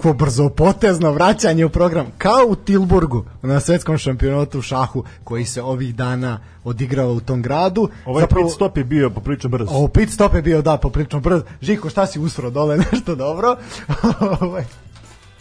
kakvo 0.00 0.12
brzo 0.12 0.48
potezno 0.48 1.12
vraćanje 1.12 1.64
u 1.64 1.68
program, 1.68 2.06
kao 2.18 2.46
u 2.48 2.54
Tilburgu 2.56 3.24
na 3.42 3.60
svetskom 3.60 3.98
šampionatu 3.98 4.58
u 4.58 4.62
šahu 4.62 5.04
koji 5.24 5.44
se 5.44 5.62
ovih 5.62 5.94
dana 5.94 6.40
odigrava 6.64 7.12
u 7.12 7.20
tom 7.20 7.42
gradu. 7.42 7.88
Ovaj 8.04 8.26
pit 8.26 8.52
stop 8.54 8.76
je 8.76 8.84
bio 8.84 9.10
poprično 9.10 9.50
brzo. 9.50 9.70
Ovo 9.70 9.88
pit 9.88 10.10
stop 10.10 10.34
je 10.34 10.42
bio, 10.42 10.62
da, 10.62 10.76
poprično 10.76 11.20
brzo. 11.20 11.42
Žiko, 11.62 11.90
šta 11.90 12.06
si 12.06 12.20
usro 12.20 12.50
dole, 12.50 12.76
nešto 12.92 13.14
dobro? 13.14 13.56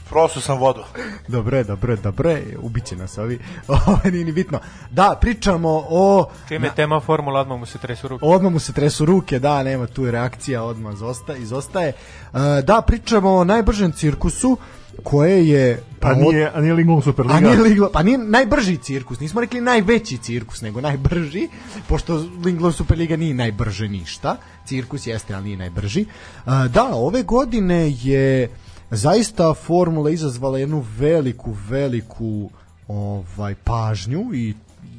Prosto 0.09 0.41
sam 0.41 0.57
vodu. 0.57 0.83
dobre, 1.27 1.63
dobre, 1.63 1.95
dobre, 1.95 2.43
ubiće 2.61 2.95
nas 2.95 3.17
ovi. 3.17 3.39
Ovo 3.67 3.99
nije 4.11 4.25
ni 4.25 4.31
bitno. 4.31 4.59
Da, 4.91 5.17
pričamo 5.21 5.85
o... 5.89 6.29
Čim 6.47 6.63
je 6.63 6.71
tema 6.75 6.99
formula, 6.99 7.39
odmah 7.39 7.59
mu 7.59 7.65
se 7.65 7.77
tresu 7.77 8.07
ruke. 8.07 8.25
Odmah 8.25 8.51
mu 8.51 8.59
se 8.59 8.73
tresu 8.73 9.05
ruke, 9.05 9.39
da, 9.39 9.63
nema 9.63 9.87
tu 9.87 10.05
je 10.05 10.11
reakcija, 10.11 10.63
odmah 10.63 10.95
zosta, 10.95 11.35
izostaje. 11.35 11.87
E, 11.89 12.61
da, 12.61 12.81
pričamo 12.87 13.29
o 13.29 13.43
najbržem 13.43 13.91
cirkusu 13.91 14.57
koje 15.03 15.47
je... 15.47 15.83
Pa 15.99 16.13
nije, 16.13 16.51
a 16.53 16.61
nije 16.61 16.73
Linglong 16.73 17.03
Superliga. 17.03 17.37
A 17.37 17.39
nije 17.39 17.57
Liglo, 17.57 17.89
pa 17.93 18.03
nije 18.03 18.17
najbrži 18.17 18.77
cirkus, 18.77 19.19
nismo 19.19 19.41
rekli 19.41 19.61
najveći 19.61 20.17
cirkus, 20.17 20.61
nego 20.61 20.81
najbrži, 20.81 21.47
pošto 21.87 22.25
Linglong 22.45 22.73
Superliga 22.73 23.15
nije 23.15 23.33
najbrže 23.33 23.87
ništa, 23.87 24.37
cirkus 24.65 25.07
jeste, 25.07 25.33
ali 25.33 25.43
nije 25.43 25.57
najbrži. 25.57 26.05
A, 26.45 26.67
da, 26.67 26.89
ove 26.93 27.23
godine 27.23 27.93
je 28.01 28.49
zaista 28.91 29.53
formula 29.53 30.09
izazvala 30.09 30.59
jednu 30.59 30.85
veliku, 30.97 31.55
veliku 31.69 32.49
ovaj 32.87 33.55
pažnju 33.55 34.33
i 34.33 34.53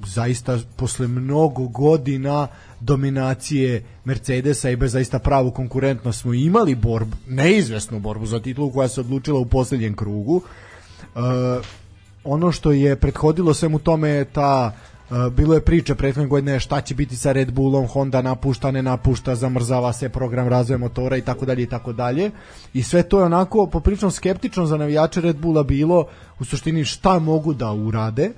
zaista 0.06 0.58
posle 0.76 1.08
mnogo 1.08 1.68
godina 1.68 2.48
dominacije 2.80 3.84
Mercedesa 4.04 4.70
i 4.70 4.76
bez 4.76 4.92
zaista 4.92 5.18
pravu 5.18 5.50
konkurentnost 5.50 6.20
smo 6.20 6.34
imali 6.34 6.74
borbu, 6.74 7.16
neizvesnu 7.28 8.00
borbu 8.00 8.26
za 8.26 8.40
titulu 8.40 8.70
koja 8.70 8.88
se 8.88 9.00
odlučila 9.00 9.40
u 9.40 9.44
posljednjem 9.44 9.96
krugu. 9.96 10.42
E, 10.42 11.18
ono 12.24 12.52
što 12.52 12.72
je 12.72 12.96
prethodilo 12.96 13.54
svemu 13.54 13.78
tome 13.78 14.08
je 14.08 14.24
ta 14.24 14.72
bilo 15.32 15.54
je 15.54 15.60
priče 15.60 15.94
prethodne 15.94 16.28
godine 16.28 16.60
šta 16.60 16.80
će 16.80 16.94
biti 16.94 17.16
sa 17.16 17.32
Red 17.32 17.52
Bullom, 17.52 17.86
Honda 17.86 18.22
napušta, 18.22 18.70
ne 18.70 18.82
napušta, 18.82 19.34
zamrzava 19.34 19.92
se 19.92 20.08
program 20.08 20.48
razvoja 20.48 20.78
motora 20.78 21.16
i 21.16 21.22
tako 21.22 21.46
dalje 21.46 21.62
i 21.62 21.66
tako 21.66 21.92
dalje. 21.92 22.30
I 22.74 22.82
sve 22.82 23.02
to 23.02 23.18
je 23.18 23.24
onako 23.24 23.66
poprilično 23.66 24.10
skeptično 24.10 24.66
za 24.66 24.76
navijače 24.76 25.20
Red 25.20 25.36
Bulla 25.36 25.62
bilo 25.62 26.06
u 26.40 26.44
suštini 26.44 26.84
šta 26.84 27.18
mogu 27.18 27.54
da 27.54 27.72
urade. 27.72 28.30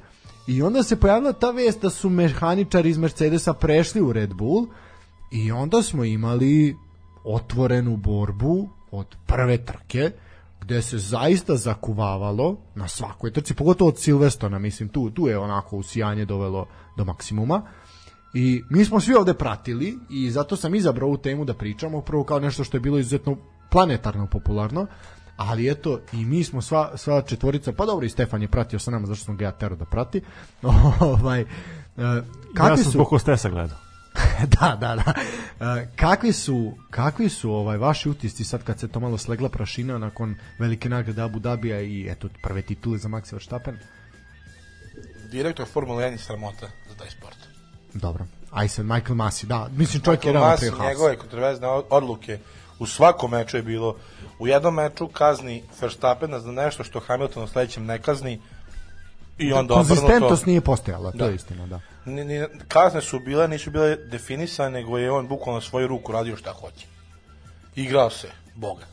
I 0.46 0.62
onda 0.62 0.82
se 0.82 0.96
pojavila 0.96 1.32
ta 1.32 1.50
vest 1.50 1.82
da 1.82 1.90
su 1.90 2.10
mehaničari 2.10 2.88
iz 2.88 2.98
Mercedesa 2.98 3.52
prešli 3.52 4.00
u 4.00 4.12
Red 4.12 4.34
Bull 4.34 4.66
i 5.30 5.52
onda 5.52 5.82
smo 5.82 6.04
imali 6.04 6.76
otvorenu 7.24 7.96
borbu 7.96 8.68
od 8.90 9.06
prve 9.26 9.64
trke 9.64 10.10
gde 10.62 10.82
se 10.82 10.98
zaista 10.98 11.56
zakuvavalo 11.56 12.56
na 12.74 12.89
svakoj 12.89 13.32
trci, 13.32 13.55
pogotovo 13.55 13.89
od 13.89 13.98
Silverstona, 13.98 14.59
mislim, 14.59 14.89
tu, 14.89 15.10
tu 15.10 15.28
je 15.28 15.39
onako 15.39 15.76
usijanje 15.76 16.24
dovelo 16.24 16.66
do 16.97 17.05
maksimuma. 17.05 17.62
I 18.34 18.62
mi 18.70 18.84
smo 18.84 19.01
svi 19.01 19.14
ovde 19.14 19.34
pratili 19.34 19.98
i 20.10 20.30
zato 20.30 20.56
sam 20.56 20.74
izabrao 20.74 21.09
ovu 21.09 21.16
temu 21.16 21.44
da 21.44 21.55
pričamo, 21.55 22.01
prvo 22.01 22.24
kao 22.24 22.40
nešto 22.40 22.64
što 22.64 22.76
je 22.76 22.80
bilo 22.80 22.98
izuzetno 22.98 23.36
planetarno 23.70 24.26
popularno, 24.26 24.86
ali 25.36 25.70
eto 25.70 26.01
i 26.12 26.24
mi 26.24 26.44
smo 26.44 26.62
sva, 26.62 26.97
sva 26.97 27.22
četvorica, 27.22 27.72
pa 27.72 27.86
dobro 27.86 28.06
i 28.06 28.09
Stefan 28.09 28.43
je 28.43 28.48
pratio 28.48 28.78
sa 28.78 28.90
nama 28.90 29.06
zašto 29.06 29.24
smo 29.24 29.34
ga 29.34 29.44
ja 29.44 29.52
terao 29.52 29.76
da 29.76 29.84
prati. 29.84 30.22
ovaj, 31.01 31.40
e, 31.40 31.44
Ja 31.97 32.22
kakvi 32.55 32.76
sam 32.76 32.84
su, 32.84 32.90
zbog 32.90 33.09
hostesa 33.09 33.48
gledao. 33.48 33.78
da, 34.60 34.76
da, 34.80 34.97
da. 34.97 35.14
E, 35.60 35.89
kakvi 35.97 36.32
su, 36.32 36.72
kakvi 36.90 37.28
su 37.28 37.52
ovaj 37.52 37.76
vaši 37.76 38.09
utisci 38.09 38.44
sad 38.44 38.64
kad 38.64 38.80
se 38.80 38.89
to 38.89 39.01
malo 39.01 39.18
slegla 39.18 39.48
prašina 39.48 39.98
nakon 39.98 40.34
velike 40.59 40.89
nagrade 40.89 41.22
Abu 41.22 41.39
Dabija 41.39 41.80
i 41.80 42.09
eto 42.10 42.28
prve 42.43 42.62
titule 42.62 42.98
za 42.98 43.09
Max 43.09 43.32
Verstappen? 43.32 43.78
Direktor 45.30 45.66
Formula 45.66 46.02
1 46.02 46.10
je 46.10 46.18
sramota 46.18 46.68
za 46.89 46.94
taj 46.94 47.10
sport. 47.10 47.36
Dobro. 47.94 48.26
Aj 48.51 48.68
sad 48.68 48.86
Michael 48.86 49.14
Masi, 49.14 49.47
da. 49.47 49.68
Mislim 49.76 50.02
čovjek 50.02 50.24
je 50.24 50.32
Michael 50.32 50.43
realno 50.43 50.51
Masi, 50.51 50.70
pre 50.70 50.78
Haas. 50.78 50.89
njegove 50.89 51.16
kontroverzne 51.16 51.68
odluke 51.68 52.39
u 52.78 52.86
svakom 52.86 53.30
meču 53.30 53.56
je 53.56 53.62
bilo 53.62 53.97
u 54.39 54.47
jednom 54.48 54.74
meču 54.74 55.09
kazni 55.09 55.62
Verstappena 55.80 56.40
za 56.40 56.52
nešto 56.52 56.84
što 56.84 57.01
Hamilton 57.01 57.44
u 57.44 57.47
sledećem 57.47 57.84
ne 57.84 57.98
kazni 58.02 58.40
i 59.43 59.52
onda 59.52 59.74
Konzistentnost 59.74 60.47
nije 60.47 60.60
postojala, 60.60 61.10
to 61.12 61.19
Da. 61.19 61.24
je 61.24 61.35
istina, 61.35 61.66
da. 61.66 61.81
Ni, 62.05 62.24
ni, 62.24 62.47
kazne 62.69 63.01
su 63.01 63.19
bile, 63.20 63.48
nisu 63.48 63.70
bile 63.70 63.97
definisane, 63.97 64.70
nego 64.70 64.98
je 64.98 65.10
on 65.10 65.28
bukvalno 65.28 65.60
svoju 65.60 65.86
ruku 65.86 66.12
radio 66.12 66.36
šta 66.36 66.52
hoće. 66.52 66.86
Igrao 67.77 68.10
se, 68.10 68.28
Boga, 68.55 68.85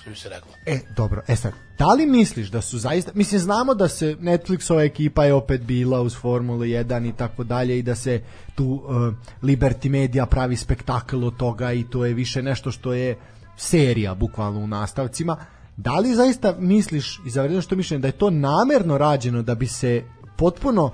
što 0.00 0.10
bi 0.10 0.16
se 0.16 0.28
reklo. 0.28 0.50
E, 0.66 0.78
dobro, 0.96 1.22
e 1.28 1.36
sad, 1.36 1.52
da 1.78 1.86
li 1.86 2.06
misliš 2.06 2.48
da 2.48 2.60
su 2.60 2.78
zaista, 2.78 3.10
mislim, 3.14 3.40
znamo 3.40 3.74
da 3.74 3.88
se 3.88 4.16
Netflixova 4.20 4.86
ekipa 4.86 5.24
je 5.24 5.34
opet 5.34 5.60
bila 5.60 6.00
uz 6.00 6.16
Formulu 6.16 6.60
1 6.60 7.08
i 7.08 7.12
tako 7.12 7.44
dalje 7.44 7.78
i 7.78 7.82
da 7.82 7.94
se 7.94 8.20
tu 8.54 8.64
uh, 8.64 9.14
Liberty 9.42 9.88
Media 9.88 10.26
pravi 10.26 10.56
spektakl 10.56 11.24
od 11.24 11.36
toga 11.36 11.72
i 11.72 11.84
to 11.90 12.04
je 12.04 12.14
više 12.14 12.42
nešto 12.42 12.70
što 12.70 12.92
je 12.92 13.16
serija, 13.56 14.14
bukvalno 14.14 14.60
u 14.60 14.66
nastavcima. 14.66 15.36
Da 15.78 15.92
li 15.94 16.14
zaista 16.14 16.54
misliš, 16.58 17.20
i 17.26 17.30
zavredno 17.30 17.62
što 17.62 17.76
mišljenje, 17.76 18.00
da 18.00 18.08
je 18.08 18.12
to 18.12 18.30
namerno 18.30 18.98
rađeno 18.98 19.42
da 19.42 19.54
bi 19.54 19.66
se 19.66 20.04
potpuno, 20.36 20.90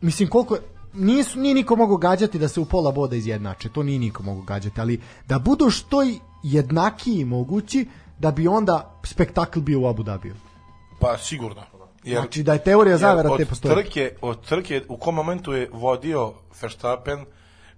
mislim 0.00 0.28
koliko, 0.28 0.56
nije, 0.94 1.24
su- 1.24 1.38
nije 1.38 1.54
niko 1.54 1.76
mogao 1.76 1.96
gađati 1.96 2.38
da 2.38 2.48
se 2.48 2.60
u 2.60 2.64
pola 2.64 2.92
boda 2.92 3.16
izjednače, 3.16 3.68
to 3.68 3.82
nije 3.82 3.98
niko 3.98 4.22
mogao 4.22 4.42
gađati, 4.42 4.80
ali 4.80 5.00
da 5.28 5.38
budu 5.38 5.70
što 5.70 6.04
i 6.04 6.18
jednakiji 6.42 7.24
mogući, 7.24 7.86
da 8.18 8.30
bi 8.30 8.48
onda 8.48 9.00
spektakl 9.04 9.60
bio 9.60 9.80
u 9.80 9.86
Abu 9.86 10.02
Dhabiju. 10.02 10.34
Pa 11.00 11.18
sigurno. 11.18 11.62
Jer, 12.04 12.20
Znači 12.20 12.42
da 12.42 12.52
je 12.52 12.64
teorija 12.64 12.96
zavera 12.96 13.28
te 13.28 13.42
od 13.42 13.48
postoji. 13.48 13.74
Trke, 13.74 14.16
od 14.20 14.46
trke, 14.46 14.82
u 14.88 14.96
kom 14.96 15.14
momentu 15.14 15.52
je 15.52 15.70
vodio 15.72 16.32
Verstappen 16.62 17.24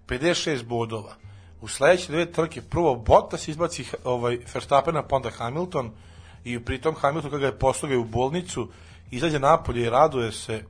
56 0.07 0.65
bodova. 0.65 1.15
U 1.61 1.69
sledeće 1.69 2.12
dve 2.12 2.33
trke 2.33 2.62
prvo 2.62 2.95
Bottas 2.97 3.49
izbaci 3.49 3.85
ovaj, 4.05 4.39
Verstappena, 4.55 5.03
pa 5.03 5.16
onda 5.16 5.31
Hamilton 5.31 5.91
i 6.53 6.61
pritom 6.65 6.95
Hamilton 6.95 7.31
kada 7.31 7.41
ga 7.41 7.47
je 7.47 7.59
poslao 7.59 8.01
u 8.01 8.05
bolnicu, 8.05 8.69
izađe 9.11 9.39
napolje 9.39 9.83
i 9.83 9.91
raduje 9.91 10.33
se 10.33 10.65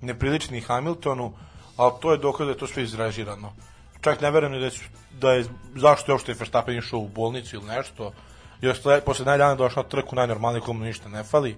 neprilični 0.00 0.60
Hamiltonu, 0.60 1.32
ali 1.76 1.92
to 2.00 2.12
je 2.12 2.18
dokaz 2.18 2.46
da 2.46 2.52
je 2.52 2.58
to 2.58 2.66
sve 2.66 2.82
izrežirano. 2.82 3.52
Čak 4.00 4.20
ne 4.20 4.30
verujem 4.30 4.60
da 4.60 4.70
da 5.20 5.32
je 5.32 5.44
zašto 5.74 6.12
je 6.12 6.14
uopšte 6.14 6.34
Verstappen 6.34 6.78
išao 6.78 7.00
u 7.00 7.08
bolnicu 7.08 7.56
ili 7.56 7.66
nešto, 7.66 8.12
jer 8.60 8.76
je 8.84 9.00
posle 9.00 9.24
najdana 9.24 9.54
došao 9.54 9.82
na 9.82 9.88
trku 9.88 10.16
najnormalnije 10.16 10.60
komu 10.60 10.84
ništa 10.84 11.08
ne 11.08 11.24
fali. 11.24 11.56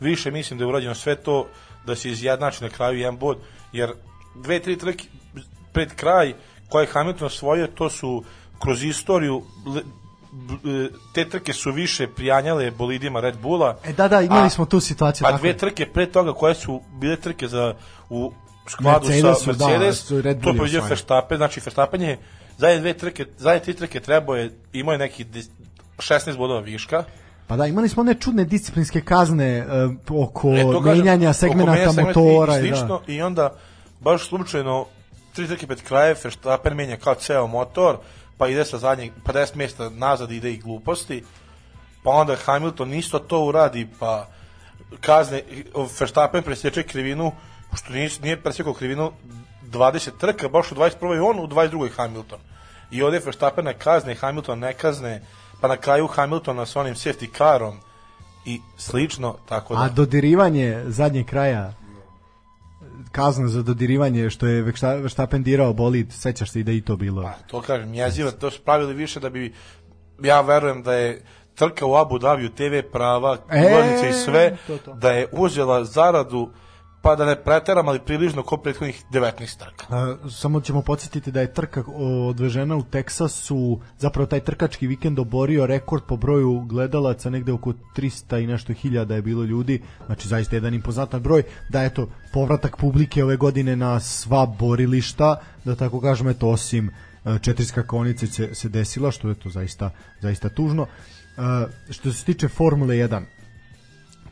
Više 0.00 0.30
mislim 0.30 0.58
da 0.58 0.64
je 0.64 0.68
urađeno 0.68 0.94
sve 0.94 1.16
to 1.16 1.46
da 1.86 1.96
se 1.96 2.10
izjednači 2.10 2.64
na 2.64 2.70
kraju 2.70 2.98
jedan 2.98 3.16
bod, 3.16 3.38
jer 3.72 3.92
dve, 4.34 4.60
tri 4.60 4.78
trke 4.78 5.04
pred 5.72 5.94
kraj 5.94 6.34
koje 6.68 6.82
je 6.82 6.92
Hamilton 6.92 7.26
osvojio, 7.26 7.66
to 7.66 7.90
su 7.90 8.24
kroz 8.62 8.84
istoriju 8.84 9.42
te 11.14 11.28
trke 11.28 11.52
su 11.52 11.72
više 11.72 12.06
prijanjale 12.06 12.70
bolidima 12.70 13.20
Red 13.20 13.36
Bulla. 13.38 13.76
E, 13.84 13.92
da, 13.92 14.08
da, 14.08 14.20
imali 14.20 14.46
a- 14.46 14.50
smo 14.50 14.64
tu 14.66 14.80
situaciju. 14.80 15.26
A 15.26 15.36
dve 15.38 15.48
je. 15.48 15.56
trke 15.56 15.86
pre 15.86 16.06
toga 16.06 16.32
koje 16.32 16.54
su 16.54 16.80
bile 17.00 17.16
trke 17.16 17.48
za 17.48 17.74
u 18.10 18.32
skladu 18.68 19.08
Mercedesu, 19.08 19.44
sa 19.44 19.52
da, 19.52 19.66
Mercedes, 19.66 19.98
su 19.98 20.22
Red 20.22 20.36
to 20.36 20.42
Bulli 20.42 20.58
pobeđio 20.58 20.78
osvajali. 20.78 20.90
Verstappen, 20.90 21.36
znači 21.36 21.60
Verstappen 21.64 22.02
je 22.02 22.18
zadnje 22.58 22.78
dve 22.78 22.92
trke, 22.94 23.26
zadnje 23.38 23.60
tri 23.60 23.74
trke 23.74 24.00
trebao 24.00 24.36
je, 24.36 24.50
imao 24.72 24.92
je 24.92 24.98
neki 24.98 25.24
dis- 25.24 25.50
16 25.98 26.36
bodova 26.36 26.60
viška. 26.60 27.04
Pa 27.46 27.56
da, 27.56 27.66
imali 27.66 27.88
smo 27.88 28.00
one 28.00 28.14
čudne 28.14 28.44
disciplinske 28.44 29.00
kazne 29.00 29.46
e, 29.48 29.64
oko 30.10 30.48
E, 30.48 30.62
to 30.62 30.80
menjanja 30.80 31.32
segmenta 31.32 32.02
motora 32.02 32.58
i, 32.58 32.62
i, 32.62 32.66
i 32.66 32.68
slično, 32.68 33.02
da. 33.06 33.12
i 33.12 33.22
onda 33.22 33.54
baš 34.00 34.28
slučajno 34.28 34.86
tri 35.34 35.46
trke 35.46 35.66
pred 35.66 35.82
kraje 35.82 36.16
Verstappen 36.24 36.74
menja 36.76 36.96
kao 36.96 37.14
ceo 37.14 37.46
motor, 37.46 37.96
pa 38.40 38.48
ide 38.48 38.64
sa 38.64 38.78
zadnjeg 38.78 39.12
50 39.24 39.56
mjesta 39.56 39.90
nazad 39.90 40.30
ide 40.30 40.52
i 40.52 40.58
gluposti, 40.58 41.24
pa 42.02 42.10
onda 42.10 42.36
Hamilton 42.44 42.94
isto 42.94 43.18
to 43.18 43.44
uradi, 43.44 43.88
pa 43.98 44.26
kazne, 45.00 45.42
Verstappen 46.00 46.42
presječe 46.42 46.82
krivinu, 46.82 47.32
pošto 47.70 47.92
nije, 47.92 48.10
nije 48.22 48.42
presjekao 48.42 48.74
krivinu 48.74 49.12
20 49.64 50.10
trka, 50.18 50.48
baš 50.48 50.72
u 50.72 50.74
21. 50.74 51.16
i 51.16 51.18
on, 51.18 51.38
u 51.38 51.46
22. 51.46 51.90
Hamilton. 51.90 52.38
I 52.90 53.02
ovde 53.02 53.20
Verstappen 53.24 53.68
kazne, 53.78 54.14
Hamilton 54.14 54.58
ne 54.58 54.72
kazne, 54.74 55.22
pa 55.60 55.68
na 55.68 55.76
kraju 55.76 56.06
Hamiltona 56.06 56.66
sa 56.66 56.80
onim 56.80 56.94
safety 56.94 57.36
carom 57.38 57.80
i 58.46 58.60
slično, 58.76 59.36
tako 59.48 59.74
da... 59.74 59.82
A 59.82 59.88
dodirivanje 59.88 60.84
zadnjeg 60.86 61.26
kraja 61.26 61.72
kazna 63.12 63.48
za 63.48 63.62
dodirivanje 63.62 64.30
što 64.30 64.46
je 64.46 64.62
Versta- 64.62 65.02
Verstappen 65.02 65.42
dirao 65.42 65.72
bolid, 65.72 66.12
sećaš 66.12 66.50
se 66.50 66.60
i 66.60 66.64
da 66.64 66.72
i 66.72 66.80
to 66.80 66.96
bilo. 66.96 67.22
Pa, 67.22 67.32
to 67.46 67.60
kažem, 67.60 67.94
jezivo, 67.94 68.30
to 68.30 68.50
su 68.50 68.60
pravili 68.62 68.94
više 68.94 69.20
da 69.20 69.30
bi, 69.30 69.54
ja 70.22 70.40
verujem 70.40 70.82
da 70.82 70.94
je 70.94 71.22
trka 71.54 71.86
u 71.86 71.94
Abu 71.94 72.18
Dhabiju 72.18 72.48
TV 72.48 72.90
prava, 72.92 73.36
E, 73.50 74.08
i 74.10 74.12
sve, 74.14 74.56
to, 74.66 74.78
to. 74.78 74.94
da 74.94 75.10
je 75.10 75.26
uzela 75.32 75.84
zaradu 75.84 76.50
pa 77.02 77.16
da 77.16 77.24
ne 77.24 77.36
preteram, 77.36 77.88
ali 77.88 78.00
približno 78.00 78.42
ko 78.42 78.56
prethodnih 78.56 79.04
19 79.12 79.58
trka. 79.58 79.86
A, 79.88 80.16
samo 80.30 80.60
ćemo 80.60 80.82
podsjetiti 80.82 81.32
da 81.32 81.40
je 81.40 81.54
trka 81.54 81.84
odvežena 82.28 82.76
u 82.76 82.82
Teksasu, 82.82 83.80
zapravo 83.98 84.26
taj 84.26 84.40
trkački 84.40 84.86
vikend 84.86 85.18
oborio 85.18 85.66
rekord 85.66 86.02
po 86.08 86.16
broju 86.16 86.60
gledalaca, 86.60 87.30
negde 87.30 87.52
oko 87.52 87.72
300 87.96 88.42
i 88.42 88.46
nešto 88.46 88.72
hiljada 88.72 89.14
je 89.14 89.22
bilo 89.22 89.44
ljudi, 89.44 89.82
znači 90.06 90.28
zaista 90.28 90.56
jedan 90.56 90.74
impozantan 90.74 91.22
broj, 91.22 91.42
da 91.68 91.82
eto, 91.82 92.08
povratak 92.32 92.76
publike 92.76 93.24
ove 93.24 93.36
godine 93.36 93.76
na 93.76 94.00
sva 94.00 94.46
borilišta, 94.46 95.36
da 95.64 95.76
tako 95.76 96.00
kažem, 96.00 96.28
eto, 96.28 96.48
osim 96.48 96.90
e, 97.24 97.38
četiri 97.38 97.64
skakonice 97.64 98.26
se, 98.26 98.54
se 98.54 98.68
desila, 98.68 99.10
što 99.10 99.28
je 99.28 99.34
to 99.34 99.48
zaista, 99.50 99.90
zaista 100.20 100.48
tužno. 100.48 100.86
E, 100.86 101.92
što 101.92 102.12
se 102.12 102.24
tiče 102.24 102.48
Formule 102.48 102.94
1, 102.94 103.22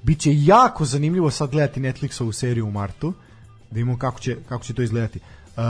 Biće 0.03 0.31
jako 0.35 0.85
zanimljivo 0.85 1.31
sad 1.31 1.51
gledati 1.51 1.81
Netflixovu 1.81 2.33
seriju 2.33 2.67
u 2.67 2.71
martu, 2.71 3.13
da 3.71 3.75
vidimo 3.75 3.99
kako 3.99 4.21
će, 4.21 4.37
kako 4.49 4.65
će 4.65 4.75
to 4.75 4.83
izgledati. 4.83 5.21
Uh, 5.57 5.63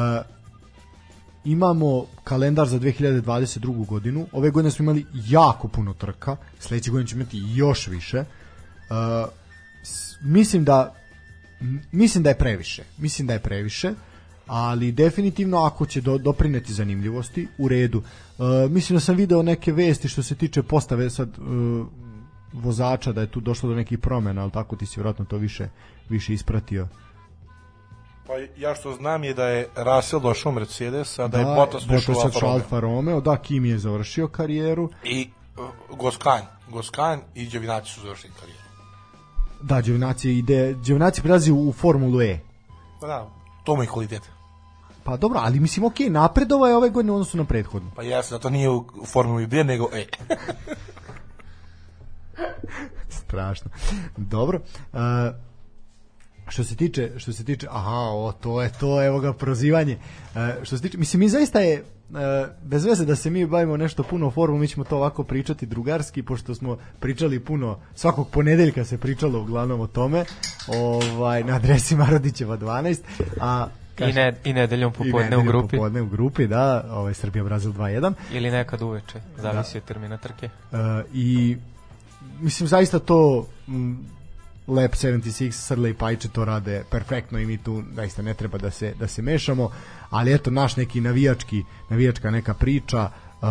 imamo 1.45 2.07
kalendar 2.25 2.69
za 2.69 2.79
2022. 2.79 3.87
godinu. 3.87 4.27
Ove 4.33 4.51
godine 4.51 4.71
smo 4.71 4.83
imali 4.83 5.07
jako 5.29 5.69
puno 5.69 5.95
trka, 5.95 6.37
sledeće 6.59 6.91
godine 6.91 7.09
ćemo 7.09 7.23
imati 7.23 7.43
još 7.55 7.87
više. 7.87 8.19
Uh, 8.21 9.29
mislim 10.23 10.65
da 10.65 10.95
mislim 11.93 12.23
da 12.25 12.31
je 12.31 12.39
previše. 12.39 12.83
Mislim 12.99 13.27
da 13.27 13.33
je 13.33 13.43
previše 13.43 13.95
ali 14.49 14.93
definitivno 14.93 15.59
ako 15.59 15.87
će 15.87 16.01
do, 16.01 16.19
doprineti 16.19 16.73
zanimljivosti 16.73 17.49
u 17.59 17.69
redu. 17.69 17.99
Uh, 17.99 18.71
mislim 18.71 18.97
da 18.97 19.01
sam 19.01 19.17
video 19.17 19.43
neke 19.43 19.73
vesti 19.73 20.09
što 20.09 20.23
se 20.23 20.35
tiče 20.35 20.63
postave 20.63 21.11
sad 21.11 21.29
uh, 21.39 21.87
vozača 22.53 23.13
da 23.13 23.21
je 23.21 23.31
tu 23.31 23.41
došlo 23.41 23.69
do 23.69 23.75
nekih 23.75 23.99
promena, 23.99 24.43
ali 24.43 24.51
tako 24.51 24.77
ti 24.77 24.87
si 24.87 25.01
vjerojatno 25.01 25.25
to 25.25 25.37
više 25.37 25.69
više 26.09 26.33
ispratio. 26.33 26.89
Pa 28.27 28.33
ja 28.57 28.75
što 28.75 28.95
znam 28.95 29.25
je 29.25 29.35
da 29.35 29.45
je 29.45 29.69
Russell 29.77 30.23
došao 30.23 30.51
u 30.51 30.55
Mercedes, 30.55 31.19
a 31.19 31.29
da, 31.29 31.39
je 31.39 31.45
Bottas 31.45 31.85
došao 31.85 32.15
u 32.15 32.19
Alfa. 32.19 32.47
Alfa 32.47 32.81
Romeo, 32.81 33.21
da 33.21 33.37
Kimi 33.37 33.69
je 33.69 33.79
završio 33.79 34.29
karijeru. 34.29 34.91
I 35.05 35.31
uh, 35.91 35.99
Goskan, 35.99 36.43
Goskan 36.69 37.21
i 37.35 37.49
Đevinaci 37.49 37.93
su 37.93 38.01
završili 38.01 38.33
karijeru. 38.41 38.63
Da, 39.63 39.81
Giovinazzi 39.81 40.31
ide, 40.31 40.75
Giovinazzi 40.85 41.23
prelazi 41.23 41.53
u 41.53 41.73
Formulu 41.73 42.23
E. 42.23 42.39
Pa 43.01 43.07
da, 43.07 43.31
to 43.65 43.77
mu 43.77 43.83
je 43.83 43.87
kvalitet. 43.87 44.23
Pa 45.05 45.17
dobro, 45.17 45.41
ali 45.43 45.61
mislim, 45.61 45.85
ok, 45.85 45.95
napredova 46.09 46.69
je 46.69 46.77
ove 46.77 46.91
godine 46.91 47.13
odnosu 47.13 47.37
na 47.37 47.45
prethodnu. 47.45 47.91
Pa 47.97 48.03
jesno, 48.03 48.39
da 48.39 48.43
to 48.43 48.51
nije 48.51 48.71
u 48.71 48.85
Formuli 49.07 49.47
B, 49.47 49.65
nego 49.65 49.89
E. 49.93 50.07
Strašno. 53.21 53.71
Dobro. 54.17 54.61
Uh, 54.93 54.99
što 56.49 56.65
se 56.65 56.77
tiče 56.77 57.11
što 57.17 57.33
se 57.33 57.45
tiče 57.45 57.67
aha 57.71 58.11
o 58.13 58.33
to 58.41 58.63
je 58.63 58.73
to 58.81 59.05
evo 59.05 59.21
ga 59.21 59.33
prozivanje 59.33 59.99
uh, 60.35 60.41
što 60.63 60.77
se 60.77 60.83
tiče 60.83 60.99
mislim 60.99 61.21
mi 61.21 61.29
zaista 61.29 61.61
je 61.61 61.85
bez 62.63 62.85
veze 62.85 63.05
da 63.05 63.17
se 63.17 63.31
mi 63.31 63.47
bavimo 63.47 63.77
nešto 63.77 64.03
puno 64.03 64.31
formu 64.31 64.59
mi 64.59 64.69
ćemo 64.69 64.85
to 64.85 64.97
ovako 64.97 65.25
pričati 65.25 65.67
drugarski 65.67 66.23
pošto 66.23 66.55
smo 66.55 66.79
pričali 67.01 67.41
puno 67.41 67.79
svakog 67.95 68.31
ponedeljka 68.31 68.85
se 68.85 68.99
pričalo 68.99 69.41
uglavnom 69.41 69.81
o 69.81 69.87
tome 69.87 70.25
ovaj 70.69 71.45
na 71.45 71.57
adresi 71.57 71.97
Marodićeva 71.97 72.59
12 72.59 72.99
a 73.41 73.67
I, 73.99 74.13
ne, 74.13 74.37
I 74.45 74.53
nedeljom 74.53 74.93
i 74.93 74.95
popodne 74.95 75.17
u 75.17 75.23
nedeljom 75.23 75.47
grupi. 75.47 75.77
popodne 75.77 76.03
u 76.03 76.07
grupi 76.07 76.47
da 76.47 76.85
ovaj 76.91 77.15
Srbija 77.15 77.45
Brazil 77.45 77.73
2:1 77.73 78.13
Ili 78.33 78.51
nekad 78.51 78.83
uveče, 78.83 79.21
zavisi 79.37 79.79
od 79.79 79.85
termina 79.85 80.17
trke. 80.17 80.49
Uh, 80.73 80.79
i 81.13 81.57
mislim 82.41 82.69
zaista 82.69 82.99
to 82.99 83.47
m, 83.69 83.99
Lab 84.69 84.91
76, 84.91 85.51
Srle 85.51 85.91
i 85.91 85.95
Pajče 85.95 86.29
to 86.29 86.45
rade 86.45 86.85
perfektno 86.91 87.39
i 87.39 87.47
mi 87.47 87.59
tu 87.59 87.83
zaista 87.95 88.23
ne 88.23 88.35
treba 88.35 88.59
da 88.59 88.71
se, 88.71 88.95
da 88.99 89.09
se 89.09 89.23
mešamo, 89.23 89.71
ali 90.11 90.35
eto 90.35 90.51
naš 90.51 90.77
neki 90.77 91.01
navijački, 91.01 91.65
navijačka 91.91 92.31
neka 92.31 92.55
priča 92.55 93.11
uh, 93.43 93.49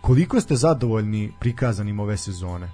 koliko 0.00 0.40
ste 0.40 0.56
zadovoljni 0.56 1.32
prikazanim 1.40 2.00
ove 2.00 2.16
sezone? 2.16 2.70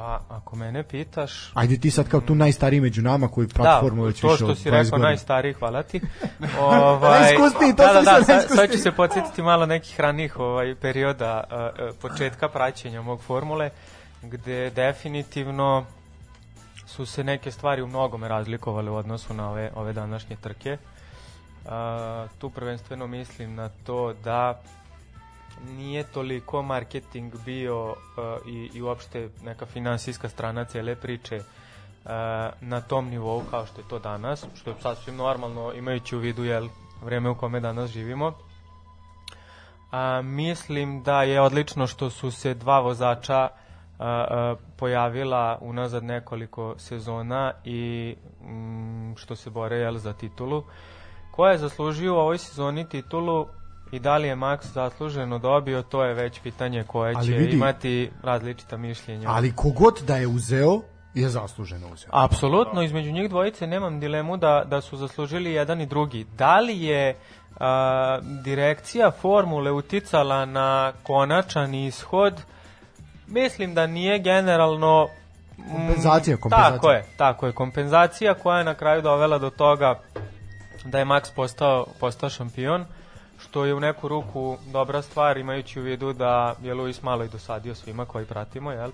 Pa, 0.00 0.20
ako 0.28 0.56
mene 0.56 0.82
pitaš... 0.82 1.50
Ajde 1.54 1.78
ti 1.78 1.90
sad 1.90 2.08
kao 2.08 2.20
tu 2.20 2.34
najstariji 2.34 2.80
među 2.80 3.02
nama 3.02 3.28
koji 3.28 3.46
Da, 3.46 3.78
formulu 3.80 4.06
već 4.06 4.20
to 4.20 4.26
više 4.26 4.36
što 4.36 4.46
od 4.46 4.58
si 4.58 4.68
20 4.68 4.72
rekao, 4.72 4.90
godina. 4.90 5.08
najstariji, 5.08 5.52
hvala 5.52 5.82
ti. 5.82 6.00
ovaj, 6.60 7.20
Najiskusniji, 7.20 7.76
to 7.76 7.82
da, 7.82 7.92
da, 7.92 8.02
da, 8.02 8.24
sad, 8.24 8.48
sad 8.48 8.72
ću 8.72 8.78
se 8.78 8.92
podsjetiti 8.92 9.42
malo 9.42 9.66
nekih 9.66 10.00
ranih 10.00 10.38
ovaj, 10.38 10.74
perioda 10.74 11.44
uh, 11.50 11.96
početka 12.00 12.48
praćenja 12.48 13.02
mog 13.02 13.22
formule, 13.22 13.70
gde 14.22 14.70
definitivno 14.70 15.84
su 16.86 17.06
se 17.06 17.24
neke 17.24 17.50
stvari 17.50 17.82
u 17.82 17.86
mnogome 17.86 18.28
razlikovale 18.28 18.90
u 18.90 18.96
odnosu 18.96 19.34
na 19.34 19.50
ove, 19.50 19.70
ove 19.74 19.92
današnje 19.92 20.36
trke. 20.36 20.76
Uh, 21.64 21.70
tu 22.38 22.50
prvenstveno 22.50 23.06
mislim 23.06 23.54
na 23.54 23.68
to 23.68 24.12
da 24.12 24.62
nije 25.68 26.04
toliko 26.04 26.62
marketing 26.62 27.34
bio 27.44 27.88
uh, 27.88 27.94
i, 28.46 28.70
i 28.74 28.82
uopšte 28.82 29.28
neka 29.44 29.66
finansijska 29.66 30.28
strana 30.28 30.64
cele 30.64 30.96
priče 30.96 31.36
uh, 31.36 32.10
na 32.60 32.80
tom 32.80 33.08
nivou 33.08 33.42
kao 33.50 33.66
što 33.66 33.80
je 33.80 33.88
to 33.88 33.98
danas, 33.98 34.46
što 34.54 34.70
je 34.70 34.76
sasvim 34.80 35.16
normalno 35.16 35.72
imajući 35.72 36.16
u 36.16 36.18
vidu 36.18 36.44
jel, 36.44 36.68
vreme 37.02 37.30
u 37.30 37.34
kome 37.34 37.60
danas 37.60 37.90
živimo. 37.90 38.32
A, 39.90 40.22
mislim 40.22 41.02
da 41.02 41.22
je 41.22 41.40
odlično 41.40 41.86
što 41.86 42.10
su 42.10 42.30
se 42.30 42.54
dva 42.54 42.80
vozača 42.80 43.38
a, 43.38 43.48
a, 43.98 44.54
pojavila 44.76 45.58
unazad 45.60 46.04
nekoliko 46.04 46.74
sezona 46.78 47.52
i 47.64 48.16
mm, 48.42 49.14
što 49.16 49.36
se 49.36 49.50
bore 49.50 49.76
jel, 49.76 49.96
za 49.96 50.12
titulu. 50.12 50.64
Ko 51.30 51.46
je 51.46 51.58
zaslužio 51.58 52.14
u 52.14 52.18
ovoj 52.18 52.38
sezoni 52.38 52.88
titulu 52.88 53.46
i 53.92 53.98
da 53.98 54.16
li 54.16 54.28
je 54.28 54.36
Max 54.36 54.58
zasluženo 54.64 55.38
dobio, 55.38 55.82
to 55.82 56.04
je 56.04 56.14
već 56.14 56.40
pitanje 56.40 56.84
koje 56.84 57.14
Ali 57.16 57.26
će 57.26 57.32
vidi- 57.32 57.56
imati 57.56 58.10
različita 58.22 58.76
mišljenja. 58.76 59.28
Ali 59.30 59.52
kogod 59.52 60.02
da 60.06 60.16
je 60.16 60.26
uzeo, 60.26 60.80
je 61.14 61.28
zasluženo 61.28 61.86
uzeo. 61.92 62.08
Apsolutno, 62.12 62.82
između 62.82 63.12
njih 63.12 63.28
dvojice 63.28 63.66
nemam 63.66 64.00
dilemu 64.00 64.36
da, 64.36 64.62
da 64.66 64.80
su 64.80 64.96
zaslužili 64.96 65.52
jedan 65.52 65.80
i 65.80 65.86
drugi. 65.86 66.26
Da 66.38 66.60
li 66.60 66.80
je 66.80 67.16
a, 67.60 68.18
direkcija 68.44 69.10
formule 69.10 69.70
uticala 69.72 70.44
na 70.44 70.92
konačan 71.02 71.74
ishod? 71.74 72.34
Mislim 73.26 73.74
da 73.74 73.86
nije 73.86 74.18
generalno... 74.18 75.08
mm, 75.58 75.62
Kompenzacija, 75.72 76.36
kompenzacija. 76.36 76.70
Tako 76.72 76.90
je, 76.90 77.04
tako 77.16 77.46
je. 77.46 77.52
Kompenzacija 77.52 78.34
koja 78.34 78.58
je 78.58 78.64
na 78.64 78.74
kraju 78.74 79.02
dovela 79.02 79.38
do 79.38 79.50
toga 79.50 79.98
da 80.84 80.98
je 80.98 81.04
Max 81.04 81.34
postao, 81.36 81.86
postao 82.00 82.30
šampion, 82.30 82.84
što 83.50 83.64
je 83.64 83.74
u 83.74 83.80
neku 83.80 84.08
ruku 84.08 84.58
dobra 84.72 85.02
stvar, 85.02 85.36
imajući 85.36 85.80
u 85.80 85.82
vidu 85.82 86.12
da 86.12 86.54
je 86.62 86.74
Luis 86.74 87.02
malo 87.02 87.24
i 87.24 87.28
dosadio 87.28 87.74
svima 87.74 88.04
koji 88.04 88.26
pratimo, 88.26 88.70
jel? 88.72 88.90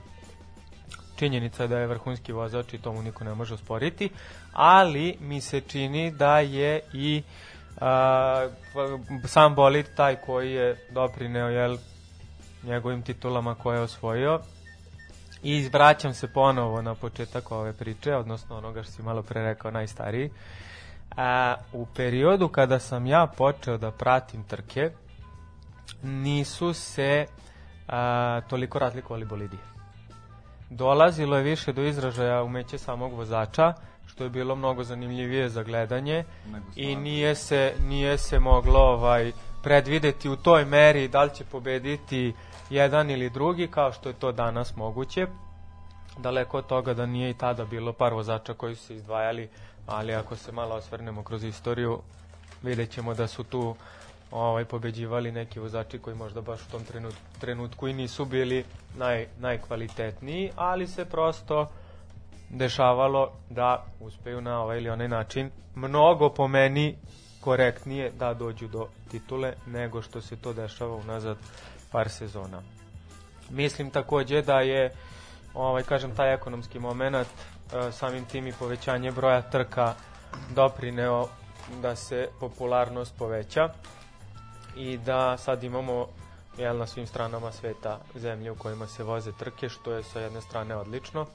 činjenica 1.17 1.63
je 1.63 1.69
da 1.69 1.79
je 1.79 1.87
vrhunski 1.87 2.33
vozač 2.33 2.75
i 2.75 2.79
to 2.79 2.93
mu 2.93 3.03
niko 3.03 3.25
ne 3.25 3.35
može 3.35 3.55
osporiti, 3.55 4.09
ali 4.53 5.17
mi 5.21 5.41
se 5.41 5.61
čini 5.61 6.11
da 6.11 6.41
je 6.41 6.81
i 6.93 7.23
a, 7.81 8.49
sam 9.25 9.55
bolid 9.55 9.87
taj 9.97 10.17
koji 10.17 10.53
je 10.53 10.87
doprineo 10.91 11.49
jel, 11.49 11.77
njegovim 12.63 13.03
titulama 13.03 13.55
koje 13.55 13.77
je 13.77 13.83
osvojio 13.83 14.41
i 15.43 15.69
vraćam 15.69 16.15
se 16.15 16.33
ponovo 16.33 16.83
na 16.83 16.95
početak 16.95 17.53
ove 17.53 17.73
priče, 17.73 18.15
odnosno 18.15 18.57
onoga 18.57 18.83
što 18.83 18.93
si 18.93 19.03
malo 19.03 19.23
pre 19.23 19.43
rekao 19.43 19.71
najstariji. 19.71 20.31
A, 21.17 21.55
u 21.73 21.87
periodu 21.87 22.49
kada 22.49 22.79
sam 22.79 23.07
ja 23.07 23.27
počeo 23.37 23.79
da 23.79 23.91
pratim 23.91 24.45
trke, 24.45 24.91
nisu 26.03 26.73
se 26.73 27.27
a, 27.89 28.41
toliko 28.49 28.79
razlikovali 28.79 29.25
bolidi 29.25 29.57
dolazilo 30.71 31.37
je 31.37 31.43
više 31.43 31.73
do 31.73 31.83
izražaja 31.83 32.43
umeće 32.43 32.79
samog 32.79 33.13
vozača, 33.13 33.75
što 34.07 34.25
je 34.25 34.31
bilo 34.31 34.57
mnogo 34.57 34.85
zanimljivije 34.85 35.49
za 35.49 35.63
gledanje 35.63 36.25
i 36.77 36.97
nije 36.97 37.35
se, 37.35 37.75
nije 37.89 38.19
se 38.19 38.39
moglo 38.39 38.81
ovaj, 38.81 39.33
predvideti 39.63 40.29
u 40.29 40.37
toj 40.37 40.65
meri 40.65 41.09
da 41.09 41.23
li 41.23 41.35
će 41.35 41.45
pobediti 41.45 42.35
jedan 42.71 43.11
ili 43.11 43.31
drugi, 43.31 43.69
kao 43.69 43.93
što 43.93 44.09
je 44.09 44.15
to 44.15 44.33
danas 44.33 44.77
moguće. 44.77 45.27
Daleko 46.19 46.59
od 46.59 46.67
toga 46.67 46.95
da 46.95 47.07
nije 47.07 47.31
i 47.31 47.35
tada 47.35 47.65
bilo 47.65 47.93
par 47.93 48.15
vozača 48.15 48.55
koji 48.55 48.75
su 48.75 48.87
se 48.87 48.95
izdvajali, 48.95 49.49
ali 49.87 50.15
ako 50.15 50.37
se 50.37 50.53
malo 50.53 50.75
osvrnemo 50.75 51.23
kroz 51.23 51.45
istoriju, 51.45 52.01
vidjet 52.63 52.91
ćemo 52.91 53.15
da 53.15 53.27
su 53.27 53.45
tu 53.45 53.77
ovaj, 54.31 54.65
pobeđivali 54.65 55.33
neki 55.33 55.61
vozači 55.61 55.99
koji 55.99 56.17
možda 56.17 56.41
baš 56.41 56.61
u 56.61 56.71
tom 56.71 56.85
trenutku, 56.85 57.21
trenutku 57.41 57.89
i 57.89 57.93
nisu 57.93 58.25
bili 58.25 58.65
naj, 58.97 59.27
najkvalitetniji, 59.39 60.51
ali 60.57 60.87
se 60.87 61.05
prosto 61.05 61.71
dešavalo 62.51 63.33
da 63.51 63.85
uspeju 64.01 64.41
na 64.41 64.63
ovaj 64.63 64.79
ili 64.79 64.91
onaj 64.91 65.09
način 65.09 65.51
mnogo 65.75 66.29
po 66.29 66.49
meni 66.49 66.97
korektnije 67.41 68.11
da 68.19 68.35
dođu 68.35 68.69
do 68.69 68.89
titule 69.11 69.55
nego 69.67 70.03
što 70.03 70.21
se 70.21 70.37
to 70.37 70.53
dešava 70.53 70.95
unazad 70.95 71.37
par 71.93 72.09
sezona. 72.09 72.63
Mislim 73.51 73.91
takođe 73.91 74.43
da 74.43 74.61
je 74.61 74.93
ovaj, 75.55 75.83
kažem, 75.83 76.15
taj 76.15 76.35
ekonomski 76.35 76.79
moment, 76.79 77.15
e, 77.17 77.56
samim 77.93 78.25
tim 78.25 78.47
i 78.47 78.53
povećanje 78.53 79.13
broja 79.13 79.43
trka 79.43 79.95
doprineo 80.55 81.29
da 81.83 81.97
se 81.97 82.29
popularnost 82.41 83.17
poveća 83.19 83.69
i 84.77 84.99
da 84.99 85.37
sad 85.37 85.65
imamo 85.65 86.07
jel, 86.59 86.77
na 86.77 86.87
svim 86.87 87.07
stranama 87.07 87.53
sveta 87.53 87.99
zemlje 88.15 88.51
u 88.51 88.55
kojima 88.55 88.87
se 88.87 89.05
voze 89.05 89.33
trke, 89.33 89.69
što 89.69 89.93
je 89.93 90.03
sa 90.03 90.21
jedne 90.21 90.41
strane 90.41 90.77
odlično, 90.77 91.27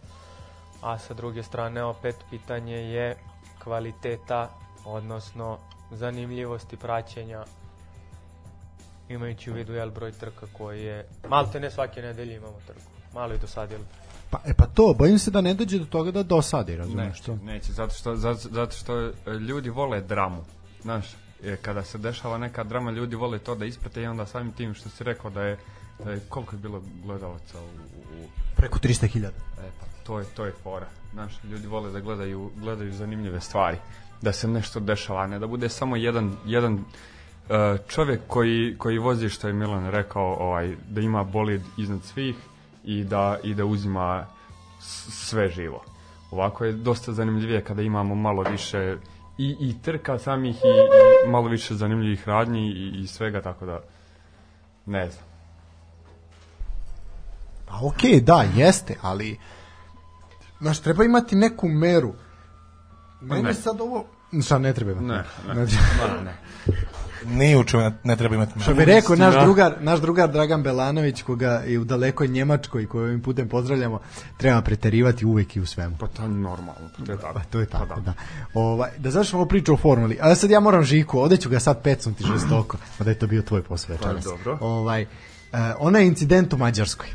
a 0.81 0.97
sa 0.97 1.13
druge 1.13 1.43
strane 1.43 1.83
opet 1.83 2.15
pitanje 2.29 2.75
je 2.75 3.17
kvaliteta, 3.63 4.49
odnosno 4.85 5.57
zanimljivosti 5.91 6.77
praćenja 6.77 7.45
imajući 9.09 9.51
u 9.51 9.53
vidu 9.53 9.73
jel, 9.73 9.89
broj 9.89 10.11
trka 10.11 10.47
koji 10.57 10.83
je, 10.83 11.07
malte 11.29 11.59
ne 11.59 11.71
svake 11.71 12.01
nedelje 12.01 12.35
imamo 12.35 12.59
trku, 12.67 12.91
malo 13.13 13.33
i 13.33 13.37
dosadilo. 13.37 13.83
Pa, 14.31 14.39
e 14.45 14.53
pa 14.53 14.65
to, 14.65 14.95
bojim 14.97 15.19
se 15.19 15.31
da 15.31 15.41
ne 15.41 15.53
dođe 15.53 15.79
do 15.79 15.85
toga 15.85 16.11
da 16.11 16.23
dosadi, 16.23 16.75
razumiješ 16.75 17.07
Neće, 17.07 17.23
što? 17.23 17.35
neće, 17.35 17.73
zato 17.73 17.93
što, 17.93 18.15
zato, 18.15 18.49
zato 18.51 18.75
što 18.75 18.99
e, 18.99 19.11
ljudi 19.39 19.69
vole 19.69 20.01
dramu. 20.01 20.43
Znaš, 20.81 21.05
e, 21.43 21.57
kada 21.61 21.83
se 21.83 21.97
dešava 21.97 22.37
neka 22.37 22.63
drama, 22.63 22.91
ljudi 22.91 23.15
vole 23.15 23.39
to 23.39 23.55
da 23.55 23.65
isprate 23.65 24.01
i 24.01 24.07
onda 24.07 24.25
samim 24.25 24.51
tim 24.51 24.73
što 24.73 24.89
si 24.89 25.03
rekao 25.03 25.31
da 25.31 25.41
je, 25.43 25.57
da 26.05 26.11
je 26.11 26.19
koliko 26.29 26.55
je 26.55 26.59
bilo 26.59 26.81
gledalaca 27.03 27.59
u, 27.59 27.65
u 27.65 28.27
Preko 28.55 28.79
300.000. 28.79 29.25
E 29.25 29.31
pa, 29.79 29.85
to 30.03 30.19
je, 30.19 30.25
to 30.25 30.45
je 30.45 30.51
fora. 30.63 30.87
Znaš, 31.13 31.33
ljudi 31.43 31.67
vole 31.67 31.91
da 31.91 31.99
gledaju, 31.99 32.51
gledaju 32.55 32.93
zanimljive 32.93 33.41
stvari. 33.41 33.77
Da 34.21 34.31
se 34.31 34.47
nešto 34.47 34.79
dešava, 34.79 35.27
ne 35.27 35.39
da 35.39 35.47
bude 35.47 35.69
samo 35.69 35.95
jedan, 35.95 36.37
jedan 36.45 36.85
e, 37.49 37.77
čovjek 37.87 38.21
koji, 38.27 38.75
koji 38.77 38.97
vozi, 38.97 39.29
što 39.29 39.47
je 39.47 39.53
Milan 39.53 39.89
rekao, 39.89 40.33
ovaj, 40.33 40.75
da 40.89 41.01
ima 41.01 41.23
bolid 41.23 41.61
iznad 41.77 42.03
svih 42.03 42.35
i 42.83 43.03
da, 43.03 43.37
i 43.43 43.53
da 43.53 43.65
uzima 43.65 44.27
sve 44.79 45.49
živo. 45.49 45.83
Ovako 46.31 46.65
je 46.65 46.73
dosta 46.73 47.13
zanimljivije 47.13 47.63
kada 47.63 47.81
imamo 47.81 48.15
malo 48.15 48.43
više 48.51 48.97
i, 49.37 49.55
i 49.59 49.81
trka 49.81 50.19
samih 50.19 50.55
i, 50.55 51.27
i 51.27 51.31
malo 51.31 51.47
više 51.47 51.75
zanimljivih 51.75 52.27
radnji 52.27 52.71
i, 52.71 53.01
i 53.03 53.07
svega, 53.07 53.41
tako 53.41 53.65
da 53.65 53.79
ne 54.85 55.09
znam. 55.09 55.25
Pa 57.67 57.79
okej, 57.87 58.21
da, 58.21 58.45
jeste, 58.55 58.97
ali 59.01 59.37
znaš, 60.59 60.79
treba 60.79 61.03
imati 61.03 61.35
neku 61.35 61.67
meru. 61.67 62.13
Meni 63.21 63.43
ne. 63.43 63.53
sad 63.53 63.81
ovo... 63.81 64.05
Šta, 64.45 64.59
ne 64.59 64.73
treba 64.73 64.91
imati? 64.91 65.05
Ne, 65.05 65.23
ne, 65.47 65.53
Znači, 65.53 65.75
ma, 65.75 66.23
ne. 66.23 66.37
Ni 67.25 67.55
u 67.55 67.63
čemu 67.63 67.91
ne, 68.03 68.15
treba 68.15 68.35
imati 68.35 68.59
Što 68.59 68.73
bi 68.73 68.85
rekao 68.85 69.15
naš 69.15 69.35
drugar, 69.43 69.73
naš 69.79 69.99
drugar 69.99 70.31
Dragan 70.31 70.63
Belanović, 70.63 71.21
koga 71.21 71.63
je 71.67 71.79
u 71.79 71.83
dalekoj 71.83 72.27
Njemačkoj, 72.27 72.87
koju 72.87 73.03
ovim 73.03 73.21
putem 73.21 73.49
pozdravljamo, 73.49 73.99
treba 74.37 74.61
preterivati 74.61 75.25
uvek 75.25 75.55
i 75.55 75.59
u 75.59 75.65
svemu. 75.65 75.95
Pa 75.99 76.07
to 76.07 76.21
je 76.21 76.29
normalno, 76.29 76.89
pa 76.97 77.05
to 77.05 77.11
je 77.11 77.17
tako. 77.17 77.33
Pa 77.33 77.43
to 77.43 77.59
je 77.59 77.65
tako, 77.65 77.85
Pa 77.87 77.95
da. 77.95 78.01
Da, 78.01 78.13
ovaj, 78.53 78.89
da 78.97 79.11
završimo 79.11 79.39
ovu 79.41 79.49
priču 79.49 79.73
o 79.73 79.77
formuli. 79.77 80.17
A 80.21 80.35
sad 80.35 80.49
ja 80.49 80.59
moram 80.59 80.83
Žiku, 80.83 81.19
ovde 81.19 81.37
ću 81.37 81.49
ga 81.49 81.59
sad 81.59 81.83
pecnuti 81.83 82.23
žestoko, 82.23 82.77
pa 82.97 83.03
da 83.03 83.09
je 83.09 83.19
to 83.19 83.27
bio 83.27 83.41
tvoj 83.41 83.63
posao 83.63 83.95
večeras. 83.95 84.23
dobro. 84.23 84.57
Ovaj, 84.61 85.01
uh, 85.01 85.59
onaj 85.79 86.05
incident 86.05 86.53
u 86.53 86.57
Mađarskoj. 86.57 87.07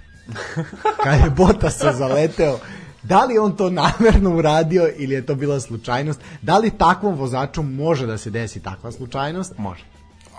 Kad 1.05 1.21
je 1.21 1.31
Botasa 1.31 1.93
zaleteo, 1.93 2.59
da 3.03 3.25
li 3.25 3.39
on 3.39 3.57
to 3.57 3.71
namerno 3.71 4.31
uradio 4.31 4.91
ili 4.97 5.15
je 5.15 5.27
to 5.27 5.35
bila 5.35 5.61
slučajnost? 5.61 6.21
Da 6.43 6.59
li 6.59 6.71
takvom 6.71 7.15
vozaču 7.15 7.63
može 7.63 8.07
da 8.07 8.19
se 8.19 8.31
desi 8.31 8.63
takva 8.63 8.93
slučajnost? 8.93 9.59
Može. 9.59 9.85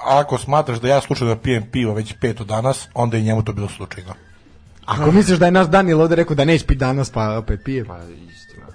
Ako 0.05 0.37
smatraš 0.37 0.79
da 0.79 0.87
ja 0.87 1.01
slučajno 1.01 1.35
pijem 1.35 1.69
pivo 1.71 1.93
već 1.93 2.13
peto 2.13 2.43
danas, 2.43 2.87
onda 2.93 3.17
je 3.17 3.23
njemu 3.23 3.43
to 3.43 3.53
bilo 3.53 3.67
slučajno. 3.69 4.13
Ako 4.85 5.11
misliš 5.11 5.39
da 5.39 5.45
je 5.45 5.51
naš 5.51 5.67
Daniel 5.67 6.01
ovde 6.01 6.15
rekao 6.15 6.35
da 6.35 6.45
neće 6.45 6.65
piti 6.65 6.79
danas, 6.79 7.09
pa 7.09 7.37
opet 7.37 7.59
pije. 7.65 7.85
Pa 7.85 7.97
istina. 8.31 8.65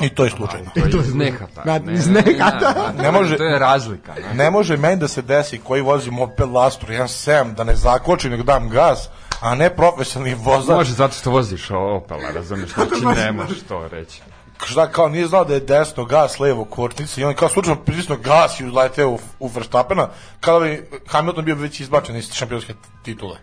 I 0.00 0.08
to 0.08 0.24
je 0.24 0.30
slučajno. 0.30 0.70
To 0.74 0.80
je 0.80 0.90
to 0.90 0.96
je 0.96 1.02
iz 1.02 1.14
nehata. 1.14 1.62
Na- 1.78 1.92
iz 1.92 2.08
nehata. 2.08 2.92
Ne 2.92 3.12
može- 3.12 3.36
To 3.36 3.44
je 3.44 3.58
razlika. 3.58 4.14
Ne? 4.14 4.34
Ne 4.34 4.50
može 4.50 4.76
meni 4.76 4.96
da 4.96 5.08
se 5.08 5.22
desi 5.22 5.58
koji 5.58 5.82
vozi 5.82 6.10
moped 6.10 6.48
Lastro, 6.48 6.92
jedan 6.92 7.08
sem, 7.08 7.54
da 7.54 7.64
ne 7.64 7.74
zakočim, 7.76 8.30
nego 8.30 8.42
dam 8.42 8.68
gas, 8.68 9.08
a 9.40 9.54
ne 9.54 9.76
profesionalni 9.76 10.34
vozač. 10.34 10.76
Može 10.76 10.92
zato 10.92 11.14
što 11.14 11.30
voziš 11.30 11.70
Opela, 11.70 12.30
razumiješ? 12.34 12.70
Znači 12.74 13.20
ne 13.20 13.32
možeš 13.32 13.58
to 13.68 13.88
reći. 13.88 14.22
Šta, 14.66 14.90
kao 14.90 15.08
nije 15.08 15.26
znao 15.26 15.44
da 15.44 15.54
je 15.54 15.60
desno 15.60 16.04
gas, 16.04 16.40
levo 16.40 16.64
kočnica 16.64 17.20
i 17.20 17.24
on 17.24 17.34
kao 17.34 17.48
slučajno 17.48 17.80
pritisno 17.80 18.16
gas 18.16 18.60
i 18.60 18.64
uleteo 18.64 19.08
u, 19.08 19.18
u 19.38 19.48
Verstappena, 19.48 20.08
kada 20.40 20.58
bi 20.58 20.88
Hamilton 21.06 21.44
bio 21.44 21.54
već 21.54 21.80
izbačen 21.80 22.16
iz 22.16 22.32
šampionske 22.32 22.74
titule. 23.02 23.38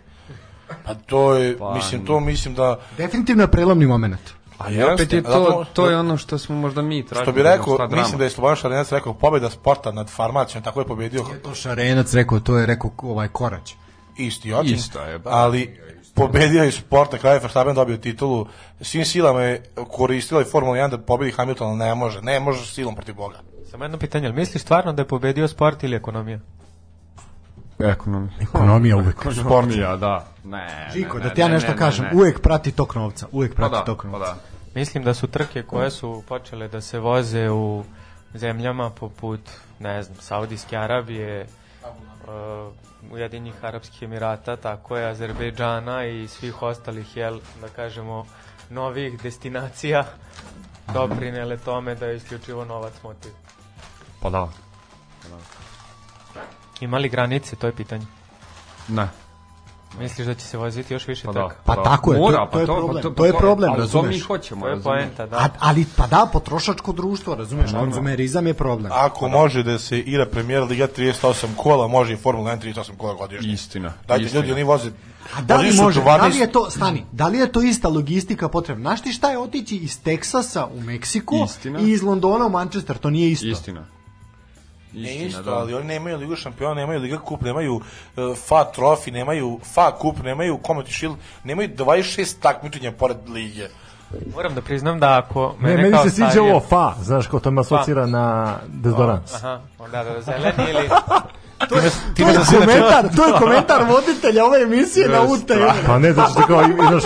Pa 0.84 0.94
to 0.94 1.34
je, 1.34 1.58
Pa, 1.58 1.74
mislim, 1.74 2.06
to 2.06 2.20
mislim 2.20 2.54
da... 2.54 2.80
Definitivno 2.96 3.42
je 3.42 3.50
prelomni 3.50 3.86
moment. 3.86 4.20
A 4.58 4.70
I 4.70 4.82
opet 4.82 5.12
je 5.12 5.22
to, 5.22 5.30
zato- 5.30 5.64
to 5.72 5.90
je 5.90 5.98
ono 5.98 6.16
što 6.16 6.38
smo 6.38 6.56
možda 6.56 6.82
mi 6.82 7.06
tražili. 7.06 7.24
Što 7.24 7.32
bi 7.32 7.42
da 7.42 7.56
rekao, 7.56 7.76
drama. 7.76 7.96
mislim 7.96 8.18
da 8.18 8.24
je 8.24 8.30
Slobodan 8.30 8.56
Šarenac 8.56 8.92
rekao 8.92 9.14
pobjeda 9.14 9.50
sporta 9.50 9.92
nad 9.92 10.10
farmacijom, 10.10 10.64
tako 10.64 10.80
je 10.80 10.86
pobedio 10.86 11.24
To 11.42 11.54
Šarenac 11.54 12.14
rekao, 12.14 12.40
to 12.40 12.58
je 12.58 12.66
rekao 12.66 12.90
ovaj 13.02 13.28
Korać. 13.28 13.74
Isti 14.18 14.54
očin, 14.54 14.74
Isto 14.74 15.00
je, 15.00 15.18
ba. 15.18 15.30
ali 15.30 15.80
pobedio 16.14 16.62
je 16.62 16.72
sport, 16.72 17.12
na 17.12 17.18
kraju 17.18 17.40
Verstappen 17.42 17.74
dobio 17.74 17.96
titulu, 17.96 18.46
svim 18.80 19.04
silama 19.04 19.42
je 19.42 19.62
koristila 19.90 20.40
i 20.40 20.44
Formula 20.44 20.76
1 20.76 20.90
da 20.90 20.98
pobedi 20.98 21.32
Hamilton, 21.32 21.76
ne 21.78 21.94
može, 21.94 22.22
ne 22.22 22.40
može 22.40 22.66
silom 22.66 22.94
protiv 22.94 23.14
Boga. 23.14 23.38
Samo 23.70 23.84
jedno 23.84 23.98
pitanje, 23.98 24.26
ali 24.26 24.34
misliš 24.36 24.62
stvarno 24.62 24.92
da 24.92 25.02
je 25.02 25.08
pobedio 25.08 25.48
sport 25.48 25.82
ili 25.82 25.96
ekonomija? 25.96 26.38
Ekonomija. 27.78 28.32
Ekonomija 28.40 28.96
uvek. 28.96 29.16
Ekonomija, 29.40 29.96
da. 29.96 30.26
Ne, 30.44 30.88
Žiko, 30.94 31.16
ne, 31.16 31.22
da 31.22 31.28
ne, 31.28 31.34
ti 31.34 31.40
ja 31.40 31.48
ne, 31.48 31.54
nešto 31.54 31.70
ne, 31.70 31.76
kažem, 31.76 32.04
ne. 32.04 32.10
uvek 32.14 32.40
prati 32.40 32.72
tok 32.72 32.94
novca, 32.94 33.26
uvek 33.32 33.50
Pa 33.52 33.56
prati 33.56 33.72
da, 33.74 33.84
tok 33.84 34.02
pa 34.02 34.08
novca. 34.08 34.26
da. 34.26 34.36
Mislim 34.74 35.04
da 35.04 35.14
su 35.14 35.26
trke 35.26 35.62
koje 35.62 35.90
su 35.90 36.22
počele 36.28 36.68
da 36.68 36.80
se 36.80 36.98
voze 36.98 37.50
u 37.50 37.84
zemljama 38.34 38.90
poput, 38.90 39.40
ne 39.78 40.02
znam, 40.02 40.16
Saudijske 40.20 40.76
Arabije, 40.76 41.46
uh, 41.82 42.72
Ujedinjih 43.12 43.64
Arapskih 43.64 44.02
Emirata, 44.02 44.56
tako 44.56 44.96
je, 44.96 45.08
Azerbejdžana 45.10 46.04
i 46.04 46.28
svih 46.28 46.62
ostalih, 46.62 47.16
jel, 47.16 47.40
da 47.60 47.68
kažemo, 47.68 48.26
novih 48.70 49.22
destinacija 49.22 50.04
doprinele 50.94 51.56
tome 51.56 51.94
da 51.94 52.06
je 52.06 52.16
isključivo 52.16 52.64
novac 52.64 52.94
motiv. 53.02 53.32
Pa 54.22 54.30
da. 54.30 54.48
Ima 56.80 56.98
li 56.98 57.08
granice, 57.08 57.56
to 57.56 57.66
je 57.66 57.72
pitanje. 57.72 58.06
Ne. 58.88 59.25
Misliš 59.98 60.26
da 60.26 60.34
će 60.34 60.40
se 60.40 60.58
voziti 60.58 60.94
još 60.94 61.08
više 61.08 61.22
Pa 61.24 61.32
da. 61.32 61.48
trka? 61.48 61.60
Pa 61.64 61.74
da. 61.74 61.82
tako 61.82 62.12
je, 62.12 62.16
to- 62.16 62.22
Mora, 62.22 62.36
to 62.38 62.50
pa 62.50 62.60
je 62.60 62.66
pa 62.66 62.72
problem, 62.72 63.02
pa 63.04 63.10
to 63.10 63.26
je 63.26 63.32
problem, 63.32 63.70
ali 63.70 63.76
to 63.76 63.82
razumeš? 63.82 64.14
mi 64.14 64.20
hoćemo, 64.20 64.60
To 64.60 64.66
je 64.66 64.74
razumeš? 64.74 64.98
poenta, 64.98 65.26
da. 65.26 65.36
A, 65.36 65.48
ali 65.60 65.86
pa 65.96 66.06
da, 66.06 66.28
potrošačko 66.32 66.92
društvo, 66.92 67.34
razumeš, 67.34 67.70
konzumerizam 67.72 68.46
je 68.46 68.54
problem. 68.54 68.92
Ako 68.94 69.28
može 69.28 69.62
da 69.62 69.78
se 69.78 69.98
igra 69.98 70.26
premijer 70.26 70.62
Liga 70.62 70.88
38 70.88 71.46
kola, 71.56 71.88
može 71.88 72.12
i 72.12 72.16
Formula 72.16 72.50
1 72.52 72.74
38 72.74 72.96
kola 72.96 73.14
godišnje. 73.14 73.52
Istina. 73.52 73.92
Dajte 74.08 74.24
istina. 74.24 74.40
ljudi, 74.40 74.52
oni 74.52 74.62
voze... 74.64 74.90
A 75.34 75.42
da 75.42 75.56
li 75.56 75.72
može, 75.72 76.00
12 76.00 76.18
da 76.18 76.26
li 76.26 76.38
je 76.38 76.52
to, 76.52 76.70
stani, 76.70 77.04
da 77.12 77.28
li 77.28 77.38
je 77.38 77.52
to 77.52 77.62
ista 77.62 77.88
logistika 77.88 78.48
potrebna? 78.48 78.82
Znaš 78.82 79.02
ti 79.02 79.12
šta 79.12 79.30
je 79.30 79.38
otići 79.38 79.76
iz 79.76 80.02
Teksasa 80.02 80.66
u 80.66 80.80
Meksiku 80.80 81.36
Istina. 81.44 81.80
i 81.80 81.90
iz 81.90 82.02
Londona 82.02 82.46
u 82.46 82.50
Manchester, 82.50 82.98
to 82.98 83.10
nije 83.10 83.30
isto. 83.30 83.46
Istina. 83.46 83.86
Ne 84.92 85.16
isto, 85.16 85.42
da. 85.42 85.54
ali 85.54 85.74
oni 85.74 85.84
nemaju 85.84 86.18
Ligu 86.18 86.36
šampiona, 86.36 86.74
nemaju 86.74 87.00
Liga 87.00 87.18
kup, 87.18 87.40
nemaju 87.42 87.74
uh, 87.74 87.82
FA 88.38 88.64
Trophy, 88.76 89.12
nemaju 89.12 89.60
FA 89.64 89.92
kup, 89.92 90.22
nemaju 90.22 90.58
Community 90.58 90.92
Shield, 90.92 91.16
nemaju 91.44 91.68
26 91.68 92.34
takmičenja 92.40 92.92
pored 92.92 93.16
lige. 93.28 93.68
Moram 94.34 94.54
da 94.54 94.60
priznam 94.62 95.00
da 95.00 95.18
ako 95.18 95.54
Ne, 95.60 95.68
mene 95.68 95.82
meni 95.82 95.94
kao 95.94 96.04
se 96.04 96.10
sviđa 96.10 96.30
starije- 96.30 96.50
ovo 96.50 96.60
fa, 96.60 96.94
znaš, 97.02 97.26
kao 97.26 97.40
to 97.40 97.50
me 97.50 97.60
asocira 97.60 98.06
na 98.06 98.54
dezodorans. 98.68 99.34
Aha, 99.34 99.60
da, 99.92 100.04
da, 100.04 100.20
zeleni 100.22 100.70
ili... 100.70 100.88
To 101.58 101.74
je, 101.76 101.90
to 102.16 102.28
je 102.28 102.60
komentar, 102.60 103.16
to 103.16 103.26
je 103.26 103.32
komentar 103.32 103.84
voditelja 103.84 104.44
ove 104.44 104.62
emisije 104.62 105.08
na 105.08 105.22
UT. 105.22 105.50
Pa 105.86 105.98
ne, 105.98 106.12
znači 106.12 106.32
kao 106.46 106.62
imaš, 106.88 107.02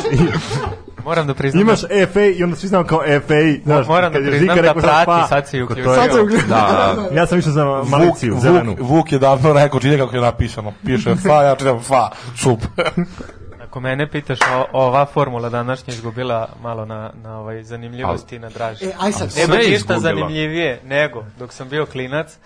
Moram 1.05 1.27
da 1.27 1.35
priznam 1.35 1.62
imaš 1.62 1.81
da, 1.81 2.06
FA 2.06 2.20
i 2.22 2.44
onda 2.44 2.56
svi 2.56 2.68
znamo 2.68 2.85
kao 2.85 3.02
FA, 3.27 3.35
znaš, 3.64 3.86
moram 3.86 4.12
da 4.12 4.18
priznam 4.18 4.56
da 4.56 4.74
prati, 4.74 5.05
fa, 5.05 5.27
sad 5.27 5.48
se 5.48 5.59
i 5.59 5.60
kao 5.60 5.66
to 5.66 5.72
uključio. 5.72 5.94
Sad 5.94 6.12
se 6.12 6.20
ugleda. 6.20 6.47
Da, 6.48 7.09
Ja 7.16 7.27
sam 7.27 7.39
išao 7.39 7.52
za 7.52 7.64
Vuk, 7.64 7.89
maliciju, 7.89 8.36
zelenu. 8.40 8.70
Vuk, 8.70 8.90
Vuk 8.90 9.12
je 9.12 9.18
davno 9.18 9.52
rekao, 9.52 9.81
čini 9.81 9.98
kako 9.98 10.16
je 10.16 10.22
napisano. 10.22 10.72
Piše 10.86 11.14
FA, 11.16 11.43
ja 11.43 11.56
čitam 11.56 11.81
FA, 11.82 12.10
sup. 12.36 12.60
Ako 13.64 13.81
mene 13.81 14.10
pitaš, 14.10 14.39
o, 14.40 14.66
ova 14.72 15.06
formula 15.06 15.48
današnja 15.48 15.94
izgubila 15.94 16.48
malo 16.62 16.85
na, 16.85 17.10
na 17.22 17.39
ovaj 17.39 17.62
zanimljivosti 17.62 18.36
i 18.36 18.39
na 18.39 18.48
draži. 18.48 18.85
E, 18.85 18.93
aj 19.01 19.12
sad, 19.12 19.32
Sve 19.32 19.59
je 19.64 19.74
izgubila. 19.74 20.01
zanimljivije 20.01 20.81
nego 20.85 21.24
dok 21.39 21.52
sam 21.52 21.68
bio 21.68 21.86
klinac, 21.86 22.36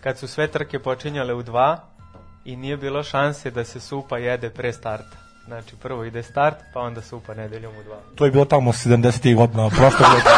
kad 0.00 0.18
su 0.18 0.28
sve 0.28 0.46
trke 0.46 0.78
počinjale 0.78 1.34
u 1.34 1.42
dva 1.42 1.78
i 2.44 2.56
nije 2.56 2.76
bilo 2.76 3.02
šanse 3.02 3.50
da 3.50 3.64
se 3.64 3.80
supa 3.80 4.18
jede 4.18 4.50
pre 4.50 4.72
starta. 4.72 5.27
Znači 5.48 5.76
prvo 5.76 6.04
ide 6.04 6.22
start, 6.22 6.56
pa 6.74 6.80
onda 6.80 7.02
supa 7.02 7.34
nedeljom 7.34 7.72
u 7.76 7.82
dva. 7.82 7.96
To 8.14 8.24
je 8.24 8.30
bilo 8.30 8.44
tamo 8.44 8.72
70. 8.72 9.34
godina 9.36 9.68
prošlog 9.68 10.08
veka. 10.16 10.30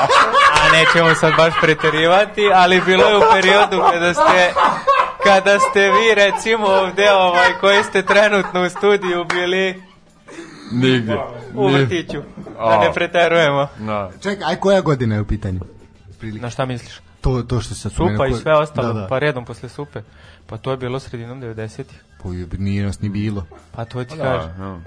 A 0.62 0.72
nećemo 0.72 1.14
sad 1.14 1.32
baš 1.36 1.54
preterivati, 1.62 2.42
ali 2.54 2.80
bilo 2.86 3.04
je 3.04 3.16
u 3.16 3.22
periodu 3.32 3.82
kada 3.92 4.14
ste 4.14 4.52
kada 5.24 5.58
ste 5.58 5.80
vi 5.80 6.14
recimo 6.14 6.66
ovde 6.66 7.12
ovaj 7.12 7.52
koji 7.60 7.84
ste 7.84 8.02
trenutno 8.02 8.64
u 8.66 8.68
studiju 8.68 9.24
bili 9.24 9.82
Nigdje. 10.72 11.18
U 11.54 11.68
vrtiću. 11.68 12.22
Da 12.58 12.78
ne 12.78 12.92
preterujemo. 12.92 13.68
Da. 13.78 14.10
Čekaj, 14.22 14.44
aj 14.48 14.56
koja 14.56 14.80
godina 14.80 15.14
je 15.14 15.20
u 15.20 15.26
pitanju? 15.26 15.60
Na 16.22 16.50
šta 16.50 16.64
misliš? 16.66 17.00
To, 17.20 17.42
to 17.42 17.60
što 17.60 17.74
se 17.74 17.90
Supa 17.90 18.26
i 18.26 18.34
sve 18.34 18.56
ostalo, 18.56 18.92
Da, 18.92 19.00
da. 19.00 19.06
pa 19.06 19.18
redom 19.18 19.44
posle 19.44 19.68
supe. 19.68 20.02
Pa 20.46 20.56
to 20.56 20.70
je 20.70 20.76
bilo 20.76 21.00
sredinom 21.00 21.42
90-ih. 21.42 22.09
Pa 22.22 22.28
je- 22.28 22.46
nije 22.52 22.84
nas 22.84 23.00
ni 23.00 23.08
bilo. 23.08 23.46
Pa 23.72 23.84
to 23.84 24.04
ti 24.04 24.16
Da, 24.16 24.22
kažem. 24.24 24.50
da. 24.58 24.80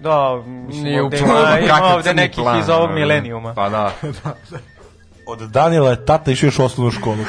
Da, 0.00 0.42
mislim, 0.46 0.84
Nije 0.84 1.02
u 1.02 1.10
planu, 1.10 1.64
ima, 1.64 1.84
ovde 1.94 2.14
nekih 2.14 2.36
plan, 2.36 2.60
iz 2.60 2.68
ovog 2.68 2.90
milenijuma. 2.90 3.54
Pa 3.54 3.68
da. 3.74 3.92
Od 5.26 5.38
Danila 5.40 5.90
je 5.90 6.04
tata 6.04 6.30
išao 6.30 6.46
još 6.46 6.58
u 6.58 6.64
osnovnu 6.64 6.90
školu. 6.90 7.16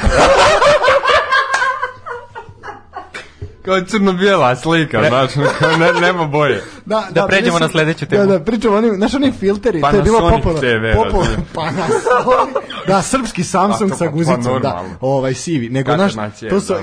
Kao 3.61 3.81
crno-bijela 3.81 4.55
slika, 4.55 5.03
znaš, 5.09 5.31
kao 5.59 5.72
ne, 5.72 5.93
nema 5.93 6.26
boje. 6.26 6.64
Da, 6.85 7.07
Da 7.11 7.27
pređemo 7.27 7.59
na 7.59 7.69
sledeću 7.69 8.05
temu. 8.05 8.26
Da, 8.26 8.38
da, 8.38 8.43
pričamo 8.45 8.76
onim, 8.77 8.95
znaš 8.95 9.14
onim 9.14 9.34
filteri, 9.34 9.81
to 9.81 9.88
je 9.88 10.01
bilo 10.01 10.19
Panasonic 10.19 10.43
popularno. 10.43 10.61
TV, 10.61 10.97
popularno. 10.97 11.43
Panasonic. 11.53 12.55
Da, 12.88 13.01
srpski 13.01 13.43
Samsung 13.43 13.91
to 13.91 13.97
sa 13.97 14.05
pa- 14.05 14.11
pa 14.11 14.14
guzicom, 14.14 14.61
da, 14.61 14.84
ovaj 15.01 15.34
sivi. 15.34 15.69
Nego, 15.69 15.93
znaš, 15.93 16.14
to 16.49 16.59
su, 16.59 16.73
da. 16.73 16.80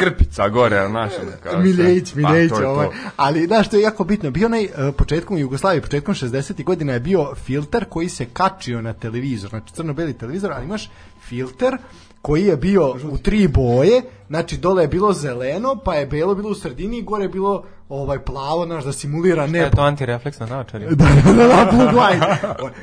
Krpica 0.00 0.48
gore, 0.48 0.86
znaš. 0.88 1.12
kao 1.42 1.60
Miljević, 1.60 2.08
sve. 2.08 2.22
Miljević, 2.22 2.50
Pa, 2.50 2.68
ovaj. 2.68 2.88
Ali, 3.16 3.46
znaš, 3.46 3.70
to 3.70 3.76
je 3.76 3.82
jako 3.82 4.04
bitno. 4.04 4.30
Bio 4.30 4.46
onaj, 4.46 4.64
uh, 4.64 4.94
početkom 4.96 5.38
Jugoslavije, 5.38 5.82
početkom 5.82 6.14
60. 6.14 6.64
godina 6.64 6.92
je 6.92 7.00
bio 7.00 7.34
filter 7.34 7.84
koji 7.84 8.08
se 8.08 8.26
kačio 8.32 8.82
na 8.82 8.92
televizor, 8.92 9.50
znači 9.50 9.72
crno-beli 9.72 10.12
televizor, 10.12 10.52
ali 10.52 10.64
imaš 10.64 10.90
filter 11.28 11.76
koji 12.22 12.44
je 12.44 12.56
bio 12.56 12.96
u 13.10 13.18
tri 13.18 13.48
boje, 13.48 14.02
znači 14.28 14.56
dole 14.56 14.82
je 14.84 14.88
bilo 14.88 15.12
zeleno, 15.12 15.76
pa 15.84 15.94
je 15.94 16.06
belo 16.06 16.34
bilo 16.34 16.50
u 16.50 16.54
sredini 16.54 16.98
i 16.98 17.02
gore 17.02 17.24
je 17.24 17.28
bilo 17.28 17.64
ovaj 17.88 18.18
plavo, 18.18 18.66
znaš, 18.66 18.84
da 18.84 18.92
simulira 18.92 19.48
Šta 19.48 19.56
je 19.56 19.62
nebo. 19.62 19.76
to 19.76 19.82
antirefleks 19.82 20.38
na 20.38 20.46
naočarima? 20.46 20.90
da, 20.94 21.04
da, 21.24 21.32
da, 21.32 21.46
da, 21.46 21.70
blue 21.72 22.04
light. 22.04 22.24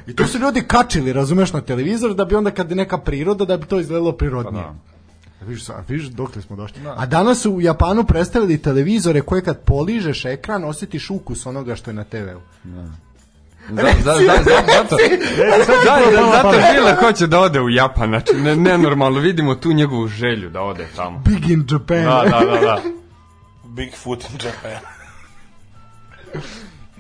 I 0.08 0.16
to 0.16 0.28
su 0.28 0.40
ljudi 0.40 0.64
kačili, 0.68 1.14
razumeš, 1.14 1.54
na 1.54 1.62
televizor, 1.62 2.14
da 2.14 2.26
bi 2.26 2.36
onda 2.36 2.52
kad 2.52 2.70
je 2.70 2.76
neka 2.76 2.98
priroda, 2.98 3.46
da 3.46 3.58
bi 3.58 3.66
to 3.66 3.80
izgledalo 3.80 4.12
prirodnije. 4.12 4.64
Pa 4.64 4.97
Viš, 5.42 5.66
sa- 5.66 5.84
viš 5.88 6.04
dokle 6.04 6.42
smo 6.42 6.56
došli. 6.56 6.82
A 6.96 7.06
danas 7.06 7.42
su 7.42 7.52
u 7.52 7.62
Japanu 7.62 8.04
predstavili 8.04 8.62
televizore 8.62 9.22
koje 9.22 9.42
kad 9.42 9.64
poližeš 9.64 10.26
ekran 10.26 10.64
osjetiš 10.64 11.10
ukus 11.10 11.46
onoga 11.46 11.76
što 11.76 11.90
je 11.90 11.96
na 11.96 12.04
TV-u. 12.04 12.40
Zato, 13.70 13.88
da, 14.04 14.14
da, 14.14 14.42
zato 16.34 16.58
Žile 16.74 16.96
hoće 17.00 17.28
da 17.28 17.40
ode 17.40 17.62
u 17.62 17.70
Japan, 17.70 18.10
znači 18.10 18.34
ne, 18.34 18.56
nenormalno, 18.56 19.20
vidimo 19.20 19.56
tu 19.56 19.74
njegovu 19.74 20.08
želju 20.08 20.50
da 20.50 20.62
ode 20.62 20.88
tamo. 20.96 21.20
Big 21.26 21.50
in 21.50 21.66
Japan. 21.72 22.04
Da, 22.04 22.24
da, 22.30 22.46
da, 22.46 22.62
da. 22.62 22.82
Bigfoot 23.64 24.24
in 24.24 24.40
Japan. 24.46 24.82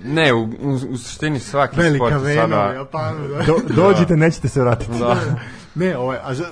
Ne, 0.03 0.34
u, 0.34 0.43
u, 0.43 0.73
u 0.89 0.97
suštini 0.97 1.39
svaki 1.39 1.80
Velika 1.80 2.05
sport 2.05 2.23
vena 2.23 2.45
u 2.45 2.49
sada... 2.49 2.73
Japanu. 2.73 3.27
Da. 3.27 3.43
Do, 3.43 3.57
dođite, 3.76 4.18
nećete 4.18 4.47
se 4.47 4.61
vratiti. 4.61 4.99
Da. 4.99 5.18
Ne, 5.76 5.97
ovaj, 5.97 6.18
a 6.23 6.34
za, 6.34 6.45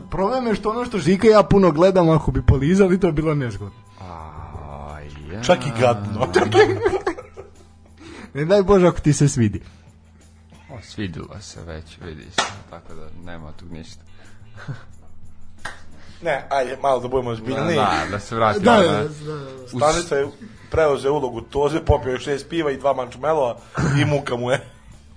problem 0.00 0.46
je 0.46 0.54
što 0.54 0.70
ono 0.70 0.84
što 0.84 0.98
Žika 0.98 1.26
i 1.26 1.30
ja 1.30 1.42
puno 1.42 1.70
gledamo, 1.70 2.12
ako 2.12 2.30
bi 2.30 2.42
polizali, 2.42 3.00
to 3.00 3.06
je 3.06 3.12
bilo 3.12 3.34
nezgodno. 3.34 3.78
Aj, 4.90 5.06
ja. 5.32 5.42
Čak 5.42 5.58
i 5.58 5.80
gadno. 5.80 6.28
Ne 8.34 8.44
daj 8.46 8.62
Bože 8.62 8.86
ako 8.86 9.00
ti 9.00 9.12
se 9.12 9.28
svidi. 9.28 9.62
O, 10.70 10.78
svidilo 10.82 11.40
se 11.40 11.62
već, 11.62 11.98
vidi 12.00 12.22
se, 12.24 12.40
tako 12.70 12.94
da 12.94 13.06
nema 13.24 13.52
tu 13.52 13.64
ništa. 13.66 14.00
ne, 16.22 16.46
ajde, 16.50 16.76
malo 16.82 17.00
da 17.00 17.08
budemo 17.08 17.30
Da, 17.30 17.36
zbiljni. 17.36 17.74
da, 17.74 18.02
da 18.10 18.18
se 18.20 18.34
vratimo. 18.34 18.64
Da, 18.64 18.76
na- 18.76 18.82
da, 18.92 19.02
da. 19.02 19.68
Stanica 19.68 20.16
je 20.16 20.28
preuzeo 20.70 21.12
ulogu 21.12 21.40
Toze, 21.40 21.80
popio 21.80 22.12
je 22.12 22.18
šest 22.20 22.48
piva 22.48 22.70
i 22.70 22.76
dva 22.76 22.92
mančmelova 22.94 23.56
i 24.00 24.06
muka 24.06 24.36
mu 24.36 24.50
je. 24.50 24.70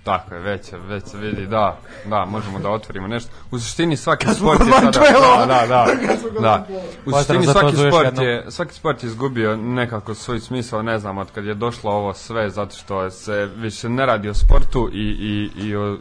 Tako 0.04 0.34
je, 0.34 0.40
već, 0.40 0.64
se- 0.64 0.78
već 0.78 1.04
se 1.04 1.18
vidi, 1.18 1.46
da, 1.46 1.78
da, 2.04 2.24
možemo 2.24 2.58
da 2.58 2.70
otvorimo 2.70 3.06
nešto. 3.06 3.30
U 3.50 3.58
suštini 3.58 3.96
svaki 3.96 4.26
sport 4.28 4.60
je 4.60 4.66
sada... 4.72 4.90
Da, 5.38 5.46
da, 5.46 5.66
da. 5.66 5.86
da. 6.40 6.66
U 7.06 7.12
suštini 7.12 7.46
svaki 7.46 7.76
sport, 7.88 8.18
je, 8.20 8.44
svaki 8.48 8.74
sport 8.74 9.02
je 9.02 9.06
izgubio 9.06 9.56
nekako 9.56 10.14
svoj 10.14 10.40
smisao, 10.40 10.82
ne 10.82 10.98
znam, 10.98 11.18
od 11.18 11.30
kad 11.30 11.44
je 11.44 11.54
došlo 11.54 11.90
ovo 11.90 12.14
sve, 12.14 12.50
zato 12.50 12.76
što 12.76 13.10
se 13.10 13.48
više 13.56 13.88
ne 13.88 14.06
radi 14.06 14.28
o 14.28 14.34
sportu 14.34 14.90
i, 14.92 14.98
i, 15.00 15.50
i 15.58 15.76
o 15.76 15.98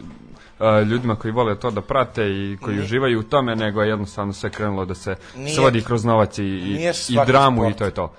e, 0.60 0.84
ljudima 0.84 1.15
koji 1.15 1.32
vole 1.32 1.56
to 1.56 1.72
da 1.72 1.82
prate 1.82 2.23
i 2.23 2.57
koji 2.61 2.80
uživaju 2.80 3.19
u 3.19 3.23
tome, 3.23 3.56
nego 3.56 3.82
je 3.82 3.90
jednostavno 3.90 4.34
sve 4.34 4.49
krenulo 4.49 4.86
da 4.86 4.95
se 4.95 5.15
Nije- 5.36 5.56
svodi 5.56 5.82
kroz 5.82 6.06
novac 6.06 6.38
i, 6.38 6.44
i, 6.44 6.73
nije 6.73 6.94
i 7.10 7.18
dramu 7.28 7.61
sport. 7.61 7.76
i 7.76 7.78
to 7.78 7.86
je 7.86 7.91
to. 7.91 8.14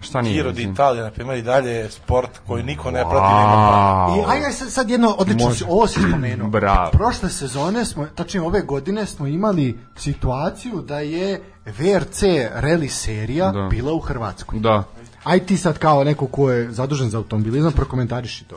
Šta 0.00 0.22
nije? 0.22 0.34
Giro 0.34 0.52
d'Italia, 0.52 1.02
na 1.02 1.10
primjer, 1.10 1.38
i 1.38 1.42
dalje 1.42 1.70
je 1.70 1.90
sport 1.90 2.30
koji 2.46 2.62
niko 2.62 2.90
ne 2.90 3.00
prati. 3.00 3.14
nema 3.14 4.06
I 4.18 4.30
aj, 4.30 4.46
aj 4.46 4.52
sad, 4.52 4.70
sad 4.70 4.90
jedno 4.90 5.14
odlično, 5.18 5.54
si, 5.54 5.64
ovo 5.68 5.86
si 5.86 6.00
spomenuo. 6.08 6.48
Bravo. 6.48 6.90
Prošle 6.90 7.30
sezone 7.30 7.84
smo, 7.84 8.06
tačnije 8.06 8.42
ove 8.42 8.60
godine 8.60 9.06
smo 9.06 9.26
imali 9.26 9.78
situaciju 9.96 10.80
da 10.80 11.00
je 11.00 11.40
VRC 11.66 12.22
rally 12.54 12.88
serija 12.88 13.50
Da. 13.52 13.68
bila 13.70 13.92
u 13.92 14.00
Hrvatskoj. 14.00 14.58
Da. 14.58 14.84
Aj 15.24 15.38
ti 15.46 15.56
sad 15.56 15.78
kao 15.78 16.04
neko 16.04 16.26
ko 16.26 16.50
je 16.50 16.72
zadužen 16.72 17.10
za 17.10 17.18
automobilizam, 17.18 17.72
prokomentariši 17.72 18.44
to. 18.44 18.56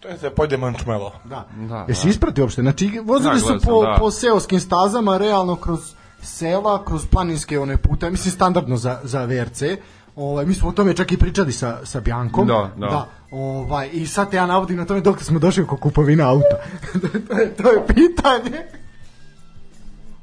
To 0.00 0.08
je 0.08 0.18
se 0.18 0.30
pojde 0.30 0.56
mančmelo. 0.56 1.12
Da. 1.24 1.46
Da, 1.68 1.84
Jesi 1.88 2.08
ispratio 2.08 2.44
uopšte? 2.44 2.62
Znači, 2.62 3.00
vozili 3.04 3.34
Da, 3.34 3.40
su 3.40 3.46
po, 3.46 3.82
sam, 3.82 3.92
da. 3.92 3.96
po 3.98 4.10
seoskim 4.10 4.60
stazama, 4.60 5.18
realno 5.18 5.56
kroz 5.56 5.80
sela, 6.22 6.84
kroz 6.84 7.06
planinske 7.06 7.58
one 7.60 7.76
puta, 7.76 8.10
mislim 8.10 8.32
standardno 8.32 8.76
za, 8.76 9.00
za 9.02 9.24
VRC. 9.24 9.62
Ovaj, 10.16 10.46
mi 10.46 10.54
smo 10.54 10.68
o 10.68 10.72
tome 10.72 10.94
čak 10.94 11.12
i 11.12 11.16
pričali 11.16 11.52
sa, 11.52 11.78
sa 11.84 12.00
Bjankom. 12.00 12.46
Da, 12.46 12.70
da. 12.78 13.08
ovaj, 13.30 13.88
I 13.92 14.06
sad 14.06 14.30
te 14.30 14.36
ja 14.36 14.46
navodim 14.46 14.76
na 14.76 14.84
tome 14.84 15.00
dok 15.00 15.22
smo 15.22 15.38
došli 15.38 15.62
oko 15.62 15.76
kupovina 15.76 16.28
auta. 16.28 16.56
to, 17.28 17.38
je, 17.38 17.54
to 17.54 17.70
je 17.70 17.86
pitanje. 17.86 18.62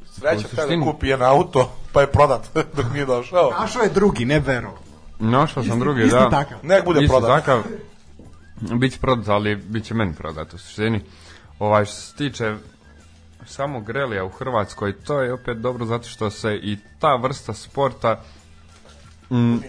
Sreća 0.05 0.37
U 0.39 0.49
kada 0.49 0.61
suštini- 0.63 0.83
kupi 0.83 1.07
jedan 1.07 1.29
auto, 1.29 1.71
pa 1.93 2.01
je 2.01 2.07
prodat 2.07 2.49
dok 2.75 2.93
nije 2.93 3.05
došao. 3.05 3.51
Našao 3.51 3.83
je 3.83 3.89
drugi, 3.89 4.25
ne 4.25 4.39
vero. 4.39 4.71
Našao 5.19 5.63
sam 5.63 5.71
Isti- 5.71 5.79
drugi, 5.79 6.01
isti 6.01 6.15
da. 6.15 6.29
takav. 6.31 6.57
Nek 6.63 6.85
bude 6.85 6.99
Isti 6.99 7.09
prodat. 7.09 7.39
takav. 7.39 7.61
Biće 8.73 8.99
prodat, 8.99 9.27
ali 9.27 9.55
bit 9.57 9.83
će 9.83 9.93
meni 9.93 10.13
prodat 10.13 10.53
u 10.53 10.57
suštini. 10.57 11.01
Ovaj, 11.59 11.85
što 11.85 11.95
se 11.95 12.15
tiče 12.15 12.55
samog 13.45 13.89
relija 13.89 14.25
u 14.25 14.29
Hrvatskoj, 14.29 14.93
to 14.93 15.21
je 15.21 15.33
opet 15.33 15.57
dobro 15.57 15.85
zato 15.85 16.07
što 16.07 16.29
se 16.29 16.55
i 16.55 16.77
ta 16.99 17.15
vrsta 17.15 17.53
sporta 17.53 18.21
mm, 19.31 19.55
e, 19.55 19.59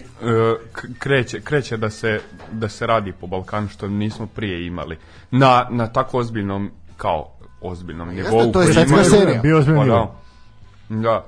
kreće, 0.99 1.41
kreće 1.41 1.77
da 1.77 1.89
se, 1.89 2.21
da 2.51 2.69
se 2.69 2.87
radi 2.87 3.11
po 3.11 3.27
Balkanu 3.27 3.67
što 3.67 3.87
nismo 3.87 4.27
prije 4.27 4.67
imali. 4.67 4.97
Na, 5.31 5.67
na 5.69 5.87
tako 5.87 6.17
ozbiljnom, 6.17 6.71
kao 6.97 7.31
ozbiljnom 7.61 8.09
nivou. 8.09 8.51
to 8.51 8.61
je 8.61 8.73
svetska 8.73 9.03
serija. 9.03 9.41
Bio 9.41 9.57
ozbiljno 9.57 9.81
Pa 9.81 9.87
da. 10.95 11.01
Da. 11.01 11.25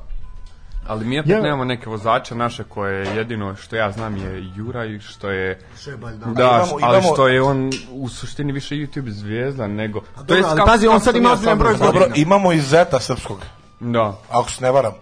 Ali 0.88 1.06
mi 1.06 1.20
opet 1.20 1.32
Ja- 1.32 1.42
nemamo 1.42 1.66
neke 1.66 1.90
vozače 1.90 2.36
naše 2.36 2.64
koje 2.64 3.16
jedino 3.16 3.56
što 3.56 3.76
ja 3.76 3.92
znam 3.92 4.18
je 4.18 4.52
Juraj, 4.56 5.00
što 5.00 5.30
je... 5.30 5.60
Šebalj, 5.84 6.14
da. 6.16 6.26
Da, 6.26 6.44
imamo- 6.44 6.80
ali 6.82 6.98
imamo- 7.00 7.14
što 7.14 7.28
je 7.28 7.42
on 7.42 7.70
u 7.92 8.10
suštini 8.10 8.52
više 8.52 8.76
YouTube 8.76 9.10
zvijezda 9.10 9.68
nego... 9.68 10.00
To 10.00 10.06
dobro, 10.18 10.36
jest 10.36 10.50
ali 10.50 10.58
kako- 10.58 10.70
pazi, 10.70 10.88
on 10.88 11.00
sad 11.00 11.16
ima 11.16 11.30
ja 11.30 11.34
ozbiljan 11.34 11.58
broj 11.58 11.74
godina. 11.74 11.92
Dobro, 11.92 12.08
imamo 12.16 12.52
i 12.54 12.60
Zeta 12.60 13.00
srpskog. 13.00 13.40
Da. 13.80 14.18
Ako 14.30 14.52
se 14.52 14.64
ne 14.64 14.72
varam. 14.72 14.94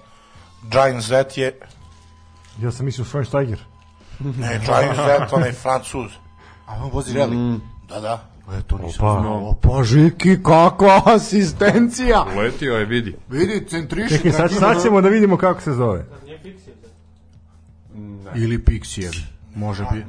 Giant 0.63 1.01
Z 1.01 1.37
je... 1.37 1.59
Ja 2.59 2.71
sam 2.71 2.85
mislio 2.85 3.05
Schweinsteiger. 3.05 3.57
Ne, 4.19 4.59
Giant 4.65 4.95
Z, 4.95 5.33
onaj 5.33 5.51
francuz. 5.51 6.11
A 6.67 6.83
on 6.83 6.89
vozi 6.93 7.13
rally. 7.13 7.59
Da, 7.89 7.99
da. 7.99 8.27
E, 8.57 8.61
to 8.67 8.77
nisam 8.77 9.05
Opa. 9.07 9.21
znao. 9.21 9.49
Opa, 9.49 9.83
Žiki, 9.83 10.43
kakva 10.43 11.01
asistencija. 11.05 12.25
Letio 12.37 12.77
je, 12.77 12.85
vidi. 12.85 13.15
Vidi, 13.29 13.65
centriši. 13.69 14.15
Čekaj, 14.15 14.31
sad, 14.31 14.51
sad 14.59 14.83
ćemo 14.83 15.01
da 15.01 15.09
vidimo 15.09 15.37
kako 15.37 15.61
se 15.61 15.73
zove. 15.73 16.05
Ili 18.35 18.63
Pixijev. 18.63 19.23
Može 19.55 19.85
biti. 19.91 20.05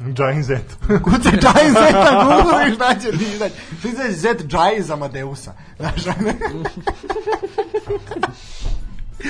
Giant 0.00 0.44
Z. 0.44 0.52
Kuci 1.04 1.28
Jai 1.28 1.68
Zeta 1.70 2.24
Google 2.24 2.68
i 2.68 2.74
šta 2.74 2.94
će 2.94 3.18
ti 3.18 3.24
izaći? 3.34 3.54
Ti 3.82 3.88
izaći 3.88 4.12
Zet 4.12 4.52
Jai 4.52 4.78
iz 4.78 4.90
Amadeusa. 4.90 5.52
Znaš, 5.78 6.04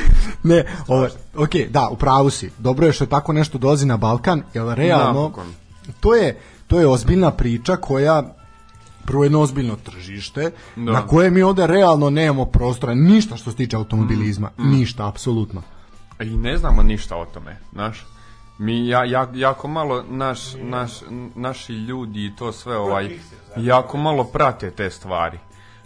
ne? 0.43 0.65
ovo, 0.89 1.09
ok, 1.37 1.51
da, 1.71 1.89
u 1.93 1.97
pravu 1.97 2.31
si. 2.31 2.51
Dobro 2.59 2.87
je 2.87 2.93
što 2.93 3.07
tako 3.07 3.33
nešto 3.33 3.59
dolazi 3.59 3.87
na 3.87 3.97
Balkan, 3.97 4.43
jer 4.55 4.65
realno, 4.77 5.23
Napokon. 5.23 5.47
to 6.01 6.15
je, 6.15 6.41
to 6.67 6.81
je 6.81 6.87
ozbiljna 6.87 7.31
priča 7.31 7.77
koja 7.77 8.35
prvo 9.05 9.25
jedno 9.25 9.41
ozbiljno 9.41 9.77
tržište 9.77 10.51
Da. 10.77 10.93
na 10.93 11.07
koje 11.07 11.31
mi 11.31 11.43
ovde 11.43 11.67
realno 11.67 12.11
nemamo 12.11 12.45
prostora 12.45 12.95
ništa 12.95 13.37
što 13.37 13.51
se 13.51 13.57
tiče 13.57 13.77
automobilizma, 13.77 14.51
ništa, 14.59 15.09
apsolutno. 15.09 15.63
I 16.21 16.37
ne 16.37 16.57
znamo 16.57 16.83
ništa 16.83 17.17
o 17.17 17.25
tome, 17.25 17.59
znaš. 17.73 18.07
Mi 18.59 18.89
ja, 18.89 19.05
ja, 19.05 19.29
jako 19.35 19.69
malo 19.69 20.05
naš, 20.09 20.39
naš, 20.63 20.91
naši 21.35 21.73
ljudi 21.73 22.27
i 22.27 22.37
to 22.37 22.53
sve 22.53 22.77
ovaj 22.77 23.19
jako 23.57 23.97
malo 23.97 24.25
prate 24.25 24.71
te 24.71 24.91
stvari. 24.91 25.39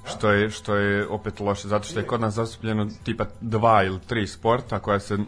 Što 0.07 0.31
je, 0.31 0.51
što 0.51 0.74
je 0.74 1.09
opet 1.09 1.41
loše, 1.41 1.69
zato 1.69 1.85
što 1.85 1.99
je 1.99 2.07
kod 2.07 2.20
nas 2.20 2.35
zastupljeno 2.35 2.89
tipa 3.05 3.24
dva 3.41 3.83
ili 3.83 4.01
tri 4.01 4.27
sporta 4.27 4.78
koja 4.78 5.01
se 5.01 5.19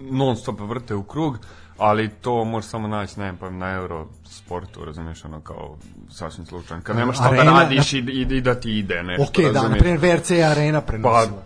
non 0.00 0.36
stop 0.36 0.60
vrte 0.60 0.94
u 0.94 1.02
krug, 1.02 1.38
ali 1.78 2.08
to 2.10 2.44
možeš 2.44 2.70
samo 2.70 2.88
naći, 2.88 3.20
ne 3.20 3.34
pa 3.36 3.50
na 3.50 3.70
euro 3.70 4.06
sportu, 4.24 4.84
razumiješ, 4.84 5.24
ono 5.24 5.40
kao 5.40 5.76
sasvim 6.10 6.46
slučajno. 6.46 6.82
Kad 6.82 6.96
nemaš 6.96 7.16
šta 7.16 7.30
da 7.30 7.42
radiš 7.42 7.92
i, 7.92 7.98
i, 7.98 8.26
i 8.30 8.40
da 8.40 8.54
ti 8.54 8.78
ide 8.78 9.02
nešto, 9.02 9.22
Ok, 9.24 9.36
da, 9.36 9.42
na 9.42 9.52
razumiješ. 9.52 9.80
primjer 9.80 9.98
VRC 10.12 10.30
arena 10.30 10.80
prenosila. 10.80 11.42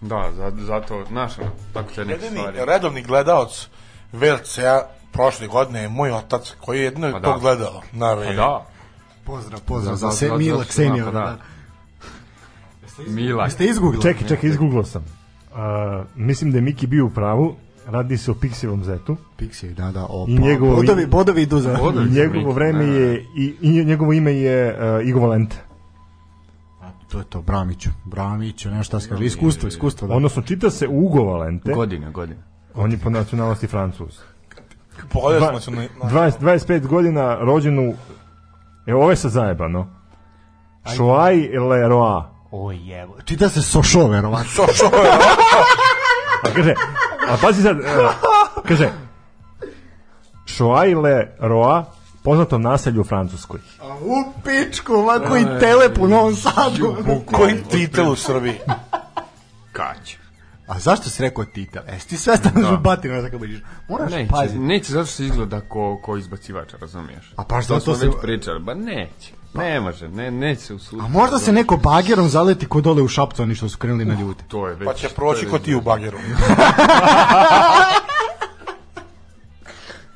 Da, 0.00 0.30
za, 0.32 0.52
zato, 0.56 1.04
znaš, 1.04 1.32
tako 1.72 1.92
te 1.94 2.04
neke 2.04 2.12
Jedini 2.16 2.40
stvari. 2.40 2.58
redovni 2.62 3.02
gledaoc 3.02 3.68
VLC-a 4.12 4.82
prošle 5.12 5.46
godine 5.46 5.82
je 5.82 5.88
moj 5.88 6.12
otac, 6.12 6.54
koji 6.60 6.78
je 6.78 6.84
jedino 6.84 7.12
Pa 7.12 7.20
to 7.20 7.32
da. 7.32 7.38
gledao 7.38 7.82
na 7.92 8.16
Pa 8.16 8.32
da, 8.32 8.66
Pozdrav, 9.26 9.60
pozdrav 9.60 9.96
Za- 9.96 10.06
za, 10.06 10.12
se, 10.12 10.28
za- 10.28 10.36
Mila 10.36 10.58
za- 10.58 10.64
Ksenijeva. 10.64 11.10
da. 11.10 11.36
Mila. 13.08 13.44
Jeste 13.44 13.64
izgooglali? 13.64 14.02
Čekaj, 14.02 14.28
čekaj, 14.28 14.50
izgooglao 14.50 14.84
sam. 14.84 15.02
Uh, 15.02 15.58
mislim 16.16 16.50
da 16.52 16.58
je 16.58 16.62
Miki 16.62 16.86
bio 16.86 17.06
u 17.06 17.10
pravu, 17.10 17.54
radi 17.86 18.16
se 18.16 18.30
o 18.30 18.34
Pixijevom 18.34 18.84
zetu. 18.84 19.16
Pixie, 19.38 19.74
da, 19.74 19.92
da. 19.92 20.06
O, 20.08 20.26
I 20.28 20.36
pa, 20.36 20.42
njegovo- 20.42 20.76
bodovi, 20.76 21.06
bodovi 21.06 21.42
idu 21.42 21.58
za... 21.60 21.76
Bodovi. 21.80 22.08
I 22.08 22.12
njegovo 22.12 22.38
Miki, 22.40 22.54
vreme 22.54 22.86
da, 22.86 22.92
da. 22.92 22.98
je, 22.98 23.24
i, 23.36 23.54
i 23.60 23.84
njegovo 23.84 24.12
ime 24.12 24.32
je 24.34 24.76
uh, 25.00 25.08
Igo 25.08 25.20
Valente. 25.20 25.56
A, 26.82 26.90
To 27.08 27.18
je 27.18 27.24
to, 27.24 27.42
Bramiću. 27.42 27.90
Bramiću, 28.04 28.70
nešto 28.70 28.84
šta 28.84 29.00
se 29.00 29.08
kaže. 29.08 29.24
Iskustvo, 29.24 29.68
iskustvo, 29.68 30.08
da. 30.08 30.14
Odnosno, 30.14 30.42
čita 30.42 30.70
se 30.70 30.88
Ugo 30.88 31.22
Valente, 31.22 31.72
Godine, 31.72 32.10
godine. 32.10 32.42
on 32.74 32.90
je 32.92 32.98
po 32.98 33.10
nacionalnosti 33.10 33.66
Francuz. 33.66 34.18
Dva- 35.12 35.48
smo 35.50 35.60
se 35.60 35.70
na... 35.70 35.82
na 35.82 36.10
20, 36.10 36.32
25 36.40 36.86
godina 36.86 37.34
rođen 37.34 37.78
u... 37.78 37.94
Evo, 38.86 39.00
ovo 39.00 39.10
je 39.10 39.16
sad 39.16 39.30
zajebano. 39.30 39.86
Šoaj 40.96 41.36
Leroy. 41.36 42.33
Oj, 42.56 43.02
evo. 43.02 43.16
Čita 43.24 43.48
se 43.48 43.62
Sošo, 43.62 44.06
verovatno. 44.06 44.44
Šo, 44.46 44.66
šo, 44.74 44.84
A 46.44 46.54
kaže, 46.54 46.74
a 47.28 47.36
pazi 47.36 47.62
sad, 47.62 47.76
e, 47.76 48.08
kaže, 48.68 48.90
Šoaj 50.46 50.88
Leroy, 50.88 51.84
poznatom 52.22 52.62
naselju 52.62 53.00
u 53.00 53.04
Francuskoj. 53.04 53.60
A 53.80 53.94
u 53.94 54.14
pičku, 54.44 54.92
ma 54.94 55.20
koji 55.20 55.44
telep 55.60 55.98
u 55.98 56.08
Novom 56.08 56.34
Sadu. 56.34 56.96
koji 57.26 57.62
titel 57.62 58.10
u 58.10 58.16
Srbiji? 58.16 58.58
Kać. 59.72 60.16
A 60.66 60.78
zašto 60.78 61.10
si 61.10 61.22
rekao 61.22 61.44
titel? 61.44 61.82
E, 61.86 61.98
ti 61.98 62.16
sve 62.16 62.36
stavno 62.36 62.68
žubatina 62.68 63.14
da 63.14 63.26
kako 63.26 63.38
biš. 63.38 63.58
Moraš 63.88 64.12
Neće, 64.12 64.30
paziti. 64.30 64.58
neće 64.58 64.92
zato 64.92 65.06
što 65.06 65.22
izgleda 65.22 65.60
ko, 65.60 66.00
ko 66.02 66.16
izbacivač, 66.16 66.68
razumiješ? 66.74 67.32
A 67.36 67.44
pa 67.44 67.56
to 67.56 67.62
zato 67.62 67.80
smo 67.80 67.94
se- 67.94 68.06
već 68.06 68.14
pričali, 68.22 68.60
ba 68.60 68.74
neće. 68.74 69.32
Ne 69.54 69.80
može, 69.80 70.08
ne, 70.08 70.30
neće 70.30 70.60
se 70.60 70.74
usuditi. 70.74 71.06
A 71.06 71.08
možda 71.08 71.38
se 71.38 71.52
neko 71.52 71.76
bagerom 71.76 72.28
zaleti 72.28 72.66
ko 72.66 72.80
dole 72.80 73.02
u 73.02 73.08
Šapcu, 73.08 73.42
oni 73.42 73.54
što 73.54 73.68
su 73.68 73.78
krenuli 73.78 74.04
na 74.04 74.20
ljude. 74.20 74.44
To 74.48 74.68
je 74.68 74.74
već... 74.74 74.86
Pa 74.86 74.94
će 74.94 75.08
proći 75.08 75.44
je 75.44 75.50
ko 75.50 75.56
već- 75.56 75.64
ti 75.64 75.74
u 75.74 75.80
bageru. 75.80 76.18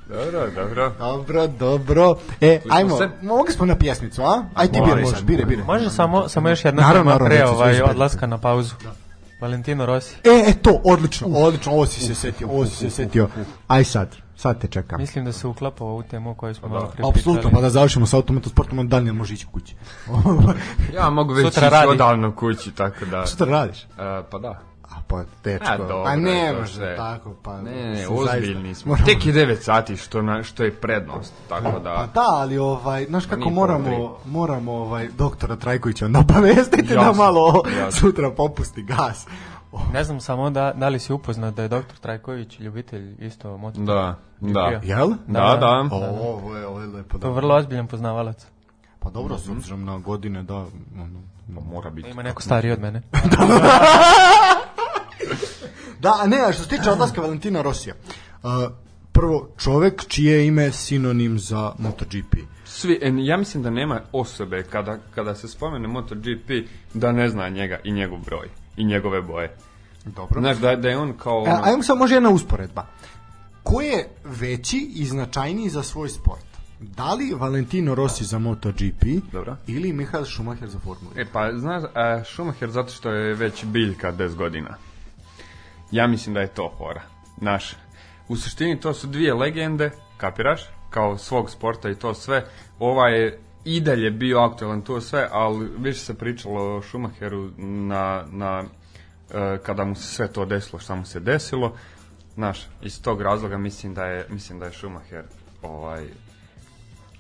Dobro, 0.09 0.51
dobro. 0.51 0.93
Dobro, 0.99 1.47
dobro. 1.47 2.17
E, 2.41 2.61
ajmo, 2.71 2.97
se- 2.97 3.11
mogli 3.23 3.53
smo 3.53 3.67
na 3.67 3.75
pjesmicu, 3.75 4.23
a? 4.23 4.45
Aj 4.55 4.73
ti 4.73 4.81
biraj 4.87 5.05
sad, 5.05 5.25
biraj, 5.25 5.45
biraj. 5.45 5.65
Može 5.65 5.91
samo, 5.91 6.29
samo 6.29 6.49
još 6.49 6.65
jedna 6.65 6.83
Naravno, 6.83 7.13
tema 7.13 7.25
naravno, 7.25 7.27
pre 7.27 7.47
ovaj 7.47 7.83
odlaska 7.83 8.27
na 8.27 8.39
pauzu. 8.39 8.75
Valentino 9.41 9.87
Rossi. 9.87 10.15
E, 10.25 10.51
e 10.51 10.55
to, 10.63 10.81
odlično, 10.85 11.29
odlično, 11.29 11.73
ovo 11.73 11.87
si 11.87 12.01
se 12.01 12.15
setio, 12.15 12.49
ovo 12.49 12.67
si 12.67 12.77
se 12.77 12.91
setio. 12.91 13.29
Aj 13.69 13.85
sad, 13.85 14.17
sad 14.39 14.61
te 14.61 14.69
čekam. 14.69 15.01
Mislim 15.01 15.25
da 15.25 15.33
se 15.33 15.47
uklapa 15.47 15.85
u 15.85 15.89
ovu 15.89 16.03
temu 16.03 16.35
koju 16.35 16.55
smo 16.55 16.69
malo 16.69 16.87
pre 16.87 17.05
Apsolutno, 17.09 17.51
pa 17.51 17.61
da 17.61 17.71
završimo 17.71 18.07
sa 18.07 18.17
automotosportom, 18.17 18.79
onda 18.79 18.97
Daniel 18.97 19.15
može 19.15 19.35
ići 19.35 19.47
kući. 19.47 19.75
Ja 20.97 21.11
mogu 21.11 21.33
već 21.33 21.47
Sutra 21.47 21.67
ići 21.67 21.73
radi. 21.73 21.89
odavno 21.89 22.33
kući, 22.33 22.71
tako 22.71 23.05
da... 23.05 23.27
Što 23.27 23.45
radiš? 23.45 23.83
E, 23.83 23.87
pa 24.31 24.39
da. 24.39 24.61
A 24.85 25.01
pa, 25.09 25.25
tečko, 25.43 25.67
A, 25.69 25.77
dobro, 25.79 26.05
pa 26.05 26.17
ne 26.17 26.53
može 26.53 26.97
tako, 26.97 27.35
pa... 27.43 27.63
Ne, 27.63 27.71
ne, 27.85 28.09
ozbiljni 28.09 28.75
smo. 28.75 28.93
moramo- 28.93 29.07
Tek 29.07 29.27
je 29.27 29.33
9 29.33 29.57
sati, 29.57 29.97
što, 29.97 30.23
na, 30.23 30.43
što 30.43 30.65
je 30.65 30.75
prednost, 30.75 31.33
tako 31.49 31.65
Pa 31.65 31.79
da... 31.79 32.09
da, 32.15 32.25
ali 32.27 32.59
ovaj, 32.59 33.05
znaš 33.05 33.27
kako 33.27 33.41
nije 33.41 33.53
moramo, 33.53 34.17
moramo 34.25 34.73
ovaj, 34.73 35.09
doktora 35.09 35.57
Trajkovića 35.57 36.07
onda 36.07 36.19
obavestiti 36.21 36.95
da 36.95 37.13
malo 37.13 37.63
jasno. 37.79 38.01
sutra 38.01 38.31
popusti 38.31 38.83
gas. 38.83 39.27
Ne 39.93 40.05
znam 40.05 40.21
samo 40.21 40.51
da, 40.51 40.73
da 40.77 40.89
li 40.89 40.99
si 40.99 41.13
upoznat 41.13 41.55
da 41.55 41.63
je 41.63 41.69
doktor 41.69 41.99
Trajković 41.99 42.61
ljubitelj 42.61 43.15
isto 43.19 43.57
moto. 43.57 43.81
Da, 43.81 44.19
da. 44.41 44.81
Jel? 44.83 45.09
Da, 45.27 45.57
da. 45.61 45.89
O, 45.91 45.97
ovo 45.97 46.57
je, 46.57 46.67
ovo 46.67 46.81
je 46.81 46.87
lepo. 46.87 47.19
To 47.19 47.27
je 47.27 47.31
Da. 47.31 47.37
vrlo 47.37 47.55
ozbiljan 47.55 47.87
poznavalac. 47.87 48.47
Pa 48.99 49.11
dobro, 49.11 49.39
s 49.39 49.49
obzirom 49.49 49.85
na 49.85 49.99
godine, 49.99 50.43
da. 50.43 50.55
ono, 50.55 51.21
Pa 51.55 51.61
mora 51.61 51.91
biti. 51.91 52.11
Ima 52.11 52.23
neko 52.23 52.43
stariji 52.43 52.73
od 52.73 52.81
mene. 52.81 53.03
Da, 56.01 56.19
a 56.23 56.27
ne, 56.27 56.37
a 56.49 56.53
što 56.53 56.63
se 56.63 56.69
tiče 56.69 56.91
odlaska 56.91 57.21
Valentina 57.21 57.63
Rosija. 57.63 57.95
Uh, 58.43 58.51
prvo, 59.13 59.49
čovek 59.57 60.05
čije 60.09 60.33
je 60.33 60.47
ime 60.47 60.73
sinonim 60.73 61.39
za 61.39 61.73
MotoGP. 61.79 62.35
Svi, 62.65 62.99
en, 63.03 63.19
ja 63.19 63.37
mislim 63.37 63.63
da 63.63 63.71
nema 63.71 64.01
osobe 64.13 64.63
kada, 64.63 64.99
kada 65.15 65.35
se 65.35 65.49
spomene 65.49 65.89
MotoGP 65.89 66.51
da 66.95 67.13
ne 67.13 67.29
zna 67.29 67.49
njega 67.49 67.79
i 67.85 67.93
njegov 67.93 68.19
broj 68.19 68.49
i 68.79 68.85
njegove 68.85 69.23
boje. 69.23 69.57
Dobro. 70.05 70.41
Znaš, 70.41 70.57
da, 70.59 70.77
da 70.77 70.89
je 70.89 70.99
on 70.99 71.13
kao... 71.13 71.45
E, 71.47 71.51
ono- 71.51 71.63
ajmo 71.65 71.83
samo 71.83 71.99
može 71.99 72.15
jedna 72.15 72.31
usporedba. 72.31 72.87
Ko 73.63 73.81
je 73.81 74.09
veći 74.25 74.91
i 74.95 75.07
značajniji 75.07 75.69
za 75.69 75.83
svoj 75.83 76.09
sport? 76.09 76.49
Da 76.81 77.15
li 77.15 77.35
Valentino 77.35 77.95
Rossi 77.95 78.25
za 78.25 78.39
MotoGP 78.39 79.05
Dobro. 79.33 79.57
ili 79.67 79.93
Michael 79.93 80.25
Schumacher 80.25 80.69
za 80.69 80.79
Formulu? 80.79 81.13
E 81.17 81.25
pa, 81.33 81.53
znaš, 81.53 81.83
a, 81.95 82.25
Schumacher 82.25 82.71
zato 82.71 82.93
što 82.93 83.11
je 83.11 83.35
već 83.35 83.65
biljka 83.65 84.13
10 84.13 84.35
godina. 84.35 84.75
Ja 85.91 86.07
mislim 86.07 86.35
da 86.35 86.41
je 86.41 86.55
to 86.55 86.75
fora. 86.79 87.03
Naš. 87.37 87.77
U 88.29 88.37
suštini 88.37 88.81
to 88.81 88.95
su 88.95 89.07
dvije 89.07 89.35
legende, 89.35 89.91
kapiraš, 90.17 90.61
kao 90.91 91.19
svog 91.19 91.51
sporta 91.51 91.91
i 91.91 91.95
to 91.95 92.15
sve. 92.15 92.45
Ova 92.79 93.09
je 93.09 93.41
i 93.77 93.81
dalje 93.81 94.11
bio 94.11 94.39
aktualan 94.39 94.83
to 94.83 95.01
sve, 95.01 95.29
ali 95.33 95.69
više 95.79 96.01
se 96.01 96.15
pričalo 96.15 96.77
o 96.77 96.83
Schumacheru 96.83 97.51
na, 97.59 98.25
na 98.31 98.65
e, 99.35 99.59
kada 99.63 99.85
mu 99.85 99.95
se 99.95 100.03
sve 100.03 100.29
to 100.29 100.45
desilo 100.45 100.79
što 100.79 100.97
mu 100.97 101.05
se 101.05 101.21
desilo. 101.21 101.77
Znaš, 102.35 102.67
iz 102.83 103.03
tog 103.03 103.23
razloga 103.23 103.59
mislim 103.59 103.95
da 103.95 104.05
je, 104.05 104.27
mislim 104.31 104.59
da 104.59 104.67
je 104.67 104.73
Schumacher 104.73 105.23
ovaj, 105.63 106.05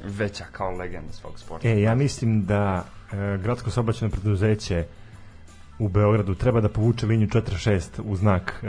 veća 0.04 0.44
kao 0.52 0.70
legenda 0.70 1.12
svog 1.12 1.38
sporta. 1.38 1.68
E, 1.68 1.80
ja 1.80 1.94
mislim 1.94 2.46
da 2.46 2.84
e, 3.12 3.38
gradsko 3.42 3.70
saobraćajno 3.70 4.12
preduzeće 4.12 4.84
u 5.78 5.88
Beogradu 5.88 6.34
treba 6.34 6.60
da 6.60 6.68
povuče 6.68 7.06
liniju 7.06 7.28
46 7.28 7.80
u 8.04 8.16
znak 8.16 8.54
e, 8.62 8.66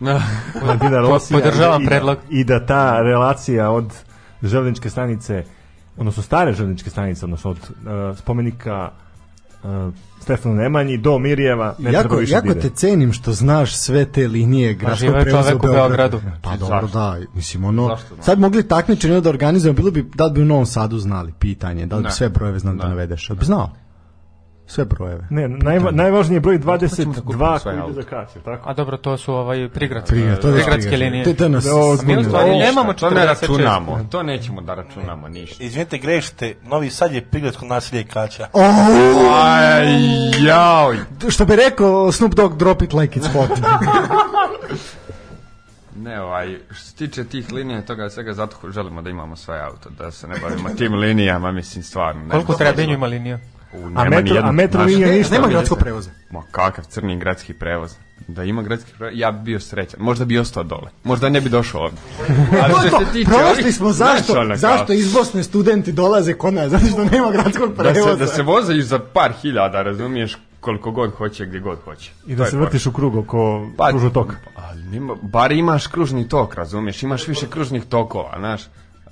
Valentina 0.62 0.98
Rosija 0.98 1.40
podržavam 1.40 1.82
i, 1.82 1.84
da- 1.84 1.90
predlog. 1.90 2.18
i 2.30 2.44
da 2.44 2.66
ta 2.66 3.02
relacija 3.02 3.70
od 3.70 3.92
železničke 4.42 4.90
stanice 4.90 5.44
odnosno 5.96 6.22
stare 6.22 6.52
železničke 6.52 6.90
stanice 6.90 7.24
odnosno 7.24 7.50
od 7.50 7.58
e, 7.58 8.16
spomenika 8.16 8.90
e, 9.64 9.66
Stefanu 10.20 10.54
Nemanji 10.54 10.98
do 10.98 11.18
Mirjeva 11.18 11.66
ne 11.68 11.90
treba 11.90 11.98
jako, 11.98 12.16
više 12.16 12.32
jako 12.32 12.46
da 12.46 12.52
ide. 12.52 12.60
te 12.60 12.70
cenim 12.70 13.12
što 13.12 13.32
znaš 13.32 13.76
sve 13.76 14.04
te 14.04 14.28
linije 14.28 14.74
gradskog 14.74 14.98
živo 14.98 15.16
je 15.16 15.22
prevoza 15.22 15.54
u 15.54 15.58
Beogradu. 15.58 15.88
Beogradu. 16.18 16.20
Pa 16.42 16.56
dobro, 16.56 16.88
da, 16.88 17.16
mislim 17.34 17.64
ono, 17.64 17.88
Zašto 17.88 18.14
znaš? 18.14 18.24
sad 18.24 18.38
mogli 18.38 18.68
takmičenje 18.68 19.20
da 19.20 19.28
organizujemo, 19.28 19.76
bilo 19.76 19.90
bi, 19.90 20.06
da 20.14 20.26
li 20.26 20.32
bi 20.32 20.42
u 20.42 20.44
Novom 20.44 20.66
Sadu 20.66 20.98
znali, 20.98 21.32
pitanje, 21.32 21.86
da 21.86 21.96
li 21.96 22.02
bi 22.02 22.06
Ne. 22.06 22.12
sve 22.12 22.28
brojeve 22.28 22.58
znali 22.58 22.78
da 22.78 22.84
Ne. 22.84 22.88
navedeš, 22.88 23.30
ali 23.30 23.38
bi 23.38 23.44
znao, 23.44 23.70
sve 24.66 24.84
brojeve. 24.84 25.26
Ne, 25.30 25.48
najva, 25.48 25.90
najvažniji 25.90 26.36
je 26.36 26.40
broj 26.40 26.58
ćemo 26.58 26.76
da 26.78 26.86
22 26.86 27.14
kupimo 27.16 27.58
sve 27.58 27.72
koji 27.72 27.90
ide 27.90 28.02
za 28.02 28.08
Kaću, 28.08 28.40
tako? 28.40 28.70
A 28.70 28.74
dobro, 28.74 28.96
to 28.96 29.16
su 29.16 29.34
ovaj 29.34 29.68
prigradske, 29.68 30.08
Prigradske, 30.08 30.42
to 30.42 30.52
prigradske 30.54 30.96
linije. 30.96 31.24
To 31.24 31.30
je 31.30 31.36
to 31.36 31.48
nas- 31.48 31.66
Ovo, 31.66 31.92
A 31.92 31.98
mi 32.04 32.16
u 32.16 32.24
stvari 32.24 32.50
nemamo 32.50 32.92
to 32.92 33.10
ne 33.10 33.16
46. 33.16 33.26
računamo. 33.26 34.06
To 34.10 34.22
nećemo 34.22 34.60
da 34.60 34.74
računamo 34.74 35.28
ništa. 35.28 35.64
Izvinite, 35.64 35.98
grešite, 35.98 36.54
Novi 36.62 36.90
Sad 36.90 37.12
je 37.12 37.20
prigradsko 37.22 37.64
naselje 37.66 38.04
Kaća. 38.04 38.48
Aj, 39.34 39.86
jao. 40.40 40.94
Što 41.28 41.44
bi 41.44 41.56
rekao 41.56 42.12
Snoop 42.12 42.34
Dogg, 42.34 42.54
drop 42.54 42.82
it 42.82 42.92
like 42.92 43.20
it's 43.20 43.32
hot. 43.32 43.50
Ne, 45.96 46.20
ovaj, 46.20 46.58
što 46.70 46.84
se 46.84 46.94
tiče 46.94 47.24
tih 47.24 47.52
linija 47.52 47.78
i 47.78 47.84
toga 47.84 48.10
svega, 48.10 48.32
zato 48.32 48.70
želimo 48.70 49.02
da 49.02 49.10
imamo 49.10 49.36
sve 49.36 49.60
auto, 49.60 49.90
da 49.90 50.10
se 50.10 50.28
ne 50.28 50.34
bavimo 50.38 50.68
tim 50.68 50.94
linijama, 50.94 51.52
mislim, 51.52 51.82
stvarno. 51.84 52.22
Ne 52.22 52.30
Koliko. 52.30 52.54
Trebinju 52.54 52.94
ima 52.94 53.06
linija? 53.06 53.38
U, 53.72 53.86
A 53.94 54.04
metro, 54.04 54.20
nijedno, 54.22 54.48
a 54.48 54.52
metro 54.52 54.82
linija 54.82 55.08
ništa. 55.08 55.34
Nema 55.34 55.48
gradskog 55.48 55.78
prevoza. 55.78 56.10
Ma 56.30 56.42
kakav 56.50 56.84
crni 56.84 57.18
gradski 57.18 57.54
prevoz. 57.54 57.94
Da 58.28 58.44
ima 58.44 58.62
gradski 58.62 58.92
prevoz, 58.98 59.18
ja 59.18 59.30
bi 59.32 59.42
bio 59.42 59.60
srećan. 59.60 60.00
Možda 60.02 60.24
bi 60.24 60.38
ostao 60.38 60.62
dole. 60.62 60.90
Možda 61.04 61.28
ne 61.28 61.40
bi 61.40 61.48
došao 61.48 61.80
ovdje. 61.80 61.98
Ali 62.62 62.88
što 62.88 62.98
se 62.98 63.12
tiče 63.12 63.30
Prošli 63.30 63.72
smo 63.72 63.92
zašto, 63.92 64.32
kao- 64.34 64.56
zašto 64.56 64.92
iz 64.92 65.12
Bosne 65.12 65.42
studenti 65.42 65.92
dolaze 65.92 66.34
kod 66.34 66.54
nas, 66.54 66.70
zato 66.70 66.86
što 66.86 67.04
nema 67.04 67.30
gradskog 67.30 67.68
Da 67.68 67.84
se, 67.84 67.92
prevoza. 67.92 68.16
da 68.16 68.26
se 68.26 68.42
vozaju 68.42 68.82
za 68.82 68.98
par 68.98 69.32
hiljada, 69.32 69.82
razumiješ, 69.82 70.38
koliko 70.60 70.90
god 70.90 71.12
hoće, 71.12 71.46
gdje 71.46 71.60
god 71.60 71.78
hoće. 71.84 72.12
I 72.26 72.34
da 72.34 72.44
se 72.44 72.56
vrtiš 72.56 72.86
u 72.86 72.92
krug 72.92 73.16
oko 73.16 73.66
Pa, 73.76 73.88
kružu 73.90 74.10
toka. 74.10 74.36
Ali 74.56 74.82
nima, 74.82 75.14
bar 75.22 75.52
imaš 75.52 75.86
kružni 75.86 76.28
tok, 76.28 76.54
razumiješ, 76.54 77.02
imaš 77.02 77.28
više 77.28 77.46
kružnih 77.46 77.84
tokova, 77.84 78.34
znaš. 78.38 78.62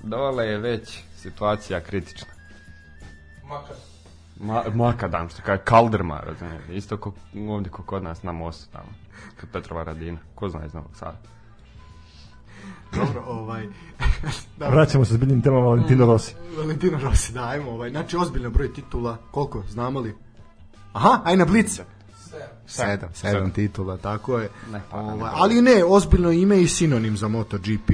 Dole 0.03 0.47
je 0.47 0.59
već 0.59 0.99
situacija 1.17 1.81
kritična. 1.81 2.29
Ma, 4.41 4.65
makadam, 4.75 5.29
što 5.29 5.43
kaže, 5.43 5.63
kaldrma, 5.65 6.21
razumiješ, 6.21 6.63
isto 6.71 6.97
ko, 6.97 7.13
ovdje 7.49 7.71
ko 7.71 7.83
kod 7.83 8.03
nas 8.03 8.23
na 8.23 8.33
mostu 8.33 8.73
tamo, 8.73 8.89
kod 9.41 9.49
Petrova 9.53 9.85
Radina, 9.85 10.19
ko 10.35 10.49
zna 10.49 10.65
iz 10.67 10.75
Novog 10.75 10.97
Sada. 10.97 11.19
Dobro, 12.95 13.25
ovaj... 13.27 13.67
da, 14.59 14.69
Vraćamo 14.69 15.05
se 15.05 15.15
s 15.15 15.17
biljnim 15.17 15.43
temama 15.43 15.67
Valentino 15.67 16.07
Rossi. 16.07 16.35
Valentino 16.59 16.99
Rossi, 16.99 17.33
da, 17.33 17.49
ajmo, 17.49 17.71
ovaj, 17.71 17.91
znači 17.91 18.17
ozbiljno 18.17 18.51
broj 18.51 18.73
titula, 18.73 19.17
koliko, 19.31 19.63
znamo 19.69 20.01
li? 20.01 20.15
Aha, 20.93 21.21
aj 21.25 21.37
na 21.37 21.45
blice. 21.45 21.85
Sedam, 22.67 23.09
sedam 23.15 23.51
titula, 23.51 23.97
tako 23.97 24.39
je. 24.39 24.49
Ne, 24.73 24.81
pa, 24.91 24.97
Ovaj, 24.97 25.31
ali 25.35 25.63
ne, 25.63 25.85
ozbiljno 25.85 26.31
ime 26.31 26.63
i 26.63 26.69
sinonim 26.69 27.17
za 27.17 27.29
MotoGP. 27.29 27.91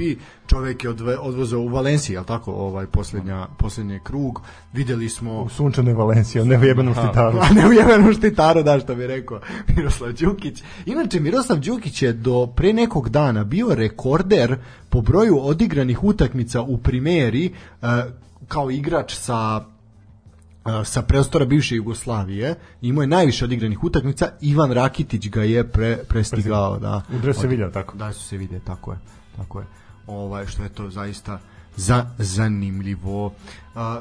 Čovjek 0.47 0.83
je 0.83 0.89
odve, 0.89 1.17
odvozao 1.17 1.59
u 1.59 1.67
Valenciji, 1.67 2.13
jel 2.13 2.23
tako, 2.23 2.51
ovaj 2.51 2.85
posljednja, 2.85 3.47
posljednji 3.57 3.99
krug. 4.03 4.41
Vidjeli 4.73 5.09
smo 5.09 5.41
U 5.41 5.49
sunčanoj 5.49 5.93
Valenciji, 5.93 6.45
ne 6.45 6.57
u 6.57 6.63
jebenom 6.63 6.93
štitaru. 6.93 7.37
a 7.41 7.53
ne 7.53 7.67
u 7.67 7.73
jevenom 7.73 8.13
štitaru, 8.13 8.63
da 8.63 8.79
što 8.79 8.95
bi 8.95 9.07
rekao 9.07 9.39
Miroslav 9.75 10.13
Đukić. 10.13 10.63
Inače, 10.85 11.19
Miroslav 11.19 11.59
Đukić 11.59 12.01
je 12.01 12.13
do 12.13 12.47
pre 12.55 12.73
nekog 12.73 13.09
dana 13.09 13.43
bio 13.43 13.75
rekorder 13.75 14.57
po 14.89 15.01
broju 15.01 15.39
odigranih 15.41 16.03
utakmica 16.03 16.61
u 16.61 16.77
primeri 16.77 17.45
e, 17.45 17.87
kao 18.47 18.71
igrač 18.71 19.15
sa 19.15 19.65
sa 20.85 21.01
prostora 21.01 21.45
bivše 21.45 21.75
Jugoslavije. 21.75 22.55
Imao 22.81 23.01
je 23.01 23.07
najviše 23.07 23.45
odigranih 23.45 23.83
utakmica. 23.83 24.29
Ivan 24.41 24.71
Rakitić 24.71 25.29
ga 25.29 25.43
je 25.43 25.71
pre, 25.71 25.97
prestigao. 26.09 26.79
Da. 26.79 27.01
U 27.15 27.19
dresu 27.19 27.41
se 27.41 27.47
vidio 27.47 27.69
tako. 27.69 27.97
Da 27.97 28.13
su 28.13 28.23
se 28.23 28.37
vide, 28.37 28.59
tako 28.59 28.91
je. 28.91 28.97
Tako 29.37 29.59
je. 29.59 29.65
Ovaj 30.07 30.45
što 30.45 30.63
je 30.63 30.69
to 30.69 30.89
zaista 30.89 31.39
za 31.75 32.05
zanimljivo. 32.17 33.33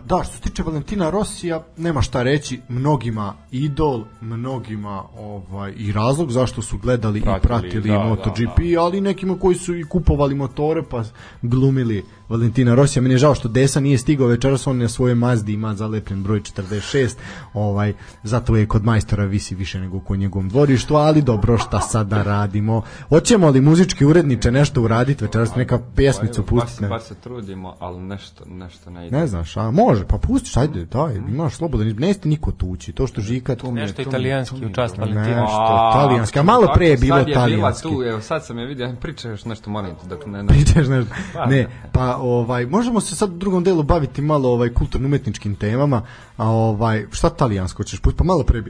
Da, 0.07 0.25
što 0.25 0.37
se 0.37 0.41
tiče 0.41 0.63
Valentina 0.63 1.11
Rosija, 1.11 1.65
nema 1.77 2.03
šta 2.03 2.23
reći, 2.23 2.61
mnogima 2.69 3.35
idol, 3.51 4.05
mnogima 4.21 5.03
ovaj 5.19 5.73
i 5.77 5.93
razlog 5.93 6.33
zašto 6.33 6.63
su 6.63 6.79
gledali 6.79 7.21
Pratili, 7.21 7.39
i 7.39 7.43
pratili 7.43 7.91
da, 7.91 7.99
MotoGP, 7.99 8.59
ali 8.81 9.01
nekima 9.01 9.39
koji 9.39 9.57
su 9.57 9.75
i 9.75 9.85
kupovali 9.85 10.35
motore 10.35 10.83
pa 10.83 11.05
glumili 11.43 12.05
Valentina 12.29 12.75
Rosija. 12.75 13.03
Meni 13.03 13.15
je 13.15 13.19
žao 13.19 13.35
što 13.35 13.49
Desa 13.49 13.81
nije 13.81 13.99
stigao 13.99 14.27
večeras, 14.27 14.67
on 14.67 14.79
na 14.79 14.89
svojoj 14.89 15.15
Mazdi 15.15 15.53
ima 15.53 15.75
zalepljen 15.75 16.23
broj 16.23 16.41
46, 16.41 17.15
ovaj, 17.55 17.95
zato 18.23 18.57
je 18.57 18.67
kod 18.67 18.85
majstora 18.85 19.25
visi 19.25 19.55
više 19.55 19.81
nego 19.81 20.01
kod 20.01 20.19
njegovom 20.19 20.49
dvorištu, 20.49 20.95
ali 20.95 21.23
dobro, 21.23 21.59
šta 21.59 21.81
sad 21.81 22.09
da 22.09 22.23
radimo. 22.23 22.83
Hoćemo 23.09 23.51
li 23.51 23.61
muzički 23.61 24.05
uredniče 24.05 24.51
nešto 24.51 24.83
uraditi 24.83 25.25
večeras, 25.25 25.55
neka 25.55 25.79
pjesmicu 25.97 26.43
pustiti? 26.43 26.87
Baš 26.87 27.03
se 27.03 27.15
trudimo, 27.15 27.77
ali 27.79 28.01
nešto, 28.01 28.45
nešto 28.47 28.91
ne 28.91 29.07
ide. 29.07 29.17
ne 29.17 29.27
znaš, 29.27 29.57
a 29.57 29.66
može, 29.71 30.05
pa 30.07 30.19
pustiš, 30.19 30.57
ajde, 30.57 30.85
daj, 30.85 31.15
imaš 31.15 31.55
slobodan, 31.55 31.95
nećete 31.99 32.29
niko 32.29 32.53
tući, 32.53 32.93
to 32.93 33.07
što 33.07 33.21
žika, 33.21 33.57
to 33.57 33.71
mi 33.71 33.81
je, 33.81 33.87
Nešto 33.87 34.03
italijanski 34.03 34.67
u 34.67 34.73
čast. 34.73 34.99
Valentina. 34.99 35.41
Nešto, 35.41 35.91
talijanski, 35.93 36.39
a 36.39 36.43
malo 36.43 36.69
pre 36.75 36.87
je 36.87 36.97
bilo 36.97 37.17
Sad 37.17 37.29
je 37.29 37.35
bila 37.35 37.45
talijanski. 37.45 37.89
tu, 37.89 38.03
evo 38.03 38.21
sad 38.21 38.47
sam 38.47 38.59
je 38.59 38.67
vidio, 38.67 38.95
priča 39.01 39.29
još 39.29 39.45
nešto, 39.45 39.71
molim 39.71 39.95
te, 40.03 40.09
dok 40.09 40.27
ne... 40.27 40.43
ne 40.43 40.49
Pričaš 40.49 40.87
nešto. 40.89 41.15
Ne, 41.49 41.69
pa 41.93 42.17
ovaj 42.17 42.67
možemo 42.67 43.01
se 43.01 43.17
sad 43.17 43.33
u 43.33 43.39
drugom 43.39 43.65
delu 43.65 43.83
baviti 43.83 44.23
malo 44.23 44.49
ovaj 44.49 44.73
kulturno 44.73 45.07
umetničkim 45.07 45.55
temama, 45.55 46.03
a 46.37 46.49
ovaj 46.49 47.07
šta 47.13 47.31
talijansko 47.31 47.85
ćeš 47.85 48.01
pustiti? 48.01 48.19
Pa 48.19 48.25
malo 48.25 48.43
pre 48.45 48.63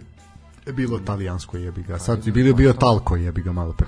bilo 0.73 0.99
talijansko 0.99 1.57
jebi 1.57 1.83
ga. 1.83 1.99
Sad 1.99 2.27
je 2.27 2.33
bilo 2.33 2.55
bio 2.55 2.73
talko 2.73 3.17
jebi 3.17 3.43
ga 3.43 3.53
malo 3.53 3.73
pre. 3.73 3.87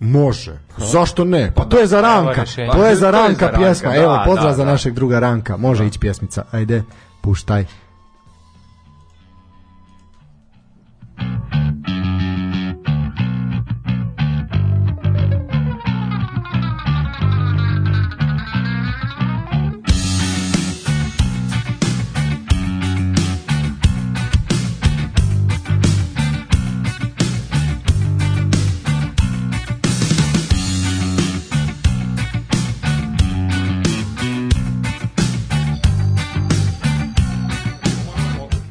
Može. 0.00 0.58
Zašto 0.76 1.24
ne? 1.24 1.52
Pa 1.54 1.64
to 1.64 1.78
je 1.78 1.86
za 1.86 2.00
Ranka. 2.00 2.44
To 2.44 2.60
je 2.60 2.66
za 2.66 2.66
Pa, 2.66 2.72
to 2.72 2.84
je 2.84 2.90
Ranka 2.90 2.96
za 2.96 3.10
Ranka, 3.10 3.52
pjesma. 3.58 3.90
da, 3.90 3.96
Evo, 3.96 4.18
pozdrav 4.24 4.50
da, 4.50 4.56
za 4.56 4.64
da. 4.64 4.70
našeg 4.70 4.94
druga 4.94 5.18
Ranka. 5.18 5.56
Može 5.56 5.86
ići 5.86 5.98
pjesmica. 5.98 6.44
Ajde, 6.50 6.82
puštaj. 7.20 7.64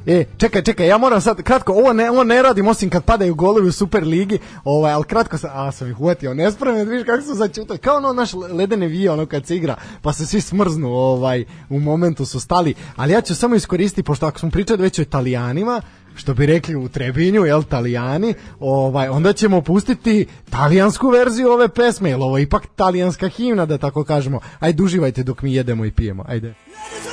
E, 0.08 0.26
čekaj, 0.38 0.62
čekaj, 0.62 0.88
ja 0.88 0.98
moram 0.98 1.22
sad 1.22 1.44
kratko, 1.44 1.74
ovo 1.74 1.94
ne, 1.94 2.12
ovo 2.12 2.24
ne 2.24 2.42
radim 2.42 2.68
osim 2.68 2.90
kad 2.90 3.04
padaju 3.04 3.36
golovi 3.36 3.68
u 3.68 3.72
Super 3.72 4.04
ligi, 4.04 4.40
ovaj, 4.64 4.94
ali 4.94 5.04
kratko 5.04 5.38
sam, 5.38 5.50
a 5.54 5.72
sam 5.72 5.90
ih 5.90 6.02
uvatio, 6.02 6.34
nespremno, 6.34 6.84
vidiš 6.84 7.06
kako 7.06 7.22
su 7.22 7.36
začutali, 7.36 7.80
kao 7.80 7.98
ono 7.98 8.14
naš 8.14 8.34
ledene 8.34 8.88
vije, 8.88 9.12
ono 9.12 9.26
kad 9.26 9.46
se 9.46 9.56
igra, 9.56 9.76
pa 10.02 10.14
se 10.14 10.26
svi 10.26 10.42
smrznu, 10.42 10.94
ovaj, 10.94 11.46
u 11.70 11.80
momentu 11.80 12.26
su 12.26 12.40
stali, 12.40 12.74
ali 12.96 13.14
ja 13.14 13.22
ću 13.22 13.36
samo 13.36 13.56
iskoristiti, 13.56 14.04
pošto 14.04 14.26
ako 14.26 14.40
smo 14.40 14.50
pričali 14.50 14.82
već 14.82 15.00
o 15.00 15.02
italijanima, 15.02 15.82
što 16.16 16.34
bi 16.34 16.46
rekli 16.46 16.76
u 16.76 16.90
Trebinju, 16.90 17.46
jel, 17.46 17.64
talijani, 17.64 18.34
ovaj, 18.60 19.08
onda 19.08 19.34
ćemo 19.34 19.62
pustiti 19.62 20.28
talijansku 20.50 21.10
verziju 21.10 21.50
ove 21.50 21.68
pesme, 21.68 22.10
jer 22.10 22.20
ovo 22.20 22.38
je 22.38 22.44
ipak 22.44 22.68
talijanska 22.76 23.28
himna, 23.28 23.66
da 23.66 23.78
tako 23.78 24.04
kažemo. 24.04 24.40
Ajde, 24.60 24.84
uživajte 24.84 25.24
dok 25.24 25.42
mi 25.42 25.54
jedemo 25.54 25.86
i 25.86 25.92
pijemo, 25.92 26.26
ajde. 26.28 26.48
Ladies 26.48 27.07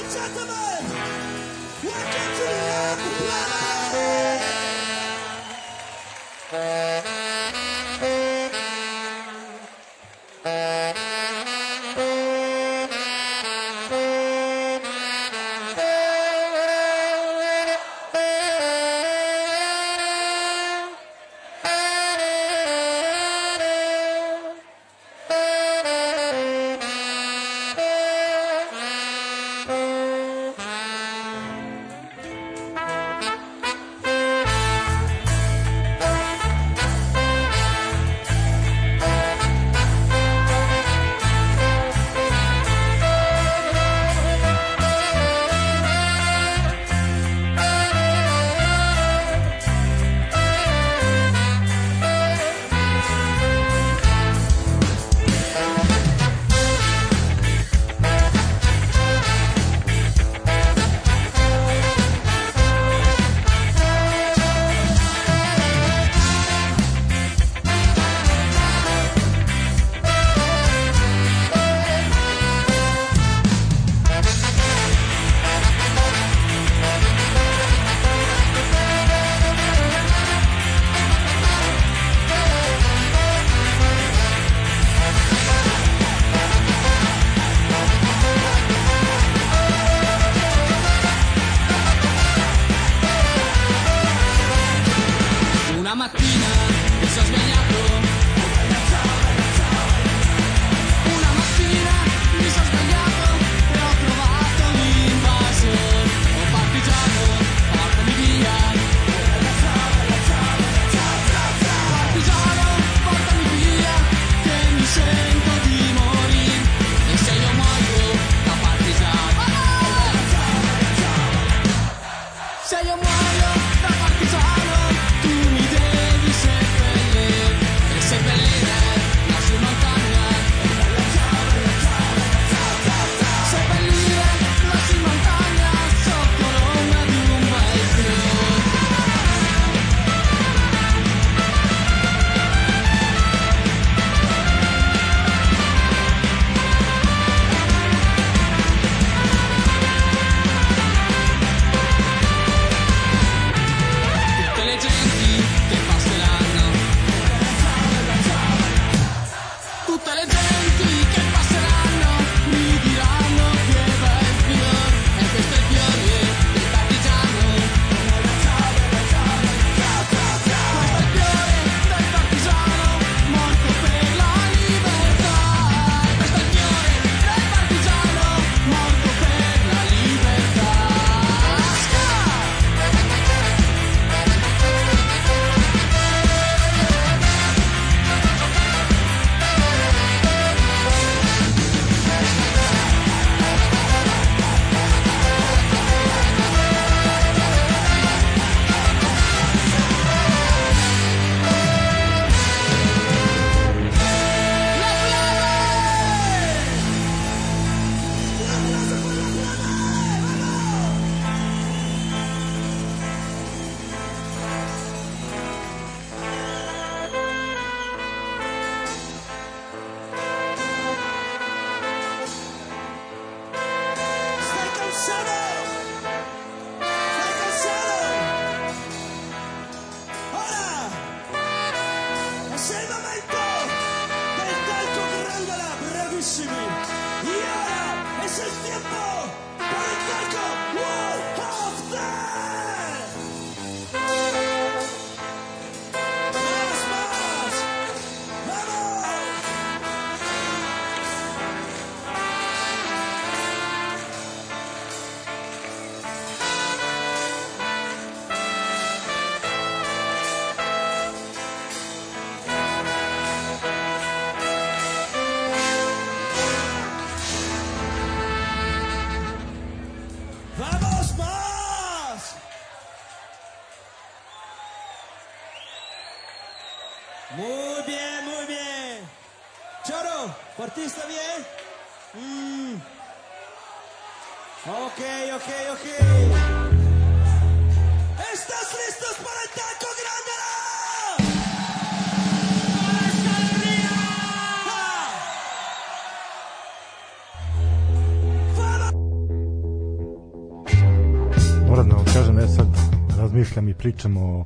razmišljam 303.85 304.12
i 304.12 304.16
pričam 304.16 304.16
o 304.19 304.44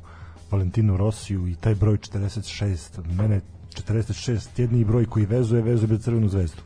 Valentinu 0.51 0.97
Rosiju 0.97 1.47
i 1.47 1.55
taj 1.55 1.75
broj 1.75 1.97
46, 1.97 2.77
mene 3.13 3.41
46 3.71 4.47
jedni 4.57 4.83
broj 4.85 5.05
koji 5.05 5.25
vezuje, 5.25 5.61
vezuje 5.61 5.87
bez 5.87 6.03
crvenu 6.03 6.29
zvezdu. 6.29 6.61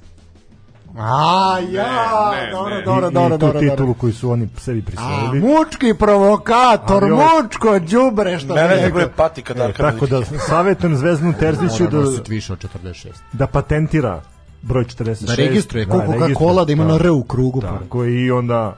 A, 0.96 1.60
ja, 1.62 2.32
Ne, 2.32 2.46
ne, 2.46 2.52
dobro, 2.52 2.70
ne. 2.70 2.82
dobro, 2.84 3.08
I, 3.08 3.14
dobro, 3.14 3.28
i 3.28 3.32
tu 3.32 3.38
dobro, 3.40 3.60
titulu 3.60 3.78
dobro. 3.78 3.94
koju 3.94 4.14
su 4.14 4.32
oni 4.32 4.50
sebi 4.58 4.80
A, 4.80 4.86
prisvojili. 4.86 5.40
mučki 5.42 5.94
provokator, 5.94 7.04
ovo- 7.04 7.24
mučko 7.36 7.80
đubre, 7.82 8.40
što 8.40 8.54
Mene 8.56 8.68
bi 8.68 8.76
ne 8.76 8.82
rekao. 8.82 8.92
bude 8.92 9.08
patika 9.08 9.54
E, 9.56 9.74
tako 9.74 10.06
da 10.08 10.16
Miličića. 10.16 10.40
savjetujem 10.40 10.96
Zvezdnu 10.96 11.34
Terziću 11.34 11.88
da, 11.88 11.98
nositi 11.98 12.32
više 12.32 12.54
od 12.54 12.60
46. 12.60 13.08
da 13.34 13.48
patentira 13.48 14.22
broj 14.62 14.84
46. 14.86 15.26
Da 15.26 15.36
registruje, 15.36 15.86
ko 15.86 15.98
registruje, 15.98 16.20
Coca-Cola 16.30 16.66
da 16.66 16.72
ima 16.72 16.84
na 16.84 16.90
da. 16.90 16.96
R 16.98 17.12
u 17.12 17.24
krugu. 17.24 17.62
Tako 17.62 18.06
i 18.06 18.32
onda 18.32 18.76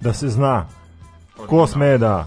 da 0.00 0.12
se 0.12 0.28
zna 0.28 0.66
ko 1.46 1.66
sme 1.66 1.98
da 1.98 2.26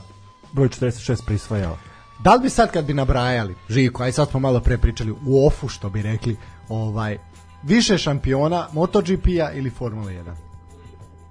broj 0.54 0.70
46 0.70 1.26
prisvaja. 1.26 1.76
Da 2.20 2.34
li 2.34 2.42
bi 2.42 2.50
sad 2.50 2.72
kad 2.72 2.86
bi 2.86 2.94
nabrajali, 2.94 3.56
Žiko, 3.70 4.04
aj 4.04 4.12
sad 4.12 4.30
smo 4.30 4.40
malo 4.40 4.60
pre 4.60 4.78
pričali 4.78 5.12
u 5.26 5.48
ofu 5.48 5.68
što 5.68 5.90
bi 5.90 6.02
rekli, 6.02 6.38
ovaj, 6.70 7.18
više 7.64 7.98
šampiona 7.98 8.68
MotoGP-a 8.72 9.52
ili 9.54 9.70
Formula 9.70 10.12
1? 10.12 10.34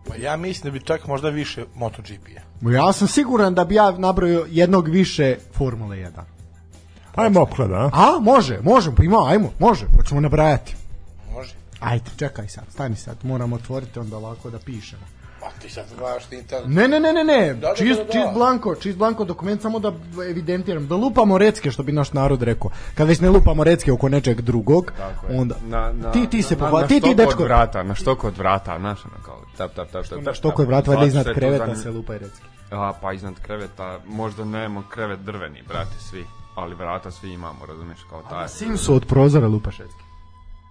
Pa 0.09 0.16
ja 0.16 0.36
mislim 0.36 0.72
da 0.72 0.78
bi 0.78 0.84
čak 0.84 1.06
možda 1.06 1.28
više 1.28 1.64
MotoGP-a. 1.74 2.70
Ja 2.70 2.93
sam 2.93 3.09
siguran 3.09 3.55
da 3.55 3.64
bi 3.64 3.74
ja 3.74 3.90
nabrojio 3.90 4.47
jednog 4.51 4.88
više 4.88 5.36
Formule 5.52 5.97
1. 5.97 6.10
Ajmo 7.14 7.40
opklada, 7.40 7.74
a? 7.74 7.90
A, 7.93 8.20
može, 8.20 8.59
može, 8.62 8.90
pa 8.97 9.05
ima, 9.05 9.28
ajmo, 9.28 9.51
može, 9.59 9.86
hoćemo 9.97 10.20
nabrajati. 10.20 10.76
Može. 11.32 11.55
Ajde, 11.80 12.10
čekaj 12.16 12.48
sad, 12.48 12.64
stani 12.70 12.97
sad, 12.97 13.16
moramo 13.22 13.56
otvoriti 13.56 13.98
onda 13.98 14.16
ovako 14.16 14.51
da 14.51 14.59
pišemo. 14.59 15.02
Pa 15.40 15.46
ti 15.60 15.68
sad 15.68 15.84
gledaš 15.98 16.32
internet. 16.32 16.68
Ne, 16.68 16.88
ne, 16.88 17.00
ne, 17.00 17.12
ne, 17.12 17.24
ne, 17.24 17.54
Da, 17.54 17.68
da, 17.68 17.74
čist, 17.74 17.98
da, 17.98 18.04
da. 18.04 18.12
čist 18.12 18.28
blanko, 18.34 18.74
čist 18.74 18.98
blanko 18.98 19.24
dokument, 19.24 19.62
samo 19.62 19.78
da 19.78 19.92
evidentiram, 20.30 20.86
da 20.86 20.94
lupamo 20.94 21.38
recke, 21.38 21.70
što 21.70 21.82
bi 21.82 21.92
naš 21.92 22.12
narod 22.12 22.42
rekao. 22.42 22.70
Kad 22.94 23.08
već 23.08 23.20
ne 23.20 23.30
lupamo 23.30 23.64
recke 23.64 23.92
oko 23.92 24.08
nečeg 24.08 24.40
drugog, 24.40 24.92
onda, 25.30 25.54
na, 25.66 25.92
na, 25.92 26.12
ti, 26.12 26.26
ti 26.26 26.42
se 26.42 26.54
na, 26.54 26.60
pohva, 26.60 26.80
na 26.80 26.86
ti, 26.86 27.00
ti, 27.00 27.14
dečko, 27.14 27.42
od 27.42 27.48
vrata, 27.48 27.82
na 27.82 27.94
štoku 27.94 28.26
od 28.26 28.38
vrata, 28.38 28.78
znaš, 28.78 29.04
ono 29.04 29.24
kao 29.24 29.40
tap, 29.56 29.74
tap, 29.74 29.90
tap, 29.90 30.06
tap, 30.06 30.24
tap. 30.24 30.34
što 30.34 30.50
koje 30.50 30.66
tap. 30.66 30.70
vrat, 30.70 30.86
valjda 30.86 31.06
iznad 31.06 31.24
što 31.24 31.34
kreveta 31.34 31.74
se 31.74 31.90
lupaju 31.90 32.18
recke. 32.18 32.42
A, 32.70 32.92
pa 33.02 33.12
iznad 33.12 33.34
kreveta, 33.42 33.98
možda 34.06 34.44
nemamo 34.44 34.82
krevet 34.90 35.20
drveni, 35.20 35.62
brate, 35.68 35.98
svi. 36.10 36.24
Ali 36.54 36.74
vrata 36.74 37.10
svi 37.10 37.32
imamo, 37.32 37.66
razumiješ, 37.66 37.98
kao 38.10 38.22
taj. 38.22 38.48
Simsu 38.48 38.94
od 38.94 39.06
prozora 39.06 39.46
lupaš 39.46 39.78
recke. 39.78 40.05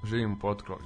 Živim 0.05 0.33
u 0.33 0.39
potkrovlju. 0.39 0.85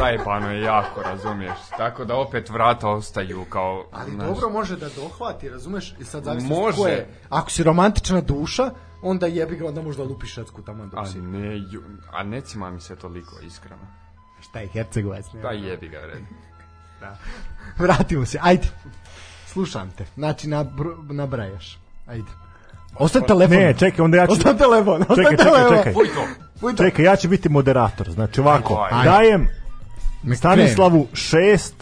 Zajebano 0.00 0.50
je 0.52 0.62
jako, 0.62 1.02
razumiješ. 1.02 1.58
Tako 1.76 2.04
da 2.04 2.16
opet 2.16 2.50
vrata 2.50 2.88
ostaju 2.88 3.44
kao... 3.44 3.86
Ali 3.92 4.10
znaš, 4.10 4.28
dobro 4.28 4.50
može 4.50 4.76
da 4.76 4.88
dohvati, 4.88 5.48
razumeš? 5.48 5.94
I 5.98 6.04
sad 6.04 6.24
zavisi 6.24 6.46
Može. 6.46 6.76
ko 6.76 6.86
je. 6.88 7.08
Ako 7.28 7.50
si 7.50 7.62
romantična 7.62 8.20
duša, 8.20 8.70
onda 9.02 9.26
jebi 9.26 9.56
ga, 9.56 9.66
onda 9.66 9.82
možda 9.82 10.02
lupiš 10.02 10.36
recku 10.36 10.62
tamo 10.62 10.86
dok 10.86 11.00
A 11.00 11.06
si. 11.06 11.18
ne, 11.20 11.56
ju, 11.56 11.82
a 12.12 12.22
ne 12.22 12.40
cima 12.40 12.70
mi 12.70 12.80
se 12.80 12.96
toliko, 12.96 13.36
iskreno. 13.42 13.82
Šta 14.40 14.58
je 14.60 14.68
Hercegovac? 14.68 15.32
ne? 15.32 15.40
Da 15.40 15.48
jebi 15.50 15.88
ga, 15.88 16.00
red. 16.00 16.22
Vratimo 17.78 18.26
se, 18.26 18.38
ajde. 18.42 18.68
Slušam 19.46 19.90
te. 19.90 20.06
Znači, 20.14 20.48
nabr- 20.48 21.12
nabrajaš. 21.12 21.78
Ajde. 22.06 22.30
Ostav 22.98 23.22
telefon. 23.26 23.56
Ne, 23.56 23.74
čekaj, 23.78 24.04
onda 24.04 24.16
ja 24.16 24.26
ću... 24.26 24.32
Ostav 24.32 24.58
telefon, 24.58 25.00
ostav 25.00 25.16
Čekaj, 25.16 25.36
čekaj, 25.36 25.52
telefon. 25.52 25.76
čekaj. 25.76 25.92
Uj 25.96 26.06
to! 26.14 26.66
Uj, 26.66 26.76
to. 26.76 26.82
Čekaj, 26.84 27.04
ja 27.04 27.16
ću 27.16 27.28
biti 27.28 27.48
moderator. 27.48 28.10
Znači 28.10 28.40
ovako, 28.40 28.86
Ajde. 28.90 29.10
dajem 29.10 29.48
Stanislavu 30.36 31.06
šest 31.12 31.74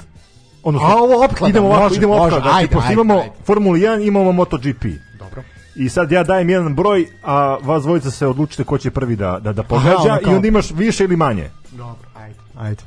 odnosno, 0.62 0.89
A 0.89 0.94
ovo 0.94 1.25
opklada, 1.25 1.49
idemo 1.49 1.67
ovako, 1.67 1.83
može, 1.83 1.97
idemo 1.97 2.15
može, 2.17 2.25
opklada, 2.25 2.43
znači, 2.43 2.59
ajde, 2.59 2.68
pošto 2.75 2.84
ajde, 2.89 2.93
imamo 2.94 3.15
ajde. 3.18 3.31
Formulu 3.44 3.76
1, 3.76 4.07
imamo 4.07 4.33
MotoGP. 4.33 4.84
Dobro. 5.18 5.43
I 5.75 5.89
sad 5.89 6.12
ja 6.12 6.25
dajem 6.25 6.51
jedan 6.51 6.75
broj, 6.75 7.07
a 7.23 7.57
vas 7.62 7.83
dvojica 7.83 8.10
se 8.10 8.26
odlučite 8.26 8.65
ko 8.65 8.78
će 8.78 8.91
prvi 8.91 9.17
da, 9.17 9.39
da, 9.43 9.52
da 9.52 9.62
pogađa 9.62 9.97
ono 9.99 10.18
kao- 10.25 10.33
i 10.33 10.36
onda 10.36 10.49
imaš 10.49 10.70
više 10.70 11.05
ili 11.05 11.17
manje. 11.17 11.51
Dobro, 11.70 12.09
ajde. 12.15 12.39
Ajde. 12.59 12.83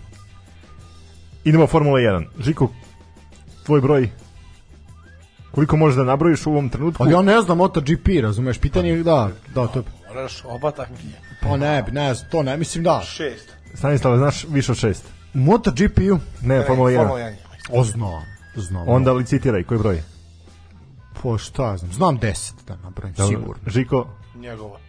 Idemo 1.43 1.67
Formula 1.67 1.99
1. 1.99 2.25
Žiko, 2.39 2.67
tvoj 3.65 3.81
broj 3.81 4.09
koliko 5.57 5.77
možeš 5.77 5.97
da 5.97 6.03
nabrojiš 6.03 6.45
u 6.45 6.51
ovom 6.51 6.69
trenutku? 6.69 7.03
Ali 7.03 7.13
ja 7.13 7.21
ne 7.21 7.41
znam 7.41 7.57
MotoGP, 7.57 8.07
razumeš, 8.21 8.57
pitanje 8.57 8.89
je 8.89 9.03
da, 9.03 9.29
da, 9.55 9.67
to 9.67 9.79
je, 9.79 9.83
Moraš 10.07 10.43
oba 10.45 10.71
takmičenja. 10.71 11.13
pa 11.41 11.57
ne, 11.57 11.83
ne, 11.91 12.13
znam, 12.13 12.29
to 12.31 12.43
ne, 12.43 12.57
mislim 12.57 12.83
da. 12.83 13.01
Šest. 13.05 13.49
Stanislava, 13.73 14.17
znaš 14.17 14.45
više 14.49 14.71
od 14.71 14.77
šest. 14.77 15.05
MotoGP-u, 15.33 16.19
Ne, 16.41 16.63
Formula 16.67 16.89
1. 16.89 16.97
Formula 16.97 17.19
1. 17.19 17.33
o, 17.71 17.83
znam, 17.83 18.23
znam. 18.55 18.83
Onda 18.89 19.11
licitiraj, 19.13 19.63
koji 19.63 19.79
broj? 19.79 20.01
po 21.21 21.37
šta 21.37 21.63
ja 21.65 21.77
znam, 21.77 21.91
znam 21.91 22.19
10 22.19 22.51
da 22.67 22.75
nabrojim, 22.83 23.15
Dobro. 23.17 23.37
sigurno. 23.39 23.63
Žiko, 23.67 24.07
Njegova. 24.35 24.79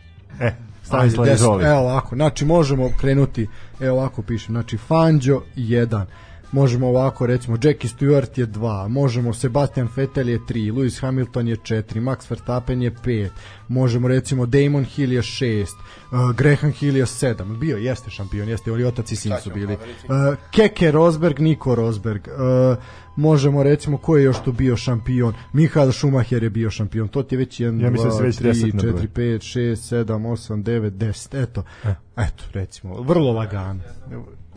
e, 0.40 0.52
Stanislav, 0.82 1.22
Ajde, 1.24 1.34
izvoli. 1.34 1.64
Evo 1.64 1.78
ovako, 1.78 2.14
znači 2.16 2.44
možemo 2.44 2.90
krenuti, 3.00 3.48
evo 3.80 3.98
ovako 3.98 4.22
pišem, 4.22 4.54
znači 4.54 4.76
Fangio 4.76 5.42
1, 5.56 6.04
možemo 6.52 6.88
ovako 6.88 7.26
recimo 7.26 7.56
Jackie 7.62 7.90
Stewart 7.90 8.38
je 8.38 8.46
2, 8.46 8.88
možemo 8.88 9.34
Sebastian 9.34 9.88
Vettel 9.96 10.28
je 10.28 10.38
3, 10.38 10.72
Lewis 10.72 11.00
Hamilton 11.00 11.48
je 11.48 11.56
4, 11.56 12.00
Max 12.00 12.30
Verstappen 12.30 12.82
je 12.82 12.90
5, 12.90 13.28
možemo 13.68 14.08
recimo 14.08 14.46
Damon 14.46 14.84
Hill 14.84 15.12
je 15.12 15.22
6, 15.22 15.66
uh, 16.10 16.36
Graham 16.36 16.72
Hill 16.72 16.96
je 16.96 17.04
7, 17.04 17.58
bio 17.58 17.76
jeste 17.76 18.10
šampion, 18.10 18.48
jeste, 18.48 18.72
oni 18.72 18.84
otac 18.84 19.12
i 19.12 19.16
sin 19.16 19.32
su 19.42 19.50
bili. 19.50 19.76
proveriti. 19.76 20.06
Uh, 20.08 20.38
Keke 20.50 20.90
Rosberg, 20.90 21.40
Nico 21.40 21.74
Rosberg, 21.74 22.28
uh, 22.28 22.78
možemo 23.16 23.62
recimo 23.62 23.98
ko 23.98 24.16
je 24.16 24.24
još 24.24 24.42
tu 24.44 24.52
bio 24.52 24.76
šampion, 24.76 25.34
Michael 25.52 25.92
Schumacher 25.92 26.42
je 26.42 26.50
bio 26.50 26.70
šampion, 26.70 27.08
to 27.08 27.22
ti 27.22 27.34
je 27.34 27.38
već 27.38 27.60
1, 27.60 27.82
Ja 27.82 27.90
mislim 27.90 28.08
da 28.08 28.16
si 28.16 28.22
2, 28.22 28.24
već 28.24 28.40
3, 28.40 28.44
10 28.44 28.74
nabrojao. 28.74 28.98
4, 28.98 29.08
5, 29.08 29.58
6, 29.58 30.04
7, 30.04 30.04
8, 30.04 30.62
9, 30.62 30.90
10, 30.90 31.42
eto. 31.42 31.64
Eto, 32.16 32.44
recimo, 32.52 33.02
vrlo 33.02 33.32
lagano. 33.32 33.80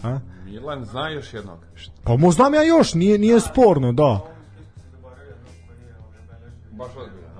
A? 0.03 0.19
Milan, 0.51 0.85
zna 0.85 1.09
još 1.09 1.33
jednog? 1.33 1.59
Pa 2.03 2.17
mo 2.17 2.31
znam 2.31 2.53
ja 2.53 2.63
još, 2.63 2.93
nije, 2.93 3.17
nije 3.17 3.39
sporno, 3.39 3.91
da. 3.91 4.19
Baš 6.71 6.89
ozbiljan, 6.97 7.31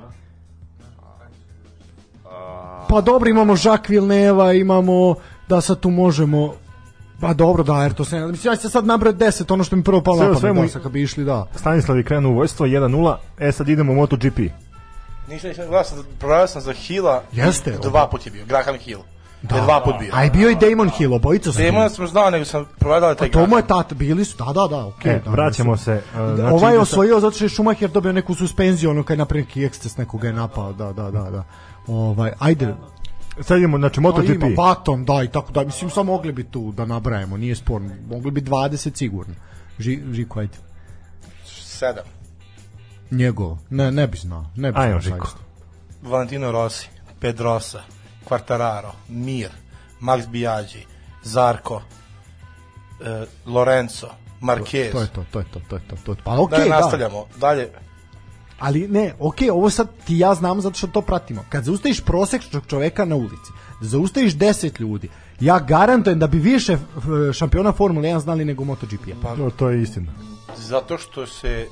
a? 2.25 2.85
Pa 2.89 3.01
dobro, 3.01 3.29
imamo 3.29 3.53
Jacques 3.53 3.89
Villeneuve, 3.89 4.59
imamo, 4.59 5.15
da 5.47 5.61
sad 5.61 5.79
tu 5.79 5.89
možemo, 5.89 6.53
pa 7.21 7.33
dobro, 7.33 7.63
da, 7.63 7.83
jer 7.83 7.93
to 7.93 8.05
se, 8.05 8.19
mislim, 8.19 8.51
ja 8.51 8.55
ću 8.55 8.61
se 8.61 8.69
sad 8.69 8.85
nabrati 8.85 9.17
10, 9.17 9.53
ono 9.53 9.63
što 9.63 9.75
mi 9.75 9.83
prvo 9.83 10.01
palo 10.01 10.17
Sve 10.17 10.25
u 10.25 10.29
na 10.29 10.33
pamet, 10.33 10.41
svemu- 10.41 10.61
da, 10.61 10.67
sad 10.67 10.83
kad 10.83 10.91
bi 10.91 11.01
išli, 11.01 11.23
da. 11.23 11.47
Stanislav 11.55 11.97
je 11.97 12.03
krenuo 12.03 12.31
u 12.31 12.35
vojstvo 12.35 12.65
1-0, 12.65 13.15
e 13.39 13.51
sad 13.51 13.69
idemo 13.69 13.91
u 13.91 13.95
MotoGP. 13.95 14.39
Ništa, 15.29 15.47
ništa, 15.47 15.65
gledao 15.65 15.83
sam, 15.83 16.03
provjerao 16.19 16.47
sam 16.47 16.61
za 16.61 16.73
Hila. 16.73 17.23
Jeste, 17.31 17.77
Dva 17.81 18.07
put 18.11 18.25
je 18.25 18.31
bio, 18.31 18.45
Graham 18.45 18.75
Hill. 18.75 18.99
Da, 19.41 19.55
je 19.55 19.61
dva 19.61 19.81
put 19.81 19.95
bio. 19.99 20.09
A 20.13 20.25
i 20.25 20.29
bio 20.29 20.49
i 20.49 20.55
Damon 20.55 20.89
Hill, 20.89 21.13
obojica 21.13 21.51
su. 21.51 21.57
Demona 21.57 21.89
sam 21.89 22.07
znao, 22.07 22.29
nego 22.29 22.45
sam 22.45 22.65
provjerao 22.79 23.15
taj 23.15 23.27
Pa 23.27 23.33
to 23.33 23.47
mu 23.47 23.57
je 23.57 23.67
tata, 23.67 23.95
bili 23.95 24.25
su, 24.25 24.37
da, 24.37 24.45
da, 24.45 24.67
da, 24.67 24.85
okej. 24.85 25.11
E, 25.11 25.21
da, 25.25 25.31
vraćamo 25.31 25.77
se. 25.77 25.93
uh, 25.93 26.35
znači, 26.35 26.53
ovaj 26.53 26.73
je 26.73 26.77
sa- 26.77 26.81
osvojio 26.81 27.19
zato 27.19 27.35
što 27.35 27.45
je 27.45 27.49
Schumacher 27.49 27.89
dobio 27.89 28.11
neku 28.13 28.35
suspenziju, 28.35 28.89
ono 28.89 29.03
kad 29.03 29.15
je 29.15 29.19
napravio 29.19 29.45
eksces, 29.57 29.97
nekoga 29.97 30.27
je 30.27 30.33
napao, 30.33 30.73
da, 30.73 30.93
da, 30.93 31.11
da, 31.11 31.29
da. 31.29 31.43
Ovaj, 31.87 32.31
ajde, 32.39 32.75
Sad 33.39 33.57
idemo, 33.57 33.77
znači 33.77 33.95
Pa 33.95 34.01
MotoGP. 34.01 34.29
Ima 34.31 34.49
Baton, 34.57 35.05
da, 35.05 35.23
i 35.23 35.27
tako 35.27 35.51
da. 35.51 35.63
Mislim, 35.63 35.89
samo 35.89 36.11
mogli 36.11 36.31
bi 36.31 36.43
tu 36.43 36.71
da 36.71 36.85
nabrajemo, 36.85 37.37
nije 37.37 37.55
sporno. 37.55 37.89
Mogli 38.09 38.31
bi 38.31 38.41
20 38.41 38.95
sigurno. 38.95 39.33
Ži, 39.79 39.99
Žiko, 40.11 40.39
ajde. 40.39 40.57
Sedam. 41.45 42.03
Njegovo. 43.11 43.57
Ne, 43.69 43.91
ne 43.91 44.07
bi 44.07 44.17
znao. 44.17 44.45
Ne 44.55 44.71
bi 44.71 44.79
Ajmo, 44.79 44.89
znao, 44.91 45.01
Žiko. 45.01 45.17
zaista. 45.25 45.39
Valentino 46.03 46.51
Rossi, 46.51 46.89
Pedrosa, 47.19 47.81
Quartararo, 48.31 48.91
Mir, 49.09 49.49
Max 49.99 50.27
Biaggi, 50.27 50.85
Zarko, 51.23 51.81
e, 53.01 53.25
Lorenzo, 53.45 54.07
Marquez. 54.41 54.91
To 54.91 55.01
je 55.01 55.07
to, 55.07 55.25
to 55.31 55.39
je 55.39 55.45
to, 55.45 55.59
to 55.59 55.75
je 55.75 55.81
to. 55.81 55.95
to 55.95 56.11
je 56.11 56.17
to. 56.17 56.23
Pa 56.23 56.31
okej, 56.33 56.57
Dalje 56.57 56.69
da. 56.69 56.75
nastavljamo. 56.75 57.25
Dalje, 57.37 57.69
Ali 58.59 58.87
ne, 58.87 59.13
okej, 59.19 59.49
ovo 59.49 59.69
sad 59.69 59.87
ti 60.05 60.17
ja 60.17 60.33
znamo 60.33 60.61
zato 60.61 60.77
što 60.77 60.87
to 60.87 61.01
pratimo. 61.01 61.45
Kad 61.49 61.63
zaustaviš 61.63 62.01
prosečnog 62.01 62.63
čoveka 62.67 63.05
na 63.05 63.15
ulici, 63.15 63.51
da 63.81 63.87
zaustaviš 63.87 64.33
10 64.33 64.79
ljudi, 64.79 65.09
ja 65.39 65.59
garantujem 65.59 66.19
da 66.19 66.27
bi 66.27 66.37
više 66.39 66.77
šampiona 67.33 67.71
Formule 67.71 68.09
1 68.09 68.19
znali 68.19 68.45
nego 68.45 68.63
MotoGP-a. 68.63 69.15
Pa, 69.21 69.35
To, 69.35 69.49
to 69.49 69.69
je 69.69 69.81
istina. 69.81 70.11
zato 70.55 70.97
što 70.97 71.27
se 71.27 71.67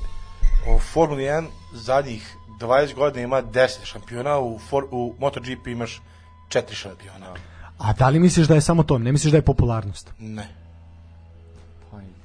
u 0.76 0.78
Formuli 0.80 1.22
1 1.22 1.44
zadnjih 1.72 2.36
20 2.60 2.94
godina 2.94 3.24
ima 3.24 3.42
10 3.42 3.68
šampiona, 3.84 4.38
u, 4.38 4.58
for, 4.60 4.86
u 4.90 5.14
MotoGP 5.18 5.66
imaš 5.66 6.02
četiri 6.50 6.76
šampiona. 6.76 7.34
A 7.78 7.92
da 7.92 8.08
li 8.08 8.18
misliš 8.20 8.46
da 8.46 8.54
je 8.54 8.60
samo 8.60 8.82
to? 8.82 8.98
Ne 8.98 9.12
misliš 9.12 9.30
da 9.30 9.38
je 9.38 9.42
popularnost? 9.42 10.10
Ne. 10.18 10.48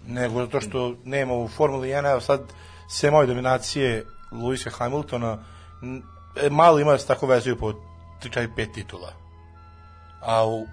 Nego 0.07 0.41
zato 0.45 0.61
što 0.61 0.95
nema 1.05 1.33
u 1.33 1.47
Formuli 1.47 1.89
1, 1.89 2.11
evo 2.11 2.21
sad 2.21 2.41
sve 2.89 3.11
moje 3.11 3.27
dominacije 3.27 4.05
Luisa 4.31 4.69
Hamiltona, 4.69 5.37
e, 6.41 6.49
malo 6.49 6.79
ima 6.79 6.91
da 6.91 6.97
se 6.97 7.07
tako 7.07 7.27
vezuju 7.27 7.57
po 7.57 7.73
3-4-5 8.23 8.73
titula. 8.73 9.13
A 10.21 10.45
u, 10.47 10.67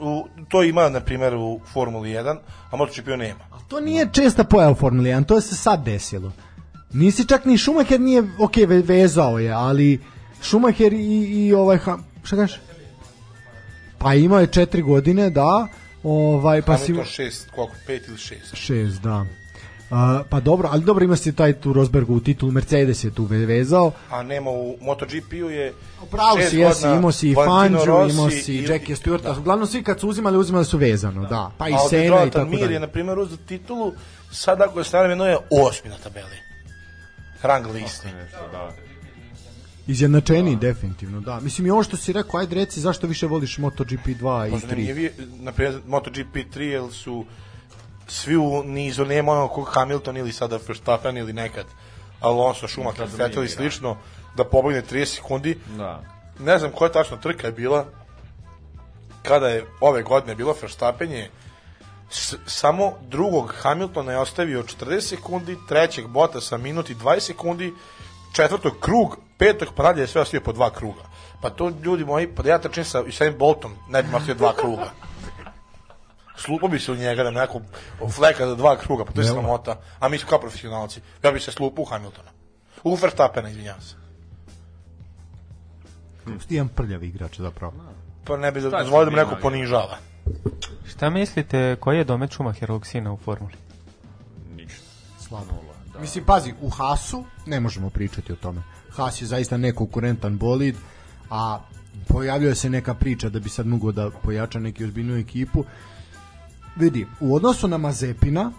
u, 0.00 0.26
to 0.48 0.62
ima, 0.62 0.88
na 0.88 1.00
primjer, 1.00 1.34
u 1.34 1.60
Formuli 1.72 2.10
1, 2.10 2.36
a 2.70 2.76
MotoGP-u 2.76 3.16
nema. 3.16 3.40
To 3.68 3.80
nije 3.80 4.08
česta 4.12 4.44
pojava 4.44 4.72
u 4.72 4.74
Formuli 4.74 5.10
1, 5.10 5.26
to 5.26 5.40
se 5.40 5.54
sad 5.54 5.84
desilo. 5.84 6.32
Nisi 6.92 7.28
čak 7.28 7.44
ni 7.44 7.58
Schumacher 7.58 8.00
nije, 8.00 8.22
ok, 8.38 8.56
ve- 8.56 8.82
vezao 8.82 9.38
je, 9.38 9.52
ali 9.52 10.00
Schumacher 10.40 10.92
i, 10.92 11.06
i 11.38 11.54
ovaj, 11.54 11.78
ha, 11.78 11.98
šta 12.24 12.36
kažeš? 12.36 12.60
Pa 13.98 14.14
imao 14.14 14.40
je 14.40 14.46
četiri 14.46 14.82
godine, 14.82 15.30
da, 15.30 15.66
ovaj, 16.02 16.62
pa 16.62 16.78
si... 16.78 16.86
Hamilton 16.86 17.12
6, 17.26 17.50
koliko, 17.50 17.74
5 17.88 18.00
ili 18.08 18.16
6. 18.16 18.34
Šest, 18.54 19.02
da. 19.02 19.26
A, 19.90 20.22
pa 20.30 20.40
dobro, 20.40 20.68
ali 20.72 20.84
dobro 20.84 21.04
ima 21.04 21.16
si 21.16 21.32
taj 21.32 21.52
tu 21.52 21.72
Rosbergu 21.72 22.14
u 22.14 22.20
titulu, 22.20 22.52
Mercedes 22.52 23.04
je 23.04 23.10
tu 23.10 23.24
ve- 23.24 23.46
vezao. 23.46 23.92
A 24.10 24.22
nema 24.22 24.50
u 24.50 24.76
MotoGP-u 24.80 25.50
je 25.50 25.72
Pravo 26.10 26.36
šest 26.36 26.50
si, 26.50 26.58
jesi, 26.58 26.86
imao 26.86 27.12
si 27.12 27.30
i 27.30 27.34
Fangio, 27.36 28.08
imao 28.10 28.30
si 28.30 28.54
i- 28.54 28.64
Jackie 28.64 28.96
Stewarta. 28.96 29.22
da. 29.24 29.38
Uglavnom 29.40 29.66
svi 29.68 29.82
kad 29.82 30.00
su 30.00 30.08
uzimali, 30.08 30.38
uzimali 30.38 30.64
su 30.64 30.78
vezano, 30.78 31.24
da. 31.24 31.50
Pa 31.58 31.68
i 31.68 31.72
Sena 31.90 32.24
i 32.24 32.30
tako 32.30 32.46
Mir 32.46 32.70
je, 32.70 32.80
na 32.80 32.86
primjer, 32.86 33.18
uzeo 33.18 33.36
titulu, 33.38 33.92
sad 34.32 34.60
ako 34.60 34.78
je 34.78 34.84
stavljeno 34.84 35.26
je 35.26 35.36
osmi 35.52 35.90
na 35.90 35.96
tabeli. 35.96 36.36
Rang 37.42 37.66
listi. 37.66 38.06
Nešto, 38.08 38.48
da. 38.52 38.85
Izjednačeni, 39.86 40.56
definitivno, 40.56 41.20
da. 41.20 41.40
Mislim 41.40 41.66
i 41.66 41.70
ovo 41.70 41.82
što 41.82 41.96
si 41.96 42.12
rekao, 42.12 42.40
ajde 42.40 42.54
reci 42.54 42.80
zašto 42.80 43.06
više 43.06 43.26
voliš 43.26 43.58
MotoGP 43.58 44.06
2 44.06 44.48
i 44.48 44.50
Možda 44.50 44.68
3. 44.68 44.76
nije 44.76 44.94
vi, 44.94 45.10
na 45.40 45.52
primjer, 45.52 45.80
MotoGP 45.86 46.36
3, 46.54 46.60
jer 46.60 46.92
su 46.92 47.24
svi 48.08 48.36
u 48.36 48.62
nizu, 48.64 49.04
nema 49.04 49.32
ono 49.32 49.48
kog 49.48 49.68
Hamilton 49.72 50.16
ili 50.16 50.32
sada 50.32 50.58
Verstappen 50.68 51.16
ili 51.16 51.32
nekad 51.32 51.66
Alonso, 52.20 52.68
Schumacher, 52.68 53.08
Vettel 53.16 53.44
i 53.44 53.46
da. 53.46 53.52
slično, 53.52 53.96
da 54.36 54.44
pobegne 54.44 54.82
30 54.90 55.04
sekundi. 55.04 55.58
Da. 55.76 56.02
Ne 56.38 56.58
znam 56.58 56.70
koja 56.72 56.92
tačno 56.92 57.16
trka 57.16 57.46
je 57.46 57.52
bila, 57.52 57.84
kada 59.22 59.48
je 59.48 59.64
ove 59.80 60.02
godine 60.02 60.34
bilo 60.34 60.54
Verstappen 60.62 61.12
je 61.12 61.30
s, 62.10 62.34
samo 62.46 62.92
drugog 63.08 63.54
Hamiltona 63.56 64.12
je 64.12 64.18
ostavio 64.18 64.62
40 64.62 65.00
sekundi, 65.00 65.56
trećeg 65.68 66.06
Bottasa 66.06 66.56
minut 66.56 66.90
i 66.90 66.94
20 66.94 67.20
sekundi, 67.20 67.74
četvrtog 68.32 68.72
krug, 68.80 69.18
petog 69.38 69.68
pa 69.76 69.82
dalje 69.82 70.00
je 70.00 70.06
sve 70.06 70.20
ostavio 70.20 70.44
po 70.44 70.52
dva 70.52 70.70
kruga. 70.70 71.02
Pa 71.40 71.50
to 71.50 71.72
ljudi 71.84 72.04
moji, 72.04 72.34
pa 72.34 72.42
da 72.42 72.50
ja 72.50 72.58
trčim 72.58 72.84
sa 72.84 73.02
Usain 73.02 73.38
Boltom, 73.38 73.74
ne 73.88 74.02
bi 74.02 74.08
ostavio 74.14 74.34
dva 74.34 74.54
kruga. 74.56 74.90
Slupo 76.36 76.68
bi 76.68 76.78
se 76.78 76.92
u 76.92 76.96
njega 76.96 77.22
da 77.22 77.30
me 77.30 77.40
neko 77.40 77.60
fleka 78.10 78.46
za 78.46 78.54
dva 78.54 78.76
kruga, 78.76 79.04
pa 79.04 79.12
to 79.12 79.20
je 79.20 79.26
sramota. 79.26 79.76
A 80.00 80.08
mi 80.08 80.18
smo 80.18 80.28
kao 80.28 80.38
profesionalci. 80.38 81.00
Ja 81.22 81.32
bi 81.32 81.40
se 81.40 81.52
slupo 81.52 81.82
u 81.82 81.84
Hamiltona. 81.84 82.30
U 82.84 82.94
Verstappena, 82.94 83.48
izvinjavam 83.48 83.80
se. 83.80 83.94
Ti 86.48 86.54
jedan 86.54 86.68
prljav 86.68 87.04
igrač 87.04 87.38
zapravo. 87.38 87.72
Pa 88.24 88.36
ne 88.36 88.52
bi 88.52 88.60
dozvolio 88.60 89.04
da 89.04 89.10
me 89.10 89.16
neko 89.16 89.36
ponižava. 89.42 89.96
Šta 90.88 91.10
mislite, 91.10 91.76
koji 91.80 91.98
je 91.98 92.04
domet 92.04 92.32
Schumacherovog 92.32 92.86
sina 92.86 93.12
u 93.12 93.16
formuli? 93.16 93.54
Ništa. 94.54 94.82
Slabo. 95.20 95.66
Mislim, 96.00 96.24
pazi, 96.24 96.54
u 96.60 96.70
Hasu 96.70 97.24
ne 97.46 97.60
možemo 97.60 97.90
pričati 97.90 98.32
o 98.32 98.36
tome. 98.36 98.62
Has 98.96 99.22
je 99.22 99.26
zaista 99.26 99.56
nekonkurentan 99.56 100.38
bolid, 100.38 100.74
a 101.30 101.60
pojavljuje 102.08 102.54
se 102.54 102.70
neka 102.70 102.94
priča 102.94 103.28
da 103.28 103.40
bi 103.40 103.48
sad 103.48 103.66
mogao 103.66 103.92
da 103.92 104.10
pojača 104.10 104.58
neki 104.58 104.84
ozbiljnu 104.84 105.16
ekipu. 105.16 105.64
Vidi, 106.76 107.06
u 107.20 107.34
odnosu 107.34 107.68
na 107.68 107.78
Mazepina, 107.78 108.52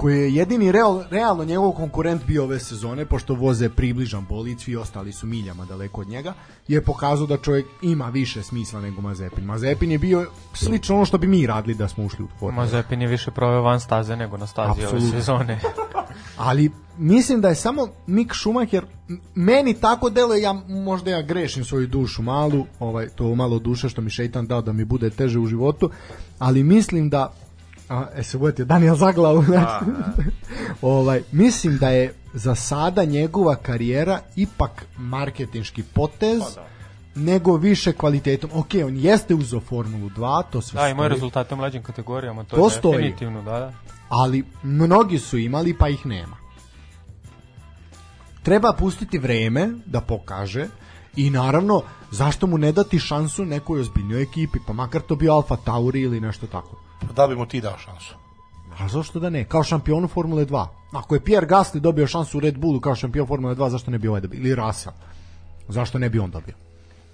koji 0.00 0.20
je 0.20 0.34
jedini 0.34 0.72
real, 0.72 1.02
realno 1.10 1.44
njegov 1.44 1.72
konkurent 1.72 2.24
bio 2.26 2.44
ove 2.44 2.58
sezone, 2.58 3.04
pošto 3.04 3.34
voze 3.34 3.68
približan 3.68 4.24
bolid, 4.28 4.60
svi 4.60 4.76
ostali 4.76 5.12
su 5.12 5.26
miljama 5.26 5.64
daleko 5.64 6.00
od 6.00 6.08
njega, 6.08 6.34
je 6.68 6.84
pokazao 6.84 7.26
da 7.26 7.36
čovjek 7.36 7.66
ima 7.82 8.08
više 8.08 8.42
smisla 8.42 8.80
nego 8.80 9.00
Mazepin. 9.00 9.44
Mazepin 9.44 9.90
je 9.92 9.98
bio 9.98 10.26
slično 10.54 10.96
ono 10.96 11.04
što 11.04 11.18
bi 11.18 11.26
mi 11.26 11.46
radili 11.46 11.74
da 11.74 11.88
smo 11.88 12.04
ušli 12.04 12.24
u 12.24 12.28
formulu. 12.38 12.62
Mazepin 12.62 13.02
je 13.02 13.08
više 13.08 13.30
proveo 13.30 13.62
van 13.62 13.80
staze 13.80 14.16
nego 14.16 14.36
na 14.36 14.46
stazi 14.46 14.70
ove 14.70 14.84
Apsolutno. 14.84 15.10
sezone. 15.10 15.60
Ali 16.36 16.70
mislim 16.98 17.40
da 17.40 17.48
je 17.48 17.54
samo 17.54 17.88
Mick 18.06 18.34
Schumacher 18.34 18.84
meni 19.34 19.74
tako 19.74 20.10
deluje 20.10 20.42
ja 20.42 20.52
možda 20.68 21.10
ja 21.10 21.22
grešim 21.22 21.64
svoju 21.64 21.86
dušu 21.86 22.22
malu, 22.22 22.66
ovaj 22.78 23.08
to 23.08 23.34
malo 23.34 23.58
duše 23.58 23.88
što 23.88 24.00
mi 24.00 24.10
šejtan 24.10 24.46
dao 24.46 24.62
da 24.62 24.72
mi 24.72 24.84
bude 24.84 25.10
teže 25.10 25.38
u 25.38 25.46
životu, 25.46 25.90
ali 26.38 26.62
mislim 26.62 27.10
da 27.10 27.32
a, 27.90 28.06
e 28.14 28.22
se 28.22 28.38
budete 28.38 28.64
Daniel 28.64 28.96
Zaglav 28.96 29.42
znači, 29.46 29.84
ovaj, 30.82 31.22
mislim 31.32 31.78
da 31.78 31.88
je 31.88 32.14
za 32.32 32.54
sada 32.54 33.04
njegova 33.04 33.56
karijera 33.56 34.20
ipak 34.36 34.86
marketinški 34.98 35.82
potez 35.82 36.42
nego 37.14 37.56
više 37.56 37.92
kvalitetom. 37.92 38.50
Ok, 38.54 38.68
on 38.86 38.96
jeste 38.96 39.34
uzeo 39.34 39.60
Formulu 39.60 40.08
2, 40.08 40.42
to 40.50 40.60
sve 40.60 40.80
Da, 40.80 40.88
imao 40.88 41.04
je 41.04 41.08
stoji, 41.08 41.16
rezultate 41.16 41.54
u 41.54 41.56
mlađim 41.56 41.82
kategorijama, 41.82 42.44
to, 42.44 42.56
To 42.56 42.64
je 42.64 42.70
stoji. 42.70 42.96
definitivno, 42.96 43.42
da, 43.42 43.58
da. 43.58 43.72
ali 44.08 44.44
mnogi 44.62 45.18
su 45.18 45.38
imali 45.38 45.74
pa 45.74 45.88
ih 45.88 46.06
nema. 46.06 46.36
Treba 48.42 48.72
pustiti 48.72 49.18
vreme 49.18 49.70
da 49.86 50.00
pokaže 50.00 50.66
i 51.16 51.30
naravno 51.30 51.82
zašto 52.10 52.46
mu 52.46 52.58
ne 52.58 52.72
dati 52.72 52.98
šansu 52.98 53.44
nekoj 53.44 53.80
ozbiljnoj 53.80 54.22
ekipi, 54.22 54.58
pa 54.66 54.72
makar 54.72 55.00
to 55.00 55.16
bio 55.16 55.32
Alfa 55.32 55.56
Tauri 55.56 56.00
ili 56.00 56.20
nešto 56.20 56.46
tako. 56.46 56.89
Pa 57.00 57.12
da 57.12 57.26
bi 57.26 57.36
mu 57.36 57.46
ti 57.46 57.60
dao 57.60 57.78
šansu. 57.78 58.14
A 58.78 58.88
zašto 58.88 59.20
da 59.20 59.30
ne? 59.30 59.44
Kao 59.44 59.62
šampionu 59.64 60.08
Formule 60.08 60.46
2. 60.46 60.66
Ako 60.92 61.14
je 61.14 61.24
Pierre 61.24 61.46
Gasly 61.46 61.78
dobio 61.78 62.06
šansu 62.06 62.38
u 62.38 62.40
Red 62.40 62.58
Bullu 62.58 62.80
kao 62.80 62.94
šampion 62.94 63.26
Formule 63.26 63.54
2, 63.54 63.68
zašto 63.68 63.90
ne 63.90 63.98
bi 63.98 64.08
ovaj 64.08 64.20
dobio? 64.20 64.38
Ili 64.38 64.54
Russell. 64.54 64.94
Zašto 65.68 65.98
ne 65.98 66.10
bi 66.10 66.18
on 66.18 66.30
dobio? 66.30 66.54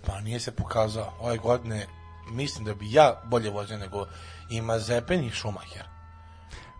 Pa 0.07 0.21
nije 0.21 0.41
se 0.41 0.51
pokazao. 0.53 1.13
Ove 1.21 1.39
godine 1.39 1.87
mislim 2.31 2.65
da 2.65 2.75
bi 2.75 2.93
ja 2.93 3.23
bolje 3.25 3.51
vozio 3.51 3.79
nego 3.79 4.07
i 4.51 4.61
Mazepen 4.61 5.25
i 5.25 5.31
Schumacher. 5.31 5.97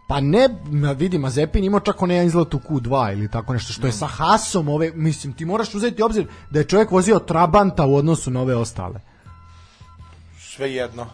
Pa 0.09 0.21
ne, 0.21 0.49
vidi, 0.97 1.19
Mazepin 1.19 1.65
imao 1.65 1.81
čak 1.81 2.03
onaj 2.03 2.27
izlet 2.27 2.55
u 2.55 2.59
Q2 2.59 3.13
ili 3.13 3.31
tako 3.31 3.53
nešto, 3.53 3.73
što 3.73 3.87
je 3.87 3.93
sa 3.93 4.07
Hasom 4.07 4.69
ove, 4.69 4.93
mislim, 4.95 5.33
ti 5.33 5.45
moraš 5.45 5.75
uzeti 5.75 6.03
obzir 6.03 6.27
da 6.51 6.59
je 6.59 6.65
čovjek 6.65 6.91
vozio 6.91 7.19
Trabanta 7.19 7.87
u 7.87 7.97
odnosu 7.97 8.31
na 8.31 8.41
ove 8.41 8.57
ostale. 8.57 9.01
Sve 10.39 10.73
jedno. 10.73 11.07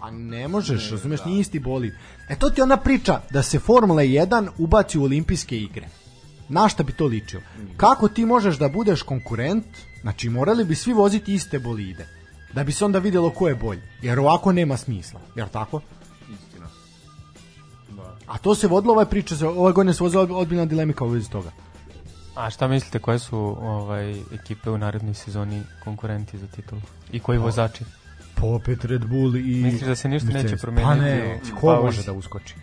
A 0.00 0.10
ne 0.10 0.48
možeš, 0.48 0.90
razumeš, 0.90 1.24
nije 1.24 1.40
isti 1.40 1.58
bolid. 1.58 1.94
E 2.28 2.36
to 2.36 2.50
ti 2.50 2.62
ona 2.62 2.76
priča 2.76 3.20
da 3.30 3.42
se 3.42 3.58
Formula 3.58 4.02
1 4.02 4.48
ubaci 4.58 4.98
u 4.98 5.04
olimpijske 5.04 5.58
igre. 5.58 5.88
Na 6.48 6.68
šta 6.68 6.82
bi 6.82 6.92
to 6.92 7.06
ličilo? 7.06 7.42
Kako 7.76 8.08
ti 8.08 8.26
možeš 8.26 8.56
da 8.56 8.68
budeš 8.68 9.02
konkurent? 9.02 9.66
Znači, 10.00 10.28
morali 10.28 10.64
bi 10.64 10.74
svi 10.74 10.92
voziti 10.92 11.34
iste 11.34 11.58
bolide. 11.58 12.06
Da 12.52 12.64
bi 12.64 12.72
se 12.72 12.84
onda 12.84 12.98
vidjelo 12.98 13.30
ko 13.30 13.48
je 13.48 13.54
bolji. 13.54 13.82
Jer 14.02 14.18
ovako 14.20 14.52
nema 14.52 14.76
smisla. 14.76 15.20
Jer 15.36 15.48
tako? 15.48 15.80
Istina. 16.32 16.66
A 18.26 18.38
to 18.38 18.54
se 18.54 18.66
vodilo 18.66 18.92
ove 18.92 19.06
priče, 19.06 19.36
se- 19.36 19.46
ove 19.46 19.72
godine 19.72 19.94
se 19.94 20.02
vozila 20.02 20.22
odbiljna 20.30 20.64
dilemika 20.64 21.04
u 21.04 21.08
vezi 21.08 21.30
toga. 21.30 21.50
A 22.34 22.50
šta 22.50 22.68
mislite, 22.68 22.98
koje 22.98 23.18
su 23.18 23.38
ovaj, 23.60 24.10
ekipe 24.32 24.70
u 24.70 24.78
narednoj 24.78 25.14
sezoni 25.14 25.62
konkurenti 25.84 26.38
za 26.38 26.46
titulu? 26.46 26.80
I 27.12 27.20
koji 27.20 27.38
vozači? 27.38 27.84
Pa 28.40 28.46
opet 28.46 28.84
Red 28.84 29.04
Bull 29.04 29.36
i... 29.36 29.62
Misliš 29.62 29.82
da 29.82 29.96
se 29.96 30.08
ništa 30.08 30.26
neće 30.26 30.38
Mercedes. 30.38 30.60
promeniti 30.60 30.88
Pa 30.88 30.94
ne, 30.94 31.40
ko 31.60 31.66
pauzi? 31.66 31.84
može 31.84 32.02
da 32.02 32.12
uskoči? 32.12 32.54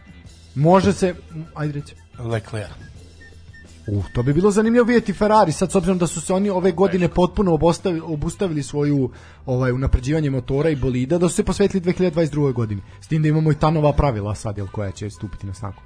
Može 0.55 0.93
se, 0.93 1.15
ajde 1.55 1.73
reći. 1.73 1.95
Leclerc. 2.19 2.71
Uh, 3.87 4.05
to 4.13 4.23
bi 4.23 4.33
bilo 4.33 4.51
zanimljivo 4.51 4.85
vidjeti 4.85 5.13
Ferrari, 5.13 5.51
sad 5.51 5.71
s 5.71 5.75
obzirom 5.75 5.97
da 5.97 6.07
su 6.07 6.21
se 6.21 6.33
oni 6.33 6.49
ove 6.49 6.71
godine 6.71 7.07
potpuno 7.07 7.53
obostavili, 7.53 8.01
obustavili 8.05 8.63
svoju 8.63 9.11
ovaj, 9.45 9.71
unapređivanje 9.71 10.29
motora 10.29 10.69
i 10.69 10.75
bolida, 10.75 11.17
da 11.17 11.29
su 11.29 11.35
se 11.35 11.43
posvetili 11.43 11.83
2022. 11.83 12.53
godini. 12.53 12.81
S 13.01 13.07
tim 13.07 13.21
da 13.21 13.27
imamo 13.27 13.51
i 13.51 13.55
ta 13.55 13.69
nova 13.69 13.93
pravila 13.93 14.35
sad, 14.35 14.57
jel, 14.57 14.67
koja 14.67 14.91
će 14.91 15.09
stupiti 15.09 15.47
na 15.47 15.53
snagu. 15.53 15.81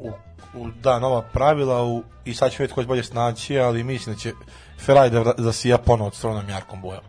U, 0.00 0.10
u, 0.54 0.70
da, 0.82 0.98
nova 0.98 1.22
pravila 1.22 1.84
u, 1.84 2.02
i 2.24 2.34
sad 2.34 2.50
ćemo 2.50 2.62
vidjeti 2.62 2.74
ko 2.74 2.82
će 2.82 2.86
bolje 2.86 3.02
snaći, 3.02 3.58
ali 3.58 3.84
mislim 3.84 4.14
da 4.14 4.20
će 4.20 4.32
Ferrari 4.78 5.10
da, 5.10 5.32
da 5.38 5.52
sija 5.52 5.78
ponovo 5.78 6.06
od 6.06 6.14
stronom 6.14 6.48
jarkom 6.48 6.80
bojom. 6.80 7.02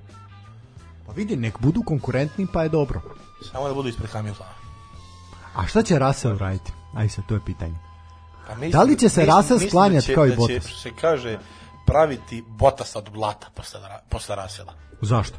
Pa 1.06 1.12
vidi, 1.12 1.36
nek 1.38 1.60
budu 1.60 1.84
konkurentni, 1.84 2.48
pa 2.48 2.64
je 2.64 2.70
dobro. 2.70 3.02
Samo 3.44 3.68
da 3.68 3.74
budu 3.74 3.90
ispred 3.90 4.10
Hamiltona. 4.10 4.50
A 5.56 5.68
šta 5.68 5.84
će 5.84 6.00
Russell 6.00 6.38
raditi? 6.38 6.72
Aj 6.94 7.10
sad, 7.10 7.26
to 7.26 7.34
je 7.34 7.42
pitanje. 7.46 7.76
Pa 8.48 8.54
mislim, 8.54 8.72
Da 8.72 8.84
li 8.84 8.94
će 8.94 9.10
se 9.10 9.22
mislim- 9.22 9.38
Russell 9.38 9.60
sklanjati 9.62 9.96
da 9.98 10.02
će- 10.04 10.16
kao 10.16 10.26
i 10.26 10.30
da 10.30 10.36
će, 10.36 10.38
Bottas? 10.38 10.72
se 10.74 10.92
kaže, 10.92 11.40
praviti 11.86 12.44
Bottas 12.50 12.96
od 12.96 13.10
blata 13.10 13.48
posle, 13.50 13.80
posle 14.10 14.36
Rasela. 14.36 14.74
Zašto? 15.02 15.38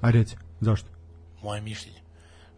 Aj 0.00 0.12
reci, 0.12 0.36
zašto? 0.60 0.88
Moje 1.42 1.60
mišljenje. 1.60 1.98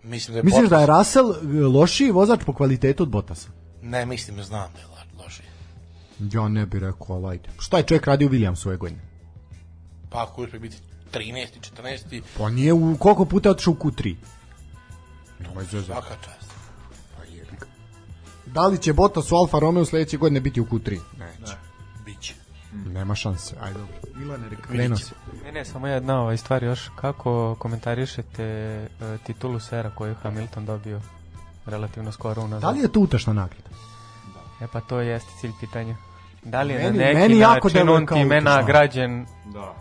Mislim 0.02 0.32
da 0.34 0.38
je 0.38 0.42
Misliš 0.42 0.68
da 0.68 0.76
je 0.76 0.86
Bottas- 0.86 0.98
Russell 0.98 1.32
e, 1.56 1.66
lošiji 1.68 2.10
vozač 2.10 2.40
po 2.46 2.52
kvalitetu 2.52 3.02
od 3.02 3.08
Bottasa? 3.08 3.48
Ne, 3.82 4.06
mislim, 4.06 4.42
znam 4.42 4.70
da 4.72 4.80
je 4.80 4.86
lo- 4.86 5.24
lošiji. 5.24 5.46
Ja 6.32 6.48
ne 6.48 6.66
bih 6.66 6.80
rekao, 6.80 7.16
ali 7.16 7.26
ajde. 7.28 7.48
Šta 7.58 7.76
je 7.76 7.82
čovjek 7.82 8.06
radio 8.06 8.28
u 8.28 8.30
Williamsu 8.30 8.66
ove 8.66 8.76
godine? 8.76 9.00
pa 10.10 10.22
ako 10.22 10.42
uspe 10.42 10.58
biti 10.58 10.76
13. 11.14 11.46
14. 11.76 12.22
Pa 12.38 12.48
nije 12.48 12.72
u 12.72 12.96
koliko 12.98 13.24
puta 13.24 13.48
je 13.48 13.50
otišao 13.50 13.72
u 13.72 13.76
Q3? 13.76 14.14
Nemoj 15.38 15.64
zezati. 15.64 15.86
Svaka 15.86 16.14
čast. 16.24 16.54
Da 18.46 18.66
li 18.66 18.78
će 18.78 18.92
Bottas 18.92 19.32
u 19.32 19.36
Alfa 19.36 19.58
Romeo 19.58 19.84
sledeće 19.84 20.16
godine 20.16 20.40
biti 20.40 20.60
u 20.60 20.64
Q3? 20.64 21.00
Neće. 21.18 21.52
Biće. 22.04 22.34
Nema 22.72 23.14
šanse. 23.14 23.56
Ajde 23.60 23.78
dobro. 23.78 23.94
Milane, 24.14 24.44
krenuo 24.62 24.96
si. 24.98 25.14
Ne, 25.44 25.52
ne, 25.52 25.64
samo 25.64 25.86
jedna 25.86 26.20
ovaj 26.20 26.36
stvar 26.36 26.62
još. 26.62 26.90
Kako 26.96 27.56
komentarišete 27.58 28.42
e, 28.44 28.88
titulu 29.26 29.60
Sera 29.60 29.90
koju 29.90 30.08
je 30.08 30.14
Hamilton 30.22 30.66
dobio 30.66 31.00
relativno 31.66 32.12
skoro 32.12 32.42
unazad? 32.42 32.62
Da 32.62 32.70
li 32.70 32.80
je 32.80 32.92
to 32.92 33.00
utašna 33.00 33.32
nagrada? 33.32 33.68
E 34.60 34.66
pa 34.72 34.80
to 34.80 35.00
jeste 35.00 35.30
cilj 35.40 35.52
pitanja. 35.60 35.96
Da 36.42 36.62
li 36.62 36.72
je 36.72 36.78
Meni- 36.78 36.98
na 36.98 37.04
neki 37.04 37.20
meni 37.20 37.38
jako 37.38 37.68
način 37.68 37.88
on 37.88 38.06
time 38.06 38.40
nagrađen 38.40 39.26
Da. 39.52 39.74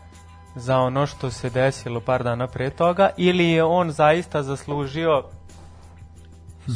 Za 0.56 0.78
ono 0.78 1.06
što 1.08 1.32
se 1.32 1.50
desilo 1.50 2.00
par 2.00 2.24
dana 2.24 2.48
pre 2.48 2.70
toga 2.70 3.10
ili 3.18 3.50
je 3.50 3.64
on 3.64 3.92
zaista 3.92 4.44
zaslužio 4.44 5.24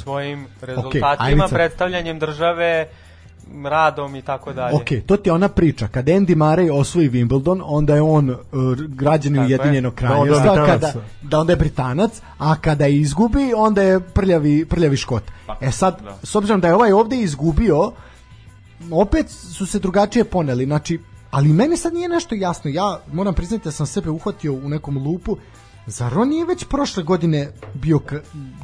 svojim 0.03 0.47
rezultatima, 0.61 1.29
Ivica. 1.31 1.55
predstavljanjem 1.55 2.19
države, 2.19 2.87
radom 3.63 4.15
i 4.15 4.21
tako 4.21 4.53
dalje. 4.53 4.75
Ok, 4.75 4.87
to 5.05 5.17
ti 5.17 5.29
je 5.29 5.33
ona 5.33 5.47
priča. 5.49 5.87
Kad 5.87 6.05
Andy 6.05 6.35
Murray 6.35 6.79
osvoji 6.79 7.09
Wimbledon, 7.09 7.61
onda 7.65 7.95
je 7.95 8.01
on 8.01 8.29
uh, 8.29 8.37
građanin. 8.87 9.41
Ujedinjenog 9.41 9.93
Da, 9.93 9.97
kraljevstva, 9.97 10.53
Britanac. 10.55 10.81
kada, 10.81 10.93
da 11.21 11.39
onda 11.39 11.53
je 11.53 11.57
Britanac, 11.57 12.21
a 12.37 12.55
kada 12.61 12.85
je 12.85 12.97
izgubi, 12.97 13.53
onda 13.55 13.81
je 13.81 13.99
prljavi, 13.99 14.65
prljavi 14.65 14.97
škot. 14.97 15.23
E 15.61 15.71
sad, 15.71 16.01
da. 16.03 16.17
s 16.23 16.35
obzirom 16.35 16.61
da 16.61 16.67
je 16.67 16.75
ovaj 16.75 16.91
ovde 16.91 17.15
izgubio, 17.17 17.91
opet 18.91 19.29
su 19.29 19.65
se 19.65 19.79
drugačije 19.79 20.23
poneli, 20.25 20.65
znači, 20.65 20.99
ali 21.31 21.53
meni 21.53 21.77
sad 21.77 21.93
nije 21.93 22.09
nešto 22.09 22.35
jasno, 22.35 22.71
ja 22.73 22.99
moram 23.13 23.33
priznati 23.33 23.63
da 23.63 23.71
sam 23.71 23.85
sebe 23.85 24.09
uhvatio 24.09 24.53
u 24.53 24.69
nekom 24.69 24.97
lupu, 24.97 25.37
zar 25.85 26.19
on 26.19 26.29
nije 26.29 26.45
već 26.45 26.65
prošle 26.65 27.03
godine 27.03 27.51
bio 27.73 27.99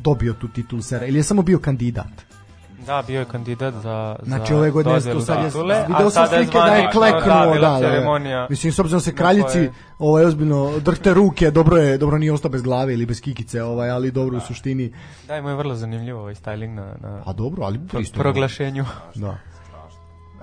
dobio 0.02 0.34
tu 0.34 0.48
titulu 0.48 0.82
sera, 0.82 1.06
ili 1.06 1.20
je 1.20 1.24
samo 1.24 1.42
bio 1.42 1.60
kandidat? 1.60 2.34
Da, 2.86 3.04
bio 3.08 3.20
je 3.20 3.26
kandidat 3.26 3.74
za, 3.74 4.16
Znači 4.24 4.54
ove 4.54 4.72
godine 4.72 5.02
to 5.02 5.22
sad 5.22 5.38
je 5.38 5.52
video 5.88 6.10
sam 6.10 6.28
slike 6.28 6.58
da 6.58 6.76
je 6.76 6.90
kleknuo, 6.92 7.56
da, 7.56 7.80
da, 7.82 8.20
da. 8.20 8.48
Mislim 8.50 8.74
s 8.74 8.80
obzirom 8.80 9.00
da 9.00 9.04
se 9.04 9.16
kraljici 9.16 9.70
ovaj 10.00 10.26
ozbiljno 10.26 10.80
drhte 10.80 11.14
ruke, 11.14 11.52
dobro 11.52 11.78
je, 11.78 11.98
dobro 11.98 12.18
nije 12.18 12.34
ostao 12.34 12.52
bez 12.52 12.62
glave 12.62 12.94
ili 12.94 13.06
bez 13.06 13.22
kikice, 13.22 13.64
ovaj, 13.64 13.90
ali 13.90 14.12
dobro 14.12 14.38
u 14.38 14.40
suštini. 14.40 14.94
Da, 15.28 15.38
ima 15.38 15.50
je 15.50 15.56
vrlo 15.56 15.76
zanimljivo 15.76 16.20
ovaj 16.20 16.34
styling 16.34 16.74
na, 16.74 16.96
na 17.02 17.24
A 17.26 17.34
dobro, 17.34 17.64
ali 17.64 17.80
pristojno. 17.92 18.24
proglašenju. 18.24 18.86
Da. 19.16 19.38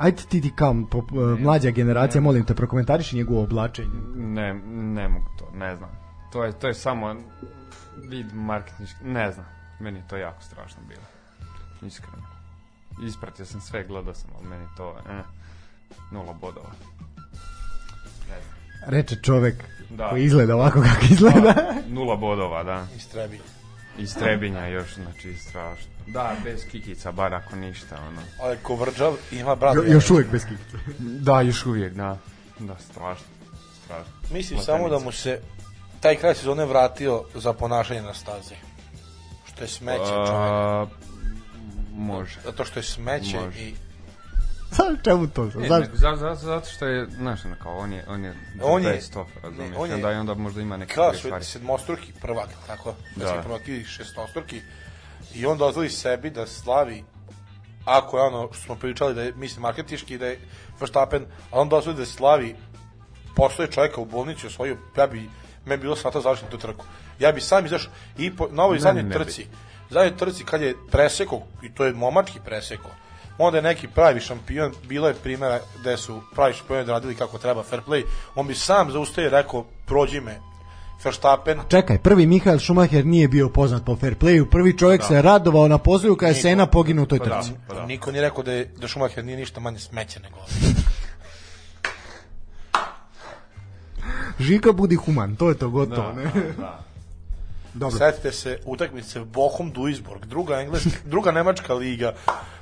Ajde 0.00 0.22
ti 0.22 0.40
ti 0.40 0.52
kao 0.56 0.74
po, 0.90 1.04
mlađa 1.38 1.70
generacija, 1.70 2.20
molim 2.20 2.44
te, 2.44 2.54
prokomentariši 2.54 3.16
njegovo 3.16 3.42
oblačenje. 3.42 3.90
Ne, 4.16 4.54
ne 4.94 5.08
mogu 5.08 5.26
to, 5.38 5.50
ne 5.54 5.76
znam. 5.76 5.90
To 6.32 6.44
je, 6.44 6.52
to 6.52 6.68
je 6.68 6.74
samo 6.74 7.16
vid 8.08 8.34
marketinški, 8.34 9.04
ne 9.04 9.32
znam. 9.32 9.46
Meni 9.80 9.98
je 9.98 10.08
to 10.08 10.16
jako 10.16 10.42
strašno 10.42 10.82
bilo. 10.88 11.02
Iskreno. 11.82 12.22
Ispratio 13.06 13.44
sam 13.46 13.60
sve, 13.60 13.84
gledao 13.84 14.14
sam, 14.14 14.30
ali 14.38 14.48
meni 14.48 14.66
to, 14.76 14.96
eh, 15.10 15.22
nula 16.12 16.32
bodova. 16.32 16.70
Ne 18.28 18.36
znam. 18.42 18.90
Reče 18.90 19.16
čovek 19.22 19.64
Da. 19.90 20.08
koji 20.08 20.24
izgleda 20.24 20.54
ovako 20.56 20.80
kako 20.80 21.04
izgleda. 21.10 21.54
Nula 21.88 22.16
bodova, 22.16 22.62
da. 22.62 22.86
Istrebi. 22.96 23.40
Iz 24.00 24.14
Trebinja 24.14 24.66
još, 24.66 24.94
znači 24.94 25.36
strašno. 25.36 25.90
Da, 26.06 26.36
bez 26.44 26.64
kikica, 26.70 27.12
bar 27.12 27.34
ako 27.34 27.56
ništa, 27.56 27.96
ono. 28.08 28.20
Ali 28.40 28.56
Kovrđav 28.62 29.14
ima 29.32 29.54
brat. 29.54 29.76
Jo, 29.76 29.82
još 29.86 30.10
uvek 30.10 30.26
bez 30.32 30.42
kikice. 30.44 30.76
Da, 30.98 31.40
još 31.40 31.66
uvijek, 31.66 31.94
da. 31.94 32.18
Da, 32.58 32.76
strašno. 32.78 33.26
Strašno. 33.84 34.12
Mislim 34.22 34.58
Letenica. 34.58 34.64
samo 34.64 34.88
da 34.88 34.98
mu 34.98 35.12
se 35.12 35.40
taj 36.00 36.16
kraj 36.16 36.34
sezone 36.34 36.64
vratio 36.64 37.24
za 37.34 37.52
ponašanje 37.52 38.02
na 38.02 38.14
stazi. 38.14 38.54
Što 39.52 39.64
je 39.64 39.68
smeće 39.68 39.98
čovjek. 39.98 40.30
A, 40.32 40.86
može. 41.92 42.40
Zato 42.44 42.64
što 42.64 42.78
je 42.78 42.82
smeće 42.82 43.40
može. 43.40 43.58
i 43.60 43.74
čemu 45.04 45.26
to? 45.26 45.44
Ne, 45.44 45.50
Zašto? 45.50 45.78
nego, 45.78 45.96
za, 45.96 46.16
za, 46.16 46.34
zato 46.34 46.68
što 46.68 46.86
je, 46.86 47.06
znaš, 47.06 47.44
ono, 47.44 47.54
kao, 47.62 47.78
on 47.78 47.92
je, 47.92 48.04
on 48.08 48.24
je, 48.24 48.34
On 48.62 48.82
je- 48.82 48.90
best 48.90 49.16
of, 49.16 49.28
razumiješ, 49.42 49.70
ne, 49.70 49.76
on 49.76 49.88
je- 49.88 49.94
onda, 49.94 50.12
i 50.12 50.16
onda 50.16 50.34
možda 50.34 50.60
ima 50.60 50.76
neke 50.76 50.94
kao 50.94 51.14
stvari. 51.14 51.44
sedmostruki 51.44 52.12
prvak, 52.20 52.48
tako? 52.66 52.94
Da. 53.16 53.24
Da. 53.24 53.30
se 53.30 53.42
prvak 53.42 53.68
ili 53.68 53.84
šestostruki. 53.84 54.60
I 55.34 55.46
on 55.46 55.58
dozvoli 55.58 55.90
sebi 55.90 56.30
da 56.30 56.46
slavi 56.46 57.04
ako 57.84 58.18
je 58.18 58.24
ono 58.24 58.52
što 58.52 58.62
smo 58.62 58.74
pričali 58.74 59.14
da 59.14 59.22
je 59.22 59.32
mislim 59.32 59.62
marketiški 59.62 60.18
da 60.18 60.26
je 60.26 60.38
Verstappen, 60.80 61.22
a 61.50 61.60
on 61.60 61.68
dozvoli 61.68 61.96
da 61.96 62.06
slavi 62.06 62.56
postoje 63.36 63.70
čovjeka 63.70 64.00
u 64.00 64.04
bolnici 64.04 64.46
osvojio, 64.46 64.76
ja 64.96 65.06
bi 65.06 65.30
me 65.64 65.76
bi 65.76 65.82
bilo 65.82 65.96
sata 65.96 66.20
završiti 66.20 66.50
tu 66.50 66.58
trku. 66.58 66.84
Ja 67.18 67.32
bi 67.32 67.40
sam 67.40 67.66
izašao 67.66 67.92
i 68.18 68.36
po, 68.36 68.48
na 68.50 68.62
ovoj 68.64 68.74
Ne, 68.74 68.80
zadnjoj 68.80 69.02
ne 69.04 69.10
trci, 69.10 69.46
zadnjoj 69.90 70.16
trci 70.16 70.44
kad 70.44 70.62
je 70.62 70.74
preseko, 70.90 71.40
i 71.62 71.74
to 71.74 71.84
je 71.84 71.92
momački 71.92 72.38
preseko, 72.44 72.90
onda 73.40 73.58
je 73.58 73.62
neki 73.62 73.88
pravi 73.88 74.20
šampion, 74.20 74.72
bilo 74.88 75.08
je 75.08 75.14
primjera 75.14 75.60
gde 75.80 75.96
su 75.96 76.20
pravi 76.34 76.54
šampioni 76.54 76.84
radili 76.84 77.14
kako 77.14 77.38
treba, 77.38 77.62
fair 77.62 77.82
play, 77.86 78.02
on 78.34 78.46
bi 78.46 78.54
sam 78.54 78.90
zaustavio 78.90 79.28
i 79.28 79.30
rekao, 79.30 79.64
prođi 79.86 80.20
me, 80.20 80.40
Verstappen, 81.04 81.58
Čekaj, 81.68 81.98
prvi 81.98 82.26
Mihael 82.26 82.58
Schumacher 82.58 83.06
nije 83.06 83.28
bio 83.28 83.48
poznat 83.48 83.84
po 83.84 83.96
fair 83.96 84.14
playu, 84.18 84.50
prvi 84.50 84.78
čovjek 84.78 85.04
se 85.04 85.22
radovao 85.22 85.68
na 85.68 85.78
pozivu 85.78 86.16
kada 86.16 86.28
je 86.28 86.32
Niko. 86.34 86.42
Sena 86.42 86.66
poginuo 86.66 87.02
u 87.02 87.06
toj 87.06 87.18
Pa 87.18 87.24
da, 87.24 87.40
trci. 87.40 87.52
pa 87.68 87.74
da. 87.74 87.86
niko 87.86 88.12
nije 88.12 88.22
rekao 88.22 88.42
da, 88.44 88.52
je, 88.52 88.64
da 88.76 88.88
Schumacher 88.88 89.24
nije 89.24 89.36
ništa 89.36 89.60
manje 89.60 89.78
smeće 89.78 90.20
nego. 90.20 90.36
Žika 94.38 94.72
budi 94.72 94.96
human, 94.96 95.36
to 95.36 95.48
je 95.48 95.54
to 95.54 95.70
gotovo, 95.70 96.12
ne? 96.12 96.22
Da. 96.58 96.80
Dobro. 97.74 97.98
Setite 97.98 98.32
se 98.32 98.58
utakmice 98.64 99.20
Bochum 99.20 99.70
Duisburg, 99.70 100.24
druga 100.24 100.60
engleska, 100.60 100.90
druga 101.04 101.32
nemačka 101.32 101.74
liga, 101.74 102.14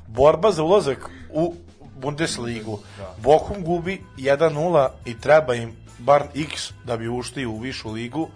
borba 0.09 0.53
za 0.53 0.63
ulazak 0.63 0.99
u 1.31 1.55
Bundesligu. 1.97 2.79
Bochum 3.19 3.57
gubi 3.61 4.03
1-0 4.17 4.89
i 5.05 5.21
treba 5.21 5.55
im 5.55 5.73
bar 5.99 6.23
X 6.37 6.73
da 6.85 6.97
bi 6.97 7.09
ušli 7.09 7.47
u 7.47 7.59
višu 7.59 7.91
ligu. 7.91 8.29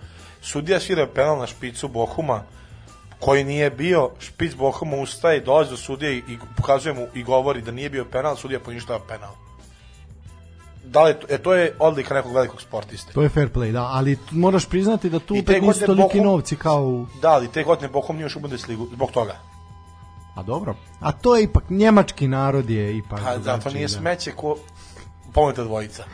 Sudija 0.42 0.80
svira 0.80 1.06
penal 1.06 1.38
na 1.38 1.46
špicu 1.46 1.88
Bohuma, 1.88 2.42
koji 3.20 3.44
nije 3.44 3.70
bio, 3.70 4.10
špic 4.20 4.54
Bohuma 4.54 4.96
ustaje, 4.96 5.40
dolazi 5.40 5.70
do 5.70 5.76
sudije 5.76 6.16
i 6.18 6.22
pokazuje 6.56 6.94
mu 6.94 7.06
i 7.14 7.22
govori 7.22 7.62
da 7.62 7.72
nije 7.72 7.90
bio 7.90 8.04
penal, 8.04 8.36
sudija 8.36 8.60
poništava 8.60 9.00
penal. 9.00 9.30
Da 10.84 11.02
li, 11.02 11.14
to- 11.14 11.26
e, 11.28 11.38
to 11.38 11.54
je 11.54 11.76
odlika 11.78 12.14
nekog 12.14 12.34
velikog 12.34 12.60
sportiste. 12.62 13.12
To 13.12 13.22
je 13.22 13.28
fair 13.28 13.48
play, 13.50 13.72
da, 13.72 13.82
ali 13.82 14.18
moraš 14.30 14.66
priznati 14.66 15.10
da 15.10 15.18
tu 15.18 15.34
opet 15.34 15.62
nisu 15.62 15.86
toliki 15.86 16.02
Bochum- 16.10 16.24
novci 16.24 16.56
kao. 16.56 17.06
Da, 17.22 17.28
ali 17.30 17.48
te 17.48 17.62
godine 17.62 17.88
Bochum 17.88 18.16
nije 18.16 18.24
još 18.24 18.36
u 18.36 18.40
Bundesligu, 18.40 18.88
zbog 18.94 19.10
toga. 19.10 19.36
A 20.34 20.42
dobro. 20.42 20.74
A 21.00 21.12
to 21.12 21.36
je 21.36 21.42
ipak, 21.42 21.64
njemački 21.70 22.28
narod 22.28 22.70
je 22.70 22.96
ipak... 22.96 23.20
Pa 23.24 23.38
zato 23.38 23.70
nije 23.70 23.86
da. 23.86 23.92
smeće 23.92 24.32
ko 24.32 24.56
pomenuta 25.32 25.64
dvojica. 25.64 26.04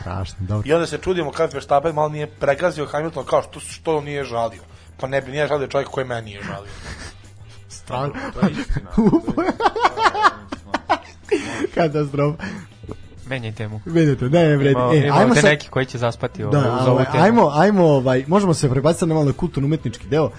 Strašno, 0.00 0.36
dobro. 0.40 0.68
I 0.68 0.72
onda 0.72 0.86
se 0.86 0.98
čudimo 0.98 1.32
kad 1.32 1.52
Verstappen 1.52 1.94
malo 1.94 2.08
nije 2.08 2.26
pregazio 2.26 2.86
Hamilton 2.86 3.24
kao 3.24 3.42
što, 3.42 3.60
što 3.60 3.96
on 3.96 4.04
nije 4.04 4.24
žalio. 4.24 4.62
Pa 5.00 5.06
ne 5.06 5.20
bi 5.20 5.30
nije 5.30 5.46
žalio 5.46 5.66
čovjek 5.66 5.88
koji 5.88 6.06
meni 6.06 6.24
nije 6.24 6.42
žalio. 6.42 6.72
Strašno. 7.68 8.20
To 8.34 8.46
je 8.46 8.52
istina. 8.52 8.90
Katastrofa. 11.74 12.44
Menjaj 13.26 13.52
temu. 13.52 13.80
Vidite, 13.86 14.24
ne, 14.24 14.48
ne 14.48 14.56
vredi. 14.56 14.80
E, 14.94 15.10
ajmo 15.12 15.34
sad... 15.34 15.44
neki 15.44 15.68
koji 15.68 15.86
će 15.86 15.98
zaspati 15.98 16.44
ovaj, 16.44 16.62
Da, 16.62 16.74
uz 16.74 16.86
ovu 16.86 16.90
ovaj, 16.90 17.04
temu. 17.12 17.24
ajmo, 17.24 17.50
ajmo, 17.54 17.84
ovaj, 17.84 18.24
možemo 18.26 18.54
se 18.54 18.70
prebaciti 18.70 19.06
na 19.06 19.14
malo 19.14 19.32
kulturno 19.32 19.66
umetnički 19.66 20.08
deo. 20.08 20.24
Uh, 20.24 20.30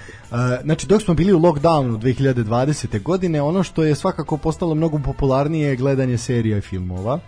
znači, 0.63 0.87
dok 0.87 1.01
smo 1.01 1.13
bili 1.13 1.33
u 1.33 1.39
lockdownu 1.39 1.99
2020. 1.99 3.01
godine, 3.01 3.41
ono 3.41 3.63
što 3.63 3.83
je 3.83 3.95
svakako 3.95 4.37
postalo 4.37 4.75
mnogo 4.75 4.99
popularnije 4.99 5.69
je 5.69 5.75
gledanje 5.75 6.17
serija 6.17 6.57
i 6.57 6.61
filmova. 6.61 7.19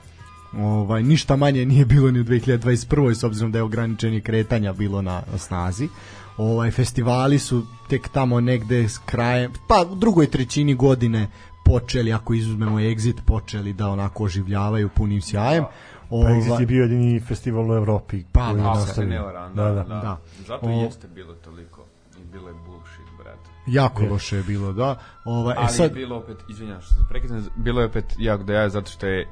Ovaj, 0.57 1.03
ništa 1.03 1.35
manje 1.35 1.65
nije 1.65 1.85
bilo 1.85 2.11
ni 2.11 2.19
u 2.19 2.23
2021. 2.23 3.13
s 3.13 3.23
obzirom 3.23 3.51
da 3.51 3.57
je 3.57 3.63
ograničenje 3.63 4.21
kretanja 4.21 4.73
bilo 4.73 5.01
na, 5.01 5.21
na 5.31 5.37
snazi. 5.37 5.89
Ovaj, 6.37 6.71
festivali 6.71 7.39
su 7.39 7.63
tek 7.89 8.07
tamo 8.09 8.39
negde 8.41 8.89
s 8.89 8.97
krajem, 8.97 9.53
pa 9.67 9.85
u 9.91 9.95
drugoj 9.95 10.27
trećini 10.27 10.75
godine 10.75 11.27
počeli, 11.67 12.13
ako 12.13 12.33
izuzmemo 12.33 12.79
exit, 12.79 13.21
počeli 13.25 13.73
da 13.73 13.89
onako 13.89 14.23
oživljavaju 14.23 14.89
punim 14.89 15.21
sjajem. 15.21 15.63
Pa 15.63 15.71
Ovaj, 16.09 16.33
Exit 16.33 16.59
je 16.59 16.65
bio 16.65 16.81
jedini 16.81 17.19
festival 17.19 17.71
u 17.71 17.73
Evropi 17.73 18.23
Pa, 18.31 18.47
je 18.47 18.53
da, 18.53 18.61
da, 18.63 19.49
Da, 19.55 19.63
da, 19.63 19.83
da. 19.83 19.83
Da. 19.83 20.17
Zato 20.47 20.65
O- 20.65 20.71
i 20.71 20.83
jeste 20.83 21.07
bilo 21.07 21.33
toliko. 21.33 21.85
I 22.21 22.25
bilo 22.31 22.47
je 22.47 22.53
bullshit, 22.53 23.05
brate. 23.17 23.49
Jako 23.67 24.05
loše 24.05 24.37
je 24.37 24.43
bilo, 24.43 24.73
da. 24.73 24.95
Ovaj, 25.25 25.53
e 25.53 25.57
Ali 25.59 25.69
sad, 25.69 25.85
je 25.85 25.95
bilo 25.95 26.17
opet, 26.17 26.37
izvinjam 26.49 26.81
što 26.81 26.93
se 26.93 26.99
prekidam, 27.09 27.45
bilo 27.55 27.81
je 27.81 27.87
opet 27.87 28.05
jako 28.17 28.43
da 28.43 28.53
ja 28.53 28.69
zato 28.69 28.91
što 28.91 29.07
je 29.07 29.25
uh, 29.25 29.29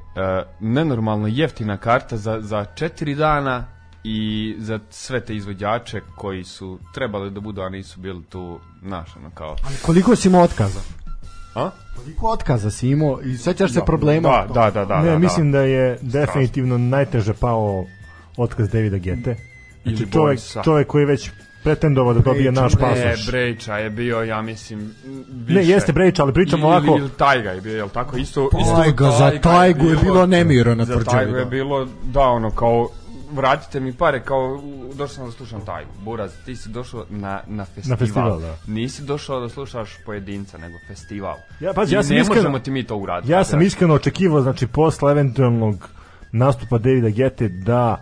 nenormalno 0.59 1.27
jeftina 1.27 1.77
karta 1.77 2.17
za, 2.17 2.41
za 2.41 2.65
četiri 2.65 3.15
dana 3.15 3.65
i 4.03 4.55
za 4.59 4.80
sve 4.89 5.25
te 5.25 5.35
izvođače 5.35 6.01
koji 6.15 6.43
su 6.43 6.80
trebali 6.93 7.31
da 7.31 7.39
budu, 7.39 7.61
a 7.61 7.69
nisu 7.69 7.99
bili 7.99 8.23
tu, 8.23 8.59
znaš, 8.83 9.15
ono 9.15 9.30
kao... 9.30 9.55
koliko 9.85 10.15
si 10.15 10.27
imao 10.27 10.43
otkaza? 10.43 11.05
A? 11.56 11.69
Koliko 11.95 12.30
otkaza 12.30 12.72
si 12.72 12.90
imao 12.90 13.22
i 13.22 13.38
sećaš 13.38 13.74
se 13.74 13.82
problema? 13.85 14.30
Da, 14.30 14.53
da, 14.53 14.72
da, 14.72 14.85
da. 14.85 15.01
ne, 15.01 15.11
da, 15.11 15.19
mislim 15.19 15.51
da. 15.51 15.58
da 15.58 15.64
je 15.64 15.98
definitivno 16.01 16.77
najteže 16.77 17.34
pao 17.34 17.85
otkaz 18.38 18.69
Davida 18.69 18.98
Gete. 18.98 19.35
Znači 19.84 20.03
Ili 20.03 20.11
čovjek, 20.11 20.40
Borisa. 20.40 20.64
čovjek 20.64 20.88
koji 20.88 21.06
već 21.06 21.32
pretendovao 21.64 22.14
da 22.14 22.19
dobije 22.19 22.51
naš 22.51 22.74
Ne, 22.74 22.80
pasoš. 22.80 23.27
Brejča 23.27 23.77
je 23.77 23.90
bio, 23.90 24.24
ja 24.24 24.42
mislim, 24.42 24.93
više. 25.30 25.59
Ne, 25.59 25.66
jeste 25.66 25.93
Brejča, 25.93 26.24
ali 26.24 26.34
pričamo 26.34 26.67
ovako... 26.67 26.98
Ili 26.98 27.09
Tajga 27.09 27.50
je 27.51 27.61
bio, 27.61 27.75
jel 27.75 27.90
tako? 27.90 28.17
Isto, 28.17 28.50
isto 28.61 28.75
Tajga, 28.75 29.11
za 29.11 29.32
Tajgu 29.42 29.85
je 29.85 29.98
bilo 30.03 30.25
nemiro 30.25 30.75
na 30.75 30.85
Za 30.85 30.93
tvrđavi, 30.93 31.17
Tajgu 31.17 31.38
je 31.38 31.43
da. 31.43 31.50
bilo, 31.50 31.88
da, 32.03 32.22
ono, 32.22 32.51
kao, 32.51 32.90
vratite 33.35 33.80
mi 33.80 33.93
pare, 33.93 34.23
kao, 34.23 34.61
došao 34.89 35.07
sam 35.07 35.25
da 35.25 35.31
slušam 35.31 35.65
Tajgu. 35.65 35.91
Buraz, 35.99 36.31
ti 36.45 36.55
si 36.55 36.69
došao 36.69 37.05
na, 37.09 37.41
na 37.47 37.65
festival. 37.65 37.97
festival, 37.97 38.39
da. 38.39 38.55
Nisi 38.67 39.03
došao 39.03 39.39
da 39.39 39.49
slušaš 39.49 39.89
pojedinca, 40.05 40.57
nego 40.57 40.77
festival. 40.88 41.35
Ja, 41.59 41.73
pazi, 41.73 41.95
ja 41.95 41.99
I 41.99 42.03
sam 42.03 42.15
ne 42.15 42.22
iskreno- 42.22 42.35
možemo 42.35 42.59
ti 42.59 42.72
mi 42.72 42.83
to 42.83 42.97
uraditi. 42.97 43.31
Ja 43.31 43.43
sam 43.43 43.61
iskreno 43.61 43.93
očekivao, 43.93 44.41
znači, 44.41 44.67
posle 44.67 45.11
eventualnog 45.11 45.89
nastupa 46.31 46.77
Davida 46.77 47.09
Gete 47.09 47.47
da 47.49 47.97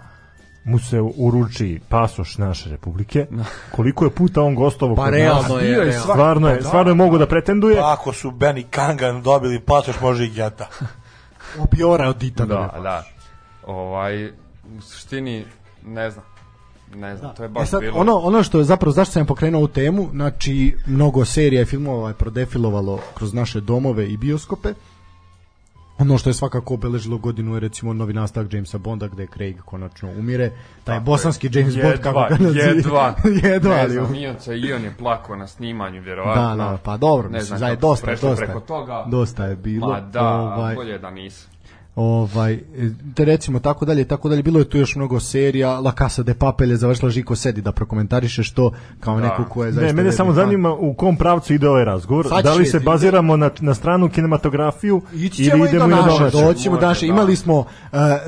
mu 0.63 0.79
se 0.79 1.01
uruči 1.15 1.79
pasoš 1.89 2.37
naše 2.37 2.69
republike. 2.69 3.27
Koliko 3.75 4.05
je 4.05 4.11
puta 4.11 4.41
on 4.41 4.55
gostovao 4.55 4.95
Pa 4.95 5.05
kod 5.05 5.13
realno 5.13 5.55
nas, 5.55 5.63
je, 5.63 5.75
realno. 5.75 5.91
Stvarno 6.01 6.49
je, 6.49 6.61
stvarno 6.61 6.91
je 6.91 6.95
mogu 6.95 7.17
da 7.17 7.27
pretenduje. 7.27 7.75
Pa 7.75 7.93
Ako 7.93 8.13
su 8.13 8.31
Benny 8.31 8.63
Kangan 8.69 9.21
dobili 9.21 9.59
pasoš, 9.59 9.99
može 10.01 10.25
i 10.25 10.29
Geta. 10.29 10.67
Opiora 11.63 12.09
od 12.09 12.17
Dita. 12.17 12.45
Da, 12.45 12.79
da. 12.83 13.03
Ovaj, 13.67 14.31
u 14.77 14.81
suštini, 14.81 15.45
ne 15.85 16.11
znam. 16.11 16.25
Ne 16.95 17.17
znam, 17.17 17.35
to 17.35 17.43
je 17.43 17.49
baš 17.49 17.63
E 17.63 17.65
sad, 17.65 17.81
bilo... 17.81 17.99
ono, 17.99 18.17
ono 18.17 18.43
što 18.43 18.57
je 18.57 18.63
zapravo, 18.63 18.91
zašto 18.91 19.11
sam 19.11 19.25
pokrenuo 19.25 19.59
ovu 19.59 19.67
temu, 19.67 20.09
znači, 20.11 20.75
mnogo 20.85 21.25
serija 21.25 21.61
i 21.61 21.65
filmova 21.65 22.07
je 22.07 22.13
prodefilovalo 22.15 22.99
kroz 23.13 23.33
naše 23.33 23.61
domove 23.61 24.09
i 24.09 24.17
bioskope. 24.17 24.73
Ono 25.97 26.17
što 26.17 26.29
je 26.29 26.33
svakako 26.33 26.73
obeležilo 26.73 27.17
godinu 27.17 27.53
je 27.53 27.59
recimo 27.59 27.93
novi 27.93 28.13
nastavak 28.13 28.53
Jamesa 28.53 28.77
Bonda 28.77 29.07
gde 29.07 29.27
Craig 29.33 29.61
konačno 29.65 30.09
umire. 30.09 30.51
Taj 30.83 30.99
bosanski 30.99 31.49
James 31.51 31.75
Bond 31.75 31.99
kako 32.01 32.25
ga 32.29 32.37
naziva. 32.39 32.65
jedva, 32.65 33.15
jedva, 33.49 33.75
ne 33.75 33.89
znam, 33.89 34.15
Ion 34.15 34.35
i 34.65 34.73
on 34.73 34.83
je 34.83 34.93
plakao 34.97 35.35
na 35.35 35.47
snimanju, 35.47 36.01
vjerovatno. 36.01 36.55
Da, 36.55 36.55
da, 36.55 36.77
pa 36.83 36.97
dobro, 36.97 37.29
ne 37.29 37.37
mislim, 37.37 37.57
znam 37.57 37.59
za 37.59 37.67
kako 37.67 37.81
dosta, 37.81 38.11
dosta, 38.11 38.45
preko 38.45 38.59
toga. 38.59 39.05
dosta 39.07 39.45
je 39.45 39.55
bilo. 39.55 39.87
Ma 39.87 40.01
da, 40.01 40.29
ovaj, 40.29 40.75
bolje 40.75 40.99
da 40.99 41.11
nisu. 41.11 41.52
Ovaj, 41.95 42.59
te 43.15 43.25
recimo 43.25 43.59
tako 43.59 43.85
dalje, 43.85 44.05
tako 44.05 44.29
dalje, 44.29 44.43
bilo 44.43 44.59
je 44.59 44.69
tu 44.69 44.77
još 44.77 44.95
mnogo 44.95 45.19
serija, 45.19 45.79
La 45.79 45.91
Casa 45.97 46.23
de 46.23 46.33
Papel 46.33 46.71
je 46.71 46.77
završila 46.77 47.11
Žiko 47.11 47.35
Sedi 47.35 47.61
da 47.61 47.71
prokomentariše 47.71 48.43
što 48.43 48.71
kao 48.99 49.19
Da. 49.19 49.21
neko 49.21 49.45
ko 49.49 49.63
je 49.63 49.67
Ne, 49.67 49.71
zaista... 49.71 49.85
mene 49.87 49.95
verni 49.95 50.11
samo 50.11 50.33
zanima 50.33 50.73
u 50.73 50.93
kom 50.93 51.17
pravcu 51.17 51.53
ide 51.53 51.69
ovaj 51.69 51.85
razgovor. 51.85 52.27
Sad 52.29 52.43
Da 52.43 52.53
li 52.53 52.65
se 52.65 52.79
baziramo 52.79 53.37
na, 53.37 53.49
na 53.59 53.73
stranu 53.73 54.09
kinematografiju 54.09 55.01
Ići 55.13 55.41
ili 55.43 55.51
ćemo 55.51 55.65
i 55.65 55.67
do 55.67 55.75
idemo 55.75 55.87
i 55.87 55.89
na 55.89 55.95
naše, 56.01 56.17
domaću? 56.17 56.37
doći 56.37 56.63
ćemo 56.63 56.75
Može, 56.75 56.87
naše. 56.87 57.05
da. 57.05 57.13
Imali 57.13 57.35
smo 57.35 57.59
uh, 57.59 57.65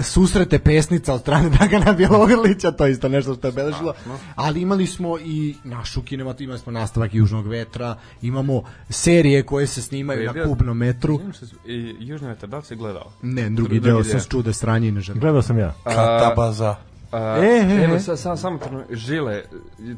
susrete 0.01 0.59
pesnica 0.59 1.13
od 1.13 1.21
strane 1.21 1.49
Dragana 1.57 1.93
Bjelogrlića, 1.93 2.71
to 2.71 2.85
je 2.85 2.91
isto 2.91 3.09
nešto 3.09 3.35
što 3.35 3.47
je 3.47 3.51
beležilo, 3.51 3.93
ali 4.35 4.61
imali 4.61 4.87
smo 4.87 5.17
i 5.19 5.55
našu 5.63 6.01
kinematografiju, 6.01 6.45
imali 6.45 6.59
smo 6.59 6.71
nastavak 6.71 7.13
Južnog 7.13 7.47
vetra, 7.47 7.95
imamo 8.21 8.63
serije 8.89 9.43
koje 9.43 9.67
se 9.67 9.81
snimaju 9.81 10.33
na 10.33 10.43
kubnom 10.45 10.77
metru. 10.77 11.19
I 11.65 11.95
Južni 11.99 12.27
vetar, 12.27 12.49
da 12.49 12.57
li 12.57 12.63
si 12.63 12.75
gledao? 12.75 13.11
Ne, 13.21 13.49
drugi, 13.55 13.69
Drugi 13.69 13.79
deo 13.79 14.01
deo. 14.01 14.19
sam 14.19 14.29
čuo 14.29 14.41
da 14.41 14.49
je 14.49 14.53
sranje 14.53 14.87
i 14.87 14.91
ne 14.91 15.01
želim. 15.01 15.19
Gledao 15.19 15.41
sam 15.41 15.59
ja. 15.59 15.73
Katabaza. 15.83 16.69
Uh, 16.69 16.77
E, 17.13 17.45
e, 17.45 17.83
evo, 17.83 17.95
e. 17.95 17.99
sad, 17.99 18.19
sam, 18.19 18.37
samo 18.37 18.57
trenu, 18.57 18.83
žile, 18.89 19.43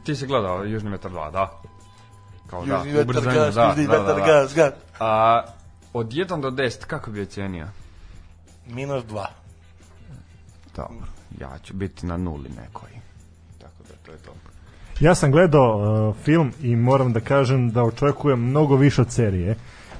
ti 0.03 0.15
si 0.15 0.27
gledao 0.27 0.63
Južni 0.63 0.89
vetar 0.89 1.11
2, 1.11 1.31
da? 1.31 1.51
Kao 2.49 2.65
da, 2.65 2.83
ubrzanje, 3.01 3.51
da, 3.51 3.67
južni 3.67 3.87
da, 3.87 3.91
da, 3.91 3.99
vetar 3.99 4.15
da. 4.15 4.25
gas, 4.25 4.55
gas. 4.55 4.73
A, 4.99 5.43
od 5.93 6.07
1 6.07 6.41
do 6.41 6.49
10, 6.49 6.85
kako 6.85 7.11
bi 7.11 7.21
ocenio? 7.21 7.67
Minus 8.67 9.03
dva. 9.05 9.27
Dobro, 10.75 11.07
ja 11.39 11.57
ću 11.63 11.73
biti 11.73 12.05
na 12.05 12.17
nuli 12.17 12.49
nekoj. 12.49 12.89
Tako 13.57 13.83
da, 13.89 13.93
to 14.05 14.11
je 14.11 14.17
to. 14.17 14.31
Ja 14.99 15.15
sam 15.15 15.31
gledao 15.31 15.77
uh, 16.09 16.15
film 16.23 16.53
i 16.61 16.75
moram 16.75 17.13
da 17.13 17.19
kažem 17.19 17.69
da 17.71 17.83
očekujem 17.83 18.39
mnogo 18.39 18.75
više 18.75 19.01
od 19.01 19.11
serije. 19.11 19.55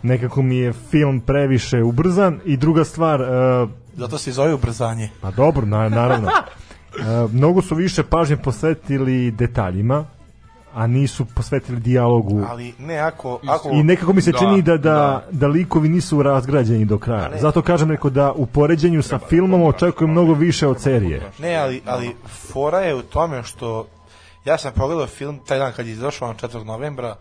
Nekako 0.07 0.41
mi 0.41 0.57
je 0.57 0.73
film 0.73 1.19
previše 1.19 1.83
ubrzan 1.83 2.39
i 2.45 2.57
druga 2.57 2.83
stvar, 2.83 3.21
uh, 3.21 3.69
Zato 3.93 4.17
se 4.17 4.31
zove 4.31 4.53
ubrzanje. 4.53 5.09
pa 5.21 5.31
dobro, 5.31 5.65
na, 5.65 5.89
naravno, 5.89 6.27
uh, 6.27 7.33
mnogo 7.37 7.61
su 7.61 7.75
više 7.75 8.03
pažnje 8.03 8.37
posvetili 8.37 9.31
detaljima, 9.31 10.05
a 10.73 10.87
nisu 10.87 11.25
posvetili 11.25 11.79
dijalogu. 11.79 12.43
Ali 12.49 12.73
ne, 12.79 12.97
ako... 12.97 13.39
ako 13.47 13.69
I 13.69 13.83
nekako 13.83 14.13
mi 14.13 14.21
se 14.21 14.31
Da, 14.31 14.37
čini 14.37 14.61
da, 14.61 14.77
da, 14.77 14.77
da. 14.77 15.27
da 15.31 15.47
likovi 15.47 15.89
nisu 15.89 16.23
razgrađeni 16.23 16.85
do 16.85 16.97
kraja. 16.97 17.29
Ne. 17.29 17.37
Zato 17.39 17.61
kažem 17.61 17.89
neko 17.89 18.09
da 18.09 18.31
u 18.31 18.45
poređenju 18.45 19.01
sa 19.01 19.19
filmom 19.19 19.63
očekujem 19.63 20.11
mnogo 20.11 20.33
više 20.33 20.67
od 20.67 20.81
serije. 20.81 21.21
Ne, 21.39 21.55
ali, 21.55 21.81
ali 21.85 22.15
fora 22.51 22.79
je 22.79 22.95
u 22.95 23.01
tome 23.01 23.43
što 23.43 23.87
ja 24.45 24.57
sam 24.57 24.71
pogledao 24.75 25.07
film 25.07 25.39
taj 25.47 25.59
dan 25.59 25.73
kad 25.73 25.87
je 25.87 25.91
izašao 25.91 26.27
na 26.27 26.33
4. 26.33 26.63
novembra 26.63 27.15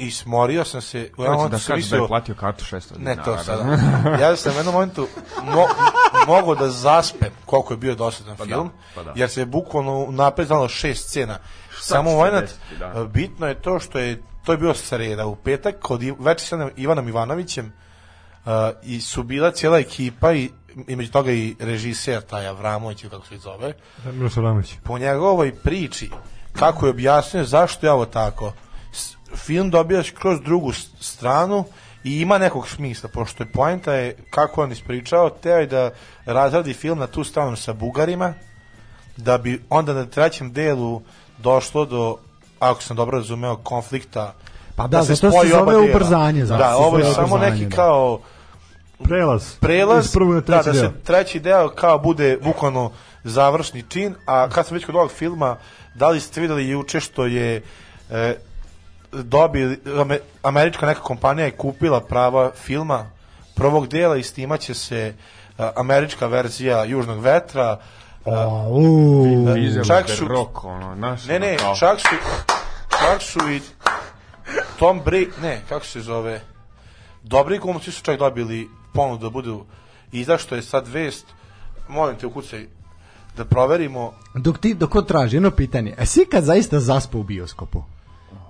i 0.00 0.10
smorio 0.10 0.64
sam 0.64 0.80
se 0.80 0.98
u 1.16 1.22
jednom 1.22 1.36
momentu 1.36 1.48
da 1.48 1.58
sam 1.58 1.66
kažeš 1.66 1.84
da 1.84 1.96
je 1.96 2.00
mislio 2.00 2.08
platio 2.08 2.34
kartu 2.34 2.64
600 2.66 2.92
dinara. 2.92 3.16
ne 3.16 3.24
to 3.24 3.38
sada 3.38 3.62
ja 4.20 4.36
sam 4.36 4.52
u 4.52 4.56
jednom 4.56 4.74
momentu 4.74 5.06
mo, 5.44 5.64
mogao 6.26 6.54
da 6.54 6.68
zaspem 6.68 7.30
koliko 7.46 7.72
je 7.72 7.78
bio 7.78 7.94
dosadan 7.94 8.36
Pa 8.36 8.44
da, 8.44 8.48
film 8.48 8.70
pa 8.94 9.02
da. 9.02 9.12
jer 9.16 9.30
se 9.30 9.44
bukvalno 9.46 10.06
napred 10.10 10.46
znalo 10.46 10.68
šest 10.68 11.08
scena 11.08 11.38
samo 11.72 12.10
se 12.10 12.16
moment 12.16 12.40
desiti, 12.42 12.60
da. 12.78 13.04
bitno 13.04 13.46
je 13.46 13.54
to 13.54 13.78
što 13.80 13.98
je 13.98 14.22
to 14.44 14.52
je 14.52 14.58
bio 14.58 14.74
sreda 14.74 15.26
u 15.26 15.36
petak 15.36 15.74
kod 15.78 16.02
I- 16.02 16.14
večer 16.18 16.48
sa 16.48 16.70
Ivanom 16.76 17.08
Ivanovićem 17.08 17.72
uh, 18.44 18.50
i 18.82 19.00
su 19.00 19.22
bila 19.22 19.50
cijela 19.50 19.78
ekipa 19.78 20.32
i 20.32 20.50
između 20.86 21.12
toga 21.12 21.32
i 21.32 21.56
režiser 21.60 22.22
taj 22.22 22.46
Avramović 22.46 23.02
ili 23.02 23.10
kako 23.10 23.26
se 23.26 23.38
zove 23.38 23.72
Miloš 24.04 24.36
Avramović. 24.36 24.74
po 24.84 24.98
njegovoj 24.98 25.54
priči 25.54 26.10
kako 26.52 26.86
je 26.86 26.90
objasnio 26.90 27.44
zašto 27.44 27.86
je 27.86 27.92
ovo 27.92 28.06
tako 28.06 28.52
film 29.36 29.70
dobijaš 29.70 30.10
kroz 30.10 30.40
drugu 30.40 30.72
stranu 31.00 31.64
i 32.04 32.20
ima 32.20 32.38
nekog 32.38 32.68
smisla, 32.68 33.08
pošto 33.08 33.42
je 33.42 33.48
poenta 33.48 33.92
je 33.92 34.16
kako 34.30 34.62
on 34.62 34.72
ispričao, 34.72 35.30
teo 35.30 35.58
je 35.58 35.66
da 35.66 35.90
razradi 36.26 36.74
film 36.74 36.98
na 36.98 37.06
tu 37.06 37.24
stranu 37.24 37.56
sa 37.56 37.72
Bugarima, 37.72 38.34
da 39.16 39.38
bi 39.38 39.62
onda 39.70 39.92
na 39.92 40.04
trećem 40.06 40.52
delu 40.52 41.02
došlo 41.38 41.84
do, 41.84 42.16
ako 42.58 42.82
sam 42.82 42.96
dobro 42.96 43.18
razumeo, 43.18 43.56
konflikta 43.56 44.34
Pa 44.76 44.86
da, 44.86 45.02
zato 45.02 45.16
se 45.16 45.30
spoji 45.30 45.50
zove 45.50 45.62
oba 45.62 45.72
dela. 45.72 45.84
ubrzanje, 45.84 46.46
zato 46.46 46.58
Da, 46.58 46.68
se 46.68 46.74
ovo 46.76 46.98
je 46.98 47.04
zove 47.04 47.14
samo 47.14 47.26
ubrzanje, 47.26 47.50
neki 47.52 47.66
da. 47.66 47.76
kao 47.76 48.20
Prelaz. 48.98 49.54
prelaz, 49.56 50.14
na 50.16 50.40
da, 50.40 50.62
treći 50.62 50.66
da 50.66 50.72
deo. 50.72 50.82
se 50.82 51.04
treći 51.04 51.40
deo 51.40 51.68
kao 51.68 51.98
bude 51.98 52.38
bukvalno 52.42 52.90
završni 53.24 53.82
čin, 53.82 54.14
a 54.26 54.48
kad 54.48 54.66
sam 54.66 54.74
već 54.74 54.84
kod 54.84 54.94
ovog 54.94 55.10
filma, 55.10 55.56
da 55.94 56.08
li 56.08 56.20
ste 56.20 56.40
videli 56.40 56.68
juče 56.68 57.00
što 57.00 57.26
je 57.26 57.62
e, 58.10 58.34
dobili, 59.12 59.78
ame- 59.86 60.20
američka 60.42 60.86
neka 60.86 61.00
kompanija 61.00 61.44
je 61.44 61.50
kupila 61.50 62.00
prava 62.00 62.50
filma 62.54 63.06
prvog 63.54 63.88
dela 63.88 64.16
i 64.16 64.22
snimaće 64.22 64.74
se 64.74 65.14
američka 65.76 66.26
verzija 66.26 66.84
Južnog 66.84 67.18
vetra. 67.18 67.78
Diesel 69.54 69.84
Čak 69.84 70.10
su- 70.10 70.28
Rock, 70.28 70.64
ono, 70.64 70.94
znaš, 70.96 71.24
ne, 71.24 71.38
ne, 71.38 71.56
čak 71.78 72.00
su, 72.00 72.14
čak 72.90 73.22
su 73.22 73.50
i 73.50 73.60
Tom 74.78 75.00
Brady, 75.02 75.28
ne, 75.42 75.60
kako 75.68 75.86
se 75.86 76.00
zove, 76.00 76.40
dobri 77.22 77.58
glumci 77.58 77.92
su 77.92 78.02
čak 78.02 78.18
dobili 78.18 78.68
ponudu 78.94 79.22
da 79.22 79.30
budu 79.30 79.64
i 80.12 80.24
zašto 80.24 80.54
je 80.54 80.62
sad 80.62 80.88
vest, 80.88 81.26
molim 81.88 82.16
te 82.16 82.26
ukucaj 82.26 82.66
da 83.36 83.44
proverimo, 83.44 84.12
dok 84.34 84.58
ti, 84.58 84.74
dok 84.74 84.94
on 84.94 85.04
traži, 85.04 85.36
jedno 85.36 85.50
pitanje, 85.50 85.94
a 85.98 86.06
si 86.06 86.26
kad 86.26 86.44
zaista 86.44 86.80
zaspao 86.80 87.20
u 87.20 87.24
bioskopu? 87.24 87.82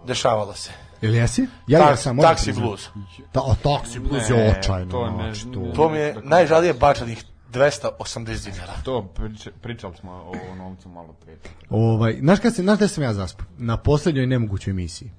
Dešavalo 0.07 0.55
se. 0.55 0.71
Ili 1.03 1.17
jesi? 1.17 1.47
Ja 1.67 1.79
moram 1.79 1.97
Taxi 1.97 2.45
priznati. 2.45 2.61
Blues. 2.61 2.89
Ta, 3.33 3.41
o, 3.41 3.55
Taxi 3.65 3.99
Blues 4.01 4.31
je 4.31 4.37
Ne, 4.37 4.57
očajno. 4.59 4.91
to 4.91 5.07
ne- 5.07 5.13
znači, 5.15 5.45
to- 5.45 5.73
To 5.77 5.89
mi 5.89 5.99
je 5.99 6.17
najžalije 6.25 6.75
bačanih 6.75 7.25
280 7.53 8.45
dinara. 8.45 8.73
To 8.85 9.03
prič, 9.05 9.49
pričali 9.63 9.97
smo 9.97 10.13
o 10.13 10.55
novcu 10.57 10.89
malo 10.89 11.13
prije. 11.15 11.39
Ovaj, 11.71 12.17
znaš 12.21 12.39
kad 12.39 12.55
se, 12.55 12.63
znaš 12.63 12.79
da 12.79 12.89
sam 12.89 13.05
ja 13.05 13.15
zaspao? 13.15 13.47
Na 13.59 13.77
posljednjoj 13.77 14.27
nemogućoj 14.27 14.71
emisiji. 14.71 15.11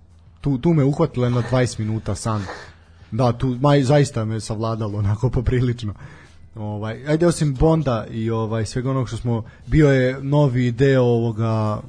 Tu, 0.42 0.58
tu 0.58 0.70
me 0.70 0.84
uhvatilo 0.84 1.30
na 1.30 1.44
20 1.44 1.80
minuta 1.80 2.16
san. 2.16 2.44
Da, 3.12 3.32
tu 3.34 3.58
maj, 3.62 3.84
zaista 3.84 4.26
me 4.26 4.40
savladalo 4.40 5.00
onako 5.00 5.30
poprilično. 5.30 5.94
Ovaj, 6.56 7.08
ajde 7.08 7.28
osim 7.28 7.54
Bonda 7.56 8.06
i 8.06 8.30
ovaj 8.30 8.66
svega 8.66 8.90
onog 8.90 9.08
što 9.08 9.18
smo 9.18 9.44
bio 9.68 9.92
je 9.92 10.18
novi 10.22 10.72
deo 10.72 11.04
ovoga 11.04 11.82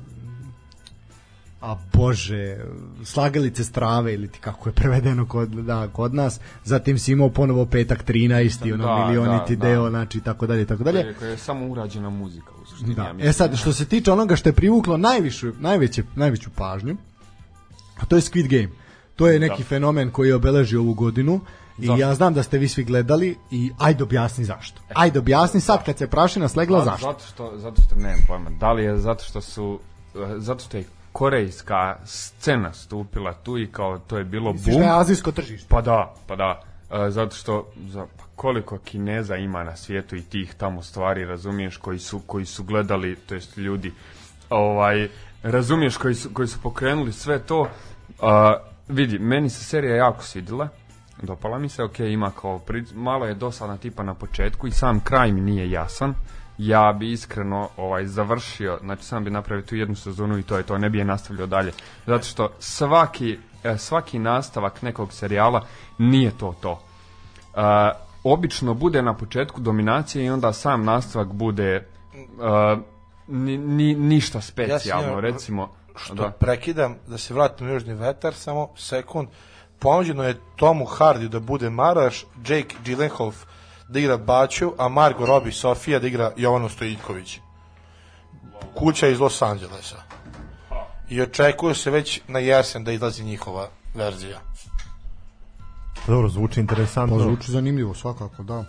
a 1.62 1.76
bože, 1.92 2.56
slagalice 3.04 3.64
strave 3.64 4.14
ili 4.14 4.28
ti 4.28 4.38
kako 4.38 4.68
je 4.68 4.72
prevedeno 4.72 5.26
kod, 5.26 5.48
da, 5.48 5.88
kod 5.88 6.14
nas, 6.14 6.40
zatim 6.64 6.98
si 6.98 7.12
imao 7.12 7.28
ponovo 7.28 7.66
petak 7.66 8.04
13 8.04 8.66
i 8.66 8.72
ono 8.72 8.84
Da, 8.86 9.06
milioniti 9.06 9.56
da, 9.56 9.62
da. 9.62 9.68
deo, 9.68 9.90
znači 9.90 10.20
tako 10.20 10.46
dalje, 10.46 10.66
tako 10.66 10.84
dalje. 10.84 11.14
Koje 11.18 11.30
je 11.30 11.38
samo 11.38 11.66
urađena 11.66 12.10
muzika 12.10 12.50
u 12.62 12.66
suštini. 12.66 12.94
Da. 12.94 13.02
ja. 13.02 13.14
E 13.28 13.32
sad, 13.32 13.56
što 13.56 13.72
se 13.72 13.84
tiče 13.84 14.12
onoga 14.12 14.36
što 14.36 14.48
je 14.48 14.52
privuklo 14.52 14.96
najvišu, 14.96 15.52
najveće, 15.60 16.02
najveću 16.14 16.50
pažnju, 16.56 16.96
a 18.00 18.06
to 18.06 18.16
je 18.16 18.22
Squid 18.22 18.48
Game. 18.48 18.74
To 19.16 19.28
je 19.28 19.40
neki 19.40 19.62
fenomen 19.62 20.10
koji 20.10 20.28
je 20.28 20.34
obeležio 20.34 20.80
ovu 20.80 20.94
godinu 20.94 21.40
i 21.78 21.86
Zašto? 21.86 22.00
ja 22.00 22.14
znam 22.14 22.34
da 22.34 22.42
ste 22.42 22.58
vi 22.58 22.68
svi 22.68 22.84
gledali 22.84 23.36
i 23.50 23.70
ajde 23.78 24.04
objasni 24.04 24.44
zašto. 24.44 24.80
Ajde 24.94 25.18
objasni 25.18 25.60
sad 25.60 25.84
kad 25.84 25.98
se 25.98 26.06
prašina 26.06 26.48
slegla 26.48 26.78
Da, 26.78 26.84
zašto. 26.84 27.06
Zato 27.06 27.24
što, 27.24 27.58
zato 27.58 27.82
što 27.82 27.94
nemam 27.94 28.20
pojma. 28.28 28.50
Da 28.50 28.72
li 28.72 28.84
je 28.84 28.98
zato 28.98 29.24
što 29.24 29.40
su 29.40 29.80
e, 30.14 30.18
zato 30.38 30.64
što 30.64 30.76
je 30.76 30.84
korejska 31.12 31.96
scena 32.04 32.72
stupila 32.72 33.32
tu 33.32 33.58
i 33.58 33.66
kao 33.66 33.98
to 33.98 34.18
je 34.18 34.24
bilo 34.24 34.52
Misliš 34.52 34.74
bum. 34.74 34.82
da 34.82 34.88
je 34.88 35.00
azijsko 35.00 35.32
tržište? 35.32 35.68
Pa 35.68 35.80
da, 35.80 36.14
pa 36.26 36.36
da. 36.36 36.62
E, 36.90 37.10
zato 37.10 37.36
što 37.36 37.68
za, 37.88 38.06
pa 38.16 38.24
koliko 38.36 38.78
Kineza 38.78 39.36
ima 39.36 39.64
na 39.64 39.76
svijetu 39.76 40.16
i 40.16 40.22
tih 40.22 40.54
tamo 40.54 40.82
stvari, 40.82 41.24
razumiješ, 41.24 41.76
koji 41.76 41.98
su, 41.98 42.20
koji 42.26 42.44
su 42.44 42.64
gledali, 42.64 43.16
to 43.16 43.34
jest 43.34 43.56
ljudi, 43.56 43.92
ovaj, 44.50 45.08
razumiješ, 45.42 45.96
koji 45.96 46.14
su, 46.14 46.30
koji 46.34 46.48
su 46.48 46.58
pokrenuli 46.62 47.12
sve 47.12 47.38
to. 47.38 47.68
A, 48.20 48.56
vidi, 48.88 49.18
meni 49.18 49.50
se 49.50 49.64
serija 49.64 49.96
jako 49.96 50.22
svidjela, 50.22 50.68
dopala 51.22 51.58
mi 51.58 51.68
se, 51.68 51.82
ok, 51.82 52.00
ima 52.00 52.30
kao, 52.30 52.58
pri, 52.58 52.84
malo 52.94 53.26
je 53.26 53.34
dosadna 53.34 53.76
tipa 53.76 54.02
na 54.02 54.14
početku 54.14 54.66
i 54.66 54.70
sam 54.70 55.00
kraj 55.00 55.32
mi 55.32 55.40
nije 55.40 55.70
jasan. 55.70 56.14
Ja 56.58 56.92
bi 56.92 57.12
iskreno 57.12 57.68
ovaj 57.76 58.06
završio, 58.06 58.78
znači 58.82 59.04
sam 59.04 59.24
bi 59.24 59.30
napravio 59.30 59.66
tu 59.66 59.76
jednu 59.76 59.96
sezonu 59.96 60.38
i 60.38 60.42
to 60.42 60.56
je 60.56 60.62
to, 60.62 60.78
ne 60.78 60.90
bi 60.90 60.98
je 60.98 61.04
nastavljao 61.04 61.46
dalje. 61.46 61.72
Zato 62.06 62.24
što 62.24 62.50
svaki, 62.58 63.38
e, 63.64 63.78
svaki 63.78 64.18
nastavak 64.18 64.82
nekog 64.82 65.12
serijala 65.12 65.66
nije 65.98 66.30
to 66.38 66.54
to. 66.60 66.72
Uh, 66.72 67.60
obično 68.24 68.74
bude 68.74 69.02
na 69.02 69.14
početku 69.14 69.60
dominacije 69.60 70.24
i 70.24 70.30
onda 70.30 70.52
sam 70.52 70.84
nastavak 70.84 71.32
bude 71.32 71.86
uh, 72.16 72.82
ni, 73.26 73.58
ni, 73.58 73.94
ništa 73.94 74.40
specijalno, 74.40 75.08
njima- 75.08 75.20
recimo. 75.20 75.68
što 75.96 76.14
da. 76.14 76.30
prekidam, 76.30 76.96
da 77.06 77.18
se 77.18 77.34
vratim 77.34 77.66
u 77.66 77.70
Južni 77.70 77.94
vetar, 77.94 78.34
samo 78.34 78.68
sekund. 78.76 79.28
Ponuđeno 79.78 80.24
je 80.24 80.40
Tomu 80.56 80.84
Hardy 80.84 81.28
da 81.28 81.40
bude 81.40 81.70
Maraš, 81.70 82.26
Jake 82.46 82.76
Gyllenhaal 82.84 83.32
da 83.92 83.98
igra 83.98 84.16
Baću, 84.18 84.72
a 84.78 84.88
Margot 84.90 85.28
Robbie 85.28 85.52
Sofija 85.52 85.98
da 85.98 86.06
igra 86.06 86.32
Jovanu 86.36 86.68
Stojiljković. 86.68 87.38
Kuća 88.74 89.08
iz 89.08 89.20
Los 89.20 89.42
Angelesa. 89.42 90.02
I 91.08 91.22
očekuje 91.22 91.74
se 91.74 91.90
već 91.90 92.20
na 92.28 92.38
jesen 92.38 92.84
da 92.84 92.92
izlazi 92.92 93.24
njihova 93.24 93.68
verzija. 93.94 94.40
Dobro, 96.06 96.28
zvuči 96.28 96.60
interesantno. 96.60 97.16
Pa 97.16 97.22
zvuči 97.22 97.52
zanimljivo, 97.52 97.94
svakako, 97.94 98.42
da. 98.42 98.64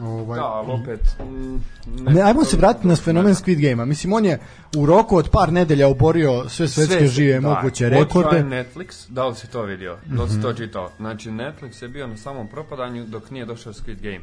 Ovaj, 0.00 0.36
Da, 0.36 0.44
ali 0.44 0.72
opet... 0.72 1.00
mm, 1.20 1.60
Ne, 2.04 2.22
ajmo 2.22 2.44
se 2.44 2.56
vratiti 2.56 2.86
na 2.86 2.96
fenomen 2.96 3.34
Squid 3.34 3.60
Game-a. 3.60 3.84
Mislim, 3.84 4.12
on 4.12 4.24
je 4.24 4.40
u 4.76 4.86
roku 4.86 5.16
od 5.16 5.28
par 5.30 5.52
nedelja 5.52 5.88
oborio 5.88 6.48
sve 6.48 6.68
svetske 6.68 6.94
Sve- 6.96 7.06
žive 7.06 7.34
da, 7.34 7.48
moguće 7.48 7.88
rekorde. 7.88 8.36
je 8.36 8.44
Netflix, 8.44 9.08
da 9.08 9.26
li 9.26 9.34
si 9.34 9.46
to 9.46 9.62
vidio? 9.62 9.96
Da 10.06 10.22
li 10.22 10.28
si 10.28 10.34
Mhm. 10.34 10.42
to 10.42 10.52
čitao? 10.54 10.90
Znači, 10.96 11.30
Netflix 11.30 11.82
je 11.82 11.88
bio 11.88 12.06
na 12.06 12.16
samom 12.16 12.48
propadanju 12.48 13.04
dok 13.04 13.30
nije 13.30 13.44
došao 13.44 13.72
Squid 13.72 14.00
Game. 14.02 14.20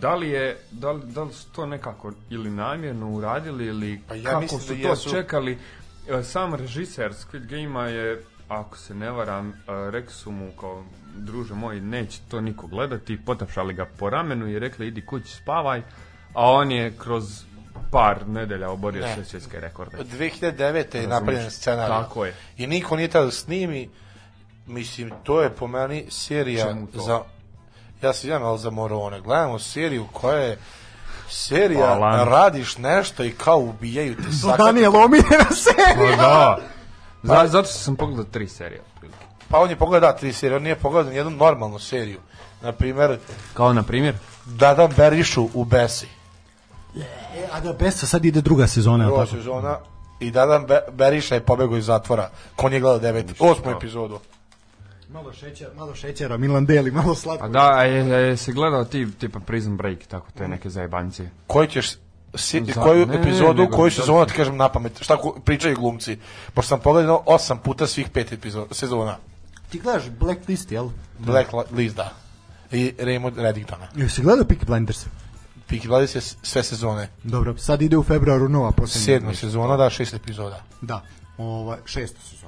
Da 0.00 0.14
li 0.14 0.28
je, 0.28 0.58
da 0.70 0.92
li, 0.92 1.02
da 1.04 1.22
li 1.22 1.32
su 1.32 1.52
to 1.52 1.66
nekako 1.66 2.12
ili 2.30 2.50
namjerno 2.50 3.10
uradili 3.10 3.66
ili 3.66 4.00
Pa 4.08 4.14
ja 4.14 4.30
kako 4.30 4.48
su 4.48 4.74
da 4.74 4.82
to 4.82 4.88
jesu. 4.88 5.10
čekali? 5.10 5.58
Sam 6.22 6.54
režiser 6.54 7.12
Squid 7.12 7.46
Game-a 7.46 7.86
je, 7.86 8.24
ako 8.48 8.76
se 8.78 8.94
ne 8.94 9.10
varam, 9.10 9.52
rekli 9.90 10.12
su 10.12 10.30
mu 10.30 10.50
kao, 10.60 10.84
druže 11.16 11.54
moj, 11.54 11.80
neće 11.80 12.20
to 12.28 12.40
niko 12.40 12.66
gledati, 12.66 13.24
potapšali 13.24 13.74
ga 13.74 13.86
po 13.98 14.10
ramenu 14.10 14.48
i 14.48 14.58
rekli 14.58 14.86
idi 14.86 15.06
kući 15.06 15.32
spavaj, 15.36 15.82
a 16.34 16.50
on 16.50 16.72
je 16.72 16.92
kroz 16.98 17.44
par 17.90 18.28
nedelja 18.28 18.70
oborio 18.70 19.02
Ne. 19.02 19.14
sve 19.14 19.24
svjetske 19.24 19.60
rekorde. 19.60 19.96
Od 19.98 20.06
2009. 20.06 20.96
je 20.96 21.06
napravljen 21.06 21.50
scenarij. 21.50 21.88
Tako 21.88 22.24
je. 22.24 22.34
I 22.56 22.66
niko 22.66 22.96
nije 22.96 23.08
tada 23.08 23.30
snimi. 23.30 23.90
Mislim, 24.66 25.10
to 25.22 25.42
je 25.42 25.50
po 25.50 25.66
meni 25.66 26.06
serija 26.10 26.76
za... 26.94 27.20
Ja 28.02 28.12
se 28.12 28.26
znam, 28.26 28.42
ali 28.42 28.58
za 28.58 28.70
morone. 28.70 29.20
Gledamo 29.20 29.58
seriju 29.58 30.06
koja 30.12 30.38
je 30.38 30.58
serija, 31.28 31.86
Alan. 31.86 32.28
radiš 32.28 32.78
nešto 32.78 33.24
i 33.24 33.30
kao 33.32 33.58
ubijaju 33.58 34.16
te 34.16 34.32
sakate. 34.32 34.62
Daniel 34.62 34.96
omiljena 34.96 35.44
serija. 35.50 36.16
Pa 36.16 36.22
da. 36.22 36.58
Za, 37.22 37.46
zato 37.46 37.68
što 37.68 37.78
sam 37.78 37.96
pogledao 37.96 38.24
tri 38.24 38.48
serije. 38.48 38.80
otprilike. 38.94 39.24
Pa 39.48 39.58
on 39.58 39.70
je 39.70 39.76
pogledao 39.76 40.12
tri 40.12 40.32
serije, 40.32 40.56
on 40.56 40.62
nije 40.62 40.76
pogledao 40.76 41.12
jednu 41.12 41.30
normalnu 41.30 41.78
seriju. 41.78 42.20
Na 42.62 42.72
primjer, 42.72 43.18
Kao 43.54 43.72
na 43.72 43.82
primjer? 43.82 44.14
Dadan 44.44 44.92
Berišu 44.96 45.48
u 45.54 45.64
Besi. 45.64 46.06
E, 46.96 47.02
a 47.52 47.60
da 47.60 47.72
Besa 47.72 48.06
sad 48.06 48.24
ide 48.24 48.40
druga 48.40 48.66
sezona, 48.66 49.04
Prva 49.06 49.24
tako? 49.24 49.36
sezona 49.36 49.78
i 50.20 50.30
Dadan 50.30 50.66
Be 50.66 50.80
Beriša 50.92 51.34
je 51.34 51.40
pobegao 51.44 51.76
iz 51.76 51.86
zatvora. 51.86 52.30
Ko 52.56 52.68
nije 52.68 52.80
gledao 52.80 52.98
deveti, 52.98 53.34
osmu 53.38 53.70
epizodu. 53.70 54.20
Malo 55.12 55.32
šećera, 55.32 55.74
malo 55.74 55.94
šećera, 55.94 56.36
Milan 56.36 56.66
Deli, 56.66 56.90
malo 56.92 57.14
slatko. 57.14 57.44
A 57.44 57.48
da, 57.48 57.70
a 57.70 57.82
je, 57.82 58.14
a 58.14 58.18
je 58.18 58.36
se 58.36 58.52
gledao 58.52 58.84
ti 58.84 59.08
tipa 59.12 59.40
Prison 59.40 59.76
Break, 59.76 59.98
tako 60.00 60.26
te 60.30 60.48
neke 60.48 60.70
zajebancije. 60.70 61.30
Koji 61.46 61.68
ćeš 61.68 61.90
si, 62.34 62.64
Za- 62.64 62.82
koju 62.82 63.06
ne, 63.06 63.14
epizodu, 63.14 63.62
nego- 63.62 63.76
koju 63.76 63.90
sezonu 63.90 64.26
ti 64.26 64.32
kažem 64.32 64.56
na 64.56 64.68
pamet, 64.68 64.92
šta 65.00 65.16
ko- 65.16 65.40
pričaju 65.40 65.76
glumci. 65.76 66.18
Pošto 66.54 66.68
sam 66.68 66.80
pogledao 66.80 67.22
osam 67.26 67.58
puta 67.58 67.86
svih 67.86 68.08
pet 68.08 68.32
epizoda, 68.32 68.74
sezona. 68.74 69.16
Ti 69.70 69.78
gledaš 69.78 70.10
Blacklist, 70.10 70.72
jel? 70.72 70.88
Black 71.18 71.52
Li- 71.52 71.76
List, 71.76 71.96
da. 71.96 72.12
I 72.70 72.94
Raymond 72.98 73.32
Reddingtona. 73.36 73.88
Jesi 73.96 74.22
gledao 74.22 74.44
Peaky 74.44 74.66
Blinders? 74.66 75.06
Peaky 75.68 75.86
Blinders 75.86 76.14
je 76.14 76.20
sve 76.42 76.62
sezone. 76.62 77.08
Dobro, 77.24 77.56
sad 77.56 77.82
ide 77.82 77.96
u 77.96 78.02
februaru 78.02 78.48
nova 78.48 78.70
posljednja. 78.70 79.04
Sedma 79.06 79.34
sezona, 79.34 79.76
da, 79.76 79.90
šest 79.90 80.14
epizoda. 80.14 80.62
Da, 80.80 81.02
ovaj, 81.38 81.78
šesta 81.84 82.20
sezona. 82.20 82.41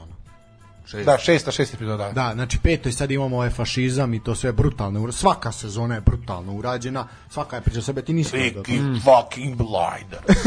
Da, 1.04 1.18
šesta, 1.18 1.50
šest 1.50 1.74
epizoda. 1.74 2.12
Da, 2.12 2.30
znači 2.34 2.58
peto 2.58 2.88
i 2.88 2.92
sad 2.92 3.10
imamo 3.10 3.36
ovaj 3.36 3.50
fašizam 3.50 4.14
i 4.14 4.22
to 4.22 4.34
sve 4.34 4.52
brutalno. 4.52 5.12
Svaka 5.12 5.52
sezona 5.52 5.94
je 5.94 6.00
brutalno 6.00 6.52
urađena, 6.52 7.06
svaka 7.30 7.56
je 7.56 7.62
priča 7.62 7.82
sebe, 7.82 8.02
ti 8.02 8.12
nisi. 8.12 8.36
Peaky 8.36 9.00
fucking 9.02 9.56
Blinder. 9.56 10.20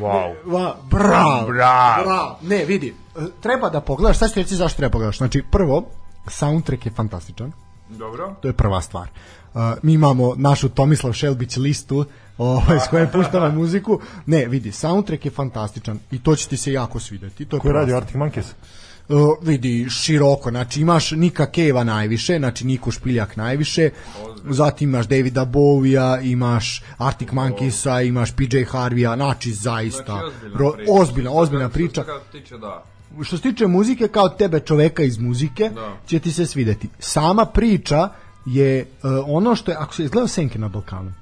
Wow. 0.00 0.34
Va, 0.44 0.76
bravo, 0.90 1.46
Bravo. 1.46 2.04
bravo. 2.04 2.38
Ne, 2.42 2.64
vidi, 2.64 2.94
treba 3.40 3.68
da 3.70 3.80
pogledaš, 3.80 4.18
sad 4.18 4.28
ću 4.28 4.34
ti 4.34 4.42
reći 4.42 4.54
zašto 4.56 4.76
treba 4.76 4.92
pogledaš. 4.92 5.18
Znači, 5.18 5.42
prvo, 5.50 5.84
soundtrack 6.28 6.86
je 6.86 6.92
fantastičan. 6.92 7.52
Dobro. 7.88 8.34
To 8.42 8.48
je 8.48 8.52
prva 8.52 8.80
stvar. 8.82 9.08
Uh, 9.54 9.60
mi 9.82 9.92
imamo 9.92 10.34
našu 10.36 10.68
Tomislav 10.68 11.12
Šelbić 11.12 11.56
listu 11.56 12.04
ovaj, 12.38 12.78
s 12.80 12.88
koje 12.90 13.12
puštamo 13.12 13.50
muziku. 13.60 14.00
Ne, 14.26 14.46
vidi, 14.46 14.72
soundtrack 14.72 15.24
je 15.24 15.30
fantastičan 15.30 15.98
i 16.10 16.22
to 16.22 16.36
će 16.36 16.48
ti 16.48 16.56
se 16.56 16.72
jako 16.72 17.00
svideti. 17.00 17.44
To 17.44 17.56
je 17.56 17.60
Ko 17.60 17.68
je 17.68 17.72
prva 17.72 17.80
radio 17.80 18.00
stvar. 18.00 18.02
Arctic 18.02 18.44
Monkeys? 18.44 18.52
Uh, 19.08 19.36
vidi, 19.42 19.86
široko, 19.90 20.50
znači 20.50 20.80
imaš 20.80 21.10
Nika 21.10 21.46
Keva 21.46 21.84
najviše, 21.84 22.38
znači 22.38 22.66
Niko 22.66 22.90
Špiljak 22.90 23.36
najviše, 23.36 23.90
zatim 24.44 24.88
imaš 24.88 25.06
Davida 25.06 25.44
Bovija, 25.44 26.20
imaš 26.20 26.82
Arctic 26.98 27.28
Monkeysa, 27.28 28.08
imaš 28.08 28.32
PJ 28.36 28.62
Harvija, 28.68 29.16
znači 29.16 29.52
zaista, 29.52 30.22
ro- 30.54 30.84
ozbiljna, 30.88 31.30
ozbiljna 31.32 31.68
priča. 31.68 32.02
Što 32.02 32.18
se 32.18 32.40
tiče, 32.40 32.58
da. 32.58 32.84
Što 33.22 33.36
se 33.36 33.42
tiče 33.42 33.66
muzike, 33.66 34.08
kao 34.08 34.28
tebe 34.28 34.60
čoveka 34.60 35.02
iz 35.02 35.18
muzike, 35.18 35.70
Da. 35.74 35.96
će 36.06 36.18
ti 36.18 36.32
se 36.32 36.46
svideti. 36.46 36.88
Sama 36.98 37.44
priča 37.44 38.08
je 38.46 38.86
uh, 39.02 39.10
ono 39.26 39.54
što 39.54 39.70
je, 39.70 39.76
ako 39.76 39.94
se 39.94 40.04
izgledao 40.04 40.28
Senke 40.28 40.58
na 40.58 40.68
Balkanu, 40.68 41.12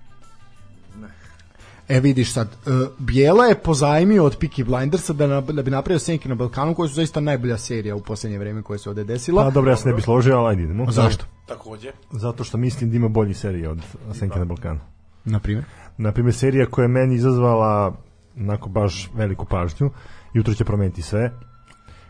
E 1.89 2.01
vidiš 2.01 2.33
sad, 2.33 2.49
uh, 2.67 2.73
Bijela 2.99 3.45
je 3.45 3.55
pozajmio 3.55 4.25
od 4.25 4.39
Peaky 4.39 4.65
Blindersa 4.65 5.13
da, 5.13 5.27
na, 5.27 5.41
da 5.41 5.63
bi 5.63 5.71
napravio 5.71 5.99
Senke 5.99 6.29
na 6.29 6.35
Balkanu, 6.35 6.75
koji 6.75 6.89
su 6.89 6.95
zaista 6.95 7.21
najbolja 7.21 7.59
serija 7.59 7.97
u 7.97 8.01
posljednje 8.01 8.39
vreme 8.39 8.63
koja 8.63 8.79
se 8.79 8.89
ovde 8.89 9.05
desila. 9.05 9.45
Pa 9.45 9.51
dobro, 9.51 9.71
ja 9.71 9.77
se 9.77 9.89
ne 9.89 9.95
bi 9.95 10.03
složio, 10.03 10.37
ali 10.37 10.51
ajde 10.51 10.63
idemo. 10.63 10.91
Zašto? 10.91 11.25
Takođe. 11.47 11.91
Zato 12.11 12.45
što 12.45 12.59
mislim 12.59 12.91
da 12.91 12.97
ima 12.97 13.09
bolji 13.09 13.35
serija 13.35 13.71
od 13.71 13.83
Senke 14.13 14.39
na 14.39 14.45
Balkanu. 14.45 14.81
Na 15.25 15.41
primjer? 15.41 15.65
Na 15.99 16.13
primjer, 16.13 16.35
serija 16.35 16.67
koja 16.67 16.83
je 16.83 16.89
meni 16.89 17.15
izazvala 17.15 17.97
onako 18.41 18.69
baš 18.69 19.11
veliku 19.15 19.45
pažnju, 19.45 19.91
jutro 20.35 20.55
će 20.55 20.65
promeniti 20.65 21.03
sve. 21.03 21.31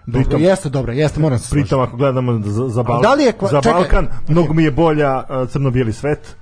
Dobro, 0.07 0.23
Pritom, 0.23 0.43
jeste 0.43 0.69
dobro, 0.69 0.93
jeste, 0.93 1.21
moram 1.21 1.39
se 1.39 1.51
pritom 1.51 1.81
ako 1.81 1.97
gledamo 1.97 2.41
za, 2.45 2.69
za, 2.69 2.83
Bal 2.83 3.03
da 3.03 3.15
li 3.15 3.25
je 3.25 3.33
kva- 3.33 3.51
za 3.51 3.63
čekaj. 3.63 3.81
Balkan, 3.81 4.09
mnogo 4.29 4.53
mi 4.53 4.65
je 4.65 4.71
bolja 4.71 5.17
uh, 5.17 5.49
crno-bijeli 5.51 5.93
svet. 5.93 6.37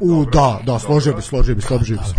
U, 0.00 0.24
da, 0.24 0.60
da, 0.66 0.78
složio 0.78 1.14
bi, 1.14 1.22
složio 1.22 1.54
bi, 1.54 1.62
složio 1.62 1.96
bi 1.96 2.04
se. 2.04 2.14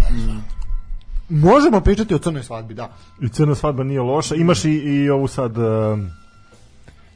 Možemo 1.29 1.81
pričati 1.81 2.15
o 2.15 2.17
crnoj 2.19 2.43
svadbi, 2.43 2.73
da. 2.73 2.89
I 3.21 3.29
crna 3.29 3.55
svadba 3.55 3.83
nije 3.83 4.01
loša. 4.01 4.35
Imaš 4.35 4.65
i, 4.65 4.71
i 4.71 5.09
ovu 5.09 5.27
sad 5.27 5.57
uh, 5.57 5.65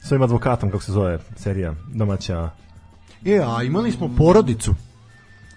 s 0.02 0.12
ovim 0.12 0.22
advokatom, 0.22 0.70
kako 0.70 0.82
se 0.82 0.92
zove 0.92 1.18
serija, 1.36 1.74
domaća. 1.94 2.50
E, 3.24 3.40
a 3.46 3.62
imali 3.62 3.92
smo 3.92 4.10
porodicu. 4.16 4.74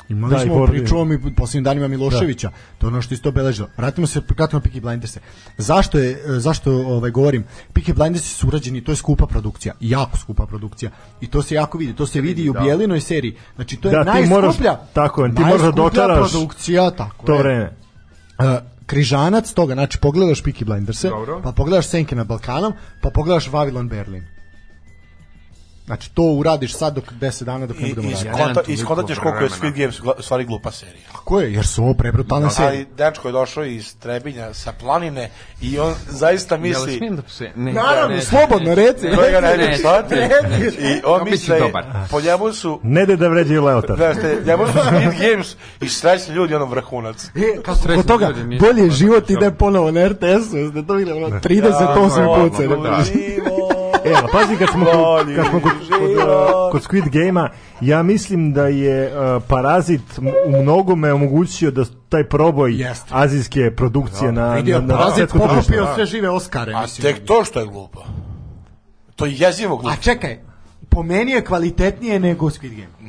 Imali 0.10 0.34
Da, 0.34 0.40
smo 0.40 0.53
porodicu. 0.53 0.84
priču 0.84 0.98
o 0.98 1.06
mi 1.06 1.36
posljednjim 1.36 1.64
danima 1.64 1.88
Miloševića. 1.88 2.50
To 2.77 2.86
je 2.86 2.88
ono 2.88 3.02
što 3.02 3.14
isto 3.14 3.30
obeležilo. 3.30 3.68
Vratimo 3.77 4.08
se 4.08 4.22
kratko 4.27 4.56
na 4.56 4.61
Peaky 4.61 4.82
Blinderse. 4.82 5.19
Zašto 5.58 5.98
je 5.98 6.11
e, 6.11 6.40
zašto 6.40 6.72
ovaj 6.74 7.11
govorim? 7.11 7.44
Peaky 7.74 7.94
Blindersi 7.94 8.30
su 8.30 8.48
urađeni, 8.48 8.82
to 8.82 8.92
je 8.92 8.95
skupa 8.95 9.26
produkcija, 9.26 9.74
jako 9.80 10.18
skupa 10.18 10.45
produkcija. 10.45 10.92
I 11.22 11.27
to 11.27 11.42
se 11.42 11.56
jako 11.56 11.77
vidi, 11.77 11.94
to 11.94 12.08
se 12.08 12.22
vidi 12.22 12.44
i 12.44 12.50
u 12.50 12.56
Bjelinoj 12.56 13.02
seriji. 13.02 13.36
Znači 13.56 13.77
to 13.77 13.88
je 13.88 13.92
Da, 13.92 14.03
najskuplja. 14.03 14.36
moraš- 14.36 14.77
tako 14.94 15.26
je, 15.26 15.36
ti 15.36 15.42
moraš 15.42 15.61
da 15.61 15.72
dočaraš 15.74 16.32
produkcija, 16.32 16.92
tako 16.92 17.26
To 17.26 17.34
je. 17.34 17.40
vreme. 17.40 17.72
Uh, 18.40 18.45
križanac 18.86 19.53
toga, 19.53 19.74
znači 19.74 19.98
pogledaš 19.98 20.44
Peaky 20.44 20.66
Blinderse, 20.66 21.10
Dobro. 21.10 21.42
pa 21.44 21.52
pogledaš 21.52 21.88
Senke 21.88 22.16
na 22.16 22.24
Balkanom, 22.24 22.74
pa 23.02 23.10
pogledaš 23.10 23.48
Vavilon 23.48 23.88
Berlin. 23.88 24.24
Znači, 25.88 26.11
to 26.11 26.22
uradiš 26.24 26.74
sad 26.74 26.93
dok 26.95 27.03
10 27.11 27.43
dana 27.43 27.66
dok 27.66 27.80
ne 27.80 27.88
budemo 27.90 28.09
i, 28.09 28.14
raditi. 28.14 28.30
iskonta, 28.32 28.61
iskontaćeš 28.67 29.17
koliko 29.17 29.43
je. 29.43 29.49
Squid 29.49 29.74
Games 29.74 29.99
u 29.99 30.22
stvari 30.22 30.45
glupa 30.45 30.72
serija. 30.72 31.03
Tako 31.11 31.40
je, 31.40 31.53
jer 31.53 31.67
su 31.67 31.83
ovo 31.83 31.93
prebrutalne 31.93 32.49
serije. 32.49 32.69
Ali 32.69 32.85
dečko 32.98 33.27
je 33.27 33.32
došao 33.32 33.64
iz 33.64 33.95
Trebinja 33.95 34.53
sa 34.53 34.72
planine 34.72 35.30
i 35.61 35.80
on 35.80 35.93
zaista 36.09 36.56
Jel 36.56 36.61
misli... 36.61 36.98
smijem 36.98 37.16
da? 37.16 37.22
Ne, 37.56 37.74
Naravno, 37.74 38.16
ne, 38.16 38.22
slobodno, 38.22 38.75
reci. 38.75 39.01
To 39.09 39.22
ga 39.32 39.41
ne, 39.41 39.57
Ne. 39.57 39.77
I 40.80 41.01
on 41.06 41.19
No, 41.19 41.25
da 41.49 41.59
dobar. 41.59 41.85
po 42.11 42.22
njemu 42.22 42.53
su 42.53 42.80
Ne 42.83 43.06
de 43.06 43.16
da 43.16 43.27
vređaju 43.27 43.64
Leotar. 43.64 43.95
Znaš, 43.98 44.16
te, 44.16 44.38
njemu 44.45 44.67
su 44.67 44.74
Squid 44.74 45.32
Games 45.32 45.56
i 45.82 45.90
srećni 45.90 46.33
ljudi 46.33 46.56
ono 46.56 46.66
vrhunac. 46.66 47.25
E, 47.25 47.61
kako 47.61 47.80
kod 47.95 48.06
toga, 48.07 48.33
bolje 48.59 48.90
život 48.91 49.30
ide 49.30 49.51
ponovo 49.51 49.91
na 49.91 50.07
RTS-u, 50.07 50.57
jeste 50.57 50.83
to 50.88 50.93
vidjeli, 50.93 51.24
ono, 51.24 51.40
38 51.40 51.82
Ja, 51.82 51.95
put 51.95 52.56
se 52.56 52.61
ne 52.61 52.67
mogu 52.67 52.83
pravi. 52.83 53.03
živo. 53.06 53.67
E, 54.08 54.14
ali 54.16 54.27
pazi 54.32 54.56
kad 54.58 54.69
smo, 54.69 54.86
kod, 54.86 55.36
kad 55.36 55.45
smo 55.45 55.60
kod, 55.61 55.72
kod, 55.72 55.88
život. 55.88 56.72
kod 56.72 56.82
Squid 56.82 57.10
Game-a, 57.10 57.50
ja 57.82 58.03
mislim 58.03 58.53
da 58.53 58.68
je 58.68 59.08
uh, 59.08 59.44
Parazit 59.48 60.02
u 60.45 60.61
mnogome 60.61 61.14
omogućio 61.14 61.72
da 61.72 61.86
taj 62.10 62.24
proboj 62.24 62.74
Jeste. 62.76 63.10
azijske 63.11 63.72
produkcije 63.76 64.32
na, 64.32 64.53
Vidio, 64.53 64.80
na, 64.82 64.86
na 64.88 64.98
Parazit 64.98 65.32
pokupio 65.32 65.88
sve 65.95 66.06
žive 66.06 66.30
Oscare, 66.30 66.74
A 66.74 66.86
tek 67.02 67.26
to 67.26 67.44
što 67.44 67.60
je 67.60 67.66
glupo. 67.66 68.03
To 69.16 69.26
je 69.26 69.36
jezivo 69.38 69.76
A 69.76 69.82
glupo. 69.82 69.98
čekaj, 70.02 70.40
po 70.90 71.03
meni 71.03 71.32
je 71.32 71.45
kvalitetnije 71.45 72.19
nego 72.19 72.49
Squid 72.49 72.75
Game. 72.75 73.07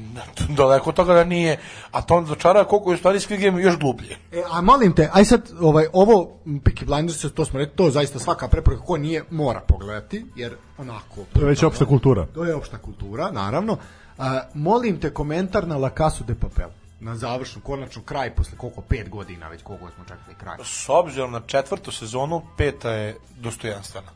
Daleko 0.57 0.93
toga 0.93 1.15
da 1.15 1.25
nije. 1.25 1.59
A 1.91 2.03
to 2.03 2.15
onda 2.15 2.29
dočara 2.29 2.65
koliko 2.65 2.91
je 2.91 2.95
u 2.95 2.99
stvari 2.99 3.19
Squid 3.19 3.41
Game 3.41 3.63
još 3.63 3.79
gluplje. 3.79 4.17
E, 4.33 4.43
a 4.51 4.61
molim 4.61 4.95
te, 4.95 5.11
aj 5.13 5.25
sad, 5.25 5.51
ovaj, 5.61 5.87
ovo, 5.93 6.31
Peaky 6.47 6.85
Blinders, 6.85 7.33
to 7.35 7.45
smo 7.45 7.59
rekli, 7.59 7.77
to 7.77 7.91
zaista 7.91 8.19
svaka 8.19 8.49
preporuka 8.49 8.85
ko 8.85 8.97
nije 8.97 9.25
mora 9.31 9.61
pogledati, 9.61 10.27
jer 10.37 10.57
onako... 10.79 11.17
To 11.33 11.41
je 11.41 11.47
već 11.47 11.63
opšta 11.63 11.85
kultura. 11.85 12.27
To 12.35 12.45
je 12.45 12.55
opšta 12.55 12.79
kultura, 12.79 13.31
naravno. 13.31 13.77
A, 14.19 14.41
molim 14.55 15.01
te 15.01 15.15
komentar 15.15 15.69
na 15.69 15.77
La 15.77 15.91
Casu 15.99 16.25
de 16.25 16.35
Papel. 16.35 16.69
Na 17.01 17.17
završnu, 17.17 17.63
konačnu 17.63 18.03
kraj, 18.03 18.35
posle 18.35 18.59
koliko, 18.59 18.81
pet 18.81 19.09
godina 19.09 19.49
već 19.49 19.63
koliko 19.63 19.91
smo 19.95 20.05
čekali 20.05 20.35
kraj. 20.41 20.57
S 20.65 20.89
obzirom 20.89 21.33
na 21.33 21.41
četvrtu 21.47 21.93
sezonu, 21.93 22.43
peta 22.57 22.91
je 22.91 23.17
dostojanstvena. 23.41 24.09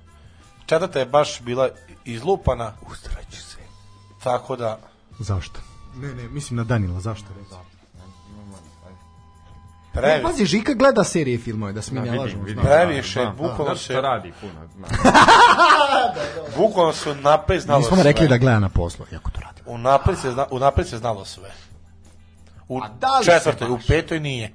Četvrta 0.67 0.99
je 0.99 1.07
baš 1.07 1.41
bila 1.41 1.69
izlupana. 2.05 2.73
Ustraću 2.91 3.37
se. 3.37 3.52
Tako 4.23 4.57
da... 4.57 4.79
Zašto? 5.19 5.61
Ne, 5.97 6.15
ne, 6.15 6.29
mislim 6.29 6.57
na 6.57 6.65
Danila, 6.65 7.01
zašto? 7.01 7.27
Ne, 7.31 7.43
Previ, 9.93 10.23
pazi, 10.23 10.47
Žika 10.47 10.75
gleda 10.75 11.05
serije 11.05 11.35
i 11.35 11.39
filmove, 11.39 11.73
da 11.73 11.83
se 11.83 11.95
mi 11.95 12.01
Da, 12.01 12.13
ne 12.13 12.19
lažemo. 12.19 12.45
previše, 12.63 13.21
Da, 13.21 13.25
da. 13.25 13.31
bukvalno 13.33 13.77
se, 13.77 14.01
radi 14.01 14.33
puno. 14.41 14.53
Da. 14.77 14.89
bukvalno 16.57 16.93
se 16.93 17.11
unapred 17.11 17.61
znalo 17.61 17.81
Nismo 17.81 17.97
sve. 17.97 18.05
rekli 18.05 18.29
da 18.29 18.39
gleda 18.39 18.59
na 18.59 18.69
poslu, 18.69 19.07
jako 19.13 19.31
to 19.31 19.41
radi. 19.41 19.61
Unapred 19.67 20.19
se, 20.19 20.33
zna, 20.33 20.47
unapred 20.51 20.89
se 20.89 20.99
znalo 20.99 21.25
sve. 21.25 21.51
U 22.69 22.81
da 23.01 23.21
četvrtoj, 23.25 23.71
u 23.71 23.79
petoj 23.89 24.21
nije. 24.21 24.53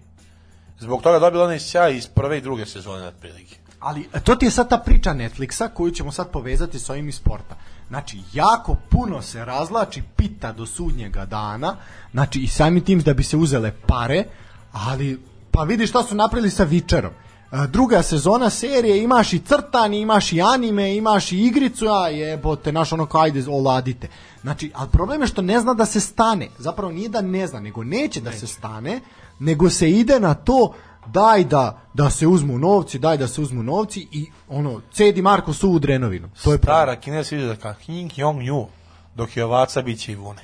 Zbog 0.79 1.01
toga 1.01 1.19
dobila 1.19 1.43
onaj 1.43 1.59
sjaj 1.59 1.95
iz 1.95 2.07
prve 2.07 2.37
i 2.37 2.41
druge 2.41 2.65
sezone 2.65 2.99
na 2.99 3.11
prilike. 3.11 3.55
Ali 3.79 4.09
to 4.23 4.35
ti 4.35 4.45
je 4.45 4.51
sad 4.51 4.69
ta 4.69 4.77
priča 4.77 5.09
Netflixa 5.09 5.69
koju 5.73 5.91
ćemo 5.91 6.11
sad 6.11 6.31
povezati 6.31 6.79
s 6.79 6.89
ovim 6.89 7.09
iz 7.09 7.15
sporta. 7.15 7.55
Znači, 7.88 8.22
jako 8.33 8.75
puno 8.90 9.22
se 9.22 9.45
razlači 9.45 10.03
pita 10.16 10.51
do 10.51 10.66
sudnjega 10.66 11.25
dana, 11.25 11.75
znači 12.11 12.40
i 12.40 12.48
sami 12.48 12.83
tim 12.83 12.99
da 12.99 13.14
bi 13.14 13.24
se 13.24 13.38
uzele 13.38 13.72
pare, 13.88 14.24
ali 14.72 15.19
pa 15.51 15.64
vidi 15.64 15.88
šta 15.88 16.03
su 16.03 16.16
napravili 16.16 16.49
sa 16.49 16.64
Vičerom. 16.64 17.11
E, 17.51 17.67
Druga 17.67 18.03
sezona 18.03 18.49
serije, 18.49 19.03
imaš 19.03 19.33
i 19.33 19.40
crtani, 19.40 19.99
imaš 19.99 20.33
i 20.33 20.41
anime, 20.41 20.95
imaš 20.95 21.32
i 21.32 21.38
igricu, 21.38 21.88
a 21.88 22.07
jebote, 22.07 22.72
naš 22.72 22.93
ono 22.93 23.06
kao 23.06 23.22
ajde, 23.22 23.43
oladite. 23.49 24.07
Znači, 24.41 24.72
ali 24.75 24.90
problem 24.90 25.22
je 25.22 25.27
što 25.27 25.41
ne 25.41 25.59
zna 25.59 25.74
da 25.74 25.85
se 25.85 25.99
stane. 25.99 26.49
Zapravo 26.57 26.91
nije 26.91 27.09
da 27.09 27.22
ne 27.22 27.48
zna, 27.48 27.59
nego 27.59 27.83
neće 27.83 28.22
da 28.22 28.32
se 28.32 28.48
stane, 28.48 29.01
nego 29.40 29.69
se 29.69 29.91
ide 29.91 30.19
na 30.19 30.33
to 30.33 30.74
daj 31.13 31.43
da, 31.43 31.81
da 31.93 32.09
se 32.09 32.27
uzmu 32.27 32.59
novci, 32.59 32.99
daj 32.99 33.17
da 33.17 33.27
se 33.27 33.41
uzmu 33.41 33.63
novci 33.63 34.07
i 34.11 34.25
ono, 34.49 34.81
cedi 34.93 35.21
Marko 35.21 35.53
su 35.53 35.69
u 35.69 35.79
drenovinu. 35.79 36.29
To 36.43 36.51
je 36.51 36.57
Stara 36.57 36.95
kinesa 36.95 37.35
vidi 37.35 37.47
da 37.47 37.55
ka 37.55 37.73
King 37.73 38.11
Jong 38.15 38.43
Ju, 38.43 38.67
dok 39.15 39.37
je 39.37 39.45
ovaca 39.45 39.81
bit 39.81 39.99
će 39.99 40.11
i 40.11 40.15
vune. 40.15 40.41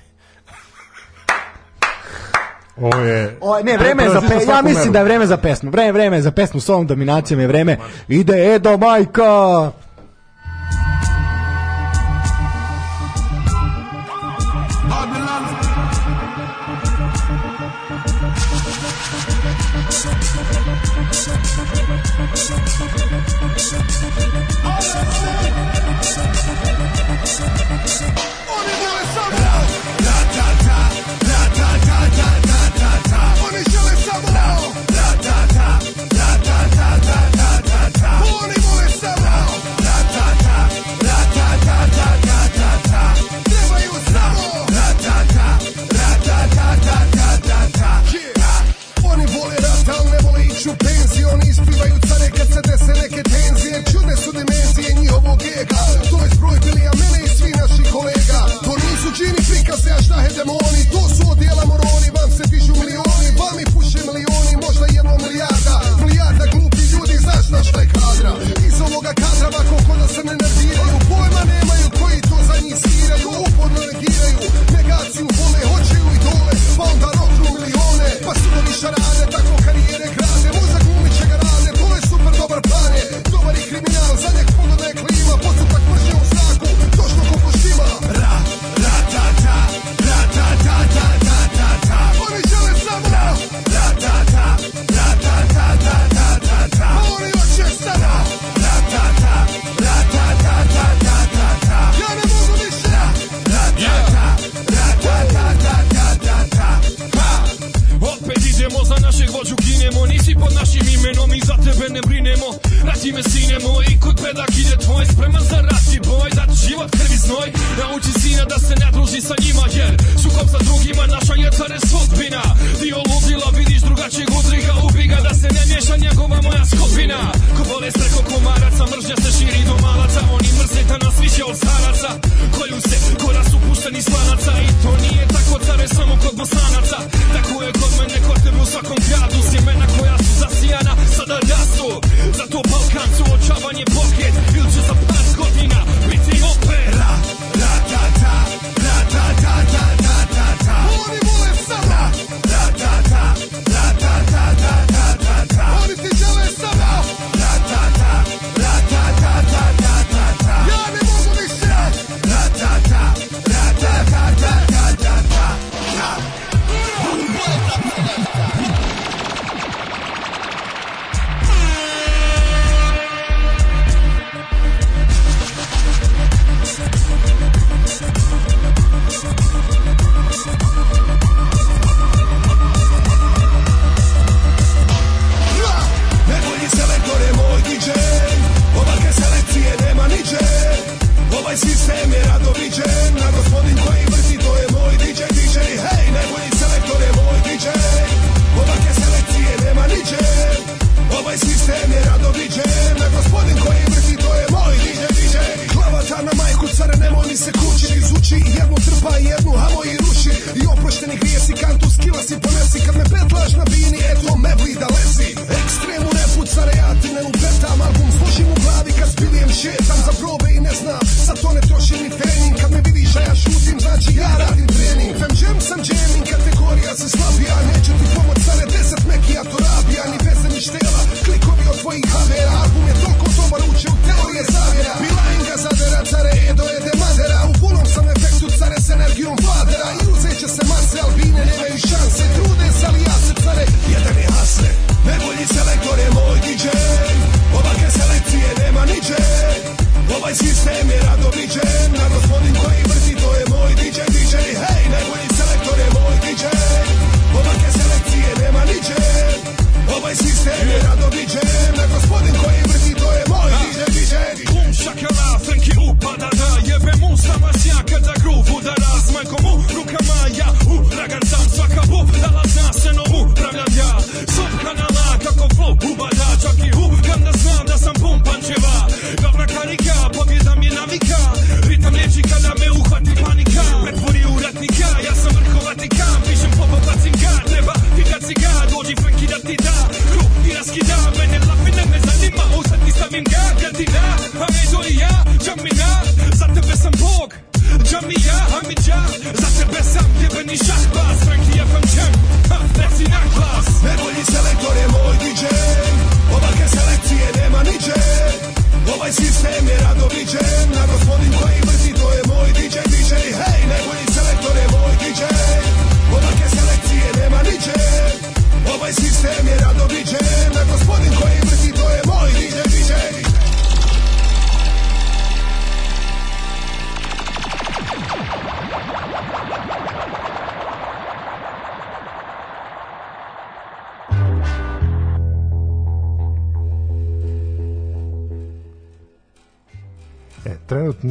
Ovo 2.78 3.00
je... 3.00 3.38
O, 3.42 3.60
ne, 3.64 3.78
vreme 3.78 4.04
je 4.04 4.10
za 4.10 4.22
pe, 4.22 4.46
ja 4.48 4.62
mislim 4.62 4.94
da 4.94 5.00
je 5.00 5.06
vreme 5.06 5.26
za 5.26 5.38
pesmu. 5.38 5.72
Vreme, 5.72 5.92
vreme 5.92 6.18
je 6.18 6.22
za 6.22 6.32
pesmu 6.32 6.60
s 6.60 6.70
ovom 6.70 6.88
dominacijom 6.88 7.40
je 7.40 7.48
vreme. 7.48 7.78
Ide 8.08 8.56
Edo 8.56 8.78
Majka. 8.78 9.72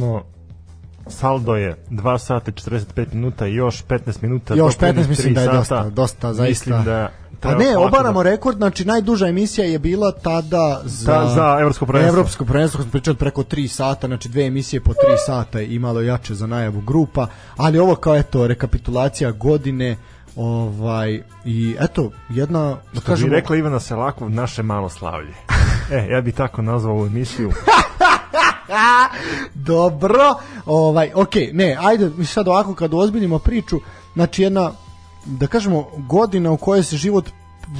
Trenutno 0.03 0.23
saldo 1.07 1.55
je 1.55 1.75
2 1.89 2.17
sata 2.17 2.51
i 2.51 2.53
45 2.53 3.13
minuta 3.13 3.47
i 3.47 3.55
još 3.55 3.83
15 3.85 4.21
minuta. 4.21 4.55
Još 4.55 4.77
do 4.77 4.79
punih 4.79 4.95
15 4.95 5.09
mislim 5.09 5.33
da 5.33 5.41
je 5.41 5.45
sata. 5.47 5.57
dosta, 5.57 5.89
dosta 5.89 6.33
zaista. 6.33 6.69
Mislim 6.69 6.85
da 6.85 7.09
treba 7.39 7.63
ne, 7.63 7.77
obaramo 7.77 8.23
da- 8.23 8.29
rekord, 8.29 8.57
znači 8.57 8.85
najduža 8.85 9.27
emisija 9.27 9.67
je 9.67 9.79
bila 9.79 10.11
tada 10.11 10.81
za, 10.85 11.11
Da, 11.13 11.27
za 11.27 11.57
evropsko 11.61 11.85
prvenstvo. 11.85 12.17
Evropsko 12.17 12.45
prvenstvo, 12.45 12.81
smo 12.81 12.91
pričali 12.91 13.17
preko 13.17 13.43
3 13.43 13.67
sata, 13.67 14.07
znači 14.07 14.29
dve 14.29 14.45
emisije 14.45 14.79
po 14.81 14.91
3 14.91 14.97
sata 15.25 15.61
i 15.61 15.79
malo 15.79 16.01
jače 16.01 16.33
za 16.33 16.47
najavu 16.47 16.81
grupa, 16.81 17.27
ali 17.57 17.79
ovo 17.79 17.95
kao 17.95 18.15
eto 18.15 18.47
rekapitulacija 18.47 19.31
godine, 19.31 19.97
ovaj 20.35 21.21
i 21.45 21.75
eto 21.79 22.11
jedna 22.29 22.77
da 22.93 23.01
kažemo 23.01 23.33
rekla 23.33 23.55
Ivana 23.55 23.79
Selakov, 23.79 24.29
naše 24.29 24.63
malo 24.63 24.89
slavlje. 24.89 25.33
e, 25.91 26.07
ja 26.09 26.21
bi 26.21 26.31
tako 26.31 26.61
nazvao 26.61 26.93
ovu 26.95 27.05
emisiju. 27.05 27.51
Dobro, 29.53 30.35
ovaj, 30.65 31.11
ok, 31.15 31.35
ne, 31.53 31.77
ajde, 31.79 32.11
mi 32.17 32.25
sad 32.25 32.47
ovako 32.47 32.75
kad 32.75 32.93
ozbiljimo 32.93 33.39
priču, 33.39 33.79
znači 34.13 34.43
jedna, 34.43 34.71
da 35.25 35.47
kažemo, 35.47 35.87
godina 35.97 36.51
u 36.51 36.57
kojoj 36.57 36.83
se 36.83 36.97
život 36.97 37.29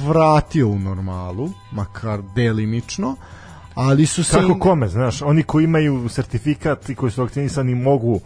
vratio 0.06 0.68
u 0.68 0.78
normalu, 0.78 1.50
makar 1.72 2.22
delimično, 2.34 3.16
ali 3.74 4.06
su 4.06 4.24
se... 4.24 4.40
Kako 4.40 4.58
kome, 4.58 4.88
znaš, 4.88 5.22
oni 5.22 5.42
koji 5.42 5.64
imaju 5.64 6.08
sertifikat 6.08 6.88
i 6.88 6.94
koji 6.94 7.12
su 7.12 7.22
vakcinisani 7.22 7.74
mogu 7.74 8.20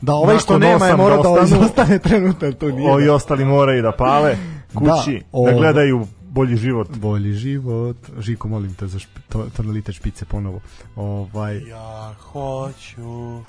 Da, 0.00 0.14
ovaj 0.14 0.38
što 0.38 0.58
nema 0.58 0.86
je 0.86 0.96
mora 0.96 1.16
da 1.16 1.30
ostanu, 1.30 1.62
izostane 1.62 1.98
trenutak, 2.08 2.54
to 2.54 2.68
nije. 2.68 2.92
Ovi 2.92 3.08
ostali 3.08 3.44
moraju 3.44 3.82
da 3.82 3.92
pale 3.92 4.36
kući, 4.74 5.22
Da, 5.32 5.50
da, 5.50 5.58
gledaju 5.58 6.06
bolji 6.32 6.56
život. 6.56 6.88
Bolji 6.96 7.32
život. 7.32 7.96
Žiko, 8.18 8.48
molim 8.48 8.74
te 8.74 8.86
za 8.86 8.98
šp, 8.98 9.18
to, 9.28 9.46
tonalitet 9.56 9.94
špice 9.94 10.24
ponovo. 10.24 10.60
Ovaj, 10.96 11.68
Ja 11.68 12.14
hoću... 12.20 13.40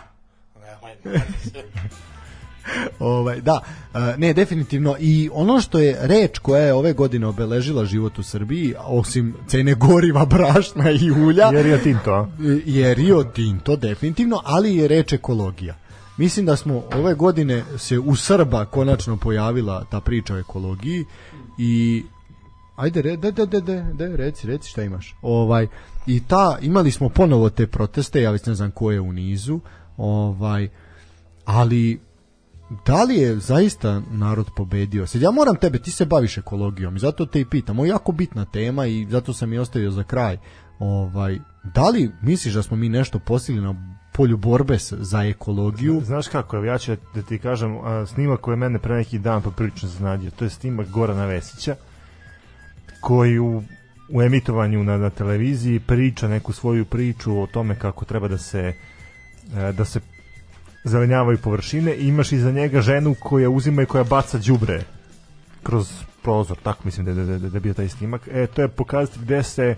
ovaj, 3.00 3.42
da, 3.42 3.62
e, 3.94 4.18
ne, 4.18 4.34
definitivno. 4.34 4.95
I 5.00 5.30
ono 5.34 5.62
što 5.62 5.80
je 5.80 5.98
reč 6.02 6.40
koja 6.40 6.62
je 6.62 6.74
ove 6.74 6.94
godine 6.94 7.28
obeležila 7.28 7.86
život 7.86 8.20
u 8.20 8.24
Srbiji, 8.24 8.76
osim 8.80 9.36
cene 9.48 9.74
goriva, 9.74 10.26
brašna 10.36 10.92
i 10.92 11.12
ulja, 11.12 11.50
Jer 11.53 11.66
je 11.66 11.84
Tinto, 11.84 12.14
a? 12.14 12.28
je 12.66 12.94
Rio 12.94 13.24
Tinto 13.24 13.76
definitivno, 13.76 14.42
ali 14.44 14.76
je 14.76 14.88
reč 14.88 15.14
ekologija. 15.14 15.76
Mislim 16.18 16.45
da 16.45 16.56
smo 16.56 16.84
ove 16.95 17.14
godine 17.14 17.64
se 17.78 18.00
u 18.00 18.16
Srba 18.16 18.66
konačno 18.66 19.18
pojavila 19.18 19.86
ta 19.92 20.00
priča 20.00 20.34
o 20.34 20.40
ekologiji 20.40 21.06
i 21.58 22.03
ajde 22.76 23.02
re, 23.02 23.18
de, 23.18 23.32
de, 23.32 23.45
de, 23.45 23.61
de, 23.61 23.85
de, 23.93 24.18
reci, 24.18 24.48
reci 24.48 24.69
šta 24.69 24.84
imaš. 24.84 25.16
Ovaj 25.22 25.68
i 26.08 26.24
ta 26.27 26.58
imali 26.61 26.92
smo 26.92 27.10
ponovo 27.10 27.50
te 27.50 27.68
proteste, 27.68 28.22
ja 28.22 28.32
već 28.32 28.45
ne 28.45 28.56
znam 28.56 28.72
ko 28.72 28.92
je 28.92 29.02
u 29.02 29.14
nizu, 29.14 29.60
ovaj 29.98 30.69
ali 31.45 32.00
da 32.85 33.03
li 33.03 33.16
je 33.16 33.40
zaista 33.40 34.02
narod 34.11 34.50
pobedio? 34.56 35.08
Sad 35.08 35.22
ja 35.22 35.32
moram 35.32 35.56
tebe, 35.56 35.80
ti 35.80 35.92
se 35.92 36.06
baviš 36.06 36.38
ekologijom 36.38 36.95
i 36.95 37.00
zato 37.00 37.26
te 37.26 37.40
i 37.40 37.45
pitam. 37.45 37.80
Ovo 37.80 37.85
je 37.85 37.90
jako 37.90 38.11
bitna 38.11 38.45
tema 38.45 38.85
i 38.85 39.08
zato 39.10 39.34
sam 39.34 39.53
i 39.53 39.58
ostavio 39.58 39.92
za 39.92 40.03
kraj. 40.03 40.38
Ovaj, 40.80 41.40
da 41.64 41.90
li 41.90 42.11
misliš 42.22 42.53
da 42.53 42.64
smo 42.64 42.77
mi 42.77 42.90
nešto 42.90 43.19
postigli 43.19 43.61
na 43.61 43.98
polju 44.14 44.38
borbe 44.38 44.77
za 44.92 45.24
ekologiju? 45.24 46.02
Znaš 46.06 46.27
kako, 46.27 46.56
evo 46.56 46.66
ja 46.66 46.77
ću 46.77 46.95
da 47.16 47.22
ti 47.22 47.40
kažem, 47.40 47.77
snimak 48.08 48.40
koji 48.40 48.53
je 48.53 48.58
mene 48.58 48.80
pre 48.80 48.95
neki 48.95 49.19
dan 49.19 49.42
poprilično 49.42 49.90
znadio, 49.90 50.32
to 50.32 50.45
je 50.45 50.50
snimak 50.50 50.90
Gorana 50.90 51.26
Vesića, 51.26 51.76
koji 53.03 53.40
u, 53.40 53.64
u 54.09 54.22
emitovanju 54.22 54.83
na, 54.83 54.98
na 54.98 55.09
televiziji 55.09 55.80
priča 55.80 56.27
neku 56.27 56.53
svoju 56.53 56.85
priču 56.85 57.41
o 57.41 57.48
tome 57.48 57.75
kako 57.80 58.06
treba 58.06 58.27
da 58.27 58.38
se 58.38 58.73
e, 59.57 59.72
da 59.72 59.85
se 59.85 59.99
zelenjavaju 60.83 61.38
površine 61.38 61.95
i 61.95 62.07
imaš 62.07 62.32
iza 62.32 62.51
njega 62.51 62.82
ženu 62.82 63.15
koja 63.19 63.49
uzima 63.49 63.82
i 63.82 63.85
koja 63.85 64.03
baca 64.03 64.38
đubre 64.38 64.83
kroz 65.64 65.91
prozor, 66.22 66.57
tako 66.64 66.82
mislim 66.85 67.06
da 67.06 67.14
da, 67.14 67.25
da, 67.25 67.49
da 67.49 67.59
bio 67.59 67.73
taj 67.73 67.90
snimak. 67.90 68.27
E, 68.32 68.48
to 68.48 68.61
je 68.61 68.67
pokazati 68.67 69.19
gde 69.19 69.43
se 69.43 69.75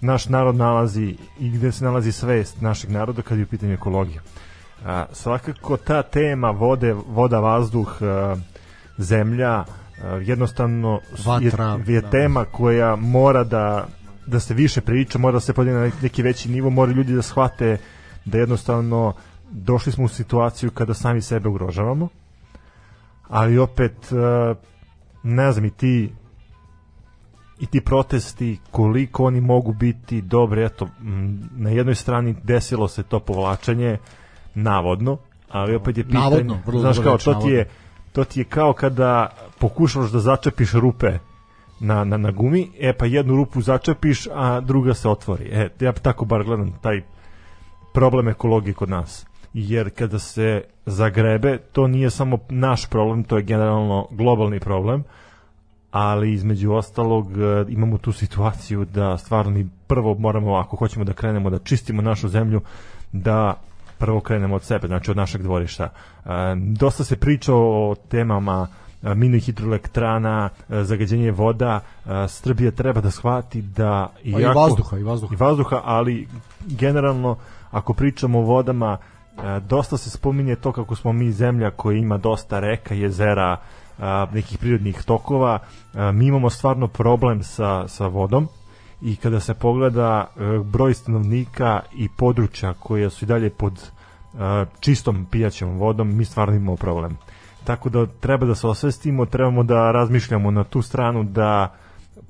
naš 0.00 0.28
narod 0.28 0.56
nalazi 0.56 1.16
i 1.40 1.50
gde 1.50 1.72
se 1.72 1.84
nalazi 1.84 2.12
svest 2.12 2.60
našeg 2.60 2.90
naroda 2.90 3.22
kad 3.22 3.38
je 3.38 3.44
u 3.44 3.48
pitanju 3.48 3.72
ekologija. 3.72 4.20
A, 4.84 5.06
svakako 5.12 5.76
ta 5.76 6.02
tema 6.02 6.50
vode, 6.50 6.92
voda, 6.92 7.40
vazduh, 7.40 8.02
a, 8.02 8.36
zemlja, 8.98 9.50
a, 9.50 9.64
jednostavno 10.20 11.00
s- 11.14 11.26
Vatra, 11.26 11.78
je, 11.86 11.94
je 11.94 12.00
da. 12.00 12.10
tema 12.10 12.44
koja 12.44 12.96
mora 12.96 13.44
da 13.44 13.86
da 14.26 14.40
se 14.40 14.54
više 14.54 14.80
priča, 14.80 15.18
mora 15.18 15.32
da 15.32 15.40
se 15.40 15.52
podigne 15.52 15.78
na 15.80 15.90
neki- 16.02 16.22
veći 16.22 16.48
nivo, 16.48 16.70
mora 16.70 16.92
ljudi 16.92 17.14
da 17.14 17.22
shvate 17.22 17.78
da 18.24 18.38
jednostavno 18.38 19.12
došli 19.50 19.92
smo 19.92 20.04
u 20.04 20.08
situaciju 20.08 20.70
kada 20.70 20.94
sami 20.94 21.20
sebe 21.20 21.48
ugrožavamo, 21.48 22.08
ali 23.28 23.58
opet 23.58 24.12
a, 24.12 24.54
ne 25.22 25.52
znam 25.52 25.64
i 25.64 25.70
ti 25.70 26.12
i 27.60 27.66
ti 27.66 27.80
protesti 27.80 28.58
koliko 28.70 29.24
oni 29.24 29.40
mogu 29.40 29.72
biti 29.72 30.22
dobri 30.22 30.64
eto 30.64 30.88
na 31.52 31.70
jednoj 31.70 31.94
strani 31.94 32.36
desilo 32.42 32.88
se 32.88 33.02
to 33.02 33.20
povlačenje 33.20 33.98
navodno 34.54 35.18
ali 35.48 35.74
opet 35.74 35.98
je 35.98 36.04
pitanje 36.04 36.22
Navodno, 36.24 36.58
vrlo 36.66 36.80
znaš 36.80 36.98
kao 36.98 37.18
to 37.18 37.34
ti 37.34 37.48
je 37.48 37.56
navodno. 37.56 37.85
To 38.16 38.24
ti 38.24 38.40
je 38.40 38.44
kao 38.44 38.72
kada 38.72 39.28
pokušavaš 39.58 40.10
da 40.10 40.20
začepiš 40.20 40.72
rupe 40.72 41.18
na, 41.80 42.04
na, 42.04 42.16
na 42.16 42.30
gumi, 42.30 42.70
e 42.80 42.92
pa 42.92 43.06
jednu 43.06 43.36
rupu 43.36 43.60
začepiš, 43.60 44.26
a 44.34 44.60
druga 44.60 44.94
se 44.94 45.08
otvori. 45.08 45.48
E, 45.52 45.68
ja 45.80 45.92
tako 45.92 46.24
bar 46.24 46.44
gledam 46.44 46.72
taj 46.82 47.02
problem 47.92 48.28
ekologije 48.28 48.74
kod 48.74 48.88
nas. 48.88 49.26
Jer 49.52 49.90
kada 49.90 50.18
se 50.18 50.62
zagrebe, 50.86 51.58
to 51.58 51.86
nije 51.86 52.10
samo 52.10 52.38
naš 52.48 52.86
problem, 52.90 53.24
to 53.24 53.36
je 53.36 53.42
generalno 53.42 54.08
globalni 54.10 54.60
problem, 54.60 55.04
ali 55.90 56.32
između 56.32 56.72
ostalog 56.72 57.30
e, 57.32 57.64
imamo 57.68 57.98
tu 57.98 58.12
situaciju 58.12 58.84
da 58.84 59.18
stvarno 59.18 59.50
mi 59.50 59.68
prvo 59.86 60.14
moramo, 60.14 60.54
ako 60.54 60.76
hoćemo 60.76 61.04
da 61.04 61.12
krenemo 61.12 61.50
da 61.50 61.58
čistimo 61.58 62.02
našu 62.02 62.28
zemlju, 62.28 62.60
da 63.12 63.54
prvo 63.98 64.20
krenemo 64.20 64.54
od 64.54 64.62
sebe, 64.62 64.86
znači 64.86 65.10
od 65.10 65.16
našeg 65.16 65.42
dvorišta. 65.42 65.84
E, 65.84 66.28
dosta 66.56 67.04
se 67.04 67.16
priča 67.16 67.54
o 67.54 67.94
temama 68.08 68.68
e, 69.02 69.14
mini 69.14 69.40
hidroelektrana, 69.40 70.48
e, 70.68 70.84
zagađenje 70.84 71.30
voda, 71.30 71.80
Srbija 72.28 72.70
treba 72.70 73.00
da 73.00 73.10
shvati 73.10 73.62
da 73.62 74.08
Pa 74.32 74.40
i 74.40 74.44
vazduha, 74.44 74.98
i 74.98 75.02
vazduha. 75.02 75.34
i 75.34 75.36
vazduha, 75.36 75.80
ali 75.84 76.28
generalno 76.66 77.36
ako 77.70 77.94
pričamo 77.94 78.38
o 78.38 78.42
vodama, 78.42 78.98
dosta 79.68 79.96
se 79.96 80.10
spominje 80.10 80.56
to 80.56 80.72
kako 80.72 80.96
smo 80.96 81.12
mi 81.12 81.32
zemlja 81.32 81.70
koja 81.70 81.98
ima 81.98 82.18
dosta 82.18 82.60
reka, 82.60 82.94
jezera, 82.94 83.56
nekih 84.32 84.58
prirodnih 84.58 85.02
tokova. 85.02 85.58
Mi 86.12 86.26
imamo 86.26 86.50
stvarno 86.50 86.88
problem 86.88 87.42
sa, 87.42 87.88
sa 87.88 88.06
vodom 88.06 88.48
i 89.02 89.16
kada 89.16 89.40
se 89.40 89.54
pogleda 89.54 90.26
e, 90.36 90.40
broj 90.64 90.94
stanovnika 90.94 91.80
i 91.96 92.08
područja 92.16 92.74
koja 92.74 93.10
su 93.10 93.24
i 93.24 93.28
dalje 93.28 93.50
pod 93.50 93.72
e, 93.72 94.64
čistom 94.80 95.26
pijaćom 95.30 95.78
vodom, 95.78 96.16
mi 96.16 96.24
stvarno 96.24 96.54
imamo 96.54 96.76
problem. 96.76 97.16
Tako 97.64 97.88
da 97.88 98.06
treba 98.06 98.46
da 98.46 98.54
se 98.54 98.66
osvestimo, 98.66 99.26
trebamo 99.26 99.62
da 99.62 99.92
razmišljamo 99.92 100.50
na 100.50 100.64
tu 100.64 100.82
stranu 100.82 101.24
da 101.24 101.74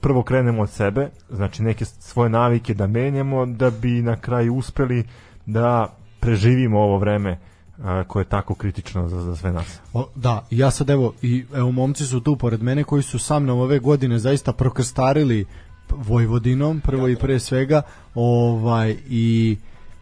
prvo 0.00 0.22
krenemo 0.22 0.62
od 0.62 0.70
sebe, 0.70 1.08
znači 1.30 1.62
neke 1.62 1.84
svoje 1.84 2.30
navike 2.30 2.74
da 2.74 2.86
menjamo, 2.86 3.46
da 3.46 3.70
bi 3.70 4.02
na 4.02 4.16
kraju 4.16 4.54
uspeli 4.54 5.04
da 5.46 5.94
preživimo 6.20 6.78
ovo 6.80 6.98
vreme 6.98 7.38
a, 7.82 8.04
koje 8.04 8.20
je 8.20 8.28
tako 8.28 8.54
kritično 8.54 9.08
za, 9.08 9.20
za 9.20 9.36
sve 9.36 9.52
nas. 9.52 9.80
O, 9.92 10.08
da, 10.14 10.46
ja 10.50 10.70
sad 10.70 10.90
evo, 10.90 11.12
i 11.22 11.44
evo 11.54 11.72
momci 11.72 12.06
su 12.06 12.20
tu 12.20 12.36
pored 12.36 12.62
mene 12.62 12.84
koji 12.84 13.02
su 13.02 13.18
sa 13.18 13.38
mnom 13.38 13.58
ove 13.58 13.78
godine 13.78 14.18
zaista 14.18 14.52
prokrstarili 14.52 15.46
Vojvodinom, 15.90 16.80
prvo 16.80 17.08
i 17.08 17.16
pre 17.16 17.40
svega, 17.40 17.82
ovaj, 18.14 18.96
i 19.08 19.56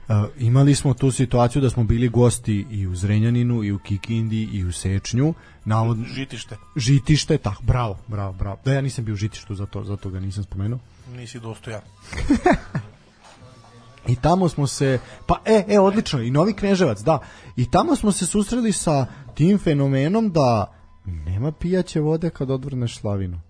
e, 0.08 0.12
imali 0.38 0.74
smo 0.74 0.94
tu 0.94 1.10
situaciju 1.10 1.62
da 1.62 1.70
smo 1.70 1.84
bili 1.84 2.08
gosti 2.08 2.66
i 2.70 2.86
u 2.86 2.96
Zrenjaninu, 2.96 3.64
i 3.64 3.72
u 3.72 3.78
Kikindi, 3.78 4.48
i 4.52 4.64
u 4.64 4.72
Sečnju, 4.72 5.34
navodno, 5.64 6.04
Žitište. 6.04 6.56
žitište, 6.76 7.38
tak, 7.38 7.62
bravo, 7.62 7.98
bravo, 8.06 8.32
bravo. 8.32 8.58
Da, 8.64 8.72
ja 8.72 8.80
nisam 8.80 9.04
bio 9.04 9.12
u 9.12 9.16
žitištu, 9.16 9.54
zato, 9.54 9.84
zato 9.84 10.10
ga 10.10 10.20
nisam 10.20 10.44
spomenuo. 10.44 10.78
Nisi 11.16 11.40
dostojan. 11.40 11.80
I 14.08 14.16
tamo 14.16 14.48
smo 14.48 14.66
se, 14.66 14.98
pa 15.26 15.40
e, 15.44 15.64
e, 15.68 15.80
odlično, 15.80 16.20
i 16.20 16.30
Novi 16.30 16.52
Kneževac, 16.52 17.00
da. 17.00 17.18
I 17.56 17.70
tamo 17.70 17.96
smo 17.96 18.12
se 18.12 18.26
susreli 18.26 18.72
sa 18.72 19.06
tim 19.34 19.58
fenomenom 19.58 20.32
da 20.32 20.72
nema 21.04 21.52
pijaće 21.52 22.00
vode 22.00 22.30
kad 22.30 22.50
odvrneš 22.50 22.98
slavinu. 22.98 23.40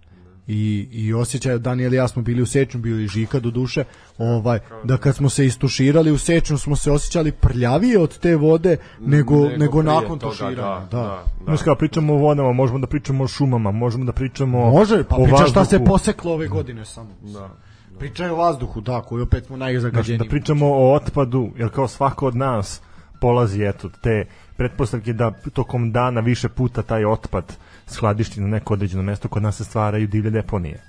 I, 0.46 0.88
i 0.92 1.14
osjećaj, 1.14 1.58
Daniel 1.58 1.94
i 1.94 1.96
ja 1.96 2.08
smo 2.08 2.22
bili 2.22 2.42
u 2.42 2.46
Sečnju, 2.46 2.80
bili 2.80 3.04
i 3.04 3.08
Žika 3.08 3.40
do 3.40 3.50
duše, 3.50 3.84
ovaj, 4.18 4.58
da 4.84 4.96
kad 4.96 5.16
smo 5.16 5.28
se 5.28 5.46
istuširali 5.46 6.10
u 6.10 6.18
Sečnju 6.18 6.58
smo 6.58 6.76
se 6.76 6.90
osjećali 6.90 7.32
prljavije 7.32 7.98
od 7.98 8.18
te 8.18 8.36
vode 8.36 8.76
nego, 9.00 9.34
nego, 9.34 9.56
Nego 9.58 9.78
prije 9.80 9.94
nakon 9.94 10.18
toga, 10.18 10.32
tuširanja. 10.32 10.56
da, 10.56 10.86
Da, 10.90 11.02
da. 11.02 11.24
Znaš 11.44 11.62
kao 11.62 11.74
pričamo 11.74 12.12
o 12.14 12.16
vodama, 12.16 12.52
možemo 12.52 12.78
da 12.78 12.86
pričamo 12.86 13.24
o 13.24 13.28
šumama, 13.28 13.70
možemo 13.70 14.04
da 14.04 14.12
pričamo 14.12 14.70
Može, 14.70 15.04
pa 15.04 15.16
o 15.16 15.24
priča 15.24 15.46
šta 15.46 15.64
se 15.64 15.84
poseklo 15.84 16.32
ove 16.32 16.48
godine 16.48 16.84
samo. 16.84 17.10
Da. 17.22 17.50
Pričaju 17.98 18.32
o 18.32 18.36
vazduhu, 18.36 18.80
da, 18.80 19.00
koji 19.00 19.22
opet 19.22 19.46
smo 19.46 19.56
Znaš, 19.56 19.66
najzagađeniji. 19.66 20.18
da 20.18 20.24
pričamo 20.24 20.66
o 20.66 20.94
otpadu, 20.94 21.50
jer 21.58 21.70
kao 21.70 21.88
svako 21.88 22.26
od 22.26 22.36
nas 22.36 22.80
polazi 23.20 23.62
eto 23.62 23.88
te 24.02 24.24
pretpostavke 24.56 25.12
da 25.12 25.30
tokom 25.52 25.92
dana 25.92 26.20
više 26.20 26.48
puta 26.48 26.82
taj 26.82 27.04
otpad 27.04 27.56
skladišti 27.86 28.40
na 28.40 28.46
neko 28.46 28.74
određeno 28.74 29.02
mesto 29.02 29.28
kod 29.28 29.42
nas 29.42 29.56
se 29.56 29.64
stvaraju 29.64 30.06
divlje 30.06 30.30
deponije. 30.30 30.82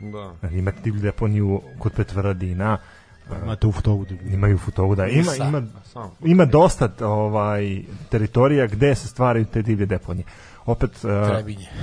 Da. 0.00 0.32
Znači, 0.40 0.58
Imate 0.58 0.80
divlju 0.80 1.00
deponiju 1.00 1.62
kod 1.78 1.92
Petvrdina, 1.92 2.78
Imate 3.42 3.66
u 3.66 3.72
fotovu 3.72 4.04
da 4.04 4.14
imaju 4.32 4.58
futovu 4.58 4.94
da 4.94 5.06
ima 5.06 5.32
Sa- 5.32 5.44
ima 5.44 5.62
ima 6.24 6.44
dosta 6.44 6.88
ovaj 7.00 7.82
teritorija 8.08 8.66
gde 8.66 8.94
se 8.94 9.08
stvaraju 9.08 9.44
te 9.44 9.62
divlje 9.62 9.86
deponije. 9.86 10.24
Opet 10.66 10.90
uh, 10.90 11.28
Trebinje. 11.28 11.66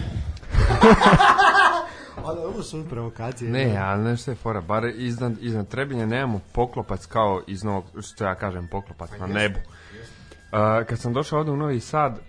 Ali 2.26 2.40
ovo 2.40 2.64
su 2.64 2.86
provokacije. 2.90 3.52
Ne, 3.52 3.78
ali 3.78 4.04
nešto 4.04 4.32
je 4.32 4.36
fora, 4.36 4.62
bar 4.62 4.84
iznad, 4.96 5.34
iznad 5.42 5.68
Trebinja 5.68 6.06
nemamo 6.06 6.40
poklopac 6.52 7.06
kao 7.06 7.42
iz 7.48 7.64
novog, 7.64 7.86
što 8.02 8.24
ja 8.24 8.36
kažem 8.36 8.68
poklopac 8.68 9.10
na 9.20 9.28
nebu. 9.28 9.60
Uh, 9.60 10.88
kad 10.88 11.00
sam 11.00 11.14
došao 11.14 11.40
ovde 11.40 11.52
u 11.52 11.58
Novi 11.58 11.80
Sad, 11.80 12.12
uh, 12.12 12.20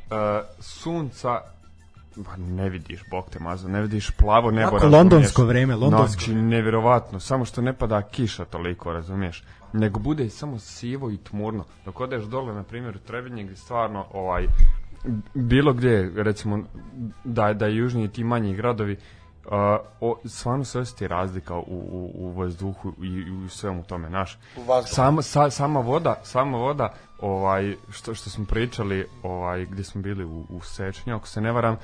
sunca 0.61 1.41
ba, 2.19 2.37
ne 2.37 2.69
vidiš, 2.69 3.05
bog 3.11 3.31
te 3.31 3.39
mazo, 3.39 3.69
ne 3.69 3.83
vidiš 3.83 4.11
plavo 4.11 4.51
nebo. 4.51 4.71
Razumiješ? 4.71 4.93
londonsko 4.93 5.45
vreme, 5.45 5.77
londonsko. 5.77 6.25
Znači, 6.25 6.35
nevjerovatno, 6.35 7.21
samo 7.21 7.45
što 7.45 7.63
ne 7.63 7.73
pada 7.73 8.03
kiša 8.03 8.45
toliko, 8.45 8.93
razumiješ? 8.93 9.45
Nego 9.73 10.01
bude 10.01 10.31
samo 10.31 10.59
sivo 10.59 11.11
i 11.11 11.17
tmurno. 11.17 11.65
Dok 11.85 12.01
odeš 12.01 12.25
dole, 12.25 12.55
na 12.55 12.63
primjer, 12.63 12.97
u 12.97 12.99
Trebinje, 12.99 13.45
gdje 13.45 13.57
stvarno, 13.57 14.07
ovaj, 14.13 14.47
bilo 15.35 15.73
gdje, 15.73 16.13
recimo, 16.17 16.59
da, 17.25 17.53
da 17.53 17.67
je 17.67 17.77
južniji 17.77 18.09
ti 18.09 18.25
manji 18.25 18.55
gradovi, 18.55 18.97
Uh, 19.49 19.55
o, 20.01 20.17
stvarno 20.25 20.65
se 20.65 20.79
osjeti 20.79 21.09
razlika 21.09 21.55
u, 21.55 21.63
u, 21.69 22.11
u 22.15 22.33
vazduhu 22.33 22.93
i, 23.03 23.07
i 23.07 23.45
u 23.45 23.49
svemu 23.49 23.83
tome, 23.83 24.11
naš. 24.11 24.39
U 24.57 24.63
vazduhu. 24.63 24.95
Sama, 24.95 25.23
sa, 25.23 25.51
sama 25.51 25.81
voda, 25.81 26.21
sama 26.25 26.59
voda, 26.59 26.95
ovaj, 27.21 27.75
što, 27.91 28.15
što 28.15 28.31
smo 28.31 28.45
pričali, 28.45 29.07
ovaj, 29.23 29.67
gdje 29.67 29.85
smo 29.85 30.03
bili 30.03 30.25
u, 30.25 30.47
u 30.49 30.61
Sečnju, 30.61 31.17
ako 31.17 31.29
se 31.29 31.41
ne 31.41 31.53
varam, 31.53 31.75
uh, 31.75 31.81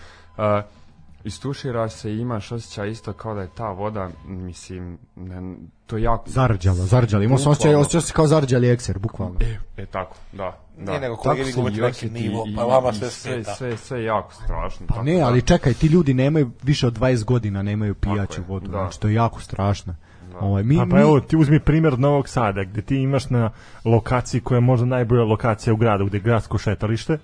istušira 1.24 1.88
se 1.88 2.12
i 2.12 2.20
imaš 2.20 2.52
osjećaj 2.52 2.90
isto 2.90 3.12
kao 3.12 3.34
da 3.34 3.40
je 3.40 3.48
ta 3.54 3.68
voda, 3.68 4.10
mislim, 4.26 4.98
ne, 5.16 5.56
to 5.86 5.96
je 5.96 6.02
jako... 6.02 6.30
Zarđala, 6.30 6.76
zarđala. 6.76 7.24
Imao 7.24 7.38
sam 7.38 7.52
osjećaj, 7.52 7.74
osjećaj 7.74 8.00
se 8.00 8.12
kao 8.12 8.26
zarđali 8.26 8.70
ekser, 8.70 8.98
bukvalno. 8.98 9.36
E, 9.76 9.86
tako, 9.86 10.16
da. 10.32 10.58
da. 10.78 10.90
Nije 10.90 11.00
nego 11.00 11.16
se 11.16 11.52
gubite 11.56 11.80
neki 11.80 12.10
nivo, 12.10 12.46
pa 12.56 12.64
vama 12.64 12.92
sve 12.92 13.10
sve, 13.10 13.44
sve, 13.44 13.76
sve 13.76 14.04
jako 14.04 14.34
strašno. 14.34 14.86
Pa 14.86 14.94
tako 14.94 15.04
ne, 15.04 15.18
da. 15.18 15.26
ali 15.26 15.42
čekaj, 15.42 15.74
ti 15.74 15.86
ljudi 15.86 16.14
nemaju 16.14 16.50
više 16.62 16.86
od 16.86 16.98
20 16.98 17.24
godina, 17.24 17.62
nemaju 17.62 17.94
pijaću 17.94 18.40
je, 18.40 18.44
vodu. 18.48 18.66
da. 18.66 18.78
Znači, 18.78 19.00
to 19.00 19.08
je 19.08 19.14
jako 19.14 19.40
strašno. 19.40 19.94
Ovaj, 20.40 20.62
mi, 20.62 20.80
A 20.80 20.86
pa 20.90 20.96
mi- 20.96 21.02
evo, 21.02 21.20
ti 21.20 21.36
uzmi 21.36 21.60
primjer 21.60 21.98
Novog 21.98 22.28
Sada, 22.28 22.64
gde 22.64 22.82
ti 22.82 22.96
imaš 22.96 23.30
na 23.30 23.50
lokaciji 23.84 24.40
koja 24.40 24.56
je 24.56 24.60
možda 24.60 24.86
najbolja 24.86 25.22
lokacija 25.22 25.72
u 25.74 25.76
gradu, 25.76 26.06
gde 26.06 26.16
je 26.16 26.22
gradsko 26.22 26.58
šetalište, 26.58 27.18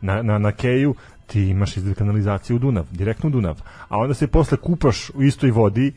na, 0.00 0.22
na, 0.22 0.38
na 0.38 0.52
Keju, 0.52 0.94
ti 1.26 1.42
imaš 1.42 1.76
izgled 1.76 1.96
kanalizaciju 1.96 2.56
u 2.56 2.58
Dunav, 2.58 2.84
direktno 2.90 3.28
u 3.28 3.30
Dunav. 3.30 3.60
A 3.88 3.98
onda 3.98 4.14
se 4.14 4.26
posle 4.26 4.56
kupaš 4.56 5.10
u 5.10 5.22
istoj 5.22 5.50
vodi, 5.50 5.92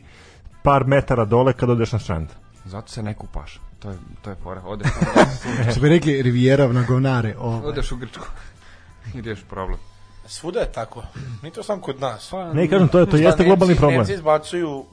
par 0.62 0.84
metara 0.84 1.24
dole 1.24 1.52
kad 1.52 1.70
odeš 1.70 1.92
na 1.92 1.98
strand. 1.98 2.28
Zato 2.64 2.88
se 2.88 3.02
ne 3.02 3.14
kupaš. 3.14 3.60
To 3.78 3.90
je, 3.90 3.96
to 4.22 4.30
je 4.30 4.36
fora. 4.42 4.62
Odeš, 4.64 4.88
tamo, 5.14 5.72
što 5.72 5.80
bi 5.80 5.88
rekli 5.88 6.22
Rivijera 6.22 6.72
na 6.72 6.82
govnare. 6.82 7.34
Ovaj. 7.38 7.68
odeš 7.68 7.92
u 7.92 7.96
Grčku 7.96 8.26
i 9.14 9.20
riješ 9.20 9.40
problem. 9.48 9.78
Svuda 10.26 10.60
je 10.60 10.72
tako. 10.72 11.02
Nije 11.42 11.52
to 11.52 11.62
samo 11.62 11.82
kod 11.82 12.00
nas. 12.00 12.28
Pa, 12.30 12.52
Ne, 12.52 12.68
kažem, 12.68 12.88
to, 12.88 12.98
je, 12.98 13.06
to 13.06 13.16
jeste 13.16 13.44
globalni 13.44 13.76
problem. 13.76 13.98
Nemci 13.98 14.14
izbacuju 14.14 14.84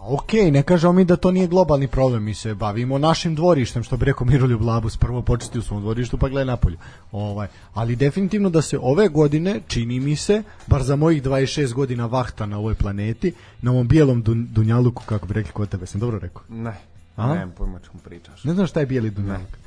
Ok, 0.00 0.32
ne 0.32 0.62
kažemo 0.62 0.92
mi 0.92 1.04
da 1.04 1.16
to 1.16 1.30
nije 1.30 1.46
globalni 1.46 1.88
problem, 1.88 2.24
mi 2.24 2.34
se 2.34 2.54
bavimo 2.54 2.98
našim 2.98 3.34
dvorištem, 3.34 3.82
što 3.82 3.96
bi 3.96 4.04
rekao 4.04 4.26
Miroljub 4.26 4.62
Labus, 4.62 4.96
prvo 4.96 5.22
početi 5.22 5.58
u 5.58 5.62
svom 5.62 5.80
dvorištu 5.80 6.18
pa 6.18 6.28
gledaj 6.28 6.44
napolju. 6.44 6.76
Ovaj, 7.12 7.48
ali 7.74 7.96
definitivno 7.96 8.50
da 8.50 8.62
se 8.62 8.78
ove 8.82 9.08
godine, 9.08 9.60
čini 9.68 10.00
mi 10.00 10.16
se, 10.16 10.42
bar 10.66 10.82
za 10.82 10.96
mojih 10.96 11.22
26 11.22 11.72
godina 11.72 12.06
vahta 12.06 12.46
na 12.46 12.58
ovoj 12.58 12.74
planeti, 12.74 13.32
na 13.62 13.70
ovom 13.70 13.88
bijelom 13.88 14.22
dun, 14.22 14.48
dunjaluku, 14.50 15.02
kako 15.06 15.26
bi 15.26 15.34
rekli 15.34 15.52
kod 15.52 15.68
tebe, 15.68 15.86
sam 15.86 16.00
dobro 16.00 16.18
rekao? 16.18 16.42
Ne. 16.48 16.76
A? 17.16 17.34
Nemam 17.34 17.52
pojma 17.58 17.78
čemu 17.78 17.98
pričaš. 18.04 18.44
Ne 18.44 18.54
znam 18.54 18.66
šta 18.66 18.80
je 18.80 18.86
bijeli 18.86 19.10
dunjaluk. 19.10 19.58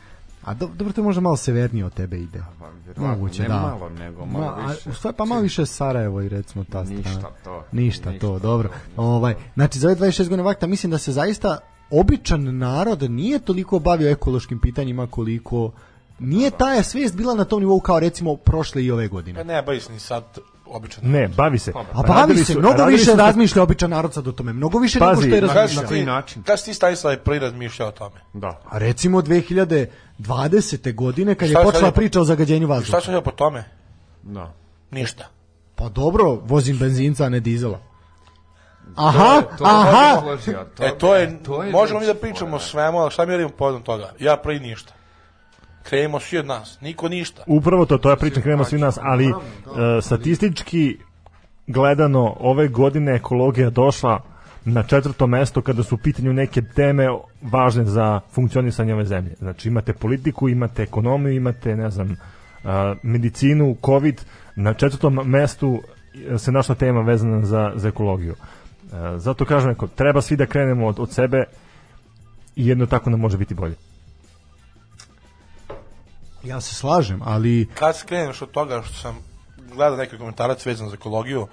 A 0.43 0.53
do, 0.53 0.67
dobro, 0.67 0.93
to 0.93 1.03
možda 1.03 1.21
malo 1.21 1.37
severnije 1.37 1.85
od 1.85 1.93
tebe 1.93 2.17
ide. 2.17 2.43
Pa, 2.59 2.65
vjerovatno, 2.77 3.07
Moguće, 3.15 3.41
ne 3.41 3.47
da. 3.47 3.55
malo, 3.55 3.89
nego 3.89 4.25
malo 4.25 4.45
Ma, 4.47 4.53
a, 4.59 4.67
više. 4.67 4.89
u 4.89 4.93
stvari, 4.93 5.17
pa 5.17 5.25
malo 5.25 5.41
više 5.41 5.65
Sarajevo 5.65 6.21
i 6.21 6.29
recimo 6.29 6.63
ta 6.63 6.85
strana. 6.85 6.97
Ništa 6.97 7.29
to. 7.43 7.63
Ništa, 7.71 8.09
Ništa 8.09 8.11
to, 8.11 8.27
to, 8.29 8.39
dobro. 8.39 8.69
Ovaj, 8.97 9.35
znači, 9.53 9.79
za 9.79 9.87
ove 9.87 9.95
26 9.97 10.23
godina 10.23 10.43
vakta 10.43 10.67
mislim 10.67 10.91
da 10.91 10.97
se 10.97 11.11
zaista 11.11 11.57
običan 11.91 12.57
narod 12.57 13.01
nije 13.03 13.39
toliko 13.39 13.79
bavio 13.79 14.09
ekološkim 14.09 14.59
pitanjima 14.59 15.07
koliko 15.07 15.71
nije 16.19 16.51
ta 16.51 16.83
svijest 16.83 17.15
bila 17.15 17.35
na 17.35 17.45
tom 17.45 17.59
nivou 17.59 17.79
kao 17.79 17.99
recimo 17.99 18.35
prošle 18.35 18.83
i 18.83 18.91
ove 18.91 19.07
Pa 19.07 19.11
godine. 19.11 19.43
ne 19.43 19.61
bavi 19.61 19.79
se 19.79 19.91
ni 19.93 19.99
sad 19.99 20.23
obično. 20.67 21.03
Ne, 21.05 21.27
bavi 21.27 21.59
se. 21.59 21.71
A 21.93 22.01
bavi 22.01 22.07
Radili 22.11 22.37
se, 22.37 22.53
su- 22.53 22.59
mnogo 22.59 22.85
više 22.85 23.05
su- 23.05 23.15
razmišlja 23.15 23.63
običan 23.63 23.89
narod 23.89 24.13
sad 24.13 24.27
o 24.27 24.31
tome. 24.31 24.53
Mnogo 24.53 24.79
više 24.79 24.99
nego 24.99 25.09
Pazi, 25.09 25.21
što 25.21 25.35
je 25.35 25.41
na- 25.41 25.47
razmišljao. 25.47 25.83
si 25.83 25.87
koji 25.87 26.05
način? 26.05 26.43
kad 26.43 26.59
si 26.59 26.65
ti 26.65 26.73
Stanislav 26.73 27.17
prvi 27.17 27.39
razmišljao 27.39 27.87
o 27.87 27.91
tome? 27.91 28.15
Da. 28.33 28.61
A 28.65 28.77
recimo 28.77 29.21
2020. 30.21 30.93
godine 30.93 31.35
kad 31.35 31.49
je 31.49 31.53
Šta 31.53 31.59
je 31.59 31.65
počela 31.65 31.85
je 31.85 31.91
po- 31.91 31.95
priča 31.95 32.21
o 32.21 32.23
zagađenju 32.23 32.67
Šta 32.67 32.73
vazduha. 32.73 33.01
sam 33.01 33.13
ja 33.13 33.21
po 33.21 33.31
tome? 33.31 33.63
Da. 34.23 34.53
Ništa. 34.91 35.27
Pa 35.75 35.89
dobro, 35.89 36.23
vozim 36.35 36.77
benzinca, 36.77 37.25
a 37.25 37.29
ne 37.29 37.39
dizela. 37.39 37.79
Aha, 38.95 39.41
To 39.57 39.63
je 39.63 39.71
aha, 39.71 40.21
složio, 40.21 40.65
e, 40.79 40.97
to 40.97 41.15
je, 41.15 41.39
to 41.39 41.63
je 41.63 41.71
možemo 41.71 41.99
mi 41.99 42.05
da 42.05 42.13
pričamo 42.15 42.55
o 42.55 42.59
svemu, 42.59 42.97
ali 42.97 43.11
šta 43.11 43.25
mi 43.25 43.31
radimo 43.31 43.49
povodom 43.49 43.81
toga? 43.81 44.11
Ja 44.19 44.37
prvi 44.37 44.59
ništa. 44.59 44.93
Krenemo 45.83 46.19
svi 46.19 46.37
od 46.37 46.45
nas, 46.45 46.77
niko 46.81 47.09
ništa. 47.09 47.43
Upravo 47.47 47.85
to, 47.85 47.97
to 47.97 48.09
ja 48.09 48.15
pričam, 48.15 48.43
krenemo 48.43 48.63
svi 48.63 48.79
nas, 48.79 48.97
ali 49.01 49.25
e, 49.27 49.31
statistički 50.01 50.97
gledano 51.67 52.35
ove 52.39 52.67
godine 52.67 53.15
ekologija 53.15 53.69
došla 53.69 54.21
na 54.65 54.83
četvrto 54.83 55.27
mesto 55.27 55.61
kada 55.61 55.83
su 55.83 55.95
u 55.95 55.97
pitanju 55.97 56.33
neke 56.33 56.61
teme 56.61 57.07
važne 57.41 57.85
za 57.85 58.19
funkcionisanje 58.31 58.93
ove 58.93 59.05
zemlje. 59.05 59.35
Znači 59.39 59.67
imate 59.67 59.93
politiku, 59.93 60.49
imate 60.49 60.83
ekonomiju, 60.83 61.35
imate, 61.35 61.75
ne 61.75 61.89
znam, 61.89 62.17
medicinu, 63.03 63.77
covid, 63.85 64.21
na 64.55 64.73
četvrtom 64.73 65.19
mestu 65.25 65.81
e, 66.29 66.37
se 66.37 66.51
našla 66.51 66.75
tema 66.75 67.01
vezana 67.01 67.45
za, 67.45 67.71
za 67.75 67.87
ekologiju. 67.87 68.35
E, 68.35 69.17
zato 69.17 69.45
kažem, 69.45 69.69
neko, 69.69 69.87
treba 69.87 70.21
svi 70.21 70.35
da 70.37 70.45
krenemo 70.45 70.87
od, 70.87 70.99
od 70.99 71.11
sebe 71.11 71.43
i 72.55 72.67
jedno 72.67 72.85
tako 72.85 73.09
nam 73.09 73.19
može 73.19 73.37
biti 73.37 73.53
bolje. 73.53 73.75
ja 76.43 76.61
se 76.61 76.75
slažem, 76.75 77.21
ali 77.23 77.67
Kad 77.73 77.97
skreneš 77.97 78.41
od 78.41 78.51
toga 78.51 78.81
što 78.81 78.93
sam 78.93 79.17
gledao 79.75 79.97
neki 79.97 80.17
komentarac 80.17 80.65
vezan 80.65 80.89
za 80.89 80.95
ekologiju, 80.95 81.47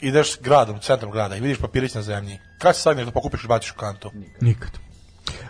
ideš 0.00 0.40
gradom, 0.40 0.78
centrom 0.78 1.10
grada 1.12 1.36
i 1.36 1.40
vidiš 1.40 1.58
papirić 1.58 1.94
na 1.94 2.02
zemlji. 2.02 2.38
Kad 2.58 2.76
se 2.76 2.82
sagneš 2.82 3.04
da 3.04 3.12
pokupiš 3.12 3.44
i 3.44 3.48
baciš 3.48 3.70
u 3.70 3.74
kantu? 3.74 4.10
nikad. 4.40 4.70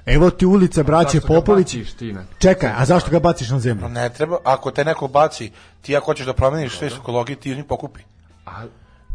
Evo 0.07 0.31
ti 0.31 0.47
ulice 0.47 0.83
braće 0.83 1.11
Zašto 1.11 1.29
ga 1.29 1.35
Popović. 1.35 1.67
baciš 1.67 1.93
ti 1.93 2.13
na- 2.13 2.25
Čekaj, 2.39 2.71
a 2.77 2.85
zašto 2.85 3.11
ga 3.11 3.21
baciš 3.21 3.49
na 3.51 3.59
zemlju? 3.59 3.83
Pa 3.83 3.89
ne 3.89 4.11
treba, 4.11 4.37
ako 4.45 4.71
te 4.71 4.85
neko 4.85 5.09
baci, 5.09 5.51
ti 5.83 5.97
ako 5.97 6.07
hoćeš 6.07 6.27
da 6.27 6.33
promeniš 6.33 6.79
sve 6.79 6.89
ekologije, 6.89 7.37
ti 7.37 7.55
njih 7.55 7.65
pokupi. 7.65 8.01
A, 8.47 8.51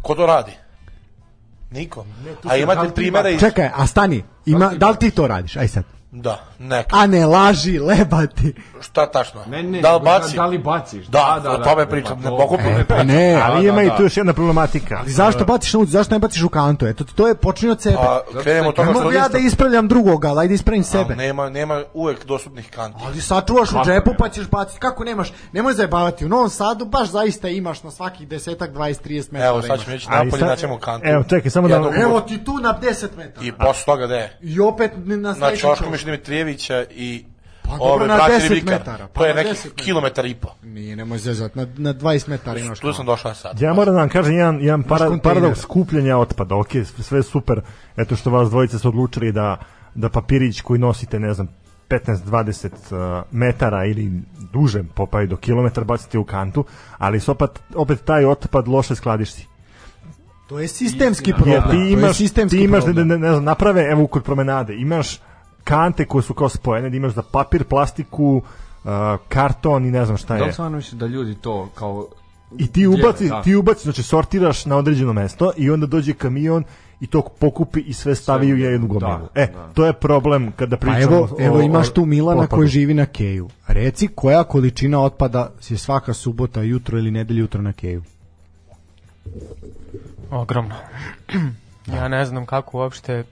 Ko 0.02 0.14
to 0.14 0.26
radi? 0.26 0.52
Niko. 1.70 2.06
A 2.44 2.56
imate 2.56 2.94
primjera 2.94 3.28
iz... 3.28 3.40
Čekaj, 3.40 3.70
a 3.74 3.86
stani, 3.86 4.24
ima, 4.46 4.68
da 4.68 4.90
li 4.90 4.96
ti 4.96 5.10
to 5.10 5.26
radiš? 5.26 5.56
Aj 5.56 5.68
sad. 5.68 5.84
Da, 6.14 6.38
neka. 6.58 6.96
A 6.96 7.06
ne 7.06 7.26
laži, 7.26 7.78
lebati. 7.78 8.54
Šta 8.80 9.10
tačno? 9.10 9.40
ne, 9.46 9.62
ne, 9.62 9.80
da 9.80 9.96
li 9.96 10.00
baci? 10.04 10.36
Da, 10.36 10.42
da 10.42 10.46
li 10.46 10.58
baciš? 10.58 11.06
Da, 11.06 11.42
o 11.48 11.56
tome 11.58 11.86
pričam, 11.86 12.20
ne 12.20 12.28
pokupi. 12.28 12.62
E, 12.62 12.84
pa 12.84 13.02
ne, 13.02 13.34
Ali 13.44 13.62
da, 13.62 13.68
ima 13.68 13.76
da. 13.76 13.82
i 13.82 13.96
tu 13.96 14.02
još 14.02 14.16
jedna 14.16 14.32
problematika. 14.32 14.96
ali 15.00 15.10
zašto 15.10 15.44
baciš 15.44 15.72
na 15.72 15.78
ulicu, 15.78 15.92
zašto 15.92 16.14
ne 16.14 16.18
baciš 16.18 16.42
u 16.42 16.48
kantu? 16.48 16.86
Eto, 16.86 17.04
to 17.04 17.28
je 17.28 17.34
počinje 17.34 17.72
od 17.72 17.80
sebe. 17.82 17.96
A 17.98 18.20
krenemo 18.42 18.68
od 18.68 18.72
Ne 18.72 18.76
toga 18.76 18.90
što... 18.90 19.00
mogu 19.00 19.12
ja 19.12 19.28
da 19.28 19.38
ispravljam 19.38 19.88
drugoga, 19.88 20.28
ali 20.28 20.40
ajde 20.40 20.54
ispravim 20.54 20.84
sebe. 20.84 21.14
Nema, 21.16 21.50
nema 21.50 21.82
uvek 21.94 22.26
dostupnih 22.26 22.70
kanti. 22.70 22.98
Ali 23.06 23.20
sačuvaš 23.20 23.72
u 23.72 23.76
džepu 23.76 24.10
nema? 24.10 24.18
pa 24.18 24.28
ćeš 24.28 24.48
baciti. 24.48 24.80
Kako 24.80 25.04
nemaš? 25.04 25.32
Nemoj 25.52 25.72
zajebavati. 25.72 26.24
U 26.24 26.28
Novom 26.28 26.48
Sadu 26.48 26.84
baš 26.84 27.08
zaista 27.08 27.48
imaš 27.48 27.82
na 27.82 27.90
svakih 27.90 28.28
desetak, 28.28 28.70
20, 28.70 29.08
30 29.08 29.32
metara. 29.32 29.48
Evo, 29.48 29.62
sad 29.62 29.80
ćemo 29.80 29.96
ići 29.96 30.10
napolje, 30.10 30.44
naćemo 30.44 30.78
kantu. 30.78 31.06
Evo, 31.08 31.22
čekaj, 31.22 31.50
samo 31.50 31.68
da- 31.68 31.92
Evo 31.96 32.20
ti 32.20 32.44
tu 32.44 32.58
na 32.58 32.78
10 32.82 33.06
metara. 33.16 33.46
I 33.46 33.52
posle 33.52 33.84
toga 33.86 34.06
da 34.06 34.14
je. 34.14 34.38
I 34.40 34.60
opet 34.60 34.90
na 34.96 35.16
Na 35.32 35.50
Miš 36.02 36.06
Dimitrijevića 36.06 36.84
i 36.90 37.24
Pa 37.62 37.70
dobro, 37.70 37.86
ove 37.94 38.06
na 38.08 38.14
braće 38.16 38.46
10 38.46 38.48
Ribikar. 38.48 38.78
metara, 38.78 39.08
pa 39.12 39.20
To 39.20 39.26
je 39.26 39.34
na 39.34 39.42
neki 39.42 39.54
10 39.54 39.64
metara. 39.64 39.84
kilometar 39.84 40.26
i 40.26 40.34
po. 40.34 40.48
Nije, 40.62 40.96
nemoj 40.96 41.18
zezat, 41.18 41.54
na, 41.54 41.66
na 41.76 41.94
20 41.94 42.28
metara 42.28 42.58
imaš. 42.60 42.80
Tu 42.80 42.92
sam 42.92 43.06
došao 43.06 43.34
sad. 43.34 43.60
Ja 43.60 43.74
moram 43.74 43.94
da 43.94 44.00
vam 44.00 44.08
kažem 44.08 44.34
jedan, 44.34 44.60
jedan 44.60 44.82
para, 44.82 45.08
kontejner. 45.08 45.22
paradoks 45.22 45.60
skupljanja 45.60 46.16
otpada. 46.16 46.56
Ok, 46.56 46.68
sve 46.98 47.18
je 47.18 47.22
super. 47.22 47.60
Eto 47.96 48.16
što 48.16 48.30
vas 48.30 48.50
dvojice 48.50 48.78
su 48.78 48.88
odlučili 48.88 49.32
da, 49.32 49.56
da 49.94 50.08
papirić 50.08 50.60
koji 50.60 50.80
nosite, 50.80 51.18
ne 51.20 51.34
znam, 51.34 51.48
15-20 51.88 52.66
uh, 52.66 53.24
metara 53.30 53.84
ili 53.84 54.12
duže, 54.52 54.82
pa 55.10 55.22
i 55.22 55.26
do 55.26 55.36
kilometar 55.36 55.84
bacite 55.84 56.18
u 56.18 56.24
kantu, 56.24 56.64
ali 56.98 57.20
se 57.20 57.30
opet, 57.30 57.50
opet 57.74 58.04
taj 58.04 58.24
otpad 58.24 58.68
loše 58.68 58.94
skladišti. 58.94 59.46
To 60.48 60.58
je 60.58 60.68
sistemski 60.68 61.32
problem. 61.32 61.62
To 61.62 61.70
ti 61.70 61.76
je 61.76 61.90
imaš, 61.92 62.16
sistemski 62.16 62.58
ti 62.58 62.64
imaš 62.64 62.84
ne, 62.84 62.84
problem. 62.84 63.08
ne, 63.08 63.18
ne 63.18 63.32
znam, 63.32 63.44
naprave, 63.44 63.82
evo 63.90 64.06
kod 64.06 64.24
promenade, 64.24 64.74
imaš 64.74 65.20
kante 65.64 66.04
koje 66.04 66.22
su 66.22 66.34
kao 66.34 66.48
spojene, 66.48 66.90
da 66.90 66.96
imaš 66.96 67.12
za 67.12 67.22
papir, 67.22 67.64
plastiku, 67.64 68.42
karton 69.28 69.84
i 69.84 69.90
ne 69.90 70.04
znam 70.04 70.16
šta 70.16 70.28
Da 70.28 70.40
je. 70.40 70.46
li 70.46 70.52
stvarno 70.52 70.76
misliš 70.76 70.92
da 70.92 71.06
ljudi 71.06 71.34
to 71.34 71.68
kao... 71.74 72.06
I 72.58 72.66
ti 72.66 72.86
ubaci, 72.86 73.28
da? 73.28 73.42
ti 73.42 73.54
ubaci, 73.54 73.82
znači 73.82 74.02
sortiraš 74.02 74.66
na 74.66 74.76
određeno 74.76 75.12
mesto 75.12 75.52
i 75.56 75.70
onda 75.70 75.86
dođe 75.86 76.14
kamion 76.14 76.64
i 77.00 77.06
to 77.06 77.22
pokupi 77.38 77.80
i 77.80 77.92
sve 77.92 78.14
stavi 78.14 78.52
u 78.52 78.56
jednu 78.56 78.86
gomilu. 78.86 79.28
Da, 79.34 79.42
e, 79.42 79.46
da. 79.46 79.70
to 79.74 79.86
je 79.86 79.92
problem 79.92 80.52
kada 80.52 80.76
Pa 80.76 80.80
pričamo 80.80 81.16
evo, 81.16 81.36
evo 81.38 81.58
o- 81.58 81.62
imaš 81.62 81.88
o 81.88 81.92
tu 81.92 82.04
Milana 82.06 82.40
otpadu. 82.40 82.56
koji 82.56 82.68
živi 82.68 82.94
na 82.94 83.06
Keju. 83.06 83.48
Reci 83.66 84.08
koja 84.08 84.44
količina 84.44 85.00
otpada 85.00 85.50
je 85.68 85.78
svaka 85.78 86.12
subota 86.14 86.62
jutro 86.62 86.98
ili 86.98 87.10
nedelje 87.10 87.38
jutro 87.38 87.62
na 87.62 87.72
Keju? 87.72 88.02
Ogromno. 90.30 90.74
ja 91.96 92.08
ne 92.08 92.24
znam 92.24 92.46
kako 92.46 92.78
uopšte 92.78 93.24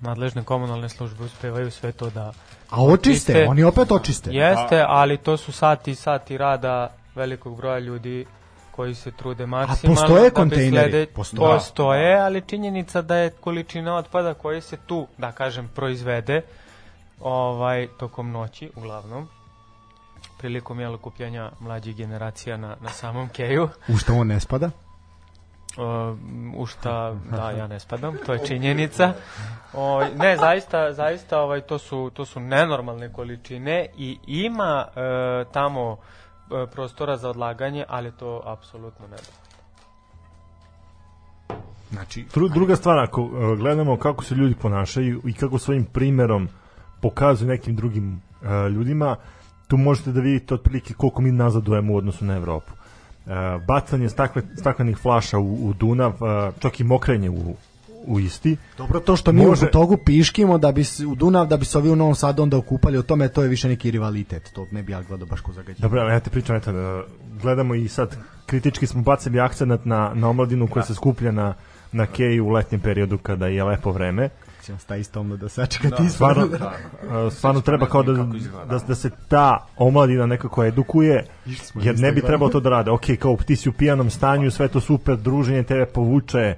nadležne 0.00 0.44
komunalne 0.44 0.88
službe 0.88 1.24
uspevaju 1.24 1.70
sve 1.70 1.92
to 1.92 2.10
da 2.10 2.32
A 2.70 2.82
očiste, 2.82 2.92
Očiste. 3.32 3.46
oni 3.46 3.64
opet 3.64 3.92
očiste. 3.92 4.30
Jeste, 4.32 4.84
ali 4.88 5.16
to 5.16 5.36
su 5.36 5.52
sati 5.52 5.90
i 5.90 5.94
sati 5.94 6.38
rada 6.38 6.92
velikog 7.14 7.56
broja 7.56 7.78
ljudi 7.78 8.26
koji 8.70 8.94
se 8.94 9.10
trude 9.10 9.46
maksimalno. 9.46 10.00
postoje 10.00 10.22
da 10.22 10.30
kontejneri? 10.32 10.90
slede- 10.90 11.06
Postoje. 11.06 11.54
Postoje, 11.54 12.16
ali 12.16 12.40
činjenica 12.42 13.02
da 13.02 13.16
je 13.16 13.30
količina 13.30 13.96
otpada 13.96 14.34
koji 14.34 14.60
se 14.60 14.76
tu, 14.78 15.06
da 15.18 15.32
kažem, 15.32 15.68
proizvede 15.68 16.42
ovaj 17.20 17.88
tokom 17.98 18.30
noći, 18.30 18.70
uglavnom, 18.76 19.28
prilikom 20.38 20.80
jel 20.80 20.94
okupljanja 20.94 21.50
mlađih 21.60 21.96
generacija 21.96 22.56
na, 22.56 22.76
na 22.80 22.88
samom 22.90 23.28
keju. 23.28 23.68
U 23.88 23.96
što 23.96 24.14
on 24.14 24.26
ne 24.26 24.40
spada? 24.40 24.70
U 26.56 26.66
šta 26.66 27.14
da 27.30 27.50
ja 27.50 27.66
ne 27.66 27.80
spadam, 27.80 28.16
to 28.26 28.32
je 28.32 28.46
činjenica. 28.46 29.12
Ovaj 29.72 30.08
ne, 30.14 30.36
zaista, 30.36 30.92
zaista 30.92 31.40
ovaj 31.40 31.60
to 31.60 31.78
su 31.78 32.10
to 32.14 32.24
su 32.24 32.40
nenormalne 32.40 33.12
količine 33.12 33.86
i 33.96 34.18
ima 34.26 34.84
e, 34.86 35.00
tamo 35.52 35.96
e, 35.96 36.66
prostora 36.66 37.16
za 37.16 37.30
odlaganje, 37.30 37.84
ali 37.88 38.12
to 38.12 38.42
apsolutno 38.44 39.06
ne 39.06 39.16
da. 39.16 39.48
Znači, 41.90 42.24
Dru- 42.34 42.52
druga 42.52 42.76
stvar, 42.76 42.98
ako 42.98 43.22
uh, 43.22 43.58
gledamo 43.58 43.96
kako 43.96 44.24
se 44.24 44.34
ljudi 44.34 44.54
ponašaju 44.54 45.22
i 45.24 45.32
kako 45.32 45.58
svojim 45.58 45.84
primerom 45.84 46.48
pokazuju 47.00 47.48
nekim 47.48 47.76
drugim 47.76 48.14
uh, 48.42 48.72
ljudima, 48.72 49.16
tu 49.68 49.76
možete 49.76 50.12
da 50.12 50.20
vidite 50.20 50.54
otprilike 50.54 50.94
koliko 50.94 51.22
mi 51.22 51.32
nazadujemo 51.32 51.92
u 51.92 51.96
odnosu 51.96 52.24
na 52.24 52.36
Evropu. 52.36 52.72
Uh, 53.28 53.64
bacanje 53.66 54.08
stakle, 54.08 54.42
staklenih 54.56 54.96
flaša 54.96 55.38
u, 55.38 55.68
u 55.68 55.72
Dunav, 55.72 56.10
uh, 56.10 56.54
čak 56.58 56.80
i 56.80 56.84
mokrenje 56.84 57.30
u, 57.30 57.56
u 58.06 58.20
isti. 58.20 58.56
Dobro, 58.78 59.00
to 59.00 59.16
što 59.16 59.32
mi 59.32 59.46
Može- 59.46 59.66
u 59.66 59.70
togu 59.70 59.96
piškimo 59.96 60.58
da 60.58 60.72
bi 60.72 60.84
se, 60.84 61.06
u 61.06 61.14
Dunav, 61.14 61.46
da 61.46 61.56
bi 61.56 61.64
se 61.64 61.78
ovi 61.78 61.90
u 61.90 61.96
Novom 61.96 62.14
Sadu 62.14 62.42
onda 62.42 62.56
okupali 62.56 62.98
o 62.98 63.02
tome, 63.02 63.28
to 63.28 63.42
je 63.42 63.48
više 63.48 63.68
neki 63.68 63.90
rivalitet. 63.90 64.50
To 64.52 64.66
ne 64.72 64.82
bi 64.82 64.92
ja 64.92 65.02
gledao 65.02 65.26
baš 65.26 65.40
ko 65.40 65.52
zagađenje. 65.52 65.82
Dobro, 65.82 66.00
ali 66.00 66.12
ja 66.12 66.20
te 66.20 66.30
pričam, 66.30 66.56
eto, 66.56 66.72
da 66.72 67.02
gledamo 67.42 67.74
i 67.74 67.88
sad, 67.88 68.16
kritički 68.46 68.86
smo 68.86 69.02
bacili 69.02 69.40
akcenat 69.40 69.84
na, 69.84 70.12
na 70.14 70.28
omladinu 70.28 70.66
koja 70.66 70.84
se 70.84 70.94
skuplja 70.94 71.32
na, 71.32 71.54
na 71.92 72.06
keju 72.06 72.46
u 72.46 72.50
letnjem 72.50 72.80
periodu 72.80 73.18
kada 73.18 73.46
je 73.46 73.64
lepo 73.64 73.92
vreme. 73.92 74.28
Ćemo 74.68 74.78
sta 74.78 74.96
isto 74.96 75.20
omla 75.20 75.36
da 75.36 75.48
sačeka 75.48 75.90
ti 75.90 76.08
stvarno, 76.08 76.46
stvarno. 76.46 77.26
a, 77.26 77.30
stvarno 77.30 77.60
treba 77.60 77.86
kao 77.86 78.02
da, 78.02 78.12
da, 78.70 78.78
da 78.78 78.94
se 78.94 79.10
ta 79.28 79.66
omladina 79.76 80.26
nekako 80.26 80.64
edukuje, 80.64 81.26
jer 81.74 81.98
ne 81.98 82.12
bi 82.12 82.20
trebalo 82.20 82.50
to 82.50 82.60
da 82.60 82.70
rade. 82.70 82.90
Ok, 82.90 83.02
kao 83.18 83.36
ti 83.36 83.56
si 83.56 83.68
u 83.68 83.72
pijanom 83.72 84.10
stanju, 84.10 84.50
sve 84.50 84.68
to 84.68 84.80
super, 84.80 85.16
druženje 85.16 85.62
tebe 85.62 85.86
povuče, 85.86 86.56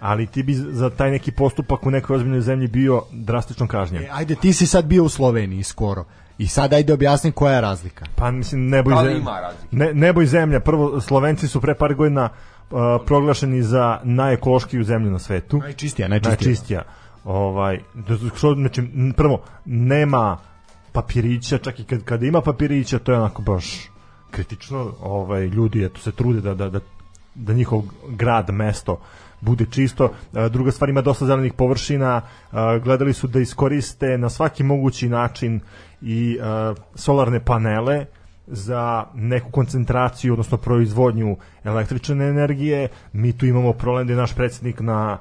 ali 0.00 0.26
ti 0.26 0.42
bi 0.42 0.54
za 0.54 0.90
taj 0.90 1.10
neki 1.10 1.32
postupak 1.32 1.86
u 1.86 1.90
nekoj 1.90 2.16
ozbiljnoj 2.16 2.40
zemlji 2.40 2.68
bio 2.68 3.02
drastično 3.12 3.66
kažnjen. 3.68 4.02
E, 4.02 4.08
ajde, 4.12 4.34
ti 4.34 4.52
si 4.52 4.66
sad 4.66 4.84
bio 4.84 5.04
u 5.04 5.08
Sloveniji 5.08 5.62
skoro. 5.62 6.04
I 6.38 6.46
sad 6.46 6.72
ajde 6.72 6.92
objasni 6.92 7.32
koja 7.32 7.54
je 7.54 7.60
razlika. 7.60 8.06
Pa 8.16 8.30
mislim 8.30 8.68
nebo 8.68 8.90
i 8.90 8.94
Da 8.94 9.02
zemlja. 9.02 9.18
ima 9.18 9.40
razlike? 9.40 9.76
Ne, 9.76 9.94
nebo 9.94 10.22
i 10.22 10.26
zemlja. 10.26 10.60
Prvo 10.60 11.00
Slovenci 11.00 11.48
su 11.48 11.60
pre 11.60 11.74
par 11.74 11.94
godina 11.94 12.28
uh, 12.70 12.78
proglašeni 13.06 13.62
za 13.62 14.00
najekološkiju 14.02 14.84
zemlju 14.84 15.10
na 15.10 15.18
svetu. 15.18 15.58
Najčistija, 15.58 16.08
najčistija. 16.08 16.30
Najčistija. 16.30 16.82
Ovaj 17.24 17.80
da 17.94 18.16
što 18.36 18.54
znači 18.54 18.82
prvo 19.16 19.42
nema 19.64 20.38
papirića, 20.92 21.58
čak 21.58 21.80
i 21.80 21.84
kad 21.84 22.04
kada 22.04 22.26
ima 22.26 22.40
papirića, 22.40 22.98
to 22.98 23.12
je 23.12 23.18
onako 23.18 23.42
baš 23.42 23.90
kritično. 24.30 24.92
Ovaj 25.00 25.46
ljudi 25.46 25.84
eto 25.84 26.00
se 26.00 26.12
trude 26.12 26.40
da 26.40 26.54
da 26.54 26.68
da 26.68 26.80
da 27.34 27.52
njihov 27.52 27.82
grad, 28.08 28.50
mesto 28.50 29.00
bude 29.42 29.66
čisto. 29.70 30.10
E, 30.34 30.48
Druga 30.48 30.70
stvar 30.70 30.90
ima 30.90 31.00
dosta 31.00 31.26
zelenih 31.26 31.52
površina, 31.52 32.20
e, 32.20 32.56
gledali 32.84 33.12
su 33.12 33.26
da 33.26 33.40
iskoriste 33.40 34.18
na 34.18 34.30
svaki 34.30 34.62
mogući 34.62 35.08
način 35.08 35.60
i 36.02 36.38
e, 36.40 36.44
solarne 36.94 37.44
panele 37.44 38.06
za 38.46 39.04
neku 39.14 39.50
koncentraciju, 39.50 40.32
odnosno 40.32 40.58
proizvodnju 40.58 41.36
električne 41.64 42.28
energije. 42.28 42.88
Mi 43.12 43.38
tu 43.38 43.46
imamo 43.46 43.72
problem 43.72 44.06
da 44.06 44.12
je 44.12 44.16
naš 44.16 44.34
predsjednik 44.34 44.80
na 44.80 45.18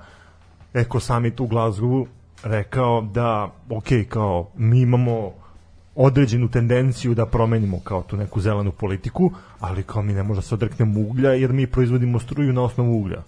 Eko 0.74 1.00
Summit 1.00 1.40
u 1.40 1.48
Glasgowu 1.48 2.06
rekao 2.44 3.02
da, 3.02 3.52
ok, 3.70 3.88
kao 4.10 4.50
mi 4.58 4.82
imamo 4.82 5.32
određenu 5.96 6.50
tendenciju 6.50 7.16
da 7.16 7.26
promenimo 7.26 7.80
kao 7.84 8.02
tu 8.02 8.18
neku 8.18 8.42
zelenu 8.42 8.72
politiku, 8.72 9.32
ali 9.60 9.84
kao 9.84 10.02
mi 10.02 10.14
ne 10.14 10.24
možemo 10.24 10.36
da 10.36 10.42
se 10.42 10.56
odreknemo 10.56 11.00
uglja 11.00 11.30
jer 11.30 11.54
mi 11.54 11.68
proizvodimo 11.68 12.20
struju 12.20 12.54
na 12.54 12.62
osnovu 12.62 13.00
uglja. 13.00 13.22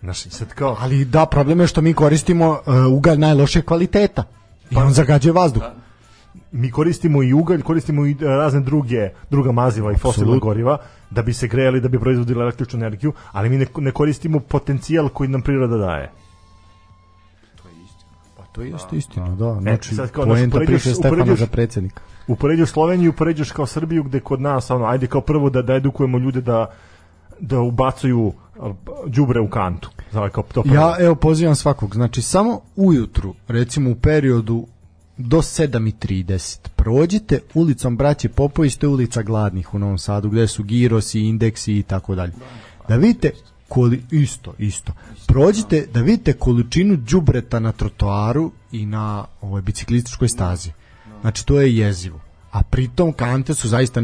Znaš, 0.00 0.22
sad 0.22 0.48
kao, 0.48 0.76
Ali 0.80 1.04
da, 1.04 1.26
problem 1.26 1.60
je 1.60 1.66
što 1.66 1.80
mi 1.80 1.94
koristimo 1.94 2.50
uh, 2.50 2.92
ugalj 2.92 3.18
najlošeg 3.18 3.64
kvaliteta. 3.64 4.24
I 4.70 4.76
on 4.76 4.92
zagađuje 4.92 5.32
vazduh. 5.32 5.62
mi 6.52 6.70
koristimo 6.70 7.22
i 7.22 7.32
ugalj, 7.32 7.62
koristimo 7.62 8.06
i 8.06 8.10
e, 8.10 8.24
razne 8.24 8.60
druge 8.60 9.10
druga 9.30 9.52
maziva 9.52 9.92
i 9.92 9.96
fosilna 9.96 10.38
goriva 10.38 10.78
da 11.10 11.22
bi 11.22 11.32
se 11.32 11.48
grejali, 11.48 11.80
da 11.80 11.88
bi 11.88 11.98
proizvodili 11.98 12.40
električnu 12.40 12.78
energiju, 12.78 13.12
ali 13.32 13.48
mi 13.48 13.58
ne, 13.58 13.66
ne 13.76 13.90
koristimo 13.90 14.40
potencijal 14.40 15.08
koji 15.08 15.28
nam 15.28 15.42
priroda 15.42 15.76
daje. 15.76 16.12
To 18.58 18.62
je 18.62 18.70
isto 18.70 18.96
istina, 18.96 19.34
da. 19.34 19.58
Znači, 19.60 19.94
sad 19.94 20.10
kao, 20.10 20.24
poenta 20.24 20.58
priše 20.58 20.94
Stefana 20.94 21.36
za 21.36 21.46
predsjednika. 21.46 22.02
Upoređuješ 22.26 22.70
Sloveniju, 22.70 23.10
upoređuješ 23.10 23.52
kao 23.52 23.66
Srbiju 23.66 24.02
gde 24.02 24.20
kod 24.20 24.40
nas 24.40 24.70
ono 24.70 24.84
ajde 24.84 25.06
kao 25.06 25.20
prvo 25.20 25.50
da 25.50 25.62
da 25.62 25.74
edukujemo 25.74 26.18
ljude 26.18 26.40
da 26.40 26.66
da 27.40 27.60
ubacuju 27.60 28.32
đubre 29.06 29.40
u 29.40 29.50
kantu. 29.50 29.90
Znači 30.10 30.34
kao 30.34 30.44
to 30.52 30.62
prvo. 30.62 30.74
Ja 30.74 30.96
evo 31.00 31.14
pozivam 31.14 31.54
svakog, 31.54 31.94
znači 31.94 32.22
samo 32.22 32.60
ujutru, 32.76 33.34
recimo 33.48 33.90
u 33.90 33.94
periodu 33.94 34.66
do 35.16 35.36
7.30 35.36 36.68
prođite 36.76 37.40
ulicom 37.54 37.96
Braće 37.96 38.28
Popović, 38.28 38.76
to 38.76 38.86
je 38.86 38.90
ulica 38.90 39.22
Gladnih 39.22 39.74
u 39.74 39.78
Novom 39.78 39.98
Sadu, 39.98 40.30
gde 40.30 40.46
su 40.46 40.62
girosi, 40.62 41.20
indeksi 41.20 41.78
i 41.78 41.82
tako 41.82 42.14
dalje. 42.14 42.32
Da 42.88 42.96
vidite 42.96 43.30
koli, 43.68 44.02
isto, 44.10 44.54
isto. 44.58 44.92
Prođite 45.26 45.86
da 45.94 46.00
vidite 46.00 46.32
količinu 46.32 46.96
đubreta 46.96 47.58
na 47.58 47.72
trotoaru 47.72 48.52
i 48.72 48.86
na 48.86 49.24
ovoj 49.40 49.62
biciklističkoj 49.62 50.28
stazi. 50.28 50.70
Znači 51.20 51.46
to 51.46 51.60
je 51.60 51.76
jezivo. 51.76 52.20
A 52.52 52.62
pritom 52.62 53.12
kante 53.12 53.54
su 53.54 53.68
zaista 53.68 54.02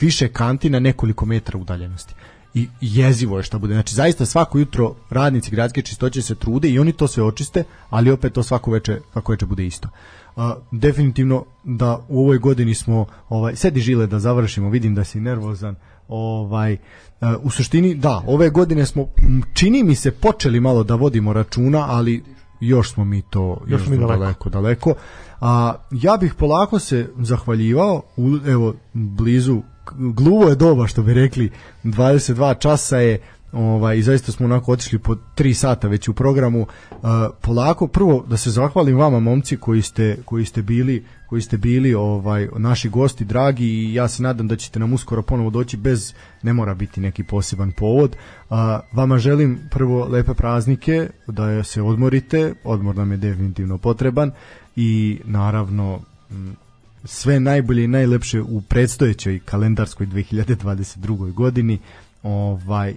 više 0.00 0.28
kanti 0.28 0.70
na 0.70 0.80
nekoliko 0.80 1.26
metara 1.26 1.58
udaljenosti. 1.58 2.14
I 2.54 2.68
jezivo 2.80 3.36
je 3.36 3.42
šta 3.42 3.58
bude. 3.58 3.74
Znači 3.74 3.94
zaista 3.94 4.26
svako 4.26 4.58
jutro 4.58 4.94
radnici 5.10 5.50
gradske 5.50 5.82
čistoće 5.82 6.22
se 6.22 6.34
trude 6.34 6.70
i 6.70 6.78
oni 6.78 6.92
to 6.92 7.08
sve 7.08 7.22
očiste, 7.22 7.64
ali 7.90 8.10
opet 8.10 8.32
to 8.32 8.42
svako 8.42 8.70
veče, 8.70 9.00
svako 9.12 9.32
veče 9.32 9.46
bude 9.46 9.66
isto. 9.66 9.88
A, 10.36 10.56
definitivno 10.70 11.44
da 11.64 12.04
u 12.08 12.20
ovoj 12.20 12.38
godini 12.38 12.74
smo 12.74 13.06
ovaj 13.28 13.56
sedi 13.56 13.80
žile 13.80 14.06
da 14.06 14.18
završimo, 14.18 14.70
vidim 14.70 14.94
da 14.94 15.04
si 15.04 15.20
nervozan. 15.20 15.76
Ovaj 16.10 16.76
a, 17.20 17.36
u 17.42 17.50
suštini 17.50 17.94
da, 17.94 18.22
ove 18.26 18.50
godine 18.50 18.86
smo 18.86 19.06
čini 19.54 19.82
mi 19.82 19.94
se 19.94 20.10
počeli 20.10 20.60
malo 20.60 20.84
da 20.84 20.94
vodimo 20.94 21.32
računa, 21.32 21.86
ali 21.88 22.24
još 22.60 22.92
smo 22.92 23.04
mi 23.04 23.22
to 23.22 23.60
još, 23.66 23.82
smo 23.82 23.90
mi 23.90 23.98
daleko. 23.98 24.18
daleko 24.18 24.48
daleko. 24.48 24.94
A 25.40 25.74
ja 25.90 26.16
bih 26.16 26.34
polako 26.34 26.78
se 26.78 27.10
zahvaljivao 27.18 28.02
u, 28.16 28.36
evo 28.46 28.74
blizu 28.92 29.62
gluvo 29.98 30.48
je 30.48 30.54
doba 30.54 30.86
što 30.86 31.02
bi 31.02 31.14
rekli 31.14 31.50
22 31.84 32.58
časa 32.58 32.96
je 32.98 33.20
ovaj 33.52 33.98
i 33.98 34.02
zaista 34.02 34.32
smo 34.32 34.46
onako 34.46 34.72
otišli 34.72 34.98
po 34.98 35.16
3 35.36 35.54
sata 35.54 35.88
već 35.88 36.08
u 36.08 36.14
programu 36.14 36.66
A, 37.02 37.30
polako 37.40 37.86
prvo 37.86 38.24
da 38.28 38.36
se 38.36 38.50
zahvalim 38.50 38.96
vama 38.96 39.20
momci 39.20 39.56
koji 39.56 39.82
ste 39.82 40.16
koji 40.24 40.44
ste 40.44 40.62
bili 40.62 41.04
koji 41.28 41.42
ste 41.42 41.56
bili 41.56 41.94
ovaj 41.94 42.48
naši 42.56 42.88
gosti 42.88 43.24
dragi 43.24 43.64
i 43.64 43.94
ja 43.94 44.08
se 44.08 44.22
nadam 44.22 44.48
da 44.48 44.56
ćete 44.56 44.78
nam 44.78 44.92
uskoro 44.92 45.22
ponovo 45.22 45.50
doći 45.50 45.76
bez 45.76 46.14
ne 46.42 46.52
mora 46.52 46.74
biti 46.74 47.00
neki 47.00 47.24
poseban 47.24 47.72
povod 47.72 48.16
A, 48.50 48.80
vama 48.92 49.18
želim 49.18 49.60
prvo 49.70 50.04
lepe 50.04 50.34
praznike 50.34 51.10
da 51.26 51.64
se 51.64 51.82
odmorite 51.82 52.54
odmor 52.64 52.96
nam 52.96 53.12
je 53.12 53.16
definitivno 53.16 53.78
potreban 53.78 54.30
i 54.76 55.20
naravno 55.24 56.00
sve 57.04 57.40
najbolje 57.40 57.84
i 57.84 57.88
najlepše 57.88 58.40
u 58.42 58.60
predstojećoj 58.60 59.40
kalendarskoj 59.44 60.06
2022. 60.06 61.32
godini 61.32 61.78
ovaj 62.22 62.94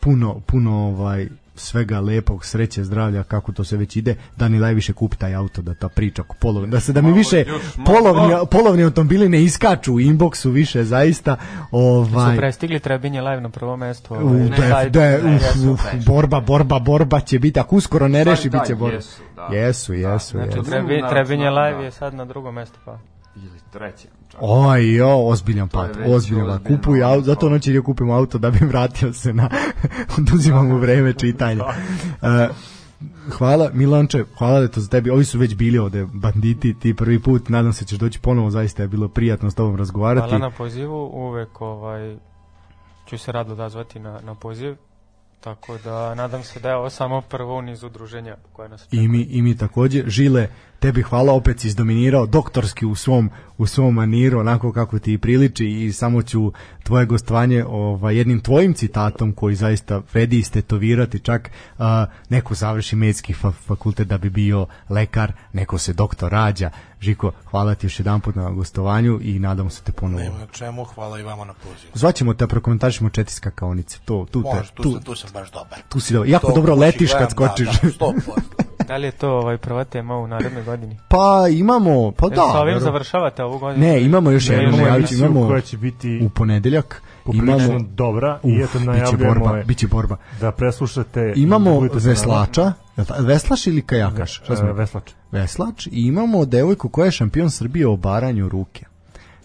puno 0.00 0.40
puno 0.40 0.72
ovaj 0.72 1.28
svega 1.54 2.00
lepog, 2.00 2.44
sreće, 2.44 2.84
zdravlja, 2.84 3.22
kako 3.22 3.52
to 3.52 3.64
se 3.64 3.76
već 3.76 3.96
ide, 3.96 4.14
da 4.36 4.48
ni 4.48 4.58
najviše 4.58 4.92
kupi 4.92 5.16
taj 5.16 5.34
auto, 5.34 5.62
da 5.62 5.74
ta 5.74 5.88
priča 5.88 6.22
oko 6.22 6.36
polovni, 6.40 6.70
da 6.70 6.80
se 6.80 6.92
da 6.92 7.02
mi 7.02 7.12
više 7.12 7.44
polovni, 7.86 8.34
polovni 8.50 8.84
automobili 8.84 9.28
ne 9.28 9.42
iskaču 9.42 9.94
u 9.94 10.00
inboxu 10.00 10.50
više, 10.50 10.84
zaista, 10.84 11.36
ovaj... 11.70 12.34
Su 12.34 12.38
prestigli 12.38 12.80
Trebinje 12.80 13.20
live 13.22 13.40
na 13.40 13.48
prvo 13.48 13.76
mesto. 13.76 14.14
U, 14.14 14.18
Ovaj, 14.18 14.40
na 14.40 14.56
de, 14.56 14.68
sajtu. 14.68 14.90
de, 14.90 15.20
Ne, 15.24 15.36
uf, 15.36 15.42
jesu. 15.42 15.72
uf, 15.72 15.80
borba, 16.06 16.40
borba, 16.40 16.78
borba 16.78 17.20
će 17.20 17.38
biti, 17.38 17.60
ako 17.60 17.76
uskoro 17.76 18.08
ne 18.08 18.24
reši, 18.24 18.48
da, 18.48 18.58
bit 18.58 18.66
će 18.66 18.74
borba. 18.74 18.96
jesu, 18.96 19.22
da. 19.36 19.56
Jesu, 19.56 19.94
jesu, 19.94 20.38
Znači, 20.38 20.58
jesu. 20.58 20.70
Trebi, 20.70 21.00
Da, 21.00 21.08
Trebinje 21.08 21.44
da, 21.44 21.50
live 21.62 21.78
da. 21.78 21.84
je 21.84 21.90
sad 21.90 22.14
na 22.14 22.24
drugo 22.24 22.52
mesto 22.52 22.78
pa. 22.84 22.98
Ili 23.70 23.78
treće. 23.78 24.08
Čak. 24.28 24.40
Oj, 24.42 24.96
jo, 24.96 25.26
ozbiljan 25.26 25.68
pad, 25.68 25.90
ozbiljan 25.90 26.06
pad. 26.06 26.14
ozbiljno, 26.14 26.60
Kupuj 26.66 27.02
auto, 27.02 27.22
zato 27.22 27.46
ono. 27.46 27.54
noći 27.54 27.72
je 27.72 27.82
kupim 27.82 28.10
auto 28.10 28.38
da 28.38 28.50
bi 28.50 28.58
vratio 28.66 29.12
se 29.12 29.32
na, 29.32 29.50
oduzimam 30.18 30.68
mu 30.68 30.78
vreme 30.78 31.12
čitanja. 31.12 31.64
E, 32.22 32.48
hvala, 33.30 33.70
Milanče, 33.72 34.24
hvala 34.38 34.54
da 34.58 34.62
je 34.62 34.70
to 34.70 34.80
za 34.80 34.88
tebi. 34.88 35.10
Ovi 35.10 35.24
su 35.24 35.38
već 35.38 35.54
bili 35.54 35.78
ovde 35.78 36.06
banditi, 36.12 36.74
ti 36.74 36.94
prvi 36.94 37.18
put, 37.18 37.48
nadam 37.48 37.72
se 37.72 37.84
ćeš 37.84 37.98
doći 37.98 38.20
ponovo, 38.20 38.50
zaista 38.50 38.82
je 38.82 38.88
bilo 38.88 39.08
prijatno 39.08 39.50
s 39.50 39.54
tobom 39.54 39.76
razgovarati. 39.76 40.28
Hvala 40.28 40.38
na 40.38 40.50
pozivu, 40.50 41.10
uvek 41.12 41.60
ovaj, 41.60 42.16
ću 43.06 43.18
se 43.18 43.32
rado 43.32 43.52
odazvati 43.52 43.98
na, 43.98 44.20
na 44.24 44.34
poziv. 44.34 44.76
Tako 45.40 45.78
da 45.84 46.14
nadam 46.14 46.42
se 46.42 46.60
da 46.60 46.68
je 46.68 46.76
ovo 46.76 46.90
samo 46.90 47.20
prvo 47.20 47.58
u 47.58 47.62
nizu 47.62 47.86
udruženja 47.86 48.36
koje 48.52 48.68
nas 48.68 48.88
I 48.90 49.08
mi, 49.08 49.22
I 49.22 49.42
mi 49.42 49.56
takođe, 49.56 50.02
Žile, 50.06 50.48
tebi 50.78 51.02
hvala, 51.02 51.32
opet 51.32 51.60
si 51.60 51.68
izdominirao 51.68 52.26
doktorski 52.26 52.86
u 52.86 52.94
svom, 52.94 53.30
u 53.58 53.66
svom 53.66 53.94
maniru, 53.94 54.40
onako 54.40 54.72
kako 54.72 54.98
ti 54.98 55.18
priliči 55.18 55.66
i 55.66 55.92
samo 55.92 56.22
ću 56.22 56.52
tvoje 56.82 57.06
gostovanje 57.06 57.64
ovaj, 57.64 58.16
jednim 58.16 58.40
tvojim 58.40 58.74
citatom 58.74 59.32
koji 59.32 59.54
zaista 59.54 60.02
vredi 60.12 60.38
istetovirati, 60.38 61.18
čak 61.18 61.50
a, 61.78 62.06
neko 62.28 62.54
završi 62.54 62.96
medicinski 62.96 63.34
fa 63.34 63.50
fakultet 63.50 64.08
da 64.08 64.18
bi 64.18 64.30
bio 64.30 64.66
lekar, 64.88 65.32
neko 65.52 65.78
se 65.78 65.92
doktor 65.92 66.32
rađa. 66.32 66.70
Žiko, 67.00 67.32
hvala 67.44 67.74
ti 67.74 67.86
još 67.86 67.98
jedan 67.98 68.20
put 68.20 68.34
na 68.34 68.50
gostovanju 68.50 69.18
i 69.22 69.38
nadamo 69.38 69.70
se 69.70 69.82
te 69.82 69.92
ponovo. 69.92 70.22
Nema 70.22 70.46
čemu, 70.52 70.84
hvala 70.84 71.18
i 71.18 71.22
vama 71.22 71.44
na 71.44 71.54
pozivu. 71.54 71.92
Zvaćemo 71.94 72.34
te, 72.34 72.46
prokomentarišemo 72.46 73.10
četiri 73.10 73.34
skakaonice. 73.34 73.98
To, 73.98 74.26
tu, 74.30 74.42
te, 74.42 74.48
Može, 74.48 74.70
tu, 74.70 74.82
tu, 74.82 74.92
sam, 74.92 75.02
tu 75.02 75.14
sam 75.14 75.30
baš 75.32 75.50
dobar. 75.50 75.78
tu 75.88 76.00
si 76.00 76.14
dobro. 76.14 76.28
Jako 76.28 76.46
To 76.46 76.52
dobro 76.54 76.74
letiš 76.74 77.10
kad 77.12 77.34
gledam, 77.34 77.56
skočiš. 77.56 77.80
Da, 77.80 77.88
da, 77.88 78.06
100%. 78.06 78.84
Da 78.86 78.96
li 78.96 79.06
je 79.06 79.12
to 79.12 79.30
ovaj 79.30 79.58
prva 79.58 79.84
tema 79.84 80.16
u 80.16 80.26
narednoj 80.26 80.62
godini? 80.62 80.98
Pa 81.08 81.46
imamo, 81.50 82.12
pa 82.12 82.28
Da, 82.28 82.34
da. 82.34 82.48
sa 82.52 82.58
ovim 82.58 82.80
završavate 82.80 83.44
ovu 83.44 83.58
godinu? 83.58 83.86
Ne, 83.86 84.02
imamo 84.02 84.30
još 84.30 84.48
Ne, 84.48 84.54
jednu 84.54 84.68
imamo 84.68 84.82
najavit 84.82 85.08
ću, 85.08 85.14
emisiju 85.14 85.26
imamo 85.26 85.48
koja 85.48 85.60
će 85.60 85.76
biti 85.76 86.20
u 86.22 86.28
ponedeljak. 86.28 87.02
Imamo 87.26 87.78
dobra 87.80 88.38
i 88.44 88.52
Uf, 88.54 88.68
eto 88.68 88.78
biće 88.78 88.90
najavljujemo 88.90 89.34
borba, 89.40 89.58
je 89.58 89.64
biće 89.64 89.86
borba. 89.86 90.16
da 90.40 90.52
preslušate 90.52 91.32
i 91.36 91.42
Imamo 91.42 91.70
nama. 91.70 91.88
veslača, 91.94 92.72
veslač 93.18 93.66
ili 93.66 93.82
kajakaš? 93.82 94.34
Šta 94.44 94.56
smo? 94.56 94.68
E, 94.68 94.72
veslač. 94.72 95.10
Veslač 95.32 95.86
i 95.86 95.90
imamo 95.92 96.44
devojku 96.44 96.88
koja 96.88 97.04
je 97.04 97.12
šampion 97.12 97.50
Srbije 97.50 97.86
u 97.86 97.92
obaranju 97.92 98.48
ruke. 98.48 98.86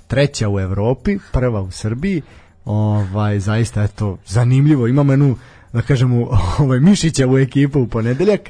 Treća 0.07 0.49
u 0.49 0.59
Evropi, 0.59 1.17
prva 1.31 1.61
u 1.61 1.71
Srbiji. 1.71 2.21
Ovaj 2.65 3.39
zaista 3.39 3.83
eto 3.83 4.17
zanimljivo. 4.25 4.87
Imamo 4.87 5.13
jednu 5.13 5.37
da 5.73 5.81
kažemo 5.81 6.29
ovaj 6.59 6.79
Mišića 6.79 7.27
u 7.27 7.37
ekipu 7.37 7.79
u 7.79 7.87
ponedeljak. 7.87 8.41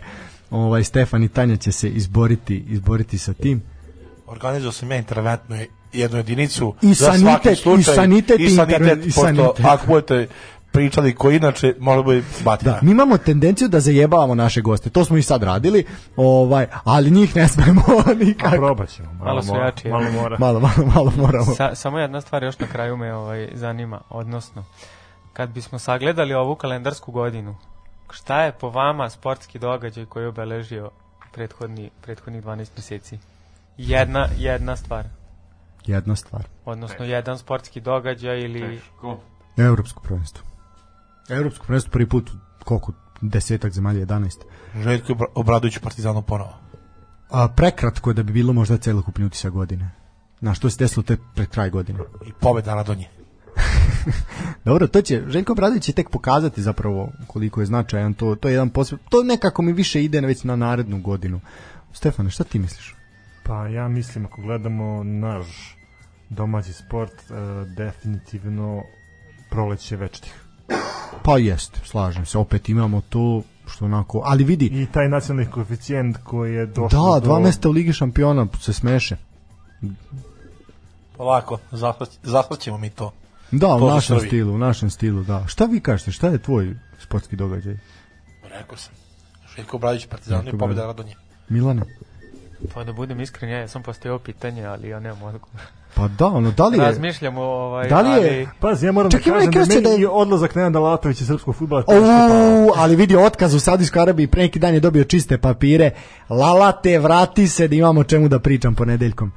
Ovaj 0.50 0.84
Stefan 0.84 1.24
i 1.24 1.28
Tanja 1.30 1.58
će 1.58 1.72
se 1.72 1.90
izboriti 1.90 2.64
izboriti 2.70 3.18
sa 3.18 3.34
tim. 3.34 3.62
Organizovao 4.28 4.72
sam 4.72 4.92
ja 4.92 4.98
interventnu 4.98 5.58
jednu 5.94 6.18
jedinicu 6.18 6.74
I 6.82 6.94
za 6.94 7.06
svaki 7.06 7.20
sanitet, 7.20 7.54
i 7.54 7.62
slučaj, 7.62 7.96
sanitet, 7.96 8.40
i 8.40 8.44
i 8.44 8.50
sanitet, 8.50 8.82
interven- 8.82 9.00
i 9.00 9.06
pošto 9.06 9.22
sanitet. 9.22 9.66
ako 9.66 9.88
budete 9.88 10.28
pričali 10.76 11.16
koji 11.16 11.36
inače 11.36 11.76
možda 11.80 12.04
bude 12.04 12.24
batina. 12.44 12.72
Da, 12.72 12.80
mi 12.82 12.92
imamo 12.92 13.18
tendenciju 13.18 13.68
da 13.68 13.80
zajebavamo 13.80 14.36
naše 14.36 14.62
goste. 14.62 14.90
To 14.90 15.06
smo 15.06 15.18
i 15.18 15.22
sad 15.22 15.44
radili, 15.44 15.86
ovaj, 16.18 16.68
ali 16.84 17.12
njih 17.12 17.36
ne 17.36 17.48
smemo 17.48 17.82
A 18.08 18.14
nikako. 18.14 18.56
probat 18.56 18.90
ćemo. 18.90 19.14
Malo, 19.14 19.26
Malo 19.26 19.42
su 19.42 19.48
mora, 19.48 19.66
jači, 19.66 19.90
Malo 19.90 20.12
mora. 20.12 20.38
Malo, 20.40 20.60
malo, 20.60 20.92
malo 20.96 21.12
moramo. 21.18 21.56
Sa, 21.56 21.76
samo 21.76 22.00
jedna 22.00 22.22
stvar 22.22 22.44
još 22.44 22.60
na 22.60 22.68
kraju 22.68 22.98
me 22.98 23.14
ovaj, 23.14 23.50
zanima, 23.54 24.02
odnosno, 24.10 24.64
kad 25.34 25.50
bismo 25.50 25.80
sagledali 25.80 26.34
ovu 26.34 26.56
kalendarsku 26.56 27.12
godinu, 27.12 27.56
šta 28.10 28.42
je 28.42 28.52
po 28.52 28.70
vama 28.70 29.10
sportski 29.10 29.60
događaj 29.60 30.06
koji 30.06 30.24
je 30.24 30.28
obeležio 30.28 30.90
prethodni, 31.34 31.90
prethodnih 32.02 32.44
12 32.44 32.68
meseci? 32.78 33.18
Jedna, 33.78 34.28
jedna 34.38 34.76
stvar, 34.76 35.06
Jedna 35.86 36.16
stvar. 36.16 36.44
odnosno 36.66 37.06
jedan 37.06 37.38
sportski 37.38 37.82
događaj 37.82 38.40
ili... 38.40 38.60
Teško. 38.62 39.18
Evropsko 39.58 40.02
prvenstvo. 40.04 40.44
Evropsko 41.30 41.66
prvenstvo 41.66 41.92
prvi 41.92 42.10
put 42.10 42.32
koliko 42.64 42.94
desetak 43.22 43.72
zemalja 43.72 44.06
11. 44.06 44.32
Željko 44.76 45.14
Obra- 45.14 45.32
Obradović 45.36 45.78
Partizanu 45.78 46.22
ponovo. 46.22 46.54
A 47.30 47.48
prekratko 47.48 48.10
je 48.10 48.14
da 48.14 48.24
bi 48.24 48.34
bilo 48.34 48.54
možda 48.54 48.78
celokupni 48.78 49.26
utisak 49.26 49.54
godine. 49.54 49.92
Na 50.42 50.54
što 50.54 50.70
se 50.70 50.78
desilo 50.80 51.04
tek 51.04 51.20
pred 51.36 51.50
kraj 51.50 51.70
godine. 51.70 52.00
I 52.28 52.32
pobeda 52.40 52.76
na 52.76 52.84
donje. 52.84 53.08
Dobro, 54.66 54.88
to 54.88 55.02
će 55.02 55.24
Željko 55.28 55.52
Obradović 55.52 55.84
će 55.84 55.94
tek 55.94 56.10
pokazati 56.10 56.62
zapravo 56.62 57.12
koliko 57.28 57.60
je 57.62 57.66
značajan 57.66 58.14
to 58.14 58.36
to 58.36 58.48
je 58.48 58.54
jedan 58.54 58.70
posve 58.70 58.98
to 59.10 59.24
nekako 59.24 59.62
mi 59.62 59.74
više 59.74 60.04
ide 60.04 60.22
već 60.22 60.44
na 60.44 60.56
narednu 60.56 61.02
godinu. 61.02 61.42
Stefane, 61.94 62.30
šta 62.30 62.44
ti 62.44 62.60
misliš? 62.60 62.96
Pa 63.44 63.68
ja 63.68 63.88
mislim 63.88 64.26
ako 64.26 64.42
gledamo 64.42 65.04
naš 65.04 65.78
domaći 66.30 66.74
sport, 66.74 67.12
e, 67.12 67.34
definitivno 67.76 68.84
proleće 69.50 69.96
večitih. 69.96 70.45
Pa 71.24 71.38
jeste, 71.38 71.80
slažem 71.86 72.26
se. 72.26 72.38
Opet 72.38 72.70
imamo 72.70 73.02
to 73.10 73.42
što 73.68 73.86
onako, 73.86 74.22
ali 74.26 74.44
vidi, 74.44 74.66
I 74.66 74.86
taj 74.86 75.10
nacionalni 75.10 75.52
koeficijent 75.52 76.18
koji 76.24 76.54
je 76.54 76.66
došao 76.66 77.14
da, 77.14 77.20
do... 77.20 77.26
dva 77.26 77.40
mesta 77.40 77.70
u 77.70 77.72
Ligi 77.72 77.94
šampiona 77.94 78.48
se 78.62 78.74
smeše. 78.74 79.18
Polako, 81.18 81.58
zahvaćemo 82.24 82.78
mi 82.78 82.90
to. 82.90 83.12
Da, 83.52 83.76
u 83.76 83.80
To 83.80 83.88
za 83.88 83.94
našem 83.94 84.16
Srbiju. 84.16 84.30
stilu, 84.30 84.54
u 84.54 84.58
našem 84.58 84.90
stilu, 84.90 85.24
da. 85.24 85.44
Šta 85.48 85.66
vi 85.66 85.80
kažete, 85.80 86.12
šta 86.12 86.28
je 86.28 86.38
tvoj 86.38 86.76
sportski 87.00 87.36
događaj? 87.36 87.78
Rekao 88.44 88.78
sam. 88.78 88.94
Željko 89.56 89.78
Obradović 89.78 90.06
u 90.06 90.10
Partizanu 90.10 90.44
Željko 90.44 90.56
i 90.56 90.60
pobeda 90.60 90.82
Obradović. 90.90 91.16
na 91.16 91.16
donje. 91.16 91.60
Milane? 91.62 91.82
Pa 92.74 92.84
da 92.84 92.94
budem 92.94 93.20
iskren, 93.20 93.50
ja 93.52 93.68
sam 93.68 93.84
postavio 93.84 94.20
pitanje, 94.20 94.66
ali 94.66 94.90
ja 94.90 95.00
nemam 95.00 95.24
odgovor. 95.24 95.62
Pa 95.94 96.08
da, 96.08 96.28
ono, 96.28 96.52
da 96.52 96.68
li 96.68 96.78
je... 96.78 96.84
Razmišljamo, 96.84 97.42
ovaj, 97.42 97.90
Da 97.90 98.02
li 98.02 98.10
je- 98.10 98.16
ali... 98.16 98.48
Pazi, 98.60 98.86
ja 98.86 98.92
moram 98.92 99.12
Čak 99.12 99.24
da 99.24 99.32
kažem 99.32 99.52
da 99.52 99.60
meni 99.60 99.82
da 99.82 99.90
je- 99.90 100.10
odlazak 100.10 100.56
Nenada 100.56 100.80
Latovića 100.80 101.22
iz 101.22 101.28
srpskog 101.28 101.56
futbola. 101.56 101.84
O, 101.88 101.94
ali 102.76 102.96
vidi 102.96 103.16
otkaz 103.18 103.54
u 103.54 103.60
Saudijskoj 103.60 104.02
Arabiji, 104.02 104.28
pre 104.28 104.42
neki 104.42 104.60
dan 104.60 104.74
je 104.74 104.80
dobio 104.80 105.04
čiste 105.04 105.38
papire. 105.38 105.92
Lalate, 106.30 107.00
vrati 107.00 107.48
se 107.48 107.68
da 107.68 107.76
imamo 107.76 108.04
čemu 108.04 108.28
da 108.28 108.40
pričam 108.40 108.76
ponedeljkom. 108.76 109.32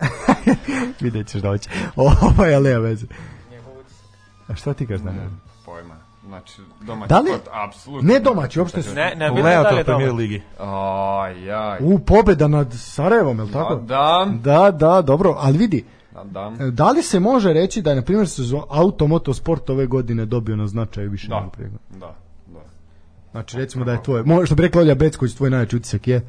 Vidjet 1.00 1.26
ćeš 1.28 1.40
da 1.42 1.48
hoće. 1.48 1.70
Ovo 1.96 2.44
je 2.44 2.58
leo 2.58 2.80
veze. 2.80 3.06
A 4.48 4.54
šta 4.54 4.74
ti 4.74 4.86
kažeš, 4.86 5.02
Daniel? 5.02 5.22
Pojma. 5.22 5.51
Znači, 6.32 6.52
domaći 6.80 7.08
Da 7.08 7.18
li- 7.18 7.28
sport, 7.28 7.48
apsolutno. 7.64 8.08
Ne 8.08 8.20
domaći, 8.20 8.58
uopšte 8.60 8.82
su. 8.82 8.94
Ne, 8.94 9.14
ne, 9.16 9.30
bitno 9.30 9.50
da 9.50 9.82
premier 9.84 10.12
ligi. 10.12 10.42
Aj, 10.58 11.52
aj. 11.52 11.78
U, 11.82 11.98
pobeda 11.98 12.48
nad 12.48 12.72
Sarajevom, 12.72 13.38
je 13.38 13.44
li 13.44 13.52
tako? 13.52 13.74
Da, 13.76 14.26
Da, 14.34 14.70
da, 14.70 15.02
dobro, 15.02 15.34
ali 15.38 15.58
vidi, 15.58 15.84
da, 16.12 16.24
da. 16.24 16.70
da 16.70 16.90
li 16.90 17.02
se 17.02 17.20
može 17.20 17.52
reći 17.52 17.82
da 17.82 17.90
je, 17.90 17.96
na 17.96 18.02
primjer, 18.02 18.28
se 18.28 18.42
automoto 18.70 19.34
sport 19.34 19.70
ove 19.70 19.86
godine 19.86 20.24
dobio 20.26 20.56
na 20.56 20.66
značaju 20.66 21.10
više 21.10 21.28
Da. 21.28 21.40
nego? 21.58 21.76
Da, 21.90 22.14
da. 22.46 22.60
Znači, 23.32 23.56
recimo 23.56 23.84
da 23.84 23.92
je 23.92 24.02
tvoj, 24.02 24.22
mo- 24.22 24.46
što 24.46 24.54
bi 24.54 24.62
rekla 24.62 24.80
Olja 24.80 24.94
Becković, 24.94 25.34
tvoj 25.34 25.50
najveći 25.50 25.76
utisak 25.76 26.08
je? 26.08 26.20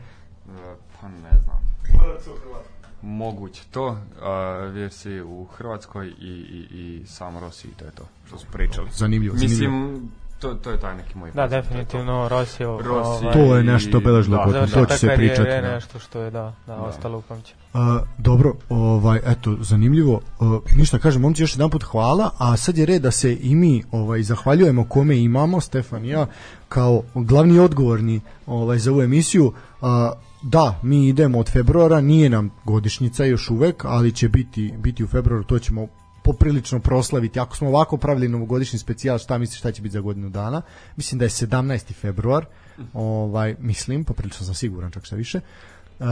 Moguće 3.03 3.63
to, 3.71 3.97
a, 4.21 4.31
jer 4.75 4.91
si 4.91 5.21
u 5.21 5.45
Hrvatskoj 5.45 6.07
i, 6.07 6.11
i, 6.21 6.67
i 6.71 7.05
sam 7.05 7.37
Rossi, 7.37 7.67
to 7.67 7.85
je 7.85 7.91
to 7.91 8.03
što 8.27 8.37
su 8.37 8.45
pričali. 8.51 8.87
Zanimljivo, 8.93 9.35
zanimljivo. 9.35 9.71
Mislim, 9.71 10.11
to, 10.39 10.53
to 10.53 10.71
je 10.71 10.79
taj 10.79 10.95
neki 10.95 11.17
moj 11.17 11.31
Da, 11.31 11.47
definitivno 11.47 12.27
Rossi, 12.29 12.63
ovaj. 12.63 13.33
To 13.33 13.55
je 13.55 13.63
nešto 13.63 13.97
obeležilo 13.97 14.37
Da, 14.37 14.45
godinu, 14.45 14.67
to 14.67 14.85
će 14.85 14.97
se 14.97 15.07
pričati. 15.15 15.49
je 15.49 15.61
da. 15.61 15.71
nešto 15.71 15.99
što 15.99 16.19
je, 16.19 16.31
da, 16.31 16.53
da, 16.67 16.75
ostalo 16.75 17.17
upamćeno. 17.17 17.59
A, 17.73 17.99
dobro, 18.17 18.53
ovaj 18.69 19.19
eto 19.25 19.57
zanimljivo. 19.59 20.21
A, 20.39 20.59
ništa 20.75 20.99
kažem, 20.99 21.21
momci 21.21 21.43
još 21.43 21.55
jedanput 21.55 21.83
hvala, 21.83 22.29
a 22.37 22.57
sad 22.57 22.77
je 22.77 22.85
red 22.85 23.01
da 23.01 23.11
se 23.11 23.37
i 23.41 23.55
mi 23.55 23.83
ovaj 23.91 24.23
zahvaljujemo 24.23 24.85
kome 24.85 25.17
imamo, 25.17 25.61
Stefan 25.61 26.05
i 26.05 26.09
ja 26.09 26.25
kao 26.69 27.01
glavni 27.13 27.59
odgovorni 27.59 28.21
ovaj 28.47 28.77
za 28.77 28.91
ovu 28.91 29.01
emisiju. 29.01 29.53
A, 29.81 30.13
da, 30.43 30.79
mi 30.83 31.07
idemo 31.07 31.39
od 31.39 31.51
februara, 31.51 32.01
nije 32.01 32.29
nam 32.29 32.49
godišnjica 32.65 33.25
još 33.25 33.49
uvek, 33.49 33.85
ali 33.85 34.11
će 34.11 34.29
biti 34.29 34.73
biti 34.77 35.03
u 35.03 35.07
februaru, 35.07 35.43
to 35.43 35.59
ćemo 35.59 35.87
poprilično 36.23 36.79
proslaviti. 36.79 37.39
Ako 37.39 37.55
smo 37.55 37.69
ovako 37.69 37.97
pravili 37.97 38.27
novogodišnji 38.27 38.79
specijal, 38.79 39.17
šta 39.17 39.37
misliš 39.37 39.59
šta 39.59 39.71
će 39.71 39.81
biti 39.81 39.93
za 39.93 39.99
godinu 39.99 40.29
dana? 40.29 40.61
Mislim 40.95 41.19
da 41.19 41.25
je 41.25 41.29
17. 41.29 41.93
februar. 41.93 42.45
Ovaj 42.93 43.55
mislim, 43.59 44.03
poprilično 44.03 44.45
sam 44.45 44.55
siguran 44.55 44.91
čak 44.91 45.05
šta 45.05 45.15
više. 45.15 45.37
E, 45.37 46.03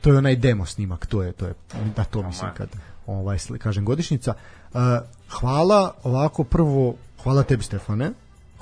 to 0.00 0.10
je 0.10 0.18
onaj 0.18 0.36
demo 0.36 0.66
snimak, 0.66 1.06
to 1.06 1.22
je 1.22 1.32
to 1.32 1.46
je 1.46 1.54
da 1.96 2.04
to 2.04 2.22
mislim 2.22 2.50
kad 2.56 2.68
ovaj 3.06 3.38
kažem 3.58 3.84
godišnjica. 3.84 4.34
E, 4.34 4.78
hvala 5.28 5.94
ovako 6.02 6.44
prvo 6.44 6.94
hvala 7.22 7.42
tebi 7.42 7.62
Stefane 7.62 8.10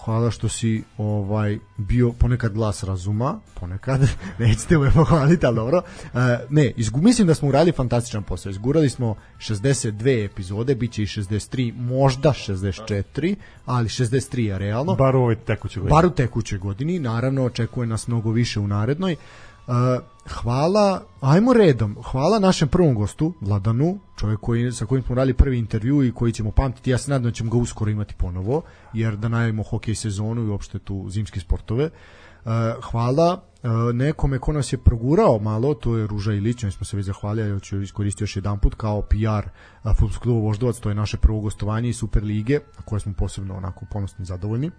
hvala 0.04 0.30
što 0.30 0.48
si 0.48 0.82
ovaj 0.98 1.58
bio 1.76 2.12
ponekad 2.12 2.52
glas 2.52 2.82
razuma, 2.82 3.40
ponekad 3.60 4.00
nećete 4.38 4.78
me 4.78 4.90
pohvaliti, 4.90 5.46
ali 5.46 5.56
dobro. 5.56 5.82
E, 6.14 6.18
ne, 6.50 6.72
izgu, 6.76 7.00
mislim 7.00 7.26
da 7.26 7.34
smo 7.34 7.48
uradili 7.48 7.72
fantastičan 7.72 8.22
posao. 8.22 8.50
Izgurali 8.50 8.90
smo 8.90 9.14
62 9.38 10.24
epizode, 10.24 10.74
bit 10.74 10.92
će 10.92 11.02
i 11.02 11.06
63, 11.06 11.74
možda 11.76 12.30
64, 12.30 13.34
ali 13.66 13.88
63 13.88 14.38
je 14.38 14.58
realno. 14.58 14.94
Bar 14.94 15.16
u 15.16 15.18
ovoj 15.18 15.36
tekućoj 15.36 15.80
godini. 15.80 15.96
Bar 15.96 16.06
u 16.06 16.10
tekućoj 16.10 16.58
godini, 16.58 16.98
naravno 16.98 17.44
očekuje 17.44 17.86
nas 17.86 18.08
mnogo 18.08 18.30
više 18.30 18.60
u 18.60 18.68
narednoj. 18.68 19.16
Uh, 19.66 19.74
hvala, 20.30 21.02
ajmo 21.20 21.52
redom, 21.52 21.96
hvala 22.10 22.38
našem 22.38 22.68
prvom 22.68 22.94
gostu, 22.94 23.32
Vladanu, 23.40 23.98
čovjek 24.18 24.40
koji, 24.40 24.72
sa 24.72 24.86
kojim 24.86 25.04
smo 25.04 25.14
radili 25.14 25.34
prvi 25.34 25.58
intervju 25.58 26.02
i 26.02 26.12
koji 26.12 26.32
ćemo 26.32 26.50
pamtiti, 26.50 26.90
ja 26.90 26.98
se 26.98 27.10
nadam 27.10 27.24
da 27.24 27.30
ćemo 27.30 27.50
ga 27.50 27.58
uskoro 27.58 27.90
imati 27.90 28.14
ponovo, 28.14 28.62
jer 28.92 29.16
da 29.16 29.28
najavimo 29.28 29.62
hokej 29.62 29.94
sezonu 29.94 30.42
i 30.42 30.48
uopšte 30.48 30.78
tu 30.78 31.06
zimske 31.08 31.40
sportove. 31.40 31.90
Uh, 32.44 32.50
hvala 32.90 33.32
uh, 33.62 33.94
nekome 33.94 34.38
ko 34.38 34.52
nas 34.52 34.72
je 34.72 34.78
progurao 34.78 35.38
malo, 35.38 35.74
to 35.74 35.96
je 35.96 36.06
Ruža 36.06 36.32
Ilić, 36.32 36.62
njoj 36.62 36.72
smo 36.72 36.84
se 36.84 36.96
već 36.96 37.06
zahvalili, 37.06 37.50
ja 37.50 37.58
ću 37.58 37.82
iskoristiti 37.82 38.22
još 38.22 38.36
jedan 38.36 38.58
put 38.58 38.74
kao 38.74 39.02
PR 39.02 39.48
futbolskog 39.88 40.22
kluba 40.22 40.40
Voždovac, 40.40 40.78
to 40.78 40.88
je 40.88 40.94
naše 40.94 41.16
prvo 41.16 41.40
gostovanje 41.40 41.88
iz 41.88 41.96
Super 41.96 42.24
lige, 42.24 42.54
na 42.54 42.82
koje 42.84 43.00
smo 43.00 43.12
posebno 43.12 43.56
onako 43.56 43.86
ponosni 43.90 44.22
i 44.22 44.26
zadovoljni. 44.26 44.70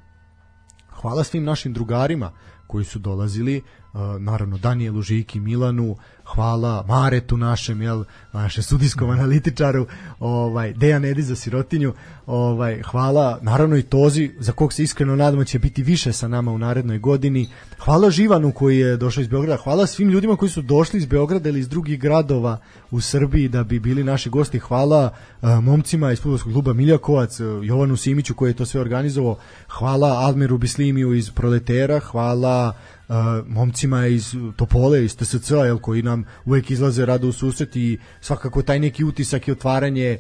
Hvala 1.02 1.24
svim 1.24 1.44
našim 1.44 1.74
drugarima 1.74 2.32
koji 2.74 2.86
su 2.86 3.00
dolazili, 3.00 3.62
uh, 3.94 4.02
naravno 4.20 4.58
Danielu 4.58 5.02
Žiki, 5.02 5.40
Milanu, 5.40 5.96
hvala 6.26 6.86
Maretu 6.88 7.38
našem, 7.38 7.82
jel, 7.82 8.04
našem 8.32 8.64
sudijskom 8.64 9.10
analitičaru, 9.10 9.86
ovaj 10.20 10.74
Dejan 10.74 11.06
Edi 11.06 11.22
za 11.22 11.36
sirotinju, 11.36 11.94
ovaj 12.26 12.82
hvala 12.82 13.40
naravno 13.42 13.78
i 13.78 13.84
Tozi 13.84 14.32
za 14.40 14.52
kog 14.52 14.74
se 14.74 14.84
iskreno 14.84 15.16
nadamo 15.16 15.44
će 15.44 15.60
biti 15.60 15.84
više 15.84 16.14
sa 16.14 16.28
nama 16.28 16.52
u 16.52 16.58
narednoj 16.58 17.00
godini. 17.00 17.50
Hvala 17.80 18.10
Živanu 18.10 18.52
koji 18.52 18.78
je 18.78 18.98
došao 18.98 19.22
iz 19.22 19.28
Beograda, 19.28 19.62
hvala 19.64 19.88
svim 19.88 20.10
ljudima 20.10 20.36
koji 20.36 20.50
su 20.50 20.62
došli 20.62 20.98
iz 21.00 21.06
Beograda 21.06 21.50
ili 21.50 21.60
iz 21.60 21.70
drugih 21.70 22.00
gradova 22.00 22.58
u 22.92 23.02
Srbiji 23.02 23.48
da 23.48 23.64
bi 23.64 23.80
bili 23.80 24.04
naši 24.04 24.30
gosti. 24.30 24.60
Hvala 24.60 25.10
uh, 25.42 25.50
momcima 25.50 26.12
iz 26.12 26.22
fudbalskog 26.22 26.54
kluba 26.54 26.74
Miljakovac, 26.74 27.40
uh, 27.40 27.66
Jovanu 27.66 27.98
Simiću 27.98 28.34
koji 28.34 28.50
je 28.50 28.56
to 28.56 28.66
sve 28.66 28.82
organizovao. 28.82 29.38
Hvala 29.68 30.08
Almiru 30.08 30.58
Bislimiju 30.58 31.14
iz 31.14 31.32
Proletera, 31.32 32.00
hvala 32.00 32.63
uh, 32.70 33.16
momcima 33.48 34.08
iz 34.08 34.36
Topole, 34.56 35.06
iz 35.06 35.18
TSC, 35.18 35.52
jel, 35.52 35.78
koji 35.78 36.02
nam 36.02 36.24
uvek 36.46 36.72
izlaze 36.72 37.06
rado 37.06 37.28
u 37.28 37.32
susret 37.32 37.76
i 37.76 38.00
svakako 38.22 38.62
taj 38.62 38.80
neki 38.80 39.04
utisak 39.04 39.48
i 39.48 39.52
otvaranje 39.52 40.18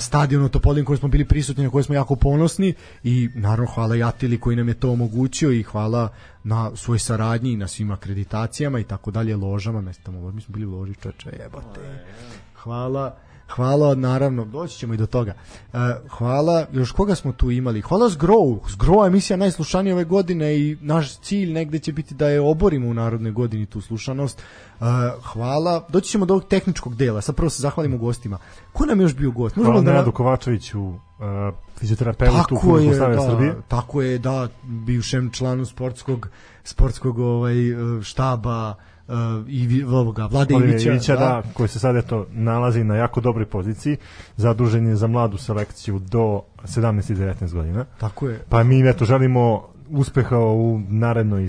stadiona 0.00 0.46
u 0.46 0.48
Topolin 0.48 0.84
koji 0.84 0.98
smo 0.98 1.08
bili 1.08 1.24
prisutni, 1.24 1.64
na 1.64 1.70
koji 1.70 1.84
smo 1.84 1.94
jako 1.94 2.16
ponosni 2.16 2.74
i 3.02 3.28
naravno 3.34 3.70
hvala 3.74 3.96
Jatili 3.96 4.40
koji 4.40 4.56
nam 4.56 4.68
je 4.68 4.74
to 4.74 4.90
omogućio 4.90 5.52
i 5.52 5.62
hvala 5.62 6.08
na 6.44 6.76
svoj 6.76 6.98
saradnji 6.98 7.52
i 7.52 7.56
na 7.56 7.68
svim 7.68 7.90
akreditacijama 7.90 8.78
i 8.80 8.84
tako 8.84 9.10
dalje, 9.10 9.36
ložama, 9.36 9.92
tamo, 10.02 10.30
mi 10.30 10.40
smo 10.40 10.52
bili 10.52 10.66
u 10.66 10.78
loži, 10.78 10.94
čoče, 10.94 11.30
jebote. 11.42 11.80
Hvala 12.54 13.16
Hvala, 13.54 13.94
naravno, 13.94 14.44
doći 14.44 14.78
ćemo 14.78 14.94
i 14.94 14.96
do 14.96 15.06
toga. 15.06 15.34
Uh, 15.72 15.78
hvala, 16.10 16.66
još 16.72 16.92
koga 16.92 17.14
smo 17.14 17.32
tu 17.32 17.50
imali? 17.50 17.80
Hvala 17.80 18.08
Zgrow. 18.08 18.58
Zgrow 18.68 19.02
je 19.02 19.06
emisija 19.06 19.36
najslušanija 19.36 19.94
ove 19.94 20.04
godine 20.04 20.58
i 20.58 20.76
naš 20.80 21.18
cilj 21.18 21.52
negde 21.52 21.78
će 21.78 21.92
biti 21.92 22.14
da 22.14 22.28
je 22.28 22.40
oborimo 22.40 22.88
u 22.88 22.94
narodnoj 22.94 23.32
godini 23.32 23.66
tu 23.66 23.80
slušanost. 23.80 24.42
Uh, 24.80 24.86
hvala. 25.22 25.86
Doći 25.88 26.10
ćemo 26.10 26.26
do 26.26 26.34
ovog 26.34 26.48
tehničkog 26.48 26.96
dela. 26.96 27.20
Sad 27.20 27.34
prvo 27.36 27.50
se 27.50 27.62
zahvalimo 27.62 27.98
gostima. 27.98 28.38
Ko 28.72 28.86
nam 28.86 29.00
je 29.00 29.04
još 29.04 29.16
bio 29.16 29.30
gost? 29.30 29.54
Hvala 29.54 29.80
da- 29.80 29.90
Nenadu 29.92 30.12
Kovačeviću, 30.12 30.80
uh, 30.82 30.98
fizioterapeutu 31.78 32.32
tako 32.36 32.56
Fudbalskog 32.56 32.84
je, 32.92 32.98
saveza 32.98 33.20
da, 33.22 33.30
Srbije. 33.30 33.54
tako 33.68 34.02
je, 34.02 34.18
da, 34.18 34.48
bivšem 34.62 35.30
članu 35.30 35.64
sportskog 35.66 36.28
sportskog 36.64 37.18
ovaj 37.18 37.54
štaba 38.02 38.68
uh, 38.70 38.93
i 39.48 39.66
vi- 39.66 39.84
ovoga 39.84 40.26
Vlade 40.26 40.54
Ivića, 40.54 40.90
Ivića, 40.90 41.16
da, 41.16 41.42
koji 41.52 41.68
se 41.68 41.78
sad 41.78 41.96
eto 41.96 42.26
nalazi 42.30 42.84
na 42.84 42.96
jako 42.96 43.20
dobroj 43.20 43.46
poziciji, 43.46 43.96
zadužen 44.36 44.86
je 44.86 44.96
za 44.96 45.06
mladu 45.06 45.36
selekciju 45.36 45.98
do 45.98 46.42
17 46.64 47.12
i 47.12 47.16
19 47.16 47.52
godina. 47.52 47.84
Tako 47.98 48.28
je. 48.28 48.44
Pa 48.48 48.62
mi 48.62 48.88
eto 48.88 49.04
želimo 49.04 49.62
uspeha 49.90 50.38
u 50.38 50.80
narednoj 50.88 51.48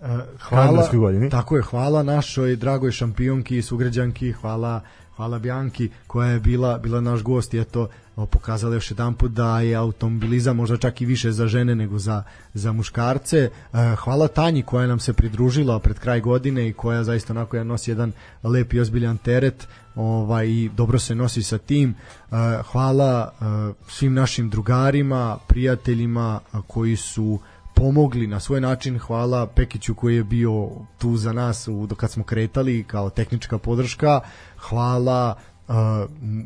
Uh, 0.00 0.10
hvala, 0.40 0.88
godini. 0.92 1.30
tako 1.30 1.56
je, 1.56 1.62
hvala 1.62 2.02
našoj 2.02 2.56
dragoj 2.56 2.92
šampionki 2.92 3.56
i 3.56 3.62
sugrađanki, 3.62 4.32
hvala 4.32 4.80
hvala 5.16 5.38
Bjanki 5.38 5.90
koja 6.06 6.28
je 6.28 6.40
bila 6.40 6.78
bila 6.78 7.00
naš 7.00 7.22
gost 7.22 7.54
i 7.54 7.60
eto 7.60 7.88
pokazala 8.30 8.74
još 8.74 8.90
jedan 8.90 9.14
put 9.14 9.32
da 9.32 9.60
je 9.60 9.74
automobilizam 9.76 10.56
možda 10.56 10.76
čak 10.76 11.00
i 11.00 11.06
više 11.06 11.32
za 11.32 11.46
žene 11.46 11.74
nego 11.74 11.98
za, 11.98 12.22
za 12.54 12.72
muškarce. 12.72 13.38
E, 13.38 13.50
hvala 13.96 14.28
Tanji 14.28 14.62
koja 14.62 14.86
nam 14.86 14.98
se 14.98 15.12
pridružila 15.12 15.78
pred 15.78 15.98
kraj 15.98 16.20
godine 16.20 16.68
i 16.68 16.72
koja 16.72 17.04
zaista 17.04 17.32
onako 17.32 17.64
nosi 17.64 17.90
jedan 17.90 18.12
lep 18.42 18.72
i 18.72 18.80
ozbiljan 18.80 19.16
teret 19.18 19.68
ovaj, 19.94 20.46
i 20.46 20.70
dobro 20.76 20.98
se 20.98 21.14
nosi 21.14 21.42
sa 21.42 21.58
tim. 21.58 21.90
E, 21.90 22.34
hvala 22.72 23.32
e, 23.32 23.44
svim 23.88 24.14
našim 24.14 24.50
drugarima, 24.50 25.38
prijateljima 25.48 26.40
koji 26.66 26.96
su 26.96 27.38
pomogli 27.74 28.26
na 28.26 28.40
svoj 28.40 28.60
način. 28.60 28.98
Hvala 28.98 29.46
Pekiću 29.46 29.94
koji 29.94 30.16
je 30.16 30.24
bio 30.24 30.70
tu 30.98 31.16
za 31.16 31.32
nas 31.32 31.68
u, 31.68 31.88
kad 31.96 32.10
smo 32.10 32.24
kretali 32.24 32.84
kao 32.84 33.10
tehnička 33.10 33.58
podrška. 33.58 34.20
Hvala 34.56 35.34
uh, 35.68 35.74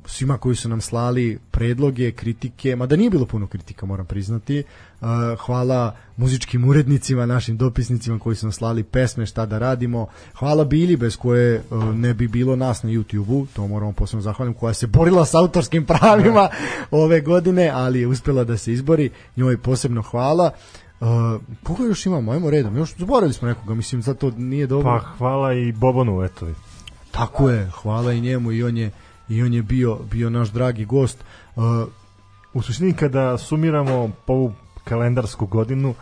svima 0.06 0.38
koji 0.38 0.56
su 0.56 0.68
nam 0.68 0.80
slali 0.80 1.38
predloge, 1.50 2.12
kritike, 2.12 2.76
mada 2.76 2.96
nije 2.96 3.10
bilo 3.10 3.26
puno 3.26 3.46
kritika, 3.46 3.86
moram 3.86 4.06
priznati. 4.06 4.62
Uh, 5.00 5.08
hvala 5.46 5.96
muzičkim 6.16 6.68
urednicima, 6.68 7.26
našim 7.26 7.56
dopisnicima 7.56 8.18
koji 8.18 8.36
su 8.36 8.46
nam 8.46 8.52
slali 8.52 8.82
pesme, 8.82 9.26
šta 9.26 9.46
da 9.46 9.58
radimo. 9.58 10.06
Hvala 10.38 10.64
Bili, 10.64 10.96
bez 10.96 11.16
koje 11.16 11.62
uh, 11.70 11.84
ne 11.94 12.14
bi 12.14 12.28
bilo 12.28 12.56
nas 12.56 12.82
na 12.82 12.90
YouTube-u, 12.90 13.46
to 13.46 13.66
moramo 13.66 13.92
posebno 13.92 14.22
zahvaliti, 14.22 14.58
koja 14.58 14.74
se 14.74 14.86
borila 14.86 15.24
sa 15.24 15.38
autorskim 15.38 15.86
pravima 15.86 16.48
ove 16.90 17.20
godine, 17.20 17.70
ali 17.74 18.00
je 18.00 18.06
uspela 18.06 18.44
da 18.44 18.56
se 18.56 18.72
izbori. 18.72 19.10
Njoj 19.36 19.58
posebno 19.58 20.02
hvala. 20.02 20.50
Uh, 21.00 21.08
koga 21.62 21.84
još 21.84 22.06
imamo? 22.06 22.32
Ajmo 22.32 22.50
redom. 22.50 22.76
Još 22.76 22.96
zaboravili 22.96 23.32
smo 23.32 23.48
nekoga, 23.48 23.74
mislim, 23.74 24.02
zato 24.02 24.30
nije 24.30 24.66
dobro. 24.66 25.00
Pa 25.00 25.08
hvala 25.18 25.54
i 25.54 25.72
Bobonu, 25.72 26.22
eto. 26.22 26.46
Tako 27.10 27.50
je, 27.50 27.70
hvala 27.82 28.12
i 28.12 28.20
njemu 28.20 28.52
i 28.52 28.62
on 28.62 28.76
je 28.76 28.90
i 29.28 29.42
on 29.42 29.54
je 29.54 29.62
bio 29.62 29.98
bio 30.10 30.30
naš 30.30 30.48
dragi 30.48 30.84
gost. 30.84 31.24
Uh, 31.56 31.64
U 32.54 32.62
suštini 32.62 32.92
kada 32.92 33.38
sumiramo 33.38 34.10
po 34.26 34.32
ovu 34.32 34.52
kalendarsku 34.84 35.46
godinu, 35.46 35.94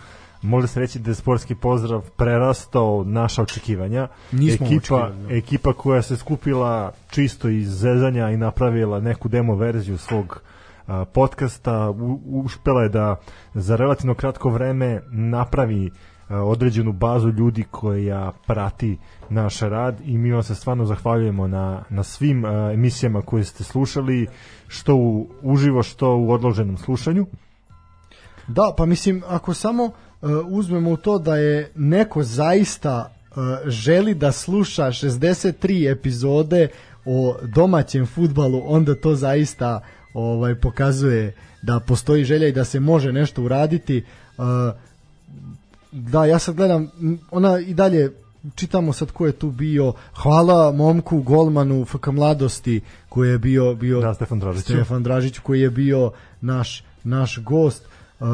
može 0.42 0.66
se 0.66 0.80
reći 0.80 0.98
da 0.98 1.10
je 1.10 1.14
sportski 1.14 1.54
pozdrav 1.54 2.10
prerastao 2.16 3.04
naša 3.06 3.42
očekivanja. 3.42 4.08
Nismo 4.32 4.66
ekipa, 4.66 5.10
ekipa 5.30 5.72
koja 5.72 6.02
se 6.02 6.16
skupila 6.16 6.92
čisto 7.10 7.48
iz 7.48 7.78
zezanja 7.78 8.30
i 8.30 8.36
napravila 8.36 9.00
neku 9.00 9.28
demo 9.28 9.54
verziju 9.54 9.98
svog 9.98 10.42
a, 10.86 11.04
podcasta, 11.04 11.90
u, 11.90 12.20
uspela 12.24 12.82
je 12.82 12.88
da 12.88 13.16
za 13.54 13.76
relativno 13.76 14.14
kratko 14.14 14.50
vreme 14.50 15.02
napravi 15.10 15.90
određenu 16.28 16.92
bazu 16.92 17.28
ljudi 17.28 17.64
koja 17.70 18.32
prati 18.46 18.98
naš 19.28 19.60
rad 19.60 20.00
i 20.04 20.18
mi 20.18 20.32
vam 20.32 20.42
se 20.42 20.54
stvarno 20.54 20.84
zahvaljujemo 20.84 21.46
na, 21.46 21.84
na 21.90 22.02
svim 22.02 22.44
a, 22.44 22.72
emisijama 22.72 23.22
koje 23.22 23.44
ste 23.44 23.64
slušali, 23.64 24.26
što 24.68 24.94
u, 24.94 25.28
uživo, 25.42 25.82
što 25.82 26.16
u 26.16 26.30
odloženom 26.30 26.76
slušanju. 26.76 27.26
Da, 28.48 28.74
pa 28.76 28.86
mislim, 28.86 29.22
ako 29.26 29.54
samo 29.54 29.84
uh, 29.84 29.92
uzmemo 30.46 30.90
u 30.90 30.96
to 30.96 31.18
da 31.18 31.36
je 31.36 31.72
neko 31.74 32.22
zaista 32.22 33.10
uh, 33.30 33.36
želi 33.66 34.14
da 34.14 34.32
sluša 34.32 34.84
63 34.84 35.92
epizode 35.92 36.68
o 37.04 37.36
domaćem 37.42 38.06
futbalu, 38.06 38.62
onda 38.66 38.94
to 38.94 39.14
zaista 39.14 39.80
ovaj 40.14 40.54
pokazuje 40.54 41.34
da 41.62 41.80
postoji 41.80 42.24
želja 42.24 42.48
i 42.48 42.52
da 42.52 42.64
se 42.64 42.80
može 42.80 43.12
nešto 43.12 43.42
uraditi. 43.42 44.04
Uh, 44.38 44.44
da, 45.96 46.24
ja 46.24 46.38
sad 46.38 46.54
gledam, 46.54 46.90
ona 47.30 47.58
i 47.58 47.74
dalje 47.74 48.12
čitamo 48.54 48.92
sad 48.92 49.10
ko 49.10 49.26
je 49.26 49.32
tu 49.32 49.50
bio. 49.50 49.92
Hvala 50.14 50.72
momku 50.72 51.22
golmanu 51.22 51.84
FK 51.84 52.06
Mladosti 52.06 52.80
koji 53.08 53.30
je 53.30 53.38
bio 53.38 53.74
bio 53.74 54.00
Da, 54.00 54.14
Stefan 54.14 54.38
Dražić. 54.38 54.64
Stefan 54.64 55.02
Dražić 55.02 55.38
koji 55.38 55.60
je 55.60 55.70
bio 55.70 56.12
naš 56.40 56.84
naš 57.04 57.38
gost. 57.38 57.88
Uh, 58.20 58.26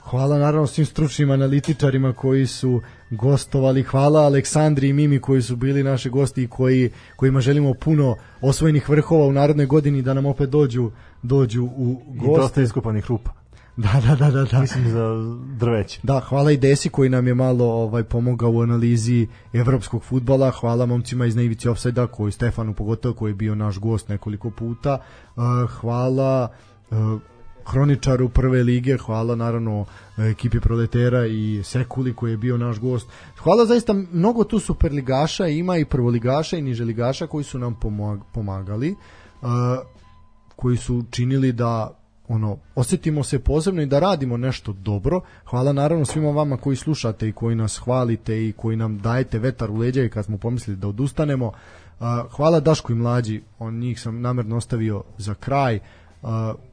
hvala 0.00 0.38
naravno 0.38 0.66
svim 0.66 0.86
stručnim 0.86 1.30
analitičarima 1.30 2.12
koji 2.12 2.46
su 2.46 2.80
gostovali. 3.10 3.82
Hvala 3.82 4.20
Aleksandri 4.20 4.88
i 4.88 4.92
Mimi 4.92 5.20
koji 5.20 5.42
su 5.42 5.56
bili 5.56 5.82
naši 5.82 6.10
gosti 6.10 6.42
i 6.42 6.48
koji, 6.48 6.90
kojima 7.16 7.40
želimo 7.40 7.74
puno 7.74 8.16
osvojenih 8.40 8.88
vrhova 8.88 9.26
u 9.26 9.32
narodnoj 9.32 9.66
godini 9.66 10.02
da 10.02 10.14
nam 10.14 10.26
opet 10.26 10.50
dođu 10.50 10.90
dođu 11.22 11.64
u 11.64 12.02
I 12.14 12.18
dosta 12.18 12.40
goste. 12.40 12.62
iskupanih 12.62 13.06
rupa. 13.06 13.45
Da, 13.84 14.00
da, 14.06 14.14
da, 14.14 14.30
da, 14.30 14.44
da. 14.44 14.60
Mislim 14.60 14.88
za 14.88 15.36
drveće. 15.58 16.00
Da, 16.02 16.20
hvala 16.20 16.52
i 16.52 16.56
Desi 16.56 16.88
koji 16.88 17.08
nam 17.08 17.26
je 17.26 17.34
malo 17.34 17.64
ovaj 17.64 18.04
pomogao 18.04 18.50
u 18.50 18.60
analizi 18.60 19.26
evropskog 19.52 20.04
futbala. 20.04 20.50
Hvala 20.50 20.86
momcima 20.86 21.26
iz 21.26 21.36
Naivici 21.36 21.68
Offside-a, 21.68 22.06
koji 22.06 22.32
Stefanu 22.32 22.74
pogotovo 22.74 23.14
koji 23.14 23.30
je 23.30 23.34
bio 23.34 23.54
naš 23.54 23.78
gost 23.78 24.08
nekoliko 24.08 24.50
puta. 24.50 24.98
Uh, 25.36 25.42
hvala 25.70 26.48
uh, 26.90 26.96
hroničaru 27.66 28.28
prve 28.28 28.62
lige, 28.62 28.96
hvala 28.96 29.34
naravno 29.34 29.84
ekipi 30.18 30.60
Proletera 30.60 31.26
i 31.26 31.60
Sekuli 31.64 32.14
koji 32.14 32.30
je 32.30 32.36
bio 32.36 32.56
naš 32.56 32.78
gost. 32.78 33.08
Hvala 33.38 33.66
zaista 33.66 33.92
mnogo 33.92 34.44
tu 34.44 34.58
superligaša, 34.58 35.46
ima 35.46 35.76
i 35.76 35.84
prvoligaša 35.84 36.56
i 36.56 36.62
niželigaša 36.62 37.26
koji 37.26 37.44
su 37.44 37.58
nam 37.58 37.76
pomag- 37.82 38.22
pomagali, 38.32 38.96
uh, 39.42 39.48
koji 40.56 40.76
su 40.76 41.04
činili 41.10 41.52
da 41.52 42.02
ono 42.28 42.56
osetimo 42.74 43.22
se 43.22 43.38
posebno 43.38 43.82
i 43.82 43.86
da 43.86 43.98
radimo 43.98 44.36
nešto 44.36 44.72
dobro. 44.72 45.20
Hvala 45.44 45.72
naravno 45.72 46.04
svima 46.04 46.30
vama 46.30 46.56
koji 46.56 46.76
slušate 46.76 47.28
i 47.28 47.32
koji 47.32 47.56
nas 47.56 47.78
hvalite 47.78 48.48
i 48.48 48.52
koji 48.52 48.76
nam 48.76 48.98
dajete 48.98 49.38
vetar 49.38 49.70
u 49.70 49.76
leđa 49.76 50.02
i 50.02 50.08
kad 50.08 50.24
smo 50.24 50.38
pomislili 50.38 50.76
da 50.76 50.88
odustanemo. 50.88 51.52
Hvala 52.30 52.60
Daško 52.60 52.92
i 52.92 52.96
mlađi, 52.96 53.42
on 53.58 53.74
njih 53.78 54.00
sam 54.00 54.20
namerno 54.20 54.56
ostavio 54.56 55.02
za 55.18 55.34
kraj. 55.34 55.78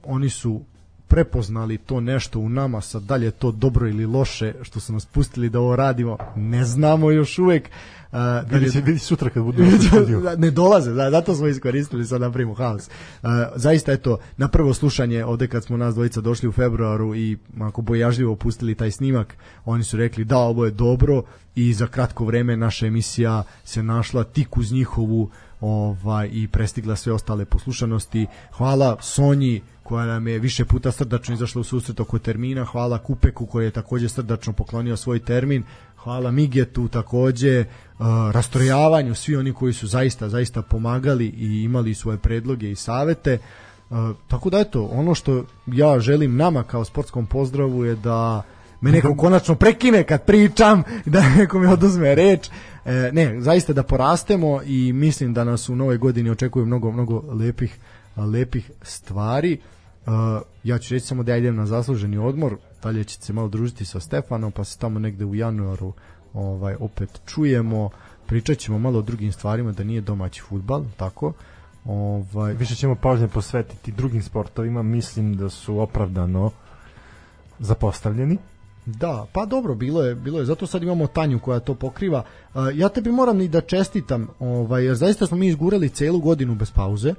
Oni 0.03 0.29
su 0.29 0.61
prepoznali 1.07 1.77
to 1.77 1.99
nešto 1.99 2.39
u 2.39 2.49
nama, 2.49 2.81
sad 2.81 3.03
dalje 3.03 3.25
je 3.25 3.31
to 3.31 3.51
dobro 3.51 3.87
ili 3.87 4.05
loše 4.05 4.53
što 4.61 4.79
su 4.79 4.93
nas 4.93 5.05
pustili 5.05 5.49
da 5.49 5.59
ovo 5.59 5.75
radimo, 5.75 6.17
ne 6.35 6.63
znamo 6.65 7.11
još 7.11 7.39
uvek. 7.39 7.69
Uh, 8.13 8.19
li 8.19 8.53
Vidi 8.53 8.65
je- 8.65 8.71
će 8.71 8.81
vidi 8.81 8.99
sutra 8.99 9.29
kad 9.29 9.43
budu. 9.43 9.63
Da, 10.23 10.35
ne 10.35 10.51
dolaze, 10.51 10.93
da, 10.93 11.11
zato 11.11 11.35
smo 11.35 11.47
iskoristili 11.47 12.05
sad 12.05 12.21
napravimo 12.21 12.53
haos. 12.53 12.87
Uh, 13.23 13.29
zaista 13.55 13.91
eto, 13.91 14.17
na 14.37 14.47
prvo 14.47 14.73
slušanje 14.73 15.25
ovde 15.25 15.47
kad 15.47 15.63
smo 15.63 15.77
nas 15.77 15.93
dvojica 15.93 16.21
došli 16.21 16.49
u 16.49 16.51
februaru 16.51 17.15
i 17.15 17.37
ako 17.61 17.81
bojažljivo 17.81 18.35
pustili 18.35 18.75
taj 18.75 18.91
snimak, 18.91 19.35
oni 19.65 19.83
su 19.83 19.97
rekli 19.97 20.23
da 20.25 20.37
ovo 20.37 20.65
je 20.65 20.71
dobro 20.71 21.23
i 21.55 21.73
za 21.73 21.87
kratko 21.87 22.25
vreme 22.25 22.57
naša 22.57 22.87
emisija 22.87 23.43
se 23.63 23.83
našla 23.83 24.23
tik 24.23 24.57
uz 24.57 24.71
njihovu 24.71 25.29
ovaj 25.61 26.29
i 26.31 26.47
prestigla 26.47 26.95
sve 26.95 27.13
ostale 27.13 27.45
poslušanosti. 27.45 28.27
Hvala 28.51 28.97
Sonji 29.01 29.61
koja 29.83 30.05
nam 30.05 30.27
je 30.27 30.39
više 30.39 30.65
puta 30.65 30.91
srdačno 30.91 31.33
izašla 31.33 31.61
u 31.61 31.63
susret 31.63 31.99
oko 31.99 32.19
termina, 32.19 32.65
hvala 32.65 32.97
Kupeku 32.97 33.45
koji 33.45 33.65
je 33.65 33.71
takođe 33.71 34.09
srdačno 34.09 34.53
poklonio 34.53 34.97
svoj 34.97 35.19
termin, 35.19 35.63
hvala 36.03 36.31
Migetu 36.31 36.87
takođe, 36.87 37.59
uh, 37.59 38.05
rastrojavanju, 38.31 39.15
svi 39.15 39.35
oni 39.35 39.53
koji 39.53 39.73
su 39.73 39.87
zaista, 39.87 40.29
zaista 40.29 40.61
pomagali 40.61 41.25
i 41.25 41.63
imali 41.63 41.93
svoje 41.93 42.17
predloge 42.17 42.71
i 42.71 42.75
savete. 42.75 43.37
Uh, 43.89 43.97
tako 44.27 44.49
da 44.49 44.59
eto, 44.59 44.89
ono 44.91 45.15
što 45.15 45.45
ja 45.67 45.99
želim 45.99 46.35
nama 46.35 46.63
kao 46.63 46.85
sportskom 46.85 47.25
pozdravu 47.25 47.85
je 47.85 47.95
da 47.95 48.43
me 48.81 48.91
neko 48.91 49.15
konačno 49.15 49.55
prekine 49.55 50.03
kad 50.03 50.25
pričam, 50.25 50.83
da 51.05 51.29
neko 51.29 51.59
mi 51.59 51.67
oduzme 51.67 52.15
reč. 52.15 52.49
E, 52.85 53.09
ne, 53.13 53.41
zaista 53.41 53.73
da 53.73 53.83
porastemo 53.83 54.61
i 54.65 54.93
mislim 54.93 55.33
da 55.33 55.43
nas 55.43 55.69
u 55.69 55.75
novoj 55.75 55.97
godini 55.97 56.29
očekuje 56.29 56.65
mnogo, 56.65 56.91
mnogo 56.91 57.23
lepih, 57.33 57.77
lepih 58.15 58.71
stvari. 58.81 59.57
Uh, 60.05 60.13
ja 60.63 60.77
ću 60.79 60.93
reći 60.93 61.05
samo 61.05 61.23
da 61.23 61.31
ja 61.31 61.37
idem 61.37 61.55
na 61.55 61.65
zasluženi 61.65 62.17
odmor, 62.17 62.57
dalje 62.83 63.03
ćete 63.03 63.25
se 63.25 63.33
malo 63.33 63.47
družiti 63.47 63.85
sa 63.85 63.99
Stefanom, 63.99 64.51
pa 64.51 64.63
se 64.63 64.77
tamo 64.77 64.99
negde 64.99 65.25
u 65.25 65.35
januaru 65.35 65.93
ovaj 66.33 66.75
opet 66.79 67.21
čujemo, 67.25 67.89
pričat 68.25 68.57
ćemo 68.57 68.79
malo 68.79 68.99
o 68.99 69.01
drugim 69.01 69.31
stvarima, 69.31 69.71
da 69.71 69.83
nije 69.83 70.01
domaći 70.01 70.41
futbal, 70.41 70.83
tako? 70.97 71.33
Ovaj, 71.85 72.53
Više 72.53 72.75
ćemo 72.75 72.95
pažnje 72.95 73.27
posvetiti 73.27 73.91
drugim 73.91 74.23
sportovima, 74.23 74.83
mislim 74.83 75.37
da 75.37 75.49
su 75.49 75.79
opravdano 75.79 76.51
zapostavljeni. 77.59 78.37
Da, 78.85 79.25
pa 79.33 79.45
dobro, 79.45 79.75
bilo 79.75 80.03
je, 80.03 80.15
bilo 80.15 80.39
je. 80.39 80.45
Zato 80.45 80.67
sad 80.67 80.83
imamo 80.83 81.07
Tanju 81.07 81.39
koja 81.39 81.59
to 81.59 81.75
pokriva. 81.75 82.23
Uh, 82.53 82.61
ja 82.73 82.89
tebi 82.89 83.11
moram 83.11 83.41
i 83.41 83.47
da 83.47 83.61
čestitam, 83.61 84.27
ovaj, 84.39 84.85
jer 84.85 84.95
zaista 84.95 85.27
smo 85.27 85.37
mi 85.37 85.47
izgurali 85.47 85.89
celu 85.89 86.19
godinu 86.19 86.55
bez 86.55 86.71
pauze. 86.71 87.13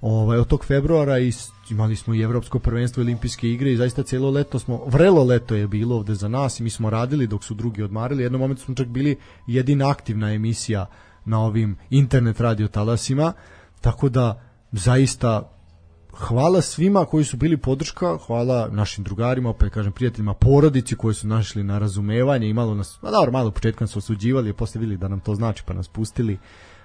Ovaj 0.00 0.38
od 0.38 0.46
tog 0.46 0.64
februara 0.64 1.18
i 1.18 1.32
imali 1.70 1.96
smo 1.96 2.14
i 2.14 2.20
evropsko 2.20 2.58
prvenstvo 2.58 3.00
i 3.00 3.04
olimpijske 3.04 3.48
igre 3.48 3.72
i 3.72 3.76
zaista 3.76 4.02
celo 4.02 4.30
leto 4.30 4.58
smo 4.58 4.84
vrelo 4.86 5.24
leto 5.24 5.54
je 5.54 5.68
bilo 5.68 5.96
ovde 5.96 6.14
za 6.14 6.28
nas 6.28 6.60
i 6.60 6.62
mi 6.62 6.70
smo 6.70 6.90
radili 6.90 7.26
dok 7.26 7.44
su 7.44 7.54
drugi 7.54 7.82
odmarili. 7.82 8.22
Jednom 8.22 8.40
momentu 8.40 8.62
smo 8.62 8.74
čak 8.74 8.86
bili 8.86 9.16
jedina 9.46 9.90
aktivna 9.90 10.32
emisija 10.32 10.86
na 11.24 11.40
ovim 11.40 11.76
internet 11.90 12.40
radio 12.40 12.68
talasima. 12.68 13.32
Tako 13.80 14.08
da 14.08 14.42
zaista 14.72 15.50
hvala 16.12 16.60
svima 16.60 17.04
koji 17.04 17.24
su 17.24 17.36
bili 17.36 17.56
podrška, 17.56 18.18
hvala 18.26 18.68
našim 18.72 19.04
drugarima, 19.04 19.50
opet 19.50 19.72
kažem 19.72 19.92
prijateljima, 19.92 20.34
porodici 20.34 20.96
koji 20.96 21.14
su 21.14 21.26
našli 21.26 21.64
na 21.64 21.78
razumevanje 21.78 22.48
i 22.48 22.54
malo 22.54 22.74
nas, 22.74 22.98
a 23.02 23.10
dobro, 23.10 23.32
malo 23.32 23.48
u 23.48 23.52
početku 23.52 23.84
nas 23.84 23.96
osuđivali, 23.96 24.52
posle 24.52 24.80
videli 24.80 24.98
da 24.98 25.08
nam 25.08 25.20
to 25.20 25.34
znači 25.34 25.62
pa 25.66 25.74
nas 25.74 25.88
pustili. 25.88 26.38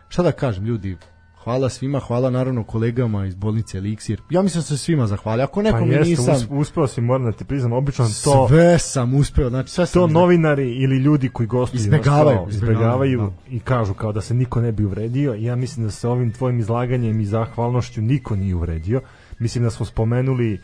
Šta 0.09 0.23
da 0.23 0.31
kažem, 0.31 0.65
ljudi, 0.65 0.97
hvala 1.45 1.69
svima, 1.69 1.99
hvala 1.99 2.29
naravno 2.29 2.63
kolegama 2.63 3.25
iz 3.25 3.35
bolnice 3.35 3.77
Eliksir. 3.77 4.21
Ja 4.29 4.41
mislim 4.41 4.61
da 4.61 4.65
se 4.65 4.77
svima 4.77 5.07
zahvalio. 5.07 5.43
Ako 5.43 5.59
Pa 5.59 5.61
nekom 5.61 5.91
jeste, 5.91 6.09
nisam, 6.09 6.35
us, 6.35 6.45
uspeo 6.49 6.87
si, 6.87 7.01
moram 7.01 7.25
da 7.25 7.31
ti 7.31 7.45
priznam, 7.45 7.73
obično 7.73 8.05
to, 8.23 8.47
sve 8.47 8.79
sam 8.79 9.15
uspeo, 9.15 9.49
znači 9.49 9.71
sve 9.71 9.85
sam 9.85 10.01
to 10.01 10.07
novinari 10.07 10.75
ili 10.75 10.97
ljudi 10.97 11.29
koji 11.29 11.47
gostuju 11.47 11.79
Izbegavaju, 11.79 12.37
kao, 12.37 12.49
izbegavaju 12.49 13.09
izbegavaju, 13.09 13.31
i 13.49 13.59
kažu 13.59 13.93
kao 13.93 14.11
da 14.11 14.21
se 14.21 14.33
niko 14.33 14.61
ne 14.61 14.71
bi 14.71 14.85
uvredio. 14.85 15.33
Ja 15.33 15.55
mislim 15.55 15.85
da 15.85 15.91
se 15.91 16.07
ovim 16.07 16.31
tvojim 16.31 16.59
izlaganjem 16.59 17.19
i 17.19 17.25
zahvalnošću 17.25 18.01
niko 18.01 18.35
nije 18.35 18.55
uvredio. 18.55 19.01
Mislim 19.39 19.63
da 19.63 19.69
smo 19.69 19.85
spomenuli 19.85 20.59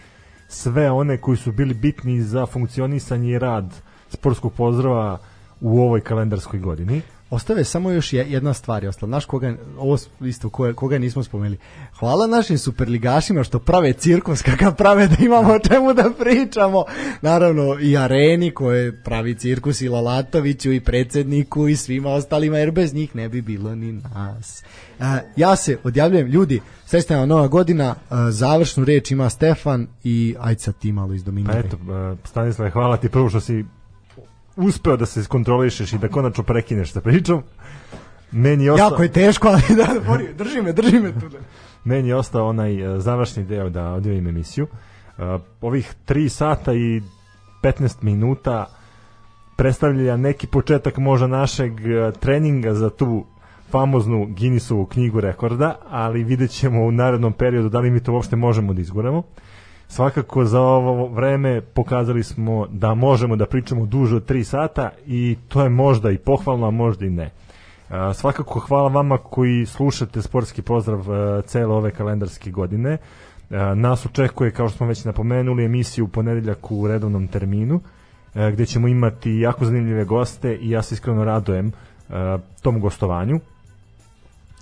sve 0.48 0.92
one 0.92 1.18
koji 1.18 1.38
su 1.38 1.51
bili 1.51 1.74
bitni 1.74 2.22
za 2.22 2.45
funkcionisanje 2.45 3.32
i 3.32 3.40
rad 3.40 3.74
sportskog 4.10 4.53
pozdrava 4.53 5.18
u 5.60 5.82
ovoj 5.82 6.01
kalendarskoj 6.01 6.60
godini. 6.60 7.01
Ostave 7.32 7.64
samo 7.64 7.92
još 7.92 8.14
je- 8.14 8.26
jedna 8.30 8.53
stvar 8.53 8.84
je 8.84 8.90
ostala. 8.90 9.10
Znaš 9.10 9.26
koga, 9.26 9.56
ovo 9.77 9.98
isto 10.22 10.50
koga, 10.50 10.74
koga 10.74 10.98
nismo 10.98 11.24
spomenuli. 11.24 11.58
Hvala 12.00 12.27
našim 12.27 12.58
superligašima 12.58 13.43
što 13.43 13.60
prave 13.60 13.93
cirkus 13.93 14.42
kakav 14.42 14.76
prave 14.76 15.08
da 15.08 15.16
imamo 15.19 15.53
o 15.53 15.60
čemu 15.60 15.93
da 15.93 16.11
pričamo. 16.19 16.84
Naravno 17.22 17.77
i 17.82 17.98
areni 17.98 18.51
koje 18.51 19.03
pravi 19.03 19.35
cirkus 19.35 19.82
i 19.82 19.90
Lalatoviću 19.90 20.72
i 20.72 20.80
predsedniku 20.80 21.68
i 21.68 21.76
svima 21.76 22.10
ostalima 22.10 22.58
jer 22.58 22.72
bez 22.72 22.93
njih 22.93 23.16
ne 23.16 23.30
bi 23.30 23.42
bilo 23.42 23.76
ni 23.76 23.92
nas. 23.92 24.64
E, 25.00 25.03
ja 25.35 25.56
se 25.56 25.77
odjavljujem 25.84 26.27
ljudi, 26.27 26.61
srećna 26.85 27.26
nova 27.26 27.48
godina, 27.48 27.95
e, 28.11 28.16
završnu 28.32 28.85
reč 28.85 29.11
ima 29.11 29.30
Stefan 29.30 29.88
i 30.03 30.35
sad 30.58 30.77
ti 30.77 30.92
malo 30.92 31.14
iz 31.14 31.24
Pa 31.45 31.58
eto, 31.58 31.77
e, 31.77 32.16
Stanislave, 32.27 32.72
hvala 32.72 32.98
ti 32.98 33.10
prvo 33.10 33.30
što 33.30 33.40
si 33.40 33.66
uspeo 34.61 34.98
da 34.98 35.06
se 35.06 35.25
kontrolišeš 35.25 35.93
i 35.93 35.98
da 35.98 36.07
konačno 36.07 36.43
prekineš 36.43 36.91
sa 36.91 37.01
pričom. 37.01 37.43
Meni 38.31 38.64
je 38.64 38.72
ostao, 38.72 38.88
Jako 38.90 39.03
je 39.03 39.11
teško, 39.11 39.48
ali 39.48 39.61
da, 39.75 39.99
Bori, 40.07 40.33
drži 40.33 40.61
me, 40.61 40.73
drži 40.73 40.99
me 40.99 41.19
tu. 41.19 41.30
meni 41.83 42.07
je 42.07 42.15
ostao 42.15 42.48
onaj 42.48 42.95
e, 42.95 42.99
završni 42.99 43.43
deo 43.43 43.69
da 43.69 43.93
odjavim 43.93 44.27
emisiju. 44.27 44.67
E, 45.17 45.22
ovih 45.61 45.93
3 46.07 46.30
sata 46.30 46.73
i 46.73 47.01
15 47.64 48.03
minuta 48.03 48.65
predstavlja 49.57 50.17
neki 50.17 50.48
početak 50.48 50.98
možda 50.98 51.27
našeg 51.27 51.72
e, 51.88 52.11
treninga 52.19 52.73
za 52.73 52.90
tu 52.90 53.25
famoznu 53.69 54.27
Guinnessovu 54.40 54.85
knjigu 54.85 55.19
rekorda, 55.19 55.75
ali 55.90 56.23
vidjet 56.23 56.51
ćemo 56.51 56.83
u 56.83 56.91
narednom 56.91 57.33
periodu 57.33 57.69
da 57.69 57.80
li 57.80 57.91
mi 57.91 58.03
to 58.03 58.14
uopšte 58.14 58.35
možemo 58.35 58.73
da 58.73 58.81
izguramo. 58.81 59.23
Svakako 59.92 60.45
za 60.45 60.61
ovo 60.61 61.08
vreme 61.08 61.61
pokazali 61.61 62.24
smo 62.24 62.68
da 62.70 62.94
možemo 62.94 63.36
da 63.36 63.45
pričamo 63.45 63.86
duže 63.86 64.16
od 64.16 64.30
3 64.30 64.44
sata 64.44 64.90
i 65.06 65.38
to 65.48 65.64
je 65.64 65.70
možda 65.70 66.11
i 66.11 66.18
pohvalno, 66.18 66.68
a 66.68 66.72
možda 66.72 67.06
i 67.06 67.10
ne. 67.10 67.30
A, 67.90 68.14
svakako 68.14 68.60
hvala 68.60 68.90
vama 68.90 69.18
koji 69.18 69.66
slušate 69.66 70.22
sportski 70.22 70.61
pozdrav 70.61 71.11
a, 71.11 71.42
cele 71.42 71.76
ove 71.76 71.92
kalendarske 71.92 72.52
godine. 72.52 72.98
A, 73.50 73.76
nas 73.76 74.06
očekuje, 74.06 74.52
kao 74.52 74.70
što 74.70 74.78
smo 74.78 74.88
već 74.88 75.06
napomenuli, 75.06 75.66
emisiju 75.66 76.06
u 76.06 76.08
ponedeljak 76.08 76.72
u 76.72 76.88
redovnom 76.88 77.28
terminu, 77.28 77.82
gde 78.53 78.66
ćemo 78.66 78.88
imati 78.88 79.32
jako 79.32 79.66
zanimljive 79.66 80.06
goste 80.06 80.56
i 80.56 80.70
ja 80.70 80.82
se 80.82 80.95
iskreno 80.95 81.24
radojem 81.24 81.72
tom 82.61 82.80
gostovanju. 82.80 83.40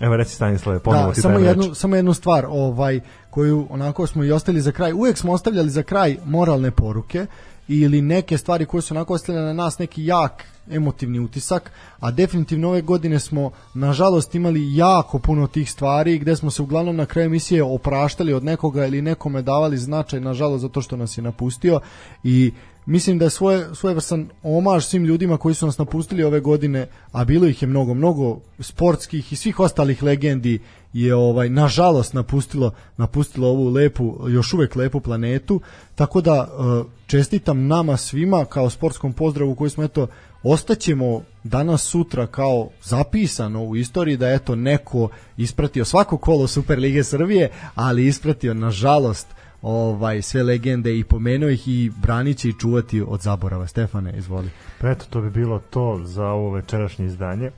Evo 0.00 0.16
reci 0.16 0.34
Stanislave, 0.34 0.78
ponovo 0.78 1.06
da, 1.06 1.12
ti 1.12 1.20
samo 1.20 1.34
dajem 1.34 1.46
reč. 1.46 1.56
jednu, 1.56 1.74
samo 1.74 1.96
jednu 1.96 2.14
stvar 2.14 2.46
ovaj, 2.48 3.00
koju 3.30 3.66
onako 3.70 4.06
smo 4.06 4.24
i 4.24 4.32
ostavili 4.32 4.62
za 4.62 4.72
kraj. 4.72 4.92
Uvek 4.92 5.18
smo 5.18 5.32
ostavljali 5.32 5.70
za 5.70 5.82
kraj 5.82 6.16
moralne 6.24 6.70
poruke 6.70 7.26
ili 7.68 8.02
neke 8.02 8.38
stvari 8.38 8.66
koje 8.66 8.82
su 8.82 8.94
onako 8.94 9.14
ostavljene 9.14 9.46
na 9.46 9.52
nas 9.52 9.78
neki 9.78 10.04
jak 10.04 10.44
emotivni 10.70 11.20
utisak, 11.20 11.72
a 12.00 12.10
definitivno 12.10 12.68
ove 12.68 12.82
godine 12.82 13.20
smo 13.20 13.50
nažalost 13.74 14.34
imali 14.34 14.76
jako 14.76 15.18
puno 15.18 15.46
tih 15.46 15.70
stvari 15.70 16.18
gde 16.18 16.36
smo 16.36 16.50
se 16.50 16.62
uglavnom 16.62 16.96
na 16.96 17.06
kraju 17.06 17.26
emisije 17.26 17.62
opraštali 17.62 18.32
od 18.32 18.44
nekoga 18.44 18.86
ili 18.86 19.02
nekome 19.02 19.42
davali 19.42 19.78
značaj 19.78 20.20
nažalost 20.20 20.62
zato 20.62 20.82
što 20.82 20.96
nas 20.96 21.18
je 21.18 21.22
napustio 21.22 21.80
i 22.24 22.52
mislim 22.86 23.18
da 23.18 23.24
je 23.24 23.30
svoje, 23.30 23.74
svojevrsan 23.74 24.28
omaž 24.42 24.84
svim 24.84 25.04
ljudima 25.04 25.36
koji 25.36 25.54
su 25.54 25.66
nas 25.66 25.78
napustili 25.78 26.24
ove 26.24 26.40
godine, 26.40 26.86
a 27.12 27.24
bilo 27.24 27.46
ih 27.46 27.62
je 27.62 27.68
mnogo, 27.68 27.94
mnogo 27.94 28.40
sportskih 28.58 29.32
i 29.32 29.36
svih 29.36 29.60
ostalih 29.60 30.02
legendi 30.02 30.58
je 30.92 31.14
ovaj 31.14 31.48
nažalost 31.48 32.14
napustilo 32.14 32.72
napustilo 32.96 33.48
ovu 33.48 33.68
lepu 33.68 34.16
još 34.28 34.52
uvek 34.52 34.76
lepu 34.76 35.00
planetu. 35.00 35.60
Tako 35.94 36.20
da 36.20 36.48
e, 36.48 36.84
čestitam 37.06 37.66
nama 37.66 37.96
svima 37.96 38.44
kao 38.44 38.70
sportskom 38.70 39.12
pozdravu 39.12 39.54
koji 39.54 39.70
smo 39.70 39.84
eto 39.84 40.06
ostaćemo 40.42 41.22
danas 41.44 41.82
sutra 41.82 42.26
kao 42.26 42.68
zapisano 42.82 43.64
u 43.64 43.76
istoriji 43.76 44.16
da 44.16 44.30
eto 44.30 44.54
neko 44.54 45.08
ispratio 45.36 45.84
svako 45.84 46.18
kolo 46.18 46.46
Superlige 46.46 47.04
Srbije 47.04 47.50
ali 47.74 48.06
ispratio 48.06 48.54
nažalost 48.54 49.26
ovaj 49.62 50.22
sve 50.22 50.42
legende 50.42 50.98
i 50.98 51.04
pomenuo 51.04 51.50
ih 51.50 51.68
i 51.68 51.90
branit 52.02 52.38
će 52.38 52.48
i 52.48 52.58
čuvati 52.58 53.04
od 53.08 53.20
zaborava. 53.20 53.66
Stefane, 53.66 54.12
izvoli. 54.16 54.50
Pa 54.80 54.90
eto, 54.90 55.04
to 55.10 55.20
bi 55.20 55.30
bilo 55.30 55.58
to 55.58 56.00
za 56.04 56.26
ovo 56.26 56.50
večerašnje 56.50 57.06
izdanje. 57.06 57.50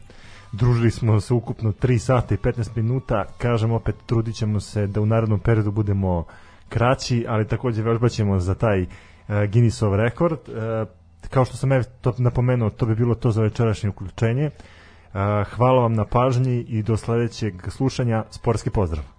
Družili 0.53 0.91
smo 0.91 1.21
se 1.21 1.35
ukupno 1.35 1.73
3 1.73 1.99
sata 1.99 2.35
i 2.35 2.39
15 2.39 2.77
minuta. 2.77 3.25
Kažem 3.39 3.73
opet, 3.73 3.95
trudit 4.07 4.35
ćemo 4.35 4.61
se 4.61 4.87
da 4.87 5.01
u 5.01 5.07
narednom 5.07 5.41
periodu 5.41 5.71
budemo 5.71 6.25
kraći, 6.69 7.25
ali 7.29 7.49
takođe 7.49 7.83
vežbaćemo 7.83 8.39
za 8.39 8.55
taj 8.55 8.83
uh, 8.83 8.89
Guinnessov 9.53 9.97
rekord. 9.97 10.39
Uh, 10.49 10.89
kao 11.31 11.45
što 11.45 11.57
sam 11.57 11.73
ev 11.73 11.85
to 12.01 12.15
napomenuo, 12.19 12.71
to 12.71 12.87
bi 12.87 12.95
bilo 12.95 13.15
to 13.15 13.31
za 13.31 13.43
večerašnje 13.43 13.89
uključenje. 13.89 14.47
Uh, 14.47 15.21
hvala 15.57 15.83
vam 15.83 15.95
na 15.95 16.05
pažnji 16.05 16.61
i 16.69 16.83
do 16.83 16.97
sledećeg 16.97 17.55
slušanja. 17.71 18.25
Sportski 18.31 18.71
pozdrav! 18.71 19.12